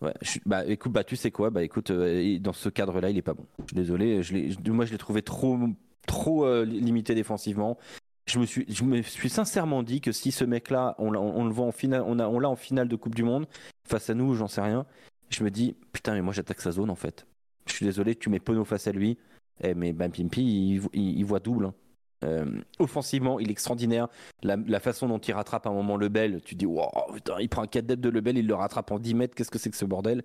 Ouais, 0.02 0.12
bah 0.44 0.66
écoute, 0.66 0.92
bah 0.92 1.04
tu 1.04 1.16
sais 1.16 1.30
quoi, 1.30 1.48
bah 1.50 1.62
écoute, 1.62 1.90
euh, 1.90 2.38
dans 2.38 2.52
ce 2.52 2.68
cadre-là, 2.68 3.08
il 3.10 3.16
est 3.16 3.22
pas 3.22 3.32
bon. 3.32 3.46
Je 3.60 3.64
suis 3.68 3.74
désolé, 3.76 4.20
moi 4.68 4.84
je 4.84 4.92
l'ai 4.92 4.98
trouvé 4.98 5.22
trop, 5.22 5.58
trop 6.06 6.44
euh, 6.44 6.64
limité 6.66 7.14
défensivement. 7.14 7.78
Je 8.26 8.38
me 8.38 8.44
suis, 8.44 8.66
je 8.68 8.84
me 8.84 9.00
suis 9.02 9.30
sincèrement 9.30 9.82
dit 9.82 10.00
que 10.00 10.12
si 10.12 10.32
ce 10.32 10.44
mec-là, 10.44 10.96
on, 10.98 11.10
le 11.10 11.50
voit 11.52 11.64
en 11.66 11.72
finale, 11.72 12.02
on 12.02 12.14
l'a 12.40 12.50
en 12.50 12.56
finale 12.56 12.88
de 12.88 12.96
Coupe 12.96 13.14
du 13.14 13.22
Monde 13.22 13.46
face 13.88 14.10
à 14.10 14.14
nous, 14.14 14.34
j'en 14.34 14.48
sais 14.48 14.60
rien. 14.60 14.84
Je 15.30 15.42
me 15.44 15.50
dis 15.50 15.76
putain, 15.92 16.12
mais 16.14 16.22
moi 16.22 16.32
j'attaque 16.34 16.60
sa 16.60 16.72
zone 16.72 16.90
en 16.90 16.94
fait. 16.96 17.26
Je 17.66 17.72
suis 17.72 17.86
désolé, 17.86 18.14
tu 18.16 18.28
mets 18.28 18.38
Pono 18.40 18.64
face 18.64 18.86
à 18.88 18.92
lui, 18.92 19.16
eh, 19.62 19.74
mais 19.74 19.92
bah, 19.92 20.08
Pimpi, 20.08 20.42
il, 20.42 20.82
il- 20.92 21.18
il 21.18 21.24
voit 21.24 21.40
double. 21.40 21.66
hein. 21.66 21.74
Euh, 22.24 22.46
offensivement, 22.78 23.38
il 23.38 23.48
est 23.48 23.52
extraordinaire. 23.52 24.08
La, 24.42 24.56
la 24.56 24.80
façon 24.80 25.06
dont 25.08 25.18
il 25.18 25.32
rattrape 25.32 25.66
à 25.66 25.70
un 25.70 25.74
moment 25.74 25.96
Lebel, 25.96 26.40
tu 26.44 26.54
dis, 26.54 26.66
wow, 26.66 26.88
putain, 27.14 27.34
il 27.40 27.48
prend 27.48 27.62
un 27.62 27.66
4 27.66 27.86
depth 27.86 28.00
de 28.00 28.08
Lebel, 28.08 28.38
il 28.38 28.46
le 28.46 28.54
rattrape 28.54 28.90
en 28.90 28.98
10 28.98 29.14
mètres, 29.14 29.34
qu'est-ce 29.34 29.50
que 29.50 29.58
c'est 29.58 29.70
que 29.70 29.76
ce 29.76 29.84
bordel? 29.84 30.22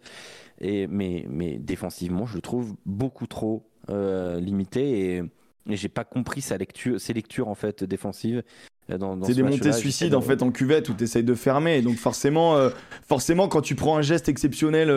Et, 0.59 0.87
mais, 0.87 1.25
mais 1.29 1.57
défensivement, 1.57 2.25
je 2.25 2.35
le 2.35 2.41
trouve 2.41 2.75
beaucoup 2.85 3.27
trop 3.27 3.63
euh, 3.89 4.39
limité 4.39 5.15
et, 5.17 5.23
et 5.69 5.75
j'ai 5.75 5.89
pas 5.89 6.03
compris 6.03 6.41
sa 6.41 6.57
lecture, 6.57 6.99
ses 7.01 7.13
lectures 7.13 7.47
en 7.49 7.55
fait 7.55 7.83
défensives. 7.83 8.43
euh, 8.89 8.97
dans- 8.97 9.17
dans 9.17 9.25
C'est 9.25 9.33
ce 9.33 9.37
des 9.37 9.43
montées 9.43 9.71
suicides 9.73 10.11
de- 10.11 10.15
en 10.15 10.21
fait 10.21 10.41
en 10.43 10.51
cuvette 10.51 10.89
où 10.89 10.93
tu 10.93 11.03
essayes 11.03 11.23
de 11.23 11.35
fermer. 11.35 11.77
Et 11.77 11.81
donc 11.81 11.95
forcément, 11.97 12.55
euh, 12.57 12.69
forcément, 13.07 13.47
quand 13.47 13.61
tu 13.61 13.75
prends 13.75 13.97
un 13.97 14.01
geste 14.01 14.29
exceptionnel, 14.29 14.89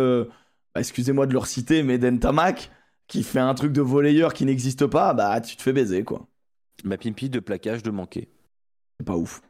bah, 0.74 0.80
excusez-moi 0.80 1.26
de 1.26 1.32
le 1.32 1.38
reciter, 1.38 1.82
mais 1.82 1.98
d'Entamac, 1.98 2.70
qui 3.08 3.22
fait 3.22 3.38
un 3.40 3.54
truc 3.54 3.72
de 3.72 3.80
volleyeur 3.82 4.32
qui 4.34 4.44
n'existe 4.44 4.86
pas, 4.86 5.12
bah 5.14 5.40
tu 5.40 5.56
te 5.56 5.62
fais 5.62 5.72
baiser 5.72 6.04
quoi. 6.04 6.26
Ma 6.82 6.96
pimpi 6.98 7.30
de 7.30 7.38
plaquage 7.40 7.82
de 7.82 7.90
manquer. 7.90 8.28
C'est 8.98 9.06
pas 9.06 9.16
ouf. 9.16 9.42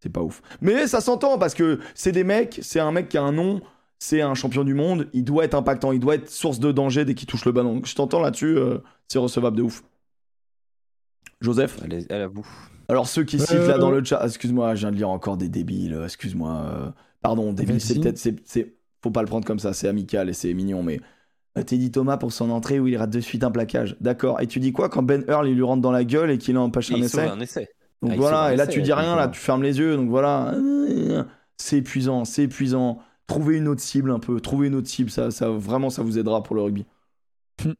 C'est 0.00 0.10
pas 0.10 0.22
ouf. 0.22 0.40
Mais 0.60 0.86
ça 0.86 1.00
s'entend 1.00 1.38
parce 1.38 1.54
que 1.54 1.80
c'est 1.94 2.12
des 2.12 2.22
mecs, 2.24 2.60
c'est 2.62 2.80
un 2.80 2.92
mec 2.92 3.08
qui 3.08 3.18
a 3.18 3.22
un 3.22 3.32
nom, 3.32 3.60
c'est 3.98 4.20
un 4.20 4.34
champion 4.34 4.62
du 4.62 4.74
monde, 4.74 5.08
il 5.14 5.24
doit 5.24 5.44
être 5.44 5.54
impactant, 5.54 5.90
il 5.92 6.00
doit 6.00 6.14
être 6.14 6.30
source 6.30 6.58
de 6.60 6.70
danger 6.70 7.04
dès 7.04 7.14
qu'il 7.14 7.26
touche 7.26 7.44
le 7.44 7.52
ballon. 7.52 7.80
Je 7.84 7.94
t'entends 7.94 8.20
là-dessus, 8.20 8.56
euh, 8.56 8.78
c'est 9.08 9.18
recevable 9.18 9.56
de 9.56 9.62
ouf. 9.62 9.82
Joseph? 11.40 11.78
Allez, 11.82 12.10
à 12.10 12.18
la 12.18 12.28
boue. 12.28 12.46
Alors 12.88 13.08
ceux 13.08 13.24
qui 13.24 13.36
Euh, 13.36 13.44
citent 13.44 13.66
là 13.68 13.78
dans 13.78 13.90
le 13.90 14.02
chat, 14.04 14.24
excuse-moi, 14.24 14.74
je 14.74 14.80
viens 14.80 14.90
de 14.92 14.96
lire 14.96 15.08
encore 15.10 15.36
des 15.36 15.48
débiles, 15.48 15.94
euh, 15.94 16.04
excuse-moi. 16.04 16.50
euh, 16.72 16.90
Pardon, 17.22 17.52
débile, 17.52 17.80
c'est 17.80 17.98
peut-être, 17.98 18.18
c'est, 18.18 18.36
c'est- 18.46 18.76
faut 19.02 19.10
pas 19.10 19.22
le 19.22 19.26
prendre 19.26 19.44
comme 19.44 19.58
ça, 19.58 19.72
c'est 19.72 19.88
amical 19.88 20.28
et 20.28 20.32
c'est 20.32 20.54
mignon, 20.54 20.82
mais 20.82 20.98
euh, 20.98 21.02
Teddy 21.62 21.90
Thomas 21.90 22.16
pour 22.16 22.32
son 22.32 22.50
entrée 22.50 22.80
où 22.80 22.86
il 22.86 22.96
rate 22.96 23.10
de 23.10 23.20
suite 23.20 23.44
un 23.44 23.50
plaquage. 23.50 23.96
D'accord. 24.00 24.40
Et 24.40 24.46
tu 24.46 24.60
dis 24.60 24.72
quoi 24.72 24.88
quand 24.88 25.02
Ben 25.02 25.24
Earl 25.28 25.48
il 25.48 25.54
lui 25.54 25.62
rentre 25.62 25.82
dans 25.82 25.92
la 25.92 26.04
gueule 26.04 26.30
et 26.30 26.38
qu'il 26.38 26.58
empêche 26.58 26.90
un 26.92 26.96
Il 26.96 27.04
essai 27.04 27.22
un 27.22 27.40
essai. 27.40 27.68
Donc 28.02 28.10
Ah, 28.12 28.14
il 28.14 28.20
voilà, 28.20 28.52
et 28.52 28.56
là 28.56 28.64
essai, 28.64 28.72
tu 28.72 28.82
dis 28.82 28.92
rien, 28.92 29.16
là 29.16 29.24
euh, 29.24 29.28
tu 29.28 29.40
fermes 29.40 29.62
les 29.62 29.78
yeux, 29.78 29.96
donc 29.96 30.08
voilà. 30.08 30.54
C'est 31.56 31.78
épuisant, 31.78 32.24
c'est 32.24 32.42
épuisant. 32.44 32.98
Trouvez 33.26 33.56
une 33.56 33.68
autre 33.68 33.80
cible 33.80 34.10
un 34.10 34.18
peu, 34.18 34.40
trouvez 34.40 34.68
une 34.68 34.74
autre 34.74 34.88
cible, 34.88 35.10
ça, 35.10 35.30
ça 35.30 35.48
vraiment 35.48 35.90
ça 35.90 36.02
vous 36.02 36.18
aidera 36.18 36.42
pour 36.42 36.54
le 36.54 36.62
rugby. 36.62 36.84
Hmm. 37.64 37.72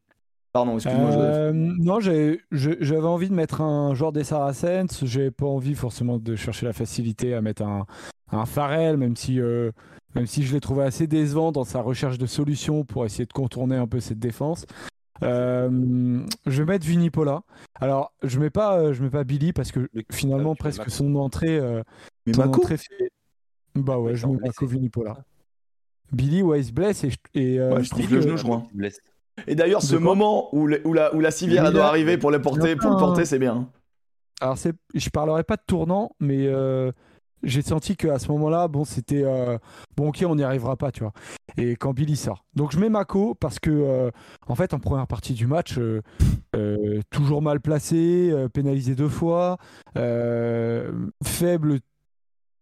Pardon, 0.51 0.75
excuse-moi. 0.75 1.11
Joseph. 1.11 1.23
Euh, 1.23 1.51
non, 1.53 1.99
j'avais 1.99 3.05
envie 3.05 3.29
de 3.29 3.33
mettre 3.33 3.61
un 3.61 3.93
joueur 3.93 4.11
des 4.11 4.23
Saracens. 4.23 5.05
J'ai 5.05 5.29
pas 5.29 5.45
envie 5.45 5.75
forcément 5.75 6.17
de 6.17 6.35
chercher 6.35 6.65
la 6.65 6.73
facilité 6.73 7.35
à 7.35 7.41
mettre 7.41 7.61
un, 7.61 7.85
un 8.31 8.45
Farrell, 8.45 8.97
même 8.97 9.15
si, 9.15 9.39
euh, 9.39 9.71
même 10.17 10.27
si 10.27 10.43
je 10.43 10.53
l'ai 10.53 10.59
trouvé 10.59 10.83
assez 10.83 11.07
décevant 11.07 11.51
dans 11.51 11.63
sa 11.63 11.81
recherche 11.81 12.17
de 12.17 12.25
solutions 12.25 12.83
pour 12.83 13.05
essayer 13.05 13.25
de 13.25 13.33
contourner 13.33 13.75
un 13.77 13.87
peu 13.87 13.99
cette 13.99 14.19
défense. 14.19 14.65
Euh, 15.23 16.19
je 16.45 16.63
vais 16.63 16.73
mettre 16.73 16.85
Vinipola. 16.85 17.41
Alors, 17.79 18.13
je 18.23 18.39
mets 18.39 18.49
pas, 18.51 18.77
euh, 18.79 18.93
je 18.93 19.01
mets 19.01 19.09
pas 19.09 19.23
Billy 19.23 19.51
parce 19.53 19.71
que 19.71 19.87
Le- 19.91 20.03
finalement 20.11 20.51
Ah, 20.53 20.59
presque 20.59 20.89
son 20.91 21.15
entrée, 21.15 21.57
euh, 21.57 21.81
Mais 22.25 22.33
son 22.33 22.41
entrée 22.43 22.77
fait- 22.77 23.11
Bah 23.75 23.97
ouais, 23.97 24.15
je 24.15 24.27
mets. 24.27 24.37
Mako 24.43 24.67
Vinipola. 24.67 25.17
Billy, 26.11 26.41
ouais, 26.43 26.59
il 26.61 26.65
se 26.65 26.71
blesse 26.71 27.03
et, 27.03 27.09
je- 27.11 27.17
et 27.33 27.59
euh, 27.59 27.71
Ouais, 27.73 27.79
je 27.79 27.83
je 27.85 27.89
trouve 27.89 28.13
le 28.13 28.21
genou, 28.21 28.37
je 28.37 28.43
crois. 28.43 28.63
Blesse. 28.73 28.99
Et 29.47 29.55
d'ailleurs, 29.55 29.81
ce 29.83 29.95
moment 29.95 30.53
où, 30.55 30.65
le- 30.67 30.85
où 30.87 30.93
la, 30.93 31.13
où 31.15 31.19
la 31.19 31.31
civière 31.31 31.71
doit 31.71 31.81
là- 31.81 31.87
arriver 31.87 32.17
pour, 32.17 32.31
le 32.31 32.41
porter, 32.41 32.75
pour 32.75 32.91
le 32.91 32.97
porter, 32.97 33.25
c'est 33.25 33.39
bien. 33.39 33.69
Alors, 34.39 34.57
c'est, 34.57 34.73
je 34.93 35.09
parlerai 35.09 35.43
pas 35.43 35.55
de 35.57 35.63
tournant, 35.65 36.11
mais 36.19 36.45
euh, 36.47 36.91
j'ai 37.43 37.61
senti 37.61 37.95
qu'à 37.95 38.19
ce 38.19 38.29
moment-là, 38.31 38.67
bon, 38.67 38.85
c'était 38.85 39.23
euh, 39.23 39.57
bon, 39.95 40.09
ok, 40.09 40.23
on 40.27 40.35
n'y 40.35 40.43
arrivera 40.43 40.75
pas, 40.75 40.91
tu 40.91 41.01
vois. 41.01 41.13
Et 41.57 41.75
quand 41.75 41.93
Billy 41.93 42.15
sort. 42.15 42.45
Donc, 42.55 42.71
je 42.71 42.79
mets 42.79 42.89
Mako 42.89 43.35
parce 43.35 43.59
que, 43.59 43.69
euh, 43.69 44.11
en 44.47 44.55
fait, 44.55 44.73
en 44.73 44.79
première 44.79 45.07
partie 45.07 45.33
du 45.33 45.47
match, 45.47 45.77
euh, 45.77 46.01
toujours 47.09 47.41
mal 47.41 47.59
placé, 47.59 48.33
pénalisé 48.53 48.95
deux 48.95 49.09
fois, 49.09 49.57
faible, 51.23 51.79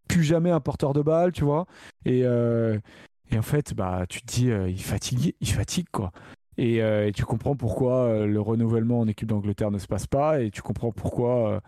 plus 0.08 0.24
jamais 0.24 0.52
un 0.52 0.60
porteur 0.60 0.94
de 0.94 1.02
balle, 1.02 1.32
tu 1.32 1.44
vois. 1.44 1.66
Et, 2.06 2.26
en 2.28 3.42
fait, 3.42 3.74
bah, 3.74 4.06
tu 4.08 4.22
te 4.22 4.32
dis, 4.32 4.48
il 4.48 4.82
fatigue, 4.82 5.36
il 5.40 5.52
fatigue, 5.52 5.88
quoi. 5.92 6.12
Et, 6.58 6.82
tu 7.16 7.26
comprends 7.26 7.56
pourquoi 7.56 8.26
le 8.26 8.42
renouvellement 8.42 9.00
en 9.00 9.08
équipe 9.08 9.30
d'Angleterre 9.30 9.72
ne 9.72 9.80
se 9.80 9.88
passe 9.88 10.08
pas, 10.08 10.42
et 10.42 10.52
tu 10.52 10.62
comprends 10.62 10.92
pourquoi, 10.92 11.62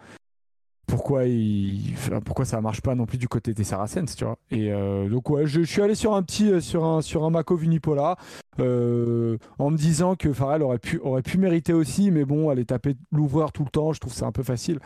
pourquoi, 0.87 1.25
il, 1.25 1.93
enfin, 1.93 2.21
pourquoi 2.21 2.45
ça 2.45 2.61
marche 2.61 2.81
pas 2.81 2.95
non 2.95 3.05
plus 3.05 3.17
du 3.17 3.27
côté 3.27 3.53
des 3.53 3.65
Saracens, 3.65 4.15
tu 4.15 4.23
vois. 4.23 4.37
Et 4.49 4.71
euh, 4.71 5.09
donc 5.09 5.29
ouais, 5.29 5.45
je, 5.45 5.61
suis 5.61 5.81
allé 5.81 5.95
sur 5.95 6.15
un 6.15 6.23
petit, 6.23 6.49
euh, 6.49 6.61
sur 6.61 6.85
un, 6.85 7.01
sur 7.01 7.25
un 7.25 7.29
Mako 7.29 7.57
Vunipola, 7.57 8.15
euh, 8.59 9.37
en 9.59 9.69
me 9.69 9.77
disant 9.77 10.15
que 10.15 10.31
Farrell 10.31 10.63
aurait 10.63 10.79
pu, 10.79 10.97
aurait 10.99 11.21
pu 11.21 11.37
mériter 11.37 11.73
aussi, 11.73 12.09
mais 12.09 12.23
bon, 12.23 12.49
aller 12.49 12.63
taper 12.63 12.95
l'ouvreur 13.11 13.51
tout 13.51 13.65
le 13.65 13.69
temps, 13.69 13.91
je 13.91 13.99
trouve 13.99 14.13
ça 14.13 14.25
un 14.25 14.31
peu 14.31 14.43
facile. 14.43 14.79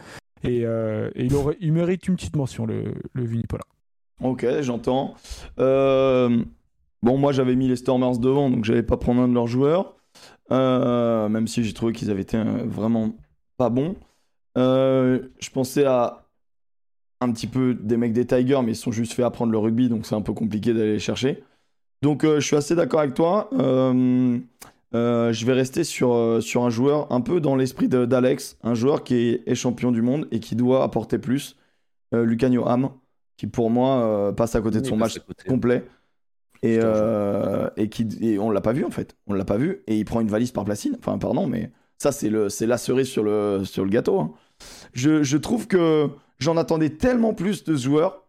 Et, 0.44 0.66
euh, 0.66 1.12
et 1.14 1.26
il, 1.26 1.36
aurait, 1.36 1.56
il 1.60 1.72
mérite 1.72 2.08
une 2.08 2.16
petite 2.16 2.36
mention, 2.36 2.66
le, 2.66 2.96
le 3.14 3.24
Vunipola. 3.24 3.64
Ok, 4.24 4.46
j'entends. 4.62 5.14
Bon, 5.58 7.18
moi 7.18 7.32
j'avais 7.32 7.56
mis 7.56 7.68
les 7.68 7.76
Stormers 7.76 8.18
devant, 8.18 8.50
donc 8.50 8.66
j'allais 8.66 8.84
pas 8.84 8.98
prendre 8.98 9.22
un 9.22 9.28
de 9.28 9.34
leurs 9.34 9.48
joueurs. 9.48 9.96
Même 10.50 11.48
si 11.48 11.64
j'ai 11.64 11.74
trouvé 11.74 11.94
qu'ils 11.94 12.10
avaient 12.10 12.22
été 12.24 12.42
vraiment 12.66 13.16
pas 13.58 13.70
bons. 13.70 13.96
Euh, 14.58 15.20
je 15.40 15.50
pensais 15.50 15.86
à 15.86 16.28
un 17.20 17.32
petit 17.32 17.48
peu 17.48 17.74
des 17.74 17.98
mecs 17.98 18.14
des 18.14 18.26
Tigers, 18.26 18.62
mais 18.64 18.72
ils 18.72 18.76
sont 18.76 18.92
juste 18.92 19.14
fait 19.14 19.24
apprendre 19.24 19.52
le 19.52 19.58
rugby, 19.58 19.90
donc 19.90 20.06
c'est 20.06 20.16
un 20.16 20.22
peu 20.22 20.34
compliqué 20.34 20.74
d'aller 20.74 20.94
les 20.94 21.00
chercher. 21.00 21.44
Donc 22.02 22.24
euh, 22.24 22.40
je 22.40 22.48
suis 22.48 22.56
assez 22.56 22.76
d'accord 22.76 23.02
avec 23.02 23.14
toi. 23.14 23.50
Euh, 23.54 24.40
je 24.94 25.46
vais 25.46 25.54
rester 25.54 25.84
sur, 25.84 26.40
sur 26.42 26.64
un 26.64 26.70
joueur 26.70 27.12
un 27.12 27.22
peu 27.22 27.40
dans 27.40 27.56
l'esprit 27.56 27.88
d'Alex, 27.88 28.58
un 28.64 28.74
joueur 28.74 29.04
qui 29.04 29.16
est, 29.16 29.44
est 29.48 29.56
champion 29.56 29.92
du 29.92 30.02
monde 30.02 30.28
et 30.32 30.40
qui 30.40 30.56
doit 30.56 30.84
apporter 30.84 31.18
plus. 31.18 31.58
Lucanio 32.12 32.68
Ham, 32.68 32.90
qui 33.38 33.48
pour 33.48 33.70
moi 33.70 34.34
passe 34.36 34.56
à 34.56 34.62
côté 34.62 34.82
de 34.82 34.86
son 34.86 34.98
match 34.98 35.20
complet. 35.48 35.86
Et, 36.62 36.80
et, 37.78 37.90
qui, 37.90 38.08
et 38.20 38.38
on 38.38 38.52
l'a 38.52 38.62
pas 38.62 38.74
vu 38.74 38.84
en 38.84 38.92
fait. 38.92 39.16
On 39.28 39.34
l'a 39.34 39.46
pas 39.46 39.58
vu. 39.58 39.82
Et 39.88 39.98
il 39.98 40.04
prend 40.04 40.20
une 40.20 40.28
valise 40.28 40.52
par 40.52 40.66
placine. 40.66 40.98
Enfin, 41.00 41.18
pardon, 41.18 41.48
mais 41.48 41.72
ça, 42.02 42.12
c'est 42.12 42.30
le- 42.30 42.50
c'est 42.50 42.66
la 42.66 42.78
cerise 42.78 43.08
sur 43.08 43.24
le, 43.24 43.64
sur 43.64 43.84
le 43.84 43.90
gâteau. 43.92 44.20
hein. 44.20 44.32
Je, 44.94 45.22
je 45.24 45.38
trouve 45.38 45.68
que 45.68 46.10
j'en 46.40 46.58
attendais 46.58 46.90
tellement 46.90 47.34
plus 47.34 47.64
de 47.64 47.76
ce 47.76 47.82
joueur 47.84 48.24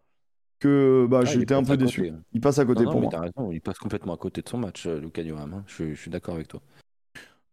que 0.60 1.06
bah, 1.10 1.20
Ah, 1.22 1.30
il 1.32 1.40
j'étais 1.40 1.54
un 1.54 1.62
peu 1.64 1.72
à 1.72 1.76
déçu. 1.76 2.02
côté. 2.02 2.12
Il 2.32 2.40
passe 2.40 2.58
à 2.58 2.64
côté 2.64 2.84
Non, 2.84 2.86
non, 2.86 2.92
pour 2.92 3.00
mais 3.00 3.06
moi. 3.06 3.10
t'as 3.12 3.20
raison, 3.40 3.50
il 3.52 3.60
passe 3.60 3.78
complètement 3.78 4.14
à 4.14 4.16
côté 4.18 4.42
de 4.42 4.48
son 4.48 4.58
match, 4.58 4.86
euh, 4.86 5.00
Luca 5.00 5.22
Newham, 5.24 5.54
hein. 5.54 5.64
je, 5.66 5.94
je 5.94 6.00
suis 6.00 6.10
d'accord 6.10 6.34
avec 6.34 6.48
toi. 6.48 6.60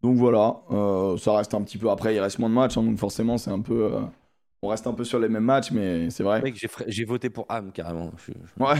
Donc 0.04 0.18
voilà, 0.18 0.58
euh, 0.72 1.18
ça 1.18 1.36
reste 1.38 1.54
un 1.54 1.62
petit 1.64 1.78
peu 1.78 1.90
après, 1.90 2.14
il 2.16 2.20
reste 2.20 2.40
moins 2.40 2.50
de 2.50 2.54
matchs, 2.56 2.78
hein, 2.78 2.84
donc 2.84 2.98
forcément 2.98 3.38
c'est 3.38 3.52
un 3.52 3.62
peu... 3.62 3.94
euh, 3.94 4.02
on 4.62 4.68
reste 4.70 4.88
un 4.88 4.94
peu 4.94 5.04
sur 5.06 5.20
les 5.20 5.30
mêmes 5.30 5.44
matchs, 5.46 5.72
mais 5.72 6.10
c'est 6.10 6.24
vrai. 6.24 6.42
Mec, 6.42 6.62
j'ai 6.88 7.06
voté 7.06 7.30
pour 7.30 7.46
Ham 7.50 7.72
carrément. 7.72 8.12
Je- 8.26 8.34
je- 8.34 8.64
Ouais. 8.64 8.80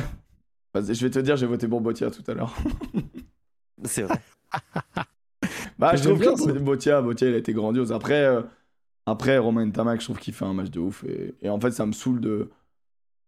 Vas-y, 0.74 0.94
je 0.94 1.06
vais 1.06 1.10
te 1.10 1.20
dire, 1.20 1.36
j'ai 1.38 1.46
voté 1.48 1.68
pour 1.68 1.80
Botia 1.82 2.12
tout 2.12 2.24
à 2.30 2.34
l'heure. 2.34 2.54
C'est 3.86 4.04
vrai. 4.04 4.20
Bah, 5.80 5.96
je 5.96 6.04
trouve 6.04 6.20
bien 6.20 6.36
que. 6.36 6.60
Botia, 6.60 7.02
Botia, 7.02 7.30
il 7.30 7.34
a 7.36 7.38
été 7.38 7.54
grandiose. 7.54 7.92
Après, 7.92 8.24
euh, 8.26 8.42
après 9.06 9.38
Romain 9.38 9.70
Tamac, 9.72 10.00
je 10.02 10.06
trouve 10.06 10.20
qu'il 10.20 10.34
fait 10.34 10.46
un 10.46 10.54
match 10.54 10.70
de 10.70 10.80
ouf. 10.80 11.04
Et, 11.06 11.36
et 11.42 11.50
en 11.50 11.60
fait, 11.60 11.72
ça 11.72 11.86
me 11.86 11.94
saoule 11.94 12.22
de. 12.22 12.50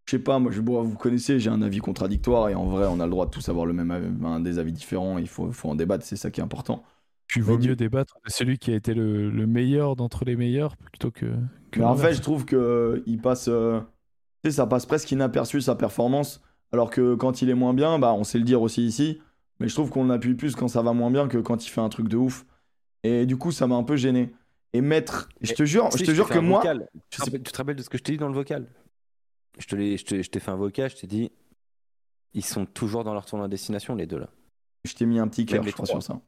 Je 0.05 0.11
sais 0.17 0.19
pas, 0.23 0.39
moi, 0.39 0.51
je, 0.51 0.61
bon, 0.61 0.81
vous 0.83 0.97
connaissez, 0.97 1.39
j'ai 1.39 1.49
un 1.49 1.61
avis 1.61 1.79
contradictoire. 1.79 2.49
Et 2.49 2.55
en 2.55 2.65
vrai, 2.65 2.87
on 2.87 2.99
a 2.99 3.05
le 3.05 3.11
droit 3.11 3.25
de 3.25 3.31
tous 3.31 3.47
avoir 3.49 3.65
le 3.65 3.73
même 3.73 3.91
avis, 3.91 4.43
des 4.43 4.59
avis 4.59 4.73
différents. 4.73 5.17
Il 5.17 5.27
faut, 5.27 5.51
faut 5.51 5.69
en 5.69 5.75
débattre, 5.75 6.05
c'est 6.05 6.17
ça 6.17 6.31
qui 6.31 6.41
est 6.41 6.43
important. 6.43 6.83
Tu 7.27 7.41
vaut 7.41 7.57
mieux 7.57 7.75
débattre 7.77 8.15
de 8.25 8.29
celui 8.29 8.57
qui 8.57 8.71
a 8.71 8.75
été 8.75 8.93
le, 8.93 9.29
le 9.29 9.47
meilleur 9.47 9.95
d'entre 9.95 10.25
les 10.25 10.35
meilleurs 10.35 10.75
plutôt 10.77 11.11
que. 11.11 11.27
que 11.71 11.79
Mais 11.79 11.85
en 11.85 11.95
fait, 11.95 12.13
je 12.13 12.21
trouve 12.21 12.45
que 12.45 12.55
euh, 12.57 13.17
passe. 13.23 13.47
euh, 13.47 13.79
tu 14.43 14.49
sais, 14.49 14.57
ça 14.57 14.67
passe 14.67 14.85
presque 14.85 15.11
inaperçu 15.11 15.61
sa 15.61 15.75
performance. 15.75 16.41
Alors 16.73 16.89
que 16.89 17.15
quand 17.15 17.41
il 17.41 17.49
est 17.49 17.55
moins 17.55 17.73
bien, 17.73 17.99
bah, 17.99 18.13
on 18.13 18.23
sait 18.23 18.37
le 18.37 18.43
dire 18.43 18.61
aussi 18.61 18.85
ici. 18.85 19.19
Mais 19.61 19.67
je 19.69 19.73
trouve 19.75 19.89
qu'on 19.89 20.09
appuie 20.09 20.33
plus 20.35 20.55
quand 20.55 20.67
ça 20.67 20.81
va 20.81 20.93
moins 20.93 21.11
bien 21.11 21.27
que 21.27 21.37
quand 21.37 21.65
il 21.65 21.69
fait 21.69 21.81
un 21.81 21.89
truc 21.89 22.07
de 22.07 22.17
ouf. 22.17 22.45
Et 23.03 23.25
du 23.25 23.37
coup, 23.37 23.51
ça 23.51 23.67
m'a 23.67 23.75
un 23.75 23.83
peu 23.83 23.95
gêné. 23.95 24.33
Et 24.73 24.81
mettre. 24.81 25.29
Je 25.41 25.53
te 25.53 25.63
jure, 25.65 25.91
Si, 25.91 25.99
je 25.99 26.05
te 26.05 26.11
jure 26.11 26.29
que 26.29 26.39
moi. 26.39 26.59
vocal. 26.59 26.89
Tu, 26.93 26.99
te 27.09 27.15
sais- 27.15 27.23
rappelles, 27.23 27.43
tu 27.43 27.51
te 27.51 27.57
rappelles 27.57 27.75
de 27.75 27.81
ce 27.83 27.89
que 27.89 27.97
je 27.97 28.03
t'ai 28.03 28.11
dit 28.13 28.17
dans 28.17 28.27
le 28.29 28.33
vocal? 28.33 28.67
Je 29.57 29.65
te 29.67 29.75
je 30.21 30.29
t'ai 30.29 30.39
fait 30.39 30.51
un 30.51 30.55
vocal, 30.55 30.89
je 30.89 30.95
t'ai 30.95 31.07
dit 31.07 31.31
ils 32.33 32.45
sont 32.45 32.65
toujours 32.65 33.03
dans 33.03 33.13
leur 33.13 33.25
tournoi 33.25 33.47
à 33.47 33.49
destination, 33.49 33.95
les 33.95 34.05
deux 34.07 34.19
là. 34.19 34.29
Je 34.85 34.93
t'ai 34.93 35.05
mis 35.05 35.19
un 35.19 35.27
petit 35.27 35.45
cœur, 35.45 35.61
je 35.63 35.71
crois, 35.71 35.85
sur 35.85 36.01
ça. 36.01 36.21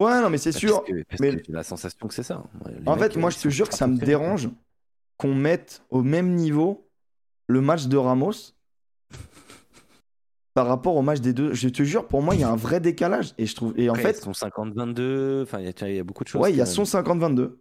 Ouais, 0.00 0.20
non, 0.20 0.28
mais 0.28 0.38
c'est 0.38 0.50
sûr. 0.52 0.82
que- 0.84 0.92
mais- 1.20 1.42
j'ai 1.46 1.52
la 1.52 1.62
sensation 1.62 2.06
que 2.08 2.12
c'est 2.12 2.24
ça. 2.24 2.42
Les 2.66 2.86
En 2.88 2.96
mecs, 2.96 3.12
fait, 3.12 3.18
moi, 3.18 3.28
euh, 3.28 3.32
je 3.32 3.38
te 3.38 3.48
jure 3.48 3.68
que 3.68 3.74
ça 3.76 3.86
me 3.86 3.96
dérange 3.96 4.50
qu'on 5.16 5.34
mette 5.34 5.82
au 5.90 6.02
même 6.02 6.34
niveau 6.34 6.88
le 7.46 7.60
match 7.60 7.86
de 7.86 7.96
Ramos 7.96 8.32
par 10.56 10.68
rapport 10.68 10.96
au 10.96 11.02
match 11.02 11.20
des 11.20 11.34
deux. 11.34 11.52
Je 11.52 11.68
te 11.68 11.82
jure, 11.82 12.06
pour 12.08 12.22
moi, 12.22 12.34
il 12.34 12.40
y 12.40 12.44
a 12.44 12.48
un 12.48 12.56
vrai 12.56 12.80
décalage. 12.80 13.34
Et 13.36 13.44
je 13.44 13.54
trouve. 13.54 13.74
Et 13.76 13.90
en 13.90 13.92
Après, 13.92 14.14
fait, 14.14 14.18
ils 14.20 14.22
sont 14.22 14.32
50-22, 14.32 15.42
enfin, 15.42 15.58
il 15.60 15.66
y, 15.66 15.68
a- 15.68 15.88
il 15.90 15.96
y 15.96 15.98
a 15.98 16.02
beaucoup 16.02 16.24
de 16.24 16.28
choses. 16.30 16.40
ouais, 16.40 16.50
il 16.50 16.56
y 16.56 16.62
a 16.62 16.66
son 16.66 16.80
même. 16.80 16.86
50-22. 16.86 17.58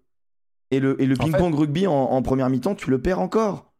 Et 0.71 0.79
le, 0.79 0.99
et 1.01 1.05
le 1.05 1.15
ping-pong 1.17 1.53
rugby 1.53 1.87
en, 1.87 1.93
en 1.93 2.21
première 2.21 2.49
mi-temps, 2.49 2.73
tu 2.73 2.89
le 2.89 3.01
perds 3.01 3.19
encore. 3.19 3.73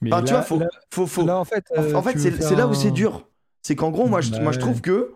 Mais 0.00 0.12
Enfin, 0.12 0.22
tu 0.22 0.32
vois, 0.32 0.42
faut, 0.42 0.58
là- 0.60 0.68
faut, 0.94 1.06
faut- 1.08 1.26
là, 1.26 1.36
en 1.38 1.44
fait, 1.44 1.64
euh, 1.76 1.94
en 1.94 2.02
fait, 2.02 2.12
tu 2.12 2.20
c'est 2.20 2.54
là 2.54 2.68
où 2.68 2.74
c'est 2.74 2.92
dur. 2.92 3.28
C'est 3.62 3.74
qu'en 3.74 3.90
gros, 3.90 4.06
moi 4.06 4.20
je, 4.20 4.30
moi, 4.40 4.52
je 4.52 4.60
trouve 4.60 4.80
que 4.80 5.14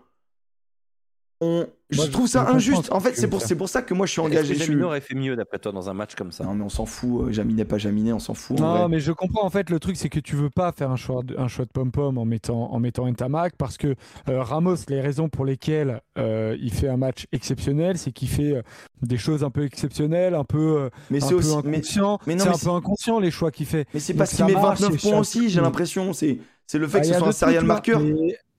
on... 1.44 1.66
je 1.90 1.96
Moi, 1.96 2.06
je- 2.06 2.10
trouve 2.10 2.26
je 2.26 2.32
ça 2.32 2.48
injuste. 2.48 2.90
En 2.92 3.00
fait, 3.00 3.14
c'est 3.16 3.28
pour, 3.28 3.40
c'est 3.42 3.54
pour 3.56 3.68
ça 3.68 3.82
que 3.82 3.92
moi 3.94 4.06
je 4.06 4.12
suis 4.12 4.20
engagé. 4.20 4.48
que 4.48 4.54
je 4.54 4.62
suis- 4.62 4.72
Jamino 4.72 4.86
aurait 4.88 5.00
fait 5.00 5.14
mieux 5.14 5.36
d'après 5.36 5.58
toi 5.58 5.70
dans 5.72 5.88
un 5.90 5.94
match 5.94 6.14
comme 6.14 6.32
ça? 6.32 6.44
Non, 6.44 6.54
mais 6.54 6.64
on 6.64 6.68
s'en 6.68 6.86
fout. 6.86 7.28
euh, 7.28 7.32
Jaminet, 7.32 7.64
pas 7.64 7.78
Jaminet, 7.78 8.12
on 8.12 8.18
s'en 8.18 8.34
fout. 8.34 8.58
Non, 8.58 8.88
mais 8.88 9.00
je 9.00 9.12
comprends. 9.12 9.44
En 9.44 9.50
fait, 9.50 9.70
le 9.70 9.78
truc, 9.78 9.96
c'est 9.96 10.08
que 10.08 10.20
tu 10.20 10.34
veux 10.36 10.50
pas 10.50 10.72
faire 10.72 10.90
un 10.90 10.96
choix 10.96 11.22
de, 11.22 11.36
un 11.38 11.48
choix 11.48 11.64
de 11.66 11.70
pom-pom 11.70 12.16
en 12.18 12.24
mettant, 12.24 12.72
en 12.72 12.80
mettant 12.80 13.06
Ntamak 13.06 13.54
parce 13.56 13.76
que 13.76 13.94
euh, 14.28 14.42
Ramos, 14.42 14.76
les 14.88 15.00
raisons 15.00 15.28
pour 15.28 15.44
lesquelles 15.44 16.00
euh, 16.18 16.56
il 16.60 16.72
fait 16.72 16.88
un 16.88 16.96
match 16.96 17.26
exceptionnel, 17.32 17.98
c'est 17.98 18.12
qu'il 18.12 18.28
fait 18.28 18.56
euh, 18.56 18.62
des 19.02 19.18
choses 19.18 19.44
un 19.44 19.50
peu 19.50 19.64
exceptionnelles, 19.64 20.34
un 20.34 20.44
peu, 20.44 20.58
euh, 20.84 20.90
Mais 21.10 21.22
un 21.22 21.26
c'est 21.26 21.34
peu 21.34 21.40
aussi. 21.40 21.56
Mais, 21.64 21.76
inconscient. 21.78 22.18
mais 22.26 22.34
non, 22.34 22.44
c'est 22.44 22.48
mais 22.50 22.54
un 22.56 22.58
peu 22.58 22.70
inconscient 22.76 23.18
les 23.20 23.30
choix 23.30 23.50
qu'il 23.50 23.66
fait. 23.66 23.86
mais 23.92 24.00
c'est 24.00 24.14
parce 24.14 24.30
ça 24.30 24.46
qu'il 24.46 24.54
met 24.54 24.60
marche 24.60 24.80
29 24.80 24.94
et 25.04 25.08
points 25.10 25.18
aussi, 25.18 25.48
j'ai 25.50 25.60
l'impression. 25.60 26.12
C'est 26.12 26.38
c'est 26.66 26.78
le 26.78 26.88
fait 26.88 26.98
Ah, 26.98 27.00
que 27.02 27.06
ce 27.08 27.14
soit 27.18 27.28
un 27.28 27.32
serial 27.32 27.64
marqueur. 27.64 28.00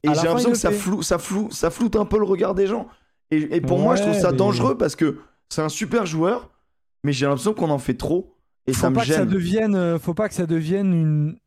Et 0.05 0.13
j'ai 0.15 0.23
l'impression 0.27 0.51
que 0.51 0.57
ça, 0.57 0.71
floue, 0.71 1.01
ça, 1.01 1.17
floue, 1.17 1.49
ça 1.51 1.69
floute 1.69 1.95
un 1.95 2.05
peu 2.05 2.17
le 2.17 2.25
regard 2.25 2.55
des 2.55 2.67
gens. 2.67 2.87
Et, 3.31 3.55
et 3.55 3.61
pour 3.61 3.79
moi, 3.79 3.95
je 3.95 4.03
trouve 4.03 4.13
ça 4.13 4.31
mais- 4.31 4.37
dangereux 4.37 4.77
parce 4.77 4.95
que 4.95 5.17
c'est 5.49 5.61
un 5.61 5.69
super 5.69 6.05
joueur, 6.05 6.49
mais 7.03 7.11
j'ai 7.13 7.25
l'impression 7.25 7.53
qu'on 7.53 7.69
en 7.69 7.79
fait 7.79 7.95
trop. 7.95 8.35
Et 8.67 8.73
faut 8.73 8.81
ça 8.81 8.89
me 8.89 8.95
pas 8.95 9.01
que 9.01 9.07
ça 9.07 9.17
gêne. 9.17 9.29
devienne, 9.29 9.75
euh, 9.75 9.99
faut 9.99 10.13
pas 10.13 10.27
que 10.27 10.33
ça 10.35 10.45
devienne 10.47 10.93
une, 10.93 11.37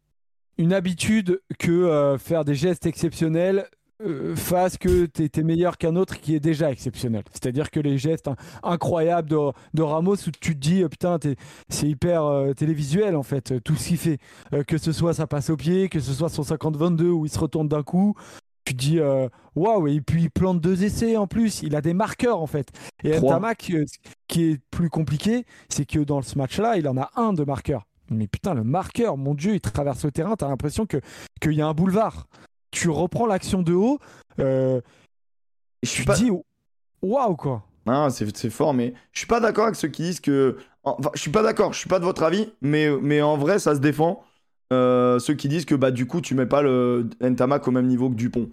une 0.57 0.73
habitude 0.73 1.41
que 1.59 1.71
euh, 1.71 2.17
faire 2.19 2.45
des 2.45 2.55
gestes 2.55 2.87
exceptionnels 2.87 3.67
euh, 4.07 4.37
fasse 4.37 4.79
que 4.79 5.07
tu 5.07 5.25
es, 5.25 5.43
meilleur 5.43 5.77
qu'un 5.77 5.97
autre 5.97 6.21
qui 6.21 6.37
est 6.37 6.41
déjà 6.41 6.71
exceptionnel. 6.71 7.25
C'est-à-dire 7.33 7.73
que 7.73 7.81
les 7.81 7.99
gestes 7.99 8.29
hein, 8.29 8.37
incroyables 8.63 9.29
de, 9.29 9.37
de 9.75 9.83
Ramos 9.83 10.15
où 10.15 10.31
tu 10.41 10.55
te 10.55 10.61
dis 10.61 10.85
euh, 10.85 10.89
putain 10.89 11.19
c'est 11.69 11.89
hyper 11.89 12.25
euh, 12.25 12.53
télévisuel 12.53 13.17
en 13.17 13.25
fait 13.25 13.61
tout 13.65 13.75
ce 13.75 13.89
qu'il 13.89 13.99
fait, 13.99 14.19
que 14.69 14.79
ce 14.79 14.93
soit 14.93 15.15
sa 15.15 15.27
passe 15.27 15.51
au 15.51 15.57
pied, 15.57 15.89
que 15.89 15.99
ce 15.99 16.13
soit 16.13 16.29
son 16.29 16.43
50-22 16.43 17.03
où 17.07 17.27
il 17.27 17.29
se 17.31 17.39
retourne 17.41 17.67
d'un 17.67 17.83
coup. 17.83 18.15
Tu 18.69 18.75
dis 18.75 19.01
euh, 19.01 19.31
waouh 19.57 19.89
et 19.89 20.03
puis 20.03 20.25
il 20.25 20.31
plante 20.31 20.61
deux 20.61 20.85
essais 20.85 21.17
en 21.17 21.27
plus, 21.27 21.63
il 21.63 21.75
a 21.75 21.81
des 21.81 21.95
marqueurs 21.95 22.39
en 22.39 22.47
fait. 22.47 22.69
Et. 23.03 23.19
Ntamak, 23.19 23.71
euh, 23.71 23.87
qui 24.27 24.51
est 24.51 24.61
plus 24.71 24.91
compliqué, 24.91 25.47
c'est 25.71 25.87
que 25.87 26.01
dans 26.01 26.21
ce 26.21 26.37
match-là, 26.37 26.77
il 26.77 26.87
en 26.87 26.99
a 26.99 27.11
un 27.17 27.33
de 27.33 27.45
marqueur. 27.45 27.87
Mais 28.11 28.27
putain, 28.27 28.53
le 28.53 28.65
marqueur, 28.65 29.17
mon 29.17 29.35
Dieu, 29.35 29.55
il 29.55 29.63
traverse 29.63 30.05
le 30.05 30.13
terrain, 30.13 30.37
t'as 30.37 30.49
l'impression 30.49 30.85
que 30.85 30.99
qu'il 31.41 31.55
y 31.55 31.63
a 31.63 31.67
un 31.67 31.73
boulevard. 31.73 32.27
Tu 32.71 32.91
reprends 32.91 33.25
l'action 33.25 33.63
de 33.63 33.73
haut, 33.73 34.01
euh, 34.39 34.83
Je 35.83 35.89
suis 35.89 36.03
tu 36.03 36.07
pas... 36.07 36.15
te 36.15 36.25
dis 36.25 36.31
waouh 37.01 37.37
quoi. 37.37 37.65
Ah, 37.87 38.09
c'est 38.11 38.37
c'est 38.37 38.51
fort, 38.51 38.75
mais 38.75 38.93
je 39.13 39.21
suis 39.21 39.27
pas 39.27 39.41
d'accord 39.41 39.65
avec 39.65 39.77
ceux 39.77 39.89
qui 39.89 40.03
disent 40.03 40.21
que. 40.21 40.59
Enfin, 40.85 41.11
je 41.15 41.21
suis 41.23 41.31
pas 41.31 41.43
d'accord, 41.43 41.73
je 41.73 41.79
suis 41.79 41.89
pas 41.89 42.01
de 42.01 42.05
votre 42.05 42.23
avis, 42.23 42.53
mais, 42.61 42.91
mais 43.01 43.23
en 43.23 43.39
vrai, 43.39 43.59
ça 43.59 43.75
se 43.75 43.81
défend. 43.81 44.23
Euh, 44.73 45.19
ceux 45.19 45.35
qui 45.35 45.49
disent 45.49 45.65
que 45.65 45.75
bah 45.75 45.91
du 45.91 46.07
coup 46.07 46.21
tu 46.21 46.35
mets 46.35 46.47
pas 46.47 46.63
le 46.63 47.09
Ntamak 47.23 47.67
au 47.67 47.71
même 47.71 47.87
niveau 47.87 48.11
que 48.11 48.15
Dupont. 48.15 48.51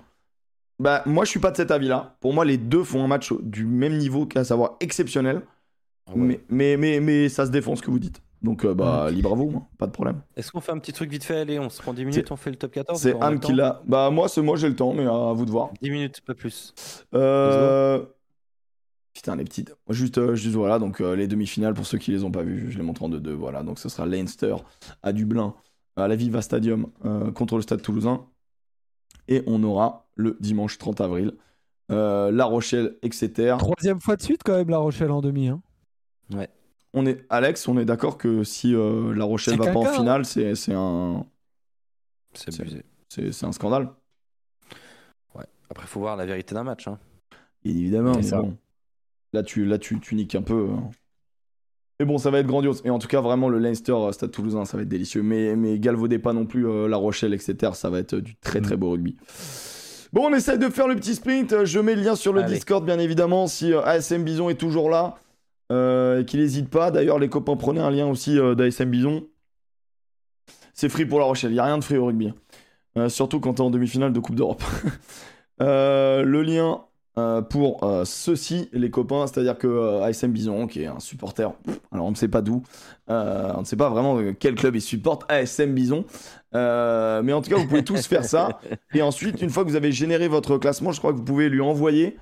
Bah 0.79 1.03
moi 1.05 1.25
je 1.25 1.29
suis 1.29 1.39
pas 1.39 1.51
de 1.51 1.57
cet 1.57 1.71
avis-là. 1.71 2.15
Pour 2.21 2.33
moi 2.33 2.45
les 2.45 2.57
deux 2.57 2.83
font 2.83 3.03
un 3.03 3.07
match 3.07 3.33
du 3.41 3.65
même 3.65 3.97
niveau, 3.97 4.25
qu'à 4.25 4.43
savoir 4.43 4.77
exceptionnel. 4.79 5.41
Mais, 6.15 6.39
mais, 6.49 6.77
mais, 6.77 6.99
mais 6.99 7.29
ça 7.29 7.47
se 7.47 7.51
défend 7.51 7.75
ce 7.75 7.81
que 7.81 7.89
vous 7.89 7.99
dites. 7.99 8.21
Donc 8.43 8.63
euh, 8.63 8.75
bah 8.75 9.09
libre 9.09 9.31
à 9.31 9.35
vous, 9.35 9.49
moi, 9.49 9.67
pas 9.77 9.87
de 9.87 9.91
problème. 9.91 10.21
Est-ce 10.35 10.51
qu'on 10.51 10.61
fait 10.61 10.71
un 10.71 10.77
petit 10.77 10.93
truc 10.93 11.09
vite 11.09 11.23
fait? 11.23 11.39
Allez, 11.39 11.59
on 11.59 11.69
se 11.69 11.81
prend 11.81 11.93
10 11.93 12.05
minutes, 12.05 12.31
on 12.31 12.35
fait 12.35 12.51
le 12.51 12.57
top 12.57 12.71
14 12.71 12.99
C'est 12.99 13.19
Anne 13.21 13.39
qui 13.39 13.53
l'a. 13.53 13.81
Bah 13.87 14.09
moi 14.11 14.29
c'est 14.29 14.41
moi 14.41 14.55
j'ai 14.55 14.69
le 14.69 14.75
temps, 14.75 14.93
mais 14.93 15.05
à 15.05 15.33
vous 15.33 15.45
de 15.45 15.51
voir. 15.51 15.71
10 15.81 15.89
minutes, 15.89 16.21
pas 16.21 16.35
plus. 16.35 16.73
Euh... 17.15 18.05
Putain, 19.15 19.37
les 19.37 19.45
petites. 19.45 19.73
Juste, 19.89 20.17
euh, 20.17 20.35
juste 20.35 20.55
voilà, 20.55 20.77
donc 20.77 20.99
euh, 20.99 21.15
les 21.15 21.27
demi-finales, 21.27 21.73
pour 21.73 21.85
ceux 21.85 21.97
qui 21.97 22.11
les 22.11 22.25
ont 22.25 22.31
pas 22.31 22.43
vues, 22.43 22.69
je 22.69 22.77
les 22.77 22.83
montre 22.83 23.01
en 23.01 23.09
2-2. 23.09 23.29
Voilà, 23.29 23.63
donc 23.63 23.79
ce 23.79 23.87
sera 23.87 24.05
Leinster 24.05 24.57
à 25.03 25.13
Dublin, 25.13 25.55
à 25.95 26.07
la 26.07 26.15
Viva 26.15 26.41
Stadium, 26.41 26.87
euh, 27.05 27.31
contre 27.31 27.55
le 27.55 27.61
Stade 27.61 27.81
Toulousain. 27.81 28.25
Et 29.27 29.43
on 29.47 29.63
aura 29.63 30.07
le 30.15 30.37
dimanche 30.39 30.77
30 30.77 31.01
avril, 31.01 31.33
euh, 31.91 32.31
La 32.31 32.45
Rochelle, 32.45 32.97
Exeter. 33.01 33.55
Troisième 33.59 33.99
fois 34.01 34.15
de 34.15 34.21
suite 34.21 34.41
quand 34.43 34.53
même 34.55 34.69
La 34.69 34.77
Rochelle 34.77 35.11
en 35.11 35.21
demi. 35.21 35.47
Hein. 35.47 35.61
On 36.93 37.05
est, 37.05 37.25
Alex, 37.29 37.67
on 37.67 37.77
est 37.77 37.83
d'accord 37.85 38.17
que 38.17 38.43
si 38.43 38.73
euh, 38.73 39.13
La 39.13 39.25
Rochelle 39.25 39.57
va 39.57 39.71
pas 39.73 39.79
en 39.79 39.85
hein. 39.85 39.91
finale, 39.93 40.25
c'est 40.25 40.55
c'est 40.55 40.73
un, 40.73 41.25
C'est 42.33 42.51
C'est- 42.51 42.61
abusé. 42.61 42.83
c'est 43.09 43.31
c'est 43.33 43.45
un 43.45 43.51
scandale. 43.51 43.89
Ouais. 45.35 45.43
Après, 45.69 45.85
faut 45.87 45.99
voir 45.99 46.15
la 46.15 46.25
vérité 46.25 46.55
d'un 46.55 46.63
match. 46.63 46.87
Hein. 46.87 46.97
Bien 47.63 47.73
évidemment, 47.75 48.13
mais 48.15 48.23
ça. 48.23 48.41
bon. 48.41 48.57
Là, 49.33 49.43
tu, 49.43 49.65
là 49.65 49.77
tu, 49.77 49.99
tu 49.99 50.15
niques 50.15 50.35
un 50.35 50.41
peu. 50.41 50.69
hein. 50.71 50.89
Mais 51.99 52.05
bon, 52.05 52.17
ça 52.17 52.29
va 52.29 52.39
être 52.39 52.47
grandiose. 52.47 52.81
Et 52.83 52.89
en 52.89 52.99
tout 52.99 53.07
cas, 53.07 53.21
vraiment, 53.21 53.47
le 53.47 53.57
Leinster 53.57 53.93
euh, 53.93 54.11
Stade 54.11 54.31
Toulousain, 54.31 54.65
ça 54.65 54.75
va 54.77 54.83
être 54.83 54.89
délicieux. 54.89 55.23
Mais, 55.23 55.55
mais 55.55 55.79
galvaudez 55.79 56.19
pas 56.19 56.33
non 56.33 56.45
plus 56.45 56.67
euh, 56.67 56.87
La 56.87 56.97
Rochelle, 56.97 57.33
etc. 57.33 57.71
Ça 57.73 57.89
va 57.89 57.99
être 57.99 58.15
euh, 58.15 58.21
du 58.21 58.35
très 58.35 58.59
très 58.61 58.75
beau 58.75 58.91
rugby. 58.91 59.15
Bon, 60.11 60.27
on 60.29 60.33
essaye 60.33 60.57
de 60.59 60.69
faire 60.69 60.87
le 60.87 60.95
petit 60.95 61.15
sprint. 61.15 61.63
Je 61.65 61.79
mets 61.79 61.95
le 61.95 62.01
lien 62.01 62.15
sur 62.15 62.33
le 62.33 62.41
Allez. 62.41 62.53
Discord, 62.55 62.85
bien 62.85 62.99
évidemment, 62.99 63.47
si 63.47 63.73
euh, 63.73 63.81
ASM 63.83 64.23
Bison 64.23 64.49
est 64.49 64.55
toujours 64.55 64.89
là. 64.89 65.15
euh, 65.71 66.21
et 66.21 66.25
qu'il 66.25 66.39
n'hésite 66.41 66.69
pas. 66.69 66.91
D'ailleurs, 66.91 67.19
les 67.19 67.29
copains, 67.29 67.55
prenez 67.55 67.81
un 67.81 67.91
lien 67.91 68.07
aussi 68.07 68.37
d'ASM 68.55 68.89
Bison. 68.89 69.23
C'est 70.73 70.89
free 70.89 71.05
pour 71.05 71.19
La 71.19 71.25
Rochelle. 71.25 71.51
Il 71.51 71.55
n'y 71.55 71.59
a 71.59 71.65
rien 71.65 71.77
de 71.77 71.83
free 71.83 71.97
au 71.97 72.05
rugby. 72.05 72.33
Euh, 72.97 73.09
surtout 73.09 73.39
quand 73.39 73.55
t'es 73.55 73.61
en 73.61 73.69
demi-finale 73.69 74.13
de 74.13 74.19
Coupe 74.19 74.35
d'Europe. 74.35 74.63
Le 75.59 76.41
lien 76.41 76.84
euh, 77.17 77.41
pour 77.41 77.83
euh, 77.83 78.03
ceux-ci, 78.03 78.69
les 78.73 78.89
copains, 78.89 79.25
c'est-à-dire 79.27 79.57
que 79.57 79.67
euh, 79.67 80.03
ASM 80.03 80.31
Bison, 80.31 80.67
qui 80.67 80.81
est 80.81 80.87
un 80.87 80.99
supporter, 80.99 81.53
pff, 81.53 81.79
alors 81.91 82.07
on 82.07 82.11
ne 82.11 82.15
sait 82.15 82.27
pas 82.27 82.41
d'où, 82.41 82.63
euh, 83.09 83.53
on 83.55 83.61
ne 83.61 83.65
sait 83.65 83.77
pas 83.77 83.89
vraiment 83.89 84.19
quel 84.37 84.55
club 84.55 84.75
il 84.75 84.81
supporte, 84.81 85.23
ASM 85.29 85.73
Bison, 85.73 86.05
mais 86.53 87.33
en 87.33 87.41
tout 87.41 87.49
cas, 87.49 87.57
vous 87.57 87.67
pouvez 87.67 87.83
tous 87.83 88.05
faire 88.07 88.25
ça. 88.25 88.59
Et 88.93 89.01
ensuite, 89.01 89.41
une 89.41 89.49
fois 89.49 89.63
que 89.63 89.69
vous 89.69 89.75
avez 89.75 89.91
généré 89.91 90.27
votre 90.27 90.57
classement, 90.57 90.91
je 90.91 90.99
crois 90.99 91.13
que 91.13 91.17
vous 91.17 91.23
pouvez 91.23 91.49
lui 91.49 91.61
envoyer. 91.61 92.17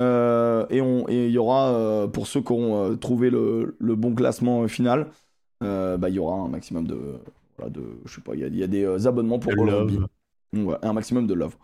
et 0.00 0.78
il 0.80 1.30
y 1.30 1.38
aura, 1.38 2.08
pour 2.12 2.26
ceux 2.26 2.40
qui 2.40 2.52
auront 2.52 2.96
trouvé 2.96 3.30
le, 3.30 3.76
le 3.78 3.94
bon 3.96 4.14
classement 4.14 4.66
final, 4.68 5.08
bah, 5.60 6.08
il 6.08 6.14
y 6.14 6.18
aura 6.18 6.36
un 6.36 6.48
maximum 6.48 6.86
de. 6.86 6.98
Voilà, 7.58 7.70
de 7.70 7.82
je 8.04 8.14
sais 8.14 8.20
pas, 8.20 8.34
il 8.34 8.40
y 8.40 8.44
a, 8.44 8.46
il 8.46 8.56
y 8.56 8.62
a 8.62 8.66
des 8.68 9.06
abonnements 9.06 9.38
pour. 9.38 9.52
Rugby. 9.52 9.98
Ouais, 10.54 10.76
un 10.80 10.92
maximum 10.94 11.26
de 11.26 11.34
love. 11.34 11.54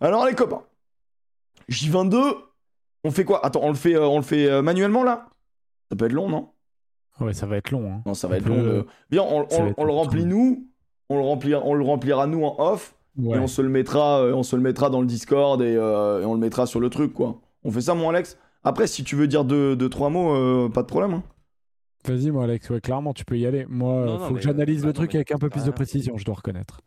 Alors 0.00 0.26
les 0.26 0.34
copains, 0.34 0.62
J22, 1.70 2.20
on 3.04 3.10
fait 3.10 3.24
quoi? 3.24 3.44
Attends, 3.44 3.60
on 3.62 3.68
le 3.68 3.74
fait, 3.74 3.94
euh, 3.94 4.06
on 4.06 4.16
le 4.16 4.22
fait 4.22 4.46
euh, 4.46 4.62
manuellement 4.62 5.02
là? 5.04 5.28
Ça 5.90 5.96
peut 5.96 6.06
être 6.06 6.12
long, 6.12 6.28
non? 6.28 6.50
Ouais, 7.20 7.32
ça 7.32 7.46
va 7.46 7.56
être 7.56 7.70
long. 7.70 7.90
Hein. 7.92 8.02
Non, 8.06 8.14
ça 8.14 8.28
va 8.28 8.34
On 8.34 8.38
être 8.38 8.44
peut- 8.44 8.50
long. 8.50 8.62
le- 8.62 8.86
Bien, 9.10 9.22
on, 9.22 9.48
ça 9.48 9.62
on- 9.76 9.84
le 9.84 9.88
long. 9.88 9.96
remplit 9.96 10.24
nous, 10.26 10.68
on 11.08 11.16
le 11.16 11.22
remplira, 11.22 11.62
on 11.64 11.74
le 11.74 11.84
remplira 11.84 12.26
nous 12.26 12.44
en 12.44 12.56
off, 12.58 12.94
Ouais. 13.16 13.36
et 13.36 13.40
on 13.40 13.46
se 13.46 13.62
le 13.62 13.68
mettra, 13.68 14.20
euh, 14.20 14.34
on 14.34 14.42
se 14.42 14.54
le 14.56 14.62
mettra 14.62 14.90
dans 14.90 15.00
le 15.00 15.06
Discord 15.06 15.62
et, 15.62 15.74
euh, 15.76 16.20
et 16.22 16.24
on 16.26 16.34
le 16.34 16.40
mettra 16.40 16.66
sur 16.66 16.80
le 16.80 16.90
truc 16.90 17.12
quoi. 17.14 17.40
On 17.64 17.70
fait 17.70 17.80
ça, 17.80 17.94
mon 17.94 18.08
Alex? 18.10 18.38
Après, 18.64 18.86
si 18.86 19.02
tu 19.04 19.16
veux 19.16 19.26
dire 19.28 19.44
deux, 19.44 19.76
deux 19.76 19.88
trois 19.88 20.10
mots, 20.10 20.34
euh, 20.34 20.68
pas 20.68 20.82
de 20.82 20.88
problème. 20.88 21.14
hein. 21.14 21.22
Vas-y, 22.04 22.30
moi, 22.30 22.44
Alex, 22.44 22.68
ouais, 22.70 22.80
clairement, 22.80 23.14
tu 23.14 23.24
peux 23.24 23.36
y 23.38 23.46
aller. 23.46 23.64
Moi, 23.68 23.92
Non, 23.92 24.00
euh, 24.14 24.18
non, 24.18 24.28
faut 24.28 24.34
que 24.34 24.40
j'analyse 24.40 24.82
le 24.82 24.88
non, 24.88 24.92
truc 24.92 25.12
mais 25.12 25.18
avec 25.20 25.32
un 25.32 25.38
peu 25.38 25.48
plus 25.48 25.64
de 25.64 25.70
précision, 25.72 26.16
je 26.18 26.24
dois 26.24 26.34
reconnaître. 26.36 26.80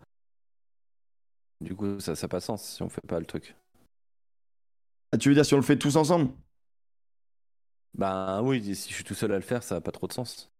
Du 1.62 1.76
coup, 1.76 2.00
ça 2.00 2.14
n'a 2.14 2.28
pas 2.30 2.40
sens 2.40 2.64
si 2.64 2.82
on 2.84 2.90
fait 2.90 3.02
pas 3.06 3.20
le 3.20 3.26
truc. 3.26 3.56
Ah, 5.12 5.18
tu 5.18 5.30
veux 5.30 5.36
dire 5.36 5.46
si 5.46 5.54
on 5.54 5.58
le 5.58 5.64
fait 5.64 5.78
tous 5.78 5.96
ensemble? 5.96 6.30
Bah 7.96 8.42
oui, 8.44 8.64
si 8.76 8.90
je 8.90 8.96
suis 8.96 9.04
tout 9.04 9.16
seul 9.16 9.32
à 9.32 9.36
le 9.36 9.42
faire, 9.42 9.64
ça 9.64 9.76
n'a 9.76 9.82
pas 9.82 9.92
trop 9.92 10.08
de 10.08 10.14
sens. 10.14 10.52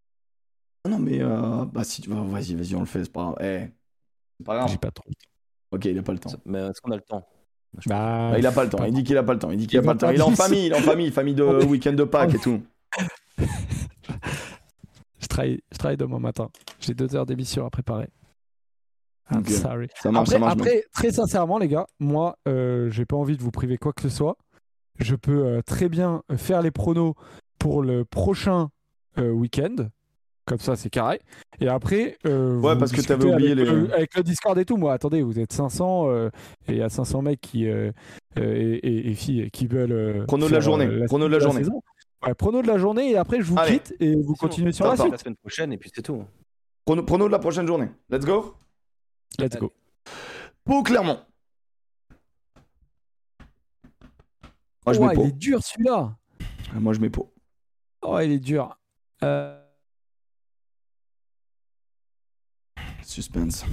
Ah 0.84 0.90
Non, 0.90 1.00
mais 1.00 1.22
euh, 1.22 1.66
bah 1.66 1.84
si 1.84 2.02
tu 2.02 2.10
vas, 2.10 2.22
vas-y, 2.22 2.56
vas-y, 2.56 2.76
on 2.76 2.80
le 2.80 2.86
fait. 2.86 3.04
C'est 3.04 3.12
pas 3.12 3.24
grave. 3.24 3.36
Eh, 3.42 3.68
c'est 4.40 4.46
pas 4.46 4.56
grave. 4.56 4.70
J'ai 4.70 4.78
pas 4.78 4.92
trop. 4.92 5.10
Ok, 5.72 5.86
il 5.86 5.98
a 5.98 6.04
pas 6.04 6.14
le 6.14 6.20
temps. 6.20 6.32
Mais 6.46 6.60
est-ce 6.60 6.82
qu'on 6.82 6.92
a 6.92 6.96
le 6.96 7.02
temps? 7.02 7.28
Bah, 7.86 8.32
Bah, 8.32 8.40
il 8.40 8.46
a 8.48 8.52
pas 8.52 8.64
le 8.64 8.70
temps. 8.70 8.84
Il 8.84 8.94
dit 8.94 9.04
qu'il 9.04 9.18
a 9.18 9.24
pas 9.24 9.34
le 9.34 9.40
temps. 9.40 9.52
Il 9.52 9.58
dit 9.58 9.68
qu'il 9.68 9.78
a 9.78 9.84
pas 9.84 9.94
le 9.94 10.00
temps. 10.00 10.10
Il 10.10 10.18
est 10.20 10.22
en 10.22 10.32
famille. 10.36 10.66
Il 10.66 10.72
est 10.72 10.78
en 10.78 10.82
famille. 10.82 11.12
Famille 11.12 11.36
de 11.36 11.44
week-end 11.66 11.94
de 11.94 12.04
Pâques 12.04 12.34
et 12.34 12.40
tout. 12.40 12.62
je, 15.20 15.28
travaille, 15.28 15.62
je 15.72 15.78
travaille 15.78 15.98
demain 15.98 16.20
matin. 16.20 16.50
J'ai 16.80 16.96
deux 16.96 17.16
heures 17.16 17.28
d'émission 17.28 17.66
à 17.66 17.70
préparer. 17.70 18.10
I'm 19.32 19.40
Ok. 19.40 19.50
sorry. 19.50 19.88
Ça 20.02 20.12
marche, 20.12 20.30
Après, 20.30 20.34
ça 20.34 20.40
marche. 20.40 20.56
mec. 20.58 20.68
après, 20.68 20.84
très 20.94 21.12
sincèrement, 21.12 21.58
les 21.60 21.68
gars, 21.68 21.86
moi, 22.00 22.38
euh, 22.48 22.90
j'ai 22.90 23.06
pas 23.06 23.16
envie 23.16 23.38
de 23.38 23.42
vous 23.44 23.52
priver 23.52 23.78
quoi 23.78 23.94
que 23.94 24.02
ce 24.02 24.10
soit. 24.10 24.38
Je 25.00 25.16
peux 25.16 25.46
euh, 25.46 25.62
très 25.62 25.88
bien 25.90 26.24
faire 26.36 26.62
les 26.62 26.72
pronos 26.72 27.14
pour 27.60 27.82
le 27.84 28.06
prochain 28.06 28.70
euh, 29.18 29.32
week-end. 29.32 29.76
Comme 30.46 30.58
ça, 30.60 30.76
c'est 30.76 30.90
carré. 30.90 31.20
Et 31.62 31.68
après. 31.68 32.18
euh, 32.26 32.60
Ouais, 32.60 32.74
vous 32.74 32.80
parce 32.80 32.92
que 32.92 33.02
t'avais 33.02 33.32
oublié 33.32 33.52
avec, 33.52 33.66
les- 33.68 33.72
le- 33.72 33.94
avec 33.94 34.16
le 34.16 34.24
Discord 34.24 34.58
et 34.58 34.66
tout. 34.66 34.78
Moi, 34.78 34.94
attendez, 34.94 35.22
vous 35.22 35.40
êtes 35.40 35.54
500 35.54 36.10
euh, 36.10 36.30
et 36.68 36.72
il 36.72 36.78
y 36.78 36.82
a 36.82 36.90
500 36.90 37.22
mecs 37.22 37.40
qui, 37.40 37.68
euh, 37.68 37.92
euh, 38.40 38.56
et, 38.56 38.78
et- 38.78 39.12
et 39.12 39.14
filles 39.14 39.52
qui 39.52 39.68
veulent. 39.68 39.92
euh, 39.92 40.26
Prono 40.26 40.48
de 40.48 40.52
la 40.52 40.58
faire, 40.58 40.62
journée, 40.66 40.86
euh, 40.88 41.06
prono 41.06 41.28
de 41.28 41.34
la 41.34 41.40
journée. 41.40 41.60
saison. 41.60 41.82
Ouais, 42.26 42.34
prono 42.34 42.62
de 42.64 42.68
la 42.68 42.78
journée 42.80 43.12
et 43.12 43.18
après, 43.18 43.38
je 43.38 43.44
vous 43.44 43.60
Allez. 43.60 43.74
quitte 43.80 43.96
et 44.00 44.16
vous 44.16 44.34
continuez 44.34 44.72
sur 44.72 44.86
la 44.86 44.94
Attends, 44.94 45.04
suite. 45.04 45.12
la 45.14 45.18
semaine 45.20 45.36
prochaine 45.38 45.72
et 45.72 45.78
puis 45.78 45.92
c'est 45.94 46.02
tout. 46.02 46.24
Prono, 46.84 47.04
prono 47.04 47.28
de 47.28 47.32
la 47.32 47.40
prochaine 47.40 47.68
journée. 47.68 47.90
Let's 48.10 48.26
go. 48.26 48.56
Let's 49.38 49.58
go. 49.58 49.74
Pau, 50.64 50.84
Clermont. 50.84 51.26
Moi, 54.86 54.94
je 54.94 55.00
Ouah, 55.00 55.14
mets 55.14 55.24
il 55.24 55.28
est 55.28 55.32
dur 55.34 55.64
celui-là. 55.64 56.18
Moi, 56.74 56.94
je 56.94 57.00
mets 57.00 57.10
Pau. 57.10 57.34
Oh, 58.02 58.20
il 58.20 58.32
est 58.32 58.40
dur. 58.40 58.78
Euh, 59.24 59.62
Suspense. 63.04 63.66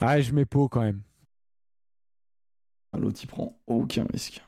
Ah, 0.00 0.20
je 0.20 0.32
mets 0.32 0.44
Pau 0.44 0.68
quand 0.68 0.82
même. 0.82 1.02
Ah, 2.92 2.98
L'autre, 2.98 3.20
il 3.22 3.26
prend 3.26 3.58
aucun 3.66 4.06
risque. 4.12 4.42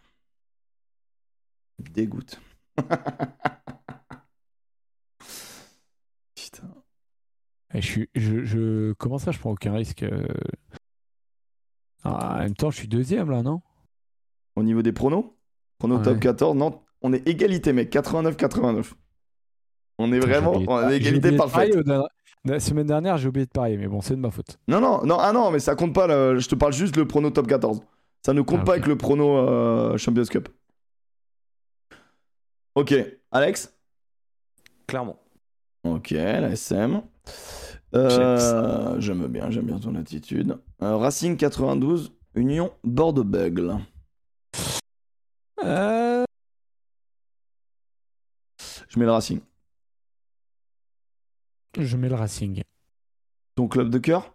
Dégoûte. 1.78 2.40
Putain. 6.34 6.74
Et 7.74 7.80
je 7.80 7.86
suis, 7.86 8.08
je, 8.14 8.44
je, 8.44 8.92
comment 8.94 9.18
ça, 9.18 9.30
je 9.30 9.38
prends 9.38 9.52
aucun 9.52 9.72
risque 9.72 10.02
euh 10.02 10.26
Ah, 12.02 12.36
En 12.36 12.38
même 12.40 12.54
temps, 12.54 12.70
je 12.70 12.76
suis 12.78 12.88
deuxième 12.88 13.30
là, 13.30 13.42
non? 13.42 13.60
Au 14.56 14.62
niveau 14.62 14.82
des 14.82 14.92
pronos? 14.92 15.36
Pronos 15.78 15.98
Ouais. 15.98 16.02
top 16.04 16.20
14, 16.20 16.56
non, 16.56 16.80
on 17.02 17.12
est 17.12 17.26
égalité, 17.28 17.72
mec. 17.72 17.92
89-89. 17.92 18.92
On 19.98 20.12
est 20.12 20.18
vraiment 20.18 20.52
on 20.54 20.88
j'ai 20.88 20.96
égalité 20.96 21.30
de 21.30 21.36
parfaite. 21.36 21.74
La 22.46 22.58
semaine 22.58 22.86
dernière, 22.86 23.18
j'ai 23.18 23.28
oublié 23.28 23.44
de 23.44 23.50
parier, 23.50 23.76
mais 23.76 23.86
bon, 23.86 24.00
c'est 24.00 24.14
de 24.16 24.20
ma 24.20 24.30
faute. 24.30 24.58
Non, 24.66 24.80
non, 24.80 25.04
non, 25.04 25.18
ah 25.20 25.30
non, 25.32 25.50
mais 25.50 25.58
ça 25.58 25.74
compte 25.74 25.94
pas. 25.94 26.06
le- 26.06 26.38
Je 26.38 26.48
te 26.48 26.54
parle 26.54 26.72
juste 26.72 26.96
le 26.96 27.06
prono 27.06 27.30
top 27.30 27.46
14. 27.46 27.82
Ça 28.24 28.32
ne 28.32 28.40
compte 28.40 28.60
Ah, 28.62 28.64
pas 28.64 28.72
avec 28.72 28.86
le 28.86 28.96
prono 28.96 29.36
euh, 29.36 29.98
Champions 29.98 30.24
Cup. 30.24 30.48
Ok, 32.74 32.94
Alex? 33.30 33.74
Clairement. 34.86 35.18
Ok, 35.84 36.10
la 36.10 36.50
SM. 36.50 37.02
Euh, 37.94 39.00
j'aime 39.00 39.26
bien, 39.26 39.50
j'aime 39.50 39.66
bien 39.66 39.78
ton 39.78 39.94
attitude. 39.96 40.58
Euh, 40.82 40.96
Racing 40.96 41.36
92, 41.36 42.12
Union 42.34 42.72
Bordeaux-Bègle. 42.84 43.78
Euh, 45.64 46.24
Je 48.88 48.98
mets 48.98 49.04
le 49.04 49.12
Racing. 49.12 49.40
je 51.78 51.96
mets 51.96 52.08
le 52.08 52.14
Racing. 52.14 52.62
Ton 53.56 53.68
club 53.68 53.90
de 53.90 53.98
cœur? 53.98 54.34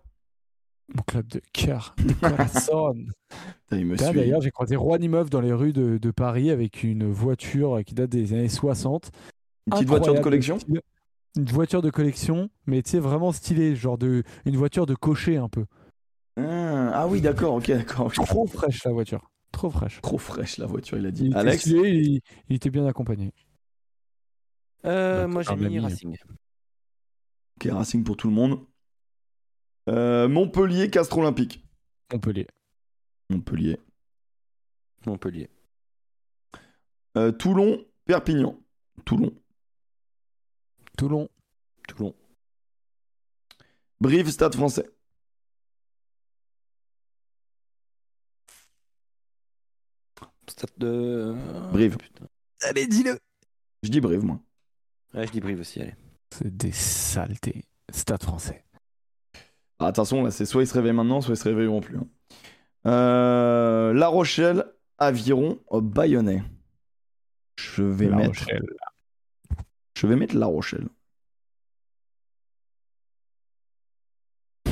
Mon 0.93 1.01
club 1.01 1.27
de 1.27 1.41
cœur, 1.51 1.95
de 1.97 2.13
corazon. 2.13 2.93
D'ailleurs, 3.71 4.41
j'ai 4.41 4.51
croisé 4.51 4.75
Imeuf 4.75 5.29
dans 5.29 5.41
les 5.41 5.51
rues 5.51 5.73
de, 5.73 5.97
de 5.97 6.11
Paris 6.11 6.51
avec 6.51 6.83
une 6.83 7.11
voiture 7.11 7.81
qui 7.85 7.95
date 7.95 8.11
des 8.11 8.33
années 8.33 8.49
60. 8.49 9.11
Une 9.65 9.73
petite 9.73 9.87
voiture 9.87 10.13
de 10.13 10.19
collection? 10.19 10.59
Une 11.35 11.45
voiture 11.45 11.81
de 11.81 11.89
collection, 11.89 12.49
mais 12.65 12.81
tu 12.81 12.91
sais, 12.91 12.99
vraiment 12.99 13.31
stylée, 13.31 13.75
genre 13.75 13.97
de, 13.97 14.23
une 14.45 14.55
voiture 14.55 14.85
de 14.85 14.95
cocher 14.95 15.37
un 15.37 15.49
peu. 15.49 15.65
ah, 16.37 16.91
ah 16.93 17.07
oui, 17.07 17.21
d'accord, 17.21 17.55
ok, 17.55 17.67
d'accord. 17.71 18.11
Trop 18.13 18.47
fraîche 18.47 18.83
la 18.85 18.91
voiture, 18.91 19.29
trop 19.51 19.69
fraîche. 19.69 20.01
Trop 20.01 20.17
fraîche 20.17 20.57
la 20.57 20.65
voiture, 20.65 20.97
il 20.97 21.05
a 21.05 21.09
Il 21.09 21.13
dit. 21.13 21.27
était 21.27 21.35
Alex 21.35 21.61
stylé, 21.61 21.89
il, 21.91 22.21
il 22.49 22.55
était 22.55 22.69
bien 22.69 22.85
accompagné. 22.85 23.33
Euh, 24.85 25.23
Donc, 25.23 25.33
moi, 25.33 25.43
j'ai 25.43 25.55
mis. 25.55 25.79
Racing. 25.79 26.15
Ok, 27.57 27.71
Racing 27.71 28.03
pour 28.03 28.17
tout 28.17 28.27
le 28.27 28.33
monde. 28.33 28.59
Euh, 29.89 30.27
Montpellier, 30.27 30.89
Castres 30.89 31.17
Olympique. 31.17 31.63
Montpellier. 32.11 32.47
Montpellier. 33.29 33.79
Montpellier. 35.05 35.49
Euh, 37.17 37.31
Toulon, 37.31 37.83
Perpignan. 38.05 38.59
Toulon. 39.05 39.31
Toulon. 40.97 41.29
Toulon. 41.87 42.13
Brive, 44.01 44.29
Stade 44.29 44.55
français. 44.55 44.89
Stade 50.47 50.69
de. 50.77 51.35
Brive. 51.71 51.97
Putain. 51.97 52.25
Allez, 52.61 52.87
dis-le 52.87 53.17
Je 53.83 53.89
dis 53.89 53.99
Brive, 54.01 54.23
moi. 54.23 54.39
Ouais, 55.13 55.25
je 55.27 55.31
dis 55.31 55.39
Brive 55.39 55.59
aussi, 55.59 55.81
allez. 55.81 55.95
C'est 56.31 56.55
des 56.55 56.71
saletés. 56.71 57.65
Stade 57.91 58.23
français. 58.23 58.63
Ah, 59.79 59.87
attention, 59.87 60.23
là, 60.23 60.31
c'est 60.31 60.45
soit 60.45 60.63
ils 60.63 60.67
se 60.67 60.73
réveillent 60.73 60.93
maintenant, 60.93 61.21
soit 61.21 61.33
ils 61.35 61.37
se 61.37 61.43
réveilleront 61.43 61.81
plus. 61.81 61.97
hein. 61.97 62.07
Euh, 62.85 63.93
La 63.93 64.07
Rochelle, 64.07 64.65
Aviron, 64.97 65.59
Bayonnais. 65.71 66.43
Je 67.57 67.83
vais 67.83 68.07
La 68.07 68.15
mettre. 68.17 68.39
Rochelle. 68.39 68.65
Je 69.95 70.07
vais 70.07 70.15
mettre 70.15 70.35
La 70.35 70.45
Rochelle. 70.45 70.87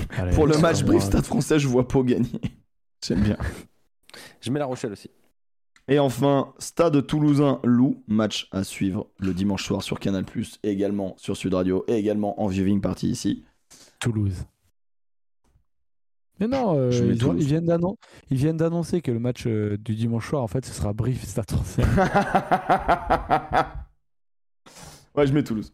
Allez, 0.09 0.35
Pour 0.35 0.45
le 0.45 0.57
match 0.57 0.83
moi. 0.83 0.99
Stade 0.99 1.25
français, 1.25 1.59
je 1.59 1.67
vois 1.67 1.87
Pau 1.87 2.03
gagner. 2.03 2.41
J'aime 3.05 3.21
bien. 3.21 3.37
Je 4.41 4.51
mets 4.51 4.59
La 4.59 4.65
Rochelle 4.65 4.91
aussi. 4.91 5.09
Et 5.87 5.99
enfin, 5.99 6.53
Stade 6.59 7.05
Toulousain 7.07 7.59
Loup, 7.63 8.03
match 8.07 8.47
à 8.51 8.63
suivre 8.63 9.07
le 9.19 9.33
dimanche 9.33 9.65
soir 9.65 9.83
sur 9.83 9.99
Canal+, 9.99 10.23
et 10.63 10.69
également 10.69 11.15
sur 11.17 11.35
Sud 11.35 11.53
Radio, 11.53 11.83
et 11.87 11.95
également 11.95 12.41
en 12.41 12.47
viewing 12.47 12.79
party 12.79 13.09
ici. 13.09 13.43
Toulouse. 13.99 14.45
Mais 16.39 16.47
non, 16.47 16.75
euh, 16.77 17.15
Toulouse. 17.15 17.45
viennent 17.45 17.69
ils 18.29 18.37
viennent 18.37 18.57
d'annoncer 18.57 19.01
que 19.01 19.11
le 19.11 19.19
match 19.19 19.43
euh, 19.45 19.77
du 19.77 19.95
dimanche 19.95 20.29
soir, 20.29 20.41
en 20.41 20.47
fait, 20.47 20.65
ce 20.65 20.73
sera 20.73 20.93
Brief 20.93 21.25
Stade 21.25 21.51
français. 21.51 21.83
ouais, 25.15 25.27
je 25.27 25.33
mets 25.33 25.43
Toulouse. 25.43 25.73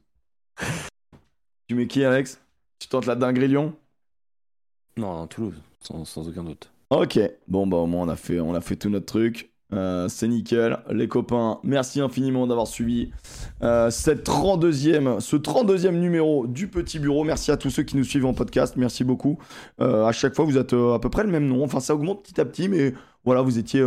Tu 1.68 1.76
mets 1.76 1.88
qui, 1.88 2.04
Alex? 2.04 2.42
Tu 2.80 2.88
tentes 2.88 3.06
la 3.06 3.16
dinguerie 3.16 3.48
Lyon? 3.48 3.74
Non, 4.98 5.16
non, 5.16 5.28
Toulouse, 5.28 5.62
sans, 5.82 6.06
sans 6.06 6.28
aucun 6.28 6.44
doute. 6.44 6.72
Ok, 6.90 7.20
bon 7.48 7.68
bah 7.68 7.78
au 7.78 7.86
moins 7.86 8.08
on 8.08 8.10
a 8.10 8.16
fait, 8.16 8.40
on 8.40 8.56
a 8.56 8.62
fait 8.62 8.76
tout 8.76 8.90
notre 8.90 9.06
truc. 9.06 9.52
Euh, 9.72 10.08
c'est 10.08 10.28
nickel. 10.28 10.80
Les 10.90 11.08
copains, 11.08 11.60
merci 11.64 12.02
infiniment 12.02 12.48
d'avoir 12.48 12.66
suivi 12.66 13.12
euh, 13.62 13.92
cette 13.92 14.28
32e, 14.28 15.20
ce 15.20 15.36
32e 15.36 15.92
numéro 15.92 16.48
du 16.48 16.68
Petit 16.68 16.98
Bureau. 16.98 17.24
Merci 17.24 17.52
à 17.52 17.58
tous 17.58 17.70
ceux 17.70 17.84
qui 17.84 17.96
nous 17.96 18.04
suivent 18.04 18.26
en 18.26 18.34
podcast. 18.34 18.76
Merci 18.78 19.04
beaucoup. 19.04 19.38
Euh, 19.80 20.06
à 20.06 20.12
chaque 20.12 20.36
fois, 20.36 20.46
vous 20.46 20.58
êtes 20.58 20.74
euh, 20.74 20.96
à 20.96 21.00
peu 21.00 21.12
près 21.12 21.24
le 21.24 21.30
même 21.30 21.48
nom. 21.48 21.64
Enfin, 21.64 21.80
ça 21.80 21.94
augmente 21.94 22.24
petit 22.24 22.42
à 22.42 22.46
petit, 22.46 22.68
mais 22.68 22.96
voilà, 23.24 23.42
vous 23.42 23.60
étiez 23.60 23.86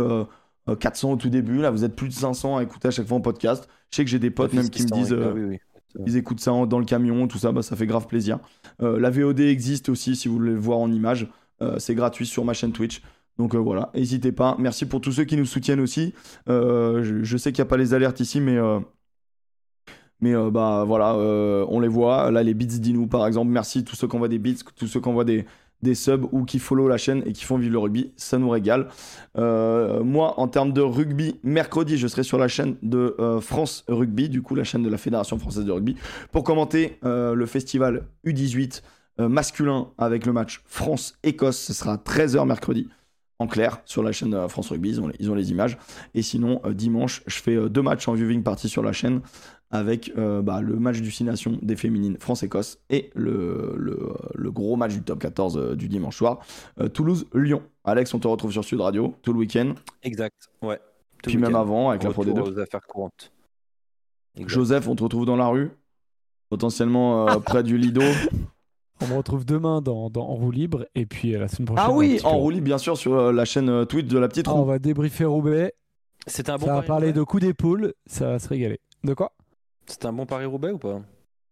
400 0.79 1.11
au 1.11 1.15
tout 1.17 1.29
début. 1.29 1.61
Là, 1.61 1.71
vous 1.71 1.83
êtes 1.83 1.95
plus 1.95 2.07
de 2.07 2.13
500 2.13 2.57
à 2.57 2.63
écouter 2.63 2.87
à 2.87 2.91
chaque 2.91 3.07
fois 3.07 3.17
en 3.17 3.21
podcast. 3.21 3.67
Je 3.91 3.97
sais 3.97 4.03
que 4.05 4.09
j'ai 4.09 4.19
des 4.19 4.31
potes 4.31 4.53
même 4.53 4.69
qui 4.69 4.83
me 4.83 4.87
disent. 4.89 5.11
Ah 5.13 5.15
euh, 5.21 5.33
oui, 5.35 5.59
oui. 5.95 6.03
ils 6.07 6.17
écoutent 6.17 6.39
ça 6.39 6.53
en- 6.53 6.65
dans 6.65 6.79
le 6.79 6.85
camion, 6.85 7.27
tout 7.27 7.37
ça, 7.37 7.51
bah, 7.51 7.61
ça 7.61 7.75
fait 7.75 7.85
grave 7.85 8.07
plaisir. 8.07 8.39
Euh, 8.81 8.99
la 8.99 9.09
VOD 9.09 9.41
existe 9.41 9.89
aussi 9.89 10.15
si 10.15 10.27
vous 10.27 10.35
voulez 10.37 10.53
le 10.53 10.59
voir 10.59 10.79
en 10.79 10.91
image. 10.91 11.27
Euh, 11.61 11.77
c'est 11.79 11.93
gratuit 11.95 12.25
sur 12.25 12.43
ma 12.45 12.53
chaîne 12.53 12.71
Twitch. 12.71 13.01
Donc 13.37 13.55
euh, 13.55 13.57
voilà, 13.59 13.91
n'hésitez 13.95 14.31
pas. 14.31 14.55
Merci 14.59 14.85
pour 14.85 15.01
tous 15.01 15.11
ceux 15.11 15.23
qui 15.25 15.37
nous 15.37 15.45
soutiennent 15.45 15.79
aussi. 15.79 16.13
Euh, 16.49 17.03
je, 17.03 17.23
je 17.23 17.37
sais 17.37 17.51
qu'il 17.51 17.61
n'y 17.63 17.67
a 17.67 17.69
pas 17.69 17.77
les 17.77 17.93
alertes 17.93 18.19
ici, 18.19 18.39
mais, 18.39 18.57
euh, 18.57 18.79
mais 20.19 20.33
euh, 20.35 20.49
bah 20.51 20.83
voilà, 20.87 21.15
euh, 21.15 21.65
on 21.69 21.79
les 21.79 21.87
voit. 21.87 22.31
Là, 22.31 22.43
les 22.43 22.53
beats 22.53 22.65
d'Inou 22.79 23.07
par 23.07 23.27
exemple. 23.27 23.51
Merci 23.51 23.83
tous 23.83 23.95
ceux 23.95 24.07
qui 24.07 24.15
envoient 24.15 24.27
des 24.29 24.39
beats, 24.39 24.63
tous 24.75 24.87
ceux 24.87 25.01
qui 25.01 25.09
envoient 25.09 25.25
des, 25.25 25.45
des 25.83 25.95
subs 25.95 26.25
ou 26.31 26.45
qui 26.45 26.57
follow 26.57 26.87
la 26.87 26.97
chaîne 26.97 27.21
et 27.25 27.33
qui 27.33 27.43
font 27.43 27.57
vivre 27.57 27.73
le 27.73 27.79
rugby. 27.79 28.11
Ça 28.15 28.39
nous 28.39 28.49
régale. 28.49 28.87
Euh, 29.37 30.03
moi, 30.03 30.39
en 30.39 30.47
termes 30.47 30.73
de 30.73 30.81
rugby, 30.81 31.35
mercredi, 31.43 31.97
je 31.97 32.07
serai 32.07 32.23
sur 32.23 32.39
la 32.39 32.47
chaîne 32.47 32.75
de 32.81 33.15
euh, 33.19 33.39
France 33.41 33.83
Rugby, 33.87 34.29
du 34.29 34.41
coup, 34.41 34.55
la 34.55 34.63
chaîne 34.63 34.81
de 34.81 34.89
la 34.89 34.97
Fédération 34.97 35.37
française 35.37 35.65
de 35.65 35.71
rugby, 35.71 35.95
pour 36.31 36.43
commenter 36.43 36.97
euh, 37.03 37.35
le 37.35 37.45
festival 37.45 38.07
U18 38.25 38.81
euh, 39.19 39.29
masculin 39.29 39.89
avec 39.97 40.25
le 40.25 40.33
match 40.33 40.63
France-Écosse. 40.65 41.59
Ce 41.59 41.73
sera 41.73 41.93
à 41.93 41.97
13h 41.97 42.47
mercredi, 42.47 42.87
en 43.39 43.47
clair, 43.47 43.81
sur 43.85 44.01
la 44.01 44.11
chaîne 44.11 44.47
France 44.47 44.69
Rugby. 44.69 44.89
Ils 45.19 45.29
ont 45.29 45.35
les, 45.35 45.51
images. 45.51 45.77
Et 46.15 46.21
sinon, 46.21 46.61
dimanche, 46.71 47.21
je 47.27 47.35
fais 47.35 47.69
deux 47.69 47.81
matchs 47.81 48.07
en 48.07 48.13
viewing 48.13 48.41
party 48.41 48.69
sur 48.69 48.81
la 48.81 48.93
chaîne 48.93 49.21
avec 49.73 50.13
euh, 50.17 50.41
bah, 50.43 50.61
le 50.61 50.75
match 50.75 51.01
du 51.01 51.09
Six 51.11 51.23
Nations 51.23 51.57
des 51.63 51.75
féminines 51.75 52.15
France-Écosse 52.19 52.77
et 52.91 53.09
le, 53.15 53.73
le, 53.75 54.13
le 54.35 54.51
gros 54.51 54.75
match 54.75 54.93
du 54.93 55.01
top 55.01 55.17
14 55.19 55.57
euh, 55.57 55.75
du 55.75 55.89
dimanche 55.89 56.15
soir, 56.15 56.39
euh, 56.79 56.87
Toulouse-Lyon. 56.87 57.63
Alex, 57.83 58.13
on 58.13 58.19
te 58.19 58.27
retrouve 58.27 58.51
sur 58.51 58.63
Sud 58.63 58.79
Radio 58.81 59.15
tout 59.23 59.33
le 59.33 59.39
week-end. 59.39 59.73
Exact, 60.03 60.49
ouais. 60.61 60.79
Tout 61.23 61.31
Puis 61.31 61.37
même 61.39 61.55
avant 61.55 61.89
avec 61.89 62.03
la 62.03 62.11
Pro 62.11 62.21
Retour 62.21 62.37
D2. 62.37 62.53
aux 62.53 62.59
affaires 62.59 62.85
courantes. 62.85 63.31
Exact. 64.35 64.49
Joseph, 64.49 64.87
on 64.87 64.95
te 64.95 65.03
retrouve 65.03 65.25
dans 65.25 65.35
la 65.37 65.47
rue, 65.47 65.71
potentiellement 66.49 67.27
euh, 67.27 67.39
près 67.45 67.63
du 67.63 67.77
Lido. 67.77 68.01
On 69.01 69.07
me 69.07 69.15
retrouve 69.15 69.43
demain 69.45 69.81
dans, 69.81 70.09
dans 70.09 70.27
En 70.29 70.35
roue 70.35 70.51
libre 70.51 70.85
et 70.95 71.05
puis 71.05 71.35
euh, 71.35 71.39
la 71.39 71.47
semaine 71.47 71.65
prochaine. 71.65 71.85
Ah 71.89 71.91
oui, 71.93 72.19
en 72.23 72.31
peu. 72.31 72.37
roulis 72.37 72.61
bien 72.61 72.77
sûr 72.77 72.95
sur 72.97 73.13
euh, 73.15 73.31
la 73.31 73.45
chaîne 73.45 73.69
euh, 73.69 73.85
Twitch 73.85 74.07
de 74.07 74.19
la 74.19 74.27
petite 74.27 74.47
Ah, 74.47 74.53
on 74.53 74.61
roue. 74.61 74.65
va 74.65 74.79
débriefer 74.79 75.25
Roubaix. 75.25 75.73
C'était 76.27 76.51
un 76.51 76.57
bon 76.57 76.67
ça 76.67 76.73
va 76.75 76.81
parler 76.83 77.11
de 77.11 77.23
coups 77.23 77.41
d'épaule. 77.43 77.93
Ça 78.05 78.27
va 78.27 78.39
se 78.39 78.47
régaler. 78.47 78.79
De 79.03 79.13
quoi? 79.13 79.33
C'était 79.85 80.07
un 80.07 80.13
bon 80.13 80.25
pari 80.25 80.45
Roubaix 80.45 80.71
ou 80.71 80.77
pas? 80.77 81.01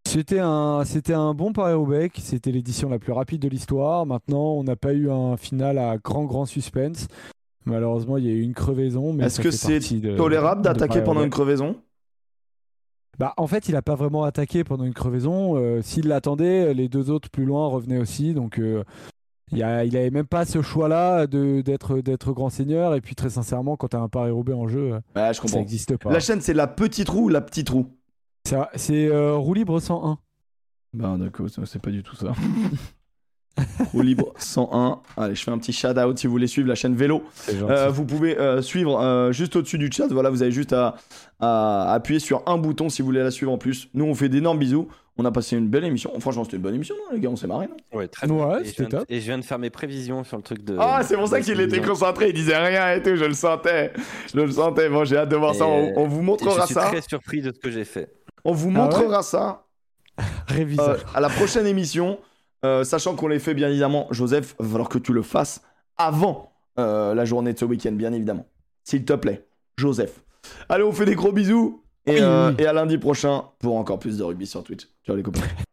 C'était 0.07 0.39
un, 0.39 0.83
c'était 0.83 1.13
un 1.13 1.33
bon 1.33 1.53
Paris-Roubaix. 1.53 2.09
C'était 2.17 2.51
l'édition 2.51 2.89
la 2.89 2.99
plus 2.99 3.13
rapide 3.13 3.41
de 3.41 3.47
l'histoire. 3.47 4.05
Maintenant, 4.05 4.53
on 4.53 4.63
n'a 4.63 4.75
pas 4.75 4.93
eu 4.93 5.09
un 5.11 5.37
final 5.37 5.77
à 5.77 5.97
grand, 5.97 6.25
grand 6.25 6.45
suspense. 6.45 7.07
Malheureusement, 7.65 8.17
il 8.17 8.25
y 8.25 8.29
a 8.29 8.33
eu 8.33 8.41
une 8.41 8.53
crevaison. 8.55 9.13
mais 9.13 9.25
Est-ce 9.25 9.39
que 9.39 9.51
c'est 9.51 9.79
Tolérable 10.17 10.61
de 10.61 10.65
d'attaquer 10.65 11.01
pendant 11.01 11.23
une 11.23 11.29
Paris-Roubaix. 11.29 11.29
crevaison? 11.29 11.75
Bah, 13.19 13.33
en 13.37 13.45
fait, 13.45 13.69
il 13.69 13.73
n'a 13.73 13.81
pas 13.83 13.95
vraiment 13.95 14.23
attaqué 14.23 14.63
pendant 14.63 14.83
une 14.83 14.93
crevaison. 14.95 15.55
Euh, 15.57 15.81
S'il 15.83 16.07
l'attendait, 16.07 16.73
les 16.73 16.89
deux 16.89 17.11
autres 17.11 17.29
plus 17.29 17.45
loin 17.45 17.67
revenaient 17.67 17.99
aussi. 17.99 18.33
Donc, 18.33 18.57
euh, 18.57 18.83
il 19.51 19.59
y 19.59 19.63
a- 19.63 19.85
il 19.85 19.95
avait 19.95 20.09
même 20.09 20.25
pas 20.25 20.45
ce 20.45 20.61
choix-là 20.61 21.27
de- 21.27 21.61
d'être 21.61 21.99
d'être 21.99 22.31
grand 22.33 22.49
seigneur. 22.49 22.95
Et 22.95 23.01
puis, 23.01 23.13
très 23.15 23.29
sincèrement, 23.29 23.75
quand 23.77 23.89
tu 23.89 23.97
as 23.97 24.01
un 24.01 24.09
Paris-Roubaix 24.09 24.53
en 24.53 24.67
jeu, 24.67 24.99
je 25.15 25.47
ça 25.47 25.57
n'existe 25.59 25.97
pas. 25.97 26.11
La 26.11 26.19
chaîne, 26.19 26.41
c'est 26.41 26.53
la 26.55 26.67
petite 26.67 27.09
roue 27.09 27.25
ou 27.25 27.29
la 27.29 27.41
petite 27.41 27.69
roue 27.69 27.87
C'est 28.75 29.07
euh, 29.07 29.35
roue 29.35 29.53
libre 29.53 29.79
101. 29.79 30.17
Bah 30.93 31.15
d'accord, 31.17 31.49
ça, 31.49 31.61
c'est 31.65 31.81
pas 31.81 31.91
du 31.91 32.03
tout 32.03 32.15
ça. 32.15 32.33
Roue 33.93 34.01
libre 34.01 34.33
101. 34.37 35.01
Allez, 35.17 35.35
je 35.35 35.43
fais 35.43 35.51
un 35.51 35.57
petit 35.57 35.73
shout 35.73 35.87
out 35.99 36.17
si 36.17 36.25
vous 36.25 36.31
voulez 36.31 36.47
suivre 36.47 36.69
la 36.69 36.75
chaîne 36.75 36.95
vélo. 36.95 37.21
Euh, 37.49 37.89
vous 37.89 38.05
pouvez 38.05 38.37
euh, 38.39 38.61
suivre 38.61 38.99
euh, 38.99 39.31
juste 39.33 39.55
au-dessus 39.57 39.77
du 39.77 39.89
chat. 39.91 40.07
Voilà, 40.07 40.29
vous 40.29 40.41
avez 40.41 40.51
juste 40.53 40.71
à, 40.73 40.95
à 41.39 41.93
appuyer 41.93 42.19
sur 42.21 42.43
un 42.47 42.57
bouton 42.57 42.87
si 42.89 43.01
vous 43.01 43.07
voulez 43.07 43.21
la 43.21 43.29
suivre 43.29 43.51
en 43.51 43.57
plus. 43.57 43.89
Nous, 43.93 44.05
on 44.05 44.15
fait 44.15 44.29
d'énormes 44.29 44.57
bisous. 44.57 44.87
On 45.17 45.25
a 45.25 45.31
passé 45.31 45.57
une 45.57 45.67
belle 45.67 45.83
émission. 45.83 46.17
Franchement, 46.21 46.45
c'était 46.45 46.55
une 46.55 46.63
bonne 46.63 46.75
émission, 46.75 46.95
non, 46.95 47.13
les 47.13 47.19
gars. 47.19 47.29
On 47.29 47.35
s'est 47.35 47.45
marré, 47.45 47.67
non? 47.67 47.75
Ouais, 47.99 48.07
très 48.07 48.25
Ouais, 48.31 48.37
bien. 48.37 48.59
Et 48.59 48.63
je 48.63 48.69
c'était 48.69 48.83
viens 48.83 48.85
de- 48.89 48.97
top. 48.99 49.05
Et 49.09 49.19
je 49.19 49.25
viens 49.25 49.37
de 49.37 49.43
faire 49.43 49.59
mes 49.59 49.69
prévisions 49.69 50.23
sur 50.23 50.37
le 50.37 50.43
truc 50.43 50.63
de. 50.63 50.77
Ah, 50.79 51.01
c'est 51.03 51.17
pour 51.17 51.27
ça 51.27 51.41
qu'il 51.41 51.59
était 51.59 51.81
concentré. 51.81 52.29
Il 52.29 52.33
disait 52.33 52.57
rien 52.57 52.93
et 52.93 53.03
tout. 53.03 53.15
Je 53.17 53.25
le 53.25 53.33
sentais. 53.33 53.91
Je 54.33 54.39
le 54.39 54.49
sentais. 54.49 54.87
Bon, 54.89 55.03
j'ai 55.03 55.17
hâte 55.17 55.29
de 55.29 55.35
voir 55.35 55.53
ça. 55.55 55.67
On, 55.67 56.07
vous 56.07 56.21
montrera 56.21 56.61
je 56.61 56.65
suis 56.67 56.73
ça. 56.73 56.87
très 56.87 57.01
surpris 57.01 57.41
de 57.41 57.51
ce 57.53 57.59
que 57.59 57.69
j'ai 57.69 57.83
fait. 57.83 58.09
On 58.43 58.53
vous 58.53 58.69
Ah 58.75 58.79
ouais 58.79 58.85
montrera 58.85 59.23
ça 59.23 59.65
euh, 60.51 60.97
à 61.13 61.19
la 61.19 61.29
prochaine 61.29 61.65
émission. 61.65 62.19
Euh, 62.63 62.83
sachant 62.83 63.15
qu'on 63.15 63.27
les 63.27 63.39
fait, 63.39 63.53
bien 63.53 63.69
évidemment, 63.69 64.07
Joseph, 64.11 64.55
va 64.59 64.67
falloir 64.69 64.89
que 64.89 64.99
tu 64.99 65.13
le 65.13 65.23
fasses 65.23 65.61
avant 65.97 66.51
euh, 66.79 67.15
la 67.15 67.25
journée 67.25 67.53
de 67.53 67.57
ce 67.59 67.65
week-end, 67.65 67.91
bien 67.93 68.13
évidemment. 68.13 68.45
S'il 68.83 69.03
te 69.03 69.13
plaît, 69.13 69.47
Joseph. 69.77 70.21
Allez, 70.69 70.83
on 70.83 70.91
fait 70.91 71.05
des 71.05 71.15
gros 71.15 71.31
bisous. 71.31 71.83
Et, 72.05 72.19
euh, 72.19 72.49
oui. 72.49 72.55
et 72.63 72.65
à 72.65 72.73
lundi 72.73 72.97
prochain 72.97 73.45
pour 73.59 73.77
encore 73.77 73.99
plus 73.99 74.17
de 74.17 74.23
rugby 74.23 74.47
sur 74.47 74.63
Twitch. 74.63 74.87
Ciao 75.05 75.15
les 75.15 75.23
copains. 75.23 75.41